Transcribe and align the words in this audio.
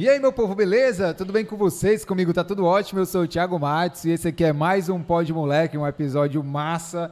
E 0.00 0.08
aí, 0.08 0.20
meu 0.20 0.32
povo, 0.32 0.54
beleza? 0.54 1.12
Tudo 1.12 1.32
bem 1.32 1.44
com 1.44 1.56
vocês? 1.56 2.04
Comigo 2.04 2.32
tá 2.32 2.44
tudo 2.44 2.64
ótimo. 2.64 3.00
Eu 3.00 3.04
sou 3.04 3.22
o 3.22 3.26
Thiago 3.26 3.58
Matos 3.58 4.04
e 4.04 4.10
esse 4.10 4.28
aqui 4.28 4.44
é 4.44 4.52
mais 4.52 4.88
um 4.88 5.02
Pod 5.02 5.32
Moleque, 5.32 5.76
um 5.76 5.84
episódio 5.84 6.40
massa 6.44 7.10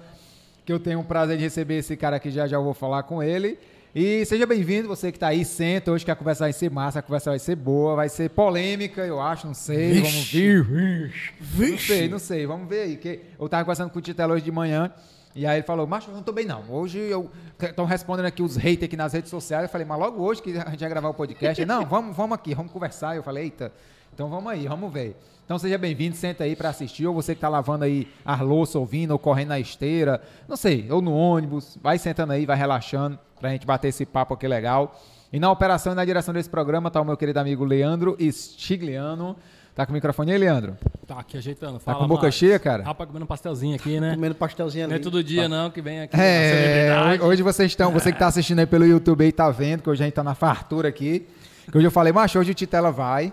que 0.64 0.72
eu 0.72 0.78
tenho 0.78 1.00
o 1.00 1.04
prazer 1.04 1.36
de 1.36 1.42
receber 1.42 1.78
esse 1.78 1.96
cara 1.96 2.14
aqui 2.14 2.30
já 2.30 2.46
já 2.46 2.60
vou 2.60 2.72
falar 2.72 3.02
com 3.02 3.20
ele. 3.20 3.58
E 3.92 4.24
seja 4.24 4.46
bem-vindo, 4.46 4.86
você 4.86 5.10
que 5.10 5.18
tá 5.18 5.26
aí, 5.26 5.44
senta. 5.44 5.90
Hoje 5.90 6.04
que 6.04 6.12
a 6.12 6.14
conversa 6.14 6.44
vai 6.44 6.52
ser 6.52 6.70
massa, 6.70 7.00
a 7.00 7.02
conversa 7.02 7.30
vai 7.30 7.40
ser 7.40 7.56
boa, 7.56 7.96
vai 7.96 8.08
ser 8.08 8.30
polêmica, 8.30 9.04
eu 9.04 9.20
acho, 9.20 9.48
não 9.48 9.54
sei. 9.54 9.94
Vixe. 9.94 10.60
Vamos 10.60 10.68
ver. 10.68 11.34
Vixe. 11.40 11.72
Não 11.72 11.78
sei, 11.78 12.08
não 12.08 12.18
sei, 12.20 12.46
vamos 12.46 12.68
ver 12.68 12.82
aí. 12.82 13.20
Eu 13.36 13.48
tava 13.48 13.64
conversando 13.64 13.90
com 13.90 13.98
o 13.98 14.02
Titelo 14.02 14.32
hoje 14.32 14.44
de 14.44 14.52
manhã. 14.52 14.92
E 15.36 15.46
aí 15.46 15.58
ele 15.58 15.66
falou, 15.66 15.86
macho, 15.86 16.10
eu 16.10 16.14
não 16.14 16.22
tô 16.22 16.32
bem 16.32 16.46
não. 16.46 16.64
Hoje 16.70 16.98
eu. 16.98 17.30
Estão 17.60 17.84
respondendo 17.84 18.24
aqui 18.24 18.42
os 18.42 18.56
haters 18.56 18.84
aqui 18.84 18.96
nas 18.96 19.12
redes 19.12 19.28
sociais. 19.28 19.64
Eu 19.64 19.68
falei, 19.68 19.86
mas 19.86 19.98
logo 19.98 20.22
hoje 20.22 20.40
que 20.40 20.56
a 20.56 20.70
gente 20.70 20.80
vai 20.80 20.88
gravar 20.88 21.10
o 21.10 21.14
podcast. 21.14 21.60
Ele, 21.60 21.68
não, 21.68 21.84
vamos, 21.86 22.16
vamos 22.16 22.34
aqui, 22.34 22.54
vamos 22.54 22.72
conversar. 22.72 23.14
Eu 23.14 23.22
falei, 23.22 23.44
eita, 23.44 23.70
então 24.14 24.30
vamos 24.30 24.50
aí, 24.50 24.66
vamos 24.66 24.90
ver. 24.90 25.14
Então 25.44 25.58
seja 25.58 25.76
bem-vindo, 25.76 26.16
senta 26.16 26.44
aí 26.44 26.56
para 26.56 26.70
assistir, 26.70 27.06
ou 27.06 27.12
você 27.12 27.34
que 27.34 27.40
tá 27.42 27.50
lavando 27.50 27.84
aí 27.84 28.08
a 28.24 28.42
louça, 28.42 28.78
ouvindo, 28.78 29.10
ou 29.10 29.18
correndo 29.18 29.50
na 29.50 29.60
esteira, 29.60 30.22
não 30.48 30.56
sei, 30.56 30.90
ou 30.90 31.02
no 31.02 31.14
ônibus, 31.14 31.78
vai 31.82 31.98
sentando 31.98 32.32
aí, 32.32 32.46
vai 32.46 32.56
relaxando, 32.56 33.18
pra 33.38 33.50
gente 33.50 33.66
bater 33.66 33.88
esse 33.88 34.06
papo 34.06 34.32
aqui 34.32 34.48
legal. 34.48 34.98
E 35.30 35.38
na 35.38 35.50
operação 35.50 35.92
e 35.92 35.94
na 35.94 36.04
direção 36.04 36.32
desse 36.32 36.48
programa 36.48 36.90
tá 36.90 36.98
o 37.00 37.04
meu 37.04 37.16
querido 37.16 37.38
amigo 37.38 37.62
Leandro 37.62 38.16
Stigliano. 38.32 39.36
Tá 39.76 39.84
com 39.84 39.92
o 39.92 39.94
microfone 39.94 40.32
aí, 40.32 40.38
Leandro? 40.38 40.74
Tá 41.06 41.20
aqui 41.20 41.36
ajeitando. 41.36 41.78
Tá 41.78 41.94
com 41.94 42.08
boca 42.08 42.30
cheia, 42.30 42.58
cara? 42.58 42.82
Rapaz, 42.82 43.06
comendo 43.08 43.24
um 43.24 43.28
pastelzinho 43.28 43.76
aqui, 43.76 44.00
né? 44.00 44.14
Comendo 44.14 44.34
pastelzinho 44.34 44.84
ali. 44.84 44.94
Não 44.94 44.98
é 44.98 45.02
todo 45.02 45.22
dia, 45.22 45.50
não, 45.50 45.70
que 45.70 45.82
vem 45.82 46.00
aqui. 46.00 46.16
É, 46.18 46.96
hoje 47.20 47.42
vocês 47.42 47.72
estão, 47.72 47.92
você 47.92 48.10
que 48.10 48.18
tá 48.18 48.26
assistindo 48.26 48.58
aí 48.58 48.66
pelo 48.66 48.86
YouTube 48.86 49.22
aí 49.22 49.30
tá 49.30 49.50
vendo 49.50 49.82
que 49.82 49.90
hoje 49.90 50.02
a 50.02 50.06
gente 50.06 50.14
tá 50.14 50.24
na 50.24 50.34
fartura 50.34 50.88
aqui. 50.88 51.28
Que 51.70 51.76
hoje 51.76 51.86
eu 51.86 51.90
falei, 51.90 52.10
macho, 52.10 52.38
hoje 52.38 52.52
o 52.52 52.54
Titela 52.54 52.90
vai. 52.90 53.30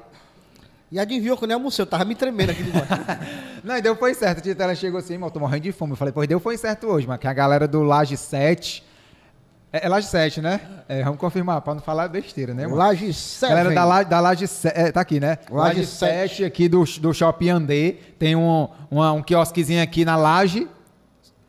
E 0.92 1.00
adivinhou 1.00 1.38
que 1.38 1.46
eu 1.46 1.48
nem 1.48 1.56
almocei, 1.56 1.82
eu 1.82 1.88
tava 1.88 2.04
me 2.04 2.14
tremendo 2.14 2.50
aqui 2.50 2.62
debaixo. 2.62 2.90
Não, 3.64 3.78
e 3.78 3.82
deu 3.82 3.96
foi 3.96 4.14
certo. 4.14 4.40
A 4.40 4.42
Titela 4.42 4.76
chegou 4.76 5.00
assim, 5.00 5.16
eu 5.16 5.32
tô 5.32 5.40
morrendo 5.40 5.64
de 5.64 5.72
fome. 5.72 5.94
Eu 5.94 5.96
falei, 5.96 6.12
pois 6.12 6.28
deu 6.28 6.42
foi 6.42 6.58
certo 6.58 6.88
hoje, 6.88 7.08
mas 7.08 7.20
que 7.20 7.28
a 7.28 7.34
galera 7.34 7.70
do 7.70 7.84
Laje 7.84 8.18
7. 8.18 8.84
É, 9.74 9.86
é 9.86 9.90
Laje 9.90 10.06
7, 10.08 10.40
né? 10.40 10.62
É, 10.88 11.04
vamos 11.04 11.20
confirmar, 11.20 11.60
pra 11.62 11.74
não 11.74 11.82
falar 11.82 12.08
besteira, 12.08 12.54
né, 12.54 12.64
mano? 12.64 12.76
Laje 12.78 13.12
7. 13.12 13.50
Galera 13.50 13.72
da 13.74 13.84
Laje, 13.86 14.10
da 14.10 14.20
Laje 14.20 14.48
7, 14.48 14.78
é, 14.80 14.92
tá 14.92 15.02
aqui, 15.02 15.20
né? 15.20 15.40
Laje 15.50 15.80
Laje 15.80 15.86
7 15.88 16.30
7 16.30 16.46
aqui 16.46 16.70
do, 16.70 16.84
do 17.02 17.14
Shopping 17.14 17.50
Andê. 17.50 17.94
Tem 18.20 18.36
um, 18.36 18.68
uma- 18.92 19.12
um 19.14 19.24
quiosquezinho 19.24 19.82
aqui 19.82 20.06
na 20.06 20.16
Laje 20.16 20.68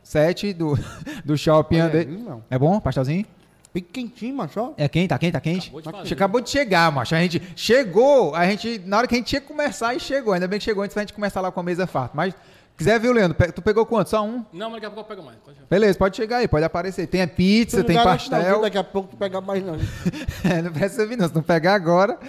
7 0.03 0.53
do, 0.53 0.77
do 1.23 1.37
Shopping 1.37 1.75
Olha 1.81 1.85
Andê. 1.85 1.97
aí. 1.99 2.23
É 2.49 2.57
bom, 2.59 2.79
pastelzinho? 2.79 3.25
Pique 3.73 3.89
quentinho, 3.91 4.35
macho. 4.37 4.57
ó. 4.59 4.71
É 4.77 4.87
quente, 4.87 5.09
tá 5.09 5.17
quente, 5.19 5.33
tá 5.33 5.41
quente? 5.41 5.67
Acabou 5.67 5.81
de 5.81 5.91
fazer. 5.91 6.07
Che- 6.07 6.13
Acabou 6.13 6.41
de 6.41 6.49
chegar, 6.49 6.91
macho. 6.93 7.13
A 7.13 7.19
gente 7.19 7.41
chegou, 7.57 8.33
a 8.33 8.45
gente, 8.45 8.81
na 8.85 8.97
hora 8.99 9.07
que 9.07 9.15
a 9.15 9.17
gente 9.17 9.27
tinha 9.27 9.41
que 9.41 9.47
começar, 9.47 9.93
e 9.93 9.99
chegou. 9.99 10.33
Ainda 10.33 10.47
bem 10.47 10.57
que 10.59 10.63
chegou 10.65 10.81
antes 10.83 10.93
pra 10.93 11.03
gente 11.03 11.13
começar 11.13 11.41
lá 11.41 11.51
com 11.51 11.59
a 11.59 11.63
mesa 11.63 11.85
farta. 11.85 12.11
Mas, 12.15 12.33
quiser, 12.77 12.99
viu, 12.99 13.11
Leandro? 13.11 13.37
Pe- 13.37 13.51
Tu 13.51 13.61
pegou 13.61 13.85
quanto? 13.85 14.09
Só 14.09 14.23
um? 14.23 14.45
Não, 14.53 14.69
mas 14.69 14.81
daqui 14.81 14.85
a 14.85 14.89
pouco 14.91 15.11
eu 15.11 15.15
pego 15.15 15.25
mais. 15.25 15.37
Pode... 15.39 15.57
Beleza, 15.69 15.97
pode 15.97 16.15
chegar 16.17 16.37
aí, 16.37 16.47
pode 16.47 16.63
aparecer. 16.65 17.07
Tem 17.07 17.21
a 17.21 17.27
pizza, 17.27 17.83
tem 17.83 17.95
garante 17.95 18.29
não, 18.29 18.37
pastel. 18.39 18.61
Daqui 18.61 18.77
a 18.77 18.83
pouco 18.83 19.09
tu 19.09 19.17
pegar 19.17 19.41
mais 19.41 19.63
não. 19.63 19.75
É, 20.43 20.61
não 20.61 20.71
precisa 20.71 21.05
vir 21.05 21.17
não, 21.17 21.27
se 21.27 21.33
não 21.35 21.41
pegar 21.41 21.73
agora. 21.73 22.19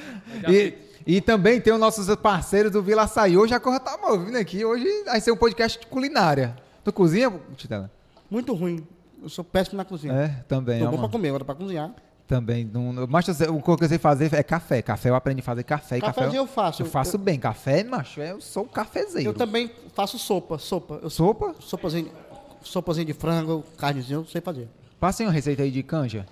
E, 0.49 0.75
e 1.07 1.21
também 1.21 1.61
tem 1.61 1.73
os 1.73 1.79
nossos 1.81 2.15
parceiros 2.17 2.73
do 2.73 2.83
Vila 2.83 3.03
Açaí. 3.03 3.37
Hoje 3.37 3.55
a 3.55 3.61
coisa 3.61 3.79
tá 3.79 3.99
movendo 4.01 4.37
aqui. 4.39 4.65
Hoje 4.65 4.87
vai 5.05 5.21
ser 5.21 5.33
um 5.33 5.37
podcast 5.37 5.79
de 5.79 5.87
culinária. 5.87 6.57
Tu 6.83 6.93
cozinha, 6.93 7.33
Titela? 7.57 7.91
Muito 8.31 8.55
ruim. 8.55 8.87
Eu 9.23 9.29
sou 9.29 9.45
péssimo 9.45 9.77
na 9.77 9.85
cozinha. 9.85 10.13
É, 10.15 10.29
também. 10.49 10.79
Tô 10.79 10.85
ó, 10.85 10.87
bom 10.87 10.93
pra 10.93 11.03
mano. 11.03 11.13
comer, 11.13 11.29
agora 11.29 11.45
pra 11.45 11.55
cozinhar. 11.55 11.91
Também. 12.27 12.69
Não, 12.73 13.07
mas 13.09 13.29
eu 13.29 13.35
sei- 13.35 13.49
o 13.49 13.61
que 13.63 13.85
eu 13.85 13.89
sei 13.89 13.99
fazer 13.99 14.33
é 14.35 14.43
café. 14.43 14.83
Café 14.83 15.11
eu 15.11 15.15
aprendi 15.15 15.41
a 15.41 15.45
fazer 15.45 15.63
café. 15.63 15.99
e 15.99 16.01
café 16.01 16.29
eu 16.33 16.47
faço. 16.47 16.83
Eu 16.83 16.87
faço 16.87 17.17
bem. 17.19 17.39
Café, 17.39 17.85
macho, 17.85 18.21
eu 18.21 18.41
sou 18.41 18.65
um 18.65 18.69
cafezeiro. 18.69 19.31
Eu 19.31 19.35
também 19.35 19.71
faço 19.97 20.19
sopa, 20.19 20.59
sopa. 20.59 21.01
Eu 21.03 21.11
Sopa? 21.11 21.55
sopazinho, 21.59 22.13
sopazinho 22.63 23.07
de 23.07 23.13
frango, 23.15 23.65
carnezinho, 23.77 24.21
eu 24.21 24.27
sei 24.27 24.41
fazer. 24.41 24.69
Passem 25.01 25.27
uma 25.27 25.33
receita 25.33 25.63
aí 25.63 25.71
de 25.73 25.83
canja. 25.83 26.27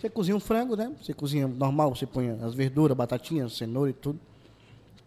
Você 0.00 0.08
cozinha 0.08 0.36
um 0.36 0.40
frango, 0.40 0.76
né? 0.76 0.92
Você 1.02 1.12
cozinha 1.12 1.46
normal, 1.48 1.94
você 1.94 2.06
põe 2.06 2.30
as 2.42 2.54
verduras, 2.54 2.96
batatinhas, 2.96 3.54
cenoura 3.56 3.90
e 3.90 3.92
tudo. 3.92 4.18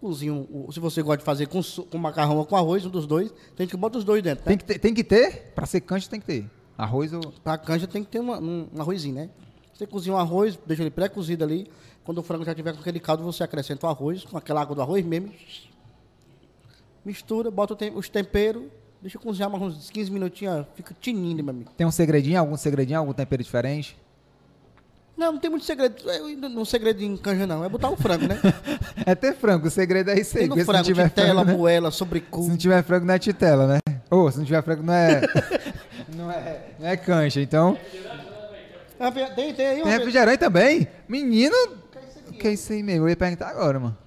Cozinha, 0.01 0.33
um- 0.33 0.71
se 0.71 0.79
você 0.79 1.01
gosta 1.01 1.17
de 1.17 1.23
fazer 1.23 1.47
com, 1.47 1.61
com 1.89 1.97
macarrão 1.97 2.37
ou 2.37 2.45
com 2.45 2.55
arroz, 2.55 2.85
um 2.85 2.89
dos 2.89 3.05
dois, 3.05 3.31
tem 3.55 3.67
que 3.67 3.75
botar 3.75 3.97
os 3.97 4.03
dois 4.03 4.21
dentro, 4.23 4.43
né? 4.43 4.47
Tem 4.49 4.57
que 4.57 4.63
ter, 4.65 4.79
tem 4.79 4.93
que 4.93 5.03
ter? 5.03 5.51
Pra 5.55 5.65
ser 5.65 5.81
canja 5.81 6.07
tem 6.09 6.19
que 6.19 6.25
ter. 6.25 6.49
Arroz 6.77 7.11
ou... 7.13 7.21
Pra 7.43 7.57
canja 7.57 7.85
tem 7.87 8.03
que 8.03 8.09
ter 8.09 8.19
uma- 8.19 8.39
um, 8.39 8.67
um 8.73 8.81
arrozinho, 8.81 9.15
né? 9.15 9.29
Você 9.73 9.85
cozinha 9.85 10.15
um 10.15 10.17
arroz, 10.19 10.57
deixa 10.65 10.83
ele 10.83 10.89
pré-cozido 10.89 11.43
ali. 11.43 11.67
Quando 12.03 12.17
o 12.19 12.23
frango 12.23 12.43
já 12.45 12.55
tiver 12.55 12.73
com 12.73 12.79
aquele 12.79 12.99
caldo, 12.99 13.23
você 13.23 13.43
acrescenta 13.43 13.85
o 13.85 13.89
arroz, 13.89 14.23
com 14.23 14.37
aquela 14.37 14.61
água 14.61 14.75
do 14.75 14.81
arroz 14.81 15.05
mesmo. 15.05 15.31
Mistura, 17.05 17.49
bota 17.49 17.75
tem- 17.75 17.93
os 17.95 18.09
temperos, 18.09 18.63
deixa 19.01 19.17
cozinhar 19.17 19.49
mais 19.49 19.63
uns 19.63 19.89
15 19.89 20.11
minutinhos, 20.11 20.59
ó, 20.61 20.65
fica 20.75 20.95
tinindo, 20.99 21.43
meu 21.43 21.53
amigo. 21.53 21.71
Tem 21.77 21.87
um 21.87 21.91
segredinho, 21.91 22.39
algum 22.39 22.57
segredinho, 22.57 22.99
algum 22.99 23.13
tempero 23.13 23.41
diferente? 23.43 23.97
Não, 25.17 25.33
não 25.33 25.39
tem 25.39 25.49
muito 25.51 25.65
segredo. 25.65 26.09
Ainda 26.09 26.47
Não 26.47 26.63
segredo 26.63 27.01
em 27.03 27.17
canja, 27.17 27.45
não. 27.45 27.61
É 27.61 27.67
botar 27.67 27.89
o 27.89 27.97
frango, 27.97 28.25
né? 28.25 28.39
É 29.05 29.13
ter 29.15 29.33
frango, 29.35 29.67
o 29.67 29.69
segredo 29.71 30.09
é 30.11 30.19
isso 30.19 30.37
aí. 30.37 30.43
Tem 30.43 30.49
no 30.49 30.55
se 30.55 30.59
não 30.59 30.65
frango, 30.65 30.85
tiver 30.85 31.09
titela, 31.09 31.33
frango, 31.43 31.51
né? 31.51 31.57
moela, 31.57 31.91
sobrecu. 31.91 32.43
Se 32.43 32.49
não 32.49 32.55
tiver 32.57 32.81
frango, 32.83 33.05
não 33.05 33.13
é 33.13 33.19
titela, 33.19 33.67
né? 33.67 33.79
Ou 34.09 34.31
se 34.31 34.37
não 34.37 34.45
tiver 34.45 34.63
frango, 34.63 34.83
não 34.83 34.93
é. 34.93 35.21
não 36.15 36.31
é, 36.31 36.61
não 36.79 36.87
é 36.87 36.95
cancha. 36.95 37.41
Então. 37.41 37.77
Tem, 39.35 39.35
tem 39.35 39.53
Tem 39.53 39.81
ó. 39.81 39.85
refrigerante 39.85 40.37
também? 40.37 40.87
Menino. 41.07 41.55
O 42.29 42.33
que 42.33 42.47
é 42.47 42.53
isso 42.53 42.71
aí 42.71 42.81
mesmo? 42.83 43.05
Eu 43.05 43.09
ia 43.09 43.17
perguntar 43.17 43.49
agora, 43.49 43.77
mano. 43.79 43.97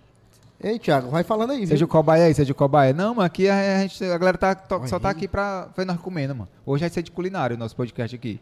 Ei, 0.63 0.79
Thiago, 0.79 1.11
vai 1.11 1.25
falando 1.25 1.51
aí, 1.51 1.67
Seja 1.67 1.79
viu? 1.79 1.87
o 1.87 1.89
cobaia 1.89 2.25
aí, 2.27 2.35
seja 2.35 2.53
o 2.53 2.55
cobaia. 2.55 2.93
Não, 2.93 3.15
mas 3.17 3.27
aqui 3.27 3.49
a, 3.49 3.81
gente, 3.83 4.05
a 4.05 4.17
galera 4.17 4.39
tá, 4.39 4.55
to- 4.55 4.87
só 4.87 4.99
tá 5.01 5.11
aqui 5.11 5.27
pra 5.27 5.69
ver 5.77 5.85
nós 5.85 5.99
comendo, 6.01 6.35
mano. 6.35 6.49
Hoje 6.65 6.83
vai 6.83 6.91
ser 6.91 7.03
de 7.03 7.11
culinária 7.11 7.57
o 7.57 7.59
nosso 7.59 7.75
podcast 7.75 8.15
aqui. 8.15 8.41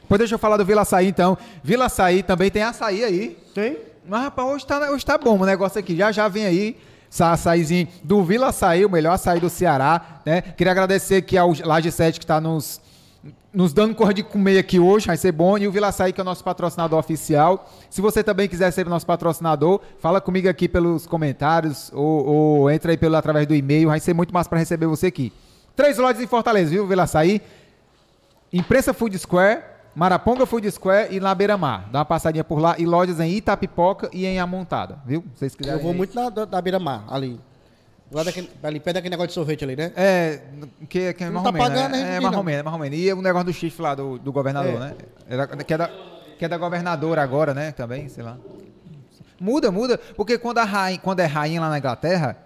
Depois 0.00 0.18
deixa 0.20 0.34
eu 0.36 0.38
falar 0.38 0.56
do 0.56 0.64
Vila 0.64 0.82
Açaí, 0.82 1.08
então. 1.08 1.36
Vila 1.64 1.86
Açaí 1.86 2.22
também 2.22 2.50
tem 2.50 2.62
açaí 2.62 3.02
aí. 3.02 3.36
Tem? 3.52 3.78
Mas, 4.08 4.22
rapaz, 4.22 4.48
hoje 4.48 4.64
tá, 4.66 4.90
hoje 4.92 5.04
tá 5.04 5.18
bom 5.18 5.36
o 5.36 5.44
negócio 5.44 5.80
aqui. 5.80 5.96
Já 5.96 6.12
já 6.12 6.28
vem 6.28 6.46
aí 6.46 6.76
essa 7.10 7.32
açaizinho 7.32 7.88
do 8.04 8.22
Vila 8.22 8.48
Açaí, 8.48 8.84
o 8.84 8.90
melhor 8.90 9.12
açaí 9.14 9.40
do 9.40 9.50
Ceará, 9.50 10.20
né? 10.24 10.42
Queria 10.42 10.70
agradecer 10.70 11.16
aqui 11.16 11.36
ao 11.36 11.52
Laje 11.64 11.90
7 11.90 12.20
que 12.20 12.26
tá 12.26 12.40
nos, 12.40 12.80
nos 13.56 13.72
dando 13.72 13.94
cor 13.94 14.12
de 14.12 14.22
comer 14.22 14.58
aqui 14.58 14.78
hoje, 14.78 15.06
vai 15.06 15.16
ser 15.16 15.32
bom. 15.32 15.56
E 15.56 15.66
o 15.66 15.72
Vila 15.72 15.88
Açaí, 15.88 16.12
que 16.12 16.20
é 16.20 16.22
o 16.22 16.24
nosso 16.26 16.44
patrocinador 16.44 16.98
oficial. 16.98 17.66
Se 17.88 18.02
você 18.02 18.22
também 18.22 18.46
quiser 18.46 18.70
ser 18.70 18.84
nosso 18.84 19.06
patrocinador, 19.06 19.80
fala 19.98 20.20
comigo 20.20 20.46
aqui 20.46 20.68
pelos 20.68 21.06
comentários 21.06 21.90
ou, 21.94 22.26
ou 22.26 22.70
entra 22.70 22.92
aí 22.92 22.98
pelo, 22.98 23.16
através 23.16 23.46
do 23.46 23.54
e-mail. 23.54 23.88
Vai 23.88 23.98
ser 23.98 24.12
muito 24.12 24.32
massa 24.32 24.50
para 24.50 24.58
receber 24.58 24.84
você 24.84 25.06
aqui. 25.06 25.32
Três 25.74 25.96
lojas 25.96 26.20
em 26.22 26.26
Fortaleza, 26.26 26.70
viu, 26.70 26.86
Vila 26.86 27.04
Açaí? 27.04 27.40
Imprensa 28.52 28.92
Food 28.92 29.18
Square, 29.18 29.62
Maraponga 29.94 30.44
Food 30.44 30.70
Square 30.70 31.16
e 31.16 31.18
na 31.18 31.34
Beira 31.34 31.56
Mar. 31.56 31.88
Dá 31.90 32.00
uma 32.00 32.04
passadinha 32.04 32.44
por 32.44 32.58
lá. 32.58 32.74
E 32.78 32.84
lojas 32.84 33.20
em 33.20 33.32
Itapipoca 33.32 34.10
e 34.12 34.26
em 34.26 34.38
Amontada, 34.38 34.98
viu? 35.06 35.24
Se 35.32 35.38
vocês 35.38 35.54
quiserem. 35.54 35.78
Eu 35.78 35.82
vou 35.82 35.92
aí. 35.92 35.96
muito 35.96 36.14
na, 36.14 36.28
da, 36.28 36.44
da 36.44 36.60
beira-mar, 36.60 37.04
ali. 37.08 37.40
Lá 38.10 38.22
daquele, 38.22 38.48
ali 38.62 38.78
perto 38.78 38.94
daquele 38.94 39.10
negócio 39.10 39.28
de 39.28 39.34
sorvete 39.34 39.64
ali, 39.64 39.74
né? 39.74 39.92
É, 39.96 40.40
que, 40.88 41.12
que 41.12 41.24
é 41.24 41.30
mais 41.30 41.44
tá 41.44 41.52
pagando, 41.52 41.90
né? 41.92 42.16
É 42.16 42.20
mais 42.20 42.36
é 42.36 42.62
mais. 42.62 42.92
E 42.92 43.12
o 43.12 43.20
negócio 43.20 43.46
do 43.46 43.52
chifre 43.52 43.82
lá 43.82 43.94
do, 43.96 44.16
do 44.18 44.32
governador, 44.32 44.74
É. 44.74 44.78
né? 44.78 44.94
Que, 45.66 45.74
é 45.74 45.76
da, 45.78 45.90
que 46.38 46.44
é 46.44 46.48
da 46.48 46.56
governadora 46.56 47.20
agora, 47.20 47.52
né? 47.52 47.72
Também, 47.72 48.08
sei 48.08 48.22
lá. 48.22 48.36
Muda, 49.40 49.72
muda. 49.72 49.98
Porque 50.16 50.38
quando, 50.38 50.58
a 50.58 50.64
rainha, 50.64 50.98
quando 50.98 51.20
é 51.20 51.26
rainha 51.26 51.60
lá 51.60 51.68
na 51.68 51.78
Inglaterra, 51.78 52.36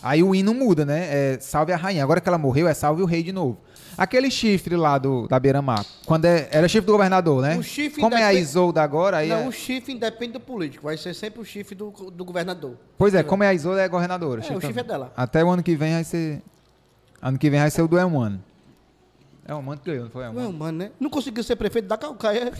aí 0.00 0.22
o 0.22 0.34
hino 0.34 0.54
muda, 0.54 0.84
né? 0.84 1.08
É 1.34 1.38
salve 1.40 1.72
a 1.72 1.76
rainha. 1.76 2.02
Agora 2.04 2.20
que 2.20 2.28
ela 2.28 2.38
morreu, 2.38 2.68
é 2.68 2.74
salve 2.74 3.02
o 3.02 3.06
rei 3.06 3.22
de 3.24 3.32
novo. 3.32 3.58
Aquele 3.98 4.30
chifre 4.30 4.76
lá 4.76 4.96
do, 4.96 5.26
da 5.26 5.40
Beira-Mar, 5.40 5.84
quando 6.06 6.24
é, 6.24 6.48
era 6.52 6.68
chifre 6.68 6.86
do 6.86 6.92
governador, 6.92 7.42
né? 7.42 7.56
O 7.56 7.62
chifre 7.64 8.00
Como 8.00 8.14
é 8.14 8.22
a 8.22 8.26
independ- 8.32 8.42
Isolda 8.48 8.80
agora, 8.82 9.16
aí 9.18 9.28
não, 9.28 9.36
é- 9.38 9.46
o 9.48 9.52
chifre 9.52 9.92
independe 9.92 10.34
do 10.34 10.40
político. 10.40 10.84
Vai 10.84 10.96
ser 10.96 11.12
sempre 11.14 11.40
o 11.40 11.44
chifre 11.44 11.74
do, 11.74 11.90
do 11.90 12.24
governador. 12.24 12.76
Pois 12.96 13.12
é, 13.14 13.22
como 13.24 13.42
é 13.42 13.48
a 13.48 13.54
Isolda, 13.54 13.82
é 13.82 13.88
governadora. 13.88 14.40
É, 14.42 14.56
o 14.56 14.60
chifre 14.60 14.80
é 14.80 14.84
dela. 14.84 15.12
Até 15.16 15.44
o 15.44 15.50
ano 15.50 15.62
que 15.62 15.74
vem 15.74 15.94
vai 15.94 16.04
ser... 16.04 16.40
Ano 17.20 17.36
que 17.36 17.50
vem 17.50 17.58
vai 17.58 17.70
ser 17.70 17.82
o 17.82 17.88
do 17.88 17.98
Elmano. 17.98 18.40
É 19.44 19.52
o 19.52 19.58
Elmano 19.58 19.80
que 19.80 19.90
ganhou, 19.90 20.04
não 20.04 20.10
foi 20.12 20.22
o 20.22 20.32
Não, 20.32 20.42
Elmano? 20.42 20.58
mano, 20.58 20.78
né? 20.78 20.90
Não 21.00 21.10
conseguiu 21.10 21.42
ser 21.42 21.56
prefeito 21.56 21.88
da 21.88 21.96
Calcaia 21.98 22.52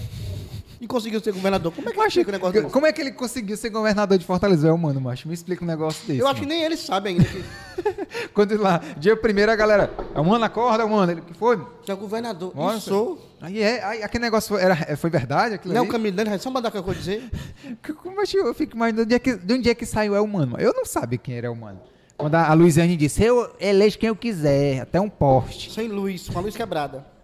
e 0.80 0.86
conseguiu 0.86 1.20
ser 1.20 1.32
governador. 1.32 1.72
Como 1.72 1.88
é 1.88 1.92
que 1.92 1.98
Macho, 1.98 2.08
explica 2.08 2.30
o 2.30 2.32
negócio 2.32 2.62
desse? 2.62 2.72
como 2.72 2.86
é 2.86 2.92
que 2.92 3.00
ele 3.00 3.12
conseguiu 3.12 3.56
ser 3.56 3.70
governador 3.70 4.16
de 4.18 4.24
Fortaleza? 4.24 4.68
É 4.68 4.72
humano, 4.72 5.00
macho. 5.00 5.26
Me 5.26 5.34
explica 5.34 5.64
um 5.64 5.66
negócio 5.66 6.06
desse. 6.06 6.20
Eu 6.20 6.26
acho 6.26 6.40
que 6.40 6.46
mano. 6.46 6.54
nem 6.54 6.64
ele 6.64 6.76
sabe 6.76 7.10
ainda 7.10 7.24
que, 7.24 7.44
Quando 8.32 8.56
lá, 8.60 8.80
dia 8.96 9.16
primeiro, 9.16 9.50
a 9.50 9.56
galera. 9.56 9.90
É 10.14 10.20
humano, 10.20 10.44
acorda, 10.44 10.86
mano. 10.86 11.12
Ele 11.12 11.20
que 11.20 11.34
foi? 11.34 11.58
que 11.82 11.90
é 11.90 11.94
governador. 11.94 12.54
Nossa. 12.54 12.80
Sou. 12.80 13.18
Aí 13.40 13.62
é, 13.62 13.82
aí, 13.84 14.02
aquele 14.02 14.24
negócio 14.24 14.50
foi, 14.50 14.62
era, 14.62 14.96
foi 14.96 15.10
verdade? 15.10 15.54
Aquilo 15.54 15.72
Não, 15.74 15.82
ali? 15.82 15.88
o 15.88 15.92
Camilano, 15.92 16.30
vai 16.30 16.38
só 16.38 16.50
mandar 16.50 16.68
o 16.68 16.72
que 16.72 16.78
eu 16.78 16.82
vou 16.82 16.94
dizer. 16.94 17.28
Como 18.02 18.20
é 18.20 18.24
que 18.24 18.36
eu 18.36 18.54
fico 18.54 18.76
imaginando 18.76 19.06
de 19.06 19.14
onde, 19.14 19.14
é 19.14 19.18
que, 19.18 19.34
de 19.36 19.54
onde 19.54 19.70
é 19.70 19.74
que 19.74 19.86
saiu 19.86 20.14
é 20.14 20.20
humano? 20.20 20.56
Eu 20.58 20.72
não 20.74 20.84
sabia 20.84 21.18
quem 21.18 21.36
era 21.36 21.50
humano. 21.50 21.80
Quando 22.16 22.34
a, 22.34 22.48
a 22.48 22.52
Luiziane 22.52 22.96
disse, 22.96 23.22
eu 23.22 23.54
elejo 23.60 23.96
quem 23.96 24.08
eu 24.08 24.16
quiser, 24.16 24.80
até 24.80 25.00
um 25.00 25.08
poste. 25.08 25.72
Sem 25.72 25.86
luz, 25.88 26.28
com 26.28 26.38
a 26.38 26.42
luz 26.42 26.56
quebrada. 26.56 27.17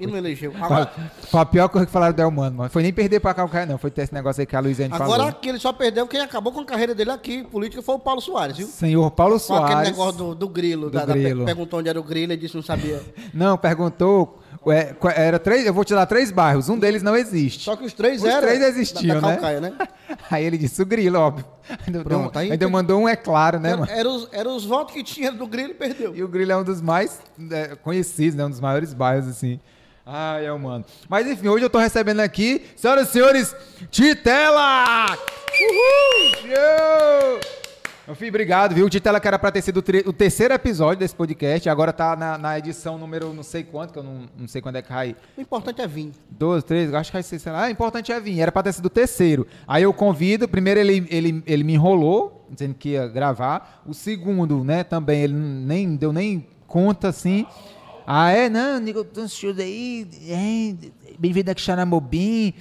E 0.00 0.06
não 0.06 0.16
elegeu. 0.16 0.52
Agora, 0.60 0.90
foi 1.28 1.40
a 1.40 1.44
pior 1.44 1.68
coisa 1.68 1.86
que 1.86 1.92
falaram 1.92 2.14
do 2.14 2.22
Elmano, 2.22 2.56
mano. 2.56 2.70
Foi 2.70 2.82
nem 2.82 2.92
perder 2.92 3.20
pra 3.20 3.34
Calcaia, 3.34 3.66
não. 3.66 3.76
Foi 3.78 3.90
ter 3.90 4.02
esse 4.02 4.14
negócio 4.14 4.40
aí 4.40 4.46
que 4.46 4.54
a 4.56 4.60
Luiziane 4.60 4.92
agora 4.94 5.10
falou. 5.10 5.26
aqui 5.28 5.48
ele 5.48 5.58
só 5.58 5.72
perdeu 5.72 6.06
quem 6.06 6.20
acabou 6.20 6.52
com 6.52 6.60
a 6.60 6.64
carreira 6.64 6.94
dele 6.94 7.10
aqui, 7.10 7.42
política, 7.44 7.82
foi 7.82 7.94
o 7.94 7.98
Paulo 7.98 8.20
Soares, 8.20 8.56
viu? 8.56 8.66
Senhor 8.66 9.10
Paulo 9.10 9.34
Com 9.34 9.38
Soares. 9.40 9.76
aquele 9.76 9.90
negócio 9.90 10.12
do, 10.18 10.34
do 10.34 10.48
grilo. 10.48 10.86
Do 10.90 10.98
da- 10.98 11.04
da- 11.04 11.12
grilo. 11.14 11.44
perguntou 11.44 11.78
onde 11.80 11.88
era 11.88 11.98
o 12.00 12.02
grilo, 12.02 12.32
ele 12.32 12.40
disse 12.40 12.52
que 12.52 12.56
não 12.58 12.64
sabia. 12.64 13.02
Não, 13.34 13.56
perguntou. 13.58 14.40
Qua- 14.98 15.12
era 15.12 15.38
três, 15.38 15.66
eu 15.66 15.72
vou 15.72 15.84
te 15.84 15.94
dar 15.94 16.06
três 16.06 16.30
bairros. 16.30 16.68
Um 16.68 16.78
deles 16.78 17.02
não 17.02 17.14
existe. 17.16 17.62
Só 17.64 17.76
que 17.76 17.84
os 17.84 17.92
três 17.92 18.20
Os 18.22 18.28
eram. 18.28 18.40
três 18.40 18.60
da- 18.60 18.68
existiam, 18.68 19.20
da, 19.20 19.28
né? 19.28 19.32
Calcaia, 19.34 19.60
né? 19.60 19.72
Aí 20.30 20.44
ele 20.44 20.58
disse 20.58 20.80
o 20.82 20.86
grilo, 20.86 21.18
óbvio. 21.18 21.44
Ainda, 21.86 22.02
Pronto, 22.04 22.32
deu- 22.32 22.40
aí 22.40 22.52
ainda 22.52 22.64
tem- 22.66 22.72
mandou 22.72 23.00
um 23.00 23.08
é 23.08 23.16
claro, 23.16 23.58
né, 23.58 23.70
Era, 23.70 23.76
mano? 23.78 23.90
era 23.92 24.08
os, 24.08 24.28
era 24.32 24.48
os 24.48 24.64
votos 24.64 24.94
que 24.94 25.02
tinha 25.02 25.32
do 25.32 25.46
grilo 25.46 25.70
e 25.70 25.74
perdeu. 25.74 26.14
E 26.14 26.22
o 26.22 26.28
Grilo 26.28 26.52
é 26.52 26.56
um 26.56 26.62
dos 26.64 26.80
mais 26.80 27.20
é, 27.50 27.74
conhecidos, 27.76 28.34
né? 28.36 28.44
Um 28.44 28.50
dos 28.50 28.60
maiores 28.60 28.92
bairros, 28.94 29.26
assim. 29.28 29.58
Ai, 30.04 30.46
é, 30.46 30.52
mano. 30.52 30.84
Mas 31.08 31.26
enfim, 31.26 31.48
hoje 31.48 31.64
eu 31.64 31.70
tô 31.70 31.78
recebendo 31.78 32.20
aqui, 32.20 32.64
senhoras 32.76 33.08
e 33.08 33.12
senhores, 33.12 33.54
Titela! 33.90 35.06
Uhul! 35.06 36.32
Show! 36.42 37.40
Meu 38.06 38.14
filho, 38.14 38.28
obrigado, 38.28 38.72
viu? 38.72 38.86
O 38.86 38.88
Titela 38.88 39.18
que 39.18 39.26
era 39.26 39.36
pra 39.36 39.50
ter 39.50 39.60
sido 39.60 39.78
o, 39.78 40.10
o 40.10 40.12
terceiro 40.12 40.54
episódio 40.54 41.00
desse 41.00 41.12
podcast, 41.12 41.68
agora 41.68 41.92
tá 41.92 42.14
na, 42.14 42.38
na 42.38 42.56
edição 42.56 42.96
número 42.96 43.34
não 43.34 43.42
sei 43.42 43.64
quanto, 43.64 43.92
que 43.92 43.98
eu 43.98 44.02
não, 44.04 44.26
não 44.38 44.46
sei 44.46 44.62
quando 44.62 44.76
é 44.76 44.82
que 44.82 44.86
cai. 44.86 45.16
O 45.36 45.40
importante 45.40 45.82
é 45.82 45.88
vir. 45.88 46.12
12, 46.30 46.64
13, 46.64 46.94
acho 46.94 47.10
que 47.10 47.16
vai 47.16 47.22
ser, 47.24 47.40
sei 47.40 47.50
lá. 47.50 47.64
Ah, 47.64 47.70
importante 47.70 48.12
é 48.12 48.20
vir. 48.20 48.38
Era 48.38 48.52
pra 48.52 48.62
ter 48.62 48.74
sido 48.74 48.86
o 48.86 48.90
terceiro. 48.90 49.44
Aí 49.66 49.82
eu 49.82 49.92
convido, 49.92 50.46
primeiro 50.46 50.78
ele, 50.78 51.04
ele, 51.10 51.42
ele 51.44 51.64
me 51.64 51.74
enrolou, 51.74 52.46
dizendo 52.48 52.74
que 52.74 52.90
ia 52.90 53.08
gravar. 53.08 53.82
O 53.84 53.92
segundo, 53.92 54.62
né, 54.62 54.84
também, 54.84 55.22
ele 55.22 55.34
nem 55.34 55.96
deu 55.96 56.12
nem 56.12 56.46
conta, 56.68 57.08
assim. 57.08 57.44
Ah, 58.06 58.30
é? 58.30 58.48
Não, 58.48 58.78
Nico, 58.78 59.02
tô 59.02 59.26
show 59.26 59.52
aí. 59.58 60.06
É, 60.28 61.14
Bem-vindo 61.18 61.50
aqui, 61.50 61.60
Xanamobim. 61.60 62.54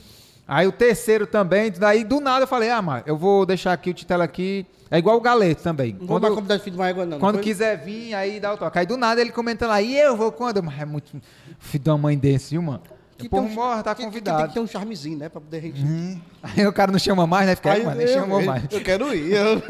Aí 0.47 0.67
o 0.67 0.71
terceiro 0.71 1.27
também, 1.27 1.71
daí 1.71 2.03
do 2.03 2.19
nada 2.19 2.43
eu 2.43 2.47
falei, 2.47 2.69
ah, 2.69 2.81
mas 2.81 3.03
eu 3.05 3.17
vou 3.17 3.45
deixar 3.45 3.73
aqui 3.73 3.91
o 3.91 3.93
Titela 3.93 4.23
aqui. 4.23 4.65
É 4.95 4.99
igual 4.99 5.17
o 5.17 5.21
Galeto 5.21 5.61
também. 5.61 5.93
Não 5.99 6.07
vou 6.07 6.19
Quando, 6.19 6.35
convidar 6.35 6.59
filho 6.59 6.71
de 6.75 6.77
uma 6.81 6.87
égua, 6.89 7.05
não. 7.05 7.19
quando 7.19 7.35
Depois- 7.37 7.53
quiser 7.53 7.77
vir, 7.83 8.13
aí 8.13 8.39
dá 8.39 8.53
o 8.53 8.57
toque. 8.57 8.79
Aí 8.79 8.85
do 8.85 8.95
nada 8.97 9.19
ele 9.19 9.31
comentando 9.31 9.69
lá, 9.69 9.81
e 9.81 9.97
eu 9.97 10.15
vou 10.15 10.31
quando? 10.31 10.61
Mas 10.63 10.79
é 10.79 10.85
muito 10.85 11.11
filho 11.59 11.83
de 11.83 11.89
uma 11.89 11.97
mãe 11.97 12.17
desse, 12.17 12.51
viu, 12.51 12.61
mano? 12.61 12.81
que 13.17 13.27
o 13.27 13.29
povo 13.29 13.47
um- 13.47 13.53
morre, 13.53 13.81
tá 13.81 13.95
que- 13.95 14.01
que 14.01 14.07
convidado. 14.07 14.37
tem 14.39 14.47
que 14.49 14.53
ter 14.55 14.59
um 14.59 14.67
charmezinho, 14.67 15.17
né? 15.17 15.29
Pra 15.29 15.39
poder 15.39 15.61
gente. 15.61 15.81
Hum. 15.81 16.19
Aí 16.43 16.67
o 16.67 16.73
cara 16.73 16.91
não 16.91 16.99
chama 16.99 17.25
mais, 17.25 17.45
né? 17.47 17.55
Fica 17.55 17.71
aí, 17.71 17.85
mano, 17.85 17.95
nem 17.97 18.07
chamou 18.07 18.41
eu- 18.41 18.45
mais. 18.45 18.63
Eu 18.69 18.81
quero 18.81 19.13
ir. 19.15 19.31
eu- 19.33 19.61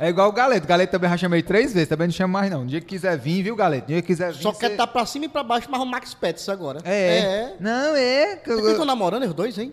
É 0.00 0.08
igual 0.08 0.28
o 0.30 0.32
Galeto. 0.32 0.64
O 0.64 0.68
Galeto 0.68 0.90
também 0.90 1.10
já 1.10 1.16
chamei 1.18 1.42
três 1.42 1.74
vezes, 1.74 1.86
também 1.88 2.06
não 2.08 2.12
chama 2.14 2.32
mais, 2.40 2.50
não. 2.50 2.60
No 2.62 2.66
dia 2.66 2.80
que 2.80 2.86
quiser 2.86 3.16
vir, 3.18 3.42
viu, 3.42 3.54
Galeto? 3.54 3.82
No 3.82 3.88
dia 3.88 4.00
que 4.00 4.06
quiser 4.06 4.32
vir. 4.32 4.42
Só 4.42 4.52
quer 4.52 4.68
cê- 4.68 4.72
estar 4.72 4.86
pra 4.86 5.04
cima 5.04 5.26
e 5.26 5.28
pra 5.28 5.42
baixo, 5.44 5.68
mas 5.70 5.80
o 5.82 5.84
Max 5.86 6.14
Pets 6.14 6.48
agora. 6.48 6.80
É. 6.84 7.18
É. 7.18 7.56
Não, 7.60 7.94
é. 7.94 8.36
que 8.36 8.50
Vocês 8.50 8.68
estão 8.70 8.86
namorando 8.86 9.24
os 9.24 9.34
dois, 9.34 9.58
hein? 9.58 9.72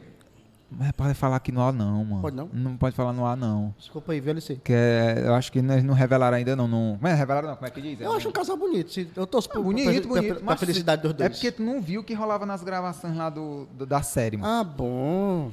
Mas 0.72 0.92
pode 0.92 1.14
falar 1.16 1.38
aqui 1.38 1.52
no 1.52 1.62
ar, 1.62 1.74
não, 1.74 2.06
mano. 2.06 2.22
Pode 2.22 2.36
não? 2.36 2.50
Não 2.54 2.78
pode 2.78 2.96
falar 2.96 3.12
no 3.12 3.26
ar, 3.26 3.36
não. 3.36 3.74
Desculpa 3.78 4.12
aí, 4.12 4.20
VLC. 4.20 4.58
Que 4.64 4.72
é, 4.72 5.24
eu 5.26 5.34
acho 5.34 5.52
que 5.52 5.62
não 5.62 5.94
revelaram 5.96 6.38
ainda, 6.38 6.56
não. 6.56 6.68
não... 6.68 6.98
Mas 7.02 7.18
revelaram, 7.18 7.48
não. 7.50 7.56
Como 7.56 7.68
é 7.68 7.72
que 7.72 7.82
diz? 7.82 8.00
Eu 8.00 8.14
acho 8.14 8.30
um 8.30 8.32
casal 8.32 8.56
bonito. 8.56 8.92
se- 8.94 9.08
Eu 9.16 9.26
torço 9.26 9.50
bonito, 9.50 9.84
pra, 9.84 9.92
bonito. 10.16 10.26
pra, 10.28 10.36
pra 10.36 10.44
mas 10.46 10.60
felicidade 10.60 11.02
dos 11.02 11.14
dois. 11.14 11.26
É 11.26 11.34
porque 11.34 11.52
tu 11.52 11.64
não 11.64 11.82
viu 11.82 12.02
o 12.02 12.04
que 12.04 12.14
rolava 12.14 12.46
nas 12.46 12.62
gravações 12.64 13.18
lá 13.18 13.30
do, 13.32 13.66
do- 13.78 13.86
da 13.86 14.02
série, 14.04 14.38
mano. 14.38 14.54
Ah, 14.54 14.64
bom. 14.64 15.52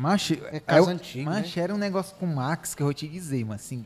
Mas, 0.00 0.30
É 0.52 0.60
casa 0.60 0.90
eu- 0.90 0.94
antiga, 0.94 1.28
mas 1.28 1.56
era 1.56 1.74
um 1.74 1.78
negócio 1.78 2.14
com 2.16 2.24
o 2.24 2.34
Max 2.36 2.72
que 2.74 2.80
eu 2.82 2.86
vou 2.86 2.94
te 2.94 3.06
dizer, 3.08 3.42
mano. 3.44 3.54
Assim. 3.56 3.84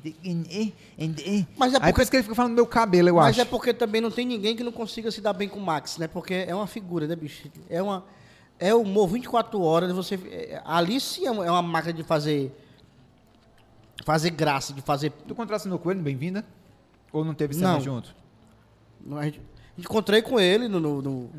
Mas 1.57 1.73
é 1.73 1.77
Aí 1.77 1.81
porque- 1.81 1.93
por 1.93 2.03
isso 2.03 2.11
que 2.11 2.17
ele 2.19 2.23
fica 2.23 2.35
falando 2.35 2.53
do 2.53 2.57
meu 2.57 2.67
cabelo, 2.67 3.09
eu 3.09 3.15
Mas 3.17 3.31
acho. 3.31 3.41
é 3.41 3.45
porque 3.45 3.73
também 3.73 4.01
não 4.01 4.11
tem 4.11 4.27
ninguém 4.27 4.55
que 4.55 4.63
não 4.63 4.73
consiga 4.73 5.11
se 5.11 5.21
dar 5.21 5.33
bem 5.33 5.49
com 5.49 5.59
o 5.59 5.63
Max, 5.63 5.99
né? 5.99 6.07
Porque 6.07 6.35
é 6.35 6.55
uma 6.55 6.67
figura, 6.67 7.07
né, 7.07 7.17
bicho? 7.17 7.49
É 7.69 7.83
uma. 7.83 8.05
É 8.65 8.73
o 8.73 8.83
humor 8.83 9.09
24 9.09 9.61
horas, 9.61 9.91
você. 9.91 10.15
é- 10.31 10.63
Ali 10.65 11.01
sim 11.01 11.27
é 11.27 11.33
uma, 11.33 11.45
é 11.45 11.51
uma 11.51 11.61
máquina 11.63 11.93
de 11.93 12.05
fazer. 12.05 12.57
Fazer 14.05 14.31
graça, 14.31 14.73
de 14.73 14.81
fazer. 14.81 15.11
Tu 15.11 15.35
contracenou 15.35 15.81
com 15.81 15.91
ele, 15.91 16.01
bem-vinda? 16.01 16.45
Ou 17.13 17.25
não 17.25 17.35
teve 17.35 17.55
Não. 17.57 17.73
cena 17.73 17.81
junto? 17.81 18.15
Não, 19.05 19.19
A 19.19 19.25
gente, 19.25 19.43
encontrei 19.77 20.23
com 20.23 20.39
ele 20.39 20.69
no, 20.69 20.79
no- 20.79 21.03
no- 21.03 21.31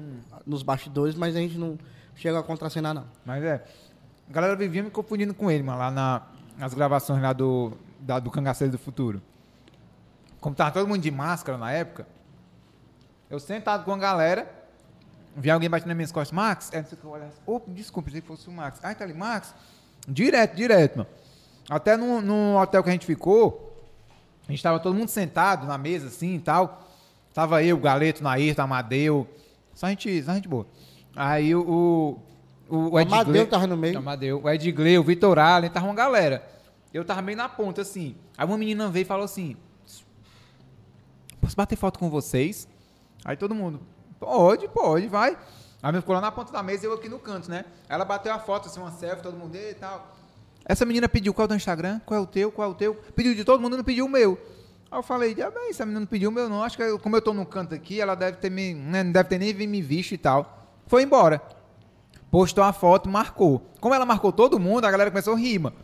nos 0.45 0.63
bastidores, 0.63 1.15
mas 1.15 1.33
a 1.33 1.39
gente 1.39 1.57
não 1.57 1.79
chega 2.13 2.39
a 2.39 2.43
contracenar, 2.43 2.93
não. 2.93 3.05
Mas 3.25 3.41
é. 3.41 3.63
A 4.29 4.33
galera 4.33 4.53
vivia 4.57 4.83
me 4.83 4.89
confundindo 4.89 5.33
com 5.33 5.49
ele, 5.49 5.63
mano, 5.63 5.77
lá 5.79 5.89
na, 5.89 6.23
nas 6.57 6.73
gravações 6.73 7.21
lá 7.21 7.31
do, 7.31 7.71
da, 8.01 8.19
do 8.19 8.29
Cangaceiro 8.29 8.71
do 8.73 8.77
Futuro. 8.77 9.21
Como 10.41 10.53
tava 10.53 10.71
todo 10.71 10.85
mundo 10.89 10.99
de 11.01 11.09
máscara 11.09 11.57
na 11.57 11.71
época, 11.71 12.05
eu 13.29 13.39
sentado 13.39 13.85
com 13.85 13.93
a 13.93 13.97
galera, 13.97 14.62
vi 15.35 15.49
alguém 15.49 15.69
batendo 15.69 15.87
nas 15.89 15.97
minhas 15.97 16.11
costas, 16.11 16.31
Max, 16.35 16.69
é, 16.73 16.81
não 16.81 16.87
sei 16.87 16.97
o 16.97 17.01
que 17.01 17.07
eu 17.07 17.15
assim, 17.15 17.41
"Ô, 17.45 17.61
desculpa, 17.67 18.07
pensei 18.07 18.21
que 18.21 18.27
fosse 18.27 18.47
o 18.47 18.51
Max. 18.51 18.79
Ai, 18.83 18.95
tá 18.95 19.03
ali, 19.03 19.13
Max. 19.13 19.53
Direto, 20.07 20.55
direto, 20.55 20.97
mano. 20.97 21.09
Até 21.69 21.95
no, 21.95 22.21
no 22.21 22.57
hotel 22.61 22.83
que 22.83 22.89
a 22.89 22.91
gente 22.93 23.05
ficou, 23.05 23.87
a 24.47 24.51
gente 24.51 24.61
tava 24.61 24.79
todo 24.79 24.93
mundo 24.95 25.07
sentado 25.09 25.65
na 25.65 25.77
mesa 25.77 26.07
assim 26.07 26.35
e 26.35 26.39
tal. 26.39 26.87
Tava 27.33 27.63
eu, 27.63 27.77
o 27.77 27.79
Galeto, 27.79 28.21
Nair, 28.23 28.59
Amadeu. 28.59 29.27
Só 29.73 29.87
gente, 29.87 30.21
só 30.23 30.33
gente 30.33 30.47
boa. 30.47 30.67
Aí 31.15 31.55
o. 31.55 32.19
O, 32.69 32.91
o 32.93 32.99
Ed 32.99 33.11
Amadeu 33.11 33.33
Gle- 33.33 33.45
tava 33.47 33.67
no 33.67 33.77
meio. 33.77 33.97
Amadeu. 33.97 34.41
O 34.43 34.49
Ed 34.49 34.71
Gley, 34.71 34.97
o 34.97 35.03
Vitor 35.03 35.37
Allen, 35.39 35.69
tava 35.69 35.85
uma 35.85 35.93
galera. 35.95 36.45
Eu 36.93 37.03
tava 37.05 37.21
meio 37.21 37.37
na 37.37 37.47
ponta, 37.49 37.81
assim. 37.81 38.15
Aí 38.37 38.45
uma 38.45 38.57
menina 38.57 38.89
veio 38.89 39.03
e 39.03 39.05
falou 39.05 39.25
assim: 39.25 39.55
Posso 41.41 41.55
bater 41.55 41.75
foto 41.75 41.99
com 41.99 42.09
vocês? 42.09 42.67
Aí 43.25 43.35
todo 43.35 43.53
mundo, 43.55 43.79
pode, 44.23 44.67
pode, 44.67 45.07
vai. 45.07 45.37
Aí 45.81 45.91
me 45.91 45.99
ficou 45.99 46.15
lá 46.15 46.21
na 46.21 46.31
ponta 46.31 46.51
da 46.51 46.63
mesa 46.63 46.85
e 46.85 46.87
eu 46.87 46.93
aqui 46.93 47.09
no 47.09 47.19
canto, 47.19 47.49
né? 47.49 47.65
Ela 47.89 48.05
bateu 48.05 48.33
a 48.33 48.39
foto, 48.39 48.67
assim, 48.67 48.79
uma 48.79 48.91
selfie, 48.91 49.21
todo 49.21 49.35
mundo 49.35 49.55
e 49.55 49.73
tal. 49.73 50.15
Essa 50.65 50.85
menina 50.85 51.09
pediu 51.09 51.33
qual 51.33 51.43
é 51.43 51.45
o 51.45 51.47
teu 51.49 51.57
Instagram, 51.57 51.99
qual 52.05 52.19
é 52.19 52.23
o 52.23 52.25
teu, 52.25 52.51
qual 52.51 52.69
é 52.69 52.71
o 52.71 52.75
teu. 52.75 52.95
Pediu 53.15 53.35
de 53.35 53.43
todo 53.43 53.59
mundo, 53.59 53.75
não 53.75 53.83
pediu 53.83 54.05
o 54.05 54.09
meu. 54.09 54.39
Aí 54.89 54.97
eu 54.97 55.03
falei, 55.03 55.35
ah, 55.41 55.51
bem, 55.51 55.69
essa 55.69 55.85
menina 55.85 55.99
não 55.99 56.07
pediu 56.07 56.29
o 56.29 56.33
meu, 56.33 56.47
não. 56.47 56.63
Acho 56.63 56.77
que 56.77 56.97
como 56.99 57.17
eu 57.17 57.21
tô 57.21 57.33
no 57.33 57.45
canto 57.45 57.75
aqui, 57.75 57.99
ela 57.99 58.15
deve 58.15 58.37
ter 58.37 58.49
me. 58.49 58.73
né, 58.73 59.03
não 59.03 59.11
deve 59.11 59.27
ter 59.27 59.37
nem 59.37 59.53
me 59.67 59.81
visto 59.81 60.13
e 60.13 60.17
tal. 60.17 60.69
Foi 60.87 61.03
embora. 61.03 61.41
Postou 62.31 62.63
a 62.63 62.71
foto, 62.71 63.09
marcou. 63.09 63.61
Como 63.81 63.93
ela 63.93 64.05
marcou 64.05 64.31
todo 64.31 64.57
mundo, 64.59 64.85
a 64.85 64.91
galera 64.91 65.11
começou 65.11 65.33
a 65.33 65.37
rir, 65.37 65.59
mano. 65.59 65.75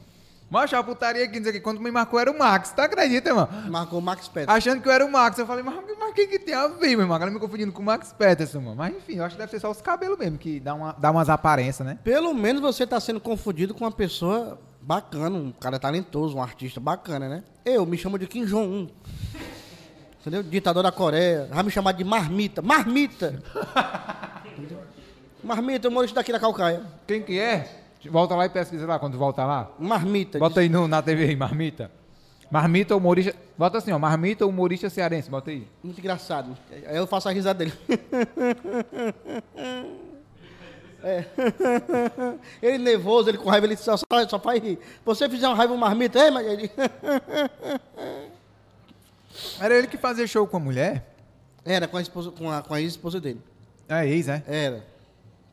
Mas 0.49 0.73
a 0.73 0.83
putaria 0.83 1.23
aqui, 1.23 1.37
não 1.37 1.43
sei 1.43 1.51
o 1.51 1.55
que. 1.55 1.59
Quando 1.59 1.79
me 1.79 1.91
marcou 1.91 2.19
era 2.19 2.31
o 2.31 2.37
Max. 2.37 2.71
Tu 2.71 2.81
acredita, 2.81 3.33
mano? 3.33 3.69
Marcou 3.69 3.99
o 3.99 4.01
Max 4.01 4.27
Pets. 4.27 4.49
Achando 4.49 4.81
que 4.81 4.87
eu 4.87 4.91
era 4.91 5.05
o 5.05 5.11
Max. 5.11 5.37
Eu 5.37 5.45
falei, 5.45 5.63
mas 5.63 5.75
o 5.75 6.13
que, 6.13 6.25
que 6.25 6.39
tem 6.39 6.55
a 6.55 6.67
ver, 6.67 6.89
meu 6.89 7.01
irmão? 7.01 7.15
A 7.15 7.19
galera 7.19 7.33
me 7.33 7.39
confundindo 7.39 7.71
com 7.71 7.81
o 7.81 7.85
Max 7.85 8.11
Peterson, 8.11 8.59
mano. 8.59 8.75
Mas 8.75 8.95
enfim, 8.95 9.17
eu 9.17 9.23
acho 9.23 9.35
que 9.35 9.39
deve 9.39 9.51
ser 9.51 9.59
só 9.59 9.69
os 9.69 9.79
cabelos 9.79 10.17
mesmo, 10.17 10.37
que 10.39 10.59
dá, 10.59 10.73
uma, 10.73 10.93
dá 10.93 11.11
umas 11.11 11.29
aparências, 11.29 11.87
né? 11.87 11.99
Pelo 12.03 12.33
menos 12.33 12.61
você 12.61 12.87
tá 12.87 12.99
sendo 12.99 13.19
confundido 13.19 13.75
com 13.75 13.83
uma 13.83 13.91
pessoa 13.91 14.59
bacana, 14.81 15.37
um 15.37 15.51
cara 15.51 15.77
talentoso, 15.77 16.37
um 16.37 16.41
artista 16.41 16.79
bacana, 16.79 17.29
né? 17.29 17.43
Eu 17.63 17.85
me 17.85 17.97
chamo 17.97 18.17
de 18.17 18.25
Kim 18.25 18.45
Jong-un. 18.45 18.89
Entendeu? 20.19 20.41
Ditador 20.41 20.81
da 20.83 20.91
Coreia. 20.91 21.47
Vai 21.51 21.63
me 21.63 21.71
chamar 21.71 21.91
de 21.91 22.03
marmita. 22.03 22.61
Marmita! 22.61 23.41
Marmita, 25.41 25.87
humorista 25.87 26.15
daqui 26.15 26.33
da 26.33 26.39
Calcaia. 26.39 26.83
Quem 27.07 27.21
que 27.21 27.39
é? 27.39 27.88
Volta 28.07 28.35
lá 28.35 28.45
e 28.45 28.49
pesquisa 28.49 28.87
lá, 28.87 28.97
quando 28.97 29.17
volta 29.17 29.45
lá. 29.45 29.69
Marmita. 29.77 30.39
Bota 30.39 30.61
aí 30.61 30.69
no, 30.69 30.87
na 30.87 31.01
TV 31.01 31.25
aí, 31.25 31.35
Marmita. 31.35 31.91
Marmita 32.49 32.95
humorista. 32.95 33.35
Bota 33.57 33.77
assim, 33.77 33.91
ó. 33.91 33.99
Marmita 33.99 34.45
humorista 34.45 34.89
cearense. 34.89 35.29
Bota 35.29 35.51
aí. 35.51 35.67
Muito 35.83 35.99
engraçado. 35.99 36.57
Aí 36.71 36.95
eu 36.95 37.05
faço 37.05 37.27
a 37.27 37.31
risada 37.31 37.59
dele. 37.59 37.73
É. 41.03 41.25
Ele 42.61 42.77
nervoso, 42.77 43.29
ele 43.29 43.37
com 43.37 43.49
raiva, 43.49 43.65
ele 43.65 43.77
só, 43.77 43.95
só, 43.95 44.05
só 44.27 44.39
faz 44.39 44.61
rir. 44.61 44.77
Você 45.05 45.29
fizer 45.29 45.47
uma 45.47 45.55
raiva 45.55 45.73
uma 45.73 45.87
marmita, 45.87 46.19
é, 46.19 46.29
mas 46.29 46.45
ele... 46.45 46.69
Era 49.61 49.77
ele 49.77 49.87
que 49.87 49.97
fazia 49.97 50.27
show 50.27 50.45
com 50.45 50.57
a 50.57 50.59
mulher? 50.59 51.15
Era 51.63 51.87
com 51.87 51.95
a, 51.95 52.01
esposa, 52.01 52.31
com 52.31 52.51
a, 52.51 52.61
com 52.61 52.73
a 52.73 52.81
ex-esposa 52.81 53.21
dele. 53.21 53.41
É 53.87 54.05
ex, 54.05 54.27
né? 54.27 54.43
Era. 54.45 54.85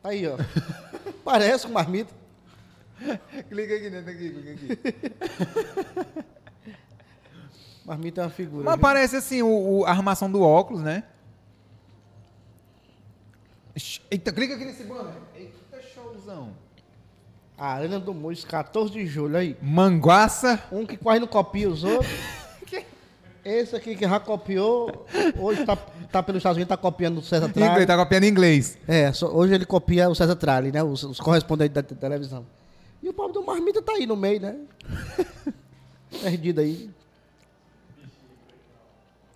Aí, 0.03 0.27
ó. 0.27 0.37
Parece 1.25 1.67
com 1.67 1.73
marmita. 1.73 2.13
clica 3.49 3.75
aqui 3.77 3.91
dentro 3.91 4.11
aqui, 4.11 4.31
clica 4.31 4.53
aqui. 4.53 6.25
Marmita 7.85 8.21
é 8.21 8.25
uma 8.25 8.31
figura. 8.31 8.65
Mas 8.65 8.75
viu? 8.75 8.83
parece 8.83 9.17
assim, 9.17 9.43
o, 9.43 9.79
o- 9.81 9.85
a 9.85 9.91
armação 9.91 10.31
do 10.31 10.43
óculos, 10.43 10.83
né? 10.83 11.05
Eita, 14.11 14.33
clica 14.33 14.55
aqui 14.55 14.65
nesse 14.65 14.83
banner. 14.85 15.13
Eita, 15.35 15.81
showzão. 15.95 16.51
Arena 17.59 17.99
do 18.01 18.13
Mois, 18.13 18.45
14 18.45 18.93
de 18.93 19.07
julho, 19.07 19.37
aí. 19.37 19.57
Manguaça. 19.63 20.63
Um 20.73 20.85
que 20.87 20.97
quase 20.97 21.21
não 21.21 21.27
copia 21.29 21.69
os 21.69 21.85
outros. 21.85 22.11
Esse 23.45 23.77
aqui 23.77 23.95
que 23.95 24.09
já 24.09 24.19
copiou, 24.19 25.07
hoje 25.39 25.65
tá, 25.65 25.77
tá 25.77 26.21
pelos 26.21 26.41
Estados 26.41 26.57
Unidos, 26.57 26.69
tá 26.69 26.77
copiando 26.77 27.19
o 27.19 27.23
César 27.23 27.47
Inglês, 27.49 27.69
Tralli. 27.71 27.87
tá 27.87 27.97
copiando 27.97 28.25
em 28.25 28.29
inglês. 28.29 28.77
É, 28.89 29.13
hoje 29.25 29.55
ele 29.55 29.65
copia 29.65 30.09
o 30.11 30.17
César 30.17 30.35
Tralli, 30.35 30.73
né? 30.73 30.83
Os, 30.83 31.05
os 31.05 31.21
correspondentes 31.21 31.73
da 31.73 31.81
te- 31.81 31.95
televisão. 31.95 32.45
E 33.03 33.09
o 33.09 33.13
pobre 33.13 33.33
do 33.35 33.45
Marmita 33.45 33.81
tá 33.83 33.93
aí 33.93 34.07
no 34.07 34.17
meio, 34.17 34.41
né? 34.41 34.57
Perdido 36.23 36.61
aí. 36.61 36.91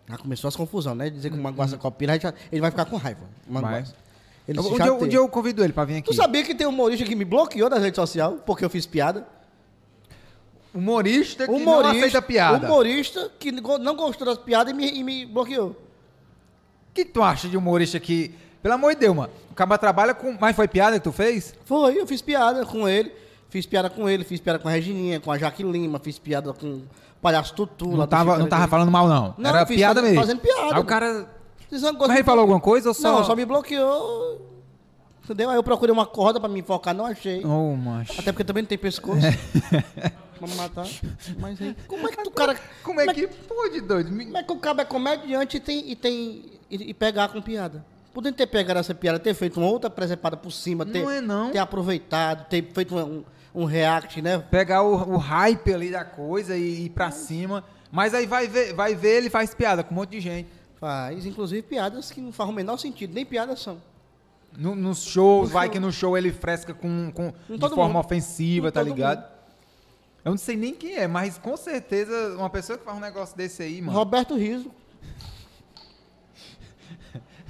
Já 0.09 0.19
começou 0.19 0.49
as 0.49 0.57
confusões, 0.57 0.97
né? 0.97 1.09
Dizer 1.11 1.31
que 1.31 1.37
o 1.39 1.43
Manguaça 1.43 1.77
copia, 1.77 2.11
aí 2.13 2.19
já- 2.21 2.35
ele 2.51 2.61
vai 2.61 2.71
ficar 2.71 2.85
com 2.85 2.97
raiva. 2.97 3.21
Vai. 3.47 3.85
Ele 4.49 4.59
Um 4.59 4.75
dia, 4.75 4.87
eu- 4.87 4.97
um 4.99 5.07
dia 5.09 5.19
eu 5.19 5.29
convido 5.29 5.63
ele 5.63 5.73
pra 5.73 5.85
vir 5.85 5.99
aqui. 5.99 6.09
Tu 6.11 6.15
sabia 6.15 6.43
que 6.43 6.55
tem 6.55 6.67
um 6.67 6.71
humorista 6.71 7.05
que 7.05 7.15
me 7.15 7.25
bloqueou 7.25 7.71
das 7.71 7.81
redes 7.81 7.97
sociais 7.97 8.35
porque 8.45 8.65
eu 8.65 8.71
fiz 8.71 8.87
piada? 8.87 9.27
Humorista 10.75 11.47
que 11.47 11.65
não 11.65 11.81
aceita 11.87 12.23
piada. 12.23 12.67
Humorista 12.67 13.31
que 13.39 13.53
não 13.53 13.95
gostou 13.95 14.27
das 14.27 14.39
piadas 14.39 14.73
e 14.73 14.77
me, 14.77 14.89
e 14.91 15.05
me 15.05 15.27
bloqueou. 15.27 15.71
O 15.71 16.95
que 16.95 17.05
tu 17.05 17.23
acha 17.23 17.49
de 17.49 17.57
humorista 17.57 18.01
que... 18.01 18.35
Pelo 18.63 18.75
amor 18.75 18.95
de 18.95 19.01
Deus, 19.01 19.15
mano. 19.17 19.33
O 19.51 19.55
cara 19.55 19.79
trabalha 19.79 20.15
com... 20.15 20.37
Mas 20.41 20.55
foi 20.57 20.67
piada 20.69 20.99
que 20.99 21.05
tu 21.05 21.13
fez? 21.13 21.55
Foi, 21.65 21.99
eu 22.01 22.07
fiz 22.07 22.21
piada 22.21 22.65
com 22.67 22.89
ele. 22.89 23.13
Fiz 23.51 23.67
piada 23.67 23.91
com 23.91 24.09
ele, 24.09 24.25
fiz 24.25 24.41
piada 24.41 24.59
com 24.59 24.69
a 24.69 24.71
Regininha, 24.71 25.19
com 25.21 25.31
a 25.31 25.37
Jaque 25.37 25.65
Lima, 25.65 25.99
fiz 25.99 26.19
piada 26.19 26.53
com 26.53 26.67
o 26.67 26.83
Palhaço 27.21 27.53
Tutu. 27.53 27.89
Não 27.89 28.07
tava, 28.07 28.39
não 28.39 28.49
tava 28.49 28.69
falando 28.69 28.91
mal, 28.91 29.09
não. 29.09 29.35
Não, 29.37 29.51
Era 29.51 29.67
piada 29.67 30.01
mesmo. 30.01 30.21
fazendo 30.21 30.41
piada, 30.41 30.77
Aí 30.77 30.81
o 30.81 30.85
cara... 30.85 31.27
Mas 31.71 32.11
ele 32.11 32.25
falou 32.25 32.43
alguma 32.43 32.61
coisa 32.61 32.89
ou 32.89 32.95
só... 32.95 33.19
Não, 33.19 33.25
só 33.25 33.35
me 33.35 33.45
bloqueou. 33.45 34.41
Entendeu? 35.25 35.51
Aí 35.51 35.57
eu 35.57 35.63
procurei 35.63 35.93
uma 35.93 36.07
corda 36.07 36.41
pra 36.41 36.49
me 36.49 36.61
enfocar, 36.61 36.95
não 36.95 37.07
achei. 37.07 37.45
Ô, 37.45 37.77
macho. 37.77 38.21
Até 38.21 38.33
porque 38.33 38.45
também 38.45 38.63
não 38.63 38.69
tem 38.69 38.79
pescoço. 38.79 39.21
pra 40.39 40.49
me 40.49 40.55
matar. 40.55 40.87
Mas 41.39 41.61
aí, 41.61 41.77
como 41.87 42.09
é 42.09 42.11
que 42.11 42.29
o 42.29 42.31
cara. 42.33 42.57
Como 42.83 43.01
é 43.01 43.13
que... 43.13 43.27
Pô, 43.27 43.69
de 43.69 43.81
doido. 43.81 44.11
Como 44.11 44.37
é 44.37 44.43
que 44.43 44.53
o 44.53 44.57
cara 44.57 44.83
é 44.83 44.85
comediante 44.85 45.59
e 45.59 45.61
tem. 45.61 45.91
E, 45.91 45.95
tem, 45.95 46.45
e, 46.71 46.91
e 46.91 46.95
pegar 46.95 47.29
com 47.29 47.41
piada? 47.41 47.85
Podendo 48.13 48.35
ter 48.35 48.47
pegado 48.47 48.81
essa 48.81 48.93
piada, 48.93 49.21
ter 49.21 49.35
feito 49.35 49.61
uma 49.61 49.69
outra 49.69 49.89
presepada 49.89 50.37
por 50.37 50.51
cima, 50.51 50.85
ter, 50.85 51.03
Não 51.03 51.11
é 51.11 51.21
não. 51.21 51.51
ter 51.53 51.59
aproveitado, 51.59 52.49
ter 52.49 52.69
feito 52.75 52.97
um, 52.97 53.23
um 53.55 53.65
react, 53.65 54.21
né? 54.23 54.39
Pegar 54.39 54.83
o, 54.83 54.95
o 55.15 55.17
hype 55.17 55.73
ali 55.75 55.91
da 55.91 56.05
coisa 56.05 56.57
e 56.57 56.87
ir 56.87 56.91
pra 56.91 57.11
cima. 57.11 57.65
Mas 57.93 58.15
aí 58.15 58.27
vai 58.27 58.47
ver, 58.47 58.73
vai 58.75 58.95
ver, 58.95 59.17
ele 59.19 59.31
faz 59.31 59.53
piada 59.55 59.83
com 59.83 59.93
um 59.93 59.97
monte 59.97 60.11
de 60.11 60.21
gente. 60.21 60.49
Faz, 60.79 61.27
inclusive, 61.27 61.61
piadas 61.63 62.11
que 62.11 62.21
não 62.21 62.33
fazem 62.33 62.53
o 62.53 62.57
menor 62.57 62.77
sentido, 62.79 63.13
nem 63.13 63.27
piadas 63.27 63.61
são. 63.61 63.83
No- 64.57 64.75
nos 64.75 65.03
shows, 65.05 65.49
No 65.49 65.53
vai 65.55 65.67
show. 65.67 65.73
que 65.73 65.81
no 65.81 65.93
show 65.93 66.17
ele 66.17 66.33
fresca 66.33 66.73
com, 66.75 67.11
com 67.13 67.33
Com 67.33 67.55
de 67.57 67.69
forma 67.69 67.87
mundo. 67.95 67.99
ofensiva, 68.05 68.69
Com 68.69 68.73
tá 68.75 68.83
ligado? 68.83 69.19
mundo. 69.21 69.29
Eu 70.25 70.31
não 70.33 70.39
sei 70.39 70.57
nem 70.57 70.75
quem 70.75 70.97
é, 70.97 71.07
mas 71.07 71.39
com 71.39 71.57
certeza 71.57 72.35
uma 72.37 72.51
pessoa 72.51 72.79
que 72.79 72.85
faz 72.85 72.97
um 72.97 73.01
negócio 73.01 73.37
desse 73.37 73.63
aí, 73.63 73.81
mano. 73.81 73.97
Roberto 73.97 74.37
Riso. 74.37 74.71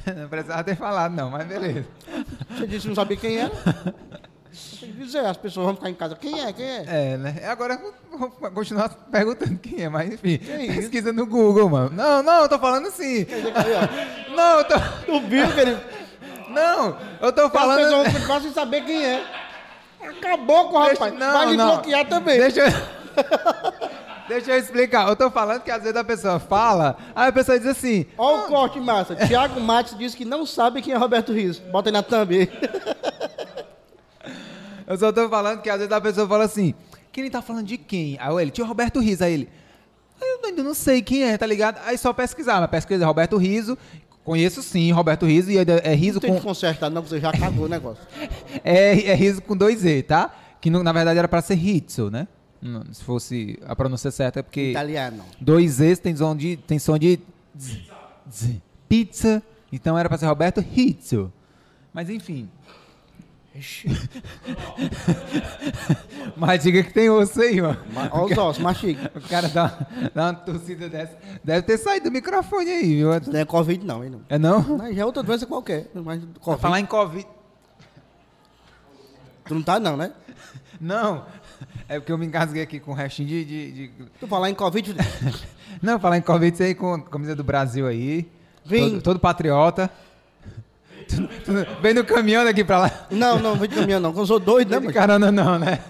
não 0.17 0.29
precisava 0.29 0.65
ter 0.65 0.77
falado, 0.77 1.13
não, 1.15 1.31
mas 1.31 1.47
beleza. 1.47 1.87
Você 2.51 2.67
disse 2.67 2.83
que 2.83 2.89
não 2.89 2.95
sabia 2.95 3.17
quem 3.17 3.37
era? 3.39 3.53
Tem 4.81 4.93
que 4.93 5.05
dizer, 5.05 5.25
as 5.25 5.37
pessoas 5.37 5.67
vão 5.67 5.75
ficar 5.75 5.91
em 5.91 5.95
casa. 5.95 6.17
Quem 6.17 6.41
é? 6.41 6.53
Quem 6.53 6.65
é? 6.67 6.85
É, 6.87 7.17
né? 7.17 7.37
Agora 7.49 7.75
eu 8.11 8.19
vou 8.19 8.31
continuar 8.53 8.89
perguntando 9.11 9.59
quem 9.59 9.83
é, 9.85 9.89
mas 9.89 10.13
enfim. 10.13 10.39
Pesquisa 10.39 11.13
no 11.13 11.27
Google, 11.27 11.69
mano. 11.69 11.91
Não, 11.95 12.23
não, 12.23 12.43
eu 12.43 12.49
tô 12.49 12.59
falando 12.59 12.89
assim. 12.89 13.27
Não, 14.35 14.59
eu 14.59 14.65
tô. 14.65 14.75
Tu 15.07 15.21
viu 15.29 15.53
que 15.53 15.61
ele. 15.61 15.77
Não, 16.49 16.97
eu 17.21 17.33
tô 17.33 17.43
As 17.43 17.53
falando. 17.53 17.79
pessoas 18.05 18.25
vão 18.27 18.41
sem 18.41 18.53
saber 18.53 18.85
quem 18.85 19.05
é. 19.05 19.23
Acabou 20.03 20.69
com 20.71 20.77
o 20.79 20.85
Deixa- 20.87 21.05
rapaz. 21.05 21.15
não, 21.19 21.33
Vai 21.33 21.55
bloquear 21.57 22.09
também. 22.09 22.39
Deixa 22.39 22.61
eu... 22.61 22.73
Deixa 24.29 24.53
eu 24.53 24.59
explicar. 24.59 25.09
Eu 25.09 25.17
tô 25.17 25.31
falando 25.31 25.61
que 25.63 25.71
às 25.71 25.83
vezes 25.83 25.97
a 25.97 26.05
pessoa 26.05 26.39
fala, 26.39 26.97
aí 27.15 27.29
a 27.29 27.33
pessoa 27.33 27.59
diz 27.59 27.67
assim, 27.69 28.07
Olha 28.17 28.45
o 28.45 28.49
corte 28.49 28.79
massa. 28.81 29.15
Tiago 29.17 29.61
Matos 29.61 29.99
disse 29.99 30.17
que 30.17 30.25
não 30.25 30.47
sabe 30.47 30.81
quem 30.81 30.95
é 30.95 30.97
Roberto 30.97 31.33
Riso. 31.33 31.61
Bota 31.73 31.89
aí 31.89 31.93
na 31.93 32.03
thumb. 32.03 32.49
eu 34.91 34.99
só 34.99 35.13
tô 35.13 35.29
falando 35.29 35.63
que 35.63 35.71
às 35.71 35.79
vezes 35.79 35.93
a 35.93 36.01
pessoa 36.01 36.29
fala 36.29 36.45
assim, 36.45 36.75
quem 37.13 37.23
ele 37.25 37.31
tá 37.31 37.41
falando 37.41 37.67
de 37.67 37.79
quem? 37.79 38.17
Aí 38.21 38.35
ele, 38.43 38.51
tio 38.51 38.65
Roberto 38.67 39.01
Riso, 39.01 39.25
aí 39.25 39.33
ele, 39.33 39.49
eu 40.21 40.45
ainda 40.45 40.63
não 40.63 40.75
sei 40.75 41.01
quem 41.01 41.23
é, 41.25 41.39
tá 41.39 41.47
ligado? 41.47 41.79
Aí 41.85 41.97
só 41.97 42.13
pesquisar, 42.13 42.61
mas 42.61 42.71
pesquisa 42.71 43.07
Roberto 43.07 43.37
Riso, 43.37 43.79
conheço 44.25 44.63
sim 44.63 44.91
Roberto 44.93 45.25
Riso, 45.27 45.51
e 45.51 45.59
é, 45.59 45.65
é 45.85 45.95
riso 45.95 46.15
Não 46.15 46.21
tem 46.21 46.35
que 46.35 46.41
com... 46.41 46.49
consertar, 46.49 46.91
não, 46.91 47.03
você 47.03 47.19
já 47.21 47.33
cagou 47.33 47.65
o 47.67 47.69
negócio. 47.69 48.03
É, 48.65 49.07
é 49.11 49.15
riso 49.15 49.41
com 49.43 49.57
dois 49.57 49.85
E, 49.85 50.03
tá? 50.03 50.35
Que 50.61 50.69
no- 50.71 50.83
na 50.83 50.93
verdade 50.93 51.19
era 51.19 51.27
pra 51.29 51.41
ser 51.41 51.55
Rizzo, 51.55 52.11
né? 52.11 52.29
Não, 52.61 52.85
Se 52.93 53.03
fosse 53.03 53.59
a 53.67 53.75
pronúncia 53.75 54.11
certa, 54.11 54.41
é 54.41 54.43
porque... 54.43 54.71
Italiano. 54.73 55.25
Dois 55.41 55.81
Es 55.81 55.99
tem 55.99 56.15
som 56.15 56.37
de, 56.37 56.57
tem 56.59 56.79
som 56.79 56.99
de 56.99 57.19
z, 57.59 57.81
z. 58.31 58.61
pizza, 58.87 59.43
então 59.73 59.99
era 59.99 60.09
pra 60.09 60.19
ser 60.19 60.27
Roberto 60.27 60.61
Rizzo. 60.61 61.33
Mas 61.95 62.11
enfim. 62.11 62.51
Mas 66.37 66.63
diga 66.63 66.83
que 66.83 66.93
tem 66.93 67.11
osso 67.11 67.41
aí, 67.41 67.61
mano. 67.61 67.79
Ma- 67.93 68.09
Olha 68.13 68.33
os 68.33 68.39
ossos, 68.39 68.63
mastiga. 68.63 69.11
O 69.15 69.21
cara 69.29 69.49
dá, 69.49 69.87
dá 70.15 70.27
uma 70.27 70.35
tossida 70.35 70.89
dessa. 70.89 71.17
Deve 71.43 71.63
ter 71.63 71.79
saído 71.79 72.05
do 72.11 72.13
microfone 72.13 72.71
aí, 72.71 72.97
viu? 72.97 73.09
Não 73.27 73.41
é 73.41 73.45
Covid, 73.45 73.85
não, 73.85 74.05
hein? 74.05 74.11
Não. 74.11 74.21
É 74.29 74.39
não? 74.39 74.63
Não, 74.63 74.93
já 74.93 75.03
é 75.03 75.05
outra 75.05 75.23
doença 75.23 75.47
qualquer. 75.47 75.89
Mas 75.95 76.23
COVID. 76.41 76.61
falar 76.63 76.81
em 76.81 76.87
Covid. 76.87 77.27
Tu 79.45 79.55
não 79.55 79.63
tá, 79.63 79.81
não, 79.81 79.97
né? 79.97 80.13
Não. 80.81 81.25
É 81.89 81.99
porque 81.99 82.13
eu 82.13 82.19
me 82.19 82.27
engasguei 82.27 82.63
aqui 82.63 82.79
com 82.81 82.93
o 82.93 82.95
restinho 82.95 83.29
de. 83.29 83.45
de, 83.45 83.73
de- 83.73 83.93
Tu 84.19 84.27
falar 84.27 84.49
em 84.51 84.55
Covid. 84.55 84.95
Não, 85.81 86.01
falar 86.01 86.19
em 86.19 86.23
Covid, 86.23 86.53
isso 86.53 86.63
aí 86.65 86.75
com 86.75 86.95
a 86.95 87.01
camisa 87.03 87.35
do 87.35 87.45
Brasil 87.45 87.87
aí. 87.87 88.29
Vim. 88.65 88.91
Todo, 88.91 89.03
todo 89.03 89.21
patriota. 89.21 89.89
Tu- 91.17 91.29
tu- 91.45 91.81
Vem 91.83 91.95
no 91.95 92.05
caminhão 92.05 92.45
daqui 92.45 92.63
pra 92.65 92.79
lá. 92.79 92.91
Não, 93.11 93.39
não, 93.39 93.55
vem 93.57 93.69
de 93.69 93.75
caminhão, 93.75 94.01
não. 94.01 94.13
que 94.13 94.19
Eu 94.21 94.27
sou 94.27 94.39
doido, 94.39 94.71
né, 94.71 94.79
Não 94.81 94.93
carona 94.93 95.31
não, 95.33 95.59
né? 95.59 95.81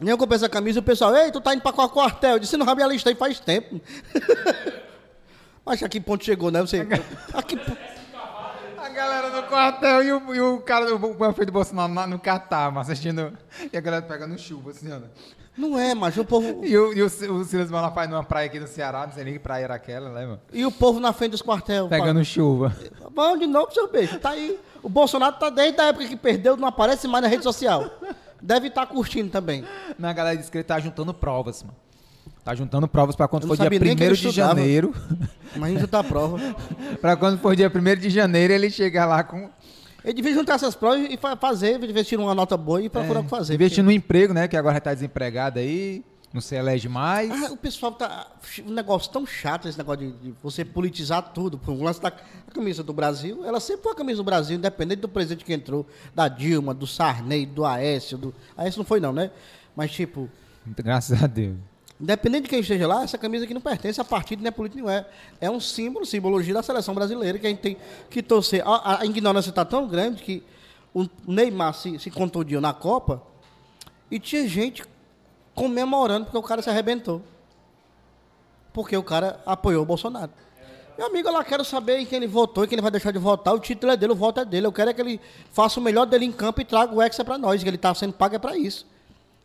Nem 0.00 0.10
eu 0.10 0.18
comprei 0.18 0.36
essa 0.36 0.48
camisa 0.48 0.78
e 0.78 0.80
o 0.80 0.82
pessoal, 0.82 1.14
ei, 1.16 1.30
tu 1.30 1.40
tá 1.40 1.54
indo 1.54 1.62
pra 1.62 1.72
qual 1.72 1.88
quartel? 1.88 2.32
Eu 2.32 2.38
disse, 2.38 2.56
não 2.56 2.66
rabia 2.66 2.84
a 2.84 2.88
lista 2.88 3.08
aí 3.08 3.14
faz 3.14 3.40
tempo. 3.40 3.80
Mas 5.64 5.82
a 5.82 5.88
que 5.88 6.00
ponto 6.00 6.24
chegou, 6.24 6.50
né? 6.50 6.60
Você. 6.60 6.86
A 7.34 7.42
que 7.42 7.58
A 8.78 8.88
galera 8.90 9.30
no 9.30 9.42
quartel 9.48 10.02
e 10.02 10.12
o, 10.12 10.34
e 10.34 10.40
o 10.40 10.58
cara 10.60 10.86
do 10.86 10.98
Manfred 11.18 11.50
Bolsonaro 11.50 11.92
na- 11.92 12.06
no 12.06 12.18
Catar, 12.18 12.70
mas 12.70 12.88
assistindo. 12.88 13.32
E 13.72 13.76
a 13.76 13.80
galera 13.80 14.02
pegando 14.02 14.38
chuva, 14.38 14.70
assim, 14.70 14.88
ó. 14.92 14.98
Não 15.56 15.78
é, 15.78 15.94
mas 15.94 16.16
o 16.16 16.24
povo. 16.24 16.64
E 16.64 16.76
o, 16.76 16.92
e 16.92 17.02
o, 17.02 17.06
o 17.06 17.44
Silas 17.44 17.70
Malafaia 17.70 18.08
numa 18.08 18.22
praia 18.22 18.46
aqui 18.46 18.60
no 18.60 18.66
Ceará, 18.66 19.06
não 19.06 19.12
sei 19.14 19.24
nem 19.24 19.32
que 19.32 19.38
praia 19.38 19.64
era 19.64 19.74
aquela, 19.74 20.10
né, 20.10 20.26
mano? 20.26 20.40
E 20.52 20.66
o 20.66 20.70
povo 20.70 21.00
na 21.00 21.12
frente 21.12 21.30
dos 21.32 21.42
quartel. 21.42 21.88
Pegando 21.88 22.22
chuva. 22.24 22.76
Vamos 23.14 23.40
de 23.40 23.46
novo, 23.46 23.72
seu 23.72 23.90
beijo. 23.90 24.18
Tá 24.18 24.30
aí. 24.30 24.58
O 24.82 24.88
Bolsonaro 24.88 25.36
tá 25.36 25.48
desde 25.48 25.80
a 25.80 25.86
época 25.86 26.06
que 26.06 26.16
perdeu, 26.16 26.56
não 26.56 26.68
aparece 26.68 27.08
mais 27.08 27.22
na 27.22 27.28
rede 27.28 27.42
social. 27.42 27.90
Deve 28.40 28.68
estar 28.68 28.86
curtindo 28.86 29.30
também. 29.30 29.64
Na 29.98 30.12
galera 30.12 30.36
disse 30.36 30.50
que 30.50 30.58
ele 30.58 30.64
tá 30.64 30.78
juntando 30.78 31.14
provas, 31.14 31.62
mano. 31.62 31.76
Tá 32.44 32.54
juntando 32.54 32.86
provas 32.86 33.16
pra 33.16 33.26
quando 33.26 33.48
for 33.48 33.56
dia 33.56 33.64
sabia 33.64 33.80
nem 33.80 33.96
que 33.96 34.04
1 34.04 34.06
ele 34.06 34.16
de 34.16 34.30
janeiro. 34.30 34.94
Imagina 35.56 35.80
juntar 35.80 36.04
prova. 36.04 36.38
pra 37.00 37.16
quando 37.16 37.40
for 37.40 37.56
dia 37.56 37.68
1 37.74 38.00
de 38.00 38.08
janeiro 38.08 38.52
ele 38.52 38.70
chegar 38.70 39.04
lá 39.04 39.24
com. 39.24 39.50
Ele 40.06 40.14
devia 40.14 40.32
juntar 40.32 40.54
essas 40.54 40.76
provas 40.76 41.08
e 41.10 41.16
fa- 41.16 41.36
fazer, 41.36 41.80
tirar 42.04 42.22
uma 42.22 42.34
nota 42.34 42.56
boa 42.56 42.80
e 42.80 42.88
procurar 42.88 43.20
o 43.20 43.24
que 43.24 43.28
fazer. 43.28 43.54
Investir 43.54 43.82
no 43.82 43.90
emprego, 43.90 44.32
né? 44.32 44.46
Que 44.46 44.56
agora 44.56 44.80
tá 44.80 44.94
desempregado 44.94 45.58
aí. 45.58 46.04
Não 46.32 46.40
se 46.40 46.54
elege 46.54 46.88
mais. 46.88 47.30
Ah, 47.30 47.52
o 47.52 47.56
pessoal 47.56 47.90
tá. 47.90 48.30
Um 48.64 48.70
negócio 48.72 49.10
tão 49.10 49.26
chato 49.26 49.66
esse 49.66 49.76
negócio 49.76 50.06
de, 50.06 50.12
de 50.12 50.34
você 50.40 50.64
politizar 50.64 51.32
tudo. 51.32 51.60
O 51.66 51.82
lance 51.82 52.00
da 52.00 52.08
a 52.08 52.50
camisa 52.52 52.84
do 52.84 52.92
Brasil, 52.92 53.44
ela 53.44 53.58
sempre 53.58 53.82
foi 53.82 53.92
a 53.92 53.94
camisa 53.96 54.18
do 54.18 54.24
Brasil, 54.24 54.56
independente 54.56 55.00
do 55.00 55.08
presidente 55.08 55.44
que 55.44 55.52
entrou, 55.52 55.84
da 56.14 56.28
Dilma, 56.28 56.72
do 56.72 56.86
Sarney, 56.86 57.44
do 57.44 57.64
Aécio. 57.64 58.16
Do... 58.16 58.34
Aécio 58.56 58.78
não 58.78 58.84
foi, 58.84 59.00
não, 59.00 59.12
né? 59.12 59.30
Mas, 59.74 59.90
tipo, 59.90 60.30
Graças 60.66 61.22
a 61.22 61.26
Deus. 61.26 61.56
Independente 62.00 62.44
de 62.44 62.48
quem 62.50 62.60
esteja 62.60 62.86
lá, 62.86 63.02
essa 63.04 63.16
camisa 63.18 63.44
aqui 63.44 63.54
não 63.54 63.60
pertence 63.60 64.00
a 64.00 64.04
partido, 64.04 64.40
nem 64.42 64.48
a 64.48 64.52
político, 64.52 64.82
não 64.82 64.90
é. 64.90 65.06
É 65.40 65.50
um 65.50 65.58
símbolo, 65.60 66.04
simbologia 66.04 66.52
da 66.54 66.62
seleção 66.62 66.94
brasileira 66.94 67.38
que 67.38 67.46
a 67.46 67.50
gente 67.50 67.60
tem 67.60 67.76
que 68.10 68.22
torcer. 68.22 68.62
A, 68.66 69.00
a 69.00 69.06
ignorância 69.06 69.50
está 69.50 69.64
tão 69.64 69.86
grande 69.88 70.22
que 70.22 70.42
o 70.94 71.06
Neymar 71.26 71.74
se, 71.74 71.98
se 71.98 72.10
contundiu 72.10 72.60
na 72.60 72.72
Copa 72.72 73.22
e 74.10 74.18
tinha 74.18 74.46
gente 74.48 74.84
comemorando 75.54 76.26
porque 76.26 76.38
o 76.38 76.42
cara 76.42 76.60
se 76.62 76.68
arrebentou. 76.70 77.22
Porque 78.72 78.96
o 78.96 79.02
cara 79.02 79.40
apoiou 79.46 79.82
o 79.82 79.86
Bolsonaro. 79.86 80.30
Meu 80.98 81.06
amigo, 81.08 81.28
eu 81.28 81.32
lá 81.32 81.44
quero 81.44 81.64
saber 81.64 81.98
em 81.98 82.06
quem 82.06 82.16
ele 82.18 82.26
votou 82.26 82.64
e 82.64 82.66
quem 82.68 82.74
ele 82.76 82.82
vai 82.82 82.90
deixar 82.90 83.10
de 83.10 83.18
votar. 83.18 83.54
O 83.54 83.58
título 83.58 83.92
é 83.92 83.96
dele, 83.96 84.12
o 84.12 84.16
voto 84.16 84.40
é 84.40 84.44
dele. 84.44 84.66
Eu 84.66 84.72
quero 84.72 84.90
é 84.90 84.94
que 84.94 85.00
ele 85.00 85.20
faça 85.52 85.78
o 85.78 85.82
melhor 85.82 86.06
dele 86.06 86.24
em 86.24 86.32
campo 86.32 86.60
e 86.60 86.64
traga 86.64 86.94
o 86.94 87.02
Hexa 87.02 87.24
para 87.24 87.36
nós, 87.38 87.62
que 87.62 87.68
ele 87.68 87.76
está 87.76 87.94
sendo 87.94 88.12
pago 88.14 88.34
é 88.34 88.38
para 88.38 88.56
isso. 88.56 88.86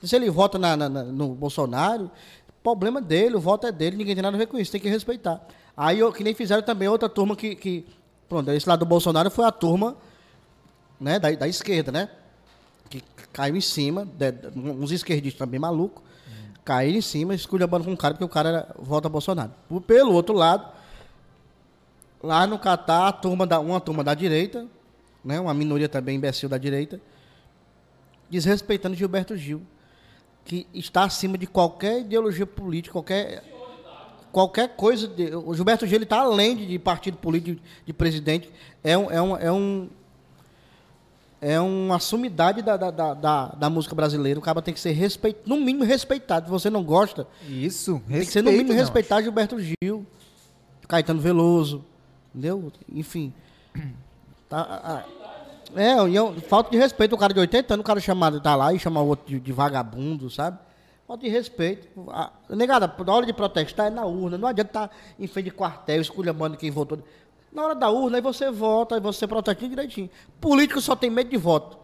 Se 0.03 0.15
ele 0.15 0.29
vota 0.29 0.57
na- 0.57 0.75
na- 0.75 0.89
no 0.89 1.29
Bolsonaro, 1.35 2.09
problema 2.63 3.01
dele, 3.01 3.35
o 3.35 3.39
voto 3.39 3.67
é 3.67 3.71
dele, 3.71 3.97
ninguém 3.97 4.15
tem 4.15 4.21
nada 4.21 4.35
a 4.35 4.39
ver 4.39 4.47
com 4.47 4.57
isso, 4.57 4.71
tem 4.71 4.79
que 4.81 4.89
respeitar. 4.89 5.41
Aí, 5.75 5.99
eu, 5.99 6.11
que 6.11 6.23
nem 6.23 6.33
fizeram 6.33 6.61
também 6.61 6.87
outra 6.87 7.09
turma 7.09 7.35
que, 7.35 7.55
que. 7.55 7.85
Pronto, 8.29 8.49
esse 8.51 8.67
lado 8.67 8.79
do 8.79 8.85
Bolsonaro 8.85 9.29
foi 9.31 9.45
a 9.45 9.51
turma 9.51 9.95
né, 10.99 11.19
da, 11.19 11.31
da 11.31 11.47
esquerda, 11.47 11.91
né? 11.91 12.09
Que 12.89 13.01
caiu 13.33 13.55
em 13.55 13.61
cima, 13.61 14.05
de- 14.05 14.33
uns 14.55 14.91
esquerdistas 14.91 15.39
também 15.39 15.59
malucos, 15.59 16.03
caíram 16.63 16.97
em 16.97 17.01
cima, 17.01 17.33
esculhambando 17.33 17.85
com 17.85 17.93
o 17.93 17.97
cara, 17.97 18.13
porque 18.13 18.23
o 18.23 18.29
cara 18.29 18.49
era, 18.49 18.75
vota 18.77 19.09
Bolsonaro. 19.09 19.51
Pelo 19.87 20.13
outro 20.13 20.35
lado, 20.35 20.71
lá 22.21 22.45
no 22.45 22.59
Catar, 22.59 23.07
a 23.07 23.11
turma 23.11 23.47
da, 23.47 23.59
uma 23.59 23.79
turma 23.81 24.03
da 24.03 24.13
direita, 24.13 24.67
né, 25.25 25.39
uma 25.39 25.53
minoria 25.53 25.89
também 25.89 26.17
imbecil 26.17 26.47
da 26.47 26.57
direita, 26.57 27.01
desrespeitando 28.29 28.95
Gilberto 28.95 29.35
Gil, 29.35 29.61
que 30.45 30.67
está 30.73 31.03
acima 31.03 31.37
de 31.37 31.47
qualquer 31.47 32.01
ideologia 32.01 32.45
política, 32.45 32.93
qualquer 32.93 33.43
qualquer 34.31 34.69
coisa. 34.75 35.07
De, 35.07 35.35
o 35.35 35.53
Gilberto 35.53 35.85
Gil 35.85 36.01
está 36.01 36.19
além 36.19 36.55
de, 36.55 36.65
de 36.65 36.79
partido 36.79 37.17
político, 37.17 37.61
de, 37.85 37.93
presidente. 37.93 38.49
É 38.83 38.97
um, 38.97 39.11
é 39.11 39.21
um, 39.21 39.37
é 39.37 39.51
um 39.51 39.89
é 41.43 41.59
uma 41.59 41.97
sumidade 41.97 42.61
da, 42.61 42.77
da, 42.77 42.91
da, 42.91 43.13
da, 43.15 43.45
da 43.47 43.69
música 43.69 43.95
brasileira. 43.95 44.39
O 44.39 44.43
cara 44.43 44.61
tem 44.61 44.73
que 44.73 44.79
ser 44.79 44.91
respeitado, 44.91 45.49
no 45.49 45.57
mínimo 45.57 45.83
respeitado. 45.83 46.45
Se 46.45 46.51
você 46.51 46.69
não 46.69 46.83
gosta, 46.83 47.27
Isso, 47.49 48.01
tem 48.07 48.19
que 48.19 48.25
ser 48.25 48.43
no 48.43 48.51
mínimo 48.51 48.69
não. 48.69 48.75
respeitar 48.75 49.21
Gilberto 49.21 49.57
Gil, 49.59 50.05
Caetano 50.87 51.19
Veloso, 51.19 51.83
entendeu? 52.29 52.71
Enfim. 52.91 53.33
Tá, 54.51 55.05
é, 55.07 55.20
e 55.20 55.20
é 55.75 56.21
um- 56.21 56.39
falta 56.41 56.69
de 56.71 56.77
respeito. 56.77 57.13
O 57.13 57.17
cara 57.17 57.33
de 57.33 57.39
80 57.39 57.73
anos, 57.73 57.83
o 57.83 57.87
cara 57.87 57.99
chamado 57.99 58.39
tá 58.41 58.55
lá 58.55 58.73
e 58.73 58.79
chama 58.79 59.01
o 59.01 59.07
outro 59.07 59.27
de, 59.27 59.39
de 59.39 59.51
vagabundo, 59.51 60.29
sabe? 60.29 60.57
Falta 61.07 61.23
de 61.23 61.29
respeito. 61.29 61.87
Ah, 62.09 62.31
negada, 62.49 62.93
na 63.05 63.13
hora 63.13 63.25
de 63.25 63.33
protestar 63.33 63.87
é 63.87 63.89
na 63.89 64.05
urna. 64.05 64.37
Não 64.37 64.47
adianta 64.47 64.69
estar 64.69 64.91
em 65.19 65.27
frente 65.27 65.45
de 65.45 65.51
quartel, 65.51 66.01
esculhambando 66.01 66.57
quem 66.57 66.71
votou. 66.71 66.99
Na 67.51 67.63
hora 67.65 67.75
da 67.75 67.89
urna, 67.89 68.17
aí 68.17 68.21
você 68.21 68.49
vota, 68.49 68.95
aí 68.95 69.01
você 69.01 69.27
protesta 69.27 69.67
direitinho. 69.67 70.09
Político 70.39 70.79
só 70.79 70.95
tem 70.95 71.09
medo 71.09 71.29
de 71.29 71.37
voto. 71.37 71.77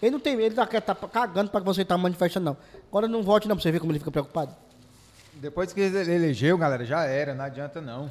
Ele 0.00 0.12
não 0.12 0.20
tem 0.20 0.34
ele 0.40 0.54
tá, 0.54 0.66
tá 0.66 0.94
cagando 0.94 1.50
para 1.50 1.60
que 1.60 1.66
você 1.66 1.84
tá 1.84 1.96
manifestando, 1.96 2.44
não. 2.46 2.56
Agora 2.88 3.06
não 3.06 3.22
vote 3.22 3.48
não, 3.48 3.54
pra 3.56 3.62
você 3.62 3.70
ver 3.70 3.78
como 3.80 3.92
ele 3.92 3.98
fica 4.00 4.10
preocupado. 4.10 4.54
Depois 5.34 5.72
que 5.72 5.80
ele 5.80 6.12
elegeu, 6.12 6.58
galera, 6.58 6.84
já 6.84 7.04
era, 7.04 7.34
não 7.34 7.44
adianta 7.44 7.80
não. 7.80 8.08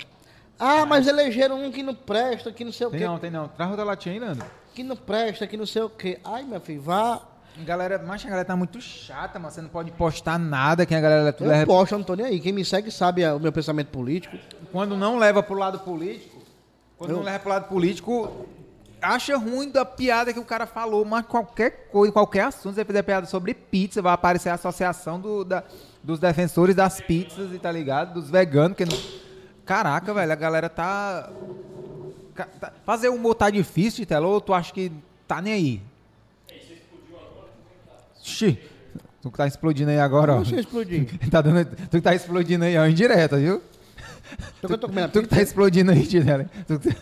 Ah, 0.64 0.86
mas 0.86 1.08
elegeram 1.08 1.60
um 1.64 1.72
que 1.72 1.82
não 1.82 1.96
presta, 1.96 2.52
que 2.52 2.64
não 2.64 2.72
sei 2.72 2.86
o 2.88 2.92
Tem 2.92 3.00
quê. 3.00 3.06
não, 3.08 3.18
tem 3.20 3.32
não. 3.32 3.48
Traz 3.48 3.70
outra 3.72 3.84
latinha 3.86 4.14
aí, 4.14 4.20
Nando. 4.20 4.46
Que 4.76 4.84
não 4.84 4.96
presta, 4.96 5.48
que 5.48 5.58
não 5.58 5.66
sei 5.66 5.82
o 5.82 5.90
quê. 5.90 6.20
Ai, 6.24 6.44
meu 6.44 6.62
filho, 6.62 6.82
vá. 6.82 7.20
Galera, 7.66 8.02
mas 8.06 8.22
a 8.24 8.30
galera 8.30 8.46
tá 8.46 8.56
muito 8.56 8.80
chata, 8.80 9.38
mas 9.38 9.54
você 9.54 9.62
não 9.62 9.68
pode 9.70 9.92
postar 9.92 10.38
nada 10.40 10.86
que 10.86 10.96
a 10.96 11.02
galera 11.02 11.34
tudo 11.34 11.48
Eu 11.48 11.52
leva- 11.52 11.66
posto, 11.66 11.92
eu 11.94 11.98
não 11.98 12.06
tô 12.06 12.14
nem 12.16 12.26
aí. 12.28 12.40
Quem 12.40 12.54
me 12.54 12.64
segue 12.64 12.90
sabe 12.92 13.26
ah, 13.26 13.36
o 13.36 13.40
meu 13.40 13.52
pensamento 13.52 13.88
político. 13.90 14.38
Quando 14.72 14.96
não 14.96 15.18
leva 15.18 15.44
pro 15.44 15.56
lado 15.56 15.80
político, 15.80 16.42
quando 16.98 17.10
Eu- 17.10 17.18
não 17.18 17.24
leva 17.24 17.40
pro 17.40 17.50
lado 17.50 17.68
político, 17.68 18.46
acha 19.02 19.36
ruim 19.38 19.70
da 19.70 19.84
piada 19.84 20.32
que 20.32 20.40
o 20.40 20.46
cara 20.46 20.66
falou, 20.66 21.04
mas 21.04 21.26
qualquer 21.26 21.90
coisa, 21.92 22.14
qualquer 22.14 22.42
assunto, 22.46 22.74
se 22.74 22.80
você 22.80 22.86
fizer 22.86 23.02
piada 23.02 23.26
sobre 23.28 23.54
pizza, 23.54 24.02
vai 24.02 24.14
aparecer 24.14 24.50
a 24.50 24.54
associação 24.54 25.20
do- 25.20 25.44
da- 25.44 25.64
dos 26.02 26.20
defensores 26.20 26.74
das 26.76 27.02
pizzas, 27.02 27.52
e 27.52 27.60
tá 27.60 27.72
ligado? 27.72 28.14
Dos 28.14 28.30
veganos, 28.30 28.78
que 28.78 28.86
não... 28.86 28.98
Caraca, 29.66 30.14
velho, 30.14 30.32
a 30.32 30.36
galera 30.36 30.70
tá... 30.70 31.30
tá- 32.36 32.74
Fazer 32.86 33.10
humor 33.10 33.36
tá 33.36 33.50
difícil, 33.50 34.06
Telo, 34.06 34.30
ou 34.30 34.42
tu 34.42 34.54
acha 34.54 34.74
que 34.74 34.92
tá 35.28 35.42
nem 35.42 35.54
aí? 35.54 35.82
Xi, 38.24 38.60
tu 39.22 39.32
que 39.32 39.38
tá 39.38 39.48
explodindo 39.48 39.90
aí 39.92 40.00
agora, 40.00 40.34
ó. 40.34 40.38
Deixa 40.38 40.56
eu 40.56 40.60
explodir. 40.60 41.08
Tá 41.30 41.42
dando, 41.42 41.66
tu 41.88 41.98
que 41.98 42.02
tá 42.02 42.14
explodindo 42.14 42.66
aí, 42.66 42.78
ó, 42.78 42.86
indireta, 42.86 43.38
viu? 43.38 43.62
Tô 44.62 44.74
a 44.74 45.08
Tu 45.08 45.22
que 45.24 45.28
tá 45.28 45.42
explodindo 45.42 45.92
aí. 45.92 46.06
Tu 46.68 46.80
que 46.80 46.94
tá- 46.94 47.02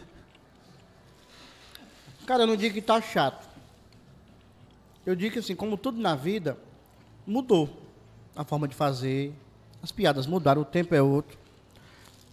Cara, 2.25 2.43
eu 2.43 2.47
não 2.47 2.55
digo 2.55 2.75
que 2.75 2.81
tá 2.81 3.01
chato. 3.01 3.47
Eu 5.03 5.15
digo 5.15 5.33
que 5.33 5.39
assim, 5.39 5.55
como 5.55 5.75
tudo 5.75 5.99
na 5.99 6.13
vida, 6.15 6.55
mudou 7.25 7.67
a 8.35 8.43
forma 8.43 8.67
de 8.67 8.75
fazer. 8.75 9.33
As 9.81 9.91
piadas 9.91 10.27
mudaram, 10.27 10.61
o 10.61 10.65
tempo 10.65 10.93
é 10.93 11.01
outro. 11.01 11.38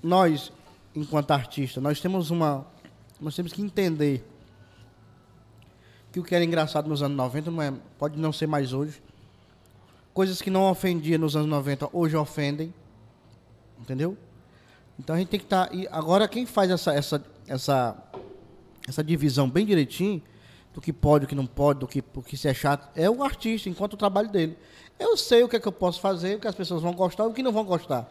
Nós, 0.02 0.52
enquanto 0.94 1.30
artista, 1.30 1.80
nós 1.80 2.00
temos 2.00 2.30
uma. 2.30 2.66
Nós 3.20 3.34
temos 3.34 3.52
que 3.52 3.62
entender 3.62 4.24
que 6.12 6.20
o 6.20 6.24
que 6.24 6.34
era 6.34 6.44
engraçado 6.44 6.88
nos 6.88 7.02
anos 7.02 7.16
90 7.16 7.50
não 7.50 7.62
é, 7.62 7.72
pode 7.98 8.18
não 8.18 8.32
ser 8.32 8.46
mais 8.46 8.72
hoje. 8.72 9.02
Coisas 10.14 10.40
que 10.40 10.50
não 10.50 10.70
ofendiam 10.70 11.18
nos 11.18 11.36
anos 11.36 11.48
90 11.48 11.90
hoje 11.92 12.16
ofendem. 12.16 12.72
Entendeu? 13.78 14.16
Então 14.98 15.14
a 15.14 15.18
gente 15.18 15.28
tem 15.28 15.38
que 15.38 15.44
estar. 15.46 15.74
e 15.74 15.86
agora 15.88 16.26
quem 16.26 16.46
faz 16.46 16.70
essa, 16.70 16.92
essa, 16.92 17.24
essa, 17.46 17.96
essa 18.88 19.04
divisão 19.04 19.48
bem 19.48 19.66
direitinho 19.66 20.22
do 20.72 20.80
que 20.80 20.92
pode, 20.92 21.24
o 21.24 21.28
que 21.28 21.34
não 21.34 21.46
pode, 21.46 21.80
do 21.80 21.86
que, 21.86 22.02
o 22.14 22.22
que 22.22 22.36
se 22.36 22.48
é 22.48 22.54
chato, 22.54 22.88
é 22.94 23.08
o 23.08 23.22
artista, 23.22 23.68
enquanto 23.68 23.94
o 23.94 23.96
trabalho 23.96 24.28
dele. 24.28 24.56
Eu 24.98 25.16
sei 25.16 25.42
o 25.42 25.48
que 25.48 25.56
é 25.56 25.60
que 25.60 25.68
eu 25.68 25.72
posso 25.72 26.00
fazer, 26.00 26.36
o 26.36 26.40
que 26.40 26.48
as 26.48 26.54
pessoas 26.54 26.82
vão 26.82 26.92
gostar 26.92 27.24
e 27.24 27.26
o 27.28 27.32
que 27.32 27.42
não 27.42 27.52
vão 27.52 27.64
gostar. 27.64 28.10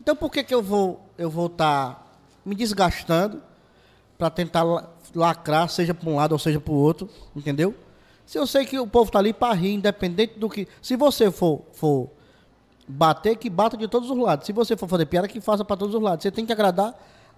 Então 0.00 0.14
por 0.14 0.30
que, 0.30 0.42
que 0.44 0.54
eu 0.54 0.62
vou 0.62 1.00
eu 1.16 1.30
vou 1.30 1.46
estar 1.46 2.12
me 2.44 2.54
desgastando 2.54 3.42
para 4.18 4.28
tentar 4.30 4.62
la- 4.62 4.88
lacrar, 5.14 5.68
seja 5.68 5.94
para 5.94 6.08
um 6.10 6.16
lado 6.16 6.32
ou 6.32 6.38
seja 6.38 6.60
para 6.60 6.72
o 6.72 6.76
outro, 6.76 7.08
entendeu? 7.34 7.74
Se 8.26 8.38
eu 8.38 8.46
sei 8.46 8.64
que 8.64 8.78
o 8.78 8.86
povo 8.86 9.10
tá 9.10 9.18
ali 9.18 9.32
para 9.32 9.52
rir, 9.54 9.74
independente 9.74 10.38
do 10.38 10.48
que. 10.48 10.66
Se 10.80 10.96
você 10.96 11.30
for, 11.30 11.62
for 11.72 12.08
bater, 12.88 13.36
que 13.36 13.48
bata 13.50 13.76
de 13.76 13.86
todos 13.88 14.10
os 14.10 14.16
lados. 14.16 14.46
Se 14.46 14.52
você 14.52 14.76
for 14.76 14.88
fazer 14.88 15.06
piada, 15.06 15.28
que 15.28 15.40
faça 15.40 15.64
para 15.64 15.76
todos 15.76 15.94
os 15.94 16.00
lados. 16.02 16.22
Você 16.22 16.30
tem 16.30 16.44
que 16.46 16.52
agradar 16.52 16.94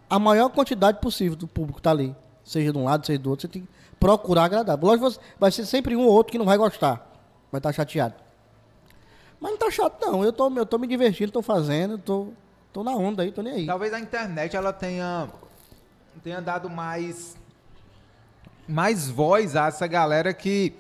a 0.09 0.18
maior 0.18 0.48
quantidade 0.48 1.00
possível 1.00 1.37
do 1.37 1.46
público 1.46 1.78
que 1.78 1.83
tá 1.83 1.90
ali. 1.90 2.14
Seja 2.44 2.72
de 2.72 2.78
um 2.78 2.85
lado, 2.85 3.04
seja 3.04 3.18
do 3.18 3.30
outro. 3.30 3.42
Você 3.42 3.52
tem 3.52 3.62
que 3.62 3.68
procurar 3.98 4.44
agradar. 4.44 4.78
Lógico, 4.80 5.11
você- 5.11 5.20
vai 5.38 5.50
ser 5.50 5.66
sempre 5.66 5.96
um 5.96 6.02
ou 6.07 6.12
outro 6.12 6.30
que 6.30 6.38
não 6.38 6.44
vai 6.46 6.57
gostar. 6.57 7.04
Vai 7.50 7.59
estar 7.59 7.72
chateado. 7.72 8.14
Mas 9.40 9.50
não 9.52 9.59
tá 9.59 9.70
chato, 9.70 10.00
não. 10.00 10.24
Eu 10.24 10.33
tô, 10.33 10.48
eu 10.50 10.64
tô 10.66 10.78
me 10.78 10.87
divertindo, 10.87 11.33
tô 11.33 11.42
fazendo, 11.42 11.98
tô, 11.98 12.28
tô 12.76 12.84
na 12.84 12.90
onda 12.94 13.22
aí, 13.22 13.32
tô 13.32 13.40
nem 13.40 13.54
aí. 13.54 13.64
Talvez 13.66 13.90
a 13.94 13.98
internet 13.98 14.54
ela 14.54 14.70
tenha, 14.70 15.28
tenha 16.22 16.42
dado 16.42 16.68
mais, 16.68 17.34
mais 18.68 19.08
voz 19.08 19.56
a 19.56 19.68
essa 19.68 19.86
galera 19.86 20.34
que, 20.34 20.74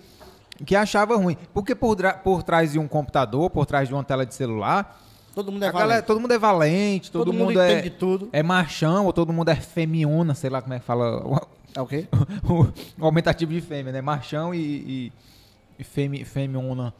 que 0.66 0.76
achava 0.76 1.16
ruim. 1.16 1.38
Porque 1.54 1.74
por, 1.74 1.96
por 2.22 2.42
trás 2.42 2.72
de 2.72 2.78
um 2.78 2.86
computador, 2.86 3.48
por 3.48 3.64
trás 3.64 3.88
de 3.88 3.94
uma 3.94 4.04
tela 4.04 4.26
de 4.26 4.34
celular, 4.34 5.00
Todo 5.34 5.50
mundo 5.50 5.62
é 5.64 5.68
a 5.68 5.72
galera- 5.72 5.88
valente. 5.88 6.06
todo 6.06 6.20
mundo 6.20 6.32
é 6.34 6.38
valente, 6.38 7.10
todo, 7.10 7.24
Todo 7.26 7.32
mundo 7.34 7.46
mundo, 7.48 7.60
é, 7.60 7.90
tudo. 7.90 8.28
é 8.30 8.42
machão, 8.42 9.06
ou 9.06 9.12
todo 9.12 9.32
mundo 9.32 9.48
é 9.50 9.56
femiona, 9.56 10.34
sei 10.34 10.50
lá 10.50 10.60
como 10.60 10.74
é 10.74 10.78
que 10.78 10.84
fala 10.84 11.46
É 11.74 11.80
o 11.80 11.86
quê? 11.86 12.06
o- 12.44 12.64
o 13.02 13.04
aumentativo 13.06 13.52
de 13.52 13.60
fêmea, 13.62 13.90
né? 13.92 14.02
Machão 14.02 14.54
e, 14.54 14.58
e, 14.58 15.12
e 15.78 15.84
femi, 15.84 16.26
femiona. 16.26 16.92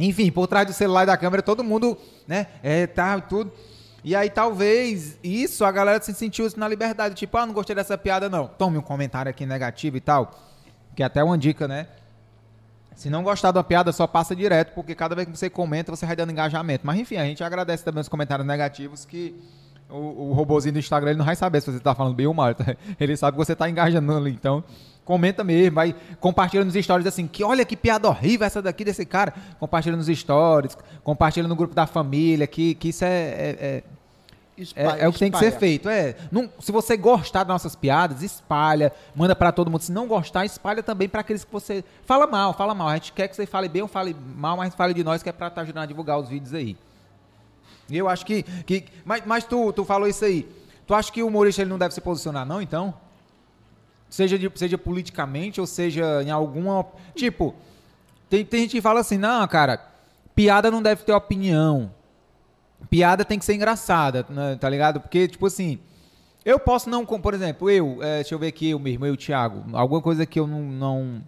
Enfim, 0.00 0.32
por 0.32 0.48
trás 0.48 0.66
do 0.66 0.72
celular 0.72 1.04
e 1.04 1.06
da 1.06 1.16
câmera, 1.16 1.42
todo 1.44 1.62
mundo, 1.62 1.96
né? 2.26 2.48
É, 2.60 2.86
tá, 2.88 3.20
tudo. 3.20 3.52
E 4.04 4.14
aí, 4.14 4.30
talvez, 4.30 5.18
isso, 5.22 5.64
a 5.64 5.72
galera 5.72 6.00
se 6.02 6.14
sentiu 6.14 6.46
na 6.56 6.68
liberdade. 6.68 7.14
Tipo, 7.14 7.38
ah, 7.38 7.46
não 7.46 7.54
gostei 7.54 7.74
dessa 7.74 7.98
piada, 7.98 8.28
não. 8.28 8.46
Tome 8.46 8.78
um 8.78 8.82
comentário 8.82 9.28
aqui 9.28 9.44
negativo 9.44 9.96
e 9.96 10.00
tal. 10.00 10.32
Que 10.94 11.02
é 11.02 11.06
até 11.06 11.22
uma 11.22 11.36
dica, 11.36 11.66
né? 11.66 11.88
Se 12.94 13.10
não 13.10 13.22
gostar 13.22 13.50
da 13.50 13.62
piada, 13.62 13.92
só 13.92 14.06
passa 14.06 14.34
direto, 14.34 14.72
porque 14.74 14.94
cada 14.94 15.14
vez 15.14 15.28
que 15.28 15.36
você 15.36 15.50
comenta, 15.50 15.94
você 15.94 16.06
vai 16.06 16.16
dando 16.16 16.32
engajamento. 16.32 16.86
Mas 16.86 16.98
enfim, 16.98 17.16
a 17.16 17.24
gente 17.24 17.44
agradece 17.44 17.84
também 17.84 18.00
os 18.00 18.08
comentários 18.08 18.46
negativos 18.46 19.04
que 19.04 19.38
o, 19.90 20.30
o 20.30 20.32
robozinho 20.32 20.72
do 20.72 20.78
Instagram 20.78 21.10
ele 21.10 21.18
não 21.18 21.26
vai 21.26 21.36
saber 21.36 21.60
se 21.60 21.70
você 21.70 21.78
tá 21.78 21.94
falando 21.94 22.14
bem 22.14 22.26
ou 22.26 22.34
mal. 22.34 22.48
Ele 22.98 23.16
sabe 23.16 23.36
que 23.36 23.44
você 23.44 23.54
tá 23.54 23.68
engajando 23.68 24.16
ali. 24.16 24.30
Então, 24.30 24.64
comenta 25.06 25.42
mesmo, 25.42 25.76
vai 25.76 25.94
compartilha 26.20 26.62
nos 26.64 26.74
stories 26.74 27.06
assim, 27.06 27.26
que 27.26 27.42
olha 27.42 27.64
que 27.64 27.76
piada 27.76 28.06
horrível 28.08 28.46
essa 28.46 28.60
daqui 28.60 28.84
desse 28.84 29.06
cara. 29.06 29.32
Compartilha 29.58 29.96
nos 29.96 30.08
stories, 30.08 30.76
compartilha 31.02 31.48
no 31.48 31.56
grupo 31.56 31.74
da 31.74 31.86
família, 31.86 32.46
que, 32.46 32.74
que 32.74 32.88
isso 32.90 33.04
é- 33.04 33.08
é- 33.08 33.56
é 33.60 33.82
Espalha- 34.58 35.00
é, 35.02 35.04
é 35.04 35.08
o 35.08 35.12
que 35.12 35.18
tem 35.18 35.30
que 35.30 35.38
ser 35.38 35.50
feito. 35.58 35.86
É, 35.88 36.16
não- 36.32 36.50
se 36.58 36.72
você 36.72 36.96
gostar 36.96 37.40
das 37.44 37.48
nossas 37.48 37.76
piadas, 37.76 38.22
espalha, 38.22 38.90
manda 39.14 39.36
pra 39.36 39.52
todo 39.52 39.70
mundo. 39.70 39.82
Se 39.82 39.92
não 39.92 40.06
gostar, 40.08 40.44
espalha 40.46 40.82
também 40.82 41.08
pra 41.08 41.20
aqueles 41.20 41.44
que 41.44 41.52
você 41.52 41.84
fala 42.06 42.26
mal, 42.26 42.54
fala 42.54 42.74
mal. 42.74 42.88
A 42.88 42.94
gente 42.94 43.12
quer 43.12 43.28
que 43.28 43.36
você 43.36 43.44
fale 43.46 43.68
bem 43.68 43.82
ou 43.82 43.88
fale 43.88 44.16
mal, 44.34 44.56
mas 44.56 44.74
fale 44.74 44.94
de 44.94 45.04
nós 45.04 45.22
que 45.22 45.28
é 45.28 45.32
pra 45.32 45.48
estar 45.48 45.60
ajudando 45.60 45.82
a 45.84 45.86
divulgar 45.86 46.18
os 46.18 46.28
vídeos 46.30 46.54
aí. 46.54 46.74
E 47.90 47.96
eu 47.98 48.08
acho 48.08 48.24
que, 48.24 48.42
que 48.42 48.86
mas, 49.04 49.22
mas 49.26 49.44
tu, 49.44 49.72
tu 49.72 49.84
falou 49.84 50.08
isso 50.08 50.24
aí. 50.24 50.48
Tu 50.86 50.94
acha 50.94 51.12
que 51.12 51.22
o 51.22 51.26
humorista 51.28 51.60
ele 51.62 51.70
não 51.70 51.78
deve 51.78 51.92
se 51.94 52.00
posicionar 52.00 52.46
não, 52.46 52.60
então? 52.62 52.94
Seja 54.16 54.38
de, 54.38 54.50
seja 54.54 54.78
politicamente 54.78 55.60
ou 55.60 55.66
seja 55.66 56.22
em 56.22 56.30
alguma, 56.30 56.86
tipo, 57.14 57.54
tem, 58.30 58.44
tem 58.46 58.62
gente 58.62 58.72
que 58.72 58.80
fala 58.80 59.00
assim: 59.00 59.18
"Não, 59.18 59.46
cara, 59.46 59.78
piada 60.34 60.70
não 60.70 60.80
deve 60.80 61.04
ter 61.04 61.12
opinião" 61.12 61.90
piada 62.88 63.24
tem 63.24 63.38
que 63.38 63.44
ser 63.44 63.54
engraçada, 63.54 64.24
né, 64.28 64.56
tá 64.56 64.68
ligado? 64.68 65.00
Porque, 65.00 65.28
tipo 65.28 65.46
assim, 65.46 65.78
eu 66.44 66.58
posso 66.58 66.88
não, 66.88 67.04
por 67.04 67.34
exemplo, 67.34 67.68
eu, 67.70 68.02
é, 68.02 68.16
deixa 68.16 68.34
eu 68.34 68.38
ver 68.38 68.48
aqui, 68.48 68.70
eu 68.70 68.78
mesmo, 68.78 69.04
eu 69.04 69.12
e 69.12 69.14
o 69.14 69.16
Thiago, 69.16 69.64
alguma 69.76 70.00
coisa 70.00 70.24
que 70.24 70.38
eu 70.38 70.46
não, 70.46 70.62
não, 70.62 71.22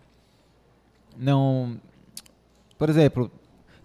não, 1.16 1.81
por 2.79 2.88
exemplo, 2.88 3.31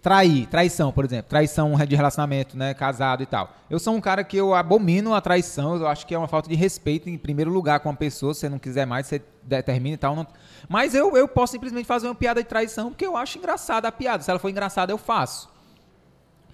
trair, 0.04 0.46
traição, 0.48 0.92
por 0.92 1.06
exemplo, 1.06 1.30
traição 1.30 1.74
de 1.88 1.96
relacionamento, 1.96 2.58
né, 2.58 2.74
casado 2.74 3.24
e 3.24 3.26
tal. 3.26 3.56
Eu 3.70 3.80
sou 3.80 3.96
um 3.96 4.02
cara 4.02 4.22
que 4.24 4.36
eu 4.36 4.54
abomino 4.54 5.16
a 5.16 5.22
traição, 5.22 5.78
eu 5.78 5.88
acho 5.88 6.06
que 6.06 6.13
é 6.13 6.18
uma 6.18 6.28
falta 6.28 6.50
de 6.50 6.56
respeito 6.56 7.10
em 7.10 7.18
primeiro 7.18 7.50
lugar 7.50 7.80
com 7.80 7.88
uma 7.89 7.96
pessoa, 7.96 8.34
se 8.34 8.42
você 8.42 8.50
não 8.50 8.60
quiser 8.60 8.86
mais, 8.86 9.08
você 9.08 9.22
determina 9.42 9.94
e 9.96 9.98
tal, 9.98 10.13
não- 10.13 10.28
mas 10.68 10.94
eu, 10.94 11.16
eu 11.16 11.26
posso 11.28 11.54
simplesmente 11.54 11.86
fazer 11.86 12.08
uma 12.08 12.16
piada 12.16 12.44
de 12.44 12.50
traição 12.50 12.89
porque 12.89 13.06
eu 13.06 13.16
acho 13.16 13.38
engraçada 13.38 13.88
a 13.88 13.92
piada, 13.94 14.22
se 14.22 14.30
ela 14.30 14.39
for 14.39 14.50
engraçada 14.50 14.92
eu 14.92 14.98
faço. 14.98 15.50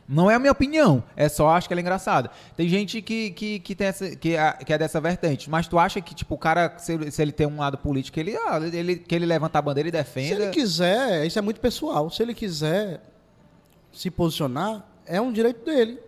Não 0.07 0.29
é 0.29 0.33
a 0.35 0.39
minha 0.39 0.51
opinião, 0.51 1.03
é 1.15 1.27
só 1.29 1.49
acho 1.49 1.67
que 1.67 1.73
ela 1.73 1.81
é 1.81 1.83
engraçada. 1.83 2.31
Tem 2.57 2.67
gente 2.69 2.99
que, 3.01 3.29
que, 3.31 3.59
que, 3.59 3.75
tem 3.75 3.87
essa, 3.87 4.15
que, 4.15 4.35
é, 4.35 4.51
que 4.53 4.73
é 4.73 4.77
dessa 4.77 4.99
vertente, 4.99 5.49
mas 5.49 5.67
tu 5.67 5.77
acha 5.77 6.01
que, 6.01 6.13
tipo, 6.15 6.33
o 6.33 6.37
cara, 6.37 6.73
se, 6.79 6.93
ele- 6.93 7.11
se 7.11 7.21
ele 7.21 7.31
tem 7.31 7.45
um 7.47 7.57
lado 7.59 7.77
político, 7.77 8.19
ele, 8.19 8.35
ah, 8.35 8.59
ele, 8.73 8.95
que 8.95 9.13
ele 9.13 9.25
levanta 9.27 9.59
a 9.59 9.61
bandeira 9.61 9.87
e 9.87 9.91
Se 9.91 9.97
defenda. 9.97 10.43
ele 10.43 10.51
quiser, 10.51 11.25
isso 11.27 11.37
é 11.37 11.41
muito 11.43 11.59
pessoal. 11.61 12.09
Se 12.09 12.23
ele 12.23 12.33
quiser 12.33 13.01
se 13.91 14.09
posicionar, 14.09 14.85
é 15.05 15.19
um 15.19 15.31
direito 15.31 15.65
dele. 15.65 15.99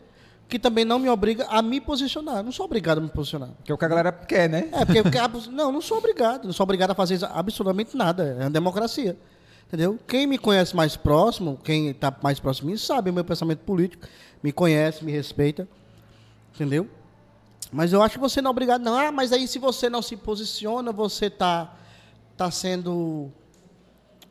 que 0.48 0.60
também 0.60 0.84
não 0.84 1.00
me 1.00 1.08
obriga 1.08 1.46
a 1.50 1.62
me 1.62 1.80
posicionar. 1.80 2.44
Não 2.44 2.52
sou 2.52 2.66
obrigado 2.66 2.98
a 2.98 3.02
me 3.02 3.08
posicionar. 3.08 3.52
Que 3.64 3.72
é 3.72 3.76
o 3.76 3.78
que 3.78 3.86
a 3.86 3.88
galera 3.88 4.12
quer, 4.12 4.50
né? 4.50 4.68
É, 4.74 4.84
porque, 4.84 5.50
não, 5.50 5.72
não 5.72 5.80
sou 5.80 5.98
obrigado. 5.98 6.44
Não 6.44 6.52
sou 6.52 6.66
obrigado 6.66 6.92
a 6.92 6.94
fazer 6.94 7.24
absolutamente 7.24 7.96
nada. 7.96 8.36
É 8.38 8.44
uma 8.44 8.50
democracia. 8.50 9.18
Entendeu? 9.68 9.98
Quem 10.06 10.28
me 10.28 10.38
conhece 10.38 10.76
mais 10.76 10.98
próximo, 10.98 11.58
quem 11.64 11.92
está 11.92 12.14
mais 12.22 12.38
próximo 12.42 12.68
de 12.68 12.74
mim, 12.74 12.78
sabe 12.78 13.10
o 13.10 13.14
meu 13.14 13.24
pensamento 13.24 13.60
político, 13.60 14.06
me 14.44 14.52
conhece, 14.52 15.06
me 15.06 15.14
respeita. 15.14 15.66
Entendeu? 16.54 16.86
Mas 17.72 17.94
eu 17.94 18.04
acho 18.04 18.16
que 18.16 18.20
você 18.20 18.42
não 18.42 18.50
é 18.50 18.52
obrigado, 18.52 18.82
não. 18.82 18.98
Ah, 18.98 19.10
mas 19.10 19.32
aí 19.32 19.48
se 19.48 19.58
você 19.58 19.90
não 19.90 20.02
se 20.02 20.18
posiciona, 20.18 20.92
você 20.92 21.28
está 21.28 21.74
tá 22.36 22.52
sendo. 22.52 23.32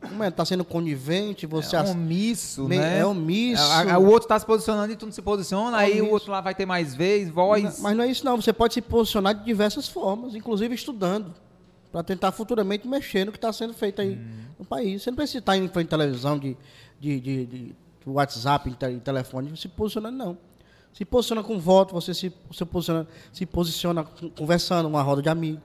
Como 0.01 0.23
é? 0.23 0.31
Tá 0.31 0.43
sendo 0.43 0.65
conivente, 0.65 1.45
você 1.45 1.75
é 1.75 1.79
omisso, 1.91 2.67
né? 2.67 2.99
é 2.99 3.05
omisso. 3.05 3.61
A- 3.61 3.93
a- 3.93 3.99
o 3.99 4.07
outro 4.07 4.27
tá 4.27 4.39
se 4.39 4.45
posicionando 4.45 4.91
e 4.91 4.95
tu 4.95 5.05
não 5.05 5.13
se 5.13 5.21
posiciona, 5.21 5.77
aí 5.77 6.01
o 6.01 6.09
outro 6.11 6.31
lá 6.31 6.41
vai 6.41 6.55
ter 6.55 6.65
mais 6.65 6.95
vez, 6.95 7.29
voz. 7.29 7.63
Mas 7.79 7.95
não 7.95 8.03
é 8.03 8.07
isso, 8.07 8.25
não. 8.25 8.41
Você 8.41 8.51
pode 8.51 8.73
se 8.73 8.81
posicionar 8.81 9.35
de 9.35 9.45
diversas 9.45 9.87
formas, 9.87 10.33
inclusive 10.35 10.73
estudando, 10.73 11.33
para 11.91 12.01
tentar 12.03 12.31
futuramente 12.31 12.87
mexer 12.87 13.25
no 13.25 13.31
que 13.31 13.37
está 13.37 13.53
sendo 13.53 13.73
feito 13.73 14.01
aí 14.01 14.19
no 14.57 14.65
país. 14.65 15.03
Você 15.03 15.11
não 15.11 15.15
precisa 15.17 15.39
estar 15.39 15.55
em 15.55 15.67
frente 15.67 15.87
à 15.93 15.97
televisão, 15.97 16.37
de, 16.39 16.57
de, 16.99 17.19
de, 17.19 17.45
de- 17.45 17.75
WhatsApp, 18.03 18.67
em 18.89 18.99
telefone, 18.99 19.55
se 19.55 19.67
posicionando, 19.67 20.17
não. 20.17 20.37
Se 20.91 21.05
posiciona 21.05 21.43
com 21.43 21.59
voto, 21.59 21.93
você 21.93 22.13
se, 22.13 22.33
se 22.51 22.65
posiciona, 22.65 23.07
se 23.31 23.45
posiciona 23.45 24.03
conversando, 24.35 24.87
uma 24.87 25.01
roda 25.03 25.21
de 25.21 25.29
amigos. 25.29 25.61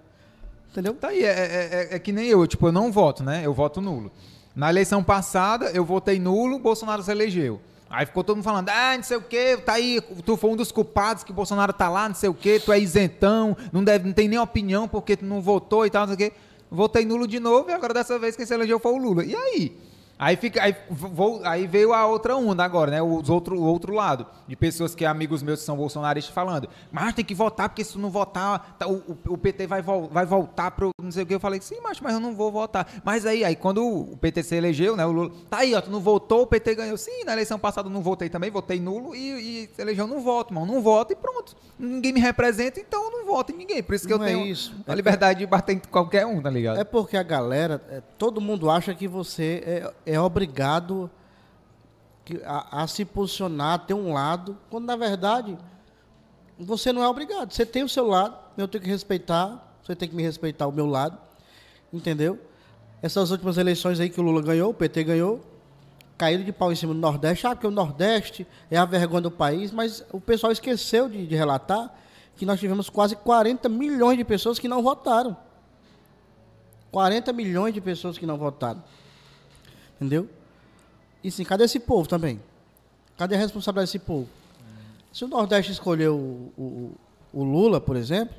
Entendeu? 0.76 0.92
Tá 0.92 1.08
aí, 1.08 1.24
é, 1.24 1.28
é- 1.28 1.88
é- 1.92 1.96
é 1.96 1.98
que 1.98 2.12
nem 2.12 2.26
eu, 2.26 2.46
tipo, 2.46 2.66
eu 2.68 2.72
não 2.72 2.92
voto, 2.92 3.24
né? 3.24 3.40
Eu 3.42 3.54
voto 3.54 3.80
nulo. 3.80 4.12
Na 4.54 4.68
eleição 4.68 5.02
passada, 5.02 5.70
eu 5.70 5.86
votei 5.86 6.18
nulo, 6.18 6.58
Bolsonaro 6.58 7.02
se 7.02 7.10
elegeu. 7.10 7.58
Aí 7.88 8.04
ficou 8.04 8.22
todo 8.22 8.36
mundo 8.36 8.44
falando, 8.44 8.68
ah, 8.68 8.94
não 8.94 9.02
sei 9.02 9.16
o 9.16 9.22
quê, 9.22 9.56
tá 9.56 9.72
aí, 9.72 10.02
tu 10.24 10.36
foi 10.36 10.50
um 10.50 10.56
dos 10.56 10.70
culpados 10.70 11.24
que 11.24 11.32
Bolsonaro 11.32 11.72
tá 11.72 11.88
lá, 11.88 12.08
não 12.08 12.14
sei 12.14 12.28
o 12.28 12.34
quê, 12.34 12.60
tu 12.62 12.70
é 12.72 12.78
isentão, 12.78 13.56
não, 13.72 13.82
deve, 13.82 14.06
não 14.06 14.12
tem 14.12 14.28
nem 14.28 14.38
opinião 14.38 14.86
porque 14.86 15.16
tu 15.16 15.24
não 15.24 15.40
votou 15.40 15.86
e 15.86 15.90
tal, 15.90 16.06
não 16.06 16.14
sei 16.14 16.26
o 16.26 16.30
quê. 16.30 16.36
Votei 16.70 17.06
nulo 17.06 17.26
de 17.26 17.40
novo 17.40 17.70
e 17.70 17.72
agora 17.72 17.94
dessa 17.94 18.18
vez 18.18 18.36
quem 18.36 18.44
se 18.44 18.52
elegeu 18.52 18.78
foi 18.78 18.92
o 18.92 18.98
Lula. 18.98 19.24
E 19.24 19.34
aí? 19.34 19.74
Aí, 20.18 20.34
fica, 20.36 20.62
aí, 20.62 20.74
vou, 20.88 21.42
aí 21.44 21.66
veio 21.66 21.92
a 21.92 22.06
outra 22.06 22.34
onda 22.36 22.64
agora, 22.64 22.90
né? 22.90 23.02
Os 23.02 23.28
outro, 23.28 23.58
o 23.60 23.62
outro 23.64 23.92
lado. 23.92 24.26
De 24.48 24.56
pessoas 24.56 24.94
que 24.94 25.04
amigos 25.04 25.42
meus 25.42 25.60
que 25.60 25.66
são 25.66 25.76
bolsonaristas 25.76 26.34
falando. 26.34 26.68
Mas 26.90 27.12
tem 27.14 27.24
que 27.24 27.34
votar, 27.34 27.68
porque 27.68 27.84
se 27.84 27.92
tu 27.92 27.98
não 27.98 28.08
votar, 28.08 28.76
tá, 28.78 28.88
o, 28.88 29.02
o- 29.28 29.36
PT 29.36 29.66
vai, 29.66 29.82
vol- 29.82 30.08
vai 30.08 30.24
voltar 30.24 30.70
pro 30.70 30.88
não 31.02 31.12
sei 31.12 31.22
o 31.22 31.26
que. 31.26 31.34
Eu 31.34 31.40
falei, 31.40 31.60
sim, 31.60 31.78
macho, 31.82 32.02
mas 32.02 32.14
eu 32.14 32.20
não 32.20 32.34
vou 32.34 32.50
votar. 32.50 32.88
Mas 33.04 33.26
aí, 33.26 33.44
aí 33.44 33.54
quando 33.54 33.86
o 33.86 34.16
PT 34.16 34.42
se 34.42 34.54
elegeu, 34.56 34.96
né? 34.96 35.04
O 35.04 35.12
Lula. 35.12 35.30
Tá 35.50 35.58
aí, 35.58 35.74
ó, 35.74 35.80
tu 35.82 35.90
não 35.90 36.00
votou, 36.00 36.42
o 36.42 36.46
PT 36.46 36.74
ganhou. 36.74 36.96
Sim, 36.96 37.24
na 37.24 37.34
eleição 37.34 37.58
passada 37.58 37.88
eu 37.88 37.92
não 37.92 38.00
votei 38.00 38.30
também, 38.30 38.50
votei 38.50 38.80
nulo 38.80 39.14
e, 39.14 39.64
e 39.64 39.68
se 39.74 39.82
elegeu, 39.82 40.06
não 40.06 40.20
voto, 40.20 40.54
mano. 40.54 40.66
Não 40.72 40.80
voto 40.80 41.12
e 41.12 41.16
pronto. 41.16 41.54
Ninguém 41.78 42.14
me 42.14 42.20
representa, 42.20 42.80
então 42.80 43.04
eu 43.04 43.10
não 43.10 43.26
voto 43.26 43.52
em 43.52 43.56
ninguém. 43.56 43.82
Por 43.82 43.94
isso 43.94 44.06
que 44.06 44.14
Não 44.14 44.22
eu 44.24 44.28
é 44.28 44.32
tenho 44.32 44.46
isso. 44.46 44.74
a 44.86 44.94
liberdade 44.94 45.40
de 45.40 45.46
bater 45.46 45.74
em 45.74 45.78
qualquer 45.78 46.24
um, 46.24 46.40
tá 46.40 46.48
ligado? 46.48 46.78
É 46.80 46.84
porque 46.84 47.18
a 47.18 47.22
galera, 47.22 47.82
é, 47.90 48.00
todo 48.16 48.40
mundo 48.40 48.70
acha 48.70 48.94
que 48.94 49.06
você 49.06 49.62
é, 49.66 49.92
é 50.06 50.18
obrigado 50.20 51.10
a, 52.44 52.82
a 52.82 52.86
se 52.86 53.04
posicionar, 53.04 53.74
a 53.74 53.78
ter 53.78 53.94
um 53.94 54.12
lado, 54.12 54.56
quando 54.70 54.86
na 54.86 54.96
verdade 54.96 55.58
você 56.58 56.92
não 56.92 57.02
é 57.02 57.08
obrigado. 57.08 57.52
Você 57.52 57.66
tem 57.66 57.82
o 57.82 57.88
seu 57.88 58.06
lado, 58.06 58.36
eu 58.56 58.66
tenho 58.66 58.82
que 58.82 58.90
respeitar, 58.90 59.76
você 59.82 59.94
tem 59.94 60.08
que 60.08 60.14
me 60.14 60.22
respeitar 60.22 60.66
o 60.66 60.72
meu 60.72 60.86
lado, 60.86 61.18
entendeu? 61.92 62.38
Essas 63.02 63.30
últimas 63.30 63.58
eleições 63.58 64.00
aí 64.00 64.08
que 64.08 64.20
o 64.20 64.22
Lula 64.22 64.40
ganhou, 64.40 64.70
o 64.70 64.74
PT 64.74 65.04
ganhou, 65.04 65.44
caíram 66.16 66.44
de 66.44 66.52
pau 66.52 66.72
em 66.72 66.76
cima 66.76 66.94
do 66.94 67.00
Nordeste, 67.00 67.46
ah, 67.46 67.54
porque 67.54 67.66
o 67.66 67.70
Nordeste 67.70 68.46
é 68.70 68.78
a 68.78 68.84
vergonha 68.84 69.22
do 69.22 69.30
país, 69.30 69.70
mas 69.70 70.04
o 70.10 70.20
pessoal 70.20 70.50
esqueceu 70.50 71.08
de, 71.08 71.26
de 71.26 71.34
relatar 71.34 71.94
que 72.36 72.46
nós 72.46 72.58
tivemos 72.58 72.88
quase 72.88 73.16
40 73.16 73.68
milhões 73.68 74.16
de 74.16 74.24
pessoas 74.24 74.58
que 74.58 74.68
não 74.68 74.82
votaram. 74.82 75.36
40 76.90 77.32
milhões 77.32 77.74
de 77.74 77.80
pessoas 77.80 78.16
que 78.16 78.24
não 78.24 78.38
votaram. 78.38 78.82
Entendeu? 79.96 80.28
E 81.24 81.30
sim, 81.30 81.44
cadê 81.44 81.64
esse 81.64 81.80
povo 81.80 82.08
também? 82.08 82.40
Cadê 83.16 83.34
a 83.34 83.38
responsabilidade 83.38 83.88
desse 83.92 83.98
povo? 83.98 84.28
Se 85.12 85.24
o 85.24 85.28
Nordeste 85.28 85.72
escolheu 85.72 86.14
o, 86.16 86.52
o- 86.60 86.92
o 87.32 87.44
Lula, 87.44 87.80
por 87.80 87.96
exemplo, 87.96 88.34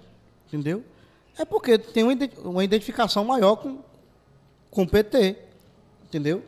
entendeu? 0.47 0.83
É 1.37 1.43
porque 1.45 1.77
tem 1.77 2.03
uma 2.03 2.13
identi- 2.13 2.39
uma 2.39 2.63
identificação 2.63 3.23
maior 3.25 3.55
com, 3.57 3.79
com 4.71 4.83
o 4.83 4.87
PT. 4.87 5.35
Entendeu? 6.05 6.43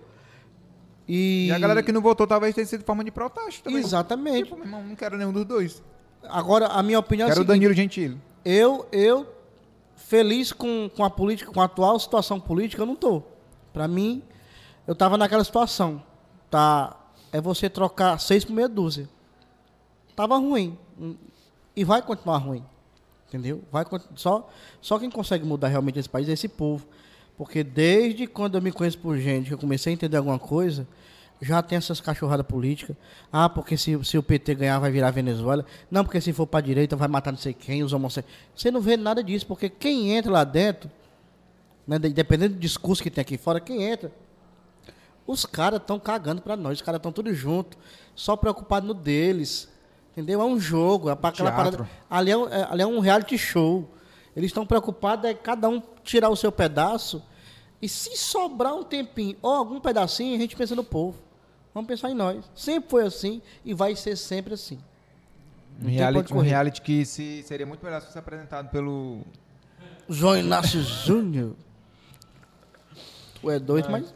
E, 1.07 1.47
E 1.47 1.51
a 1.51 1.57
galera 1.59 1.81
que 1.81 1.91
não 1.91 2.01
votou 2.01 2.27
talvez 2.27 2.53
tenha 2.53 2.65
sido 2.67 2.83
forma 2.83 3.03
de 3.03 3.11
protesto 3.11 3.63
também. 3.63 3.79
Exatamente. 3.79 4.43
Tipo, 4.43 4.55
meu 4.55 4.65
irmão, 4.65 4.83
não 4.83 4.95
quero 4.95 5.17
nenhum 5.17 5.33
dos 5.33 5.45
dois. 5.45 5.81
Agora, 6.23 6.67
a 6.67 6.83
minha 6.83 6.99
opinião 6.99 7.27
é 7.27 7.31
Quero 7.31 7.41
o 7.41 7.43
seguinte, 7.43 7.55
Danilo 7.61 7.73
Gentili. 7.73 8.17
Eu, 8.45 8.87
eu 8.91 9.27
feliz 9.95 10.51
com, 10.53 10.89
com 10.95 11.03
a 11.03 11.09
política, 11.09 11.51
com 11.51 11.61
a 11.61 11.65
atual 11.65 11.99
situação 11.99 12.39
política, 12.39 12.81
eu 12.83 12.85
não 12.85 12.95
tô. 12.95 13.23
Para 13.73 13.87
mim, 13.87 14.21
eu 14.89 14.95
tava 14.95 15.19
naquela 15.19 15.43
situação. 15.43 16.01
Tá, 16.49 16.97
é 17.31 17.39
você 17.39 17.69
trocar 17.69 18.19
seis 18.19 18.43
por 18.43 18.53
meia 18.53 18.67
dúzia. 18.67 19.07
Tava 20.15 20.35
ruim. 20.37 20.75
E 21.75 21.83
vai 21.83 22.01
continuar 22.01 22.39
ruim. 22.39 22.63
Entendeu? 23.27 23.61
Vai 23.71 23.85
só 24.15 24.49
só 24.81 24.97
quem 24.97 25.11
consegue 25.11 25.45
mudar 25.45 25.67
realmente 25.67 25.99
esse 25.99 26.09
país 26.09 26.27
é 26.27 26.31
esse 26.31 26.47
povo. 26.47 26.87
Porque 27.37 27.63
desde 27.63 28.25
quando 28.25 28.55
eu 28.55 28.61
me 28.63 28.71
conheço 28.71 28.97
por 28.97 29.15
gente, 29.15 29.49
que 29.49 29.53
eu 29.53 29.59
comecei 29.59 29.91
a 29.91 29.93
entender 29.93 30.17
alguma 30.17 30.39
coisa, 30.39 30.87
já 31.39 31.61
tem 31.61 31.77
essas 31.77 32.01
cachorradas 32.01 32.47
políticas. 32.47 32.97
Ah, 33.31 33.47
porque 33.47 33.77
se, 33.77 34.03
se 34.03 34.17
o 34.17 34.23
PT 34.23 34.55
ganhar 34.55 34.79
vai 34.79 34.89
virar 34.89 35.11
Venezuela. 35.11 35.63
Não, 35.91 36.03
porque 36.03 36.19
se 36.19 36.33
for 36.33 36.47
para 36.47 36.61
direita 36.65 36.95
vai 36.95 37.07
matar 37.07 37.31
não 37.31 37.37
sei 37.37 37.53
quem, 37.53 37.83
os 37.83 37.93
homossexuais. 37.93 38.35
Você 38.55 38.71
não 38.71 38.81
vê 38.81 38.97
nada 38.97 39.23
disso, 39.23 39.45
porque 39.45 39.69
quem 39.69 40.13
entra 40.13 40.31
lá 40.31 40.43
dentro, 40.43 40.89
né, 41.85 41.99
de- 41.99 42.09
dependendo 42.09 42.55
do 42.55 42.59
discurso 42.59 43.03
que 43.03 43.11
tem 43.11 43.21
aqui 43.21 43.37
fora, 43.37 43.59
quem 43.59 43.83
entra, 43.83 44.11
os 45.31 45.45
caras 45.45 45.79
estão 45.79 45.99
cagando 45.99 46.41
para 46.41 46.55
nós, 46.57 46.79
os 46.79 46.81
caras 46.81 46.99
estão 46.99 47.11
tudo 47.11 47.33
junto, 47.33 47.77
só 48.15 48.35
preocupados 48.35 48.87
no 48.87 48.93
deles. 48.93 49.67
Entendeu? 50.11 50.41
É 50.41 50.45
um 50.45 50.59
jogo, 50.59 51.09
é 51.09 51.15
pra 51.15 51.29
aquela 51.29 51.51
parada. 51.51 51.89
Ali 52.09 52.31
é, 52.31 52.37
um- 52.37 52.47
é- 52.49 52.67
ali 52.69 52.81
é 52.81 52.87
um 52.87 52.99
reality 52.99 53.37
show. 53.37 53.87
Eles 54.35 54.49
estão 54.49 54.65
preocupados 54.65 55.25
é 55.29 55.33
cada 55.33 55.69
um 55.69 55.81
tirar 56.03 56.29
o 56.29 56.35
seu 56.35 56.51
pedaço 56.51 57.21
e 57.81 57.87
se 57.87 58.17
sobrar 58.17 58.73
um 58.75 58.83
tempinho 58.83 59.37
ou 59.41 59.51
algum 59.53 59.79
pedacinho, 59.79 60.35
a 60.35 60.39
gente 60.39 60.55
pensa 60.55 60.75
no 60.75 60.83
povo. 60.83 61.17
Vamos 61.73 61.87
pensar 61.87 62.09
em 62.09 62.15
nós. 62.15 62.43
Sempre 62.55 62.89
foi 62.89 63.05
assim 63.05 63.41
e 63.63 63.73
vai 63.73 63.95
ser 63.95 64.15
sempre 64.17 64.53
assim. 64.55 64.79
Um 65.81 65.87
reality, 65.87 66.33
um 66.33 66.39
reality 66.39 66.81
que 66.81 67.05
se, 67.05 67.43
seria 67.43 67.65
muito 67.65 67.83
melhor 67.85 68.01
se 68.01 68.07
fosse 68.07 68.19
apresentado 68.19 68.69
pelo. 68.69 69.21
João 70.09 70.35
Inácio 70.37 70.81
Júnior. 70.81 71.55
Tu 73.39 73.49
é 73.49 73.59
doido, 73.59 73.89
mas. 73.89 74.11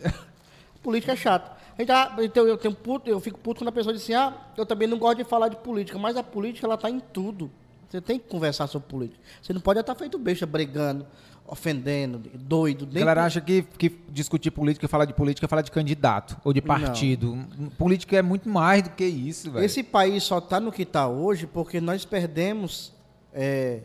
Política 0.83 1.13
é 1.13 1.15
chato. 1.15 1.63
Tá- 1.87 2.15
então 2.19 2.45
eu, 2.45 2.57
tenho 2.57 2.75
puto, 2.75 3.09
eu 3.09 3.19
fico 3.19 3.39
puto 3.39 3.61
quando 3.61 3.69
a 3.69 3.71
pessoa 3.71 3.93
diz 3.93 4.03
assim: 4.03 4.13
ah, 4.13 4.33
eu 4.55 4.65
também 4.65 4.87
não 4.87 4.99
gosto 4.99 5.17
de 5.17 5.23
falar 5.23 5.47
de 5.47 5.55
política, 5.55 5.97
mas 5.97 6.15
a 6.15 6.21
política 6.21 6.67
ela 6.67 6.77
tá 6.77 6.89
em 6.89 6.99
tudo. 6.99 7.49
Você 7.89 8.01
tem 8.01 8.19
que 8.19 8.27
conversar 8.27 8.67
sobre 8.67 8.87
política. 8.87 9.19
Você 9.41 9.53
não 9.53 9.61
pode 9.61 9.79
estar 9.79 9.93
feito 9.95 10.17
besta, 10.17 10.45
brigando, 10.45 11.05
ofendendo, 11.45 12.19
doido. 12.33 12.87
A 12.91 12.99
galera 12.99 13.25
acha 13.25 13.39
que, 13.39 13.61
que 13.61 13.89
discutir 14.09 14.49
política, 14.49 14.87
falar 14.87 15.05
de 15.05 15.13
política, 15.13 15.45
é 15.45 15.47
falar 15.47 15.61
de 15.61 15.71
candidato 15.71 16.35
ou 16.43 16.51
de 16.51 16.61
partido. 16.61 17.37
Política 17.77 18.17
é 18.17 18.21
muito 18.21 18.49
mais 18.49 18.83
do 18.83 18.89
que 18.89 19.05
isso, 19.05 19.51
velho. 19.51 19.63
Esse 19.63 19.83
país 19.83 20.23
só 20.23 20.39
está 20.39 20.59
no 20.59 20.71
que 20.71 20.81
está 20.81 21.07
hoje 21.07 21.45
porque 21.45 21.79
nós 21.79 22.03
perdemos 22.03 22.91
é, 23.31 23.81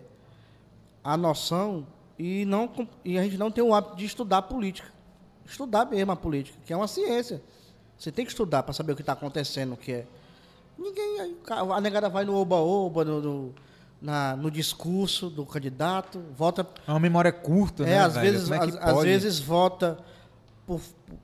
a 1.05 1.17
noção 1.17 1.87
e, 2.19 2.45
não, 2.47 2.71
e 3.05 3.19
a 3.19 3.23
gente 3.23 3.37
não 3.37 3.51
tem 3.51 3.63
o 3.63 3.75
hábito 3.75 3.97
de 3.97 4.05
estudar 4.05 4.43
política. 4.43 4.89
Estudar 5.49 5.87
mesmo 5.87 6.13
a 6.13 6.17
política, 6.17 6.59
que 6.65 6.73
é 6.73 6.77
uma 6.77 6.87
ciência. 6.89 7.43
Você 7.99 8.13
tem 8.13 8.25
que 8.25 8.31
estudar 8.31 8.63
para 8.63 8.73
saber 8.73 8.93
o 8.93 8.95
que 8.97 9.03
está 9.03 9.15
acontecendo, 9.15 9.73
o 9.73 9.77
que 9.77 9.93
é. 9.93 10.07
Ninguém. 10.79 11.37
A 11.51 11.81
negada 11.81 12.09
vai 12.09 12.25
no 12.25 12.35
oba-oba, 12.37 13.05
no, 13.05 13.21
no, 13.21 13.55
na- 14.01 14.37
no 14.37 14.51
discurso 14.51 15.29
do 15.29 15.45
candidato, 15.45 16.23
vota 16.37 16.67
É 16.87 16.91
uma 16.93 17.01
memória 17.01 17.33
curta, 17.33 17.83
é, 17.83 17.87
né? 17.87 17.99
às 17.99 18.15
velho? 18.15 18.33
vezes, 18.33 18.51
é 18.51 18.59
que 18.59 18.79
às, 18.79 19.03
vezes 19.03 19.39
vota 19.41 19.99
por, 20.67 20.81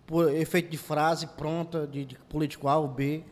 por 0.07 0.35
efeito 0.35 0.71
de 0.71 0.79
frase 0.79 1.27
pronta, 1.29 1.87
de, 1.87 2.05
de 2.05 2.17
político 2.29 2.67
A 2.67 2.77
ou 2.79 2.89
B, 2.89 3.23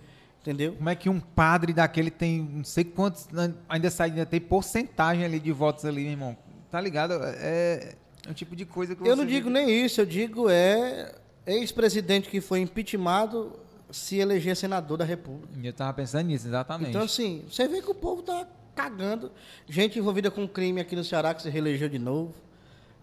entendeu? 0.41 0.75
Como 0.75 0.89
é 0.89 0.95
que 0.95 1.09
um 1.09 1.19
padre 1.19 1.73
daquele 1.73 2.11
tem 2.11 2.41
não 2.41 2.63
sei 2.65 2.85
quantos. 2.85 3.27
Ainda 3.69 3.91
sai, 3.91 4.11
ainda 4.11 4.27
tem 4.27 4.41
porcentagem 4.41 5.25
ali 5.25 5.41
de 5.41 5.51
votos 5.51 5.85
ali, 5.85 6.03
meu 6.03 6.13
irmão. 6.13 6.37
Tá 6.71 6.81
ligado? 6.81 7.15
É, 7.23 7.97
é 8.27 8.31
um 8.31 8.35
tipo 8.35 8.55
de 8.57 8.65
coisa 8.65 8.95
que 8.95 9.07
Eu 9.07 9.17
não 9.17 9.27
digo 9.27 9.49
vê- 9.49 9.53
nem 9.65 9.85
isso, 9.85 10.01
eu 10.01 10.07
digo 10.07 10.49
é 10.49 11.15
ex-presidente 11.47 12.29
que 12.29 12.41
foi 12.41 12.61
impeachmentado 12.61 13.53
se 13.91 14.17
eleger 14.19 14.57
senador 14.57 14.97
da 14.97 15.05
República. 15.05 15.53
Eu 15.63 15.73
tava 15.73 15.93
pensando 15.93 16.27
nisso, 16.29 16.47
exatamente. 16.47 16.91
Então, 16.91 17.03
assim, 17.03 17.45
você 17.51 17.69
vê 17.69 17.83
que 17.83 17.91
o 17.91 17.95
povo 17.95 18.23
tá 18.23 18.47
cagando. 18.75 19.31
Gente 19.69 19.99
envolvida 19.99 20.31
com 20.31 20.49
crime 20.49 20.81
aqui 20.81 20.97
no 20.97 21.05
Ceará 21.05 21.35
que 21.35 21.43
se 21.43 21.51
reelegeu 21.51 21.89
de 21.91 21.99
novo. 21.99 22.33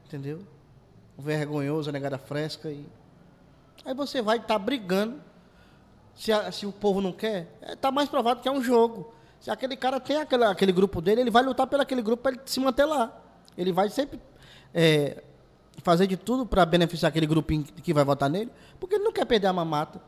Entendeu? 0.07 0.39
Vergonhoso, 1.17 1.89
a 1.89 1.93
negada 1.93 2.17
fresca. 2.17 2.69
E... 2.71 2.85
Aí 3.85 3.93
você 3.93 4.21
vai 4.21 4.37
estar 4.37 4.57
brigando. 4.57 5.21
Se, 6.15 6.31
a- 6.31 6.51
se 6.51 6.65
o 6.65 6.71
povo 6.71 7.01
não 7.01 7.11
quer, 7.11 7.55
é, 7.61 7.75
tá 7.75 7.91
mais 7.91 8.09
provado 8.09 8.41
que 8.41 8.47
é 8.47 8.51
um 8.51 8.63
jogo. 8.63 9.13
Se 9.39 9.51
aquele 9.51 9.77
cara 9.77 9.99
tem 9.99 10.17
aquele, 10.17 10.43
aquele 10.45 10.71
grupo 10.71 10.99
dele, 11.01 11.21
ele 11.21 11.31
vai 11.31 11.43
lutar 11.43 11.67
pelo 11.67 11.81
aquele 11.83 12.01
grupo 12.01 12.23
para 12.23 12.31
ele 12.33 12.41
se 12.45 12.59
manter 12.59 12.85
lá. 12.85 13.15
Ele 13.57 13.71
vai 13.71 13.89
sempre 13.89 14.19
é, 14.73 15.23
fazer 15.83 16.07
de 16.07 16.17
tudo 16.17 16.45
para 16.45 16.65
beneficiar 16.65 17.09
aquele 17.09 17.25
grupinho 17.27 17.63
que 17.63 17.93
vai 17.93 18.03
votar 18.03 18.29
nele, 18.29 18.51
porque 18.79 18.95
ele 18.95 19.03
não 19.03 19.11
quer 19.13 19.25
perder 19.25 19.47
a 19.47 19.53
mamata. 19.53 20.01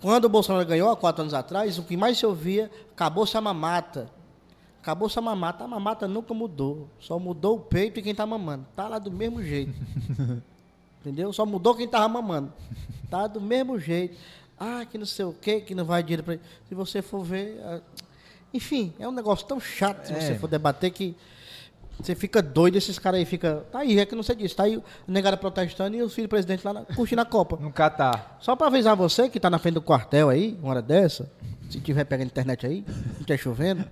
Quando 0.00 0.24
o 0.24 0.28
Bolsonaro 0.28 0.66
ganhou, 0.66 0.90
há 0.90 0.96
quatro 0.96 1.22
anos 1.22 1.32
atrás, 1.34 1.78
o 1.78 1.84
que 1.84 1.96
mais 1.96 2.18
se 2.18 2.26
ouvia, 2.26 2.70
acabou-se 2.92 3.36
a 3.36 3.40
mamata. 3.40 4.10
Acabou-se 4.82 5.16
a 5.16 5.22
mamata. 5.22 5.62
A 5.62 5.68
mamata 5.68 6.08
nunca 6.08 6.34
mudou. 6.34 6.88
Só 6.98 7.16
mudou 7.20 7.56
o 7.56 7.60
peito 7.60 8.00
e 8.00 8.02
quem 8.02 8.12
tá 8.12 8.26
mamando. 8.26 8.66
Tá 8.74 8.88
lá 8.88 8.98
do 8.98 9.12
mesmo 9.12 9.40
jeito. 9.40 9.72
Entendeu? 11.00 11.32
Só 11.32 11.46
mudou 11.46 11.74
quem 11.76 11.86
tava 11.86 12.08
mamando. 12.08 12.52
Tá 13.08 13.28
do 13.28 13.40
mesmo 13.40 13.78
jeito. 13.78 14.16
Ah, 14.58 14.84
que 14.84 14.98
não 14.98 15.06
sei 15.06 15.24
o 15.24 15.32
quê, 15.32 15.60
que 15.60 15.74
não 15.74 15.84
vai 15.84 16.02
dinheiro 16.02 16.22
para 16.24 16.38
Se 16.68 16.74
você 16.74 17.00
for 17.00 17.22
ver. 17.22 17.60
ah, 17.64 17.80
Enfim, 18.52 18.92
é 18.98 19.06
um 19.08 19.12
negócio 19.12 19.46
tão 19.46 19.60
chato 19.60 20.06
se 20.06 20.12
É. 20.12 20.20
você 20.20 20.34
for 20.36 20.48
debater 20.48 20.90
que 20.90 21.14
você 22.00 22.14
fica 22.14 22.42
doido, 22.42 22.76
esses 22.76 22.98
caras 22.98 23.18
aí 23.20 23.24
ficam. 23.24 23.62
Tá 23.70 23.80
aí, 23.80 23.98
é 24.00 24.04
que 24.06 24.14
não 24.16 24.22
sei 24.22 24.34
disso. 24.34 24.56
Tá 24.56 24.64
aí 24.64 24.76
o 24.76 24.82
negado 25.06 25.36
protestando 25.38 25.96
e 25.96 26.02
os 26.02 26.12
filhos 26.14 26.28
do 26.28 26.30
presidente 26.30 26.64
lá 26.64 26.72
na, 26.72 26.80
curtindo 26.82 27.20
a 27.20 27.24
Copa. 27.24 27.56
No 27.60 27.70
Catar. 27.72 28.36
Só 28.40 28.56
pra 28.56 28.66
avisar 28.66 28.96
você 28.96 29.28
que 29.28 29.38
tá 29.38 29.48
na 29.48 29.58
frente 29.58 29.74
do 29.74 29.82
quartel 29.82 30.28
aí, 30.28 30.58
uma 30.60 30.70
hora 30.70 30.82
dessa, 30.82 31.30
se 31.70 31.80
tiver 31.80 32.04
pegando 32.04 32.26
internet 32.28 32.66
aí, 32.66 32.84
não 32.88 33.12
estiver 33.20 33.36
chovendo, 33.38 33.84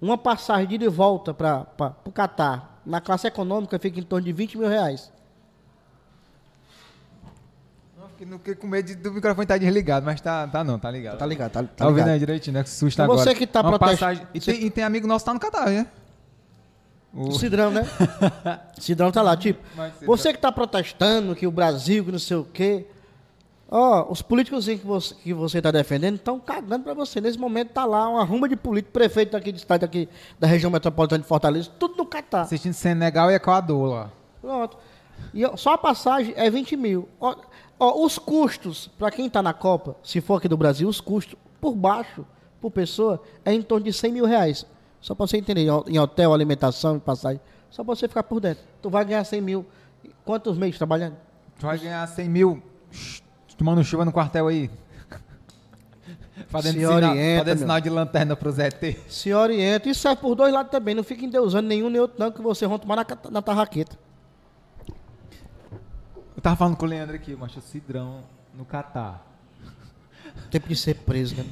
uma 0.00 0.16
passagem 0.18 0.66
de 0.68 0.74
ida 0.76 0.84
e 0.84 0.88
volta 0.88 1.34
para 1.34 1.66
o 2.04 2.12
Catar, 2.12 2.80
na 2.86 3.00
classe 3.00 3.26
econômica, 3.26 3.78
fica 3.78 3.98
em 3.98 4.02
torno 4.02 4.24
de 4.26 4.32
20 4.32 4.58
mil 4.58 4.68
reais. 4.68 5.10
Não, 8.26 8.38
fiquei, 8.38 8.54
com 8.54 8.66
medo 8.66 8.94
do 8.96 9.12
microfone 9.12 9.44
estar 9.44 9.58
desligado, 9.58 10.06
mas 10.06 10.20
tá, 10.20 10.46
tá 10.46 10.62
não, 10.64 10.78
tá 10.78 10.90
ligado. 10.90 11.18
Tá 11.18 11.26
ligado, 11.26 11.50
tá, 11.52 11.62
tá 11.62 11.68
Tá 11.68 11.84
ouvindo 11.86 12.04
ligado. 12.04 12.12
aí 12.14 12.18
direitinho, 12.18 12.54
né? 12.54 12.62
Que 12.62 12.70
susto 12.70 12.94
Então 12.96 13.04
agora. 13.06 13.22
você 13.22 13.34
que 13.34 13.46
tá 13.46 13.60
Uma 13.60 13.78
protest- 13.78 13.98
passagem- 14.00 14.26
E, 14.32 14.40
tem, 14.40 14.64
e 14.66 14.70
tem 14.70 14.84
amigo 14.84 15.06
nosso 15.06 15.24
que 15.24 15.30
tá 15.30 15.34
no 15.34 15.40
Catar, 15.40 15.66
né? 15.70 15.86
O... 17.14 17.30
Cidrão, 17.32 17.70
né? 17.70 17.86
Cidrão 18.78 19.12
tá 19.12 19.22
lá, 19.22 19.36
tipo, 19.36 19.62
você 20.04 20.32
que 20.32 20.38
tá 20.38 20.50
protestando 20.50 21.34
que 21.36 21.46
o 21.46 21.50
Brasil, 21.50 22.04
que 22.04 22.10
não 22.10 22.18
sei 22.18 22.36
o 22.36 22.44
quê, 22.44 22.86
ó, 23.70 24.10
os 24.10 24.20
políticos 24.20 24.66
que 24.66 24.76
você, 24.76 25.14
que 25.14 25.32
você 25.32 25.62
tá 25.62 25.70
defendendo 25.70 26.16
estão 26.16 26.40
cagando 26.40 26.82
pra 26.82 26.92
você. 26.92 27.20
Nesse 27.20 27.38
momento 27.38 27.70
tá 27.70 27.84
lá 27.84 28.08
uma 28.08 28.24
rumba 28.24 28.48
de 28.48 28.56
político, 28.56 28.92
prefeito 28.92 29.32
daqui 29.32 29.52
de 29.52 29.58
estado 29.58 29.84
aqui 29.84 30.08
da 30.40 30.48
região 30.48 30.70
metropolitana 30.70 31.22
de 31.22 31.28
Fortaleza, 31.28 31.70
tudo 31.78 31.96
no 31.96 32.04
Catar. 32.04 32.42
Assistindo 32.42 32.74
Senegal 32.74 33.30
e 33.30 33.34
Equador 33.34 33.88
lá. 33.88 34.10
Pronto. 34.40 34.76
E 35.32 35.44
ó, 35.44 35.56
só 35.56 35.74
a 35.74 35.78
passagem 35.78 36.34
é 36.36 36.50
20 36.50 36.76
mil. 36.76 37.08
Ó, 37.20 37.36
ó, 37.78 38.04
os 38.04 38.18
custos, 38.18 38.90
para 38.98 39.12
quem 39.12 39.26
está 39.26 39.40
na 39.40 39.52
Copa, 39.52 39.96
se 40.02 40.20
for 40.20 40.38
aqui 40.38 40.48
do 40.48 40.56
Brasil, 40.56 40.88
os 40.88 41.00
custos 41.00 41.38
por 41.60 41.76
baixo, 41.76 42.26
por 42.60 42.72
pessoa, 42.72 43.22
é 43.44 43.52
em 43.52 43.62
torno 43.62 43.84
de 43.84 43.92
100 43.92 44.12
mil 44.12 44.26
reais. 44.26 44.66
Só 45.04 45.14
para 45.14 45.26
você 45.26 45.36
entender, 45.36 45.60
em 45.60 45.70
ho- 45.70 45.84
em 45.86 45.98
hotel, 45.98 46.32
alimentação 46.32 46.98
passagem. 46.98 47.38
Só 47.70 47.84
para 47.84 47.94
você 47.94 48.08
ficar 48.08 48.22
por 48.22 48.40
dentro. 48.40 48.64
Tu 48.80 48.88
vai 48.88 49.04
ganhar 49.04 49.22
100 49.22 49.38
mil. 49.42 49.66
Quantos 50.24 50.56
meses 50.56 50.78
trabalhando? 50.78 51.14
Tu 51.60 51.66
vai 51.66 51.76
ganhar 51.78 52.06
100 52.08 52.26
mil 52.26 52.62
tomando 53.58 53.84
chuva 53.84 54.06
no 54.06 54.10
quartel 54.12 54.48
aí. 54.48 54.70
fazendo 56.48 56.72
Se 56.72 56.78
sinal, 56.80 56.94
orienta, 56.94 57.44
fazendo 57.44 57.58
meu. 57.58 57.66
sinal 57.66 57.80
de 57.82 57.90
lanterna 57.90 58.34
pro 58.34 58.50
ZT. 58.50 58.98
Se 59.06 59.30
orienta. 59.34 59.90
Isso 59.90 60.00
serve 60.00 60.22
por 60.22 60.34
dois 60.34 60.54
lados 60.54 60.70
também. 60.72 60.94
Não 60.94 61.04
fica 61.04 61.22
endeusando 61.22 61.68
nenhum 61.68 61.90
nem 61.90 62.00
outro, 62.00 62.16
não, 62.18 62.32
que 62.32 62.40
você 62.40 62.66
vão 62.66 62.78
tomar 62.78 62.96
na, 62.96 63.06
na 63.30 63.42
tarraqueta. 63.42 63.98
Eu 66.34 66.40
tava 66.42 66.56
falando 66.56 66.76
com 66.78 66.86
o 66.86 66.88
Leandro 66.88 67.14
aqui, 67.14 67.36
macho, 67.36 67.60
Cidrão 67.60 68.20
no 68.54 68.64
Catar. 68.64 69.22
Tempo 70.50 70.66
de 70.66 70.76
ser 70.76 70.94
preso, 70.94 71.36
né? 71.36 71.44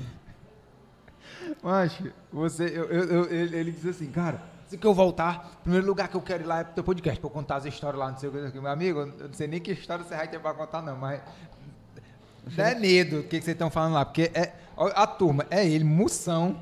Macho, 1.62 2.10
você, 2.32 2.64
eu, 2.64 2.84
eu- 2.90 3.24
eu- 3.24 3.32
ele, 3.32 3.70
diz 3.70 3.86
assim, 3.86 4.06
cara, 4.10 4.42
se 4.66 4.76
que 4.76 4.86
eu 4.86 4.92
voltar, 4.94 5.52
o 5.60 5.62
primeiro 5.62 5.86
lugar 5.86 6.08
que 6.08 6.16
eu 6.16 6.20
quero 6.22 6.42
ir 6.42 6.46
lá 6.46 6.60
é 6.60 6.64
pro 6.64 6.74
teu 6.74 6.84
podcast, 6.84 7.20
pra 7.20 7.26
eu 7.28 7.32
contar 7.32 7.56
as 7.56 7.64
histórias 7.66 8.00
lá, 8.00 8.10
não 8.10 8.18
sei 8.18 8.28
o 8.28 8.50
que. 8.50 8.58
Meu 8.60 8.70
amigo, 8.70 9.00
eu 9.00 9.06
não 9.28 9.32
sei 9.34 9.46
nem 9.46 9.60
que 9.60 9.70
história 9.72 10.04
você 10.04 10.16
vai 10.16 10.26
ter 10.28 10.40
pra 10.40 10.54
contar, 10.54 10.82
não, 10.82 10.96
mas. 10.96 11.20
É 12.58 12.74
medo 12.74 13.20
o 13.20 13.22
que, 13.22 13.38
que 13.38 13.44
vocês 13.44 13.54
estão 13.54 13.70
falando 13.70 13.92
lá, 13.94 14.04
porque 14.04 14.30
é, 14.34 14.52
a 14.76 15.06
turma, 15.06 15.46
é 15.48 15.64
ele, 15.64 15.84
Moção, 15.84 16.56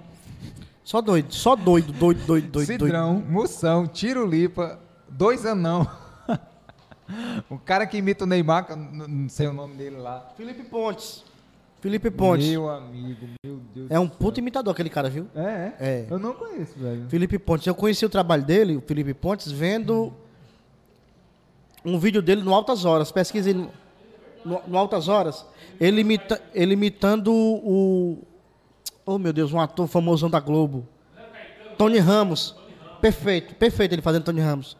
Só 0.85 1.01
doido, 1.01 1.33
só 1.33 1.57
doido, 1.57 1.93
doido, 1.93 2.19
doido, 2.27 2.49
doido, 2.49 2.51
doido. 2.51 2.67
Cidrão, 2.67 3.15
Moção, 3.27 3.87
Tiro 3.87 4.27
Lipa, 4.27 4.79
dois 5.09 5.47
anão. 5.47 5.89
o 7.49 7.57
cara 7.59 7.87
que 7.87 7.97
imita 7.97 8.25
o 8.25 8.27
Neymar, 8.27 8.67
não 8.77 9.29
sei 9.29 9.47
o 9.47 9.53
nome 9.55 9.77
dele 9.77 9.97
lá. 9.97 10.29
Felipe 10.37 10.65
Pontes. 10.65 11.25
Felipe 11.81 12.11
Pontes. 12.11 12.47
Meu 12.49 12.69
amigo, 12.69 13.27
meu 13.45 13.57
Deus 13.75 13.91
É 13.91 13.99
um 13.99 14.05
do 14.05 14.11
céu. 14.11 14.19
puto 14.19 14.39
imitador 14.41 14.73
aquele 14.73 14.91
cara, 14.91 15.09
viu? 15.09 15.27
É, 15.35 15.41
é? 15.41 15.75
É. 15.81 16.07
Eu 16.11 16.19
não 16.19 16.35
conheço, 16.35 16.79
velho. 16.79 17.07
Felipe 17.09 17.39
Pontes. 17.39 17.67
Eu 17.67 17.75
conheci 17.75 18.05
o 18.05 18.09
trabalho 18.11 18.45
dele, 18.45 18.77
o 18.77 18.81
Felipe 18.83 19.15
Pontes, 19.15 19.51
vendo 19.51 20.13
um 21.85 21.99
vídeo 21.99 22.21
dele 22.21 22.43
no 22.43 22.55
Altas 22.55 22.85
Horas. 22.85 23.11
Pesquise 23.11 23.55
no, 23.55 23.71
no- 24.45 24.61
no 24.67 24.77
Altas 24.79 25.09
Horas. 25.09 25.47
Ele, 25.81 26.03
imita, 26.03 26.41
ele 26.55 26.75
imitando 26.75 27.33
o. 27.33 28.19
Oh, 29.07 29.19
meu 29.19 29.33
Deus, 29.33 29.53
um 29.53 29.59
ator 29.61 29.87
famosão 29.89 30.29
da 30.29 30.39
Globo. 30.41 30.87
Tony 31.79 31.99
Ramos. 31.99 32.55
Perfeito, 33.01 33.55
perfeito 33.55 33.95
ele 33.95 34.03
fazendo 34.03 34.25
Tony 34.25 34.41
Ramos. 34.43 34.77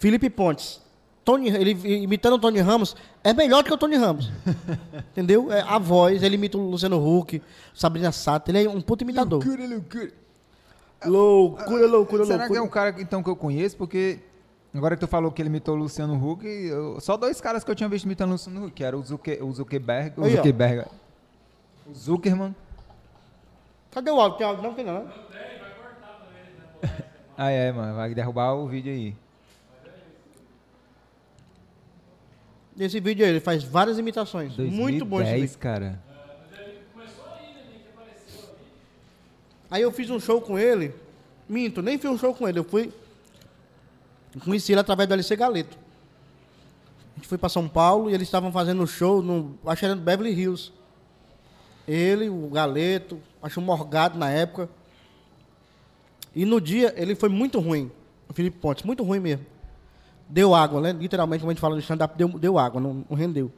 Felipe 0.00 0.28
Pontes. 0.28 0.82
Tony, 1.26 1.48
ele 1.48 1.72
imitando 2.04 2.34
o 2.34 2.38
Tony 2.38 2.60
Ramos 2.60 2.94
é 3.24 3.34
melhor 3.34 3.64
do 3.64 3.66
que 3.66 3.74
o 3.74 3.76
Tony 3.76 3.96
Ramos. 3.96 4.30
Entendeu? 5.10 5.52
É, 5.52 5.60
a 5.62 5.76
voz, 5.76 6.22
ele 6.22 6.36
imita 6.36 6.56
o 6.56 6.70
Luciano 6.70 6.96
Huck, 7.04 7.42
Sabrina 7.74 8.12
Sato, 8.12 8.48
ele 8.48 8.64
é 8.64 8.70
um 8.70 8.80
puto 8.80 9.02
imitador. 9.02 9.44
Loucura, 9.44 9.66
loucura. 9.68 10.12
Loucura, 11.04 11.86
loucura, 11.88 12.24
Será 12.24 12.38
loucura. 12.44 12.60
que 12.60 12.64
é 12.64 12.66
um 12.66 12.70
cara 12.70 12.94
então 13.02 13.22
que 13.24 13.28
eu 13.28 13.34
conheço? 13.34 13.76
Porque 13.76 14.20
agora 14.72 14.94
que 14.96 15.00
tu 15.00 15.08
falou 15.08 15.32
que 15.32 15.42
ele 15.42 15.48
imitou 15.48 15.74
o 15.74 15.78
Luciano 15.78 16.14
Huck, 16.14 16.46
eu- 16.46 17.00
só 17.00 17.16
dois 17.16 17.40
caras 17.40 17.64
que 17.64 17.70
eu 17.70 17.74
tinha 17.74 17.88
visto 17.88 18.04
imitando 18.04 18.28
o 18.30 18.32
Luciano 18.34 18.64
Huck, 18.64 18.72
que 18.72 18.84
era 18.84 18.96
o, 18.96 19.02
Zucker, 19.02 19.44
o 19.44 19.52
Zuckerberg, 19.52 20.12
o 20.20 20.24
Aí, 20.24 20.32
ó. 20.32 20.36
Zuckerberg, 20.36 20.84
o 21.86 21.92
Zuckerman. 21.94 22.54
Cadê 23.90 24.10
o 24.12 24.20
áudio? 24.20 24.38
Tem 24.38 24.46
áudio 24.46 24.62
não? 24.62 24.74
Tem 24.74 24.84
não, 24.84 25.04
né? 25.04 25.10
Ah, 27.36 27.50
é, 27.50 27.72
mano, 27.72 27.94
vai 27.96 28.14
derrubar 28.14 28.54
o 28.54 28.66
vídeo 28.68 28.92
aí. 28.92 29.14
Nesse 32.76 33.00
vídeo 33.00 33.24
aí, 33.24 33.30
ele 33.30 33.40
faz 33.40 33.64
várias 33.64 33.98
imitações. 33.98 34.56
Muito 34.56 35.04
bom 35.04 35.20
esse 35.20 35.30
2010, 35.30 35.40
vídeo. 35.40 35.58
cara. 35.58 36.00
Aí 39.70 39.82
eu 39.82 39.90
fiz 39.90 40.10
um 40.10 40.20
show 40.20 40.40
com 40.40 40.58
ele. 40.58 40.94
Minto, 41.48 41.82
nem 41.82 41.98
fiz 41.98 42.10
um 42.10 42.18
show 42.18 42.34
com 42.34 42.46
ele. 42.46 42.58
Eu 42.58 42.64
fui. 42.64 42.92
Conheci 44.44 44.72
ele 44.72 44.80
através 44.80 45.08
do 45.08 45.14
LC 45.14 45.34
Galeto. 45.36 45.76
A 47.12 47.16
gente 47.16 47.26
foi 47.28 47.38
pra 47.38 47.48
São 47.48 47.66
Paulo 47.66 48.10
e 48.10 48.14
eles 48.14 48.28
estavam 48.28 48.52
fazendo 48.52 48.82
um 48.82 48.86
show 48.86 49.22
no. 49.22 49.58
Acho 49.66 49.80
que 49.80 49.86
era 49.86 49.94
no 49.94 50.02
Beverly 50.02 50.32
Hills. 50.32 50.70
Ele, 51.88 52.28
o 52.28 52.48
Galeto, 52.48 53.18
acho 53.42 53.58
o 53.58 53.62
Morgado 53.62 54.18
na 54.18 54.30
época. 54.30 54.68
E 56.34 56.44
no 56.44 56.60
dia 56.60 56.92
ele 56.96 57.14
foi 57.14 57.30
muito 57.30 57.58
ruim. 57.58 57.90
O 58.28 58.34
Felipe 58.34 58.58
Pontes, 58.58 58.84
muito 58.84 59.02
ruim 59.02 59.20
mesmo. 59.20 59.46
Deu 60.28 60.54
água, 60.54 60.80
né? 60.80 60.92
Literalmente, 60.92 61.40
como 61.40 61.50
a 61.50 61.54
gente 61.54 61.60
fala 61.60 61.74
no 61.74 61.80
stand-up, 61.80 62.16
deu, 62.16 62.28
deu 62.28 62.58
água, 62.58 62.80
não, 62.80 63.04
não 63.08 63.16
rendeu. 63.16 63.50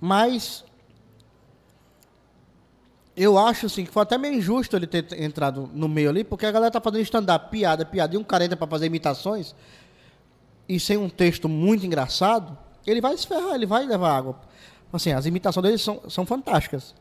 Mas 0.00 0.64
eu 3.16 3.36
acho 3.36 3.66
assim 3.66 3.84
que 3.84 3.90
foi 3.90 4.02
até 4.02 4.16
meio 4.16 4.34
injusto 4.34 4.76
ele 4.76 4.86
ter 4.86 5.20
entrado 5.20 5.68
no 5.74 5.88
meio 5.88 6.08
ali, 6.08 6.22
porque 6.22 6.46
a 6.46 6.52
galera 6.52 6.70
tá 6.70 6.80
fazendo 6.80 7.02
stand-up, 7.02 7.50
piada, 7.50 7.84
piada, 7.84 8.14
e 8.14 8.18
um 8.18 8.24
cara 8.24 8.44
entra 8.44 8.66
fazer 8.66 8.86
imitações, 8.86 9.54
e 10.68 10.78
sem 10.78 10.96
um 10.96 11.08
texto 11.08 11.48
muito 11.48 11.84
engraçado, 11.84 12.56
ele 12.86 13.00
vai 13.00 13.16
se 13.16 13.26
ferrar, 13.26 13.54
ele 13.54 13.66
vai 13.66 13.84
levar 13.84 14.16
água. 14.16 14.36
Assim, 14.92 15.12
as 15.12 15.26
imitações 15.26 15.62
dele 15.62 15.78
são, 15.78 16.00
são 16.08 16.24
fantásticas. 16.24 16.94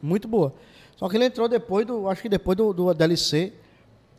Muito 0.00 0.28
boa. 0.28 0.54
Só 0.96 1.08
que 1.08 1.16
ele 1.16 1.24
entrou 1.24 1.48
depois 1.48 1.86
do. 1.86 2.08
Acho 2.08 2.22
que 2.22 2.28
depois 2.28 2.56
do, 2.56 2.72
do 2.72 2.94
DLC. 2.94 3.52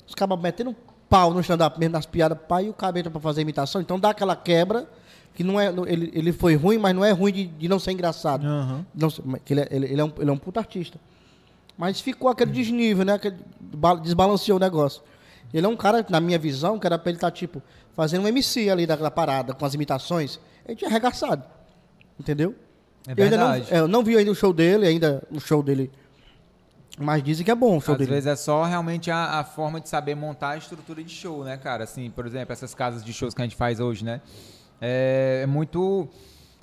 Os 0.08 0.13
caras 0.13 0.39
metendo 0.39 0.75
pau 1.15 1.34
no 1.34 1.39
stand-up 1.39 1.80
mesmo, 1.80 1.93
nas 1.93 2.06
piadas, 2.06 2.38
pai, 2.47 2.65
e 2.65 2.69
o 2.69 2.73
cara 2.73 2.99
entra 2.99 3.10
pra 3.12 3.21
fazer 3.21 3.41
imitação. 3.41 3.80
Então 3.82 3.97
dá 3.99 4.10
aquela 4.10 4.36
quebra, 4.36 4.86
que 5.34 5.43
não 5.43 5.60
é. 5.60 5.67
Ele, 5.88 6.12
ele 6.13 6.32
foi 6.34 6.56
ruim, 6.56 6.78
mas 6.78 6.93
não 6.95 7.06
é 7.06 7.12
ruim 7.12 7.32
de, 7.32 7.45
de 7.47 7.67
não 7.69 7.80
ser 7.80 7.91
engraçado. 7.91 8.45
Aham. 8.45 8.86
Não 8.93 9.10
ele, 9.49 9.62
é- 9.62 9.67
ele, 9.71 9.86
ele 9.93 10.01
é 10.01 10.04
um, 10.04 10.12
ele 10.19 10.30
é 10.30 10.34
um 10.34 10.38
puta 10.38 10.60
artista. 10.60 10.99
Mas 11.78 11.99
ficou 12.01 12.30
aquele 12.30 12.51
desnível, 12.51 13.06
né? 13.06 13.13
Aquele, 13.13 13.38
ba- 13.60 13.95
desbalanceou 13.95 14.58
o 14.58 14.60
negócio. 14.60 15.01
Ele 15.54 15.65
é 15.65 15.69
um 15.69 15.75
cara, 15.78 16.06
na 16.10 16.19
minha 16.19 16.38
visão, 16.39 16.78
que 16.80 16.86
era 16.88 16.97
pra 16.97 17.10
ele 17.10 17.17
estar, 17.17 17.32
tipo, 17.32 17.62
fazendo 17.93 18.23
um 18.23 18.28
MC 18.28 18.69
ali 18.69 18.86
daquela 18.86 19.12
parada, 19.12 19.54
com 19.54 19.65
as 19.65 19.73
imitações. 19.73 20.39
Ele 20.67 20.75
tinha 20.75 20.89
arregaçado. 20.89 21.43
Entendeu? 22.19 22.56
É 23.08 23.13
Eu 23.15 23.23
ainda 23.25 23.38
não, 23.38 23.51
verdade. 23.51 23.73
é, 23.73 23.80
eu 23.80 23.88
não 23.88 24.04
vi 24.04 24.17
ainda 24.17 24.32
o 24.32 24.36
show 24.36 24.51
dele, 24.51 24.86
ainda 24.88 25.21
o 25.32 25.39
show 25.39 25.62
dele. 25.63 25.91
Mas 26.97 27.21
dizem 27.23 27.43
que 27.43 27.51
é 27.51 27.55
bom 27.55 27.77
o 27.77 27.81
show 27.81 27.93
Às 27.93 27.99
dele. 27.99 28.12
vezes 28.12 28.27
é 28.27 28.36
só 28.36 28.63
realmente 28.63 29.12
a, 29.12 29.39
a 29.39 29.43
forma 29.43 29.81
de 29.81 29.89
saber 29.89 30.15
montar 30.15 30.51
a 30.51 30.58
estrutura 30.58 31.03
de 31.03 31.12
show, 31.12 31.43
né, 31.43 31.58
cara? 31.58 31.84
Assim, 31.84 32.10
por 32.10 32.25
exemplo, 32.25 32.53
essas 32.53 32.73
casas 32.73 33.03
de 33.03 33.12
shows 33.12 33.34
que 33.34 33.41
a 33.41 33.45
gente 33.45 33.55
faz 33.55 33.79
hoje, 33.79 34.05
né? 34.05 34.21
É, 34.79 35.41
é 35.43 35.45
muito. 35.45 36.08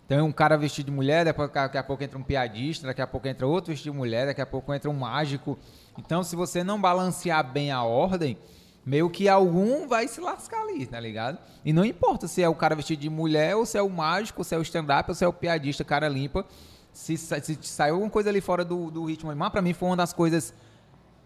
Tem 0.08 0.20
um 0.20 0.32
cara 0.32 0.56
vestido 0.56 0.86
de 0.86 0.92
mulher, 0.92 1.24
daqui 1.24 1.78
a 1.78 1.82
pouco 1.82 2.02
entra 2.02 2.18
um 2.18 2.22
piadista, 2.22 2.86
daqui 2.86 3.00
a 3.00 3.06
pouco 3.06 3.28
entra 3.28 3.46
outro 3.46 3.72
vestido 3.72 3.92
de 3.92 3.98
mulher, 3.98 4.26
daqui 4.26 4.40
a 4.40 4.46
pouco 4.46 4.72
entra 4.74 4.90
um 4.90 4.94
mágico. 4.94 5.58
Então, 5.98 6.22
se 6.22 6.34
você 6.34 6.64
não 6.64 6.80
balancear 6.80 7.50
bem 7.50 7.70
a 7.70 7.82
ordem, 7.82 8.36
meio 8.84 9.08
que 9.08 9.28
algum 9.28 9.86
vai 9.86 10.08
se 10.08 10.20
lascar 10.20 10.62
ali, 10.62 10.86
tá 10.86 10.98
ligado? 10.98 11.38
E 11.64 11.72
não 11.72 11.84
importa 11.84 12.26
se 12.26 12.42
é 12.42 12.48
o 12.48 12.54
cara 12.54 12.74
vestido 12.74 13.00
de 13.00 13.08
mulher, 13.08 13.54
ou 13.56 13.64
se 13.64 13.78
é 13.78 13.82
o 13.82 13.88
mágico, 13.88 14.40
ou 14.40 14.44
se 14.44 14.54
é 14.54 14.58
o 14.58 14.62
stand-up, 14.62 15.08
ou 15.10 15.14
se 15.14 15.24
é 15.24 15.28
o 15.28 15.32
piadista, 15.32 15.84
cara 15.84 16.08
limpa. 16.08 16.44
Se, 16.92 17.16
se 17.16 17.58
saiu 17.62 17.94
alguma 17.94 18.10
coisa 18.10 18.28
ali 18.28 18.40
fora 18.40 18.64
do, 18.64 18.90
do 18.90 19.04
ritmo, 19.04 19.34
mas 19.34 19.50
pra 19.50 19.62
mim 19.62 19.72
foi 19.72 19.88
uma 19.88 19.96
das 19.96 20.12
coisas. 20.12 20.52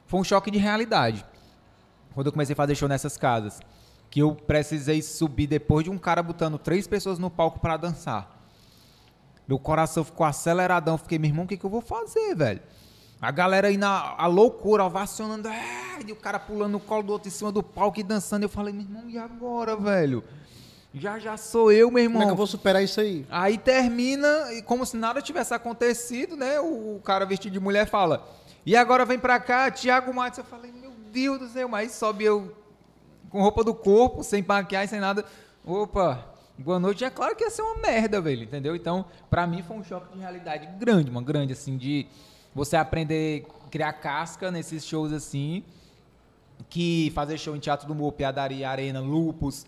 Foi 0.06 0.20
um 0.20 0.24
choque 0.24 0.50
de 0.50 0.58
realidade. 0.58 1.24
Quando 2.14 2.26
eu 2.28 2.32
comecei 2.32 2.52
a 2.52 2.56
fazer 2.56 2.74
show 2.74 2.88
nessas 2.88 3.16
casas. 3.16 3.60
Que 4.08 4.20
eu 4.20 4.34
precisei 4.34 5.02
subir 5.02 5.46
depois 5.46 5.84
de 5.84 5.90
um 5.90 5.98
cara 5.98 6.22
botando 6.22 6.58
três 6.58 6.86
pessoas 6.86 7.18
no 7.18 7.28
palco 7.28 7.58
pra 7.58 7.76
dançar. 7.76 8.36
Meu 9.46 9.58
coração 9.58 10.04
ficou 10.04 10.24
aceleradão. 10.24 10.96
Fiquei, 10.96 11.18
meu 11.18 11.28
irmão, 11.28 11.44
o 11.44 11.48
que, 11.48 11.56
que 11.56 11.64
eu 11.64 11.70
vou 11.70 11.80
fazer, 11.80 12.34
velho? 12.34 12.62
A 13.20 13.30
galera 13.30 13.68
aí 13.68 13.76
na 13.76 14.14
a 14.16 14.26
loucura, 14.26 14.84
ovacionando, 14.84 15.48
é, 15.48 15.98
e 16.06 16.12
o 16.12 16.16
cara 16.16 16.38
pulando 16.38 16.72
no 16.72 16.80
colo 16.80 17.02
do 17.02 17.12
outro 17.12 17.28
em 17.28 17.32
cima 17.32 17.50
do 17.50 17.62
palco 17.62 17.98
e 17.98 18.02
dançando. 18.02 18.42
Eu 18.42 18.48
falei, 18.48 18.72
meu 18.72 18.82
irmão, 18.82 19.08
e 19.08 19.16
agora, 19.16 19.74
velho? 19.74 20.22
Já 20.98 21.18
já 21.18 21.36
sou 21.36 21.70
eu, 21.70 21.90
meu 21.90 22.02
irmão. 22.02 22.14
Como 22.14 22.24
é 22.24 22.26
que 22.26 22.32
eu 22.32 22.36
vou 22.36 22.46
superar 22.46 22.82
isso 22.82 22.98
aí? 23.02 23.26
Aí 23.30 23.58
termina, 23.58 24.50
e 24.54 24.62
como 24.62 24.86
se 24.86 24.96
nada 24.96 25.20
tivesse 25.20 25.52
acontecido, 25.52 26.38
né? 26.38 26.58
O, 26.58 26.96
o 26.96 27.00
cara 27.04 27.26
vestido 27.26 27.52
de 27.52 27.60
mulher 27.60 27.86
fala, 27.86 28.26
e 28.64 28.74
agora 28.74 29.04
vem 29.04 29.18
pra 29.18 29.38
cá, 29.38 29.70
Thiago 29.70 30.14
Matos. 30.14 30.38
Eu 30.38 30.44
falei, 30.44 30.72
meu 30.72 30.92
Deus 31.12 31.38
do 31.38 31.48
céu, 31.48 31.68
mas 31.68 31.92
sobe 31.92 32.24
eu 32.24 32.56
com 33.28 33.42
roupa 33.42 33.62
do 33.62 33.74
corpo, 33.74 34.24
sem 34.24 34.42
maquiagem, 34.42 34.88
sem 34.88 35.00
nada. 35.00 35.22
Opa, 35.66 36.24
boa 36.56 36.80
noite. 36.80 37.04
É 37.04 37.10
claro 37.10 37.36
que 37.36 37.44
ia 37.44 37.50
ser 37.50 37.60
uma 37.60 37.76
merda, 37.76 38.18
velho, 38.18 38.44
entendeu? 38.44 38.74
Então, 38.74 39.04
pra 39.28 39.46
mim 39.46 39.62
foi 39.62 39.76
um 39.76 39.84
choque 39.84 40.14
de 40.14 40.18
realidade 40.18 40.66
grande, 40.78 41.10
uma 41.10 41.22
grande, 41.22 41.52
assim, 41.52 41.76
de 41.76 42.06
você 42.54 42.74
aprender 42.74 43.46
a 43.66 43.68
criar 43.68 43.92
casca 43.92 44.50
nesses 44.50 44.82
shows 44.86 45.12
assim, 45.12 45.62
que 46.70 47.12
fazer 47.14 47.36
show 47.36 47.54
em 47.54 47.60
teatro 47.60 47.86
do 47.86 47.92
humor, 47.92 48.12
piadaria, 48.12 48.70
arena, 48.70 48.98
lupus, 48.98 49.66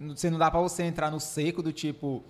você 0.00 0.30
não 0.30 0.38
dá 0.38 0.50
pra 0.50 0.60
você 0.60 0.82
entrar 0.82 1.10
no 1.10 1.20
seco 1.20 1.62
do 1.62 1.72
tipo, 1.72 2.22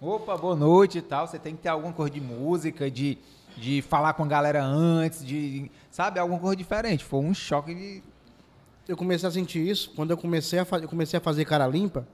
opa, 0.00 0.36
boa 0.36 0.54
noite 0.54 0.98
e 0.98 1.02
tal. 1.02 1.26
Você 1.26 1.38
tem 1.38 1.54
que 1.56 1.62
ter 1.62 1.68
alguma 1.68 1.92
coisa 1.92 2.12
de 2.12 2.20
música, 2.20 2.90
de, 2.90 3.18
de 3.56 3.82
falar 3.82 4.14
com 4.14 4.24
a 4.24 4.26
galera 4.26 4.62
antes, 4.64 5.24
de, 5.24 5.70
sabe, 5.90 6.18
alguma 6.18 6.38
coisa 6.38 6.56
diferente. 6.56 7.04
Foi 7.04 7.20
um 7.20 7.34
choque 7.34 7.74
de. 7.74 8.02
Eu 8.86 8.96
comecei 8.96 9.28
a 9.28 9.32
sentir 9.32 9.66
isso 9.66 9.90
quando 9.96 10.10
eu 10.10 10.16
comecei 10.16 10.58
a, 10.58 10.66
eu 10.82 10.88
comecei 10.88 11.16
a 11.16 11.20
fazer 11.20 11.46
cara 11.46 11.66
limpa 11.66 12.06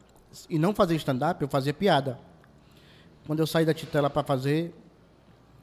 e 0.48 0.58
não 0.58 0.72
fazer 0.72 0.94
stand-up, 0.96 1.42
eu 1.42 1.48
fazia 1.48 1.74
piada. 1.74 2.18
Quando 3.26 3.40
eu 3.40 3.46
saí 3.46 3.64
da 3.64 3.74
Titela 3.74 4.08
para 4.08 4.22
fazer 4.22 4.72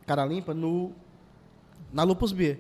cara 0.06 0.26
limpa 0.26 0.54
no 0.54 0.92
na 1.92 2.04
Lupus 2.04 2.32
B. 2.32 2.60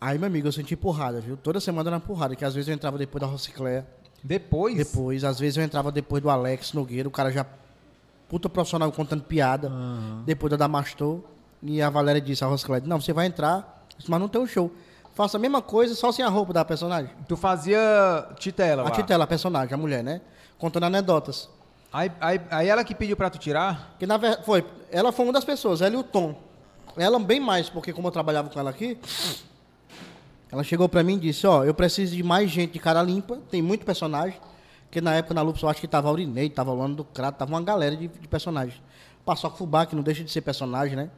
Aí, 0.00 0.18
meu 0.18 0.26
amigo, 0.26 0.46
eu 0.46 0.52
senti 0.52 0.76
porrada, 0.76 1.20
viu? 1.20 1.36
Toda 1.36 1.58
semana 1.58 1.90
era 1.90 2.00
porrada, 2.00 2.36
que 2.36 2.44
às 2.44 2.54
vezes 2.54 2.68
eu 2.68 2.74
entrava 2.74 2.98
depois 2.98 3.20
da 3.20 3.26
Rocicléia, 3.26 3.86
Depois. 4.22 4.76
depois, 4.76 5.24
às 5.24 5.38
vezes 5.38 5.56
eu 5.56 5.62
entrava 5.62 5.92
depois 5.92 6.22
do 6.22 6.28
Alex 6.28 6.72
Nogueira, 6.72 7.08
o 7.08 7.10
cara 7.10 7.30
já 7.30 7.46
puta 8.28 8.48
profissional 8.48 8.90
contando 8.90 9.22
piada, 9.22 9.70
depois 10.24 10.50
da 10.50 10.56
Damastor, 10.56 11.20
e 11.62 11.80
a 11.80 11.88
Valéria 11.88 12.20
disse, 12.20 12.44
a 12.44 12.46
Rocicléia, 12.46 12.82
não, 12.84 13.00
você 13.00 13.12
vai 13.12 13.26
entrar, 13.26 13.84
mas 14.08 14.20
não 14.20 14.28
tem 14.28 14.40
um 14.40 14.46
show. 14.46 14.70
Faça 15.14 15.38
a 15.38 15.40
mesma 15.40 15.62
coisa, 15.62 15.94
só 15.94 16.12
sem 16.12 16.24
a 16.24 16.28
roupa 16.28 16.52
da 16.52 16.64
personagem. 16.64 17.10
Tu 17.26 17.36
fazia 17.36 17.80
titela 18.38 18.82
lá. 18.82 18.88
A 18.88 18.92
Titela, 18.92 19.24
a 19.24 19.26
personagem, 19.26 19.72
a 19.72 19.76
mulher, 19.76 20.04
né? 20.04 20.20
Contando 20.58 20.84
anedotas. 20.84 21.48
Aí, 21.90 22.12
aí, 22.20 22.40
aí 22.50 22.68
ela 22.68 22.84
que 22.84 22.94
pediu 22.94 23.16
pra 23.16 23.30
tu 23.30 23.38
tirar? 23.38 23.96
Que 23.98 24.06
na 24.06 24.18
verdade 24.18 24.44
foi, 24.44 24.62
ela 24.90 25.12
foi 25.12 25.24
uma 25.24 25.32
das 25.32 25.44
pessoas, 25.44 25.80
ela 25.80 25.94
e 25.94 25.98
o 25.98 26.02
Tom. 26.02 26.34
Ela 26.98 27.18
bem 27.18 27.40
mais, 27.40 27.70
porque 27.70 27.92
como 27.94 28.08
eu 28.08 28.12
trabalhava 28.12 28.50
com 28.50 28.60
ela 28.60 28.68
aqui, 28.68 28.98
ela 30.50 30.62
chegou 30.62 30.88
pra 30.88 31.02
mim 31.02 31.14
e 31.16 31.18
disse, 31.20 31.46
ó, 31.46 31.64
eu 31.64 31.74
preciso 31.74 32.14
de 32.14 32.22
mais 32.22 32.50
gente 32.50 32.72
de 32.74 32.78
cara 32.78 33.02
limpa, 33.02 33.38
tem 33.50 33.60
muito 33.60 33.84
personagem, 33.84 34.38
que 34.90 35.00
na 35.00 35.14
época 35.14 35.34
na 35.34 35.42
Lupus 35.42 35.62
eu 35.62 35.68
acho 35.68 35.80
que 35.80 35.88
tava 35.88 36.08
Aurinei, 36.08 36.48
tava 36.48 36.70
o 36.70 36.78
Lano 36.78 36.94
do 36.94 37.04
Crato, 37.04 37.38
tava 37.38 37.50
uma 37.52 37.62
galera 37.62 37.96
de, 37.96 38.08
de 38.08 38.28
personagens. 38.28 38.80
Paçoca 39.24 39.56
Fubá, 39.56 39.84
que 39.84 39.96
não 39.96 40.02
deixa 40.02 40.22
de 40.22 40.30
ser 40.30 40.40
personagem, 40.40 40.96
né? 40.96 41.10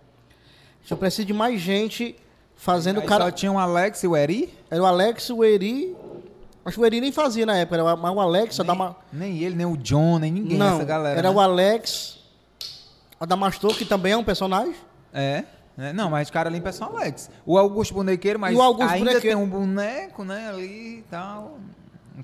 Eu 0.89 0.97
preciso 0.97 1.27
de 1.27 1.35
mais 1.35 1.61
gente 1.61 2.17
fazendo 2.57 3.01
Aí 3.01 3.07
cara... 3.07 3.25
Só 3.25 3.31
tinha 3.31 3.53
um 3.53 3.59
Alex 3.59 4.03
e 4.03 4.09
o 4.09 4.17
Eri? 4.17 4.53
Era 4.71 4.83
o 4.83 4.87
Alex, 4.87 5.29
o 5.29 5.45
Eri... 5.45 5.95
Acho 6.65 6.77
que 6.77 6.83
o 6.83 6.87
Eri 6.87 7.01
nem 7.01 7.13
fazia 7.13 7.45
na 7.47 7.57
época, 7.57 7.77
era 7.77 7.85
o- 7.95 8.15
o 8.15 8.21
Alex, 8.21 8.59
a 8.61 8.63
Dama... 8.63 8.97
Nem 9.13 9.43
ele, 9.43 9.55
nem 9.55 9.67
o 9.67 9.77
John, 9.77 10.19
nem 10.19 10.33
ninguém 10.33 10.57
Não, 10.59 10.85
galera. 10.85 11.19
era 11.19 11.29
né? 11.31 11.35
o 11.35 11.41
Alex, 11.41 12.19
a 13.21 13.25
Damastor, 13.27 13.75
que 13.77 13.85
também 13.85 14.13
é 14.13 14.17
um 14.17 14.25
personagem. 14.25 14.75
É. 15.13 15.45
né? 15.79 15.93
Não, 15.93 16.11
mas 16.11 16.29
cara 16.29 16.51
limpa 16.51 16.69
é 16.69 16.73
só 16.73 16.85
Alex. 16.87 17.31
O 17.47 17.57
Augusto 17.57 17.95
Bonequeiro, 17.95 18.39
mas 18.39 18.55
o 18.57 18.61
Augusto 18.61 18.91
ainda 18.93 19.11
Bonequeiro- 19.13 19.37
tem 19.39 19.45
um 19.47 19.49
boneco, 19.49 20.25
né, 20.25 20.49
ali 20.49 20.99
e 20.99 21.05
tal. 21.09 21.59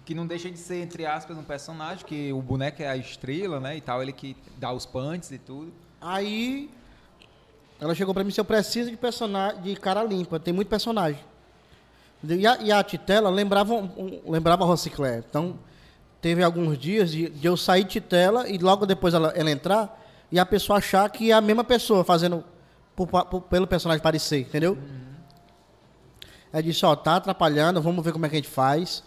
Que 0.04 0.12
não 0.12 0.26
deixa 0.26 0.50
de 0.50 0.58
ser, 0.58 0.82
entre 0.82 1.06
aspas, 1.06 1.38
um 1.38 1.44
personagem, 1.44 2.04
que 2.04 2.32
o 2.32 2.42
boneco 2.42 2.82
é 2.82 2.88
a 2.88 2.96
estrela, 2.96 3.60
né, 3.60 3.76
e 3.76 3.80
tal. 3.80 4.02
Ele 4.02 4.12
que 4.12 4.36
dá 4.58 4.72
os 4.72 4.84
punts 4.84 5.30
e 5.30 5.38
tudo. 5.38 5.72
Aí 6.00 6.68
ela 7.80 7.94
chegou 7.94 8.12
pra 8.12 8.24
mim 8.24 8.30
se 8.32 8.40
eu 8.40 8.44
preciso 8.44 8.90
de 8.90 8.96
personagem 8.96 9.62
de 9.62 9.76
cara 9.76 10.02
limpa, 10.02 10.40
tem 10.40 10.52
muito 10.52 10.68
personagem. 10.68 11.20
E 12.26 12.46
a, 12.46 12.56
e 12.60 12.72
a 12.72 12.82
Titela 12.82 13.30
lembrava, 13.30 13.72
um- 13.74 14.20
lembrava 14.26 14.64
a 14.64 14.66
Rociclé. 14.66 15.22
Então, 15.28 15.56
teve 16.20 16.42
alguns 16.42 16.76
dias 16.78 17.10
de, 17.12 17.28
de 17.28 17.46
eu 17.46 17.56
sair 17.56 17.84
de 17.84 17.90
Titela 17.90 18.48
e 18.48 18.58
logo 18.58 18.86
depois 18.86 19.14
ela, 19.14 19.28
ela 19.36 19.50
entrar 19.50 20.02
e 20.32 20.38
a 20.40 20.46
pessoa 20.46 20.78
achar 20.78 21.08
que 21.10 21.30
é 21.30 21.34
a 21.34 21.40
mesma 21.40 21.62
pessoa 21.62 22.02
fazendo 22.02 22.42
por 22.96 23.06
por- 23.08 23.42
pelo 23.42 23.66
personagem 23.66 24.02
parecer, 24.02 24.40
entendeu? 24.40 24.78
Ela 26.52 26.62
disse, 26.62 26.84
ó, 26.86 26.94
tá 26.94 27.16
atrapalhando, 27.16 27.82
vamos 27.82 28.04
ver 28.04 28.12
como 28.12 28.26
é 28.26 28.28
que 28.28 28.36
a 28.36 28.38
gente 28.38 28.48
faz. 28.48 29.02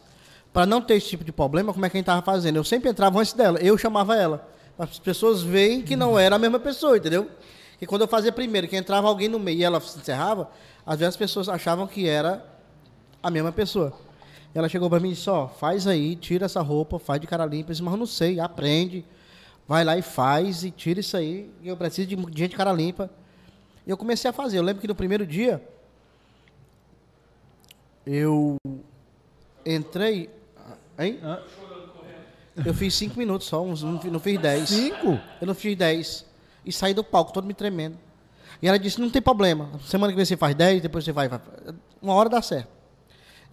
Pra 0.51 0.65
não 0.65 0.81
ter 0.81 0.95
esse 0.95 1.07
tipo 1.07 1.23
de 1.23 1.31
problema, 1.31 1.71
como 1.73 1.85
é 1.85 1.89
que 1.89 1.97
a 1.97 1.99
gente 1.99 2.05
tava 2.05 2.21
fazendo? 2.21 2.55
Eu 2.57 2.63
sempre 2.63 2.89
entrava 2.89 3.19
antes 3.19 3.33
dela, 3.33 3.59
eu 3.59 3.77
chamava 3.77 4.15
ela. 4.15 4.47
As 4.77 4.99
pessoas 4.99 5.41
veem 5.41 5.81
que 5.81 5.95
não 5.95 6.17
era 6.19 6.35
a 6.35 6.39
mesma 6.39 6.59
pessoa, 6.59 6.97
entendeu? 6.97 7.29
E 7.81 7.85
quando 7.85 8.01
eu 8.01 8.07
fazia 8.07 8.31
primeiro, 8.31 8.67
que 8.67 8.75
entrava 8.75 9.07
alguém 9.07 9.27
no 9.29 9.39
meio 9.39 9.59
e 9.59 9.63
ela 9.63 9.79
se 9.79 9.97
encerrava, 9.99 10.49
às 10.85 10.99
vezes 10.99 11.13
as 11.13 11.17
pessoas 11.17 11.47
achavam 11.47 11.87
que 11.87 12.07
era 12.07 12.43
a 13.21 13.29
mesma 13.29 13.51
pessoa. 13.51 13.93
Ela 14.53 14.67
chegou 14.67 14.89
pra 14.89 14.99
mim 14.99 15.09
e 15.09 15.13
disse, 15.13 15.29
ó, 15.29 15.47
faz 15.47 15.85
aí, 15.85 16.15
tira 16.15 16.45
essa 16.45 16.61
roupa, 16.61 16.97
faz 16.97 17.21
de 17.21 17.27
cara 17.27 17.45
limpa. 17.45 17.69
Eu 17.69 17.73
disse, 17.73 17.83
mas 17.83 17.97
não 17.97 18.05
sei, 18.07 18.39
aprende. 18.39 19.05
Vai 19.67 19.83
lá 19.83 19.97
e 19.97 20.01
faz 20.01 20.63
e 20.63 20.71
tira 20.71 20.99
isso 20.99 21.15
aí. 21.15 21.51
Eu 21.63 21.77
preciso 21.77 22.07
de 22.07 22.15
gente 22.39 22.55
cara 22.55 22.71
limpa. 22.73 23.09
E 23.87 23.89
eu 23.89 23.97
comecei 23.97 24.29
a 24.29 24.33
fazer. 24.33 24.57
Eu 24.59 24.63
lembro 24.63 24.81
que 24.81 24.87
no 24.87 24.93
primeiro 24.93 25.25
dia, 25.25 25.65
eu 28.05 28.57
entrei. 29.65 30.29
Hein? 30.99 31.19
Eu 32.65 32.73
fiz 32.73 32.93
cinco 32.95 33.17
minutos 33.19 33.47
só, 33.47 33.61
uns- 33.63 33.83
não 33.83 33.99
fi- 34.01 34.09
não 34.09 34.19
fiz 34.19 34.39
dez. 34.39 34.69
Cinco? 34.69 35.19
Eu 35.39 35.47
não 35.47 35.53
fiz 35.55 35.77
10. 35.77 36.25
E 36.65 36.71
saí 36.71 36.93
do 36.93 37.03
palco 37.03 37.31
todo 37.31 37.45
me 37.45 37.53
tremendo. 37.53 37.97
E 38.61 38.67
ela 38.67 38.79
disse, 38.79 38.99
não 38.99 39.09
tem 39.09 39.21
problema. 39.21 39.69
Semana 39.85 40.11
que 40.11 40.15
vem 40.17 40.25
você 40.25 40.35
faz 40.35 40.55
10, 40.55 40.81
depois 40.81 41.05
você 41.05 41.11
vai. 41.11 41.27
vai- 41.29 41.39
Uma 42.01 42.13
hora 42.15 42.27
dá 42.29 42.41
certo. 42.41 42.67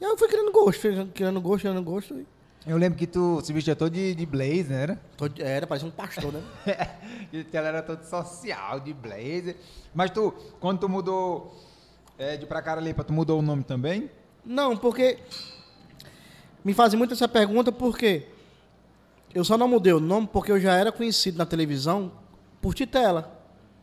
E 0.00 0.04
aí 0.04 0.10
eu 0.10 0.16
fui 0.16 0.26
criando 0.26 0.50
gosto, 0.50 0.80
criando 1.14 1.40
gosto, 1.40 1.60
criando 1.60 1.82
gosto. 1.82 2.26
Eu 2.66 2.78
lembro 2.78 2.98
que 2.98 3.06
tu 3.06 3.42
se 3.44 3.52
vestia 3.52 3.76
todo 3.76 3.92
de, 3.92 4.14
de 4.14 4.24
blazer, 4.24 4.68
né? 4.70 4.82
era? 4.82 5.00
Era, 5.38 5.66
parecia 5.66 5.86
um 5.88 5.92
pastor, 5.92 6.32
né? 6.32 6.42
e 7.32 7.46
ela 7.52 7.68
era 7.68 7.82
todo 7.82 8.02
social, 8.04 8.80
de 8.80 8.92
blazer. 8.94 9.56
Mas 9.94 10.10
tu, 10.10 10.32
quando 10.60 10.78
tu 10.80 10.88
mudou 10.88 11.54
é, 12.18 12.36
de 12.38 12.46
pra 12.46 12.62
cara 12.62 12.80
limpa, 12.80 13.04
tu 13.04 13.12
mudou 13.12 13.38
o 13.38 13.42
nome 13.42 13.64
também? 13.64 14.10
Não, 14.44 14.76
porque. 14.76 15.18
Me 16.64 16.72
fazem 16.72 16.98
muito 16.98 17.12
essa 17.12 17.28
pergunta 17.28 17.70
porque 17.70 18.26
eu 19.34 19.44
só 19.44 19.58
não 19.58 19.68
mudei 19.68 19.92
o 19.92 20.00
nome 20.00 20.26
porque 20.32 20.50
eu 20.50 20.58
já 20.58 20.72
era 20.74 20.90
conhecido 20.90 21.36
na 21.36 21.44
televisão 21.44 22.10
por 22.62 22.72
Titela. 22.74 23.30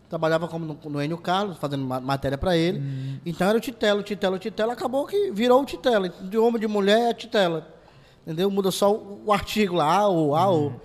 Trabalhava 0.09 0.47
como 0.47 0.65
no, 0.65 0.89
no 0.89 1.01
Enio 1.01 1.19
Carlos, 1.19 1.57
fazendo 1.57 1.85
ma- 1.85 2.01
matéria 2.01 2.37
para 2.37 2.57
ele. 2.57 2.81
Então 3.23 3.47
era 3.47 3.57
o 3.57 3.61
Titela, 3.61 3.99
o 3.99 4.03
Titela, 4.03 4.35
o 4.35 4.39
Titela. 4.39 4.73
Acabou 4.73 5.05
que 5.05 5.29
virou 5.31 5.61
o 5.61 5.65
Titela. 5.65 6.09
De 6.09 6.37
homem, 6.37 6.59
de 6.59 6.67
mulher, 6.67 7.11
é 7.11 7.13
Titela. 7.13 7.79
Entendeu? 8.25 8.49
Muda 8.51 8.69
só 8.71 8.93
o, 8.93 9.23
o 9.25 9.33
artigo 9.33 9.75
lá, 9.75 9.93
A 9.97 10.07
ou 10.07 10.35
A 10.35 10.47
ou. 10.47 10.81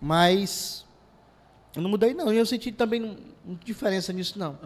Mas. 0.00 0.84
Eu 1.74 1.82
não 1.82 1.90
mudei, 1.90 2.14
não. 2.14 2.32
E 2.32 2.36
eu 2.38 2.44
senti 2.46 2.72
também 2.72 2.98
não- 2.98 3.16
não 3.44 3.54
diferença 3.64 4.12
nisso, 4.12 4.38
não. 4.38 4.58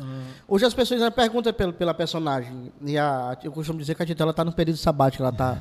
Hoje 0.48 0.64
as 0.64 0.72
pessoas 0.72 1.02
perguntam 1.10 1.52
pela, 1.52 1.72
pela 1.72 1.92
personagem. 1.94 2.72
E 2.84 2.96
a, 2.96 3.36
eu 3.44 3.52
costumo 3.52 3.78
dizer 3.78 3.94
que 3.94 4.02
a 4.02 4.06
Titela 4.06 4.30
está 4.30 4.42
no 4.44 4.52
período 4.52 4.76
sabático, 4.78 5.22
ela 5.22 5.30
está 5.32 5.56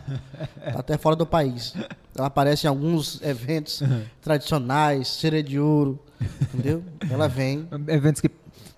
tá 0.74 0.80
até 0.80 0.98
fora 0.98 1.16
do 1.16 1.26
país. 1.26 1.74
Ela 2.18 2.28
aparece 2.28 2.66
em 2.66 2.70
alguns 2.70 3.22
eventos 3.22 3.82
tradicionais, 4.22 5.08
Cereja 5.10 5.44
de 5.44 5.60
Ouro, 5.60 6.00
entendeu? 6.42 6.84
Ela 7.10 7.28
vem, 7.28 7.68
Eventos 7.88 8.22
que 8.22 8.30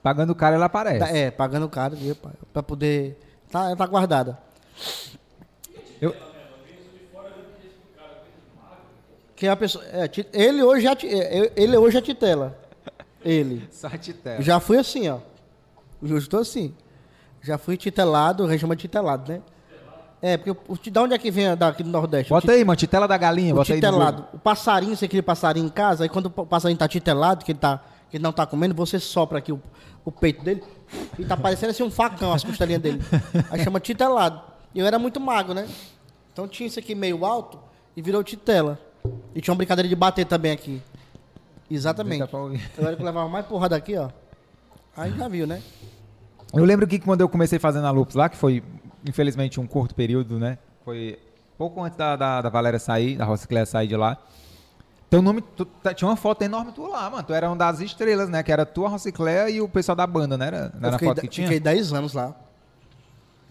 pagando 0.02 0.34
caro 0.34 0.56
ela 0.56 0.66
aparece. 0.66 1.00
tá- 1.00 1.16
é, 1.16 1.30
pagando 1.30 1.70
caro 1.70 1.96
para 2.52 2.64
poder. 2.64 3.20
Tá, 3.52 3.76
tá 3.76 3.86
guardada. 3.86 4.38
Eu- 6.02 6.16
Que 9.36 9.48
a 9.48 9.56
pessoa, 9.56 9.84
é, 9.86 10.10
ele 10.34 10.64
hoje 10.64 10.88
é, 10.88 10.96
ti- 10.96 11.08
é, 11.08 11.52
ele 11.56 11.76
hoje 11.78 11.98
é 11.98 12.02
Titela. 12.02 12.58
Ele. 13.24 13.68
Só 13.72 13.90
titela. 13.90 14.42
Já 14.42 14.60
fui 14.60 14.78
assim, 14.78 15.10
ó. 15.10 15.18
Eu 16.02 16.18
estou 16.18 16.40
assim. 16.40 16.74
Já 17.42 17.58
fui 17.58 17.76
titelado, 17.78 18.48
chama 18.58 18.76
de 18.76 18.82
titelado, 18.82 19.32
né? 19.32 19.42
É, 20.22 20.38
porque 20.38 20.52
o, 20.52 20.78
de 20.78 21.00
onde 21.00 21.14
é 21.14 21.18
que 21.18 21.30
vem 21.30 21.56
daqui 21.56 21.84
do 21.84 21.90
Nordeste? 21.90 22.30
Bota 22.30 22.52
aí, 22.52 22.64
mano, 22.64 22.76
titela 22.76 23.08
da 23.08 23.18
galinha, 23.18 23.54
o 23.54 23.58
bota 23.58 23.74
aí. 23.74 23.80
no 23.82 23.88
titelado. 23.88 24.26
O 24.34 24.40
passarinho, 24.40 24.96
você 24.96 25.08
cria 25.08 25.22
passarinho 25.22 25.66
em 25.68 25.70
casa, 25.70 26.04
aí 26.04 26.10
quando 26.10 26.28
o 26.28 26.46
passarinho 26.46 26.78
tá 26.80 26.88
titelado, 26.88 27.46
que 27.46 27.52
ele, 27.52 27.60
tá, 27.60 27.84
que 28.10 28.18
ele 28.18 28.24
não 28.24 28.32
tá 28.32 28.46
comendo, 28.46 28.74
você 28.74 29.00
sopra 29.00 29.38
aqui 29.40 29.52
o, 29.52 29.62
o 30.04 30.12
peito 30.12 30.44
dele 30.44 30.64
e 31.20 31.26
tá 31.26 31.36
parecendo 31.38 31.72
assim 31.72 31.84
um 31.84 31.92
facão, 31.92 32.34
as 32.34 32.44
costelinhas 32.44 32.82
dele. 32.82 33.02
Aí 33.52 33.64
chama 33.64 33.80
titelado. 33.80 34.42
E 34.74 34.80
eu 34.80 34.86
era 34.88 34.98
muito 34.98 35.20
magro, 35.20 35.54
né? 35.54 35.68
Então 36.34 36.48
tinha 36.48 36.66
isso 36.66 36.80
aqui 36.80 36.96
meio 36.96 37.24
alto 37.26 37.60
e 37.96 38.02
virou 38.02 38.24
titela. 38.24 38.80
E 39.34 39.42
tinha 39.42 39.52
uma 39.52 39.58
brincadeira 39.58 39.88
de 39.88 39.96
bater 39.96 40.26
também 40.26 40.52
aqui. 40.52 40.82
Exatamente. 41.70 42.22
Eu 42.78 42.88
era 42.88 42.96
que 42.96 43.02
eu 43.02 43.06
levava 43.06 43.28
mais 43.28 43.46
porrada 43.46 43.76
aqui, 43.76 43.98
ó. 43.98 44.10
Aí 44.96 45.12
já 45.18 45.28
viu, 45.28 45.46
né? 45.48 45.62
Eu 46.54 46.64
lembro 46.64 46.88
que 46.88 47.00
quando 47.00 47.22
eu 47.22 47.28
comecei 47.30 47.60
fazendo 47.60 47.86
a 47.88 47.92
Lupus 47.92 48.16
lá, 48.16 48.30
que 48.30 48.38
foi, 48.38 48.64
infelizmente, 49.06 49.60
um 49.60 49.68
curto 49.68 49.94
período, 49.96 50.40
né? 50.40 50.58
Foi 50.86 51.20
pouco 51.58 51.82
antes 51.84 51.98
da, 51.98 52.16
da, 52.16 52.42
da 52.44 52.50
Valéria 52.50 52.80
sair, 52.80 53.18
da 53.18 53.26
Rocicléia 53.26 53.66
sair 53.66 53.88
de 53.88 53.96
lá. 53.98 54.18
Teu 55.10 55.22
nome, 55.22 55.42
tu- 55.42 55.66
tá- 55.66 55.94
tinha 55.94 56.08
uma 56.08 56.16
foto 56.16 56.42
enorme 56.44 56.72
tu 56.72 56.86
lá, 56.88 57.10
mano. 57.10 57.24
Tu 57.24 57.34
era 57.34 57.48
uma 57.50 57.56
das 57.56 57.80
estrelas, 57.82 58.30
né? 58.30 58.42
Que 58.44 58.52
era 58.52 58.66
tu, 58.66 58.86
a 58.86 58.90
Rocicléia 58.90 59.50
e 59.50 59.60
o 59.62 59.68
pessoal 59.68 59.96
da 59.96 60.06
banda, 60.08 60.38
né? 60.38 60.48
Era, 60.48 60.62
não 60.76 60.82
Eu 60.82 60.88
era 60.88 60.92
fiquei, 60.94 61.08
foto 61.10 61.22
que 61.22 61.28
tinha? 61.28 61.48
fiquei 61.48 61.60
10 61.60 61.94
anos 61.94 62.14
lá. 62.14 62.34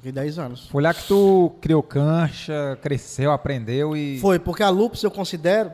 Fiquei 0.04 0.12
10 0.12 0.38
anos. 0.38 0.68
Foi 0.68 0.82
lá 0.82 0.92
que 0.92 1.02
tu 1.08 1.50
criou 1.62 1.82
cancha, 1.82 2.78
cresceu, 2.82 3.32
aprendeu 3.32 3.96
e... 3.96 4.18
Foi, 4.20 4.38
porque 4.38 4.62
a 4.62 4.68
Lupus 4.68 5.02
eu 5.02 5.10
considero. 5.10 5.72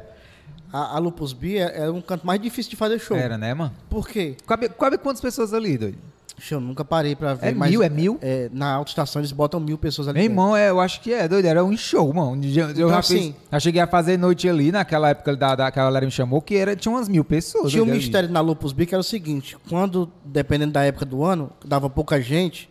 A, 0.73 0.95
a 0.95 0.99
Lupus 1.01 1.33
B 1.33 1.57
é, 1.59 1.81
é 1.81 1.91
um 1.91 2.01
canto 2.01 2.25
mais 2.25 2.41
difícil 2.41 2.71
de 2.71 2.77
fazer 2.77 3.01
show. 3.01 3.17
Era, 3.17 3.37
né, 3.37 3.53
mano? 3.55 3.73
Por 3.89 4.07
quê? 4.09 4.37
Cabe, 4.47 4.69
cabe 4.69 4.99
quantas 4.99 5.21
pessoas 5.21 5.53
ali, 5.53 5.77
doido? 5.77 5.99
Deixa 6.37 6.55
Eu 6.55 6.61
nunca 6.61 6.85
parei 6.85 7.17
pra 7.17 7.35
ver. 7.35 7.49
É 7.49 7.53
mas, 7.53 7.73
mil, 7.73 7.83
é 7.83 7.89
mil? 7.89 8.19
é, 8.23 8.49
na 8.53 8.73
autoestação 8.73 9.21
eles 9.21 9.33
botam 9.33 9.59
mil 9.59 9.77
pessoas 9.77 10.07
ali. 10.07 10.21
Meu 10.21 10.29
dentro. 10.29 10.41
irmão, 10.41 10.57
é, 10.57 10.71
eu 10.71 10.79
acho 10.81 11.01
que 11.01 11.13
é, 11.13 11.27
doido. 11.27 11.47
Era 11.47 11.65
um 11.65 11.77
show, 11.77 12.15
mano. 12.15 12.41
Eu, 12.45 12.67
eu 12.67 12.71
Então, 12.71 12.89
já, 12.89 12.99
assim- 13.01 13.33
fiz, 13.33 13.35
já 13.51 13.59
cheguei 13.59 13.81
a 13.83 13.87
fazer 13.89 14.17
noite 14.17 14.49
ali, 14.49 14.71
naquela 14.71 15.09
época 15.09 15.35
da, 15.35 15.57
da, 15.57 15.71
que 15.73 15.81
a 15.81 15.83
galera 15.83 16.07
me 16.07 16.13
chamou, 16.13 16.41
que 16.41 16.55
era, 16.55 16.77
tinha 16.77 16.93
umas 16.95 17.09
mil 17.09 17.25
pessoas. 17.25 17.73
Tinha 17.73 17.83
um 17.83 17.89
ali. 17.89 17.97
mistério 17.97 18.31
na 18.31 18.41
Lupus 18.41 18.73
B 18.73 18.87
que 18.87 18.95
era 18.95 19.01
o 19.01 19.05
seguinte: 19.05 19.57
quando, 19.69 20.09
dependendo 20.25 20.73
da 20.73 20.85
época 20.85 21.05
do 21.05 21.25
ano, 21.25 21.51
dava 21.65 21.91
pouca 21.91 22.23
gente, 22.23 22.70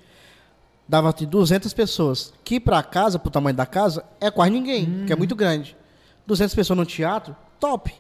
dava 0.90 1.14
de 1.14 1.28
200 1.28 1.72
pessoas. 1.72 2.34
Que 2.44 2.60
pra 2.60 2.82
casa, 2.82 3.20
pro 3.20 3.30
tamanho 3.30 3.56
da 3.56 3.66
casa, 3.66 4.04
é 4.20 4.32
quase 4.32 4.52
ninguém, 4.52 5.06
que 5.06 5.14
é 5.14 5.16
muito 5.16 5.36
grande. 5.36 5.78
200 6.26 6.56
pessoas 6.56 6.78
no 6.78 6.86
teatro, 6.86 7.36
top. 7.60 7.94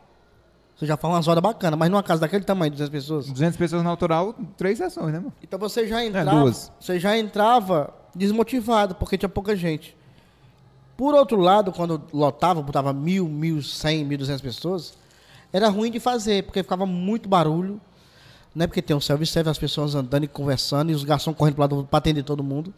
Você 0.75 0.85
já 0.85 0.97
fala 0.97 1.15
umas 1.15 1.27
horas 1.27 1.41
bacanas, 1.43 1.77
mas 1.77 1.89
numa 1.91 2.01
casa 2.01 2.21
daquele 2.21 2.43
tamanho, 2.43 2.71
200 2.71 2.89
pessoas. 2.89 3.29
200 3.29 3.57
pessoas 3.57 3.83
no 3.83 3.89
autoral, 3.89 4.33
três 4.57 4.77
sessões, 4.79 5.13
né, 5.13 5.19
mano? 5.19 5.33
Então 5.43 5.59
você 5.59 5.87
já 5.87 6.03
entrava, 6.03 6.49
É, 6.49 6.53
você 6.79 6.99
já 6.99 7.17
entrava 7.17 7.93
desmotivado, 8.15 8.95
porque 8.95 9.17
tinha 9.17 9.29
pouca 9.29 9.55
gente. 9.55 9.95
Por 10.97 11.13
outro 11.13 11.37
lado, 11.39 11.71
quando 11.71 12.01
lotava, 12.11 12.61
botava 12.61 12.91
mil, 12.91 13.27
mil, 13.27 13.61
cem, 13.61 14.03
mil 14.03 14.17
duzentas 14.17 14.41
pessoas, 14.41 14.97
era 15.53 15.69
ruim 15.69 15.91
de 15.91 15.99
fazer, 15.99 16.43
porque 16.43 16.63
ficava 16.63 16.85
muito 16.85 17.29
barulho, 17.29 17.79
né? 18.53 18.67
Porque 18.67 18.81
tem 18.81 18.95
um 18.95 19.01
self-service, 19.01 19.49
as 19.49 19.57
pessoas 19.57 19.95
andando 19.95 20.23
e 20.23 20.27
conversando, 20.27 20.91
e 20.91 20.95
os 20.95 21.03
garçons 21.03 21.35
correndo 21.35 21.55
para 21.55 21.63
lado 21.63 21.87
para 21.89 21.97
atender 21.97 22.23
todo 22.23 22.43
mundo. 22.43 22.73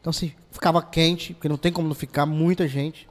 Então, 0.00 0.10
assim, 0.10 0.32
ficava 0.50 0.82
quente, 0.82 1.32
porque 1.34 1.48
não 1.48 1.56
tem 1.56 1.72
como 1.72 1.86
não 1.86 1.94
ficar 1.94 2.26
muita 2.26 2.66
gente. 2.66 3.08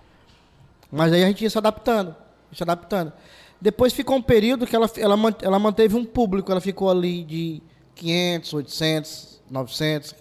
Mas 0.92 1.14
aí 1.14 1.24
a 1.24 1.28
gente 1.28 1.42
ia 1.42 1.50
se 1.50 1.58
adaptando, 1.58 2.16
se 2.54 2.62
adaptando. 2.62 3.14
Depois 3.62 3.94
ficou 3.94 4.18
um 4.18 4.22
período 4.22 4.68
que 4.68 4.76
ela, 4.76 4.90
ela, 4.98 5.16
ela 5.42 5.60
manteve 5.60 5.96
um 5.96 6.04
público, 6.04 6.52
ela 6.52 6.60
ficou 6.60 6.90
ali 6.90 7.24
de 7.24 7.62
500, 7.96 8.54
800, 8.56 9.42
900, 9.50 10.16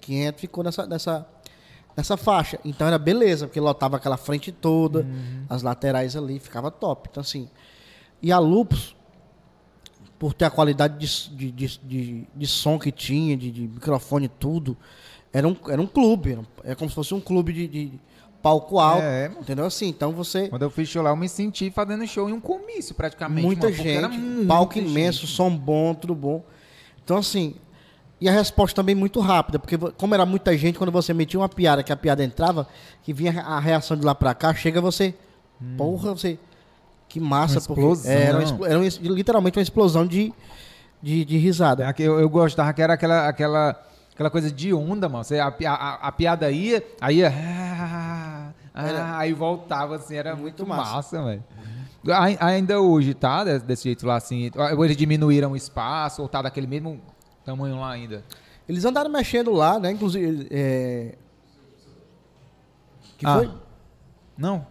500, 0.00 0.40
ficou 0.40 0.64
nessa, 0.64 0.86
nessa, 0.86 1.26
nessa 1.96 2.16
faixa. 2.16 2.58
Então 2.64 2.86
era 2.86 2.98
beleza, 2.98 3.46
porque 3.46 3.60
lotava 3.60 3.96
aquela 3.96 4.16
frente 4.16 4.50
toda, 4.50 5.06
as 5.48 5.62
laterais 5.62 6.16
ali, 6.16 6.40
ficava 6.40 6.70
top. 6.70 7.08
Então 7.10 7.20
assim, 7.20 7.48
e 8.20 8.32
a 8.32 8.38
Lupus, 8.38 8.96
por 10.22 10.32
ter 10.32 10.44
a 10.44 10.50
qualidade 10.50 10.96
de, 10.98 11.50
de, 11.50 11.78
de, 11.82 12.28
de, 12.32 12.46
som 12.46 12.78
que 12.78 12.92
tinha, 12.92 13.36
de, 13.36 13.50
de 13.50 13.62
microfone 13.62 14.26
e 14.26 14.28
tudo, 14.28 14.76
era 15.32 15.48
um, 15.48 15.56
era 15.68 15.82
um 15.82 15.86
clube, 15.86 16.38
é 16.62 16.76
como 16.76 16.88
se 16.88 16.94
fosse 16.94 17.12
um 17.12 17.20
clube 17.20 17.52
de, 17.52 17.66
de 17.66 17.92
palco 18.40 18.78
alto, 18.78 19.02
É, 19.02 19.28
mano. 19.28 19.40
entendeu? 19.40 19.64
Assim, 19.64 19.88
então 19.88 20.12
você... 20.12 20.46
Quando 20.46 20.62
eu 20.62 20.70
fiz 20.70 20.88
show 20.88 21.02
lá, 21.02 21.10
eu 21.10 21.16
me 21.16 21.28
senti 21.28 21.72
fazendo 21.72 22.06
show 22.06 22.30
em 22.30 22.32
um 22.34 22.40
comício, 22.40 22.94
praticamente. 22.94 23.44
Muita 23.44 23.64
mano, 23.64 23.74
porque 23.74 23.90
era 23.90 24.08
gente, 24.08 24.20
muita 24.20 24.46
palco 24.46 24.74
gente. 24.74 24.88
imenso, 24.90 25.26
som 25.26 25.50
bom, 25.50 25.92
tudo 25.92 26.14
bom. 26.14 26.44
Então, 27.02 27.16
assim, 27.16 27.56
e 28.20 28.28
a 28.28 28.32
resposta 28.32 28.76
também 28.76 28.94
muito 28.94 29.18
rápida, 29.18 29.58
porque 29.58 29.76
como 29.76 30.14
era 30.14 30.24
muita 30.24 30.56
gente, 30.56 30.78
quando 30.78 30.92
você 30.92 31.12
metia 31.12 31.40
uma 31.40 31.48
piada, 31.48 31.82
que 31.82 31.92
a 31.92 31.96
piada 31.96 32.22
entrava, 32.22 32.68
que 33.02 33.12
vinha 33.12 33.40
a 33.42 33.58
reação 33.58 33.96
de 33.96 34.04
lá 34.04 34.14
pra 34.14 34.32
cá, 34.34 34.54
chega 34.54 34.80
você, 34.80 35.16
porra, 35.76 36.14
você, 36.14 36.38
que 37.12 37.20
massa. 37.20 37.58
Uma 37.58 37.66
porque 37.66 37.80
explosão. 37.82 38.10
Era, 38.12 38.38
uma 38.38 38.66
era 38.68 38.78
uma 38.78 38.88
literalmente 39.14 39.58
uma 39.58 39.62
explosão 39.62 40.06
de, 40.06 40.32
de, 41.02 41.24
de 41.26 41.36
risada. 41.36 41.84
É 41.84 41.94
Eu, 41.98 42.18
eu 42.18 42.28
gostava 42.30 42.72
que 42.72 42.80
era 42.80 42.94
aquela, 42.94 43.28
aquela, 43.28 43.84
aquela 44.14 44.30
coisa 44.30 44.50
de 44.50 44.72
onda, 44.72 45.08
mano. 45.10 45.22
Você, 45.22 45.38
a, 45.38 45.48
a, 45.48 45.94
a- 46.08 46.12
piada 46.12 46.50
ia, 46.50 46.82
aí 47.00 47.18
ia. 47.18 47.28
ah, 47.32 48.50
ah, 48.74 49.18
aí 49.18 49.34
voltava, 49.34 49.96
assim, 49.96 50.16
era 50.16 50.30
Muito 50.34 50.64
muito, 50.64 50.66
massa. 50.66 50.94
massa, 50.94 51.22
velho. 51.22 51.44
Ai- 52.08 52.38
Ainda 52.40 52.80
hoje, 52.80 53.12
tá? 53.12 53.44
Desse, 53.44 53.84
jeito 53.84 54.06
lá, 54.06 54.16
assim. 54.16 54.50
Eles 54.82 54.96
diminuíram 54.96 55.52
o 55.52 55.56
espaço, 55.56 56.22
ou 56.22 56.28
tá 56.28 56.40
daquele 56.40 56.66
mesmo 56.66 56.98
tamanho 57.44 57.78
lá 57.78 57.90
ainda. 57.92 58.24
Eles 58.66 58.84
andaram 58.86 59.10
mexendo 59.10 59.52
lá, 59.52 59.78
né? 59.78 59.90
Inclusive. 59.90 60.48
É... 60.50 61.14
Que 63.18 63.26
Ah. 63.26 63.34
foi? 63.34 63.50
Não? 64.38 64.66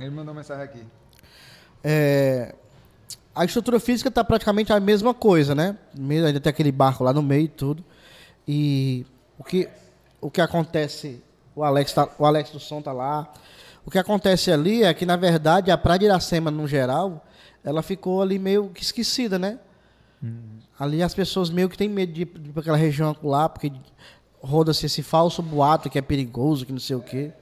Ele 0.00 0.10
mandou 0.10 0.34
mensagem 0.34 0.64
aqui. 0.64 0.84
É, 1.84 2.54
a 3.34 3.44
estrutura 3.44 3.80
física 3.80 4.08
está 4.08 4.22
praticamente 4.22 4.72
a 4.72 4.80
mesma 4.80 5.12
coisa, 5.14 5.54
né? 5.54 5.76
Mesmo- 5.94 6.26
Ainda 6.26 6.40
tem 6.40 6.50
aquele 6.50 6.72
barco 6.72 7.02
lá 7.04 7.12
no 7.12 7.22
meio 7.22 7.44
e 7.44 7.48
tudo. 7.48 7.84
E 8.46 9.06
o 9.38 9.44
que, 9.44 9.68
o 10.20 10.30
que 10.30 10.40
acontece, 10.40 11.22
o 11.54 11.62
Alex, 11.64 11.92
tá, 11.92 12.08
o 12.18 12.24
Alex 12.26 12.50
do 12.50 12.60
som 12.60 12.80
tá 12.82 12.92
lá. 12.92 13.32
O 13.84 13.90
que 13.90 13.98
acontece 13.98 14.52
ali 14.52 14.84
é 14.84 14.94
que, 14.94 15.04
na 15.04 15.16
verdade, 15.16 15.70
a 15.70 15.78
Praia 15.78 15.98
de 15.98 16.04
Iracema, 16.06 16.50
no 16.50 16.68
geral, 16.68 17.24
ela 17.64 17.82
ficou 17.82 18.22
ali 18.22 18.38
meio 18.38 18.68
que 18.68 18.82
esquecida, 18.82 19.38
né? 19.38 19.58
Ali 20.78 21.02
as 21.02 21.14
pessoas 21.14 21.50
meio 21.50 21.68
que 21.68 21.76
têm 21.76 21.88
medo 21.88 22.12
de 22.12 22.22
ir 22.22 22.26
para 22.26 22.60
aquela 22.60 22.76
região 22.76 23.16
lá, 23.22 23.48
porque 23.48 23.72
roda-se 24.40 24.86
esse 24.86 25.02
falso 25.02 25.42
boato 25.42 25.90
que 25.90 25.98
é 25.98 26.02
perigoso, 26.02 26.64
que 26.64 26.72
não 26.72 26.78
sei 26.78 26.94
o 26.96 27.00
quê. 27.00 27.32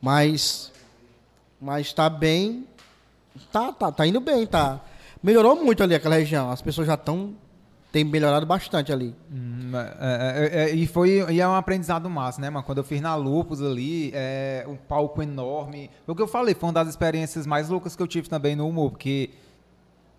Mas 0.00 0.70
mas 1.60 1.92
tá 1.92 2.10
bem. 2.10 2.66
Tá, 3.50 3.72
tá, 3.72 3.92
tá 3.92 4.06
indo 4.06 4.20
bem, 4.20 4.46
tá. 4.46 4.80
Melhorou 5.22 5.56
muito 5.56 5.82
ali 5.82 5.94
aquela 5.94 6.16
região. 6.16 6.50
As 6.50 6.60
pessoas 6.60 6.86
já 6.86 6.94
estão. 6.94 7.34
Tem 7.92 8.04
melhorado 8.04 8.46
bastante 8.46 8.90
ali. 8.90 9.14
Hum, 9.30 9.70
é, 9.74 10.50
é, 10.50 10.64
é, 10.64 10.74
e 10.74 10.86
foi 10.86 11.26
e 11.30 11.40
é 11.40 11.46
um 11.46 11.54
aprendizado 11.54 12.08
massa, 12.08 12.40
né, 12.40 12.48
mano? 12.48 12.64
Quando 12.64 12.78
eu 12.78 12.84
fiz 12.84 13.02
na 13.02 13.14
Lupus 13.14 13.60
ali, 13.60 14.10
é, 14.14 14.64
um 14.66 14.76
palco 14.76 15.22
enorme. 15.22 15.90
O 16.06 16.14
que 16.14 16.22
eu 16.22 16.26
falei, 16.26 16.54
foi 16.54 16.68
uma 16.68 16.72
das 16.72 16.88
experiências 16.88 17.46
mais 17.46 17.68
loucas 17.68 17.94
que 17.94 18.02
eu 18.02 18.06
tive 18.06 18.30
também 18.30 18.56
no 18.56 18.66
humor, 18.66 18.92
porque 18.92 19.28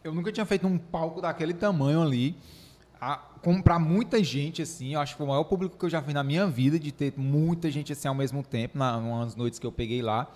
eu 0.03 0.13
nunca 0.13 0.31
tinha 0.31 0.45
feito 0.45 0.67
um 0.67 0.77
palco 0.77 1.19
daquele 1.19 1.53
tamanho 1.53 2.03
ali. 2.03 2.37
A, 3.01 3.19
pra 3.63 3.79
muita 3.79 4.23
gente, 4.23 4.61
assim, 4.61 4.93
eu 4.93 4.99
acho 4.99 5.13
que 5.13 5.17
foi 5.17 5.25
o 5.25 5.29
maior 5.29 5.43
público 5.43 5.75
que 5.75 5.83
eu 5.83 5.89
já 5.89 6.01
fiz 6.01 6.13
na 6.13 6.23
minha 6.23 6.45
vida, 6.45 6.77
de 6.77 6.91
ter 6.91 7.11
muita 7.17 7.71
gente 7.71 7.91
assim 7.91 8.07
ao 8.07 8.15
mesmo 8.15 8.43
tempo, 8.43 8.77
na, 8.77 8.99
noites 9.35 9.57
que 9.57 9.65
eu 9.65 9.71
peguei 9.71 10.01
lá. 10.01 10.27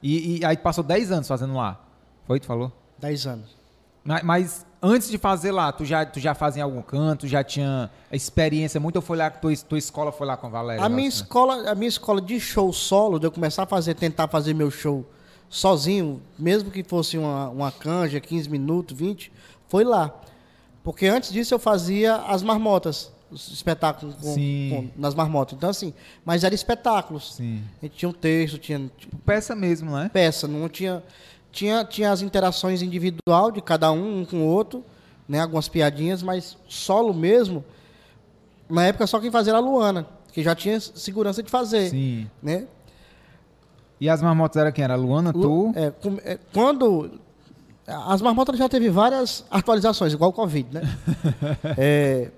E, 0.00 0.38
e 0.38 0.44
aí 0.44 0.56
passou 0.56 0.84
10 0.84 1.10
anos 1.10 1.26
fazendo 1.26 1.54
lá. 1.54 1.80
Foi, 2.26 2.40
tu 2.40 2.46
falou? 2.46 2.72
10 2.98 3.26
anos. 3.26 3.56
Mas, 4.04 4.22
mas 4.22 4.66
antes 4.82 5.08
de 5.08 5.16
fazer 5.18 5.50
lá, 5.50 5.72
tu 5.72 5.84
já, 5.84 6.04
tu 6.04 6.20
já 6.20 6.34
fazia 6.34 6.60
em 6.60 6.64
algum 6.64 6.82
canto, 6.82 7.26
já 7.26 7.42
tinha 7.42 7.90
experiência 8.12 8.78
muito, 8.78 8.96
ou 8.96 9.02
foi 9.02 9.16
lá 9.16 9.30
que 9.30 9.40
tua, 9.40 9.56
tua 9.56 9.78
escola 9.78 10.12
foi 10.12 10.26
lá 10.26 10.36
com 10.36 10.46
a 10.46 10.50
Valéria? 10.50 10.84
A 10.84 10.88
minha, 10.88 11.02
né? 11.02 11.08
escola, 11.08 11.70
a 11.70 11.74
minha 11.74 11.88
escola 11.88 12.20
de 12.20 12.38
show 12.38 12.72
solo, 12.72 13.18
de 13.18 13.26
eu 13.26 13.30
começar 13.32 13.62
a 13.62 13.66
fazer, 13.66 13.94
tentar 13.94 14.28
fazer 14.28 14.52
meu 14.54 14.70
show 14.70 15.04
sozinho, 15.48 16.20
mesmo 16.38 16.70
que 16.70 16.82
fosse 16.82 17.16
uma, 17.16 17.48
uma 17.48 17.72
canja, 17.72 18.20
15 18.20 18.48
minutos, 18.50 18.96
20, 18.96 19.32
foi 19.68 19.84
lá. 19.84 20.12
Porque 20.82 21.06
antes 21.06 21.32
disso 21.32 21.54
eu 21.54 21.58
fazia 21.58 22.16
as 22.16 22.42
marmotas, 22.42 23.10
os 23.30 23.50
espetáculos 23.50 24.14
com- 24.16 24.34
com- 24.34 24.90
nas 25.00 25.14
marmotas. 25.14 25.56
Então, 25.56 25.70
assim, 25.70 25.94
mas 26.24 26.44
eram 26.44 26.54
espetáculos. 26.54 27.34
Sim. 27.36 27.62
A 27.80 27.86
gente 27.86 27.96
tinha 27.96 28.08
um 28.08 28.12
texto, 28.12 28.58
tinha 28.58 28.90
Peça 29.24 29.54
mesmo, 29.54 29.92
né? 29.96 30.10
peça, 30.12 30.46
não 30.46 30.68
tinha 30.68 31.02
tinha 31.54 31.84
tinha 31.84 32.10
as 32.10 32.20
interações 32.20 32.82
individual 32.82 33.50
de 33.52 33.62
cada 33.62 33.90
um, 33.92 34.20
um 34.20 34.24
com 34.24 34.38
o 34.38 34.46
outro, 34.46 34.84
né, 35.28 35.40
algumas 35.40 35.68
piadinhas, 35.68 36.22
mas 36.22 36.56
solo 36.68 37.14
mesmo. 37.14 37.64
Na 38.68 38.84
época 38.86 39.06
só 39.06 39.20
quem 39.20 39.30
fazia 39.30 39.52
era 39.52 39.58
a 39.58 39.60
Luana, 39.60 40.06
que 40.32 40.42
já 40.42 40.54
tinha 40.54 40.78
segurança 40.80 41.42
de 41.42 41.50
fazer, 41.50 41.90
Sim. 41.90 42.28
né? 42.42 42.66
E 44.00 44.08
as 44.08 44.20
marmotas 44.20 44.56
era 44.60 44.72
quem? 44.72 44.82
Era 44.84 44.94
a 44.94 44.96
Luana, 44.96 45.32
tu? 45.32 45.38
Lu- 45.38 45.72
é, 45.76 45.90
com- 45.90 46.18
é, 46.24 46.38
quando 46.52 47.20
As 47.86 48.20
marmotas 48.22 48.58
já 48.58 48.68
teve 48.68 48.88
várias 48.88 49.44
atualizações, 49.50 50.12
igual 50.14 50.30
o 50.30 50.32
Covid, 50.32 50.68
né? 50.72 50.80
É, 51.78 52.30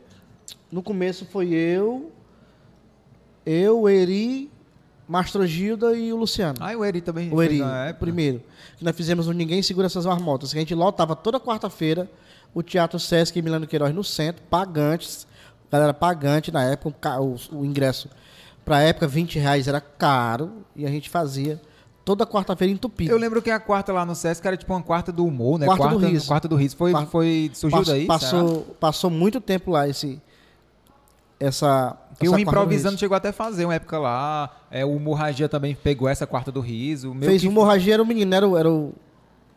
no 0.71 0.83
começo 0.83 1.25
foi 1.25 1.51
eu, 1.55 2.11
eu, 3.45 3.89
Eri, 3.89 4.51
Mastro 5.09 5.47
Gilda 5.47 5.95
e 5.97 6.13
o 6.13 6.17
Luciano. 6.17 6.59
Ah, 6.61 6.73
e 6.73 6.77
o 6.77 6.85
Eri 6.85 7.01
também. 7.01 7.33
O 7.33 7.41
Eri, 7.43 7.61
primeiro. 8.01 8.43
Que 8.77 8.85
nós 8.85 8.97
fizemos 8.97 9.29
o 9.29 9.33
Ninguém 9.33 9.63
Segura 9.63 9.87
Essas 9.87 10.05
Marmotas. 10.07 10.53
Que 10.53 10.59
a 10.59 10.61
gente 10.61 10.75
lotava 10.75 11.15
toda 11.15 11.39
quarta-feira 11.39 12.11
o 12.53 12.63
Teatro 12.63 12.99
Sesc 12.99 13.41
Milano 13.41 13.67
Queiroz 13.67 13.95
no 13.95 14.03
centro, 14.03 14.43
pagantes. 14.51 15.27
Galera 15.71 15.93
pagante 15.95 16.51
na 16.51 16.65
época, 16.65 17.21
o, 17.21 17.37
o- 17.53 17.65
ingresso 17.65 18.09
pra 18.65 18.81
época, 18.81 19.07
20 19.07 19.39
reais 19.39 19.69
era 19.69 19.81
caro. 19.81 20.65
E 20.75 20.85
a 20.87 20.89
gente 20.89 21.09
fazia 21.11 21.61
toda 22.05 22.25
quarta-feira 22.27 22.73
entupido. 22.73 23.13
Eu 23.13 23.19
lembro 23.19 23.41
que 23.43 23.51
a 23.51 23.61
quarta 23.61 23.93
lá 23.93 24.05
no 24.07 24.15
Sesc 24.15 24.45
era 24.47 24.57
tipo 24.57 24.73
uma 24.73 24.83
quarta 24.83 25.13
do 25.13 25.25
humor, 25.25 25.59
né? 25.59 25.67
Quarta 25.67 25.85
do 25.85 25.91
quarta 25.91 26.09
riso. 26.09 26.27
Quarta 26.27 26.49
do 26.49 26.57
riso. 26.57 26.77
Foi, 26.77 26.91
Quarta- 26.93 27.11
foi, 27.11 27.51
surgiu 27.55 27.79
Pass- 27.79 27.89
daí? 27.89 28.07
Passou, 28.07 28.61
passou 28.81 29.11
muito 29.11 29.41
tempo 29.41 29.71
lá 29.71 29.87
esse. 29.89 30.21
Essa. 31.39 31.97
Que 32.19 32.25
essa 32.27 32.35
o 32.35 32.37
do 32.39 32.41
Improvisando 32.43 32.99
chegou 32.99 33.15
até 33.17 33.29
a 33.29 33.33
fazer 33.33 33.65
uma 33.67 33.75
época 33.75 33.99
lá. 33.99 34.51
É, 34.71 34.85
o 34.85 34.99
Morragia 34.99 35.49
também 35.49 35.75
pegou 35.75 36.09
essa 36.09 36.27
quarta 36.27 36.51
do 36.51 36.61
riso. 36.61 37.15
Fez 37.21 37.43
que- 37.43 37.49
o 37.49 37.53
Morragia, 37.53 37.95
era 37.95 38.03
o 38.03 38.07
menino, 38.07 38.35
era 38.35 38.49
o. 38.49 38.57
Era 38.57 38.71
o, 38.71 38.93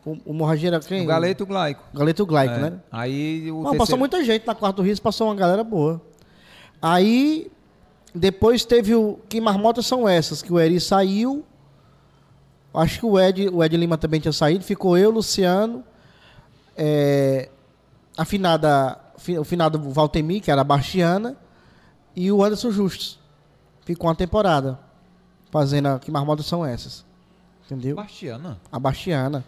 o, 0.04 0.16
o 0.26 0.32
Morragia 0.32 0.68
era 0.70 0.80
quem? 0.80 1.02
o 1.02 1.06
Galeto 1.06 1.44
Glaico. 1.44 1.82
Galeto 1.92 2.24
Glaico, 2.24 2.54
É. 2.54 2.58
né? 2.58 2.72
Aí 2.90 3.50
o 3.50 3.56
terceiro- 3.56 3.78
passou 3.78 3.98
muita 3.98 4.24
gente 4.24 4.46
na 4.46 4.54
quarta 4.54 4.76
do 4.76 4.82
riso, 4.86 5.02
passou 5.02 5.26
uma 5.28 5.34
galera 5.34 5.64
boa. 5.64 6.00
Aí, 6.80 7.50
depois 8.14 8.64
teve 8.64 8.94
o. 8.94 9.18
Que 9.28 9.40
marmotas 9.40 9.84
são 9.86 10.08
essas? 10.08 10.40
Que 10.42 10.52
o 10.52 10.58
Eri 10.58 10.80
saiu. 10.80 11.44
Acho 12.72 13.00
que 13.00 13.06
o 13.06 13.18
Ed, 13.18 13.48
o 13.48 13.64
Ed 13.64 13.76
Lima 13.76 13.98
também 13.98 14.20
tinha 14.20 14.32
saído. 14.32 14.64
Ficou 14.64 14.96
eu, 14.96 15.10
Luciano. 15.10 15.82
É, 16.76 17.48
a 18.16 18.24
finada, 18.24 18.96
fi- 19.18 19.38
o 19.38 19.44
finado 19.44 19.78
Valtemir, 19.90 20.40
que 20.40 20.50
era 20.52 20.60
a 20.60 20.64
Bastiana. 20.64 21.36
E 22.14 22.30
o 22.30 22.42
Anderson 22.44 22.70
Justus. 22.70 23.18
Ficou 23.84 24.08
uma 24.08 24.14
temporada. 24.14 24.78
Fazendo 25.50 25.86
a, 25.88 25.98
que 25.98 26.10
marmotas 26.10 26.46
são 26.46 26.64
essas. 26.64 27.04
Entendeu? 27.66 27.96
Bastiana. 27.96 28.58
A 28.70 28.78
Bastiana. 28.78 29.44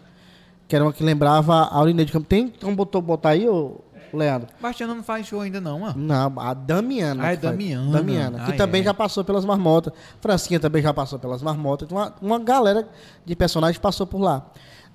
Que 0.67 0.75
era 0.75 0.85
uma 0.85 0.93
que 0.93 1.03
lembrava 1.03 1.53
a 1.55 1.75
Aurinei 1.75 2.05
de 2.05 2.11
Campos. 2.11 2.27
Tem 2.29 2.47
como 2.49 2.75
botou, 2.75 3.01
botar 3.01 3.29
aí, 3.29 3.47
ô, 3.47 3.79
Leandro? 4.13 4.47
Bastiana 4.61 4.93
não 4.95 5.03
faz 5.03 5.27
show 5.27 5.41
ainda 5.41 5.59
não, 5.59 5.79
mano. 5.79 5.95
Não, 5.97 6.39
a 6.39 6.53
Damiana. 6.53 7.23
Ah, 7.25 7.31
é 7.33 7.35
que 7.35 7.41
faz. 7.41 7.51
Damiana. 7.53 7.91
Damiana, 7.91 8.45
que 8.45 8.51
Ah, 8.53 8.55
também 8.55 8.81
é. 8.81 8.85
já 8.85 8.93
passou 8.93 9.23
pelas 9.23 9.43
marmotas. 9.45 9.93
Francinha 10.21 10.59
também 10.59 10.81
já 10.81 10.93
passou 10.93 11.19
pelas 11.19 11.41
marmotas. 11.41 11.89
Uma, 11.91 12.13
uma 12.21 12.39
galera 12.39 12.87
de 13.25 13.35
personagens 13.35 13.77
passou 13.77 14.07
por 14.07 14.19
lá. 14.21 14.45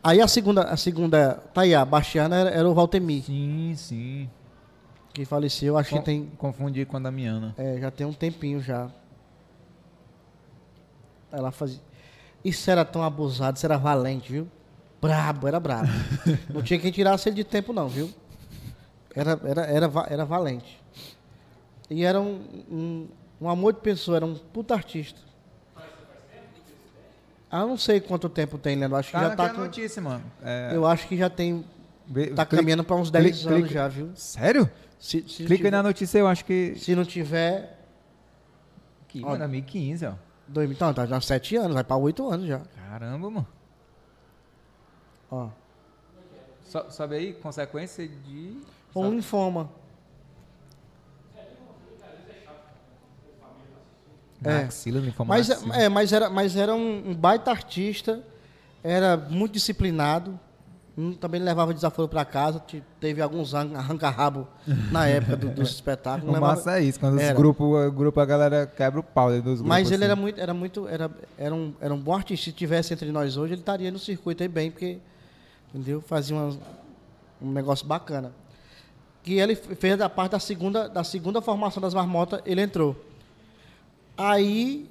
Aí 0.02 0.20
a 0.20 0.28
segunda, 0.28 0.62
a 0.62 0.76
segunda, 0.76 1.34
tá 1.52 1.62
aí, 1.62 1.74
a 1.74 1.84
Bastiana 1.84 2.36
era, 2.36 2.50
era 2.50 2.68
o 2.68 2.72
Valtemir, 2.72 3.24
Sim, 3.24 3.74
sim. 3.76 4.30
que 5.12 5.24
faleceu, 5.24 5.76
acho 5.76 5.90
que 5.90 5.96
Com- 5.96 6.02
tem, 6.02 6.30
Confundi 6.38 6.84
com 6.86 6.96
a 6.96 7.00
Damiana. 7.00 7.52
é, 7.58 7.78
já 7.80 7.90
tem 7.90 8.06
um 8.06 8.12
tempinho 8.12 8.60
já. 8.62 8.88
Ela 11.32 11.50
fazia. 11.50 11.80
Isso 12.44 12.70
era 12.70 12.84
tão 12.84 13.02
abusado, 13.02 13.56
isso 13.56 13.66
era 13.66 13.76
valente, 13.76 14.30
viu? 14.32 14.48
Brabo, 15.00 15.46
era 15.46 15.60
brabo. 15.60 15.88
não 16.52 16.62
tinha 16.62 16.78
quem 16.78 16.90
tirasse 16.90 17.28
ele 17.28 17.36
de 17.36 17.44
tempo, 17.44 17.72
não, 17.72 17.88
viu? 17.88 18.10
Era, 19.14 19.38
era, 19.44 19.62
era, 19.66 20.06
era 20.08 20.24
valente. 20.24 20.80
E 21.90 22.04
era 22.04 22.20
um, 22.20 22.40
um, 22.70 23.08
um 23.40 23.48
amor 23.48 23.72
de 23.72 23.80
pessoa, 23.80 24.16
era 24.16 24.26
um 24.26 24.34
puta 24.34 24.74
artista. 24.74 25.20
Ah, 27.50 27.60
eu 27.60 27.66
não 27.68 27.78
sei 27.78 28.00
quanto 28.00 28.28
tempo 28.28 28.58
tem, 28.58 28.76
Leandro. 28.76 28.96
Acho 28.98 29.08
que 29.10 29.16
Tá 29.16 29.28
já 29.30 29.36
tá 29.36 29.48
com. 29.50 29.60
notícia, 29.60 30.02
mano. 30.02 30.22
É, 30.42 30.70
Eu 30.74 30.86
acho 30.86 31.08
que 31.08 31.16
já 31.16 31.30
tem. 31.30 31.64
Tá 32.36 32.44
caminhando 32.44 32.84
para 32.84 32.96
uns 32.96 33.10
10 33.10 33.38
clica- 33.42 33.54
anos 33.54 33.70
já, 33.70 33.88
viu? 33.88 34.10
Sério? 34.14 34.70
Se, 34.98 35.20
se 35.22 35.36
Clica 35.44 35.52
aí 35.52 35.56
tiver- 35.58 35.70
na 35.70 35.82
notícia, 35.82 36.18
eu 36.18 36.26
acho 36.26 36.44
que... 36.44 36.74
Se 36.76 36.94
não 36.94 37.04
tiver. 37.04 37.78
que 39.06 39.20
Ó. 39.22 39.26
mano, 39.28 39.38
2015, 39.38 40.06
ó. 40.06 40.12
Dois, 40.48 40.70
então, 40.70 40.92
tá 40.94 41.04
já 41.06 41.20
7 41.20 41.56
anos, 41.56 41.74
vai 41.74 41.84
para 41.84 41.96
8 41.96 42.26
anos 42.30 42.46
já. 42.46 42.60
Caramba, 42.88 43.30
mano. 43.30 43.46
Ó. 45.30 45.48
So- 46.64 46.90
Sobe 46.90 47.14
aí, 47.16 47.32
consequência 47.34 48.08
de... 48.08 48.56
Um 48.96 49.10
linfoma. 49.10 49.70
É. 54.44 54.64
Axila, 54.64 55.00
linfoma 55.00 55.34
Mas, 55.34 55.50
axila. 55.50 55.76
é, 55.76 55.88
mas 55.88 56.12
era, 56.12 56.30
mas 56.30 56.56
era 56.56 56.74
um, 56.74 57.10
um 57.10 57.14
baita 57.14 57.50
artista, 57.50 58.22
era 58.84 59.16
muito 59.16 59.52
disciplinado, 59.54 60.38
também 61.20 61.40
levava 61.40 61.72
desaforo 61.72 62.08
para 62.08 62.24
casa, 62.24 62.58
te- 62.58 62.82
teve 62.98 63.22
alguns 63.22 63.54
arran- 63.54 63.76
arranca-rabo 63.76 64.48
na 64.90 65.06
época 65.06 65.36
do- 65.36 65.50
dos 65.50 65.70
espetáculos. 65.74 66.36
O 66.36 66.40
massa 66.40 66.78
é 66.78 66.82
isso, 66.82 66.98
quando 66.98 67.14
os 67.14 67.20
Era. 67.22 67.34
grupos, 67.36 67.94
grupo, 67.94 68.18
a 68.18 68.24
galera 68.26 68.66
quebra 68.66 68.98
o 68.98 69.02
pau 69.02 69.28
dentro 69.30 69.44
dos 69.50 69.60
grupos. 69.60 69.68
mas 69.68 69.86
ele 69.90 69.96
assim. 69.96 70.04
era 70.04 70.16
muito, 70.16 70.40
era 70.40 70.54
muito, 70.54 70.88
era, 70.88 71.10
era, 71.38 71.54
um, 71.54 71.72
era 71.80 71.94
um 71.94 71.98
bom 72.00 72.14
artista. 72.14 72.46
Se 72.46 72.52
tivesse 72.52 72.92
entre 72.92 73.12
nós 73.12 73.36
hoje, 73.36 73.52
ele 73.54 73.60
estaria 73.60 73.90
no 73.92 73.98
circuito 73.98 74.42
aí 74.42 74.48
bem, 74.48 74.70
porque, 74.72 74.98
entendeu? 75.72 76.00
Fazia 76.00 76.34
umas- 76.36 76.58
um 77.40 77.52
negócio 77.52 77.86
bacana. 77.86 78.32
Que 79.22 79.34
ele 79.34 79.54
fez 79.54 80.00
a 80.00 80.08
parte 80.08 80.32
da 80.32 80.40
segunda, 80.40 80.88
da 80.88 81.04
segunda 81.04 81.40
formação 81.40 81.80
das 81.80 81.94
marmotas, 81.94 82.40
ele 82.44 82.60
entrou. 82.62 82.96
Aí 84.16 84.88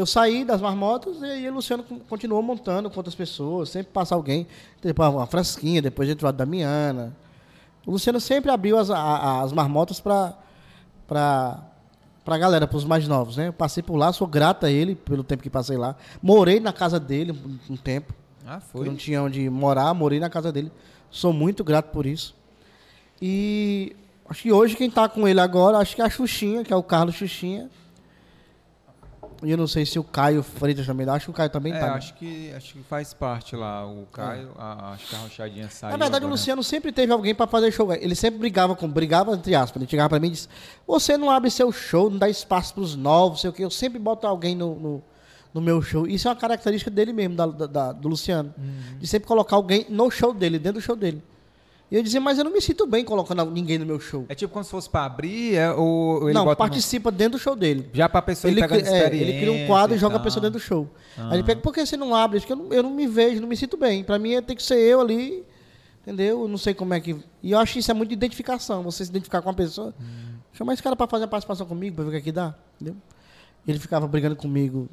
eu 0.00 0.06
saí 0.06 0.44
das 0.44 0.60
marmotas 0.60 1.20
e 1.20 1.24
aí 1.24 1.48
o 1.48 1.54
Luciano 1.54 1.82
con- 1.82 1.98
continuou 2.08 2.42
montando 2.42 2.90
com 2.90 2.96
outras 2.98 3.14
pessoas, 3.14 3.68
sempre 3.68 3.92
passa 3.92 4.14
alguém, 4.14 4.46
depois 4.82 5.08
uma 5.12 5.26
Frasquinha, 5.26 5.80
depois 5.82 6.08
entrou 6.08 6.28
a 6.28 6.32
Damiana. 6.32 7.14
O 7.86 7.92
Luciano 7.92 8.20
sempre 8.20 8.50
abriu 8.50 8.78
as, 8.78 8.90
a- 8.90 9.42
as 9.42 9.52
marmotas 9.52 10.00
para 10.00 10.34
para 11.06 11.58
pra 12.24 12.36
galera, 12.38 12.66
para 12.66 12.76
os 12.76 12.84
mais 12.84 13.08
novos, 13.08 13.36
né? 13.36 13.48
Eu 13.48 13.52
passei 13.52 13.82
por 13.82 13.96
lá, 13.96 14.12
sou 14.12 14.26
grato 14.26 14.66
a 14.66 14.70
ele 14.70 14.94
pelo 14.94 15.24
tempo 15.24 15.42
que 15.42 15.50
passei 15.50 15.76
lá. 15.76 15.96
Morei 16.22 16.60
na 16.60 16.72
casa 16.72 17.00
dele 17.00 17.32
um, 17.68 17.76
tempo. 17.76 18.12
Ah, 18.46 18.60
foi? 18.60 18.86
não 18.86 18.94
tinha 18.94 19.22
onde 19.22 19.48
morar, 19.50 19.92
morei 19.94 20.20
na 20.20 20.28
casa 20.30 20.52
dele. 20.52 20.70
Sou 21.10 21.32
muito 21.32 21.64
grato 21.64 21.86
por 21.90 22.06
isso. 22.06 22.34
E 23.20 23.96
acho 24.28 24.42
que 24.42 24.52
hoje 24.52 24.76
quem 24.76 24.90
tá 24.90 25.08
com 25.08 25.26
ele 25.26 25.40
agora, 25.40 25.78
acho 25.78 25.96
que 25.96 26.02
é 26.02 26.04
a 26.04 26.10
Xuxinha, 26.10 26.62
que 26.62 26.72
é 26.72 26.76
o 26.76 26.82
Carlos 26.82 27.14
Xuxinha. 27.16 27.68
E 29.42 29.50
eu 29.50 29.56
não 29.56 29.66
sei 29.66 29.86
se 29.86 29.98
o 29.98 30.04
Caio 30.04 30.42
Freitas 30.42 30.86
também, 30.86 31.08
acho 31.08 31.24
que 31.26 31.30
o 31.30 31.34
Caio 31.34 31.48
também 31.48 31.72
É, 31.72 31.78
tá. 31.78 31.86
né? 31.86 31.92
acho 31.94 32.12
que, 32.14 32.52
acho 32.54 32.74
que 32.74 32.82
faz 32.82 33.14
parte 33.14 33.56
lá. 33.56 33.86
O 33.86 34.06
Caio, 34.12 34.50
a- 34.58 34.92
acho 34.92 35.08
que 35.08 35.16
a 35.16 35.18
Rochadinha 35.20 35.68
saiu. 35.70 35.92
Na 35.92 35.96
verdade, 35.96 36.24
o 36.24 36.26
agora. 36.26 36.32
Luciano 36.32 36.62
sempre 36.62 36.92
teve 36.92 37.10
alguém 37.12 37.34
para 37.34 37.46
fazer 37.46 37.72
show. 37.72 37.90
Ele 37.92 38.14
sempre 38.14 38.38
brigava 38.38 38.76
com, 38.76 38.86
brigava 38.88 39.32
entre 39.34 39.54
aspas. 39.54 39.80
Ele 39.80 39.90
chegava 39.90 40.10
para 40.10 40.20
mim 40.20 40.28
e 40.28 40.30
disse: 40.32 40.48
Você 40.86 41.16
não 41.16 41.30
abre 41.30 41.50
seu 41.50 41.72
show, 41.72 42.10
não 42.10 42.18
dá 42.18 42.28
espaço 42.28 42.74
para 42.74 42.82
os 42.82 42.94
novos, 42.94 43.40
sei 43.40 43.48
o 43.50 43.52
quê. 43.52 43.64
Eu 43.64 43.70
sempre 43.70 43.98
boto 43.98 44.26
alguém 44.26 44.54
no, 44.54 44.74
no, 44.78 45.02
no 45.54 45.60
meu 45.62 45.80
show. 45.80 46.06
Isso 46.06 46.28
é 46.28 46.30
uma 46.30 46.36
característica 46.36 46.90
dele 46.90 47.12
mesmo, 47.12 47.34
da, 47.34 47.46
da- 47.46 47.66
da- 47.66 47.92
do 47.92 48.08
Luciano. 48.08 48.54
Uhum. 48.58 48.98
De 48.98 49.06
sempre 49.06 49.26
colocar 49.26 49.56
alguém 49.56 49.86
no 49.88 50.10
show 50.10 50.34
dele, 50.34 50.58
dentro 50.58 50.80
do 50.80 50.84
show 50.84 50.94
dele. 50.96 51.22
E 51.90 51.96
eu 51.96 52.02
dizia: 52.02 52.20
Mas 52.20 52.38
eu 52.38 52.44
não 52.44 52.52
me 52.52 52.60
sinto 52.60 52.86
bem 52.86 53.04
colocando 53.04 53.44
ninguém 53.50 53.78
no 53.78 53.84
meu 53.84 53.98
show. 53.98 54.24
É 54.28 54.34
tipo 54.34 54.52
como 54.52 54.64
se 54.64 54.70
fosse 54.70 54.88
pra 54.88 55.04
abrir, 55.04 55.56
é, 55.56 55.72
ou 55.72 56.24
ele 56.24 56.34
não, 56.34 56.44
bota 56.44 56.52
no- 56.62 56.68
participa 56.68 57.10
dentro 57.10 57.38
do 57.38 57.42
show 57.42 57.56
dele. 57.56 57.90
já 57.92 58.08
pra 58.08 58.22
pessoa 58.22 58.50
Ele, 58.50 58.60
pegando 58.60 58.86
é, 58.86 59.06
ele 59.16 59.40
cria 59.40 59.52
um 59.52 59.66
quadro 59.66 59.96
e 59.96 59.98
joga 59.98 60.16
a 60.16 60.20
pessoa 60.20 60.40
dentro 60.40 60.58
do 60.60 60.62
show. 60.62 60.88
Ah. 61.18 61.30
Aí 61.30 61.36
ele 61.38 61.42
pega, 61.44 61.60
por 61.60 61.74
que 61.74 61.84
você 61.84 61.96
não 61.96 62.14
abre? 62.14 62.38
Acho 62.38 62.46
que 62.46 62.52
eu 62.52 62.56
não, 62.56 62.72
eu 62.72 62.82
não 62.82 62.90
me 62.90 63.06
vejo, 63.08 63.40
não 63.40 63.48
me 63.48 63.56
sinto 63.56 63.76
bem. 63.76 64.04
Pra 64.04 64.18
mim 64.18 64.40
tem 64.42 64.54
que 64.56 64.62
ser 64.62 64.76
eu 64.78 65.00
ali, 65.00 65.44
entendeu? 66.02 66.42
Eu 66.42 66.48
não 66.48 66.58
sei 66.58 66.74
como 66.74 66.94
é 66.94 67.00
que. 67.00 67.16
E 67.42 67.50
eu 67.50 67.58
acho 67.58 67.72
que 67.72 67.78
isso 67.80 67.90
é 67.90 67.94
muito 67.94 68.10
de 68.10 68.14
identificação, 68.14 68.82
você 68.84 69.04
se 69.04 69.10
identificar 69.10 69.42
com 69.42 69.48
uma 69.48 69.54
pessoa. 69.54 69.92
Hum. 70.00 70.30
Chamar 70.52 70.74
esse 70.74 70.82
cara 70.82 70.94
pra 70.94 71.06
fazer 71.08 71.24
a 71.24 71.28
participação 71.28 71.66
comigo, 71.66 71.96
pra 71.96 72.04
ver 72.04 72.08
o 72.08 72.12
que 72.12 72.18
é 72.18 72.20
que 72.20 72.32
dá. 72.32 72.54
Entendeu? 72.76 72.96
Ele 73.66 73.78
ficava 73.80 74.06
brigando 74.06 74.36
comigo 74.36 74.88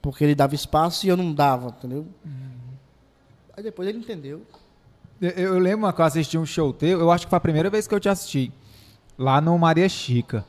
porque 0.00 0.24
ele 0.24 0.34
dava 0.34 0.54
espaço 0.54 1.04
e 1.04 1.08
eu 1.08 1.16
não 1.16 1.32
dava, 1.34 1.68
entendeu? 1.68 2.06
Hum. 2.24 2.30
Aí 3.56 3.62
depois 3.62 3.86
ele 3.88 3.98
entendeu. 3.98 4.42
Eu, 5.20 5.58
lembro 5.58 5.90
que 5.92 6.00
eu 6.00 6.04
assisti 6.04 6.36
um 6.38 6.44
show 6.46 6.72
teu, 6.72 7.00
eu 7.00 7.10
acho 7.10 7.26
que 7.26 7.30
foi 7.30 7.36
a 7.36 7.40
primeira 7.40 7.70
vez 7.70 7.86
que 7.86 7.94
eu 7.94 8.00
te 8.00 8.08
assisti. 8.08 8.52
Lá 9.18 9.40
no 9.40 9.56
Maria 9.58 9.88
Chica. 9.88 10.44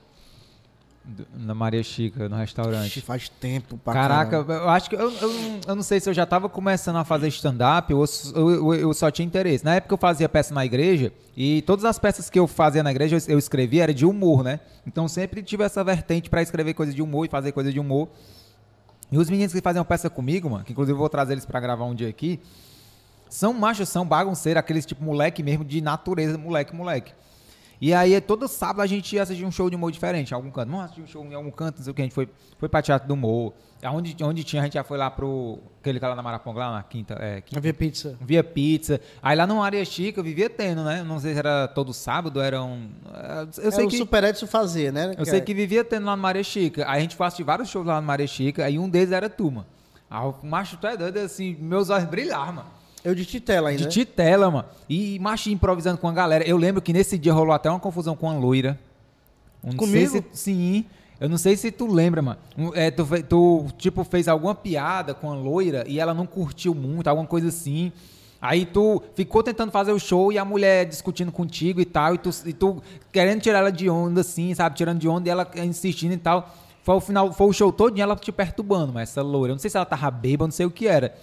Na 1.38 1.53
Maria 1.55 1.82
Chica, 1.84 2.28
no 2.28 2.36
restaurante. 2.36 2.99
faz 2.99 3.30
tempo 3.30 3.78
pra 3.78 3.93
Caraca, 3.93 4.32
caramba. 4.43 4.53
eu 4.55 4.70
acho 4.70 4.89
que. 4.89 4.95
Eu, 4.97 5.09
eu, 5.09 5.32
não- 5.34 5.59
eu 5.68 5.76
não 5.78 5.82
sei 5.84 6.01
se 6.01 6.09
eu 6.09 6.13
já 6.13 6.26
tava 6.26 6.49
começando 6.49 6.97
a 6.97 7.05
fazer 7.05 7.30
stand-up 7.30 7.93
ou 7.93 8.03
eu, 8.36 8.74
eu- 8.76 8.93
só 8.93 9.09
tinha 9.09 9.26
interesse. 9.26 9.63
Na 9.63 9.76
época 9.76 9.93
eu 9.93 9.97
fazia 9.97 10.28
peça 10.28 10.53
na 10.53 10.65
igreja 10.65 11.13
e 11.38 11.61
todas 11.61 11.86
as 11.86 11.97
peças 11.97 12.30
que 12.30 12.38
eu 12.38 12.45
fazia 12.45 12.84
na 12.84 12.91
igreja 12.91 13.18
eu, 13.30 13.38
escrevia 13.39 13.84
era 13.84 13.93
de 13.93 14.05
humor, 14.05 14.43
né? 14.43 14.59
Então 14.86 15.07
sempre 15.07 15.41
tive 15.41 15.63
essa 15.63 15.82
vertente 15.82 16.30
pra 16.30 16.41
escrever 16.41 16.74
coisas 16.74 16.93
de 16.93 17.01
humor 17.01 17.26
e 17.26 17.30
fazer 17.30 17.53
coisas 17.53 17.72
de 17.74 17.80
humor. 17.80 18.09
E 19.09 19.18
os 19.18 19.30
meninos 19.30 19.53
que 19.53 19.61
faziam 19.61 19.86
peça 19.86 20.09
comigo, 20.09 20.49
mano, 20.49 20.65
que 20.65 20.74
inclusive 20.74 20.93
eu 20.93 20.97
vou 20.99 21.07
trazer 21.07 21.32
eles 21.36 21.45
pra 21.45 21.61
gravar 21.61 21.86
um 21.86 21.95
dia 21.95 22.09
aqui, 22.09 22.38
são 23.30 23.53
machos, 23.53 23.89
são 23.89 24.05
bagunceiros, 24.05 24.59
aqueles 24.59 24.86
tipo 24.86 25.03
moleque 25.03 25.43
mesmo 25.43 25.63
de 25.63 25.82
natureza, 25.82 26.38
moleque, 26.38 26.75
moleque. 26.75 27.13
E 27.80 27.93
aí, 27.93 28.19
todo 28.19 28.47
sábado 28.47 28.82
a 28.82 28.88
gente 28.88 29.15
ia 29.15 29.21
assistir 29.21 29.45
um 29.45 29.51
show 29.51 29.69
de 29.69 29.75
humor 29.75 29.91
diferente, 29.91 30.32
em 30.32 30.34
algum 30.34 30.49
canto. 30.49 30.69
Vamos 30.69 30.86
assistir 30.86 31.01
um 31.01 31.07
show 31.07 31.23
em 31.23 31.36
algum 31.36 31.51
canto, 31.51 31.78
não 31.78 31.84
sei 31.84 31.91
o 31.91 31.93
que. 31.93 32.01
A 32.01 32.05
gente 32.05 32.13
foi, 32.13 32.28
foi 32.57 32.67
pra 32.67 32.82
Teatro 32.82 33.07
do 33.07 33.13
Humor. 33.13 33.53
Onde, 33.84 34.17
onde 34.23 34.43
tinha, 34.43 34.63
a 34.63 34.65
gente 34.65 34.73
já 34.73 34.84
foi 34.84 34.97
lá 34.97 35.11
pro. 35.11 35.59
Aquele 35.80 35.99
cara 35.99 36.09
lá 36.09 36.15
na 36.15 36.23
Maraponga, 36.23 36.59
lá 36.59 36.71
na 36.71 36.84
quinta. 36.84 37.15
É, 37.19 37.41
quinta 37.41 37.59
Havia 37.59 37.73
pizza. 37.75 38.17
Via 38.19 38.43
pizza. 38.43 38.99
Aí 39.21 39.38
lá 39.38 39.45
no 39.45 39.61
Área 39.61 39.86
Chica 39.86 40.23
vivia 40.23 40.49
tendo, 40.49 40.84
né? 40.84 41.03
Não 41.03 41.19
sei 41.19 41.34
se 41.34 41.39
era 41.39 41.67
todo 41.67 41.93
sábado, 41.93 42.41
era 42.41 42.63
um. 42.63 42.89
Eu 43.59 43.71
sei 43.71 43.84
é, 43.84 43.86
o 43.86 43.89
que. 43.89 43.97
Super 43.97 44.23
Edson 44.23 44.47
fazia, 44.47 44.91
né? 44.91 45.13
Eu 45.15 45.25
sei 45.25 45.39
que 45.41 45.53
vivia 45.53 45.84
tendo 45.84 46.07
lá 46.07 46.15
no 46.15 46.21
Maria 46.23 46.43
Chica. 46.43 46.89
Aí 46.89 46.97
a 46.97 47.01
gente 47.01 47.15
foi 47.15 47.28
assistir 47.28 47.43
vários 47.43 47.69
shows 47.69 47.86
lá 47.86 48.01
no 48.01 48.07
Maria 48.07 48.25
Chica, 48.25 48.65
aí 48.65 48.80
um 48.80 48.89
deles 48.89 49.11
era 49.11 49.30
turma. 49.30 49.67
Aí 50.09 50.25
o 50.25 50.34
macho, 50.41 50.78
tu 50.78 50.88
é 50.88 50.97
doido, 50.97 51.17
assim, 51.17 51.55
meus 51.59 51.91
olhos 51.91 52.09
brilharam, 52.09 52.53
mano. 52.53 52.76
Eu 53.08 53.16
de 53.16 53.26
titela 53.26 53.70
ainda. 53.70 53.80
De 53.80 53.86
né? 53.86 53.91
titela, 53.91 54.51
mano. 54.51 54.66
E 54.89 55.18
macho 55.20 55.49
improvisando 55.49 55.97
com 55.97 56.10
a 56.10 56.12
galera. 56.12 56.43
Eu 56.45 56.58
lembro 56.58 56.82
que 56.82 56.91
nesse 56.91 57.18
dia 57.18 57.32
rolou 57.32 57.53
até 57.53 57.70
uma 57.70 57.80
confusão 57.80 58.18
com 58.18 58.30
a 58.30 58.34
loira. 58.34 58.78
Um- 59.64 59.68
não 59.68 59.88
sei 59.88 60.08
Comigo? 60.08 60.12
se- 60.34 60.43
sim. 60.43 60.86
Eu 61.18 61.30
não 61.30 61.38
sei 61.38 61.55
se 61.55 61.72
tu 61.72 61.88
lembra, 61.88 62.22
mano. 62.22 62.38
É, 62.76 62.91
tu, 62.91 63.08
tu, 63.30 63.66
tipo, 63.78 64.03
fez 64.03 64.28
alguma 64.28 64.53
piada 64.53 65.14
com 65.14 65.32
a 65.32 65.36
loira 65.36 65.86
e 65.88 65.99
ela 66.01 66.14
não 66.14 66.26
curtiu 66.26 66.76
muito, 66.76 67.08
alguma 67.08 67.26
coisa 67.26 67.47
assim. 67.47 67.93
Aí 68.41 68.66
tu 68.66 69.01
ficou 69.16 69.41
tentando 69.41 69.72
fazer 69.72 69.93
o 69.93 69.99
show 69.99 70.32
e 70.32 70.38
a 70.38 70.43
mulher 70.43 70.86
discutindo 70.86 71.32
contigo 71.32 71.80
e 71.80 71.86
tal, 71.86 72.14
e 72.14 72.18
tu, 72.18 72.30
e 72.45 72.51
tu 72.53 72.84
querendo 73.12 73.39
tirar 73.41 73.60
ela 73.60 73.72
de 73.72 73.89
onda, 73.89 74.20
assim, 74.22 74.53
sabe? 74.53 74.76
Tirando 74.76 74.99
de 74.99 75.08
onda 75.08 75.28
e 75.28 75.32
ela 75.32 75.49
insistindo 75.66 76.12
e 76.14 76.18
tal. 76.18 76.53
Foi 76.84 76.95
o 76.95 76.99
final, 76.99 77.32
foi 77.34 77.47
o 77.47 77.53
show 77.53 77.72
todo 77.72 77.97
e 77.97 78.01
ela 78.01 78.16
te 78.18 78.32
perturbando, 78.32 78.91
mas 78.93 79.10
essa 79.10 79.22
loira. 79.24 79.51
Eu 79.51 79.55
não 79.55 79.60
sei 79.60 79.72
se 79.72 79.78
ela 79.78 79.86
tava 79.86 80.12
bêbada, 80.12 80.47
não 80.47 80.51
sei 80.51 80.66
o 80.66 80.72
que 80.72 80.88
era. 80.88 81.16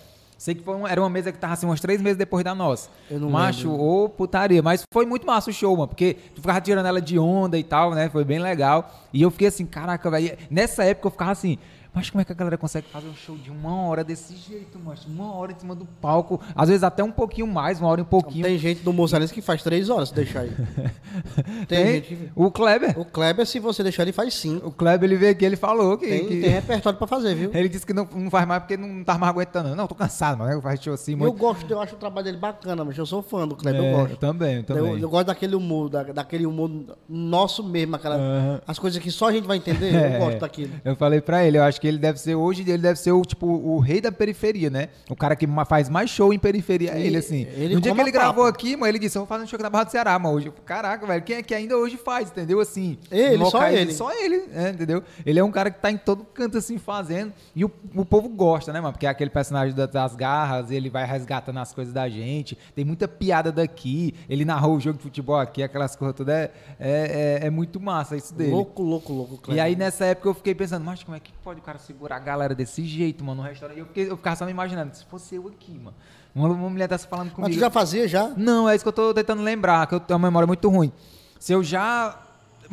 Sei 0.45 0.55
que 0.55 0.63
foi 0.63 0.75
uma- 0.77 0.91
era 0.91 1.01
uma 1.01 1.09
mesa 1.09 1.33
que 1.33 1.39
tava 1.39 1.55
assim, 1.55 1.65
uns 1.65 1.81
três 1.81 2.03
meses 2.03 2.19
depois 2.19 2.45
da 2.45 2.55
nossa. 2.55 2.91
Eu 3.11 3.19
não 3.19 3.31
Macho, 3.31 3.71
lembro. 3.71 3.83
ô 3.83 4.09
putaria. 4.11 4.63
Mas 4.63 4.83
foi 4.93 5.07
muito 5.07 5.27
massa 5.27 5.49
o 5.49 5.53
show, 5.55 5.75
mano. 5.75 5.89
Porque 5.89 6.19
tu 6.35 6.43
ficava 6.43 6.61
tirando 6.61 6.85
ela 6.85 7.01
de 7.01 7.19
onda 7.19 7.57
e 7.59 7.65
tal, 7.65 7.93
né? 7.95 8.11
Foi 8.11 8.27
bem 8.27 8.39
legal. 8.39 8.93
E 9.11 9.23
eu 9.23 9.31
fiquei 9.31 9.49
assim, 9.49 9.65
caraca, 9.65 10.11
velho. 10.11 10.37
Nessa 10.51 10.85
época 10.85 11.07
eu 11.07 11.11
ficava 11.13 11.31
assim. 11.33 11.57
Mas 11.95 12.11
como 12.11 12.21
é 12.21 12.25
que 12.25 12.33
a 12.33 12.35
galera 12.35 12.59
consegue 12.59 12.89
fazer 12.89 13.07
um 13.07 13.15
show 13.15 13.37
de 13.37 13.51
uma 13.51 13.83
hora 13.87 14.03
desse 14.03 14.35
jeito, 14.37 14.79
mano? 14.79 14.99
Uma 15.07 15.35
hora 15.37 15.53
em 15.53 15.59
cima 15.59 15.75
do 15.75 15.85
palco. 16.01 16.41
Às 16.55 16.69
vezes 16.69 16.83
até 16.83 17.05
um 17.05 17.11
pouquinho 17.13 17.47
mais, 17.47 17.79
uma 17.81 17.89
hora 17.89 18.01
e 18.01 18.03
um 18.03 18.07
pouquinho. 18.07 18.45
Tem 18.45 18.59
gente 18.59 18.83
do 18.83 18.93
Moçarense 18.93 19.33
que 19.33 19.41
faz 19.41 19.63
três 19.63 19.89
horas 19.89 20.09
se 20.09 20.15
deixar 20.15 20.41
aí. 20.41 20.51
Tem, 21.69 21.87
gente. 21.95 22.09
que- 22.17 22.31
O 22.35 22.51
Kleber. 22.51 22.99
O 22.99 23.05
Kleber, 23.05 23.47
se 23.47 23.59
você 23.59 23.83
deixar, 23.83 24.03
ele 24.03 24.13
faz 24.13 24.35
cinco. 24.35 24.69
O 24.69 24.73
Kleber, 24.73 25.09
ele 25.09 25.17
veio 25.17 25.33
aqui, 25.33 25.45
ele 25.45 25.57
falou 25.57 25.97
que. 25.97 26.07
Tem, 26.07 26.27
que- 26.27 26.41
tem 26.41 26.51
repertório 26.51 26.99
pra 26.99 27.07
fazer, 27.07 27.35
viu? 27.35 27.51
Ele 27.55 27.69
disse 27.69 27.87
que 27.87 27.93
não, 27.93 28.09
não 28.15 28.31
faz 28.31 28.47
mais 28.47 28.61
porque 28.63 28.77
não 28.77 29.05
tá 29.05 29.17
mais 29.17 29.31
aguentando. 29.31 29.75
Não, 29.77 29.87
tô 29.87 29.95
cansado, 29.95 30.39
mano. 30.39 30.61
Faz 30.61 30.81
show 30.83 30.95
assim 30.95 31.17
Eu 31.21 31.33
gosto, 31.33 31.71
eu 31.71 31.81
acho 31.81 31.95
o 31.95 31.99
trabalho 31.99 32.25
dele 32.25 32.39
bacana, 32.39 32.85
mas 32.85 32.97
eu 32.99 33.07
sou 33.07 33.23
fã 33.23 33.47
do 33.47 33.55
Kleber, 33.57 33.81
É, 33.81 33.85
eu 33.87 33.91
eu 33.93 33.99
gosto. 33.99 34.17
também, 34.17 34.57
eu 34.57 34.65
também. 34.65 34.83
Eu, 34.85 34.99
eu 34.99 35.09
gosto 35.09 35.27
daquele 35.27 35.55
humor, 35.55 35.89
da- 35.89 36.03
daquele 36.05 36.47
humor 36.47 36.71
nosso 37.09 37.63
mesmo, 37.63 37.97
aquela, 37.97 38.17
Aham. 38.17 38.61
as 38.67 38.79
coisas 38.79 39.01
que 39.03 39.11
só 39.11 39.29
a 39.29 39.33
gente 39.33 39.47
vai 39.47 39.57
entender, 39.59 39.95
É, 39.95 40.17
eu 40.17 40.21
gosto 40.21 40.39
daquilo. 40.41 40.73
Eu 40.85 40.97
falei 40.97 41.21
pra 41.21 41.45
ele, 41.45 41.59
eu 41.59 41.63
acho 41.63 41.81
que 41.81 41.84
ele 41.87 41.99
deve 41.99 42.19
ser 42.21 42.35
hoje, 42.35 42.63
ele 42.63 42.79
deve 42.79 42.99
ser 42.99 43.13
o 43.13 43.23
tipo 43.23 43.47
o 43.47 43.79
rei 43.79 44.01
da 44.01 44.11
periferia, 44.13 44.71
né? 44.71 44.89
O 45.11 45.17
cara 45.17 45.35
que 45.37 45.47
faz 45.69 45.89
mais 45.89 46.11
show 46.11 46.33
em 46.33 46.39
periferia 46.39 46.93
é 46.93 47.01
Ele- 47.01 47.17
assim. 47.17 47.47
ele 47.57 47.75
no 47.75 47.81
dia 47.81 47.95
que 47.95 48.01
ele 48.01 48.11
a 48.11 48.13
gravou 48.13 48.45
papo. 48.45 48.57
aqui, 48.57 48.77
mano, 48.77 48.87
ele 48.91 48.99
disse, 48.99 49.17
eu 49.17 49.21
vou 49.23 49.27
fazer 49.27 49.45
um 49.45 49.47
show 49.47 49.57
aqui 49.57 49.63
na 49.63 49.71
Barra 49.71 49.85
do 49.85 49.91
Ceará, 49.91 50.19
mano, 50.19 50.35
hoje. 50.37 50.53
Caraca, 50.65 51.07
velho, 51.07 51.23
quem 51.23 51.37
é 51.37 51.43
que 51.43 51.55
ainda 51.55 51.77
hoje 51.77 51.97
faz, 51.97 52.31
entendeu? 52.31 52.61
Assim, 52.61 52.99
Ele, 53.11 53.35
em 53.37 53.39
só 53.39 53.45
locais- 53.59 53.79
ele. 53.79 53.93
Só 53.95 54.13
ele, 54.13 54.45
é, 54.55 54.71
entendeu? 54.71 55.03
Ele 55.25 55.39
é 55.39 55.45
um 55.45 55.51
cara 55.51 55.71
que 55.71 55.81
tá 55.81 55.91
em 55.91 55.97
todo 55.97 56.25
canto, 56.25 56.59
assim, 56.59 56.79
fazendo. 56.79 57.33
E 57.55 57.65
o, 57.65 57.71
o 57.95 58.05
povo 58.05 58.29
gosta, 58.29 58.73
né, 58.73 58.81
mano? 58.81 58.93
Porque 58.93 59.07
é 59.07 59.09
aquele 59.11 59.31
personagem 59.31 59.75
da- 59.75 59.87
das 59.87 60.15
garras, 60.15 60.71
ele 60.71 60.89
vai 60.91 61.05
resgatando 61.07 61.59
as 61.59 61.73
coisas 61.75 61.93
da 61.93 62.09
gente. 62.09 62.57
Tem 62.75 62.85
muita 62.85 63.07
piada 63.09 63.51
daqui. 63.53 64.15
Ele 64.29 64.45
narrou 64.45 64.77
o 64.77 64.81
jogo 64.81 64.97
de 64.99 65.03
futebol 65.03 65.37
aqui, 65.39 65.63
aquelas 65.63 65.95
coisas 65.97 66.17
todas. 66.17 66.35
É, 66.35 66.51
é, 66.79 67.41
é- 67.43 67.47
é 67.47 67.51
muito 67.51 67.81
massa 67.81 68.17
isso 68.17 68.35
dele. 68.35 68.51
Louco, 68.51 68.83
louco, 68.83 69.13
louco, 69.13 69.35
E 69.35 69.39
Kleber. 69.39 69.65
aí 69.65 69.77
nessa 69.77 70.05
época 70.07 70.29
eu 70.29 70.35
fiquei 70.35 70.55
pensando, 70.55 70.85
mas 70.85 71.03
como 71.03 71.17
é 71.17 71.21
que 71.21 71.33
pode 71.45 71.61
o 71.61 71.63
cara 71.63 71.74
segurar 71.79 72.17
a 72.17 72.21
galera 72.21 72.55
desse 72.55 72.85
jeito, 72.85 73.25
mano, 73.25 73.43
no 73.43 73.49
restaurante? 73.49 73.79
Eu, 73.79 73.89
eu 73.95 74.17
ficava 74.17 74.37
só 74.37 74.45
me 74.45 74.51
imaginando, 74.51 74.95
se 74.97 75.05
fosse 75.05 75.35
eu 75.35 75.49
aqui, 75.49 75.79
mano. 75.79 75.97
Uma, 76.35 76.49
uma 76.49 76.71
mulher 76.71 76.89
dessa 76.89 77.07
falando 77.07 77.27
Mas 77.29 77.35
comigo. 77.35 77.55
tu 77.55 77.61
já 77.61 77.71
fazia, 77.71 78.09
já? 78.09 78.33
Não, 78.37 78.69
é 78.69 78.75
isso 78.75 78.85
que 78.85 78.89
eu 78.89 78.93
tô 78.93 79.15
tentando 79.15 79.43
lembrar, 79.43 79.87
que 79.87 79.95
eu 79.95 80.01
tenho 80.01 80.19
uma 80.19 80.27
memória 80.29 80.47
muito 80.47 80.69
ruim. 80.69 80.93
Se 81.39 81.53
eu 81.53 81.63
já. 81.63 82.19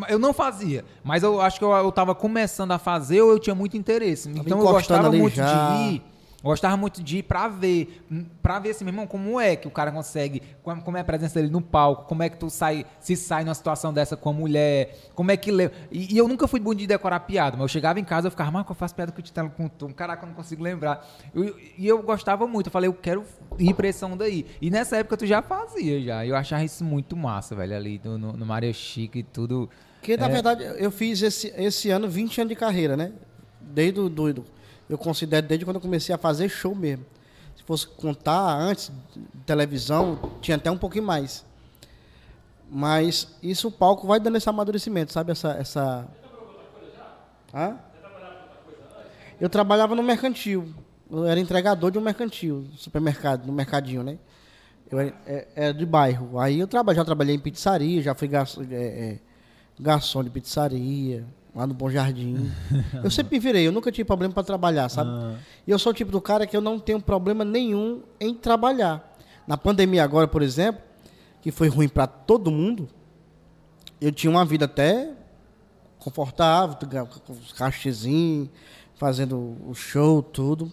Eu 0.07 0.17
não 0.17 0.33
fazia, 0.33 0.85
mas 1.03 1.21
eu 1.21 1.41
acho 1.41 1.59
que 1.59 1.65
eu, 1.65 1.71
eu 1.71 1.91
tava 1.91 2.15
começando 2.15 2.71
a 2.71 2.79
fazer 2.79 3.21
ou 3.21 3.31
eu 3.31 3.39
tinha 3.39 3.53
muito 3.53 3.75
interesse. 3.75 4.29
Então 4.29 4.59
eu 4.59 4.65
gostava 4.65 5.11
muito 5.11 5.35
já. 5.35 5.75
de 5.75 5.95
ir. 5.95 6.10
Gostava 6.43 6.75
muito 6.75 7.03
de 7.03 7.17
ir 7.19 7.23
pra 7.23 7.47
ver, 7.47 8.03
hum, 8.11 8.25
pra 8.41 8.57
ver 8.57 8.71
assim, 8.71 8.83
meu 8.83 8.91
irmão, 8.91 9.05
como 9.05 9.39
é 9.39 9.55
que 9.55 9.67
o 9.67 9.71
cara 9.71 9.91
consegue, 9.91 10.41
como 10.63 10.97
é 10.97 11.01
a 11.01 11.03
presença 11.03 11.39
dele 11.39 11.51
no 11.51 11.61
palco, 11.61 12.05
como 12.05 12.23
é 12.23 12.29
que 12.29 12.37
tu 12.37 12.49
sai, 12.49 12.83
se 12.99 13.15
sai 13.15 13.43
numa 13.43 13.53
situação 13.53 13.93
dessa 13.93 14.17
com 14.17 14.29
a 14.29 14.33
mulher, 14.33 14.97
como 15.13 15.29
é 15.29 15.37
que 15.37 15.51
leva. 15.51 15.71
E, 15.91 16.15
e 16.15 16.17
eu 16.17 16.27
nunca 16.27 16.47
fui 16.47 16.59
bom 16.59 16.73
de 16.73 16.87
decorar 16.87 17.19
piada, 17.21 17.51
mas 17.57 17.61
eu 17.65 17.67
chegava 17.67 17.99
em 17.99 18.03
casa 18.03 18.25
eu 18.27 18.31
ficava, 18.31 18.49
Marco, 18.49 18.71
eu 18.71 18.75
faço 18.75 18.95
piada 18.95 19.11
com 19.11 19.19
o 19.19 19.21
Titelo 19.21 19.51
com 19.51 19.67
tu, 19.67 19.87
caraca, 19.93 20.23
eu 20.25 20.29
não 20.29 20.35
consigo 20.35 20.63
lembrar. 20.63 21.07
Eu- 21.35 21.55
e 21.77 21.87
eu 21.87 22.01
gostava 22.01 22.47
muito, 22.47 22.67
eu 22.67 22.71
falei, 22.71 22.87
eu 22.87 22.93
quero 22.93 23.23
ir 23.59 23.75
pra 23.75 23.87
esse 23.87 24.03
onda 24.03 24.25
aí. 24.25 24.47
E 24.59 24.71
nessa 24.71 24.97
época 24.97 25.17
tu 25.17 25.27
já 25.27 25.43
fazia, 25.43 26.01
já. 26.01 26.25
Eu 26.25 26.35
achava 26.35 26.63
isso 26.63 26.83
muito 26.83 27.15
massa, 27.15 27.55
velho, 27.55 27.75
ali 27.75 28.01
no, 28.03 28.17
no, 28.17 28.33
no 28.33 28.45
Maria 28.47 28.73
Chica 28.73 29.19
e 29.19 29.23
tudo. 29.23 29.69
Porque, 29.99 30.17
na 30.17 30.25
É. 30.25 30.29
verdade, 30.29 30.63
eu 30.79 30.89
fiz 30.89 31.21
esse, 31.21 31.53
esse 31.55 31.91
ano 31.91 32.09
20 32.09 32.41
anos 32.41 32.49
de 32.49 32.55
carreira, 32.55 32.97
né? 32.97 33.11
Desde 33.61 33.99
o 33.99 34.09
do, 34.09 34.43
eu 34.91 34.97
considero 34.97 35.47
desde 35.47 35.63
quando 35.63 35.77
eu 35.77 35.81
comecei 35.81 36.13
a 36.13 36.17
fazer 36.17 36.49
show 36.49 36.75
mesmo. 36.75 37.05
Se 37.55 37.63
fosse 37.63 37.87
contar 37.87 38.57
antes 38.57 38.91
televisão, 39.45 40.19
tinha 40.41 40.57
até 40.57 40.69
um 40.69 40.77
pouquinho 40.77 41.05
mais. 41.05 41.45
Mas 42.69 43.35
isso 43.41 43.69
o 43.69 43.71
palco 43.71 44.05
vai 44.05 44.19
dando 44.19 44.35
esse 44.35 44.49
amadurecimento, 44.49 45.13
sabe? 45.13 45.31
Essa. 45.31 45.51
essa... 45.53 46.07
Hã? 47.53 47.77
Eu 49.39 49.49
trabalhava 49.49 49.95
no 49.95 50.03
mercantil. 50.03 50.73
Eu 51.09 51.25
era 51.25 51.39
entregador 51.39 51.89
de 51.89 51.97
um 51.97 52.01
mercantil, 52.01 52.67
supermercado, 52.75 53.45
no 53.45 53.53
mercadinho, 53.53 54.03
né? 54.03 54.17
Eu 54.89 54.99
era, 54.99 55.15
é- 55.25 55.47
era 55.55 55.73
de 55.73 55.85
bairro. 55.85 56.37
Aí 56.37 56.59
eu 56.59 56.67
já 56.93 57.05
trabalhei 57.05 57.35
em 57.35 57.39
pizzaria, 57.39 58.01
já 58.01 58.13
fui 58.13 58.27
garçom, 58.27 58.61
é, 58.69 58.75
é, 58.75 59.19
garçom 59.79 60.21
de 60.23 60.29
pizzaria, 60.29 61.25
lá 61.53 61.67
no 61.67 61.73
Bom 61.73 61.89
Jardim. 61.89 62.51
eu 63.03 63.11
sempre 63.11 63.35
me 63.35 63.39
virei, 63.39 63.67
eu 63.67 63.71
nunca 63.71 63.91
tive 63.91 64.05
problema 64.05 64.33
para 64.33 64.43
trabalhar, 64.43 64.89
sabe? 64.89 65.09
E 65.67 65.71
eu 65.71 65.77
sou 65.77 65.91
o 65.91 65.95
tipo 65.95 66.11
do 66.11 66.21
cara 66.21 66.47
que 66.47 66.55
eu 66.55 66.61
não 66.61 66.79
tenho 66.79 67.01
problema 67.01 67.43
nenhum 67.43 68.01
em 68.19 68.33
trabalhar. 68.33 69.15
Na 69.45 69.57
pandemia 69.57 70.03
agora, 70.03 70.27
por 70.27 70.41
exemplo, 70.41 70.81
que 71.41 71.51
foi 71.51 71.67
ruim 71.67 71.89
para 71.89 72.07
todo 72.07 72.51
mundo, 72.51 72.87
eu 73.99 74.11
tinha 74.11 74.31
uma 74.31 74.45
vida 74.45 74.65
até 74.65 75.11
confortável, 75.99 76.77
com 77.25 77.33
os 77.33 77.51
cachezinhos, 77.51 78.49
fazendo 78.95 79.57
o 79.67 79.73
show, 79.73 80.21
tudo. 80.21 80.71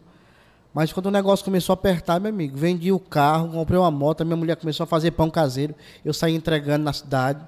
Mas 0.73 0.93
quando 0.93 1.07
o 1.07 1.11
negócio 1.11 1.45
começou 1.45 1.73
a 1.73 1.75
apertar, 1.75 2.21
meu 2.21 2.31
amigo, 2.31 2.57
vendi 2.57 2.93
o 2.93 2.99
carro, 2.99 3.51
comprei 3.51 3.79
uma 3.79 3.91
moto, 3.91 4.21
a 4.21 4.25
minha 4.25 4.37
mulher 4.37 4.57
começou 4.57 4.85
a 4.85 4.87
fazer 4.87 5.11
pão 5.11 5.31
caseiro, 5.31 5.75
eu 6.05 6.15
saí 6.15 6.35
entregando 6.35 6.85
na 6.85 6.93
cidade, 6.93 7.47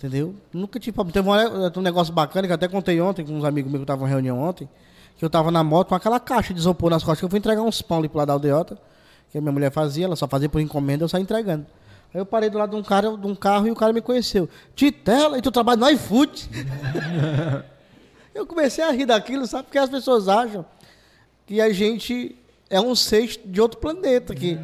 entendeu? 0.00 0.34
Nunca 0.52 0.80
tive 0.80 0.94
problema. 0.94 1.12
Teve 1.12 1.28
um, 1.28 1.80
um 1.80 1.82
negócio 1.82 2.12
bacana 2.12 2.46
que 2.48 2.52
eu 2.52 2.54
até 2.54 2.66
contei 2.66 3.00
ontem 3.00 3.24
com 3.24 3.32
uns 3.34 3.44
amigos 3.44 3.70
meus 3.70 3.80
que 3.80 3.84
estavam 3.84 4.06
em 4.06 4.10
reunião 4.10 4.40
ontem, 4.40 4.68
que 5.18 5.24
eu 5.24 5.26
estava 5.26 5.50
na 5.50 5.62
moto 5.62 5.88
com 5.88 5.94
aquela 5.94 6.18
caixa 6.18 6.54
de 6.54 6.58
isopor 6.58 6.90
nas 6.90 7.02
costas, 7.02 7.20
que 7.20 7.24
eu 7.26 7.28
fui 7.28 7.38
entregar 7.38 7.62
uns 7.62 7.82
pão 7.82 7.98
ali 7.98 8.08
pro 8.08 8.18
lado 8.18 8.28
da 8.28 8.32
aldeota, 8.32 8.78
que 9.30 9.36
a 9.36 9.40
minha 9.40 9.52
mulher 9.52 9.70
fazia, 9.70 10.06
ela 10.06 10.16
só 10.16 10.26
fazia 10.26 10.48
por 10.48 10.60
encomenda, 10.60 11.04
eu 11.04 11.08
saí 11.08 11.22
entregando. 11.22 11.66
Aí 12.12 12.20
eu 12.20 12.26
parei 12.26 12.48
do 12.48 12.58
lado 12.58 12.70
de 12.70 12.76
um 12.76 12.82
cara, 12.82 13.16
de 13.16 13.26
um 13.26 13.34
carro 13.34 13.68
e 13.68 13.70
o 13.70 13.74
cara 13.74 13.92
me 13.92 14.00
conheceu. 14.00 14.48
Titela, 14.74 15.38
e 15.38 15.42
tu 15.42 15.50
trabalha 15.50 15.78
no 15.78 15.88
iFood? 15.90 16.48
eu 18.34 18.46
comecei 18.46 18.82
a 18.82 18.90
rir 18.90 19.06
daquilo, 19.06 19.46
sabe? 19.46 19.64
Porque 19.64 19.78
as 19.78 19.90
pessoas 19.90 20.28
acham 20.28 20.64
que 21.46 21.60
a 21.60 21.72
gente 21.72 22.34
é 22.70 22.80
um 22.80 22.94
ser 22.94 23.38
de 23.44 23.60
outro 23.60 23.78
planeta, 23.78 24.34
que, 24.34 24.58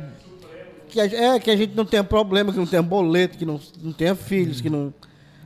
que, 0.89 1.01
a, 1.01 1.05
é, 1.05 1.39
que 1.39 1.51
a 1.51 1.57
gente 1.57 1.75
não 1.75 1.85
tem 1.85 2.03
problema, 2.03 2.53
que 2.53 2.59
não 2.59 2.67
tem 2.67 2.83
boleto, 2.83 3.37
que 3.37 3.45
não, 3.45 3.61
não 3.83 3.93
tenha 3.93 4.15
filhos, 4.15 4.61
que 4.61 4.71
não... 4.71 4.93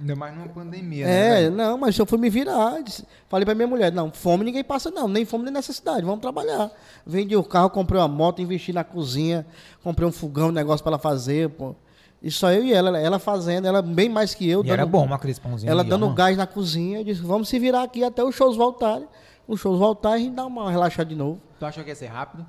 Ainda 0.01 0.17
mais 0.17 0.35
numa 0.35 0.49
pandemia, 0.49 1.05
né? 1.07 1.13
É, 1.13 1.35
velho? 1.43 1.57
não, 1.57 1.77
mas 1.77 1.99
eu 1.99 2.07
fui 2.07 2.17
me 2.19 2.31
virar. 2.31 2.83
disse- 2.83 3.05
falei 3.29 3.45
pra 3.45 3.55
minha 3.55 3.69
mulher, 3.69 3.93
não, 3.93 4.11
fome 4.11 4.45
ninguém 4.45 4.65
passa 4.65 4.91
não, 4.91 5.07
nem 5.07 5.25
fome 5.27 5.45
nem 5.45 5.53
necessidade, 5.53 6.03
vamos 6.05 6.21
trabalhar. 6.21 6.71
Vendi 7.07 7.37
o 7.37 7.45
carro, 7.45 7.69
comprei 7.69 8.01
uma 8.01 8.09
moto, 8.09 8.41
investi 8.41 8.73
na 8.73 8.83
cozinha, 8.83 9.47
comprei 9.83 10.09
um 10.09 10.13
fogão, 10.13 10.49
um 10.49 10.53
negócio 10.53 10.83
pra 10.83 10.91
ela 10.93 10.99
fazer, 10.99 11.51
pô. 11.51 11.75
E 12.23 12.31
só 12.31 12.51
eu 12.51 12.65
e 12.65 12.73
ela, 12.73 12.99
ela 12.99 13.19
fazendo, 13.19 13.67
ela 13.67 13.81
bem 13.83 14.09
mais 14.09 14.35
que 14.35 14.49
eu. 14.49 14.65
E 14.65 14.71
era 14.71 14.85
bom, 14.87 15.05
uma 15.05 15.17
aqueles 15.17 15.39
pãozinhos. 15.39 15.71
Ela 15.71 15.81
ali, 15.83 15.91
dando 15.91 16.07
ó, 16.07 16.13
gás 16.13 16.37
na 16.37 16.47
cozinha, 16.47 16.99
eu 17.01 17.05
disse, 17.05 17.21
vamos 17.23 17.49
se 17.49 17.59
virar 17.59 17.83
aqui 17.83 18.03
até 18.05 18.23
os 18.25 18.35
shows 18.35 18.57
voltarem. 18.57 19.07
Os 19.49 19.59
shows 19.61 19.79
voltarem, 19.79 20.17
a 20.23 20.25
gente 20.27 20.35
dá 20.37 20.47
uma 20.47 20.71
relaxada 20.71 21.09
de 21.09 21.15
novo. 21.17 21.41
Tu 21.59 21.65
achou 21.67 21.83
que 21.83 21.91
ia 21.91 21.95
ser 21.97 22.07
rápido? 22.07 22.47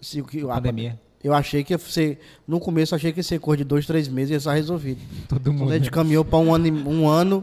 Se, 0.00 0.20
o 0.20 0.24
que, 0.24 0.40
a 0.42 0.54
Pandemia. 0.54 1.00
Eu 1.24 1.32
achei 1.32 1.64
que 1.64 1.72
ia 1.72 1.78
ser. 1.78 2.20
No 2.46 2.60
começo, 2.60 2.94
achei 2.94 3.10
que 3.10 3.18
ia 3.20 3.24
ser 3.24 3.40
cor 3.40 3.56
de 3.56 3.64
dois, 3.64 3.86
três 3.86 4.06
meses 4.08 4.28
e 4.30 4.32
ia 4.34 4.36
estar 4.36 4.52
resolvido. 4.52 5.00
Todo 5.26 5.40
Quando 5.42 5.58
mundo. 5.58 5.72
a 5.72 5.78
gente 5.78 5.90
caminhou 5.90 6.22
para 6.24 6.38
um 6.38 6.52
ano, 6.54 6.66
e- 6.66 6.70
um 6.70 7.08
ano 7.08 7.42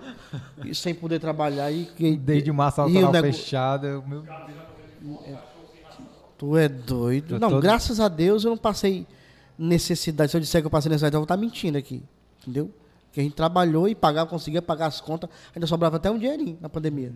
e 0.64 0.76
sem 0.76 0.94
poder 0.94 1.20
trabalhar. 1.20 1.72
E, 1.72 1.86
que- 1.86 2.16
Desde 2.16 2.52
massa 2.52 2.84
e 2.88 2.98
o 3.04 3.12
nego- 3.12 3.26
fechada. 3.26 4.00
Meu... 4.08 4.24
Tu 6.38 6.58
é 6.58 6.68
doido. 6.68 7.36
Eu 7.36 7.40
não, 7.40 7.50
tô- 7.50 7.60
graças 7.60 8.00
a 8.00 8.08
Deus 8.08 8.44
eu 8.44 8.52
não 8.52 8.58
passei 8.58 9.06
necessidade. 9.58 10.32
Se 10.32 10.38
eu 10.38 10.42
disser 10.42 10.62
que 10.62 10.68
eu 10.68 10.72
passei 10.72 10.90
necessidade, 10.90 11.16
eu 11.16 11.20
vou 11.20 11.26
estar 11.26 11.38
mentindo 11.38 11.78
aqui. 11.78 12.04
Entendeu? 12.42 12.72
Que 13.12 13.20
a 13.20 13.24
gente 13.24 13.34
trabalhou 13.36 13.88
e 13.88 13.94
pagava, 13.94 14.30
conseguia 14.30 14.62
pagar 14.62 14.88
as 14.88 15.02
contas, 15.02 15.30
ainda 15.56 15.68
sobrava 15.68 15.98
até 15.98 16.10
um 16.10 16.18
dinheirinho 16.18 16.58
na 16.62 16.70
pandemia. 16.70 17.12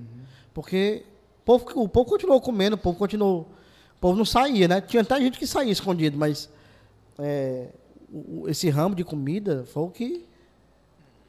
Porque 0.53 1.03
o 1.41 1.45
povo, 1.45 1.66
o 1.84 1.89
povo 1.89 2.09
continuou 2.09 2.39
comendo, 2.41 2.76
o 2.76 2.80
povo 2.80 2.97
continuou. 2.97 3.49
O 3.98 4.00
povo 4.00 4.18
não 4.18 4.26
saía, 4.26 4.68
né? 4.68 4.82
Tinha 4.82 5.02
até 5.02 5.20
gente 5.20 5.39
que 5.39 5.48
saía 5.48 5.72
escondido, 5.72 6.18
mas 6.18 6.50
é, 7.18 7.70
esse 8.48 8.70
ramo 8.70 8.93
de 8.96 9.04
comida 9.04 9.66
foi 9.74 9.84
o 9.84 9.89
que, 9.89 10.26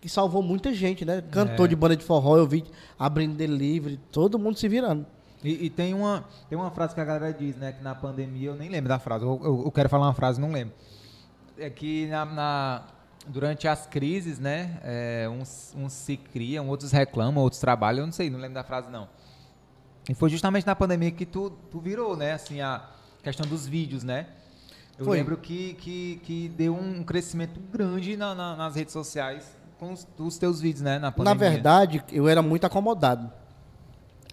que 0.00 0.08
salvou 0.08 0.42
muita 0.42 0.72
gente, 0.74 1.04
né? 1.04 1.22
Cantor 1.30 1.66
É. 1.66 1.68
de 1.68 1.76
banda 1.76 1.96
de 1.96 2.04
forró, 2.04 2.36
eu 2.36 2.46
vi 2.46 2.64
abrindo 2.98 3.34
delivery, 3.34 3.98
todo 4.12 4.38
mundo 4.38 4.58
se 4.58 4.68
virando. 4.68 5.06
E, 5.44 5.66
e 5.66 5.70
tem, 5.70 5.94
uma, 5.94 6.24
tem 6.48 6.58
uma 6.58 6.70
frase 6.70 6.94
que 6.94 7.00
a 7.00 7.04
galera 7.04 7.32
diz, 7.32 7.56
né? 7.56 7.72
Que 7.72 7.82
na 7.82 7.94
pandemia, 7.94 8.48
eu 8.48 8.56
nem 8.56 8.68
lembro 8.68 8.88
da 8.88 8.98
frase, 8.98 9.24
eu, 9.24 9.40
eu- 9.44 9.62
eu 9.66 9.72
quero 9.72 9.88
falar 9.88 10.06
uma 10.06 10.14
frase, 10.14 10.40
não 10.40 10.50
lembro. 10.50 10.74
É 11.58 11.70
que 11.70 12.06
na, 12.08 12.24
na- 12.24 12.82
durante 13.28 13.66
as 13.68 13.86
crises, 13.86 14.38
né? 14.38 14.78
é, 14.82 15.28
uns, 15.28 15.74
uns 15.76 15.92
se 15.92 16.16
criam, 16.16 16.68
outros 16.68 16.90
reclamam, 16.92 17.42
outros 17.42 17.60
trabalham, 17.60 18.00
eu 18.00 18.06
não 18.06 18.12
sei, 18.12 18.28
não 18.28 18.38
lembro 18.38 18.54
da 18.54 18.64
frase 18.64 18.90
não. 18.90 19.08
E 20.08 20.14
foi 20.14 20.30
justamente 20.30 20.66
na 20.66 20.74
pandemia 20.76 21.10
que 21.10 21.26
tu, 21.26 21.50
tu 21.70 21.80
virou, 21.80 22.16
né? 22.16 22.32
Assim, 22.32 22.60
a 22.60 22.88
questão 23.22 23.46
dos 23.46 23.66
vídeos, 23.66 24.04
né? 24.04 24.26
Eu 24.98 25.04
Foi. 25.04 25.18
lembro 25.18 25.36
que, 25.36 25.74
que, 25.74 26.20
que 26.22 26.48
deu 26.50 26.74
um 26.74 27.02
crescimento 27.04 27.60
grande 27.72 28.16
na- 28.16 28.34
na- 28.34 28.56
nas 28.56 28.74
redes 28.76 28.92
sociais 28.92 29.54
com 29.78 29.92
os, 29.92 30.06
os 30.18 30.38
teus 30.38 30.60
vídeos, 30.60 30.80
né? 30.82 30.98
Na 30.98 31.12
pandemia. 31.12 31.34
Na 31.34 31.50
verdade, 31.54 32.04
eu 32.10 32.26
era 32.28 32.40
muito 32.40 32.64
acomodado. 32.64 33.30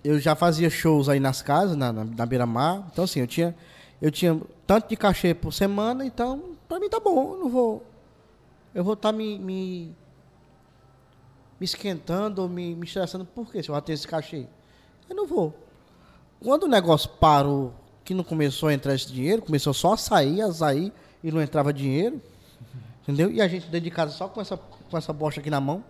Eu 0.04 0.20
já 0.20 0.36
fazia 0.36 0.70
shows 0.70 1.10
aí 1.10 1.20
nas 1.20 1.42
casas, 1.42 1.76
na, 1.76 1.92
na, 1.92 2.06
na 2.06 2.26
beira-mar. 2.26 2.88
Então, 2.92 3.04
assim, 3.04 3.20
eu 3.20 3.28
tinha, 3.28 3.54
eu 4.02 4.10
tinha 4.12 4.40
tanto 4.66 4.88
de 4.90 4.96
cachê 4.96 5.34
por 5.34 5.52
semana, 5.52 6.06
então, 6.06 6.56
pra 6.68 6.80
mim 6.80 6.88
tá 6.90 7.00
bom. 7.00 7.34
Eu 7.34 7.40
não 7.40 7.50
vou. 7.50 7.86
Eu 8.74 8.84
vou 8.84 8.94
estar 8.94 9.12
me, 9.12 9.38
me. 9.40 9.96
me 11.60 11.66
esquentando 11.66 12.48
me, 12.48 12.76
me 12.76 12.86
estressando. 12.86 13.26
Por 13.26 13.52
quê? 13.52 13.62
Se 13.64 13.70
eu 13.70 13.76
já 13.76 13.82
tenho 13.82 13.96
esse 13.96 14.08
cachê? 14.08 14.46
Eu 15.10 15.16
não 15.16 15.26
vou. 15.28 15.54
Quando 16.44 16.64
o 16.64 16.68
negócio 16.68 17.10
parou, 17.10 17.74
que 18.04 18.14
não 18.14 18.24
começou 18.24 18.70
a 18.70 18.74
entrar 18.74 18.94
esse 18.94 19.12
dinheiro, 19.12 19.42
começou 19.42 19.74
só 19.74 19.94
a 19.94 19.98
sair, 19.98 20.42
a 20.42 20.52
sair 20.52 20.92
e 21.24 21.32
não 21.32 21.42
entrava 21.42 21.72
dinheiro. 21.72 22.22
Entendeu? 23.02 23.32
E 23.32 23.42
a 23.42 23.48
gente 23.48 23.66
dentro 23.68 23.82
de 23.82 23.92
casa 23.92 24.12
só 24.12 24.28
com 24.28 24.42
essa, 24.42 24.58
com 24.58 24.98
essa 24.98 25.12
bosta 25.14 25.40
aqui 25.40 25.50
na 25.50 25.62
mão 25.62 25.84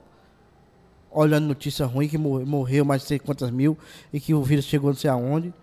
olhando 1.16 1.45
notícia 1.45 1.86
ruim 1.86 2.08
que 2.08 2.18
mor- 2.18 2.43
morreu 2.43 2.84
mais 2.84 3.04
de 3.04 3.08
sei 3.08 3.20
quantas 3.20 3.51
mil 3.51 3.78
e 4.12 4.20
que 4.20 4.34
o 4.34 4.41
vírus 4.41 4.66
chegou 4.66 4.89
não 4.89 4.97
sei 4.97 5.12
aonde. 5.12 5.54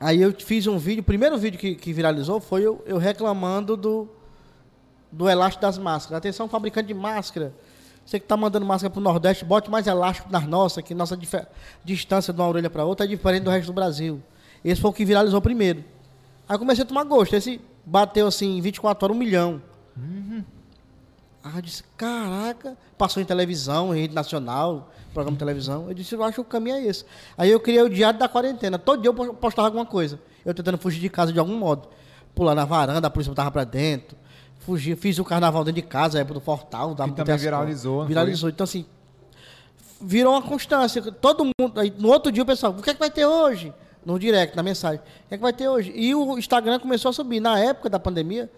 Aí 0.00 0.20
eu 0.22 0.32
fiz 0.32 0.66
um 0.68 0.78
vídeo, 0.78 1.00
o 1.00 1.04
primeiro 1.04 1.36
vídeo 1.36 1.58
que, 1.58 1.74
que 1.74 1.92
viralizou 1.92 2.40
foi 2.40 2.62
eu, 2.62 2.82
eu 2.86 2.98
reclamando 2.98 3.76
do, 3.76 4.08
do 5.10 5.28
elástico 5.28 5.62
das 5.62 5.76
máscaras. 5.76 6.18
Atenção, 6.18 6.48
fabricante 6.48 6.88
de 6.88 6.94
máscara. 6.94 7.52
Você 8.04 8.18
que 8.18 8.24
está 8.26 8.36
mandando 8.36 8.66
máscara 8.66 8.90
para 8.90 9.00
o 9.00 9.02
Nordeste, 9.02 9.44
bote 9.44 9.70
mais 9.70 9.86
elástico 9.86 10.30
nas 10.30 10.46
nossas, 10.46 10.84
que 10.84 10.94
nossa 10.94 11.18
distância 11.84 12.32
de 12.32 12.40
uma 12.40 12.46
orelha 12.48 12.68
para 12.68 12.84
outra 12.84 13.06
é 13.06 13.08
diferente 13.08 13.44
do 13.44 13.50
resto 13.50 13.66
do 13.68 13.72
Brasil. 13.72 14.20
Esse 14.64 14.80
foi 14.80 14.90
o 14.90 14.94
que 14.94 15.04
viralizou 15.04 15.40
primeiro. 15.40 15.82
Aí 16.48 16.58
comecei 16.58 16.84
a 16.84 16.86
tomar 16.86 17.04
gosto. 17.04 17.34
Esse 17.34 17.60
bateu 17.84 18.26
assim 18.26 18.58
em 18.58 18.60
24 18.60 19.04
horas 19.06 19.16
um 19.16 19.18
milhão. 19.18 19.62
Ah, 21.42 21.52
eu 21.56 21.62
disse, 21.62 21.82
caraca, 21.96 22.76
passou 22.96 23.22
em 23.22 23.26
televisão, 23.26 23.94
em 23.94 24.00
rede 24.00 24.14
nacional, 24.14 24.90
programa 25.12 25.34
de 25.36 25.38
televisão. 25.38 25.88
Eu 25.88 25.94
disse, 25.94 26.14
eu 26.14 26.22
acho 26.24 26.34
que 26.34 26.40
o 26.40 26.44
caminho 26.44 26.76
é 26.76 26.82
esse. 26.86 27.04
Aí 27.36 27.50
eu 27.50 27.60
criei 27.60 27.82
o 27.82 27.88
diário 27.90 28.18
da 28.18 28.28
quarentena. 28.28 28.78
Todo 28.78 29.00
dia 29.02 29.08
eu 29.10 29.14
po- 29.14 29.34
postava 29.34 29.68
alguma 29.68 29.84
coisa. 29.84 30.18
Eu 30.44 30.54
tentando 30.54 30.78
fugir 30.78 31.00
de 31.00 31.08
casa 31.10 31.32
de 31.32 31.38
algum 31.38 31.56
modo. 31.58 31.88
Pular 32.34 32.54
na 32.54 32.64
varanda, 32.64 33.06
a 33.06 33.10
polícia 33.10 33.30
botava 33.30 33.50
pra 33.50 33.64
dentro. 33.64 34.16
Fugir, 34.64 34.96
fiz 34.96 35.18
o 35.18 35.24
carnaval 35.24 35.62
dentro 35.62 35.82
de 35.82 35.86
casa, 35.86 36.18
época 36.18 36.34
do 36.34 36.40
portal. 36.40 36.94
Da 36.94 37.04
Que 37.06 37.12
também 37.12 37.36
viralizou, 37.36 38.06
Viralizou. 38.06 38.48
Então, 38.48 38.64
assim, 38.64 38.86
virou 40.00 40.32
uma 40.32 40.42
constância. 40.42 41.02
Todo 41.02 41.44
mundo. 41.44 41.78
Aí, 41.78 41.92
no 41.98 42.08
outro 42.08 42.32
dia 42.32 42.42
o 42.42 42.46
pessoal, 42.46 42.72
o 42.72 42.82
que 42.82 42.90
é 42.90 42.94
que 42.94 43.00
vai 43.00 43.10
ter 43.10 43.26
hoje? 43.26 43.72
No 44.04 44.18
direct, 44.18 44.56
na 44.56 44.62
mensagem. 44.62 45.00
O 45.00 45.28
que 45.28 45.34
é 45.34 45.36
que 45.36 45.42
vai 45.42 45.52
ter 45.52 45.68
hoje? 45.68 45.92
E 45.94 46.14
o 46.14 46.38
Instagram 46.38 46.78
começou 46.78 47.10
a 47.10 47.12
subir. 47.12 47.40
Na 47.40 47.58
época 47.58 47.90
da 47.90 47.98
pandemia, 47.98 48.50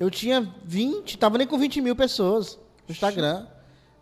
eu 0.00 0.10
tinha 0.10 0.50
20, 0.64 1.18
tava 1.18 1.38
nem 1.38 1.46
com 1.46 1.58
20 1.58 1.80
mil 1.80 1.94
pessoas 1.94 2.58
no 2.88 2.92
Instagram. 2.92 3.46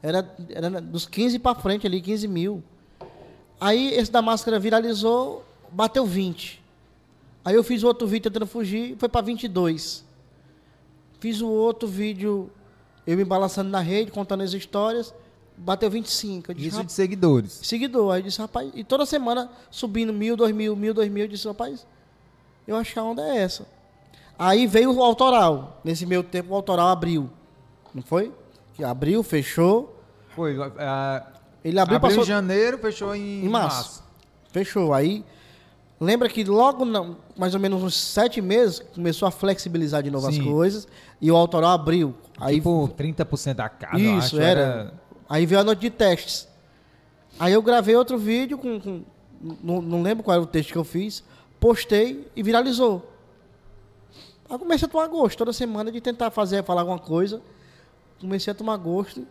Era, 0.02 0.28
era 0.50 0.80
dos 0.80 1.06
15 1.06 1.38
para 1.38 1.58
frente 1.58 1.86
ali, 1.86 2.00
15 2.00 2.28
mil. 2.28 2.62
Aí 3.60 3.92
esse 3.92 4.10
da 4.10 4.22
máscara 4.22 4.58
viralizou, 4.58 5.44
bateu 5.70 6.06
20. 6.06 6.62
Aí 7.44 7.54
eu 7.54 7.64
fiz 7.64 7.82
outro 7.82 8.06
vídeo 8.06 8.30
tentando 8.30 8.46
fugir, 8.46 8.96
foi 8.98 9.08
para 9.08 9.20
22. 9.20 10.04
Fiz 11.20 11.40
o 11.40 11.48
outro 11.48 11.86
vídeo, 11.86 12.50
eu 13.06 13.16
me 13.16 13.24
balançando 13.24 13.68
na 13.70 13.80
rede, 13.80 14.10
contando 14.10 14.42
as 14.42 14.52
histórias, 14.52 15.14
bateu 15.56 15.90
25. 15.90 16.50
Eu 16.50 16.54
disse, 16.54 16.68
Isso 16.68 16.84
de 16.84 16.92
seguidores. 16.92 17.52
seguidor. 17.62 18.12
Aí 18.14 18.20
eu 18.20 18.24
disse, 18.24 18.40
rapaz, 18.40 18.70
e 18.74 18.82
toda 18.82 19.04
semana 19.06 19.50
subindo 19.70 20.12
mil, 20.12 20.36
dois 20.36 20.54
mil, 20.54 20.74
mil, 20.74 20.92
dois 20.94 21.10
mil. 21.10 21.24
Eu 21.24 21.28
disse, 21.28 21.46
rapaz, 21.46 21.86
eu 22.66 22.74
acho 22.76 22.92
que 22.92 22.98
a 22.98 23.02
onda 23.04 23.22
é 23.22 23.36
essa. 23.38 23.66
Aí 24.38 24.66
veio 24.66 24.92
o 24.94 25.02
autoral. 25.02 25.80
Nesse 25.84 26.06
meio 26.06 26.22
tempo, 26.22 26.52
o 26.52 26.54
autoral 26.56 26.88
abriu. 26.88 27.28
Não 27.94 28.02
foi? 28.02 28.32
Que 28.74 28.82
abriu, 28.82 29.22
fechou. 29.22 29.94
Foi. 30.34 30.56
ah, 30.78 31.26
Ele 31.62 31.78
abriu, 31.78 31.96
abriu 31.96 32.08
passou. 32.10 32.22
em 32.22 32.26
janeiro, 32.26 32.78
fechou 32.78 33.14
em, 33.14 33.44
Em 33.44 33.48
março. 33.48 34.02
Fechou. 34.50 34.94
Aí, 34.94 35.22
lembra 36.00 36.28
que 36.28 36.42
logo, 36.44 36.84
na- 36.84 37.14
mais 37.36 37.54
ou 37.54 37.60
menos 37.60 37.82
uns 37.82 37.94
sete 37.94 38.40
meses, 38.40 38.80
começou 38.94 39.28
a 39.28 39.30
flexibilizar 39.30 40.02
de 40.02 40.10
novo 40.10 40.26
as 40.26 40.34
Sim. 40.34 40.44
coisas. 40.44 40.88
E 41.20 41.30
o 41.30 41.36
autoral 41.36 41.72
abriu. 41.72 42.14
Aí, 42.40 42.54
tipo, 42.56 42.88
30% 42.96 43.56
da 43.56 43.68
casa, 43.68 43.98
Isso, 44.00 44.36
acho, 44.36 44.40
era. 44.40 44.94
Aí 45.28 45.44
veio 45.46 45.60
a 45.60 45.64
noite 45.64 45.80
de 45.80 45.90
testes. 45.90 46.48
Aí 47.38 47.52
eu 47.52 47.62
gravei 47.62 47.94
outro 47.94 48.18
vídeo 48.18 48.56
com. 48.58 48.80
com- 48.80 49.02
não, 49.62 49.80
não 49.80 50.02
lembro 50.02 50.22
qual 50.24 50.34
era 50.34 50.42
o 50.42 50.46
texto 50.46 50.72
que 50.72 50.78
eu 50.78 50.84
fiz. 50.84 51.22
Postei 51.58 52.26
e 52.34 52.42
viralizou. 52.42 53.06
Aí 54.48 54.58
comecei 54.58 54.86
a 54.86 54.90
tomar 54.90 55.06
gosto 55.06 55.38
toda 55.38 55.52
semana 55.52 55.92
de 55.92 56.00
tentar 56.00 56.30
fazer, 56.30 56.64
falar 56.64 56.80
alguma 56.82 56.98
coisa. 56.98 57.40
Comecei 58.20 58.50
a 58.50 58.54
tomar 58.54 58.76
gosto. 58.76 59.26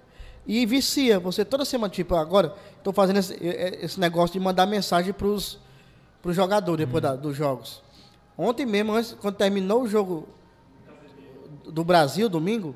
E 0.48 0.66
vicia. 0.66 1.20
Você 1.20 1.44
toda 1.44 1.66
semana, 1.66 1.92
tipo, 1.94 2.16
agora, 2.16 2.56
estou 2.78 2.94
fazendo 2.94 3.18
esse, 3.18 3.36
esse 3.82 4.00
negócio 4.00 4.34
de 4.34 4.40
mandar 4.40 4.66
mensagem 4.66 5.14
para 5.14 5.28
os 5.28 5.60
jogadores 6.28 6.86
depois 6.86 7.02
da- 7.02 7.16
dos 7.16 7.36
jogos. 7.36 7.82
Ontem 8.38 8.66
mesmo, 8.66 8.94
antes, 8.94 9.14
quando 9.20 9.36
terminou 9.36 9.84
o 9.84 9.88
jogo 9.88 10.28
do 11.72 11.84
Brasil, 11.84 12.30
domingo, 12.30 12.76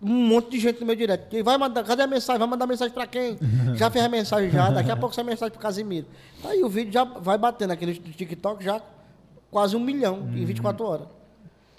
um 0.00 0.08
monte 0.28 0.50
de 0.50 0.60
gente 0.60 0.80
no 0.80 0.86
meu 0.86 0.94
direct. 0.94 1.34
E 1.34 1.42
vai 1.42 1.58
mandar, 1.58 1.82
cadê 1.84 2.02
a 2.02 2.06
mensagem? 2.06 2.38
Vai 2.38 2.48
mandar 2.48 2.66
mensagem 2.66 2.94
pra 2.94 3.06
quem? 3.06 3.36
Já 3.74 3.90
fez 3.90 4.04
a 4.04 4.08
mensagem 4.08 4.50
já, 4.50 4.70
daqui 4.70 4.90
a 4.90 4.96
pouco 4.96 5.14
sai 5.14 5.22
a 5.22 5.26
mensagem 5.26 5.52
pro 5.52 5.60
Casimiro. 5.60 6.06
Aí 6.44 6.62
o 6.62 6.68
vídeo 6.68 6.92
já 6.92 7.04
vai 7.04 7.36
batendo 7.36 7.72
aqui 7.72 7.84
no 7.86 7.92
TikTok 7.94 8.62
já 8.62 8.80
quase 9.50 9.74
um 9.76 9.80
milhão 9.80 10.28
em 10.34 10.44
24 10.44 10.84
horas. 10.84 11.06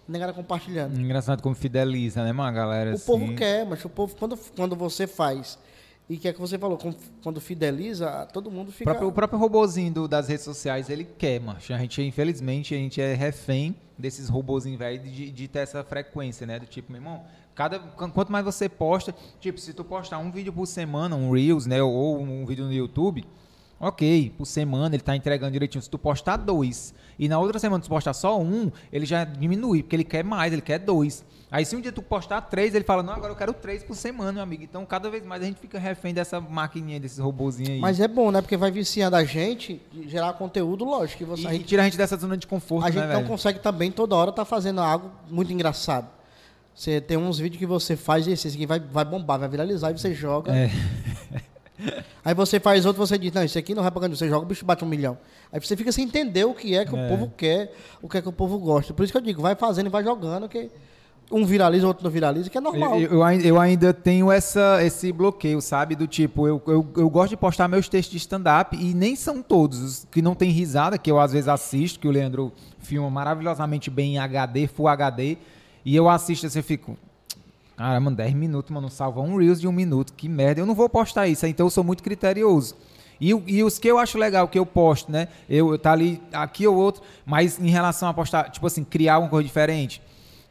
Negada 0.07 0.33
compartilhando. 0.33 0.99
Engraçado 0.99 1.41
como 1.41 1.53
fideliza, 1.55 2.23
né, 2.23 2.33
mano, 2.33 2.51
galera? 2.53 2.91
O 2.91 2.93
assim. 2.95 3.05
povo 3.05 3.35
quer, 3.35 3.65
mas 3.65 3.85
o 3.85 3.89
povo, 3.89 4.15
quando, 4.15 4.37
quando 4.55 4.75
você 4.75 5.05
faz, 5.05 5.57
e 6.09 6.17
que 6.17 6.27
é 6.27 6.33
que 6.33 6.39
você 6.39 6.57
falou, 6.57 6.77
quando 7.21 7.39
fideliza, 7.39 8.27
todo 8.33 8.49
mundo 8.49 8.69
O 8.69 8.71
fica. 8.71 8.85
próprio, 8.89 9.07
o 9.09 9.11
próprio 9.11 9.39
robozinho 9.39 9.93
do- 9.93 10.07
das 10.07 10.27
redes 10.27 10.43
sociais, 10.43 10.89
ele 10.89 11.03
quer, 11.05 11.39
macho. 11.39 11.71
A 11.73 11.77
gente, 11.77 12.01
infelizmente, 12.01 12.73
a 12.73 12.77
gente 12.77 12.99
é 12.99 13.13
refém 13.13 13.75
desses 13.97 14.27
robozinhos 14.27 14.79
velhos 14.79 15.03
de, 15.11 15.29
de 15.29 15.47
ter 15.47 15.59
essa 15.59 15.83
frequência, 15.83 16.47
né? 16.47 16.57
Do 16.59 16.65
tipo, 16.65 16.91
meu 16.91 16.99
irmão, 16.99 17.23
cada, 17.53 17.77
qu- 17.79 18.09
quanto 18.11 18.31
mais 18.31 18.43
você 18.43 18.67
posta, 18.67 19.13
tipo, 19.39 19.59
se 19.59 19.71
tu 19.73 19.83
postar 19.83 20.17
um 20.17 20.31
vídeo 20.31 20.51
por 20.51 20.65
semana, 20.65 21.15
um 21.15 21.31
Reels, 21.31 21.65
né? 21.67 21.81
Ou 21.83 22.19
um 22.19 22.43
vídeo 22.45 22.65
no 22.65 22.73
YouTube, 22.73 23.23
ok, 23.79 24.33
por 24.37 24.45
semana 24.45 24.95
ele 24.95 25.03
tá 25.03 25.15
entregando 25.15 25.51
direitinho. 25.51 25.81
Se 25.81 25.89
tu 25.89 25.97
postar 25.99 26.37
dois 26.37 26.93
e 27.19 27.27
na 27.27 27.37
outra 27.37 27.59
semana 27.59 27.83
tu 27.83 27.89
postar 27.89 28.13
só 28.13 28.39
um, 28.39 28.71
ele 28.91 29.05
já 29.05 29.25
diminui, 29.25 29.83
porque 29.83 29.95
ele 29.95 30.03
quer 30.05 30.23
mais, 30.23 30.53
ele 30.53 30.61
quer 30.61 30.79
dois. 30.79 31.23
Aí 31.51 31.65
se 31.65 31.75
um 31.75 31.81
dia 31.81 31.91
tu 31.91 32.01
postar 32.01 32.41
três, 32.41 32.75
ele 32.75 32.85
fala, 32.85 33.01
não, 33.01 33.11
agora 33.11 33.33
eu 33.33 33.35
quero 33.35 33.51
três 33.53 33.83
por 33.83 33.95
semana, 33.95 34.31
meu 34.31 34.43
amigo. 34.43 34.63
Então 34.63 34.85
cada 34.85 35.09
vez 35.09 35.25
mais 35.25 35.41
a 35.41 35.45
gente 35.45 35.59
fica 35.59 35.77
refém 35.77 36.13
dessa 36.13 36.39
maquininha, 36.39 36.99
desses 36.99 37.17
robozinhos 37.17 37.71
aí. 37.71 37.79
Mas 37.79 37.99
é 37.99 38.07
bom, 38.07 38.31
né? 38.31 38.39
Porque 38.41 38.55
vai 38.55 38.71
viciando 38.71 39.15
a 39.15 39.23
gente, 39.23 39.81
gerar 40.07 40.33
conteúdo, 40.33 40.85
lógico. 40.85 41.25
Você, 41.25 41.43
E, 41.43 41.47
a 41.47 41.51
gente 41.51 41.65
tira 41.65 41.81
a 41.81 41.85
gente 41.85 41.97
dessa 41.97 42.15
zona 42.15 42.37
de 42.37 42.47
conforto, 42.47 42.85
A 42.85 42.89
né, 42.89 42.93
gente 42.93 43.07
não 43.07 43.15
velho? 43.17 43.27
consegue 43.27 43.59
também 43.59 43.91
toda 43.91 44.15
hora 44.15 44.29
estar 44.29 44.45
fazendo 44.45 44.79
algo 44.79 45.11
muito 45.29 45.51
engraçado. 45.51 46.07
Você 46.75 47.01
tem 47.01 47.17
uns 47.17 47.39
vídeos 47.39 47.59
que 47.59 47.65
você 47.65 47.97
faz 47.97 48.25
e 48.27 48.31
esse 48.31 48.47
aqui 48.47 48.65
vai, 48.65 48.79
vai 48.79 49.03
bombar, 49.03 49.37
vai 49.39 49.49
viralizar 49.49 49.91
e 49.91 49.97
você 49.97 50.13
joga. 50.13 50.55
É. 50.55 50.69
Aí 52.23 52.33
você 52.33 52.59
faz 52.59 52.85
outro, 52.85 53.05
você 53.05 53.17
diz, 53.17 53.31
não, 53.31 53.43
isso 53.43 53.57
aqui 53.57 53.73
não 53.73 53.81
vai 53.81 53.91
pra 53.91 54.01
grande, 54.01 54.17
você 54.17 54.27
joga, 54.27 54.45
o 54.45 54.47
bicho 54.47 54.65
bate 54.65 54.83
um 54.83 54.87
milhão. 54.87 55.17
Aí 55.51 55.59
você 55.59 55.75
fica 55.75 55.91
sem 55.91 56.05
entender 56.05 56.45
o 56.45 56.53
que 56.53 56.75
é 56.75 56.85
que 56.85 56.95
É. 56.95 57.05
o 57.05 57.07
povo 57.09 57.31
quer, 57.35 57.73
o 58.01 58.09
que 58.09 58.17
é 58.17 58.21
que 58.21 58.29
o 58.29 58.33
povo 58.33 58.57
gosta. 58.59 58.93
Por 58.93 59.03
isso 59.03 59.11
que 59.11 59.17
eu 59.17 59.21
digo, 59.21 59.41
vai 59.41 59.55
fazendo 59.55 59.87
e 59.87 59.89
vai 59.89 60.03
jogando, 60.03 60.47
que 60.49 60.69
um 61.31 61.45
viraliza, 61.45 61.85
outro 61.85 62.03
não 62.03 62.11
viraliza, 62.11 62.49
que 62.49 62.57
é 62.57 62.61
normal. 62.61 62.99
Eu, 62.99 63.23
eu, 63.23 63.41
eu 63.41 63.59
ainda 63.59 63.93
tenho 63.93 64.31
essa, 64.31 64.83
esse 64.83 65.11
bloqueio, 65.11 65.61
sabe? 65.61 65.95
Do 65.95 66.07
tipo, 66.07 66.47
eu, 66.47 66.61
eu, 66.67 66.87
eu 66.97 67.09
gosto 67.09 67.29
de 67.29 67.37
postar 67.37 67.67
meus 67.67 67.87
textos 67.87 68.11
de 68.11 68.17
stand-up 68.17 68.75
e 68.75 68.93
nem 68.93 69.15
são 69.15 69.41
todos 69.41 69.79
os 69.79 70.07
que 70.11 70.21
não 70.21 70.33
tem 70.33 70.49
risada, 70.49 70.97
que 70.97 71.09
eu 71.09 71.19
às 71.19 71.31
vezes 71.31 71.47
assisto, 71.47 71.99
que 71.99 72.07
o 72.07 72.11
Leandro 72.11 72.51
filma 72.79 73.09
maravilhosamente 73.09 73.89
bem 73.89 74.15
em 74.15 74.17
HD, 74.17 74.67
Full 74.67 74.87
HD, 74.87 75.37
e 75.85 75.95
eu 75.95 76.09
assisto 76.09 76.47
assim, 76.47 76.59
eu 76.59 76.63
fico. 76.63 76.97
Cara, 77.79 77.97
mano, 77.97 78.17
10 78.17 78.33
minutos, 78.33 78.69
mano, 78.71 78.89
salva 78.89 79.21
um 79.21 79.37
Reels 79.37 79.61
de 79.61 79.65
um 79.65 79.71
minuto. 79.71 80.11
Que 80.11 80.27
merda. 80.27 80.59
Eu 80.59 80.65
não 80.65 80.75
vou 80.75 80.89
postar 80.89 81.29
isso, 81.29 81.47
então 81.47 81.65
eu 81.65 81.69
sou 81.69 81.81
muito 81.81 82.03
criterioso. 82.03 82.75
E, 83.21 83.29
e 83.29 83.63
os 83.63 83.79
que 83.79 83.87
eu 83.87 83.97
acho 83.97 84.17
legal, 84.17 84.49
que 84.49 84.59
eu 84.59 84.65
posto, 84.65 85.09
né? 85.09 85.29
Eu, 85.49 85.71
eu 85.71 85.79
tá 85.79 85.93
ali, 85.93 86.21
aqui 86.33 86.67
ou 86.67 86.75
outro, 86.75 87.01
mas 87.25 87.57
em 87.57 87.69
relação 87.69 88.09
a 88.09 88.13
postar, 88.13 88.49
tipo 88.49 88.67
assim, 88.67 88.83
criar 88.83 89.19
uma 89.19 89.29
coisa 89.29 89.47
diferente. 89.47 90.01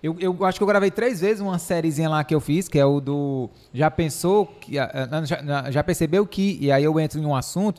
Eu, 0.03 0.17
eu 0.19 0.43
acho 0.43 0.59
que 0.59 0.63
eu 0.63 0.67
gravei 0.67 0.91
três 0.91 1.21
vezes 1.21 1.43
uma 1.43 1.59
sériezinha 1.59 2.09
lá 2.09 2.25
que 2.25 2.35
eu 2.35 2.41
fiz, 2.41 2.67
que 2.67 2.79
é 2.79 2.87
o 2.87 2.99
do. 2.99 3.51
Já 3.75 3.91
pensou, 3.91 4.47
que, 4.47 4.79
ah, 4.79 4.91
ah, 4.91 5.25
já, 5.27 5.71
já 5.71 5.85
percebeu 5.85 6.27
que. 6.27 6.57
E 6.63 6.73
aí 6.73 6.83
eu 6.83 6.99
entro 6.99 7.21
em 7.21 7.27
um 7.27 7.37
assunto. 7.37 7.79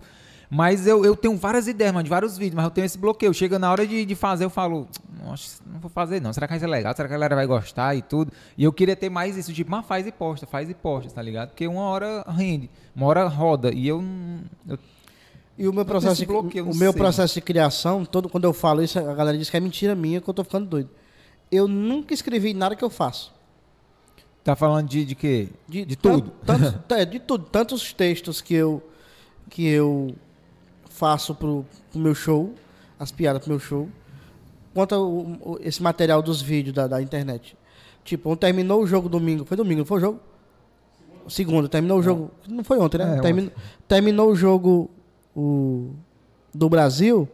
Mas 0.50 0.88
eu, 0.88 1.06
eu 1.06 1.16
tenho 1.16 1.38
várias 1.38 1.68
ideias, 1.68 1.94
mano, 1.94 2.04
de 2.04 2.10
vários 2.10 2.36
vídeos, 2.38 2.56
mas 2.56 2.66
eu 2.66 2.72
tenho 2.72 2.86
esse 2.86 2.98
bloqueio. 2.98 3.32
Chega 3.34 3.60
na 3.60 3.72
hora 3.72 3.86
de, 3.86 4.04
de 4.04 4.16
fazer, 4.16 4.46
eu 4.46 4.50
falo, 4.50 4.88
nossa, 5.24 5.62
não 5.72 5.80
vou 5.80 5.92
fazer 5.92 6.20
não. 6.20 6.34
Será 6.34 6.48
que 6.48 6.54
vai 6.54 6.60
ser 6.60 6.66
legal? 6.68 6.96
Será 6.96 7.08
que 7.08 7.14
a 7.14 7.18
galera 7.18 7.36
vai 7.36 7.46
gostar 7.46 7.94
e 7.96 8.02
tudo? 8.02 8.32
E 8.58 8.64
eu 8.64 8.74
queria 8.74 8.96
ter 8.96 9.10
mais 9.12 9.38
isso, 9.38 9.54
tipo, 9.54 9.70
mas 9.70 9.86
faz 9.86 10.08
e 10.08 10.12
posta, 10.12 10.48
faz 10.48 10.68
e 10.68 10.74
posta, 10.74 11.12
tá 11.12 11.22
ligado? 11.22 11.50
Porque 11.50 11.68
uma 11.68 11.82
hora 11.84 12.26
rende, 12.28 12.68
uma 12.96 13.06
hora 13.06 13.28
roda. 13.28 13.72
E 13.72 13.88
eu 13.88 14.02
não. 14.02 14.40
eu- 14.68 14.80
E 15.56 15.68
o 15.68 15.74
meu 15.74 15.86
processo, 15.86 16.16
de, 16.22 16.26
bloqueio, 16.26 16.64
o 16.64 16.76
meu 16.76 16.92
sei, 16.94 17.00
processo 17.00 17.34
de 17.36 17.42
criação, 17.42 18.04
todo, 18.04 18.28
quando 18.28 18.46
eu 18.46 18.54
falo 18.54 18.82
isso, 18.82 18.98
a 18.98 19.14
galera 19.14 19.38
diz 19.38 19.52
que 19.52 19.58
é 19.58 19.60
mentira 19.60 19.94
minha, 19.94 20.20
que 20.20 20.28
eu 20.28 20.34
tô 20.34 20.44
ficando 20.44 20.66
doido. 20.66 20.90
Eu 21.52 21.68
nunca 21.68 22.12
escrevi 22.14 22.56
nada 22.56 22.76
que 22.76 22.84
eu 22.84 22.90
faço. 22.90 23.32
tá 24.44 24.56
falando 24.56 24.88
de, 24.88 25.06
de 25.06 25.14
quê? 25.16 25.50
De, 25.68 25.96
tan- 25.96 26.16
tudo. 26.20 26.32
tantos- 26.44 26.76
é, 26.98 27.06
de 27.06 27.20
tudo. 27.20 27.46
Tantos 27.46 27.94
textos 27.94 28.42
que 28.42 28.56
eu, 28.56 28.82
que 29.48 29.68
eu 29.68 30.16
faço 31.00 31.34
pro, 31.34 31.66
pro 31.92 32.00
meu 32.00 32.14
show, 32.14 32.54
as 33.00 33.10
piadas 33.12 33.42
pro 33.42 33.52
meu 33.52 33.60
show, 33.60 33.88
quanto 34.74 34.96
o- 34.96 35.54
o- 35.54 35.58
esse 35.62 35.82
material 35.82 36.22
dos 36.22 36.42
vídeos 36.42 36.76
da, 36.76 36.88
da 36.88 37.02
internet. 37.02 37.58
Tipo, 38.04 38.30
ontem 38.32 38.48
terminou 38.48 38.82
o 38.84 38.88
jogo 38.88 39.08
domingo. 39.08 39.46
Foi 39.46 39.56
domingo, 39.56 39.80
não 39.80 39.86
foi 39.86 39.98
o 40.00 40.02
jogo? 40.02 40.20
Segundo, 41.30 41.70
terminou 41.70 42.00
o 42.00 42.04
jogo. 42.04 42.32
Não 42.48 42.64
foi 42.64 42.80
ontem, 42.80 42.98
né? 42.98 43.18
É, 43.18 43.22
Termin- 43.22 43.52
terminou 43.88 44.30
o 44.32 44.36
jogo 44.36 44.90
o, 45.36 45.92
do 46.54 46.68
Brasil. 46.68 47.28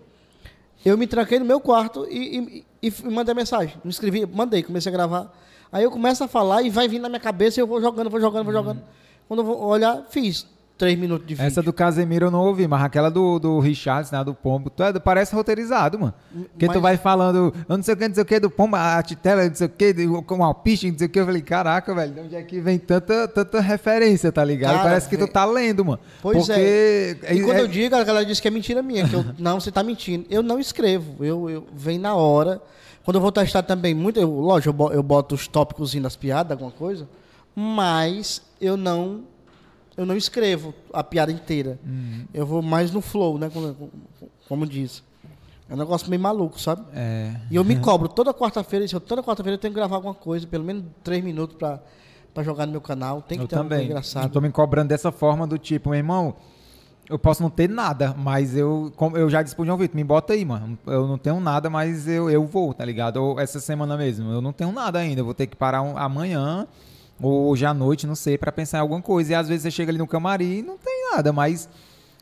Eu 0.84 0.98
me 0.98 1.08
tranquei 1.08 1.40
no 1.40 1.46
meu 1.46 1.60
quarto 1.60 2.06
e, 2.10 2.64
e, 2.84 2.90
e 2.90 3.10
mandei 3.10 3.34
mensagem. 3.34 3.76
Me 3.84 3.90
escrevi, 3.90 4.26
mandei, 4.26 4.62
comecei 4.62 4.92
a 4.92 4.94
gravar. 4.94 5.34
Aí 5.72 5.84
eu 5.84 5.90
começo 5.90 6.24
a 6.24 6.28
falar 6.28 6.62
e 6.62 6.70
vai 6.70 6.88
vindo 6.88 7.02
na 7.04 7.10
minha 7.10 7.20
cabeça 7.22 7.60
e 7.60 7.62
eu 7.62 7.68
vou 7.68 7.82
jogando, 7.82 8.10
vou 8.10 8.20
jogando, 8.22 8.44
vou 8.44 8.54
jogando. 8.54 8.82
Quando 9.28 9.40
eu 9.40 9.46
vou 9.46 9.64
olhar, 9.66 10.06
fiz 10.10 10.46
três 10.78 10.98
minutos 10.98 11.26
de 11.26 11.36
vídeo. 11.36 11.48
Essa 11.48 11.62
do 11.62 11.72
Casemiro 11.72 12.28
eu 12.28 12.32
não 12.32 12.40
ouvi, 12.42 12.68
mas 12.68 12.84
aquela 12.84 13.10
do, 13.10 13.40
do 13.40 13.60
Richards, 13.60 14.12
né, 14.12 14.24
do 14.24 14.34
Pombo, 14.34 14.70
tu 14.70 14.84
é, 14.84 14.92
parece 15.00 15.34
roteirizado, 15.34 15.98
mano. 16.00 16.14
Porque 16.52 16.68
tu 16.68 16.74
Mas- 16.74 16.82
vai 16.82 16.98
falando, 16.98 17.54
eu 17.68 17.78
não 17.78 17.84
sei 17.84 17.94
o 17.94 17.98
que, 17.98 18.08
não 18.08 18.16
sei 18.16 18.24
o 18.24 18.26
que, 18.26 18.40
do 18.40 18.50
Pombo, 18.50 18.76
a 18.76 19.02
titela, 19.02 19.48
não 19.48 19.56
sei 19.56 19.68
o 19.68 19.70
que, 19.70 19.94
com 20.26 20.44
alpiche, 20.44 20.92
não 20.92 20.98
sei 20.98 21.08
o 21.08 21.10
que. 21.10 21.20
Eu 21.20 21.26
falei, 21.26 21.42
caraca, 21.42 21.94
velho, 21.96 22.14
de 22.14 22.20
onde 22.20 22.36
é 22.36 22.44
que 22.44 22.60
vem 22.60 22.78
tanta, 22.78 23.28
tanta 23.28 23.62
referência, 23.62 24.32
tá 24.32 24.44
ligado? 24.44 24.74
Cara, 24.74 24.84
parece 24.84 25.08
que 25.10 25.18
tu 25.18 25.28
tá 25.28 25.46
lendo, 25.46 25.86
mano. 25.86 26.00
Pois 26.22 26.38
Porque 26.40 26.54
é. 27.24 27.34
E 27.34 27.42
quando 27.42 27.58
é- 27.58 27.62
eu 27.62 27.68
digo, 27.68 27.96
a 27.96 28.04
galera 28.04 28.26
diz 28.26 28.40
que 28.40 28.48
é 28.48 28.52
mentira 28.52 28.82
minha, 28.82 29.08
que 29.08 29.16
eu, 29.16 29.26
não, 29.40 29.60
você 29.60 29.72
tá 29.72 29.84
mentindo. 29.84 30.26
Eu 30.30 30.44
não 30.44 30.60
escrevo, 30.60 31.24
eu, 31.24 31.50
eu 31.50 31.68
venho 31.74 32.02
na 32.02 32.16
hora. 32.16 32.62
Quando 33.04 33.18
eu 33.18 33.22
vou 33.22 33.32
testar 33.32 33.62
também 33.62 33.94
muito, 33.94 34.20
eu, 34.20 34.30
lógico, 34.40 34.92
eu 34.92 35.04
boto 35.04 35.36
os 35.36 35.48
tópicos 35.48 35.94
das 35.94 36.16
piadas, 36.16 36.52
alguma 36.54 36.72
coisa, 36.72 37.08
mas 37.56 38.42
eu 38.60 38.76
não 38.76 39.22
eu 39.98 40.06
não 40.06 40.16
escrevo 40.16 40.74
a 40.94 41.04
piada 41.04 41.32
inteira. 41.32 41.80
Uhum. 41.86 42.26
Eu 42.34 42.46
vou 42.46 42.62
mais 42.62 42.92
no 42.92 43.02
flow, 43.02 43.38
né, 43.38 43.50
como, 43.52 43.92
como 44.48 44.66
diz. 44.66 45.04
É 45.70 45.74
um 45.74 45.78
negócio 45.78 46.10
meio 46.10 46.22
maluco, 46.22 46.60
sabe? 46.60 46.84
É. 46.94 47.34
E 47.50 47.56
eu 47.56 47.64
me 47.64 47.76
cobro 47.80 48.08
toda 48.08 48.34
quarta-feira, 48.34 48.86
toda 49.00 49.24
quarta-feira 49.24 49.56
eu 49.56 49.60
tenho 49.60 49.74
que 49.74 49.80
gravar 49.80 49.96
alguma 49.96 50.14
coisa, 50.14 50.46
pelo 50.46 50.64
menos 50.64 50.84
três 51.04 51.24
minutos 51.24 51.56
pra, 51.58 51.80
pra 52.34 52.44
jogar 52.44 52.66
no 52.66 52.72
meu 52.72 52.82
canal. 52.82 53.22
Tem 53.22 53.38
que 53.38 53.44
eu 53.44 53.48
ter 53.48 53.56
alguma 53.56 53.70
coisa 53.76 54.14
também. 54.14 54.24
Eu 54.26 54.30
tô 54.30 54.42
me 54.42 54.52
cobrando 54.52 54.90
dessa 54.90 55.12
forma 55.12 55.48
do 55.48 55.58
tipo, 55.58 55.90
meu 55.90 55.98
irmão, 55.98 56.36
eu 57.10 57.18
posso 57.18 57.42
não 57.42 57.50
ter 57.50 57.70
nada, 57.70 58.14
mas 58.18 58.56
eu, 58.56 58.92
como 58.96 59.18
eu 59.18 59.30
já 59.30 59.42
disse 59.42 59.56
pro 59.56 59.66
João 59.66 59.78
Vitor, 59.78 59.96
me 59.96 60.04
bota 60.04 60.34
aí, 60.34 60.44
mano. 60.44 60.78
Eu 60.86 61.08
não 61.08 61.18
tenho 61.18 61.40
nada, 61.40 61.70
mas 61.70 62.08
eu, 62.08 62.30
eu 62.30 62.46
vou, 62.46 62.74
tá 62.74 62.84
ligado? 62.86 63.18
Ou 63.18 63.40
essa 63.40 63.60
semana 63.60 63.96
mesmo, 63.98 64.32
eu 64.32 64.42
não 64.42 64.52
tenho 64.52 64.72
nada 64.72 65.00
ainda. 65.00 65.22
Eu 65.22 65.26
vou 65.26 65.34
ter 65.34 65.48
que 65.48 65.56
parar 65.56 65.82
um- 65.82 65.98
amanhã 65.98 66.68
ou 67.22 67.50
hoje 67.50 67.66
à 67.66 67.74
noite, 67.74 68.06
não 68.08 68.16
sei, 68.16 68.38
pra 68.38 68.52
pensar 68.52 68.78
em 68.78 68.82
alguma 68.82 69.02
coisa. 69.02 69.32
E 69.32 69.36
às 69.36 69.48
vezes 69.48 69.64
você 69.64 69.72
chega 69.72 69.92
ali 69.92 69.98
no 69.98 70.08
camarim 70.08 70.60
e 70.60 70.62
não 70.62 70.78
tem 70.78 71.12
nada, 71.12 71.32
mas 71.32 71.70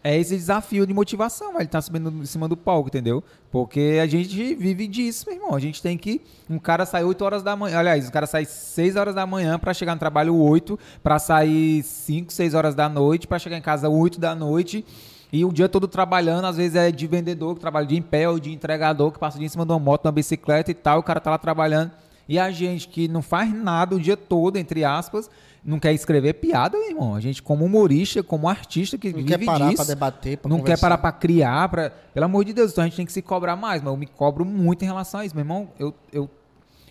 é 0.04 0.18
esse 0.20 0.36
desafio 0.36 0.86
de 0.86 0.94
motivação, 0.94 1.54
ele 1.58 1.68
tá 1.68 1.82
subindo 1.82 2.10
em 2.10 2.26
cima 2.26 2.48
do 2.48 2.58
palco, 2.58 2.90
entendeu? 2.90 3.24
Porque 3.50 4.00
a 4.02 4.06
gente 4.06 4.54
vive 4.56 4.86
disso, 4.86 5.26
meu 5.28 5.36
irmão. 5.36 5.56
A 5.56 5.60
gente 5.60 5.82
tem 5.82 5.98
que. 5.98 6.22
Um 6.50 6.60
cara 6.60 6.86
sai 6.86 7.06
8 7.06 7.24
horas 7.24 7.42
da 7.42 7.56
manhã. 7.56 7.80
Aliás, 7.80 8.08
um 8.08 8.12
cara 8.12 8.28
sai 8.28 8.44
6 8.44 8.98
horas 8.98 9.16
da 9.16 9.26
manhã 9.26 9.58
pra 9.58 9.74
chegar 9.74 9.94
no 9.94 10.00
trabalho 10.00 10.36
8, 10.36 10.78
pra 11.02 11.20
sair 11.20 11.82
5, 11.84 12.34
6 12.34 12.54
horas 12.54 12.76
da 12.76 12.90
noite, 12.90 13.28
pra 13.28 13.40
chegar 13.40 13.58
em 13.58 13.62
casa 13.62 13.88
8 13.88 14.20
da 14.20 14.36
noite. 14.36 14.86
E 15.32 15.46
o 15.46 15.54
dia 15.54 15.70
todo 15.70 15.88
trabalhando, 15.88 16.46
às 16.46 16.58
vezes 16.58 16.76
é 16.76 16.92
de 16.92 17.08
vendedor 17.08 17.56
que 17.56 17.62
trabalha 17.62 17.88
de 17.88 17.96
em 17.96 18.02
pé, 18.02 18.28
ou 18.30 18.40
de 18.40 18.52
entregador 18.52 19.10
que 19.12 19.18
passa 19.18 19.38
o 19.38 19.40
dia 19.40 19.48
em 19.48 19.50
cima 19.50 19.66
de 19.66 19.72
uma 19.72 19.80
moto, 19.80 20.06
uma 20.06 20.12
bicicleta 20.12 20.70
e 20.70 20.74
tal, 20.76 21.00
o 21.00 21.04
cara 21.04 21.20
tá 21.20 21.32
lá 21.32 21.38
trabalhando. 21.38 21.92
E 22.28 22.40
a 22.40 22.52
gente 22.52 22.88
que 22.88 23.08
não 23.08 23.22
faz 23.22 23.54
nada 23.54 23.96
o 23.96 24.00
dia 24.00 24.16
todo, 24.16 24.58
entre 24.58 24.84
aspas, 24.84 25.30
não 25.64 25.80
quer 25.80 25.94
escrever 25.94 26.34
piada, 26.34 26.78
meu 26.78 26.90
irmão. 26.90 27.16
A 27.16 27.20
gente, 27.20 27.42
como 27.42 27.66
humorista, 27.66 28.22
como 28.22 28.50
artista 28.50 28.98
que 28.98 29.10
Não 29.10 29.18
vive 29.18 29.30
quer 29.30 29.46
parar 29.46 29.66
disso, 29.66 29.78
pra 29.78 29.86
debater, 29.86 30.38
pra 30.38 30.50
não 30.50 30.58
quer 30.58 30.62
conversar. 30.62 30.82
parar 30.82 30.98
pra 30.98 31.12
criar, 31.12 31.70
pra... 31.70 31.90
pelo 31.90 32.26
amor 32.26 32.44
de 32.46 32.54
Deus, 32.54 32.72
então 32.72 32.84
a 32.84 32.88
gente 32.88 32.98
tem 32.98 33.06
que 33.06 33.14
se 33.14 33.22
cobrar 33.22 33.56
mais, 33.56 33.82
mas 33.82 33.92
eu 33.92 33.98
me 33.98 34.06
cobro 34.06 34.44
muito 34.46 34.84
em 34.84 34.86
relação 34.86 35.22
a 35.22 35.26
isso, 35.26 35.36
meu 35.36 35.44
irmão. 35.44 35.70
Eu, 35.80 35.94
eu, 36.12 36.30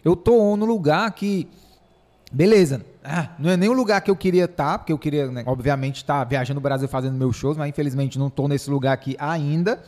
eu 0.04 0.16
tô 0.16 0.56
no 0.56 0.64
lugar 0.64 1.10
que, 1.12 1.48
beleza, 2.30 2.84
ah, 3.04 3.30
não 3.38 3.50
é 3.50 3.56
nem 3.56 3.68
o 3.68 3.72
lugar 3.72 4.00
que 4.00 4.10
eu 4.10 4.16
queria 4.16 4.44
estar, 4.44 4.78
porque 4.78 4.92
eu 4.92 4.98
queria, 4.98 5.30
né, 5.30 5.42
obviamente, 5.46 5.96
estar 5.96 6.24
viajando 6.24 6.56
no 6.56 6.62
Brasil 6.62 6.88
fazendo 6.88 7.14
meus 7.14 7.36
shows, 7.36 7.56
mas 7.56 7.68
infelizmente 7.68 8.18
não 8.18 8.30
tô 8.30 8.48
nesse 8.48 8.70
lugar 8.70 8.92
aqui 8.92 9.16
ainda. 9.18 9.82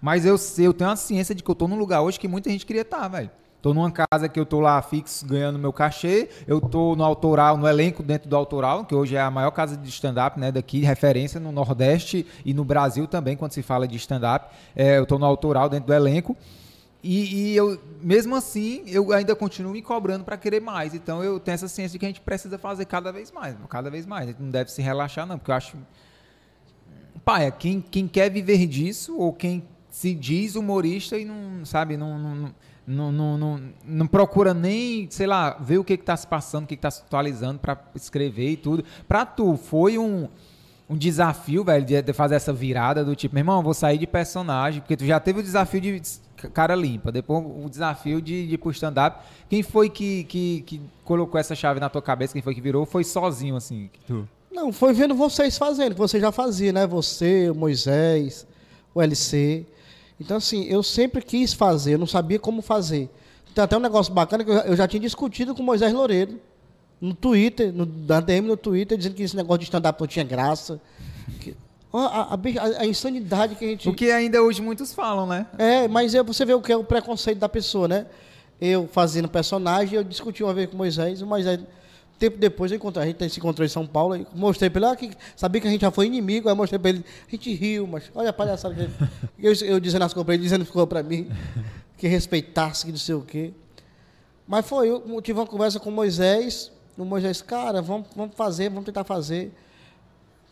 Mas 0.00 0.26
eu 0.26 0.36
sei, 0.36 0.66
eu 0.66 0.74
tenho 0.74 0.90
a 0.90 0.96
ciência 0.96 1.34
de 1.34 1.42
que 1.42 1.50
eu 1.50 1.54
tô 1.54 1.66
num 1.66 1.78
lugar 1.78 2.02
hoje 2.02 2.20
que 2.20 2.28
muita 2.28 2.50
gente 2.50 2.66
queria 2.66 2.82
estar, 2.82 3.08
velho. 3.08 3.30
Tô 3.66 3.74
numa 3.74 3.90
casa 3.90 4.28
que 4.28 4.38
eu 4.38 4.46
tô 4.46 4.60
lá 4.60 4.80
fixo 4.80 5.26
ganhando 5.26 5.58
meu 5.58 5.72
cachê. 5.72 6.28
Eu 6.46 6.60
tô 6.60 6.94
no 6.94 7.02
autoral, 7.02 7.56
no 7.56 7.66
elenco 7.66 8.00
dentro 8.00 8.30
do 8.30 8.36
autoral, 8.36 8.84
que 8.84 8.94
hoje 8.94 9.16
é 9.16 9.20
a 9.20 9.28
maior 9.28 9.50
casa 9.50 9.76
de 9.76 9.88
stand-up, 9.88 10.38
né, 10.38 10.52
daqui, 10.52 10.82
referência 10.82 11.40
no 11.40 11.50
Nordeste 11.50 12.24
e 12.44 12.54
no 12.54 12.64
Brasil 12.64 13.08
também, 13.08 13.36
quando 13.36 13.50
se 13.50 13.62
fala 13.62 13.88
de 13.88 13.96
stand-up. 13.96 14.54
É, 14.76 14.98
eu 14.98 15.04
tô 15.04 15.18
no 15.18 15.26
autoral 15.26 15.68
dentro 15.68 15.88
do 15.88 15.92
elenco. 15.92 16.36
E, 17.02 17.54
e 17.54 17.56
eu, 17.56 17.76
mesmo 18.00 18.36
assim, 18.36 18.84
eu 18.86 19.12
ainda 19.12 19.34
continuo 19.34 19.72
me 19.72 19.82
cobrando 19.82 20.22
para 20.22 20.36
querer 20.36 20.60
mais. 20.60 20.94
Então 20.94 21.24
eu 21.24 21.40
tenho 21.40 21.56
essa 21.56 21.66
ciência 21.66 21.94
de 21.94 21.98
que 21.98 22.06
a 22.06 22.08
gente 22.08 22.20
precisa 22.20 22.56
fazer 22.58 22.84
cada 22.84 23.10
vez 23.10 23.32
mais, 23.32 23.56
cada 23.68 23.90
vez 23.90 24.06
mais. 24.06 24.28
A 24.28 24.30
gente 24.30 24.40
não 24.40 24.50
deve 24.52 24.70
se 24.70 24.80
relaxar, 24.80 25.26
não, 25.26 25.38
porque 25.38 25.50
eu 25.50 25.56
acho. 25.56 25.76
Pai, 27.24 27.50
quem, 27.50 27.80
quem 27.80 28.06
quer 28.06 28.30
viver 28.30 28.64
disso, 28.68 29.18
ou 29.18 29.32
quem 29.32 29.64
se 29.90 30.14
diz 30.14 30.54
humorista 30.54 31.18
e 31.18 31.24
não, 31.24 31.64
sabe, 31.64 31.96
não, 31.96 32.16
não, 32.16 32.54
não, 32.86 33.10
não, 33.10 33.36
não, 33.38 33.60
não 33.84 34.06
procura 34.06 34.54
nem, 34.54 35.08
sei 35.10 35.26
lá, 35.26 35.56
ver 35.60 35.78
o 35.78 35.84
que 35.84 35.94
está 35.94 36.16
se 36.16 36.26
passando, 36.26 36.64
o 36.64 36.66
que 36.66 36.74
está 36.74 36.90
se 36.90 37.02
atualizando 37.02 37.58
para 37.58 37.78
escrever 37.94 38.50
e 38.50 38.56
tudo. 38.56 38.84
Para 39.08 39.26
tu, 39.26 39.56
foi 39.56 39.98
um, 39.98 40.28
um 40.88 40.96
desafio, 40.96 41.64
velho, 41.64 41.84
de, 41.84 42.00
de 42.00 42.12
fazer 42.12 42.36
essa 42.36 42.52
virada 42.52 43.04
do 43.04 43.16
tipo, 43.16 43.34
meu 43.34 43.40
irmão, 43.42 43.62
vou 43.62 43.74
sair 43.74 43.98
de 43.98 44.06
personagem, 44.06 44.80
porque 44.80 44.96
tu 44.96 45.04
já 45.04 45.18
teve 45.18 45.40
o 45.40 45.42
desafio 45.42 45.80
de 45.80 46.00
cara 46.52 46.74
limpa, 46.76 47.10
depois 47.10 47.44
o 47.44 47.68
desafio 47.68 48.20
de, 48.20 48.46
de 48.46 48.54
ir 48.54 48.58
pro 48.58 48.70
stand-up. 48.70 49.18
Quem 49.48 49.62
foi 49.62 49.88
que, 49.90 50.24
que, 50.24 50.60
que 50.66 50.80
colocou 51.04 51.40
essa 51.40 51.54
chave 51.54 51.80
na 51.80 51.88
tua 51.88 52.02
cabeça? 52.02 52.34
Quem 52.34 52.42
foi 52.42 52.54
que 52.54 52.60
virou? 52.60 52.86
Foi 52.86 53.02
sozinho, 53.04 53.56
assim? 53.56 53.90
tu- 54.06 54.28
Não, 54.52 54.72
foi 54.72 54.92
vendo 54.92 55.14
vocês 55.14 55.58
fazendo, 55.58 55.94
que 55.94 55.98
você 55.98 56.20
já 56.20 56.30
fazia, 56.30 56.72
né? 56.72 56.86
Você, 56.86 57.50
o 57.50 57.54
Moisés, 57.54 58.46
o 58.94 59.02
LC. 59.02 59.66
Então, 60.20 60.36
assim, 60.38 60.64
eu 60.64 60.82
sempre 60.82 61.22
quis 61.22 61.52
fazer, 61.52 61.94
eu 61.94 61.98
não 61.98 62.06
sabia 62.06 62.38
como 62.38 62.62
fazer. 62.62 63.10
Tem 63.54 63.62
até 63.64 63.76
um 63.76 63.80
negócio 63.80 64.12
bacana 64.12 64.44
que 64.44 64.50
eu 64.50 64.76
já, 64.76 64.86
tinha 64.86 65.00
discutido 65.00 65.54
com 65.54 65.62
o 65.62 65.64
Moisés 65.64 65.92
Loureiro 65.92 66.38
no 67.00 67.14
Twitter, 67.14 67.72
no, 67.72 67.86
na 68.06 68.20
DM 68.20 68.46
no 68.46 68.56
Twitter, 68.56 68.96
dizendo 68.96 69.14
que 69.14 69.22
esse 69.22 69.36
negócio 69.36 69.58
de 69.60 69.64
stand-up 69.64 70.00
não 70.00 70.06
tinha 70.06 70.24
graça. 70.24 70.80
Que, 71.40 71.54
a, 71.92 72.34
a, 72.34 72.38
a- 72.80 72.86
insanidade 72.86 73.54
que 73.54 73.64
a 73.64 73.68
gente. 73.68 73.88
O 73.88 73.94
que 73.94 74.10
ainda 74.10 74.42
hoje 74.42 74.60
muitos 74.60 74.92
falam, 74.92 75.26
né? 75.26 75.46
É, 75.58 75.88
mas 75.88 76.14
é, 76.14 76.22
você 76.22 76.44
vê 76.44 76.54
o 76.54 76.60
que 76.60 76.72
é 76.72 76.76
o 76.76 76.84
preconceito 76.84 77.38
da 77.38 77.48
pessoa, 77.48 77.88
né? 77.88 78.06
Eu 78.60 78.88
fazendo 78.90 79.28
personagem, 79.28 79.96
eu 79.96 80.04
discuti 80.04 80.42
uma 80.42 80.54
vez 80.54 80.68
com 80.68 80.74
o 80.74 80.78
Moisés, 80.78 81.20
o 81.20 81.26
Moisés, 81.26 81.60
tempo 82.18 82.38
depois 82.38 82.70
eu 82.72 82.76
encontrei, 82.76 83.02
a 83.04 83.06
gente 83.06 83.28
se 83.30 83.38
encontrou 83.38 83.64
em 83.64 83.68
São 83.68 83.86
Paulo, 83.86 84.14
aí 84.14 84.26
mostrei 84.34 84.68
pra 84.70 84.80
ele, 84.80 84.86
ah, 84.92 84.96
que, 84.96 85.10
sabia 85.36 85.60
que 85.60 85.68
a 85.68 85.70
gente 85.70 85.80
já 85.82 85.90
foi 85.90 86.06
inimigo, 86.06 86.48
aí 86.48 86.54
mostrei 86.54 86.78
pra 86.78 86.90
ele, 86.90 87.04
a 87.26 87.30
gente 87.30 87.52
riu, 87.54 87.86
mas 87.86 88.10
olha 88.14 88.30
a 88.30 88.32
palhaçada 88.32 88.74
que 88.74 88.80
ele- 88.82 88.92
eu, 89.38 89.52
eu 89.68 89.80
dizendo 89.80 90.02
as 90.04 90.12
coisas 90.12 90.24
pra 90.24 90.34
ele, 90.34 90.42
dizendo 90.42 90.60
que 90.62 90.66
ficou 90.66 90.86
pra 90.86 91.02
mim, 91.02 91.28
que 91.98 92.06
respeitasse, 92.08 92.84
que 92.86 92.92
não 92.92 92.98
sei 92.98 93.14
o 93.14 93.22
quê. 93.22 93.52
Mas 94.48 94.66
foi, 94.66 94.88
eu 94.88 95.20
tive 95.22 95.38
uma 95.40 95.46
conversa 95.46 95.78
com 95.80 95.90
o 95.90 95.92
Moisés, 95.92 96.70
o 96.96 97.04
Moisés, 97.04 97.42
cara, 97.42 97.82
vamos, 97.82 98.06
vamos 98.16 98.34
fazer, 98.34 98.68
vamos 98.70 98.84
tentar 98.84 99.04
fazer 99.04 99.52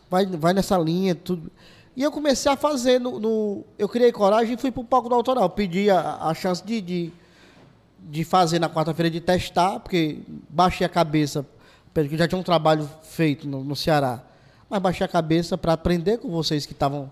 vai, 0.09 0.25
vai 0.25 0.53
nessa 0.53 0.77
linha, 0.77 1.15
tudo. 1.15 1.51
E 1.95 2.03
eu 2.03 2.11
comecei 2.11 2.51
a 2.51 2.55
fazer 2.57 2.99
no. 2.99 3.19
no- 3.19 3.63
eu 3.79 3.87
criei 3.87 4.11
coragem 4.11 4.53
e 4.53 4.57
fui 4.57 4.69
pro 4.71 4.83
palco 4.83 5.07
do 5.09 5.15
autoral. 5.15 5.49
Pedi 5.49 5.89
a, 5.89 6.17
a 6.17 6.33
chance 6.33 6.63
de, 6.63 6.81
de, 6.81 7.11
de 7.99 8.23
fazer 8.23 8.59
na 8.59 8.69
quarta-feira 8.69 9.09
de 9.09 9.21
testar, 9.21 9.79
porque 9.79 10.19
baixei 10.49 10.85
a 10.85 10.89
cabeça 10.89 11.45
porque 12.03 12.17
já 12.17 12.27
tinha 12.27 12.39
um 12.39 12.43
trabalho 12.43 12.89
feito 13.03 13.47
no, 13.47 13.63
no 13.63 13.75
Ceará. 13.75 14.21
Mas 14.69 14.81
baixei 14.81 15.05
a 15.05 15.07
cabeça 15.07 15.57
para 15.57 15.73
aprender 15.73 16.17
com 16.17 16.29
vocês 16.29 16.65
que 16.65 16.73
estavam 16.73 17.11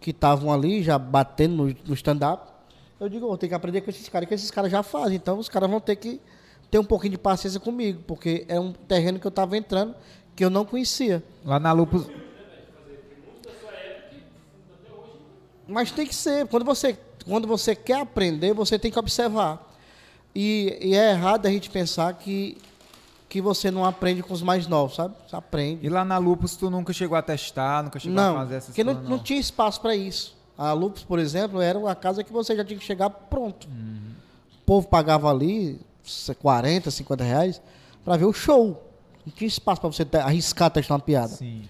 que 0.00 0.10
estavam 0.10 0.52
ali, 0.52 0.82
já 0.82 0.96
batendo 0.96 1.56
no, 1.56 1.76
no 1.86 1.94
stand-up. 1.94 2.52
Eu 3.00 3.08
digo, 3.08 3.26
vou 3.26 3.36
ter 3.36 3.48
que 3.48 3.54
aprender 3.54 3.80
com 3.80 3.90
esses 3.90 4.08
caras, 4.08 4.28
que 4.28 4.34
esses 4.34 4.50
caras 4.50 4.70
já 4.70 4.82
fazem. 4.82 5.16
Então, 5.16 5.38
os 5.38 5.48
caras 5.48 5.68
vão 5.68 5.80
ter 5.80 5.96
que 5.96 6.20
ter 6.70 6.78
um 6.78 6.84
pouquinho 6.84 7.12
de 7.12 7.18
paciência 7.18 7.58
comigo, 7.58 8.02
porque 8.06 8.44
é 8.48 8.60
um 8.60 8.72
terreno 8.72 9.18
que 9.18 9.26
eu 9.26 9.30
estava 9.30 9.56
entrando 9.56 9.94
que 10.36 10.44
eu 10.44 10.50
não 10.50 10.64
conhecia. 10.64 11.22
Lá 11.44 11.58
na 11.58 11.72
Lupus. 11.72 12.06
Mas 15.66 15.90
tem 15.90 16.06
que 16.06 16.14
ser. 16.14 16.46
Quando 16.46 16.64
você, 16.64 16.96
quando 17.24 17.48
você 17.48 17.74
quer 17.74 18.00
aprender, 18.00 18.52
você 18.52 18.78
tem 18.78 18.90
que 18.90 18.98
observar. 18.98 19.68
E, 20.34 20.78
e 20.80 20.94
é 20.94 21.10
errado 21.10 21.46
a 21.46 21.50
gente 21.50 21.68
pensar 21.70 22.12
que, 22.14 22.56
que 23.28 23.42
você 23.42 23.70
não 23.70 23.84
aprende 23.84 24.22
com 24.22 24.32
os 24.32 24.42
mais 24.42 24.66
novos, 24.66 24.96
sabe? 24.96 25.14
Você 25.26 25.36
aprende. 25.36 25.84
E 25.84 25.88
lá 25.88 26.04
na 26.04 26.16
Lupus 26.16 26.56
tu 26.56 26.70
nunca 26.70 26.92
chegou 26.92 27.16
a 27.16 27.22
testar, 27.22 27.84
nunca 27.84 27.98
chegou 27.98 28.16
não, 28.16 28.36
a 28.36 28.40
fazer 28.40 28.54
essas 28.56 28.68
porque 28.70 28.82
não, 28.82 28.94
coisas, 28.94 29.10
não 29.10 29.18
tinha 29.18 29.38
espaço 29.38 29.80
para 29.80 29.94
isso. 29.94 30.36
A 30.56 30.72
Lupus, 30.72 31.04
por 31.04 31.18
exemplo, 31.18 31.60
era 31.60 31.78
uma 31.78 31.94
casa 31.94 32.24
que 32.24 32.32
você 32.32 32.56
já 32.56 32.64
tinha 32.64 32.78
que 32.78 32.84
chegar 32.84 33.10
pronto. 33.10 33.68
O 33.68 34.64
povo 34.64 34.88
pagava 34.88 35.30
ali 35.30 35.80
40, 36.40 36.90
50 36.90 37.24
reais 37.24 37.62
para 38.04 38.16
ver 38.16 38.24
o 38.24 38.32
show. 38.32 38.82
Não 39.24 39.32
tinha 39.32 39.46
espaço 39.46 39.80
para 39.80 39.90
você 39.90 40.06
arriscar 40.14 40.70
testar 40.70 40.94
uma 40.94 41.00
piada. 41.00 41.28
Sim. 41.28 41.62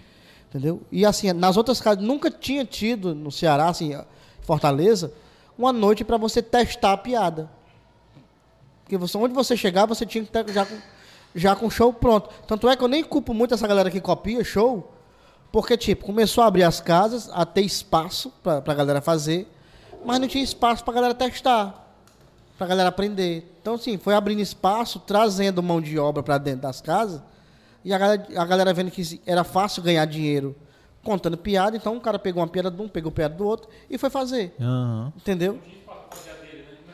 Entendeu? 0.49 0.81
E 0.91 1.05
assim, 1.05 1.33
nas 1.33 1.57
outras 1.57 1.81
casas, 1.81 2.03
nunca 2.03 2.31
tinha 2.31 2.65
tido 2.65 3.15
no 3.15 3.31
Ceará, 3.31 3.69
assim, 3.69 3.95
Fortaleza, 4.41 5.13
uma 5.59 5.73
noite 5.73 6.05
para 6.05 6.17
você 6.17 6.41
testar 6.41 6.93
a 6.93 6.97
piada. 6.97 7.51
Porque 8.83 8.97
você, 8.97 9.19
onde 9.19 9.35
você 9.35 9.55
chegar, 9.57 9.85
você 9.85 10.07
tinha 10.07 10.25
que 10.25 10.31
estar 10.31 10.51
já 10.51 10.65
com, 10.65 10.79
já 11.39 11.55
com 11.57 11.67
o 11.67 11.71
show 11.71 11.93
pronto. 11.93 12.29
Tanto 12.47 12.69
é 12.69 12.77
que 12.77 12.83
eu 12.83 12.89
nem 12.89 13.03
culpo 13.05 13.33
muito 13.33 13.55
essa 13.55 13.67
galera 13.67 13.91
que 13.91 14.01
copia 14.01 14.43
show, 14.45 14.93
porque, 15.51 15.77
tipo, 15.77 16.05
começou 16.05 16.45
a 16.45 16.47
abrir 16.47 16.65
as 16.65 16.81
casas, 16.81 17.31
a 17.33 17.47
ter 17.47 17.63
espaço 17.63 18.33
para 18.43 18.63
a 18.67 18.75
galera 18.75 19.01
fazer, 19.01 19.49
mas 20.05 20.21
não 20.21 20.29
tinha 20.29 20.45
espaço 20.45 20.85
para 20.85 20.93
a 20.93 20.95
galera 20.97 21.15
testar, 21.15 21.95
para 22.59 22.67
a 22.67 22.69
galera 22.69 22.89
aprender. 22.91 23.57
Então, 23.61 23.75
assim, 23.75 23.97
foi 23.97 24.15
abrindo 24.15 24.41
espaço, 24.41 25.01
trazendo 25.01 25.63
mão 25.63 25.81
de 25.81 25.99
obra 25.99 26.23
para 26.23 26.37
dentro 26.39 26.63
das 26.63 26.81
casas, 26.81 27.23
e 27.85 27.93
a 27.93 27.99
galera, 27.99 28.27
a 28.37 28.45
galera 28.45 28.75
vendo 28.75 28.91
que 28.91 29.21
era 29.25 29.45
fácil 29.45 29.83
ganhar 29.83 30.05
dinheiro 30.05 30.55
contando 31.03 31.39
piada, 31.39 31.77
então 31.77 31.97
o 31.97 32.01
cara 32.01 32.19
pegou 32.19 32.43
uma 32.43 32.49
piada 32.49 32.71
de 32.71 32.83
um, 32.83 32.89
pegou 32.89 33.11
piada 33.11 33.35
do 33.35 33.47
outro 33.47 33.71
e 33.89 33.97
foi 33.97 34.11
fazer. 34.11 34.55
Aham. 34.61 35.13
Entendeu? 35.17 35.59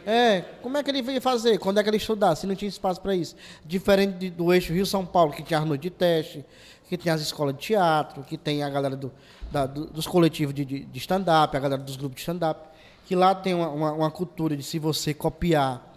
É, 0.06 0.42
como 0.62 0.76
é 0.76 0.82
que 0.82 0.90
ele 0.90 1.00
veio 1.02 1.20
fazer? 1.20 1.58
Quando 1.58 1.78
é 1.78 1.82
que 1.82 1.88
ele 1.90 1.96
estudar? 1.96 2.34
Se 2.36 2.46
não 2.46 2.54
tinha 2.54 2.68
espaço 2.68 3.00
para 3.00 3.14
isso. 3.14 3.34
Diferente 3.64 4.16
de- 4.18 4.30
do 4.30 4.52
eixo 4.52 4.72
Rio-São 4.72 5.04
Paulo, 5.06 5.32
que 5.32 5.42
tinha 5.42 5.60
noites 5.60 5.82
de 5.82 5.90
teste, 5.90 6.44
que 6.88 6.98
tem 6.98 7.10
as 7.12 7.20
escolas 7.20 7.54
de 7.54 7.60
teatro, 7.60 8.22
que 8.22 8.36
tem 8.36 8.62
a 8.62 8.68
galera 8.68 8.96
do, 8.96 9.10
da- 9.50 9.66
do- 9.66 9.86
dos 9.86 10.06
coletivos 10.06 10.54
de, 10.54 10.64
de- 10.64 10.84
de 10.84 10.98
stand-up, 10.98 11.56
a 11.56 11.60
galera 11.60 11.80
dos 11.82 11.96
grupos 11.96 12.16
de 12.16 12.20
stand-up, 12.20 12.68
que 13.06 13.14
lá 13.16 13.34
tem 13.34 13.54
uma, 13.54 13.68
uma- 13.68 13.92
uma 13.92 14.10
cultura 14.10 14.56
de 14.56 14.62
se 14.62 14.78
você 14.78 15.14
copiar, 15.14 15.92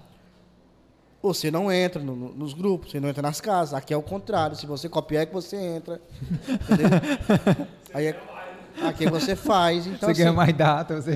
você 1.21 1.51
não 1.51 1.69
entra 1.71 2.01
no- 2.01 2.15
no- 2.15 2.33
nos 2.33 2.53
grupos, 2.53 2.91
você 2.91 2.99
não 3.01 3.09
entra 3.09 3.21
nas 3.21 3.41
casas. 3.41 3.73
Aqui 3.73 3.93
é 3.93 3.97
o 3.97 4.01
contrário, 4.01 4.55
se 4.55 4.65
você 4.65 4.87
copiar 4.87 5.23
é 5.23 5.25
que 5.25 5.33
você 5.33 5.57
entra. 5.57 5.99
Entendeu? 6.47 7.67
Aí 7.93 8.05
é, 8.05 8.13
aqui 8.83 9.09
você 9.09 9.35
faz. 9.35 9.87
Então, 9.87 10.09
você 10.09 10.13
ganha 10.13 10.29
assim, 10.29 10.35
mais 10.37 10.53
data, 10.55 11.01
você. 11.01 11.13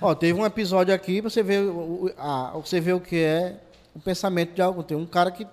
Ó, 0.00 0.14
teve 0.14 0.38
um 0.38 0.44
episódio 0.46 0.94
aqui 0.94 1.20
pra 1.20 1.30
você 1.30 1.42
ver 1.42 1.60
o, 1.62 2.10
a- 2.18 2.52
você 2.56 2.80
ver 2.80 2.92
o 2.94 3.00
que 3.00 3.16
é 3.16 3.56
o 3.94 4.00
pensamento 4.00 4.54
de 4.54 4.62
algo. 4.62 4.82
Tem 4.82 4.96
um 4.96 5.06
cara 5.06 5.30
que 5.30 5.46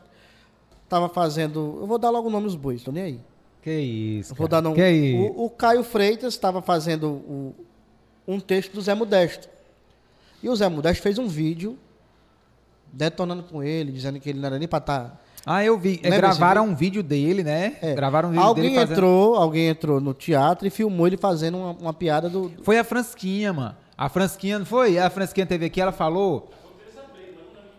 tava 0.87 1.09
fazendo. 1.09 1.77
Eu 1.81 1.87
vou 1.87 1.97
dar 1.97 2.09
logo 2.09 2.27
o 2.27 2.31
nome 2.31 2.45
dos 2.45 2.55
bois, 2.55 2.83
tô 2.83 2.91
nem 2.91 3.03
aí. 3.03 3.19
Que 3.61 3.71
isso. 3.71 4.33
Vou 4.35 4.47
dar 4.47 4.61
nome. 4.61 4.75
Que 4.75 4.89
isso. 4.89 5.33
O, 5.33 5.45
o 5.45 5.49
Caio 5.49 5.83
Freitas 5.83 6.33
estava 6.33 6.61
fazendo 6.61 7.07
o- 7.09 7.55
um 8.27 8.39
texto 8.39 8.73
do 8.73 8.81
Zé 8.81 8.93
Modesto. 8.95 9.49
E 10.41 10.47
o 10.49 10.55
Zé 10.55 10.69
Modesto 10.69 11.03
fez 11.03 11.17
um 11.17 11.27
vídeo 11.27 11.77
detonando 12.91 13.43
com 13.43 13.61
ele, 13.63 13.91
dizendo 13.91 14.19
que 14.19 14.29
ele 14.29 14.39
não 14.39 14.47
era 14.47 14.57
nem 14.59 14.67
pra 14.67 14.79
estar. 14.79 15.21
Ah, 15.45 15.63
eu 15.63 15.77
vi. 15.77 15.99
É, 16.03 16.09
gravaram 16.09 16.65
um 16.65 16.75
vídeo 16.75 17.01
dele, 17.01 17.43
né? 17.43 17.77
É. 17.81 17.95
Gravaram 17.95 18.29
um 18.29 18.31
vídeo 18.31 18.43
Alguém 18.45 18.63
dele 18.63 18.75
fazendo. 18.75 18.91
entrou, 18.93 19.35
alguém 19.35 19.67
entrou 19.67 19.99
no 20.01 20.13
teatro 20.13 20.67
e 20.67 20.69
filmou 20.69 21.07
ele 21.07 21.17
fazendo 21.17 21.57
uma, 21.57 21.71
uma 21.71 21.93
piada 21.93 22.29
do. 22.29 22.51
Foi 22.63 22.77
a 22.77 22.83
Fransquinha, 22.83 23.53
mano. 23.53 23.75
A 23.97 24.09
Fransquinha, 24.09 24.59
não 24.59 24.65
foi? 24.65 24.97
A 24.97 25.09
Fransquinha 25.09 25.45
teve 25.45 25.65
aqui, 25.65 25.81
ela 25.81 25.91
falou. 25.91 26.49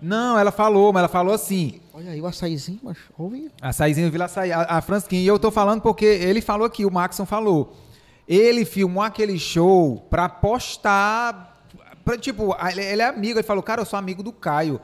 Não, 0.02 0.38
ela 0.38 0.50
falou, 0.50 0.92
mas 0.92 1.00
ela 1.00 1.08
falou 1.08 1.34
assim. 1.34 1.80
Olha 1.92 2.12
aí 2.12 2.20
o 2.20 2.26
açaizinho, 2.26 2.80
mas 2.82 2.96
ouve. 3.18 3.50
A 3.60 3.72
Saizinho 3.72 4.10
Vila 4.10 4.24
Açaí, 4.24 4.50
a, 4.50 4.62
a 4.62 4.80
Fransquinha. 4.80 5.22
E 5.22 5.26
eu 5.26 5.38
tô 5.38 5.50
falando 5.50 5.82
porque 5.82 6.06
ele 6.06 6.40
falou 6.40 6.66
aqui, 6.66 6.86
o 6.86 6.90
Maxon 6.90 7.26
falou. 7.26 7.76
Ele 8.26 8.64
filmou 8.64 9.02
aquele 9.02 9.38
show 9.38 10.06
pra 10.08 10.28
postar. 10.28 11.62
Pra, 12.02 12.16
tipo, 12.16 12.56
ele 12.70 13.02
é 13.02 13.06
amigo. 13.06 13.38
Ele 13.38 13.46
falou, 13.46 13.62
cara, 13.62 13.82
eu 13.82 13.86
sou 13.86 13.98
amigo 13.98 14.22
do 14.22 14.32
Caio. 14.32 14.80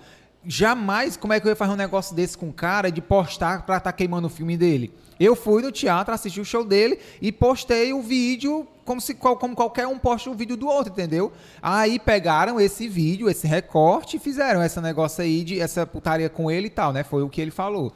Jamais, 0.47 1.17
como 1.17 1.33
é 1.33 1.41
que 1.41 1.47
eu 1.47 1.51
ia 1.51 1.57
fazer 1.57 1.73
um 1.73 1.77
negócio 1.77 2.15
desse 2.15 2.39
com 2.39 2.49
o 2.49 2.53
cara 2.53 2.91
de 2.91 3.01
postar 3.03 3.67
pra 3.67 3.79
estar 3.79 3.93
queimando 3.93 4.27
o 4.29 4.31
filme 4.31 4.57
dele? 4.57 4.93
Eu 5.19 5.35
fui 5.35 5.63
no 5.63 5.73
teatro, 5.73 6.13
assisti 6.15 6.41
o 6.41 6.45
show 6.45 6.63
dele 6.65 6.99
e 7.21 7.33
postei 7.33 7.93
o 7.93 8.01
vídeo 8.03 8.67
como 8.85 9.01
se 9.01 9.15
como 9.15 9.57
qualquer 9.57 9.87
um 9.89 9.99
posta 9.99 10.31
o 10.31 10.35
vídeo 10.35 10.57
do 10.57 10.69
outro, 10.69 10.93
entendeu? 10.93 11.33
Aí 11.61 11.99
pegaram 11.99 12.61
esse 12.61 12.87
vídeo, 12.87 13.29
esse 13.29 13.47
recorte 13.47 14.17
e 14.17 14.21
fizeram 14.21 14.63
esse 14.63 14.81
negócio 14.81 15.25
aí 15.25 15.43
de 15.43 15.59
essa 15.61 15.85
putaria 15.85 16.29
com 16.29 16.49
ele 16.51 16.69
e 16.69 16.71
tal, 16.71 16.93
né? 16.93 17.03
Foi 17.03 17.23
o 17.25 17.29
que 17.29 17.41
ele 17.41 17.51
falou. 17.51 17.93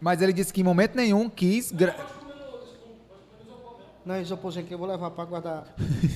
Mas 0.00 0.20
ele 0.20 0.32
disse 0.32 0.52
que 0.52 0.60
em 0.60 0.64
momento 0.64 0.96
nenhum 0.96 1.30
quis. 1.30 1.72
gra- 1.72 1.96
Não, 4.04 4.20
isoporzinho 4.20 4.64
aqui 4.64 4.74
eu 4.74 4.78
vou 4.78 4.88
levar 4.88 5.10
pra 5.12 5.24
guardar 5.24 5.64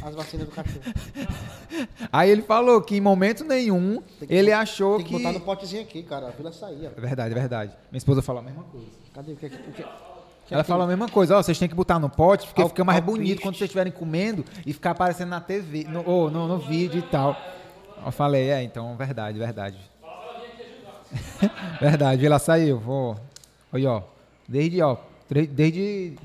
as 0.02 0.14
vacinas 0.14 0.46
do 0.48 0.52
cachorro. 0.52 0.80
Aí 2.12 2.30
ele 2.30 2.42
falou 2.42 2.80
que 2.82 2.96
em 2.96 3.00
momento 3.00 3.44
nenhum 3.44 4.02
que 4.18 4.26
ele 4.28 4.50
achou 4.52 4.96
Tem 4.96 5.06
que 5.06 5.12
que. 5.16 5.22
botar 5.22 5.32
no 5.32 5.40
potezinho 5.40 5.82
aqui, 5.82 6.02
cara. 6.02 6.28
A 6.28 6.30
vila 6.30 6.50
saía. 6.52 6.92
É 6.96 7.00
verdade, 7.00 7.32
é 7.32 7.38
verdade. 7.38 7.72
Minha 7.92 7.98
esposa 7.98 8.22
falou 8.22 8.40
a 8.40 8.44
mesma 8.44 8.64
coisa. 8.64 8.86
Cadê 9.14 9.32
o 9.32 9.36
que? 9.36 9.46
O 9.46 9.50
que? 9.50 9.56
o 9.56 9.72
que 9.72 9.84
Ela 10.54 10.62
que- 10.64 10.68
falou 10.68 10.84
a 10.84 10.86
mesma 10.88 11.08
coisa, 11.08 11.36
ó, 11.38 11.42
vocês 11.42 11.58
têm 11.58 11.68
que 11.68 11.74
botar 11.76 11.98
no 12.00 12.10
pote, 12.10 12.46
porque 12.48 12.62
Ao- 12.62 12.68
fica 12.68 12.82
mais 12.84 13.00
bonito 13.04 13.40
quando 13.42 13.54
vocês 13.56 13.68
estiverem 13.68 13.92
comendo 13.92 14.44
e 14.66 14.72
ficar 14.72 14.90
aparecendo 14.90 15.28
na 15.28 15.40
TV, 15.40 15.84
no, 15.84 16.04
ou 16.08 16.28
no, 16.30 16.48
no 16.48 16.58
vídeo 16.58 16.98
e 16.98 17.02
tal. 17.02 17.36
Eu 18.04 18.10
falei, 18.12 18.50
é, 18.50 18.62
então, 18.64 18.96
verdade, 18.96 19.38
verdade. 19.38 19.78
verdade, 21.80 22.26
ela 22.26 22.38
saiu, 22.38 22.78
vou. 22.78 23.16
Olha, 23.72 23.90
ó, 23.92 24.02
desde, 24.48 24.82
ó, 24.82 24.96
desde. 25.30 26.16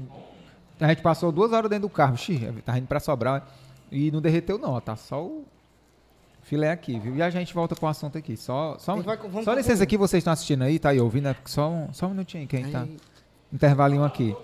A 0.81 0.87
gente 0.89 1.01
passou 1.01 1.31
duas 1.31 1.53
horas 1.53 1.69
dentro 1.69 1.87
do 1.87 1.93
carro, 1.93 2.17
xi, 2.17 2.39
tá 2.65 2.77
indo 2.77 2.87
pra 2.87 2.99
Sobral, 2.99 3.41
e 3.91 4.11
não 4.11 4.19
derreteu 4.19 4.57
não, 4.57 4.71
ó, 4.71 4.79
tá 4.81 4.95
só 4.95 5.23
o 5.23 5.45
filé 6.41 6.71
aqui, 6.71 6.99
viu? 6.99 7.15
E 7.15 7.21
a 7.21 7.29
gente 7.29 7.53
volta 7.53 7.75
pro 7.75 7.87
assunto 7.87 8.17
aqui, 8.17 8.35
só, 8.35 8.77
só, 8.79 8.95
vai- 8.97 9.17
só 9.43 9.53
licença 9.53 9.83
aqui, 9.83 9.95
vocês 9.95 10.21
estão 10.21 10.33
assistindo 10.33 10.63
aí, 10.63 10.79
tá 10.79 10.89
aí 10.89 10.99
ouvindo, 10.99 11.25
né? 11.25 11.35
Só 11.45 11.69
um, 11.69 11.93
só 11.93 12.07
um 12.07 12.09
minutinho 12.09 12.47
que 12.47 12.55
a 12.57 12.59
gente 12.59 12.71
tá... 12.71 12.87
Intervalinho 13.53 14.03
aqui. 14.03 14.35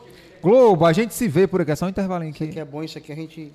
Globo, 0.42 0.86
a 0.86 0.94
gente 0.94 1.14
se 1.14 1.28
vê 1.28 1.48
por 1.48 1.62
aqui, 1.62 1.72
é 1.72 1.76
só 1.76 1.86
um 1.86 1.90
intervalinho 1.90 2.30
Isso 2.32 2.44
aqui. 2.44 2.52
aqui 2.52 2.60
é 2.60 2.66
bom, 2.66 2.84
isso 2.84 2.98
aqui 2.98 3.12
a 3.12 3.16
gente. 3.16 3.52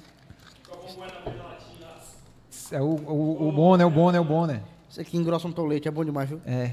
É 2.72 2.80
o, 2.80 2.84
o, 2.86 3.48
o 3.48 3.52
Bonner, 3.52 3.86
o 3.86 3.90
Bonner, 3.90 4.20
o 4.20 4.24
Bonner. 4.24 4.60
Isso 4.90 5.00
aqui 5.00 5.16
engrossa 5.16 5.46
um 5.46 5.52
tolete, 5.52 5.86
é 5.88 5.90
bom 5.90 6.04
demais, 6.04 6.28
viu? 6.28 6.40
É. 6.46 6.72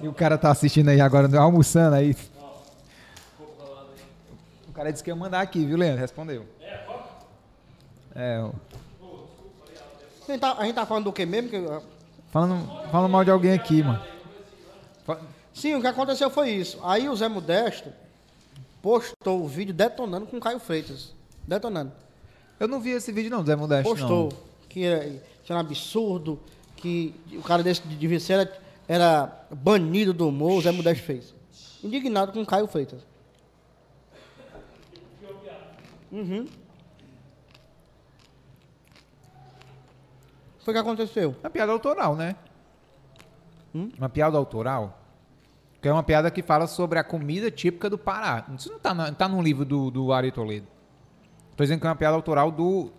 E 0.00 0.08
o 0.08 0.12
cara 0.12 0.38
tá 0.38 0.50
assistindo 0.50 0.88
aí 0.88 1.00
agora, 1.00 1.38
almoçando 1.38 1.96
aí. 1.96 2.16
O 4.74 4.76
cara 4.76 4.90
disse 4.90 5.04
que 5.04 5.10
ia 5.10 5.14
mandar 5.14 5.40
aqui, 5.40 5.64
viu, 5.64 5.76
Leandro? 5.76 6.00
Respondeu. 6.00 6.44
É, 8.12 8.40
o- 8.42 8.52
A 10.28 10.32
gente, 10.32 10.40
tá, 10.40 10.52
a 10.58 10.64
gente 10.64 10.74
tá 10.74 10.84
falando 10.84 11.04
do 11.04 11.12
que 11.12 11.24
mesmo? 11.24 11.48
Que, 11.48 11.62
falando, 12.32 12.66
falando 12.90 13.08
mal 13.12 13.22
de 13.24 13.30
alguém 13.30 13.52
aqui, 13.52 13.84
mano. 13.84 14.02
Sim, 15.52 15.76
o 15.76 15.80
que 15.80 15.86
aconteceu 15.86 16.28
foi 16.28 16.50
isso. 16.50 16.80
Aí 16.82 17.08
o 17.08 17.14
Zé 17.14 17.28
Modesto 17.28 17.88
postou 18.82 19.44
o 19.44 19.46
vídeo 19.48 19.72
detonando 19.72 20.26
com 20.26 20.38
o 20.38 20.40
Caio 20.40 20.58
Freitas. 20.58 21.12
Detonando. 21.46 21.92
Eu 22.58 22.66
não 22.66 22.80
vi 22.80 22.90
esse 22.90 23.12
vídeo 23.12 23.30
não, 23.30 23.44
Zé 23.46 23.54
Modesto, 23.54 23.88
Postou 23.88 24.30
não. 24.32 24.38
que 24.68 24.82
era, 24.84 25.04
que 25.44 25.52
era 25.52 25.56
um 25.56 25.60
absurdo, 25.60 26.40
que 26.74 27.14
o 27.32 27.42
cara 27.42 27.62
desse 27.62 27.82
de 27.86 28.18
ser 28.20 28.32
era, 28.32 28.52
era 28.88 29.46
banido 29.52 30.12
do 30.12 30.26
humor, 30.28 30.58
o 30.58 30.62
Zé 30.62 30.72
Modesto 30.72 31.04
fez. 31.04 31.32
Indignado 31.84 32.32
com 32.32 32.42
o 32.42 32.46
Caio 32.46 32.66
Freitas. 32.66 33.00
Uhum. 36.14 36.46
Foi 40.60 40.72
o 40.72 40.74
que 40.76 40.80
aconteceu. 40.80 41.34
É 41.42 41.46
uma 41.46 41.50
piada 41.50 41.72
autoral, 41.72 42.14
né? 42.14 42.36
Hum? 43.74 43.90
Uma 43.98 44.08
piada 44.08 44.38
autoral. 44.38 45.00
Que 45.82 45.88
é 45.88 45.92
uma 45.92 46.04
piada 46.04 46.30
que 46.30 46.40
fala 46.40 46.68
sobre 46.68 47.00
a 47.00 47.04
comida 47.04 47.50
típica 47.50 47.90
do 47.90 47.98
Pará. 47.98 48.46
Isso 48.56 48.70
não 48.70 48.78
tá, 48.78 48.94
na, 48.94 49.12
tá 49.12 49.28
num 49.28 49.42
livro 49.42 49.64
do, 49.64 49.90
do 49.90 50.12
Ari 50.12 50.30
Toledo. 50.30 50.68
Tô 51.56 51.64
dizendo 51.64 51.80
que 51.80 51.86
é 51.86 51.90
uma 51.90 51.96
piada 51.96 52.14
autoral 52.14 52.52
do, 52.52 52.92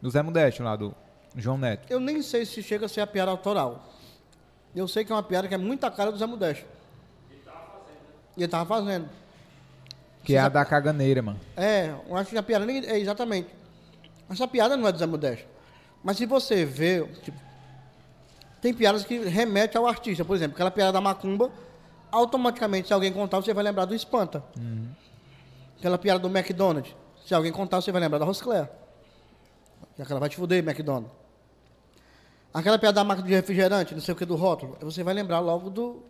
do 0.00 0.08
Zé 0.08 0.22
Modeste, 0.22 0.62
lá, 0.62 0.76
do 0.76 0.94
João 1.34 1.58
Neto. 1.58 1.90
Eu 1.90 1.98
nem 1.98 2.22
sei 2.22 2.46
se 2.46 2.62
chega 2.62 2.86
a 2.86 2.88
ser 2.88 3.00
a 3.00 3.06
piada 3.06 3.32
autoral. 3.32 3.84
Eu 4.74 4.86
sei 4.86 5.04
que 5.04 5.10
é 5.10 5.14
uma 5.14 5.24
piada 5.24 5.48
que 5.48 5.54
é 5.54 5.58
muito 5.58 5.84
a 5.84 5.90
cara 5.90 6.12
do 6.12 6.18
Zé 6.18 6.26
Modesto. 6.26 6.64
E 8.36 8.42
ele 8.42 8.48
tava 8.48 8.64
fazendo. 8.64 9.08
Que 10.22 10.34
é 10.34 10.38
a 10.38 10.48
da 10.48 10.64
caganeira, 10.64 11.22
mano. 11.22 11.40
É, 11.56 11.94
eu 12.08 12.16
acho 12.16 12.30
que 12.30 12.38
a 12.38 12.42
piada 12.42 12.66
nem. 12.66 12.84
É, 12.84 12.98
exatamente. 12.98 13.48
Essa 14.28 14.46
piada 14.46 14.76
não 14.76 14.86
é 14.86 14.92
do 14.92 14.98
Zé 14.98 15.06
Modesto. 15.06 15.46
Mas 16.02 16.16
se 16.16 16.26
você 16.26 16.64
vê. 16.64 17.04
Tipo, 17.22 17.38
tem 18.60 18.74
piadas 18.74 19.04
que 19.04 19.18
remetem 19.18 19.78
ao 19.78 19.86
artista. 19.86 20.24
Por 20.24 20.36
exemplo, 20.36 20.54
aquela 20.54 20.70
piada 20.70 20.92
da 20.92 21.00
macumba, 21.00 21.50
automaticamente, 22.12 22.88
se 22.88 22.94
alguém 22.94 23.12
contar, 23.12 23.38
você 23.38 23.54
vai 23.54 23.64
lembrar 23.64 23.86
do 23.86 23.94
Espanta. 23.94 24.44
Aquela 25.78 25.96
piada 25.96 26.20
do 26.20 26.28
McDonald's. 26.28 26.94
Se 27.26 27.34
alguém 27.34 27.52
contar, 27.52 27.80
você 27.80 27.90
vai 27.90 28.00
lembrar 28.00 28.18
da 28.18 28.24
Rosclair. 28.24 28.68
E 29.98 30.02
aquela 30.02 30.20
vai 30.20 30.28
te 30.28 30.36
fuder, 30.36 30.62
McDonald's. 30.62 31.10
Aquela 32.52 32.78
piada 32.78 32.96
da 32.96 33.04
marca 33.04 33.22
de 33.22 33.30
refrigerante, 33.30 33.94
não 33.94 34.00
sei 34.02 34.12
o 34.12 34.16
que, 34.16 34.24
do 34.24 34.34
rótulo, 34.34 34.76
você 34.80 35.04
vai 35.04 35.14
lembrar 35.14 35.38
logo 35.38 35.70
do, 35.70 36.02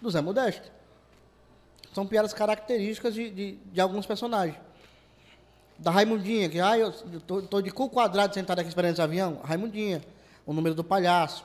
do 0.00 0.10
Zé 0.10 0.20
Modesto. 0.20 0.72
São 1.94 2.04
piadas 2.04 2.34
características 2.34 3.14
de, 3.14 3.30
de, 3.30 3.58
de 3.72 3.80
alguns 3.80 4.04
personagens. 4.04 4.58
Da 5.78 5.92
Raimundinha, 5.92 6.48
que 6.48 6.58
ah, 6.58 6.76
eu 6.76 6.92
tô, 7.20 7.40
tô 7.42 7.62
de 7.62 7.70
cu 7.70 7.88
quadrado 7.88 8.34
sentado 8.34 8.58
aqui 8.58 8.68
esperando 8.68 8.92
esse 8.92 9.02
avião. 9.02 9.38
Raimundinha. 9.44 10.02
O 10.44 10.52
número 10.52 10.74
do 10.74 10.82
palhaço. 10.82 11.44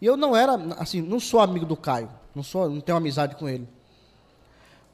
E 0.00 0.06
eu 0.06 0.16
não 0.16 0.36
era, 0.36 0.52
assim, 0.78 1.00
não 1.00 1.18
sou 1.18 1.40
amigo 1.40 1.64
do 1.64 1.76
Caio. 1.76 2.10
Não, 2.34 2.42
sou, 2.42 2.68
não 2.68 2.80
tenho 2.80 2.96
amizade 2.96 3.36
com 3.36 3.48
ele. 3.48 3.66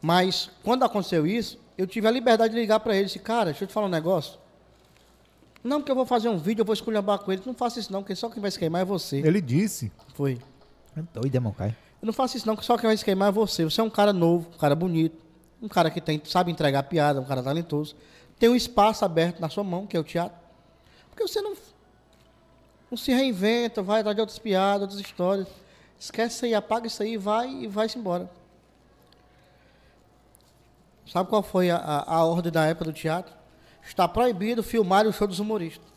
Mas, 0.01 0.49
quando 0.63 0.85
aconteceu 0.85 1.27
isso, 1.27 1.59
eu 1.77 1.87
tive 1.87 2.07
a 2.07 2.11
liberdade 2.11 2.55
de 2.55 2.61
ligar 2.61 2.79
para 2.79 2.95
ele 2.95 3.03
e 3.03 3.07
disse, 3.07 3.19
cara, 3.19 3.47
deixa 3.47 3.65
eu 3.65 3.69
te 3.69 3.75
falar 3.75 3.87
um 3.87 3.91
negócio. 3.91 4.39
Não, 5.65 5.81
porque 5.81 5.91
eu 5.91 5.97
vou 5.97 6.07
fazer 6.07 6.29
um 6.29 6.39
vídeo, 6.39 6.63
eu 6.63 6.65
vou 6.65 6.75
esculhambar 6.75 7.19
com 7.19 7.33
ele. 7.33 7.43
Não 7.45 7.55
faça 7.55 7.81
isso 7.81 7.93
não, 7.93 8.03
porque 8.03 8.15
só 8.15 8.31
quem 8.31 8.41
vai 8.41 8.51
se 8.53 8.59
queimar 8.59 8.83
é 8.83 8.85
você. 8.85 9.17
Ele 9.19 9.41
disse. 9.41 9.91
Foi. 10.15 10.39
É 10.97 11.03
doido, 11.13 11.35
irmão, 11.35 11.53
Caio. 11.53 11.75
Eu 12.07 12.11
não 12.11 12.15
faço 12.15 12.37
isso 12.37 12.47
não, 12.47 12.57
só 12.63 12.79
quem 12.79 12.87
vai 12.87 12.97
se 12.97 13.05
queimar 13.05 13.31
é 13.31 13.33
você. 13.33 13.65
Você 13.65 13.81
é 13.81 13.85
um 13.85 13.91
cara 13.91 14.13
novo, 14.13 14.49
um 14.55 14.59
cara 14.59 14.77
bonito, 14.77 15.21
um 15.61 15.67
cara 15.67 15.91
que 15.91 16.01
tem, 16.01 16.23
sabe 16.25 16.53
entregar 16.53 16.85
piada, 16.85 17.21
um 17.21 17.25
cara 17.25 17.43
talentoso. 17.43 17.97
Tem 18.39 18.49
um 18.49 18.55
espaço 18.55 19.05
aberto 19.05 19.41
na 19.41 19.49
sua 19.49 19.65
mão, 19.65 19.89
que 19.89 19.97
é 19.97 19.99
o 19.99 20.05
teatro. 20.05 20.39
Porque 21.11 21.27
você 21.27 21.41
não, 21.41 21.57
não 22.89 22.97
se 22.97 23.13
reinventa, 23.13 23.83
vai 23.83 24.03
atrás 24.03 24.15
de 24.15 24.21
outras 24.21 24.39
piadas, 24.39 24.83
outras 24.83 25.01
histórias. 25.01 25.49
Esquece 25.99 26.37
isso 26.37 26.45
aí, 26.45 26.55
apaga 26.55 26.87
isso 26.87 27.03
aí, 27.03 27.17
vai 27.17 27.51
e 27.51 27.67
vai-se 27.67 27.99
embora. 27.99 28.31
Sabe 31.13 31.29
qual 31.29 31.43
foi 31.43 31.71
a, 31.71 31.77
a, 31.77 32.19
a 32.19 32.25
ordem 32.25 32.53
da 32.53 32.67
época 32.67 32.85
do 32.85 32.93
teatro? 32.93 33.35
Está 33.85 34.07
proibido 34.07 34.63
filmar 34.63 35.09
o 35.09 35.13
show 35.13 35.27
dos 35.27 35.41
humoristas. 35.41 35.96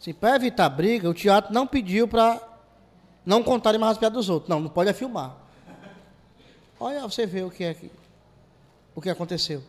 Sim, 0.00 0.14
para 0.14 0.34
evitar 0.36 0.68
briga, 0.70 1.08
o 1.10 1.14
teatro 1.14 1.52
não 1.52 1.66
pediu 1.66 2.08
para 2.08 2.40
não 3.24 3.42
contarem 3.42 3.78
mais 3.78 3.92
as 3.92 3.98
piadas 3.98 4.16
dos 4.16 4.30
outros. 4.30 4.48
Não, 4.48 4.58
não 4.58 4.70
pode 4.70 4.88
é 4.88 4.94
filmar. 4.94 5.36
Olha, 6.80 7.02
você 7.02 7.26
vê 7.26 7.42
o 7.42 7.50
que 7.50 7.62
é 7.62 7.74
que, 7.74 7.90
o 8.94 9.00
que 9.02 9.10
aconteceu. 9.10 9.62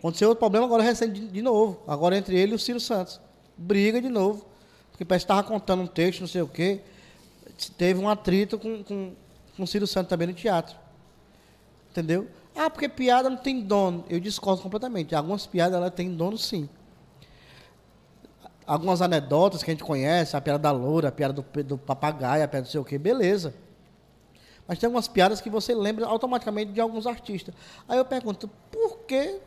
Aconteceu 0.00 0.28
outro 0.28 0.40
problema 0.40 0.66
agora 0.66 0.82
recente 0.82 1.20
de, 1.20 1.28
de 1.28 1.40
novo. 1.40 1.80
Agora 1.86 2.16
entre 2.18 2.36
ele 2.36 2.52
e 2.52 2.54
o 2.56 2.58
Ciro 2.58 2.80
Santos. 2.80 3.20
Briga 3.56 4.02
de 4.02 4.08
novo. 4.08 4.44
Porque 4.90 5.04
parece 5.04 5.24
que 5.24 5.32
estava 5.32 5.46
contando 5.46 5.84
um 5.84 5.86
texto, 5.86 6.20
não 6.20 6.28
sei 6.28 6.42
o 6.42 6.48
quê. 6.48 6.80
Teve 7.78 8.00
um 8.00 8.08
atrito 8.08 8.58
com, 8.58 8.82
com, 8.82 9.12
com 9.56 9.62
o 9.62 9.66
Ciro 9.68 9.86
Santos 9.86 10.10
também 10.10 10.26
no 10.26 10.34
teatro. 10.34 10.76
Entendeu? 11.92 12.28
Ah, 12.56 12.68
porque 12.68 12.88
piada 12.88 13.30
não 13.30 13.36
tem 13.36 13.60
dono. 13.60 14.04
Eu 14.10 14.18
discordo 14.18 14.62
completamente. 14.62 15.14
Algumas 15.14 15.46
piadas 15.46 15.76
ela 15.76 15.92
tem 15.92 16.12
dono 16.12 16.36
sim. 16.36 16.68
Algumas 18.66 19.00
anedotas 19.00 19.62
que 19.62 19.70
a 19.70 19.74
gente 19.74 19.84
conhece, 19.84 20.36
a 20.36 20.40
piada 20.40 20.58
da 20.58 20.72
loura, 20.72 21.08
a 21.08 21.12
piada 21.12 21.32
do, 21.32 21.62
do 21.62 21.78
papagaio, 21.78 22.42
a 22.42 22.48
piada 22.48 22.64
não 22.64 22.70
sei 22.70 22.80
o 22.80 22.84
quê, 22.84 22.98
beleza. 22.98 23.54
Mas 24.66 24.78
tem 24.78 24.88
algumas 24.88 25.06
piadas 25.06 25.40
que 25.40 25.48
você 25.48 25.74
lembra 25.74 26.06
automaticamente 26.06 26.72
de 26.72 26.80
alguns 26.80 27.06
artistas. 27.06 27.54
Aí 27.88 27.96
eu 27.96 28.04
pergunto, 28.04 28.50
por 28.70 28.98
que 29.06 29.38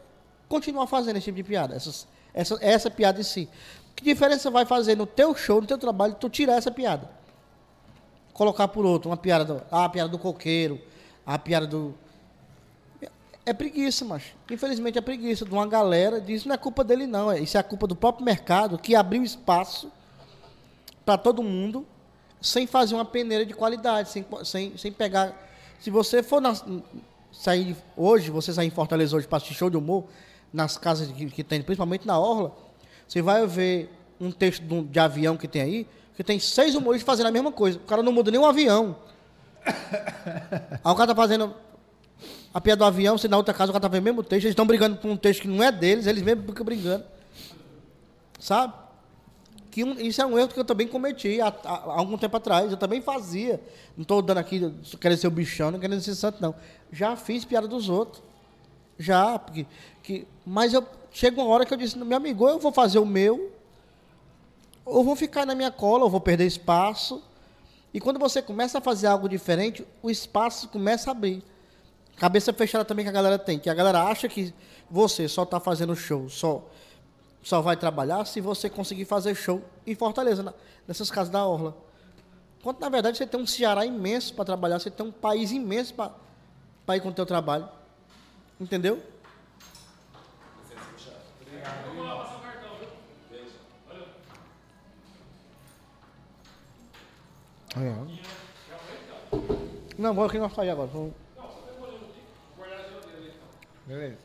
continuar 0.47 0.87
fazendo 0.87 1.17
esse 1.17 1.25
tipo 1.25 1.35
de 1.35 1.43
piada? 1.43 1.75
Essas, 1.75 2.07
essa, 2.33 2.57
essa 2.61 2.89
piada 2.89 3.19
em 3.19 3.23
si. 3.23 3.49
Que 3.95 4.03
diferença 4.03 4.49
vai 4.49 4.65
fazer 4.65 4.95
no 4.95 5.05
teu 5.05 5.35
show, 5.35 5.59
no 5.59 5.67
teu 5.67 5.77
trabalho, 5.77 6.15
tu 6.15 6.29
tirar 6.29 6.53
essa 6.53 6.71
piada? 6.71 7.09
Colocar 8.33 8.69
por 8.69 8.85
outro, 8.85 9.09
uma 9.09 9.17
piada 9.17 9.43
do, 9.43 9.61
ah, 9.69 9.85
a 9.85 9.89
piada 9.89 10.09
do 10.09 10.17
coqueiro, 10.17 10.79
a 11.25 11.37
piada 11.37 11.67
do, 11.67 11.93
é 13.49 13.53
preguiça, 13.53 14.05
mas 14.05 14.23
infelizmente 14.49 14.97
é 14.97 15.01
preguiça 15.01 15.43
de 15.45 15.51
uma 15.51 15.67
galera. 15.67 16.23
Isso 16.27 16.47
não 16.47 16.55
é 16.55 16.57
culpa 16.57 16.83
dele, 16.83 17.05
não. 17.07 17.31
é- 17.31 17.39
Isso 17.39 17.57
é 17.57 17.59
a 17.59 17.63
culpa 17.63 17.85
do 17.87 17.95
próprio 17.95 18.25
mercado 18.25 18.77
que 18.77 18.95
abriu 18.95 19.23
espaço 19.23 19.91
para 21.05 21.17
todo 21.17 21.41
mundo 21.43 21.85
sem 22.41 22.65
fazer 22.67 22.95
uma 22.95 23.05
peneira 23.05 23.45
de 23.45 23.53
qualidade, 23.53 24.09
sem, 24.09 24.25
sem, 24.43 24.77
sem 24.77 24.91
pegar. 24.91 25.33
Se 25.79 25.89
você 25.89 26.21
for 26.23 26.41
na- 26.41 26.55
sair 27.31 27.75
hoje, 27.95 28.29
você 28.31 28.53
sair 28.53 28.67
em 28.67 28.71
Fortaleza 28.71 29.15
hoje 29.15 29.27
para 29.27 29.37
assistir 29.37 29.55
show 29.55 29.69
de 29.69 29.77
humor, 29.77 30.05
nas 30.51 30.77
casas 30.77 31.11
que, 31.11 31.25
que 31.27 31.43
tem, 31.43 31.61
principalmente 31.61 32.07
na 32.07 32.17
Orla, 32.17 32.51
você 33.07 33.21
vai 33.21 33.45
ver 33.45 33.89
um 34.19 34.31
texto 34.31 34.63
de, 34.63 34.73
um- 34.73 34.83
de 34.83 34.99
avião 34.99 35.37
que 35.37 35.47
tem 35.47 35.61
aí, 35.61 35.87
que 36.15 36.23
tem 36.23 36.39
seis 36.39 36.75
humoristas 36.75 37.05
fazendo 37.05 37.27
a 37.27 37.31
mesma 37.31 37.51
coisa. 37.51 37.77
O 37.77 37.81
cara 37.81 38.01
não 38.03 38.11
muda 38.11 38.31
nem 38.31 38.39
um 38.39 38.45
avião. 38.45 38.95
Aí 39.65 40.91
o 40.91 40.95
cara 40.95 41.07
tá 41.07 41.15
fazendo 41.15 41.53
a 42.53 42.59
piada 42.61 42.79
do 42.79 42.85
avião, 42.85 43.17
se 43.17 43.27
na 43.27 43.37
outra 43.37 43.53
casa 43.53 43.71
o 43.71 43.73
cara 43.73 43.81
tá 43.81 43.87
vendo 43.87 44.01
o 44.01 44.05
mesmo 44.05 44.23
texto, 44.23 44.43
eles 44.45 44.51
estão 44.53 44.65
brigando 44.65 44.97
por 44.97 45.09
um 45.09 45.17
texto 45.17 45.41
que 45.41 45.47
não 45.47 45.63
é 45.63 45.71
deles, 45.71 46.07
eles 46.07 46.23
mesmos 46.23 46.45
ficam 46.45 46.65
brigando. 46.65 47.03
Sabe? 48.39 48.73
Que 49.71 49.83
um- 49.83 49.99
isso 49.99 50.21
é 50.21 50.25
um 50.25 50.37
erro 50.39 50.47
que 50.49 50.59
eu 50.59 50.65
também 50.65 50.87
cometi 50.87 51.39
há, 51.41 51.47
há- 51.47 51.53
há 51.63 51.99
algum 51.99 52.17
tempo 52.17 52.35
atrás. 52.37 52.71
Eu 52.71 52.77
também 52.77 53.01
fazia. 53.01 53.61
Não 53.95 54.01
estou 54.01 54.21
dando 54.21 54.39
aqui, 54.39 54.73
querendo 54.99 55.17
ser 55.19 55.27
o 55.27 55.31
bichão, 55.31 55.69
não 55.71 55.79
querendo 55.79 56.01
ser 56.01 56.15
santo, 56.15 56.41
não. 56.41 56.55
Já 56.91 57.15
fiz 57.15 57.45
piada 57.45 57.67
dos 57.67 57.87
outros. 57.89 58.23
Já, 58.97 59.37
porque, 59.37 59.65
que, 60.01 60.27
mas 60.45 60.73
eu 60.73 60.85
chega 61.11 61.39
uma 61.39 61.49
hora 61.49 61.65
que 61.65 61.73
eu 61.73 61.77
disse, 61.77 61.97
meu 61.97 62.17
amigo, 62.17 62.47
eu 62.47 62.59
vou 62.59 62.71
fazer 62.71 62.99
o 62.99 63.05
meu, 63.05 63.51
ou 64.83 65.03
vou 65.03 65.15
ficar 65.15 65.45
na 65.45 65.53
minha 65.53 65.71
cola, 65.71 66.03
ou 66.03 66.09
vou 66.09 66.19
perder 66.19 66.45
espaço. 66.47 67.21
E 67.93 67.99
quando 67.99 68.19
você 68.19 68.41
começa 68.41 68.79
a 68.79 68.81
fazer 68.81 69.07
algo 69.07 69.29
diferente, 69.29 69.85
o 70.01 70.09
espaço 70.09 70.67
começa 70.67 71.09
a 71.09 71.11
abrir. 71.11 71.43
Cabeça 72.19 72.51
fechada 72.53 72.83
também 72.83 73.05
que 73.05 73.09
a 73.09 73.13
galera 73.13 73.39
tem, 73.39 73.57
que 73.57 73.69
a 73.69 73.73
galera 73.73 74.03
acha 74.03 74.27
que 74.27 74.53
você 74.91 75.27
só 75.27 75.43
está 75.43 75.59
fazendo 75.59 75.95
show, 75.95 76.29
só 76.29 76.63
só 77.41 77.61
vai 77.61 77.77
trabalhar 77.77 78.25
se 78.25 78.41
você 78.41 78.69
conseguir 78.69 79.05
fazer 79.05 79.33
show 79.33 79.63
em 79.87 79.95
Fortaleza, 79.95 80.43
na- 80.43 80.53
nessas 80.85 81.09
casas 81.09 81.31
da 81.31 81.45
Orla. 81.45 81.73
Quando 82.61 82.79
na 82.81 82.89
verdade 82.89 83.17
você 83.17 83.25
tem 83.25 83.39
um 83.39 83.47
Ceará 83.47 83.85
imenso 83.85 84.33
para 84.33 84.43
trabalhar, 84.43 84.77
você 84.77 84.91
tem 84.91 85.05
um 85.05 85.11
país 85.11 85.49
imenso 85.51 85.93
para 86.85 86.97
ir 86.97 86.99
com 86.99 87.07
o 87.07 87.13
teu 87.13 87.25
trabalho. 87.25 87.69
Entendeu? 88.59 89.01
Não, 99.97 100.13
vou 100.13 100.25
aqui 100.25 100.37
nós 100.39 100.53
sair 100.53 100.69
agora. 100.69 100.87
Vamos- 100.87 101.13
Beleza. 103.89 104.17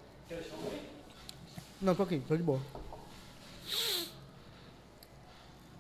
Não, 1.80 1.94
tô 1.94 2.02
aqui, 2.02 2.22
tô 2.28 2.36
de 2.36 2.42
boa. 2.42 2.60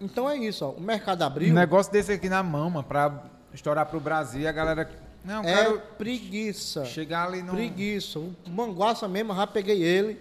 Então 0.00 0.28
é 0.28 0.38
isso, 0.38 0.64
ó. 0.64 0.70
O 0.70 0.80
mercado 0.80 1.20
abriu. 1.20 1.50
Um 1.50 1.54
negócio 1.54 1.92
desse 1.92 2.10
aqui 2.10 2.30
na 2.30 2.42
mão, 2.42 2.70
mano, 2.70 2.84
pra 2.84 3.24
estourar 3.52 3.84
pro 3.84 4.00
Brasil 4.00 4.40
e 4.40 4.46
a 4.46 4.52
galera. 4.52 4.90
Não, 5.22 5.42
é 5.44 5.54
quero 5.54 5.80
preguiça. 5.98 6.86
chegar 6.86 7.28
ali 7.28 7.42
no. 7.42 7.52
Preguiça. 7.52 8.18
O 8.18 8.34
Manguaça 8.48 9.06
mesmo, 9.06 9.34
já 9.34 9.46
peguei 9.46 9.82
ele. 9.82 10.18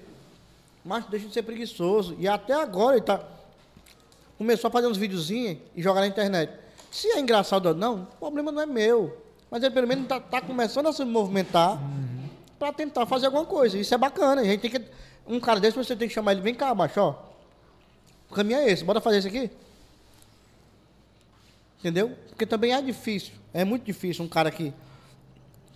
Mas 0.84 1.06
deixa 1.06 1.27
de 1.30 1.34
ser 1.34 1.44
preguiçoso. 1.44 2.18
E 2.19 2.27
até 2.27 2.53
agora 2.53 2.98
ele 2.98 3.06
tá. 3.06 3.23
Começou 4.38 4.68
a 4.68 4.72
fazer 4.72 4.88
uns 4.88 4.98
videozinhos 4.98 5.60
e 5.73 5.81
jogar 5.81 6.02
na 6.02 6.07
internet. 6.07 6.52
Se 6.91 7.07
é 7.07 7.19
engraçado 7.19 7.68
ou 7.68 7.73
não, 7.73 8.03
o 8.03 8.18
problema 8.19 8.52
não 8.52 8.61
é 8.61 8.65
meu. 8.65 9.23
Mas 9.49 9.64
ele 9.64 9.73
pelo 9.73 9.88
menos 9.88 10.06
tá, 10.06 10.19
tá 10.19 10.41
começando 10.41 10.88
a 10.88 10.94
se 10.94 11.06
movimentar 11.06 11.80
pra 12.64 12.72
tentar 12.72 13.06
fazer 13.06 13.26
alguma 13.26 13.45
coisa. 13.45 13.77
Isso 13.77 13.94
é 13.94 13.98
bacana. 13.98 14.41
A 14.41 14.45
gente 14.45 14.61
tem 14.61 14.72
que. 14.72 14.81
Um 15.27 15.40
cara 15.40 15.60
desse 15.60 15.76
você 15.76 15.95
tem 15.95 16.07
que 16.07 16.14
chamar 16.14 16.31
ele, 16.31 16.41
vem 16.41 16.56
cá, 16.56 16.73
macho, 16.73 16.99
ó. 16.99 17.15
O 18.30 18.34
caminho 18.34 18.60
é 18.60 18.69
esse, 18.69 18.84
bora 18.84 19.02
fazer 19.02 19.19
isso 19.19 19.27
aqui. 19.27 19.52
Entendeu? 21.80 22.18
Porque 22.30 22.45
também 22.45 22.73
é 22.73 22.81
difícil. 22.81 23.34
É 23.53 23.64
muito 23.64 23.84
difícil 23.84 24.23
um 24.23 24.27
cara 24.27 24.49
que, 24.49 24.73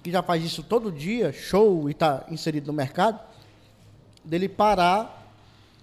que 0.01 0.11
já 0.11 0.23
faz 0.23 0.43
isso 0.43 0.63
todo 0.63 0.91
dia, 0.91 1.31
show, 1.31 1.87
e 1.87 1.91
está 1.91 2.25
inserido 2.29 2.67
no 2.67 2.73
mercado, 2.73 3.19
dele 4.23 4.49
parar 4.49 5.25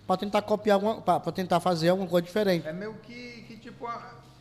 para 0.06 0.16
tentar 0.16 0.42
copiar, 0.42 0.80
para 1.02 1.32
tentar 1.32 1.60
fazer 1.60 1.90
alguma 1.90 2.08
coisa 2.08 2.26
diferente. 2.26 2.66
É 2.66 2.72
meio 2.72 2.94
que, 3.02 3.44
que 3.46 3.56
tipo. 3.56 3.86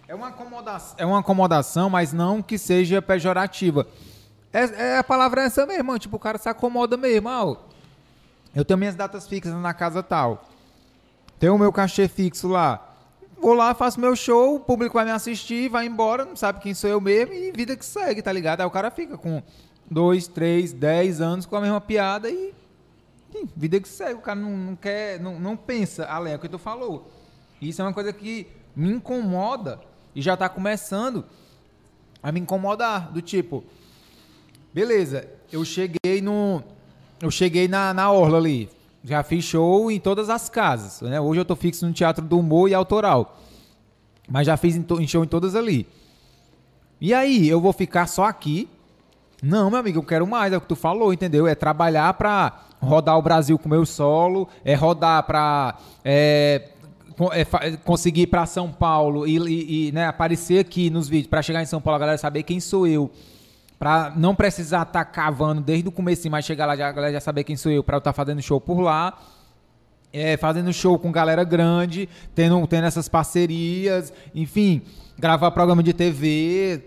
É 0.08 0.16
uma 0.16 0.30
acomodação. 0.30 0.96
É 0.98 1.06
uma 1.06 1.20
acomodação, 1.20 1.90
mas 1.90 2.12
não 2.12 2.42
que 2.42 2.58
seja 2.58 3.02
pejorativa. 3.02 3.88
É, 4.54 4.92
é 4.92 4.98
a 5.00 5.04
palavra 5.04 5.42
é 5.42 5.46
essa 5.46 5.66
mesmo, 5.66 5.98
tipo, 5.98 6.16
o 6.16 6.20
cara 6.20 6.38
se 6.38 6.48
acomoda 6.48 6.96
mesmo. 6.96 7.28
Ah, 7.28 7.44
ó, 7.44 7.58
eu 8.56 8.64
tenho 8.64 8.78
minhas 8.78 8.96
datas 8.96 9.28
fixas 9.28 9.54
na 9.56 9.74
casa 9.74 10.04
tal. 10.04 10.48
Tenho 11.40 11.56
o 11.56 11.60
meu 11.60 11.74
cachê 11.74 12.08
fixo 12.08 12.48
lá. 12.48 12.96
vou 13.42 13.56
lá, 13.56 13.74
faço 13.74 14.00
meu 14.00 14.16
show, 14.16 14.56
o 14.56 14.60
público 14.60 14.94
vai 14.94 15.06
me 15.06 15.12
assistir, 15.12 15.70
vai 15.70 15.88
embora, 15.88 16.24
não 16.24 16.36
sabe 16.36 16.60
quem 16.60 16.74
sou 16.74 16.90
eu 16.90 17.02
mesmo 17.02 17.34
e 17.34 17.52
vida 17.52 17.76
que 17.76 17.84
segue, 17.84 18.22
tá 18.22 18.32
ligado? 18.32 18.62
Aí 18.62 18.68
o 18.68 18.72
cara 18.72 18.92
fica 18.92 19.18
com 19.18 19.42
dois, 19.90 20.28
três, 20.28 20.72
dez 20.72 21.20
anos 21.20 21.48
com 21.48 21.56
a 21.56 21.62
mesma 21.62 21.82
piada 21.82 22.30
e. 22.30 22.54
e 23.34 23.48
vida 23.56 23.80
que 23.80 23.90
segue, 23.90 24.14
o 24.14 24.22
cara 24.22 24.40
não, 24.40 24.56
não 24.56 24.76
quer, 24.76 25.20
não, 25.20 25.40
não 25.40 25.58
pensa 25.58 26.06
além, 26.06 26.36
o 26.36 26.40
que 26.40 26.48
tu 26.48 26.60
falou. 26.60 27.12
Isso 27.60 27.82
é 27.82 27.86
uma 27.86 27.94
coisa 27.94 28.14
que 28.14 28.48
me 28.76 28.92
incomoda 28.92 29.80
e 30.16 30.22
já 30.22 30.38
tá 30.38 30.48
começando 30.48 31.26
a 32.22 32.32
me 32.32 32.40
incomodar, 32.40 33.12
do 33.12 33.22
tipo, 33.22 33.64
beleza, 34.74 35.28
eu 35.52 35.64
cheguei 35.64 36.22
no. 36.22 36.64
Eu 37.22 37.32
cheguei 37.32 37.68
na, 37.68 37.94
na 37.94 38.12
Orla 38.12 38.38
ali. 38.38 38.70
Já 39.04 39.22
fiz 39.24 39.44
show 39.46 39.92
em 39.92 40.00
todas 40.00 40.30
as 40.30 40.50
casas. 40.50 41.02
Né? 41.02 41.20
Hoje 41.20 41.40
eu 41.40 41.46
tô 41.46 41.56
fixo 41.56 41.86
no 41.86 41.94
Teatro 41.94 42.24
do 42.26 42.40
Humor 42.40 42.70
e 42.70 42.74
Autoral. 42.74 43.38
Mas 44.30 44.48
já 44.48 44.56
fiz 44.58 44.76
em, 44.76 44.86
em 45.00 45.08
show 45.08 45.24
em 45.24 45.28
todas 45.28 45.56
ali. 45.56 45.86
E 47.00 47.14
aí, 47.14 47.48
eu 47.48 47.60
vou 47.60 47.74
ficar 47.74 48.08
só 48.08 48.24
aqui? 48.26 48.70
Não, 49.42 49.70
meu 49.70 49.80
amigo, 49.80 50.00
eu 50.00 50.04
quero 50.04 50.26
mais, 50.26 50.54
é 50.54 50.58
o 50.58 50.62
que 50.62 50.68
tu 50.68 50.76
falou, 50.76 51.12
entendeu? 51.14 51.46
É 51.46 51.54
trabalhar 51.54 52.14
pra 52.14 52.62
rodar 52.82 53.18
o 53.18 53.22
Brasil 53.22 53.60
com 53.60 53.68
meu 53.68 53.86
solo, 53.86 54.48
é 54.64 54.74
rodar 54.74 55.24
pra 55.24 55.78
é, 56.04 56.70
é 57.34 57.42
é 57.70 57.78
conseguir 57.84 58.22
ir 58.22 58.28
pra 58.28 58.46
São 58.46 58.72
Paulo 58.72 59.28
e, 59.28 59.38
e- 59.38 59.88
e, 59.88 59.92
né, 59.92 60.08
aparecer 60.08 60.60
aqui 60.60 60.90
nos 60.90 61.10
vídeos 61.10 61.28
pra 61.30 61.42
chegar 61.42 61.62
em 61.62 61.66
São 61.66 61.82
Paulo, 61.82 61.98
a 61.98 62.00
galera 62.00 62.18
saber 62.18 62.44
quem 62.44 62.62
sou 62.62 62.88
eu. 62.88 63.12
Pra 63.84 64.14
não 64.16 64.34
precisar 64.34 64.84
estar 64.84 65.04
cavando 65.04 65.60
desde 65.60 65.90
o 65.90 65.92
começo, 65.92 66.32
mas 66.32 66.46
chegar 66.46 66.66
lá 66.66 66.74
já, 66.74 66.88
a 66.88 66.92
galera 66.94 67.12
já 67.12 67.20
saber 67.20 67.44
quem 67.44 67.58
sou 67.58 67.70
eu, 67.70 67.84
pra 67.84 67.98
eu 67.98 67.98
estar 67.98 68.14
fazendo 68.14 68.42
show 68.42 68.62
por 68.62 68.80
lá. 68.80 69.20
É, 70.14 70.38
fazendo 70.38 70.72
show 70.72 70.98
com 70.98 71.12
galera 71.12 71.44
grande, 71.44 72.08
tendo, 72.34 72.66
tendo 72.66 72.88
essas 72.88 73.10
parcerias, 73.10 74.14
enfim, 74.34 74.84
gravar 75.20 75.52
programa 75.52 75.84
de 75.84 75.92
TV. 75.92 76.82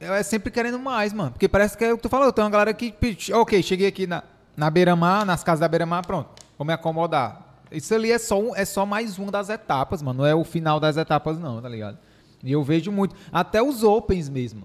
Eu 0.00 0.12
é 0.12 0.24
sempre 0.24 0.50
querendo 0.50 0.76
mais, 0.76 1.12
mano. 1.12 1.30
Porque 1.30 1.48
parece 1.48 1.78
que 1.78 1.84
é 1.84 1.92
o 1.92 1.96
que 1.96 2.02
tu 2.02 2.08
falou. 2.08 2.32
Tem 2.32 2.42
uma 2.42 2.50
galera 2.50 2.74
que. 2.74 2.92
Ok, 3.32 3.62
cheguei 3.62 3.86
aqui 3.86 4.04
na, 4.04 4.24
na 4.56 4.68
Beira-Mar, 4.68 5.24
nas 5.24 5.44
casas 5.44 5.60
da 5.60 5.68
Beira-Mar, 5.68 6.04
pronto. 6.04 6.30
Vou 6.58 6.66
me 6.66 6.72
acomodar. 6.72 7.60
Isso 7.70 7.94
ali 7.94 8.10
é 8.10 8.18
só, 8.18 8.40
é 8.56 8.64
só 8.64 8.84
mais 8.84 9.20
uma 9.20 9.30
das 9.30 9.50
etapas, 9.50 10.02
mano. 10.02 10.22
Não 10.22 10.26
é 10.26 10.34
o 10.34 10.42
final 10.42 10.80
das 10.80 10.96
etapas, 10.96 11.38
não, 11.38 11.62
tá 11.62 11.68
ligado? 11.68 11.96
E 12.42 12.50
eu 12.50 12.64
vejo 12.64 12.90
muito. 12.90 13.14
Até 13.32 13.62
os 13.62 13.84
Opens 13.84 14.28
mesmo. 14.28 14.64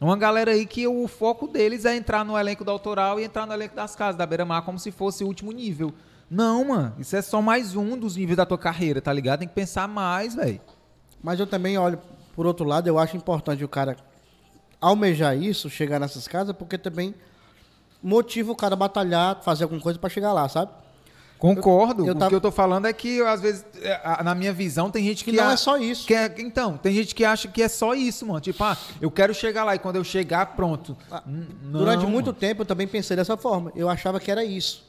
Uma 0.00 0.16
galera 0.16 0.52
aí 0.52 0.64
que 0.64 0.88
o 0.88 1.06
foco 1.06 1.46
deles 1.46 1.84
é 1.84 1.94
entrar 1.94 2.24
no 2.24 2.38
elenco 2.38 2.64
do 2.64 2.70
autoral 2.70 3.20
e 3.20 3.24
entrar 3.24 3.46
no 3.46 3.52
elenco 3.52 3.76
das 3.76 3.94
casas 3.94 4.16
da 4.16 4.24
Beira-Mar 4.24 4.62
como 4.62 4.78
se 4.78 4.90
fosse 4.90 5.22
o 5.22 5.26
último 5.26 5.52
nível. 5.52 5.92
Não, 6.30 6.64
mano. 6.64 6.94
Isso 6.98 7.14
é 7.14 7.20
só 7.20 7.42
mais 7.42 7.76
um 7.76 7.98
dos 7.98 8.16
níveis 8.16 8.38
da 8.38 8.46
tua 8.46 8.56
carreira, 8.56 9.02
tá 9.02 9.12
ligado? 9.12 9.40
Tem 9.40 9.48
que 9.48 9.54
pensar 9.54 9.86
mais, 9.86 10.34
velho. 10.34 10.58
Mas 11.22 11.38
eu 11.38 11.46
também 11.46 11.76
olho, 11.76 12.00
por 12.34 12.46
outro 12.46 12.64
lado, 12.64 12.86
eu 12.86 12.98
acho 12.98 13.14
importante 13.14 13.62
o 13.62 13.68
cara 13.68 13.94
almejar 14.80 15.36
isso, 15.36 15.68
chegar 15.68 16.00
nessas 16.00 16.26
casas, 16.26 16.56
porque 16.56 16.78
também 16.78 17.14
motiva 18.02 18.50
o 18.52 18.56
cara 18.56 18.72
a 18.72 18.78
batalhar, 18.78 19.42
fazer 19.42 19.64
alguma 19.64 19.82
coisa 19.82 19.98
pra 19.98 20.08
chegar 20.08 20.32
lá, 20.32 20.48
sabe? 20.48 20.72
Concordo. 21.40 22.02
Eu- 22.02 22.08
eu 22.08 22.12
o 22.14 22.18
tava- 22.18 22.28
que 22.28 22.34
eu 22.36 22.40
tô 22.40 22.52
falando 22.52 22.86
é 22.86 22.92
que, 22.92 23.20
às 23.22 23.40
vezes, 23.40 23.64
é, 23.82 24.22
na 24.22 24.34
minha 24.34 24.52
visão, 24.52 24.90
tem 24.90 25.02
gente 25.04 25.24
que. 25.24 25.30
Que 25.30 25.36
não 25.38 25.48
a- 25.48 25.52
é 25.54 25.56
só 25.56 25.76
isso. 25.78 26.06
que 26.06 26.14
é- 26.14 26.32
então, 26.38 26.76
tem 26.76 26.94
gente 26.94 27.14
que 27.14 27.24
acha 27.24 27.48
que 27.48 27.62
é 27.62 27.68
só 27.68 27.94
isso, 27.94 28.26
mano. 28.26 28.40
Tipo, 28.40 28.62
ah, 28.62 28.76
eu 29.00 29.10
quero 29.10 29.32
chegar 29.34 29.64
lá 29.64 29.74
e 29.74 29.78
quando 29.78 29.96
eu 29.96 30.04
chegar, 30.04 30.54
pronto. 30.54 30.96
N- 31.26 31.46
não, 31.64 31.80
Durante 31.80 32.06
muito 32.06 32.26
mano. 32.26 32.38
tempo 32.38 32.62
eu 32.62 32.66
também 32.66 32.86
pensei 32.86 33.16
dessa 33.16 33.36
forma. 33.36 33.72
Eu 33.74 33.88
achava 33.88 34.20
que 34.20 34.30
era 34.30 34.44
isso. 34.44 34.84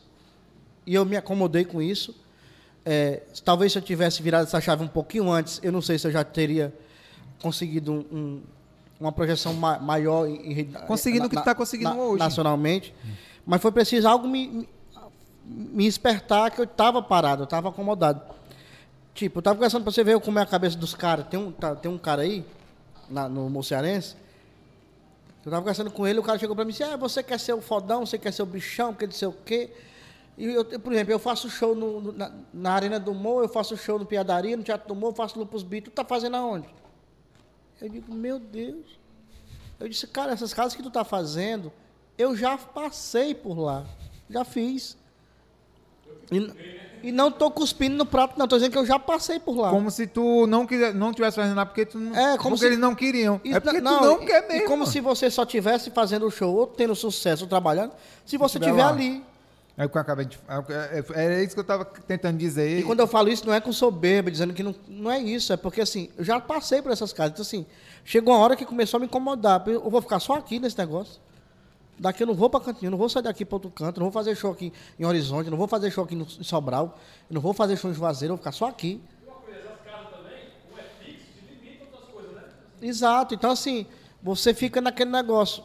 E 0.86 0.94
eu 0.94 1.06
me 1.06 1.16
acomodei 1.16 1.64
com 1.64 1.82
isso. 1.82 2.14
É, 2.84 3.22
talvez 3.46 3.72
se 3.72 3.78
eu 3.78 3.82
tivesse 3.82 4.22
virado 4.22 4.44
essa 4.44 4.60
chave 4.60 4.84
um 4.84 4.88
pouquinho 4.88 5.32
antes, 5.32 5.60
eu 5.64 5.72
não 5.72 5.82
sei 5.82 5.98
se 5.98 6.06
eu 6.08 6.12
já 6.12 6.24
teria 6.24 6.74
conseguido 7.42 7.92
um- 7.94 8.06
um- 8.18 8.42
uma 9.00 9.12
projeção 9.12 9.54
ma- 9.54 9.80
maior 9.80 10.28
em, 10.28 10.60
em 10.62 10.66
Conseguindo 10.66 11.28
o 11.28 11.30
que 11.30 11.36
tu 11.38 11.44
tá 11.44 11.56
conseguindo 11.56 11.98
hoje. 11.98 12.20
Nacionalmente. 12.20 12.94
Mas 13.46 13.62
foi 13.62 13.72
preciso 13.72 14.08
algo 14.08 14.28
me, 14.28 14.48
me, 14.48 14.70
me 15.44 15.86
espertar 15.88 16.52
que 16.52 16.60
eu 16.60 16.66
estava 16.66 17.02
parado, 17.02 17.42
eu 17.42 17.46
estava 17.46 17.70
acomodado. 17.70 18.22
Tipo, 19.14 19.40
eu 19.40 19.44
tava 19.44 19.56
conversando 19.58 19.84
pra 19.84 19.92
você 19.92 20.04
ver 20.04 20.20
como 20.22 20.40
é 20.40 20.42
a 20.42 20.46
cabeça 20.46 20.78
dos 20.78 20.94
caras. 20.94 21.28
Tem 21.28 21.40
um, 21.40 21.52
tá- 21.52 21.76
tem 21.76 21.92
um 21.92 21.98
cara 21.98 22.22
aí, 22.22 22.46
na- 23.10 23.28
no 23.28 23.50
Mocearense, 23.50 24.16
eu 25.46 25.50
tava 25.52 25.62
conversando 25.62 25.92
com 25.92 26.08
ele, 26.08 26.20
o 26.20 26.24
cara 26.24 26.38
chegou 26.40 26.56
pra 26.56 26.64
mim 26.64 26.70
e 26.70 26.74
disse, 26.74 26.84
ah, 26.84 26.96
você 26.96 27.22
quer 27.24 27.40
ser 27.40 27.54
o 27.54 27.62
fodão, 27.62 28.06
você 28.06 28.18
quer 28.18 28.32
ser 28.32 28.44
o 28.44 28.46
bichão, 28.46 28.94
quer 28.94 29.08
dizer 29.08 29.26
o 29.26 29.34
quê? 29.34 29.70
E 30.38 30.46
eu, 30.46 30.64
por 30.64 30.94
exemplo, 30.94 31.12
eu 31.12 31.20
faço 31.20 31.50
show 31.50 31.76
no- 31.76 32.12
na, 32.14 32.32
na 32.54 32.72
Arena 32.72 33.00
do 33.00 33.12
Humor, 33.12 33.44
eu 33.44 33.50
faço 33.50 33.76
show 33.76 34.00
no 34.00 34.06
Piadaria, 34.06 34.56
no 34.56 34.64
Teatro 34.64 34.88
do 34.88 34.94
Humor, 34.94 35.10
eu 35.12 35.16
faço 35.16 35.38
Lupus 35.38 35.62
Beat, 35.64 35.86
tu 35.86 35.92
tá 35.92 36.06
fazendo 36.06 36.38
aonde? 36.38 36.68
Eu 37.82 37.90
digo, 37.90 38.14
meu 38.14 38.40
Deus. 38.40 38.86
Eu 39.80 39.90
disse, 39.90 40.06
cara, 40.08 40.32
essas 40.32 40.54
casas 40.54 40.76
que 40.76 40.84
tu 40.84 40.92
tá 40.92 41.04
fazendo, 41.04 41.72
eu 42.18 42.36
já 42.38 42.56
passei 42.58 43.34
por 43.36 43.58
lá. 43.60 43.84
Já 44.30 44.46
fiz. 44.46 44.96
E, 46.32 46.52
e 47.04 47.12
não 47.12 47.32
tô 47.32 47.50
cuspindo 47.52 47.96
no 47.96 48.06
prato, 48.06 48.38
não. 48.38 48.48
Tô 48.48 48.56
dizendo 48.58 48.72
que 48.72 48.78
eu 48.78 48.86
já 48.86 48.98
passei 49.00 49.40
por 49.40 49.58
lá. 49.58 49.70
Como 49.70 49.90
se 49.92 50.06
tu 50.08 50.46
não, 50.48 50.66
quiser, 50.68 50.94
não 50.94 51.12
tivesse 51.14 51.36
fazendo 51.36 51.56
nada 51.56 51.66
porque 51.68 51.86
tu 51.86 51.98
não. 52.00 52.16
É, 52.16 52.38
como 52.38 52.58
se- 52.58 52.66
eles 52.66 52.78
não 52.80 52.94
queriam. 52.96 53.42
É 53.44 53.60
porque 53.60 53.82
não- 53.82 54.00
tu 54.00 54.06
não 54.06 54.24
e- 54.24 54.26
quer 54.26 54.48
mesmo. 54.48 54.64
E 54.64 54.68
como 54.68 54.86
se 54.86 55.00
você 55.00 55.30
só 55.30 55.46
tivesse 55.46 55.90
fazendo 55.92 56.26
o 56.28 56.32
show, 56.32 56.56
ou 56.56 56.68
tendo 56.68 56.96
sucesso, 56.96 57.44
ou 57.44 57.50
trabalhando, 57.50 57.92
se 58.26 58.38
você 58.38 58.58
Estiver 58.58 58.82
ali. 58.84 59.24
É 59.78 59.86
o 59.86 59.90
que 59.90 59.98
eu 59.98 60.02
acabei 60.02 60.26
de. 60.26 60.38
é- 60.70 61.00
é- 61.00 61.24
Era 61.26 61.44
isso 61.44 61.56
que 61.56 61.60
eu 61.60 61.64
tava 61.64 61.86
tentando 61.86 62.38
dizer. 62.38 62.80
E 62.80 62.84
quando 62.84 63.00
eu 63.00 63.08
falo 63.08 63.30
isso, 63.30 63.48
não 63.48 63.54
é 63.54 63.60
com 63.60 63.72
soberba, 63.74 64.30
dizendo 64.30 64.54
que 64.54 64.62
não, 64.62 64.76
não 64.88 65.10
é 65.10 65.18
isso. 65.20 65.52
É 65.52 65.58
porque, 65.58 65.82
assim, 65.82 66.10
eu 66.18 66.24
já 66.24 66.40
passei 66.40 66.82
por 66.82 66.92
essas 66.92 67.12
casas. 67.14 67.32
Então, 67.32 67.42
assim, 67.42 67.66
chegou 68.06 68.34
uma 68.36 68.44
hora 68.44 68.56
que 68.56 68.66
começou 68.66 68.98
a 68.98 69.00
me 69.00 69.06
incomodar. 69.08 69.64
Eu 69.68 69.90
vou 69.90 70.02
ficar 70.02 70.20
só 70.20 70.34
aqui 70.36 70.60
nesse 70.60 70.78
negócio. 70.78 71.20
Daqui 72.02 72.24
eu 72.24 72.28
não 72.28 72.34
vou 72.34 72.50
pra 72.50 72.60
cantinho, 72.60 72.88
eu 72.88 72.92
não 72.92 72.98
vou 72.98 73.08
sair 73.08 73.22
daqui 73.22 73.46
pra 73.46 73.58
outro 73.58 73.70
canto, 73.70 74.00
não 74.00 74.06
vou 74.06 74.12
fazer 74.12 74.36
show 74.36 74.52
aqui 74.52 74.74
em 75.00 75.06
Horizonte, 75.06 75.52
não 75.52 75.58
vou 75.58 75.68
fazer 75.68 75.92
show 75.92 76.04
aqui 76.04 76.16
no, 76.16 76.24
em 76.24 76.44
Sobral, 76.44 76.98
não 77.30 77.40
vou 77.40 77.54
fazer 77.54 77.78
show 77.78 77.92
em 77.92 77.94
Juazeiro, 77.94 78.34
vou 78.34 78.40
ficar 78.40 78.52
só 78.52 78.68
aqui. 78.68 79.00
Exato, 82.82 83.36
então 83.36 83.52
assim, 83.52 83.86
você 84.24 84.52
fica 84.52 84.82
naquele 84.82 85.12
negócio. 85.12 85.64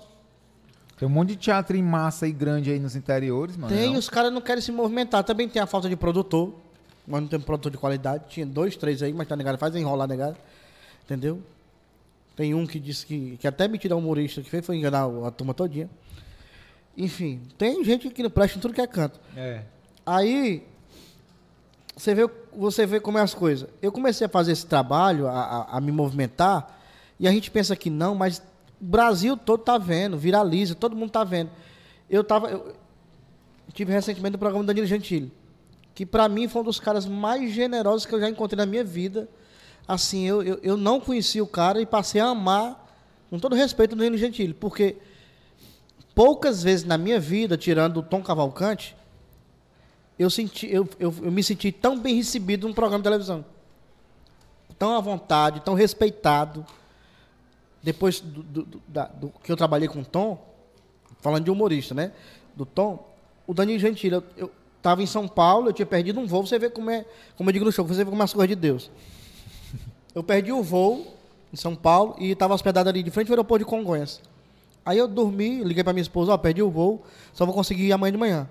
Tem 0.98 1.08
um 1.08 1.10
monte 1.10 1.30
de 1.30 1.36
teatro 1.36 1.74
em 1.74 1.82
massa 1.82 2.28
e 2.28 2.32
grande 2.32 2.70
aí 2.70 2.78
nos 2.78 2.94
interiores, 2.94 3.56
mano. 3.56 3.74
Tem, 3.74 3.92
não? 3.92 3.98
os 3.98 4.10
caras 4.10 4.30
não 4.30 4.42
querem 4.42 4.60
se 4.62 4.70
movimentar. 4.70 5.24
Também 5.24 5.48
tem 5.48 5.60
a 5.60 5.66
falta 5.66 5.88
de 5.88 5.96
produtor. 5.96 6.54
Mas 7.06 7.20
não 7.20 7.28
tem 7.28 7.40
produtor 7.40 7.72
de 7.72 7.78
qualidade. 7.78 8.24
Tinha 8.28 8.46
dois, 8.46 8.76
três 8.76 9.02
aí, 9.02 9.12
mas 9.12 9.28
tá 9.28 9.36
negado. 9.36 9.58
Faz 9.58 9.74
enrolar 9.76 10.08
negado. 10.08 10.36
Entendeu? 11.04 11.42
Tem 12.34 12.54
um 12.54 12.66
que 12.66 12.78
disse 12.78 13.06
que, 13.06 13.36
que 13.38 13.46
até 13.46 13.68
mentira 13.68 13.94
humorista 13.94 14.42
que 14.42 14.48
fez 14.50 14.64
foi 14.64 14.76
enganar 14.76 15.06
a 15.26 15.30
turma 15.30 15.52
todinha. 15.52 15.88
Enfim, 16.96 17.42
tem 17.58 17.84
gente 17.84 18.08
que 18.10 18.22
não 18.22 18.30
presta 18.30 18.58
em 18.58 18.60
tudo 18.60 18.72
que 18.74 18.80
é 18.80 18.86
canto. 18.86 19.20
É. 19.36 19.62
Aí 20.04 20.62
você 21.96 22.14
vê, 22.14 22.28
você 22.56 22.86
vê 22.86 23.00
como 23.00 23.18
é 23.18 23.20
as 23.22 23.34
coisas. 23.34 23.68
Eu 23.82 23.90
comecei 23.92 24.26
a 24.26 24.28
fazer 24.30 24.52
esse 24.52 24.66
trabalho, 24.66 25.26
a, 25.26 25.32
a- 25.40 25.76
a 25.76 25.80
me 25.80 25.92
movimentar, 25.92 26.78
e 27.18 27.26
a 27.26 27.32
gente 27.32 27.50
pensa 27.50 27.74
que 27.76 27.90
não, 27.90 28.14
mas 28.14 28.38
o 28.80 28.84
Brasil 28.84 29.36
todo 29.36 29.62
tá 29.62 29.78
vendo, 29.78 30.16
viraliza, 30.18 30.74
todo 30.74 30.94
mundo 30.96 31.10
tá 31.10 31.24
vendo. 31.24 31.50
Eu 32.08 32.22
tava. 32.24 32.50
Eu 32.50 32.74
tive 33.72 33.92
recentemente 33.92 34.36
o 34.36 34.38
programa 34.38 34.62
do 34.64 34.66
Danilo 34.68 34.86
Gentili, 34.86 35.30
que 35.94 36.06
para 36.06 36.28
mim 36.28 36.48
foi 36.48 36.62
um 36.62 36.64
dos 36.64 36.78
caras 36.80 37.04
mais 37.06 37.50
generosos 37.52 38.06
que 38.06 38.14
eu 38.14 38.20
já 38.20 38.28
encontrei 38.28 38.56
na 38.56 38.66
minha 38.66 38.84
vida. 38.84 39.28
Assim, 39.88 40.26
eu, 40.26 40.42
eu, 40.42 40.58
eu 40.62 40.76
não 40.76 40.98
conhecia 41.00 41.42
o 41.42 41.46
cara 41.46 41.80
e 41.80 41.86
passei 41.86 42.20
a 42.20 42.26
amar, 42.26 42.84
com 43.30 43.38
todo 43.38 43.54
respeito, 43.54 43.92
o 43.92 43.96
Danilo 43.96 44.16
Gentili, 44.16 44.52
porque 44.54 44.96
poucas 46.16 46.62
vezes 46.62 46.84
na 46.86 46.96
minha 46.96 47.20
vida, 47.20 47.58
tirando 47.58 47.98
o 47.98 48.02
Tom 48.02 48.22
Cavalcante, 48.22 48.96
eu, 50.18 50.30
senti, 50.30 50.66
eu, 50.66 50.88
eu, 50.98 51.14
eu 51.22 51.30
me 51.30 51.42
senti 51.44 51.70
tão 51.70 51.98
bem 52.00 52.14
recebido 52.16 52.66
num 52.66 52.72
programa 52.72 53.00
de 53.00 53.04
televisão. 53.04 53.44
Tão 54.78 54.96
à 54.96 55.00
vontade, 55.00 55.60
tão 55.60 55.74
respeitado. 55.74 56.64
Depois 57.82 58.18
do, 58.20 58.42
do- 58.42 58.62
do- 58.64 58.82
da- 58.88 59.06
do 59.08 59.28
que 59.44 59.52
eu 59.52 59.56
trabalhei 59.56 59.88
com 59.88 60.00
o 60.00 60.04
Tom, 60.04 60.42
falando 61.20 61.44
de 61.44 61.50
humorista, 61.50 61.94
né? 61.94 62.12
Do 62.56 62.64
Tom, 62.64 63.06
o 63.46 63.52
Danilo 63.52 63.78
Gentili, 63.78 64.14
eu, 64.14 64.24
eu 64.38 64.50
tava 64.80 65.02
em 65.02 65.06
São 65.06 65.28
Paulo, 65.28 65.68
eu 65.68 65.72
tinha 65.74 65.84
perdido 65.86 66.18
um 66.18 66.26
voo, 66.26 66.46
você 66.46 66.58
vê 66.58 66.70
como 66.70 66.88
é, 66.90 67.04
como 67.36 67.50
eu 67.50 67.52
digo 67.52 67.64
no 67.66 67.70
show, 67.72 67.84
você 67.86 68.02
vê 68.04 68.10
como 68.10 68.22
é 68.22 68.24
as 68.24 68.32
coisas 68.32 68.48
de 68.48 68.56
Deus. 68.56 68.90
Eu 70.14 70.22
perdi 70.24 70.50
o 70.50 70.62
voo 70.62 71.14
em 71.52 71.56
São 71.56 71.76
Paulo 71.76 72.16
e 72.18 72.30
estava 72.30 72.54
hospedado 72.54 72.88
ali 72.88 73.02
de 73.02 73.10
frente 73.10 73.28
ao 73.28 73.34
aeroporto 73.34 73.64
de 73.66 73.70
Congonhas. 73.70 74.22
Aí 74.86 74.96
eu 74.98 75.08
dormi, 75.08 75.64
liguei 75.64 75.82
para 75.84 75.92
minha 75.92 76.00
esposa, 76.02 76.32
ó, 76.32 76.38
perdi 76.38 76.62
o 76.62 76.70
voo, 76.70 77.02
só 77.32 77.44
vou 77.44 77.52
conseguir 77.54 77.86
ir 77.88 77.92
amanhã 77.92 78.12
de 78.12 78.18
manhã. 78.18 78.48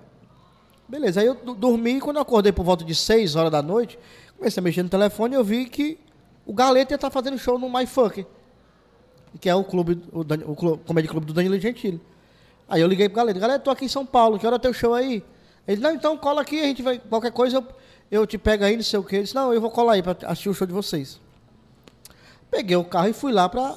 Beleza, 0.88 1.20
aí 1.22 1.26
eu 1.26 1.34
dormi 1.34 1.96
e 1.96 2.00
quando 2.00 2.16
eu 2.16 2.22
acordei 2.22 2.52
por 2.52 2.62
volta 2.64 2.84
de 2.84 2.94
6 2.94 3.34
horas 3.34 3.50
da 3.50 3.62
noite, 3.62 3.98
comecei 4.36 4.60
a 4.60 4.62
mexer 4.62 4.82
no 4.82 4.88
telefone 4.90 5.34
e 5.34 5.38
eu 5.38 5.42
vi 5.42 5.64
que 5.64 5.98
o 6.44 6.52
Galeta 6.52 6.92
ia 6.92 6.96
estar 6.96 7.10
fazendo 7.10 7.38
show 7.38 7.58
no 7.58 7.68
My 7.68 7.86
Funk, 7.86 8.26
que 9.40 9.48
é 9.48 9.54
o 9.54 9.64
clube, 9.64 10.00
o, 10.12 10.22
Dan- 10.22 10.44
o 10.46 10.54
clu- 10.54 10.78
Comedy 10.86 11.08
Clube 11.08 11.26
do 11.26 11.32
Danilo 11.32 11.58
Gentili. 11.58 12.00
Aí 12.68 12.80
eu 12.82 12.86
liguei 12.86 13.08
pro 13.08 13.16
Galeta, 13.16 13.40
Galeta, 13.40 13.60
tô 13.64 13.70
aqui 13.70 13.86
em 13.86 13.88
São 13.88 14.04
Paulo, 14.04 14.38
que 14.38 14.46
hora 14.46 14.56
é 14.56 14.58
teu 14.58 14.72
show 14.74 14.92
aí? 14.94 15.24
Ele, 15.66 15.80
não, 15.80 15.92
então 15.92 16.16
cola 16.18 16.42
aqui, 16.42 16.60
a 16.60 16.64
gente 16.64 16.82
vai, 16.82 16.98
qualquer 16.98 17.32
coisa 17.32 17.56
eu, 17.56 17.64
eu 18.20 18.26
te 18.26 18.36
pego 18.38 18.62
aí, 18.62 18.76
não 18.76 18.82
sei 18.84 18.98
o 19.00 19.02
quê. 19.02 19.16
Ele 19.16 19.22
disse, 19.24 19.34
não, 19.34 19.52
eu 19.54 19.60
vou 19.60 19.70
colar 19.70 19.94
aí 19.94 20.02
pra 20.02 20.16
assistir 20.26 20.48
o 20.50 20.54
show 20.54 20.66
de 20.66 20.72
vocês. 20.72 21.18
Peguei 22.50 22.76
o 22.76 22.84
carro 22.84 23.08
e 23.08 23.12
fui 23.12 23.32
lá 23.32 23.48
pra. 23.48 23.76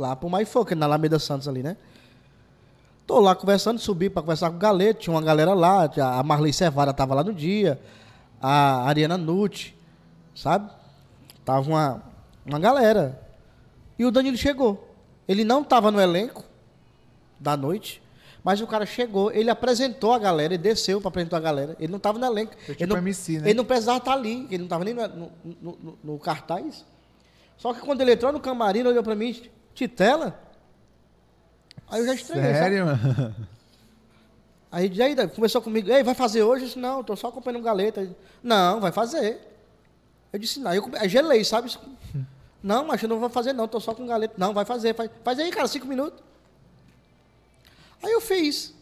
Lá 0.00 0.16
pro 0.16 0.30
Maifoca, 0.30 0.74
na 0.74 0.86
Alameda 0.86 1.18
Santos 1.18 1.46
ali, 1.46 1.62
né? 1.62 1.76
Tô 3.06 3.20
lá 3.20 3.34
conversando, 3.34 3.78
subi 3.78 4.08
pra 4.08 4.22
conversar 4.22 4.48
com 4.48 4.56
o 4.56 4.58
Galeto, 4.58 5.00
tinha 5.00 5.14
uma 5.14 5.20
galera 5.20 5.52
lá, 5.52 5.90
a 6.18 6.22
Marley 6.22 6.54
Servara 6.54 6.92
tava 6.94 7.14
lá 7.14 7.22
no 7.22 7.34
dia, 7.34 7.78
a 8.40 8.84
Ariana 8.88 9.18
Nucci, 9.18 9.74
sabe? 10.34 10.70
Tava 11.44 11.68
uma, 11.68 12.02
uma 12.46 12.58
galera. 12.58 13.20
E 13.98 14.06
o 14.06 14.10
Danilo 14.10 14.38
chegou. 14.38 14.88
Ele 15.28 15.44
não 15.44 15.62
tava 15.62 15.90
no 15.90 16.00
elenco 16.00 16.42
da 17.38 17.56
noite, 17.58 18.00
mas 18.42 18.58
o 18.62 18.66
cara 18.66 18.86
chegou, 18.86 19.30
ele 19.32 19.50
apresentou 19.50 20.14
a 20.14 20.18
galera, 20.18 20.54
ele 20.54 20.62
desceu 20.62 20.98
pra 20.98 21.08
apresentar 21.08 21.36
a 21.36 21.40
galera. 21.40 21.76
Ele 21.78 21.92
não 21.92 21.98
tava 21.98 22.18
no 22.18 22.24
elenco. 22.24 22.52
Foi 22.54 22.68
ele, 22.70 22.74
tipo 22.76 22.88
não, 22.94 22.96
MC, 22.96 23.38
né? 23.38 23.48
ele 23.50 23.54
não 23.58 23.66
precisava 23.66 23.98
estar 23.98 24.12
ali, 24.14 24.46
ele 24.50 24.62
não 24.62 24.68
tava 24.68 24.82
nem 24.84 24.94
no, 24.94 25.06
no- 25.08 25.30
no- 25.82 25.98
no- 26.02 26.18
cartaz. 26.18 26.86
Só 27.58 27.74
que 27.74 27.80
quando 27.80 28.00
ele 28.00 28.12
entrou 28.14 28.32
no 28.32 28.40
camarim, 28.40 28.78
ele 28.78 28.88
olhou 28.88 29.02
pra 29.02 29.14
mim, 29.14 29.36
Titela? 29.80 30.38
Aí 31.88 32.00
eu 32.00 32.06
já 32.06 32.14
estranhei, 32.14 32.52
sabe? 32.52 32.58
Sério, 32.58 32.86
mano? 32.86 33.36
Aí, 34.72 35.02
aí 35.02 35.16
conversou 35.30 35.60
comigo, 35.60 35.90
ei, 35.90 36.04
vai 36.04 36.14
fazer 36.14 36.44
hoje? 36.44 36.62
Eu 36.62 36.66
disse, 36.68 36.78
não, 36.78 37.02
tô 37.02 37.16
só 37.16 37.26
acompanhando 37.26 37.64
galeta. 37.64 38.08
Não, 38.40 38.80
vai 38.80 38.92
fazer. 38.92 39.40
Eu 40.32 40.38
disse, 40.38 40.60
não, 40.60 40.72
eu 40.72 40.88
gelei, 41.08 41.42
sabe? 41.42 41.76
Não, 42.62 42.86
mas 42.86 43.02
eu 43.02 43.08
não 43.08 43.18
vou 43.18 43.28
fazer 43.28 43.52
não, 43.52 43.66
tô 43.66 43.80
só 43.80 43.92
com 43.92 44.06
galeta. 44.06 44.34
Não, 44.38 44.54
vai 44.54 44.64
fazer, 44.64 44.94
faz, 44.94 45.10
faz 45.24 45.40
aí, 45.40 45.50
cara, 45.50 45.66
cinco 45.66 45.88
minutos. 45.88 46.22
Aí 48.00 48.12
eu 48.12 48.20
fiz. 48.20 48.72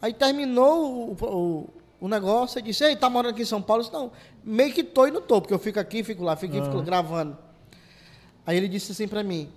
Aí 0.00 0.12
terminou 0.12 1.12
o, 1.12 1.24
o, 1.24 1.70
o 2.00 2.08
negócio, 2.08 2.58
eu 2.58 2.62
disse, 2.62 2.82
ei, 2.84 2.96
tá 2.96 3.08
morando 3.08 3.30
aqui 3.30 3.42
em 3.42 3.44
São 3.44 3.62
Paulo? 3.62 3.82
Eu 3.82 3.84
disse, 3.84 3.96
não, 3.96 4.10
meio 4.42 4.74
que 4.74 4.82
tô 4.82 5.06
e 5.06 5.12
não 5.12 5.22
tô, 5.22 5.40
porque 5.40 5.54
eu 5.54 5.58
fico 5.60 5.78
aqui, 5.78 6.02
fico 6.02 6.24
lá, 6.24 6.34
fico 6.34 6.56
aqui, 6.56 6.64
fico 6.64 6.82
gravando. 6.82 7.38
Aí 8.44 8.56
ele 8.56 8.66
disse 8.66 8.90
assim 8.90 9.06
pra 9.06 9.22
mim, 9.22 9.52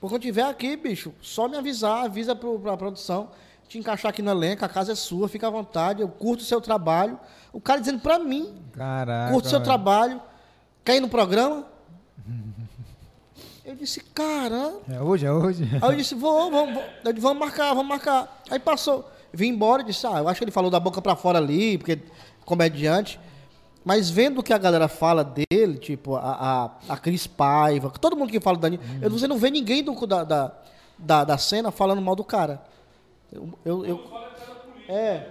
Pô, 0.00 0.08
quando 0.08 0.22
tiver 0.22 0.42
aqui, 0.42 0.76
bicho, 0.76 1.12
só 1.22 1.48
me 1.48 1.56
avisar, 1.56 2.04
avisa 2.04 2.34
pro, 2.36 2.58
pra 2.58 2.76
produção, 2.76 3.30
te 3.68 3.78
encaixar 3.78 4.10
aqui 4.10 4.22
no 4.22 4.30
elenco, 4.30 4.64
a 4.64 4.68
casa 4.68 4.92
é 4.92 4.94
sua, 4.94 5.28
fica 5.28 5.46
à 5.46 5.50
vontade, 5.50 6.02
eu 6.02 6.08
curto 6.08 6.40
o 6.40 6.44
seu 6.44 6.60
trabalho. 6.60 7.18
O 7.52 7.60
cara 7.60 7.80
dizendo 7.80 8.00
pra 8.00 8.18
mim, 8.18 8.54
Caraca. 8.72 9.32
curto 9.32 9.46
o 9.46 9.48
seu 9.48 9.58
velho. 9.58 9.64
trabalho, 9.64 10.22
quer 10.84 10.96
ir 10.96 11.00
no 11.00 11.08
programa? 11.08 11.66
Eu 13.64 13.74
disse, 13.74 14.00
caramba. 14.00 14.80
É 14.88 15.00
hoje, 15.00 15.26
é 15.26 15.32
hoje. 15.32 15.68
Aí 15.82 15.90
eu 15.90 15.96
disse, 15.96 16.14
vou, 16.14 16.50
vamos, 16.52 16.74
vamos, 16.74 16.90
Eu 17.04 17.12
disse, 17.12 17.22
vamos 17.22 17.38
marcar, 17.38 17.74
vamos 17.74 17.88
marcar. 17.88 18.42
Aí 18.48 18.60
passou, 18.60 19.10
vim 19.32 19.48
embora 19.48 19.82
e 19.82 19.86
disse, 19.86 20.06
ah, 20.06 20.18
eu 20.18 20.28
acho 20.28 20.38
que 20.38 20.44
ele 20.44 20.52
falou 20.52 20.70
da 20.70 20.78
boca 20.78 21.02
pra 21.02 21.16
fora 21.16 21.38
ali, 21.38 21.76
porque 21.76 21.98
comediante. 22.44 23.18
Mas 23.84 24.08
vendo 24.08 24.38
o 24.38 24.42
que 24.42 24.52
a 24.52 24.58
galera 24.58 24.86
fala 24.86 25.24
dele, 25.24 25.55
tipo, 25.76 26.16
a, 26.16 26.70
a, 26.88 26.94
a 26.94 26.96
Cris 26.98 27.26
Paiva, 27.26 27.90
todo 27.90 28.16
mundo 28.16 28.30
que 28.30 28.40
fala 28.40 28.56
do 28.56 28.60
Danilo, 28.60 28.82
eu- 29.02 29.10
você 29.10 29.26
não 29.28 29.38
vê 29.38 29.50
ninguém 29.50 29.82
do, 29.82 30.06
da, 30.06 30.24
da, 30.24 30.52
da, 30.98 31.24
da 31.24 31.38
cena 31.38 31.70
falando 31.70 32.00
mal 32.02 32.14
do 32.16 32.24
cara. 32.24 32.62
Eu, 33.32 33.48
eu, 33.64 33.86
eu- 33.86 34.04
é. 34.88 35.26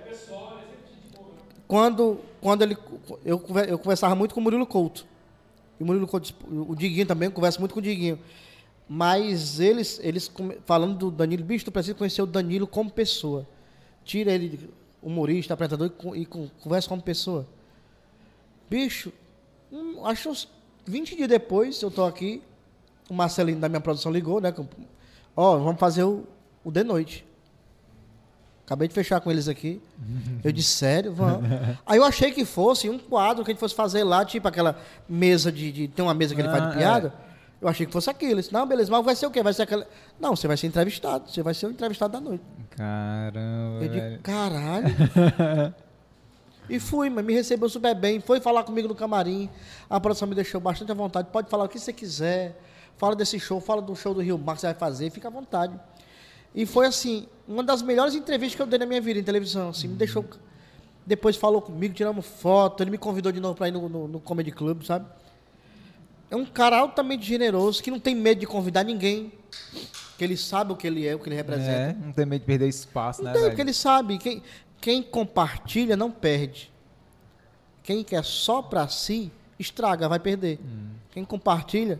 Quando, 1.68 2.20
quando 2.42 2.62
ele. 2.62 2.78
Eu, 3.24 3.44
eu 3.68 3.80
conversava 3.80 4.14
muito 4.16 4.34
com 4.36 4.40
o 4.40 4.44
Murilo 4.44 4.66
Couto. 4.68 5.06
E 5.80 5.84
o 5.84 5.86
Murilo 5.86 6.08
Couto, 6.08 6.34
o 6.50 6.76
Diguinho 6.76 7.06
também, 7.06 7.28
eu 7.28 7.32
converso 7.32 7.60
muito 7.60 7.74
com 7.74 7.80
o 7.80 7.84
Diguinho. 7.84 8.20
Mas 8.88 9.60
eles, 9.60 10.00
eles 10.04 10.32
falando 10.66 10.96
do 10.96 11.12
Danilo, 11.12 11.44
bicho, 11.44 11.66
tu 11.66 11.72
precisa 11.72 11.96
conhecer 11.96 12.22
o 12.22 12.28
Danilo 12.28 12.68
como 12.68 12.90
pessoa. 12.92 13.48
Tira 14.04 14.32
ele 14.32 14.70
humorista, 15.02 15.54
apresentador 15.56 15.92
e, 16.16 16.22
e 16.22 16.26
con- 16.26 16.50
conversa 16.62 16.88
como 16.88 17.02
pessoa. 17.02 17.48
Bicho, 18.70 19.12
um, 19.72 20.06
acho 20.06 20.30
uns 20.30 20.48
20 20.86 21.16
dias 21.16 21.28
depois, 21.30 21.82
eu 21.82 21.90
tô 21.92 22.06
aqui, 22.06 22.42
o 23.10 23.14
Marcelinho 23.14 23.60
da 23.60 23.68
minha 23.70 23.82
produção 23.82 24.12
ligou, 24.12 24.40
né? 24.42 24.54
Ó, 25.36 25.58
vamos 25.58 25.80
fazer 25.80 26.04
o, 26.04 26.24
o 26.64 26.72
de 26.72 26.84
noite. 26.84 27.26
Acabei 28.66 28.88
de 28.88 28.94
fechar 28.96 29.22
com 29.22 29.30
eles 29.32 29.48
aqui. 29.48 29.80
Eu 30.44 30.52
disse, 30.52 30.70
sério? 30.70 31.14
Vamos. 31.14 31.48
Aí 31.86 31.98
eu 32.00 32.04
achei 32.04 32.32
que 32.32 32.44
fosse 32.44 32.90
um 32.90 32.98
quadro 32.98 33.44
que 33.44 33.52
a 33.52 33.54
gente 33.54 33.60
fosse 33.60 33.76
fazer 33.76 34.04
lá, 34.04 34.26
tipo 34.26 34.48
aquela 34.48 34.80
mesa 35.08 35.52
de. 35.52 35.72
de- 35.72 35.88
tem 35.88 36.04
uma 36.04 36.16
mesa 36.16 36.34
que 36.34 36.42
ele 36.42 36.50
faz 36.50 36.64
Ah, 36.64 36.70
de 36.70 36.78
piada. 36.78 37.14
Eu 37.62 37.68
achei 37.68 37.86
que 37.86 37.92
fosse 37.92 38.10
aquilo. 38.10 38.32
Eu 38.34 38.38
disse, 38.38 38.52
não, 38.52 38.66
beleza, 38.68 38.92
mas 38.92 39.06
vai 39.06 39.16
ser 39.16 39.28
o 39.28 39.32
quê? 39.32 39.44
Vai 39.44 39.54
ser 39.54 39.62
aquela. 39.64 39.88
Não, 40.20 40.36
você 40.36 40.48
vai 40.48 40.58
ser 40.58 40.66
entrevistado. 40.66 41.30
Você 41.30 41.44
vai 41.44 41.54
ser 41.54 41.68
o 41.68 41.72
entrevistado 41.72 42.14
da 42.14 42.20
noite. 42.20 42.44
Caramba, 42.72 43.84
Eu 43.84 43.90
digo, 43.90 43.94
velho. 43.94 44.20
caralho. 44.22 44.96
e 46.70 46.80
fui, 46.80 47.10
mas 47.10 47.24
me 47.24 47.34
recebeu 47.34 47.70
super 47.70 47.94
bem. 47.96 48.20
Foi 48.20 48.40
falar 48.40 48.64
comigo 48.64 48.88
no 48.88 48.96
camarim. 48.96 49.50
A 49.90 50.00
produção 50.00 50.28
me 50.28 50.36
deixou 50.36 50.60
bastante 50.60 50.92
à 50.92 50.96
vontade. 50.96 51.30
Pode 51.32 51.50
falar 51.50 51.66
o 51.66 51.70
que 51.70 51.80
você 51.80 51.94
quiser. 51.94 52.60
Fala 52.98 53.16
desse 53.16 53.40
show, 53.40 53.60
fala 53.60 53.82
do 53.82 53.96
show 53.96 54.14
do 54.14 54.22
Rio 54.22 54.38
Mar 54.38 54.56
que 54.56 54.62
você 54.62 54.68
vai 54.68 54.76
fazer. 54.76 55.10
Fica 55.10 55.28
à 55.28 55.32
vontade. 55.32 55.78
E 56.54 56.66
foi 56.66 56.88
assim, 56.88 57.28
uma 57.48 57.62
das 57.64 57.82
melhores 57.82 58.16
entrevistas 58.16 58.56
que 58.56 58.62
eu 58.62 58.66
dei 58.66 58.80
na 58.80 58.86
minha 58.86 59.02
vida 59.02 59.20
em 59.20 59.24
televisão. 59.24 59.70
Assim, 59.70 59.88
me 59.88 59.96
deixou. 59.96 60.26
Depois 61.06 61.36
falou 61.36 61.62
comigo, 61.62 61.94
tiramos 61.94 62.26
foto. 62.26 62.82
Ele 62.82 62.92
me 62.92 62.98
convidou 62.98 63.32
de 63.32 63.40
novo 63.40 63.56
para 63.56 63.68
ir 63.68 63.72
no, 63.72 63.88
no, 63.90 64.08
no 64.08 64.20
Comedy 64.20 64.52
Club, 64.52 64.84
sabe? 64.84 65.06
É 66.32 66.36
um 66.36 66.46
cara 66.46 66.78
altamente 66.78 67.26
generoso 67.26 67.84
que 67.84 67.92
não 67.92 68.00
tem 68.00 68.16
medo 68.16 68.40
de 68.40 68.48
convidar 68.48 68.84
ninguém. 68.84 69.32
Que 70.18 70.24
ele 70.24 70.38
sabe 70.38 70.72
o 70.72 70.76
que 70.76 70.88
ele 70.88 71.06
é, 71.06 71.14
o 71.14 71.20
que 71.20 71.28
ele 71.28 71.36
representa. 71.36 71.72
É, 71.72 71.94
não 71.94 72.14
tem 72.14 72.26
medo 72.26 72.40
de 72.40 72.46
perder 72.48 72.70
espaço, 72.70 73.22
Não 73.22 73.28
né, 73.28 73.34
tem, 73.34 73.42
velho? 73.42 73.52
porque 73.52 73.62
ele 73.62 73.74
sabe. 73.74 74.18
Quem, 74.18 74.42
quem 74.86 75.02
compartilha 75.02 75.98
não 75.98 76.12
perde. 76.12 76.72
Quem 77.82 78.04
quer 78.04 78.24
só 78.24 78.62
pra 78.62 78.88
si, 78.88 79.32
estraga, 79.58 80.08
vai 80.08 80.20
perder. 80.20 80.60
Hum. 80.64 80.90
Quem 81.10 81.26
compartilha, 81.26 82.00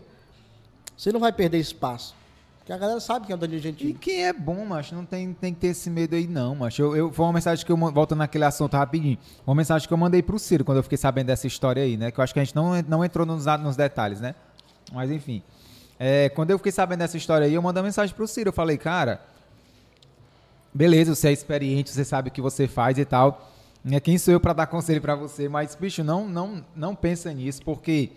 você 0.96 1.10
não 1.10 1.18
vai 1.18 1.32
perder 1.32 1.58
espaço. 1.58 2.14
Porque 2.58 2.72
a 2.72 2.78
galera 2.78 3.00
sabe 3.00 3.26
quem 3.26 3.32
é 3.32 3.36
o 3.36 3.40
Danilo 3.40 3.58
E 3.58 3.62
Gentili. 3.62 3.94
quem 3.94 4.24
é 4.24 4.32
bom, 4.32 4.64
macho, 4.64 4.94
não 4.94 5.04
tem, 5.04 5.32
tem 5.32 5.52
que 5.52 5.58
ter 5.58 5.66
esse 5.68 5.90
medo 5.90 6.14
aí, 6.14 6.28
não, 6.28 6.54
macho. 6.54 6.80
Eu, 6.80 6.94
eu, 6.96 7.12
foi 7.12 7.26
uma 7.26 7.32
mensagem 7.32 7.66
que 7.66 7.72
eu, 7.72 7.76
voltando 7.76 8.18
naquele 8.18 8.44
assunto 8.44 8.76
rapidinho, 8.76 9.18
uma 9.44 9.56
mensagem 9.56 9.88
que 9.88 9.92
eu 9.92 9.98
mandei 9.98 10.22
pro 10.22 10.38
Ciro 10.38 10.64
quando 10.64 10.76
eu 10.76 10.82
fiquei 10.84 10.98
sabendo 10.98 11.26
dessa 11.26 11.48
história 11.48 11.82
aí, 11.82 11.96
né? 11.96 12.12
Que 12.12 12.20
eu 12.20 12.22
acho 12.22 12.32
que 12.32 12.38
a 12.38 12.44
gente 12.44 12.54
não, 12.54 12.80
não 12.82 13.04
entrou 13.04 13.26
nos, 13.26 13.46
nos 13.46 13.74
detalhes, 13.74 14.20
né? 14.20 14.36
Mas 14.92 15.10
enfim. 15.10 15.42
É, 15.98 16.28
quando 16.28 16.52
eu 16.52 16.58
fiquei 16.58 16.70
sabendo 16.70 17.00
dessa 17.00 17.16
história 17.16 17.48
aí, 17.48 17.54
eu 17.54 17.62
mandei 17.62 17.80
uma 17.80 17.86
mensagem 17.86 18.14
pro 18.14 18.28
Ciro. 18.28 18.50
Eu 18.50 18.52
falei, 18.52 18.78
cara, 18.78 19.20
beleza, 20.76 21.14
você 21.14 21.28
é 21.28 21.32
experiente, 21.32 21.90
você 21.90 22.04
sabe 22.04 22.28
o 22.28 22.32
que 22.32 22.40
você 22.40 22.68
faz 22.68 22.98
e 22.98 23.04
tal. 23.04 23.50
Né? 23.82 23.98
Quem 23.98 24.18
sou 24.18 24.34
eu 24.34 24.40
para 24.40 24.52
dar 24.52 24.66
conselho 24.66 25.00
para 25.00 25.14
você? 25.14 25.48
Mas, 25.48 25.74
bicho, 25.74 26.04
não, 26.04 26.28
não, 26.28 26.64
não 26.74 26.94
pensa 26.94 27.32
nisso, 27.32 27.62
porque 27.64 28.10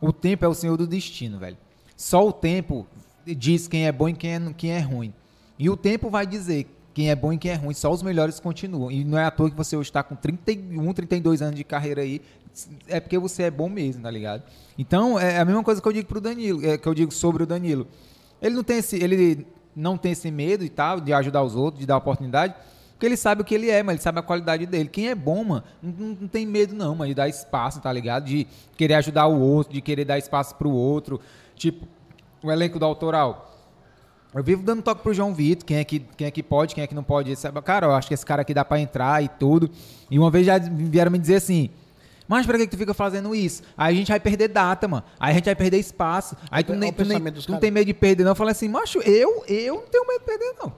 o 0.00 0.12
tempo 0.12 0.44
é 0.44 0.48
o 0.48 0.54
senhor 0.54 0.76
do 0.76 0.86
destino, 0.86 1.38
velho. 1.38 1.56
Só 1.96 2.26
o 2.26 2.32
tempo 2.32 2.86
diz 3.24 3.66
quem 3.66 3.86
é 3.86 3.92
bom 3.92 4.08
e 4.08 4.12
quem 4.12 4.34
é, 4.34 4.52
quem 4.56 4.72
é 4.72 4.80
ruim. 4.80 5.14
E 5.58 5.70
o 5.70 5.76
tempo 5.76 6.10
vai 6.10 6.26
dizer 6.26 6.66
quem 6.92 7.10
é 7.10 7.16
bom 7.16 7.32
e 7.32 7.38
quem 7.38 7.50
é 7.50 7.54
ruim. 7.54 7.72
Só 7.72 7.90
os 7.90 8.02
melhores 8.02 8.38
continuam. 8.38 8.90
E 8.90 9.04
não 9.04 9.16
é 9.16 9.24
à 9.24 9.30
toa 9.30 9.50
que 9.50 9.56
você 9.56 9.76
hoje 9.76 9.88
está 9.88 10.02
com 10.02 10.14
31, 10.14 10.92
32 10.92 11.40
anos 11.40 11.54
de 11.54 11.64
carreira 11.64 12.02
aí. 12.02 12.20
É 12.88 13.00
porque 13.00 13.18
você 13.18 13.44
é 13.44 13.50
bom 13.50 13.68
mesmo, 13.68 14.02
tá 14.02 14.10
ligado? 14.10 14.42
Então, 14.76 15.18
é 15.18 15.38
a 15.38 15.44
mesma 15.44 15.62
coisa 15.62 15.80
que 15.80 15.88
eu 15.88 15.92
digo 15.92 16.08
pro 16.08 16.20
Danilo, 16.20 16.66
é, 16.66 16.76
que 16.76 16.86
eu 16.86 16.94
digo 16.94 17.12
sobre 17.12 17.44
o 17.44 17.46
Danilo. 17.46 17.86
Ele 18.42 18.56
não 18.56 18.64
tem 18.64 18.78
esse, 18.78 18.96
ele 18.96 19.46
não 19.74 19.96
tem 19.96 20.12
esse 20.12 20.30
medo 20.30 20.64
e 20.64 20.68
tal 20.68 21.00
de 21.00 21.12
ajudar 21.12 21.42
os 21.42 21.54
outros, 21.56 21.80
de 21.80 21.86
dar 21.86 21.96
oportunidade, 21.96 22.54
porque 22.92 23.06
ele 23.06 23.16
sabe 23.16 23.42
o 23.42 23.44
que 23.44 23.54
ele 23.54 23.68
é, 23.68 23.82
mas 23.82 23.94
ele 23.96 24.02
sabe 24.02 24.18
a 24.20 24.22
qualidade 24.22 24.64
dele. 24.66 24.88
Quem 24.88 25.08
é 25.08 25.14
bom, 25.14 25.42
mano, 25.42 25.64
não, 25.82 26.16
não- 26.20 26.28
tem 26.28 26.46
medo 26.46 26.74
não, 26.74 26.94
mano, 26.94 27.08
de 27.08 27.14
dar 27.14 27.28
espaço, 27.28 27.80
tá 27.80 27.92
ligado? 27.92 28.24
De 28.26 28.46
querer 28.76 28.94
ajudar 28.94 29.26
o 29.26 29.40
outro, 29.40 29.72
de 29.72 29.80
querer 29.80 30.04
dar 30.04 30.18
espaço 30.18 30.54
pro 30.54 30.70
outro. 30.70 31.20
Tipo, 31.56 31.86
o 32.42 32.50
elenco 32.50 32.78
do 32.78 32.84
autoral. 32.84 33.48
Eu 34.34 34.42
vivo 34.42 34.62
dando 34.62 34.82
toque 34.82 35.02
pro 35.02 35.12
João 35.12 35.34
Vitor, 35.34 35.64
quem 35.66 35.76
é 35.78 35.84
que, 35.84 35.98
quem 36.00 36.26
é 36.26 36.30
que 36.30 36.42
pode, 36.42 36.74
quem 36.74 36.82
é 36.82 36.86
que 36.86 36.94
não 36.94 37.02
pode. 37.02 37.34
Sabe? 37.36 37.60
Cara, 37.62 37.86
eu 37.86 37.92
acho 37.92 38.08
que 38.08 38.14
esse 38.14 38.24
cara 38.24 38.42
aqui 38.42 38.54
dá 38.54 38.64
pra 38.64 38.78
entrar 38.80 39.22
e 39.22 39.28
tudo. 39.28 39.68
E 40.10 40.18
uma 40.18 40.30
vez 40.30 40.46
já 40.46 40.56
vieram 40.58 41.10
me 41.10 41.18
dizer 41.18 41.34
assim, 41.36 41.70
mas 42.32 42.46
pra 42.46 42.56
que 42.58 42.66
que 42.66 42.70
tu 42.70 42.78
fica 42.78 42.94
fazendo 42.94 43.34
isso? 43.34 43.62
Aí 43.76 43.94
a 43.94 43.96
gente 43.98 44.08
vai 44.08 44.20
perder 44.20 44.48
data, 44.48 44.86
mano. 44.88 45.04
Aí 45.18 45.32
a 45.32 45.34
gente 45.34 45.44
vai 45.44 45.54
perder 45.54 45.78
espaço. 45.78 46.36
Aí 46.50 46.62
tu, 46.64 46.72
Olha 46.72 46.80
nem, 46.80 46.90
o 46.90 46.92
tu, 46.92 47.04
nem, 47.04 47.18
tu 47.32 47.50
não 47.52 47.58
tem 47.58 47.70
medo 47.70 47.86
de 47.86 47.94
perder, 47.94 48.24
não. 48.24 48.32
Eu 48.32 48.36
falei 48.36 48.52
assim, 48.52 48.68
macho, 48.68 48.98
eu, 49.00 49.44
eu 49.48 49.74
não 49.76 49.82
tenho 49.82 50.06
medo 50.06 50.20
de 50.20 50.24
perder, 50.26 50.54
não. 50.60 50.72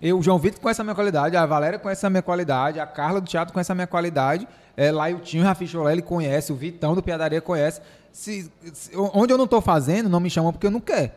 Eu, 0.00 0.18
o 0.18 0.22
João 0.22 0.38
Vitor 0.38 0.60
conhece 0.60 0.80
a 0.80 0.84
minha 0.84 0.94
qualidade, 0.94 1.36
a 1.36 1.44
Valéria 1.44 1.78
conhece 1.78 2.06
a 2.06 2.10
minha 2.10 2.22
qualidade, 2.22 2.78
a 2.78 2.86
Carla 2.86 3.20
do 3.20 3.26
Teatro 3.26 3.52
conhece 3.52 3.72
a 3.72 3.74
minha 3.74 3.86
qualidade, 3.86 4.46
é, 4.76 4.92
lá 4.92 5.08
o 5.08 5.18
Tinho 5.18 5.42
Rafi 5.42 5.66
Cholé, 5.66 5.92
ele 5.92 6.02
conhece, 6.02 6.52
o 6.52 6.54
Vitão 6.56 6.94
do 6.94 7.02
Piadaria 7.02 7.40
conhece. 7.40 7.80
Se, 8.12 8.50
se- 8.72 8.90
onde 8.96 9.32
eu 9.32 9.38
não 9.38 9.46
tô 9.46 9.60
fazendo, 9.60 10.08
não 10.08 10.20
me 10.20 10.30
chamam 10.30 10.52
porque 10.52 10.66
eu 10.66 10.70
não 10.70 10.80
quero. 10.80 11.10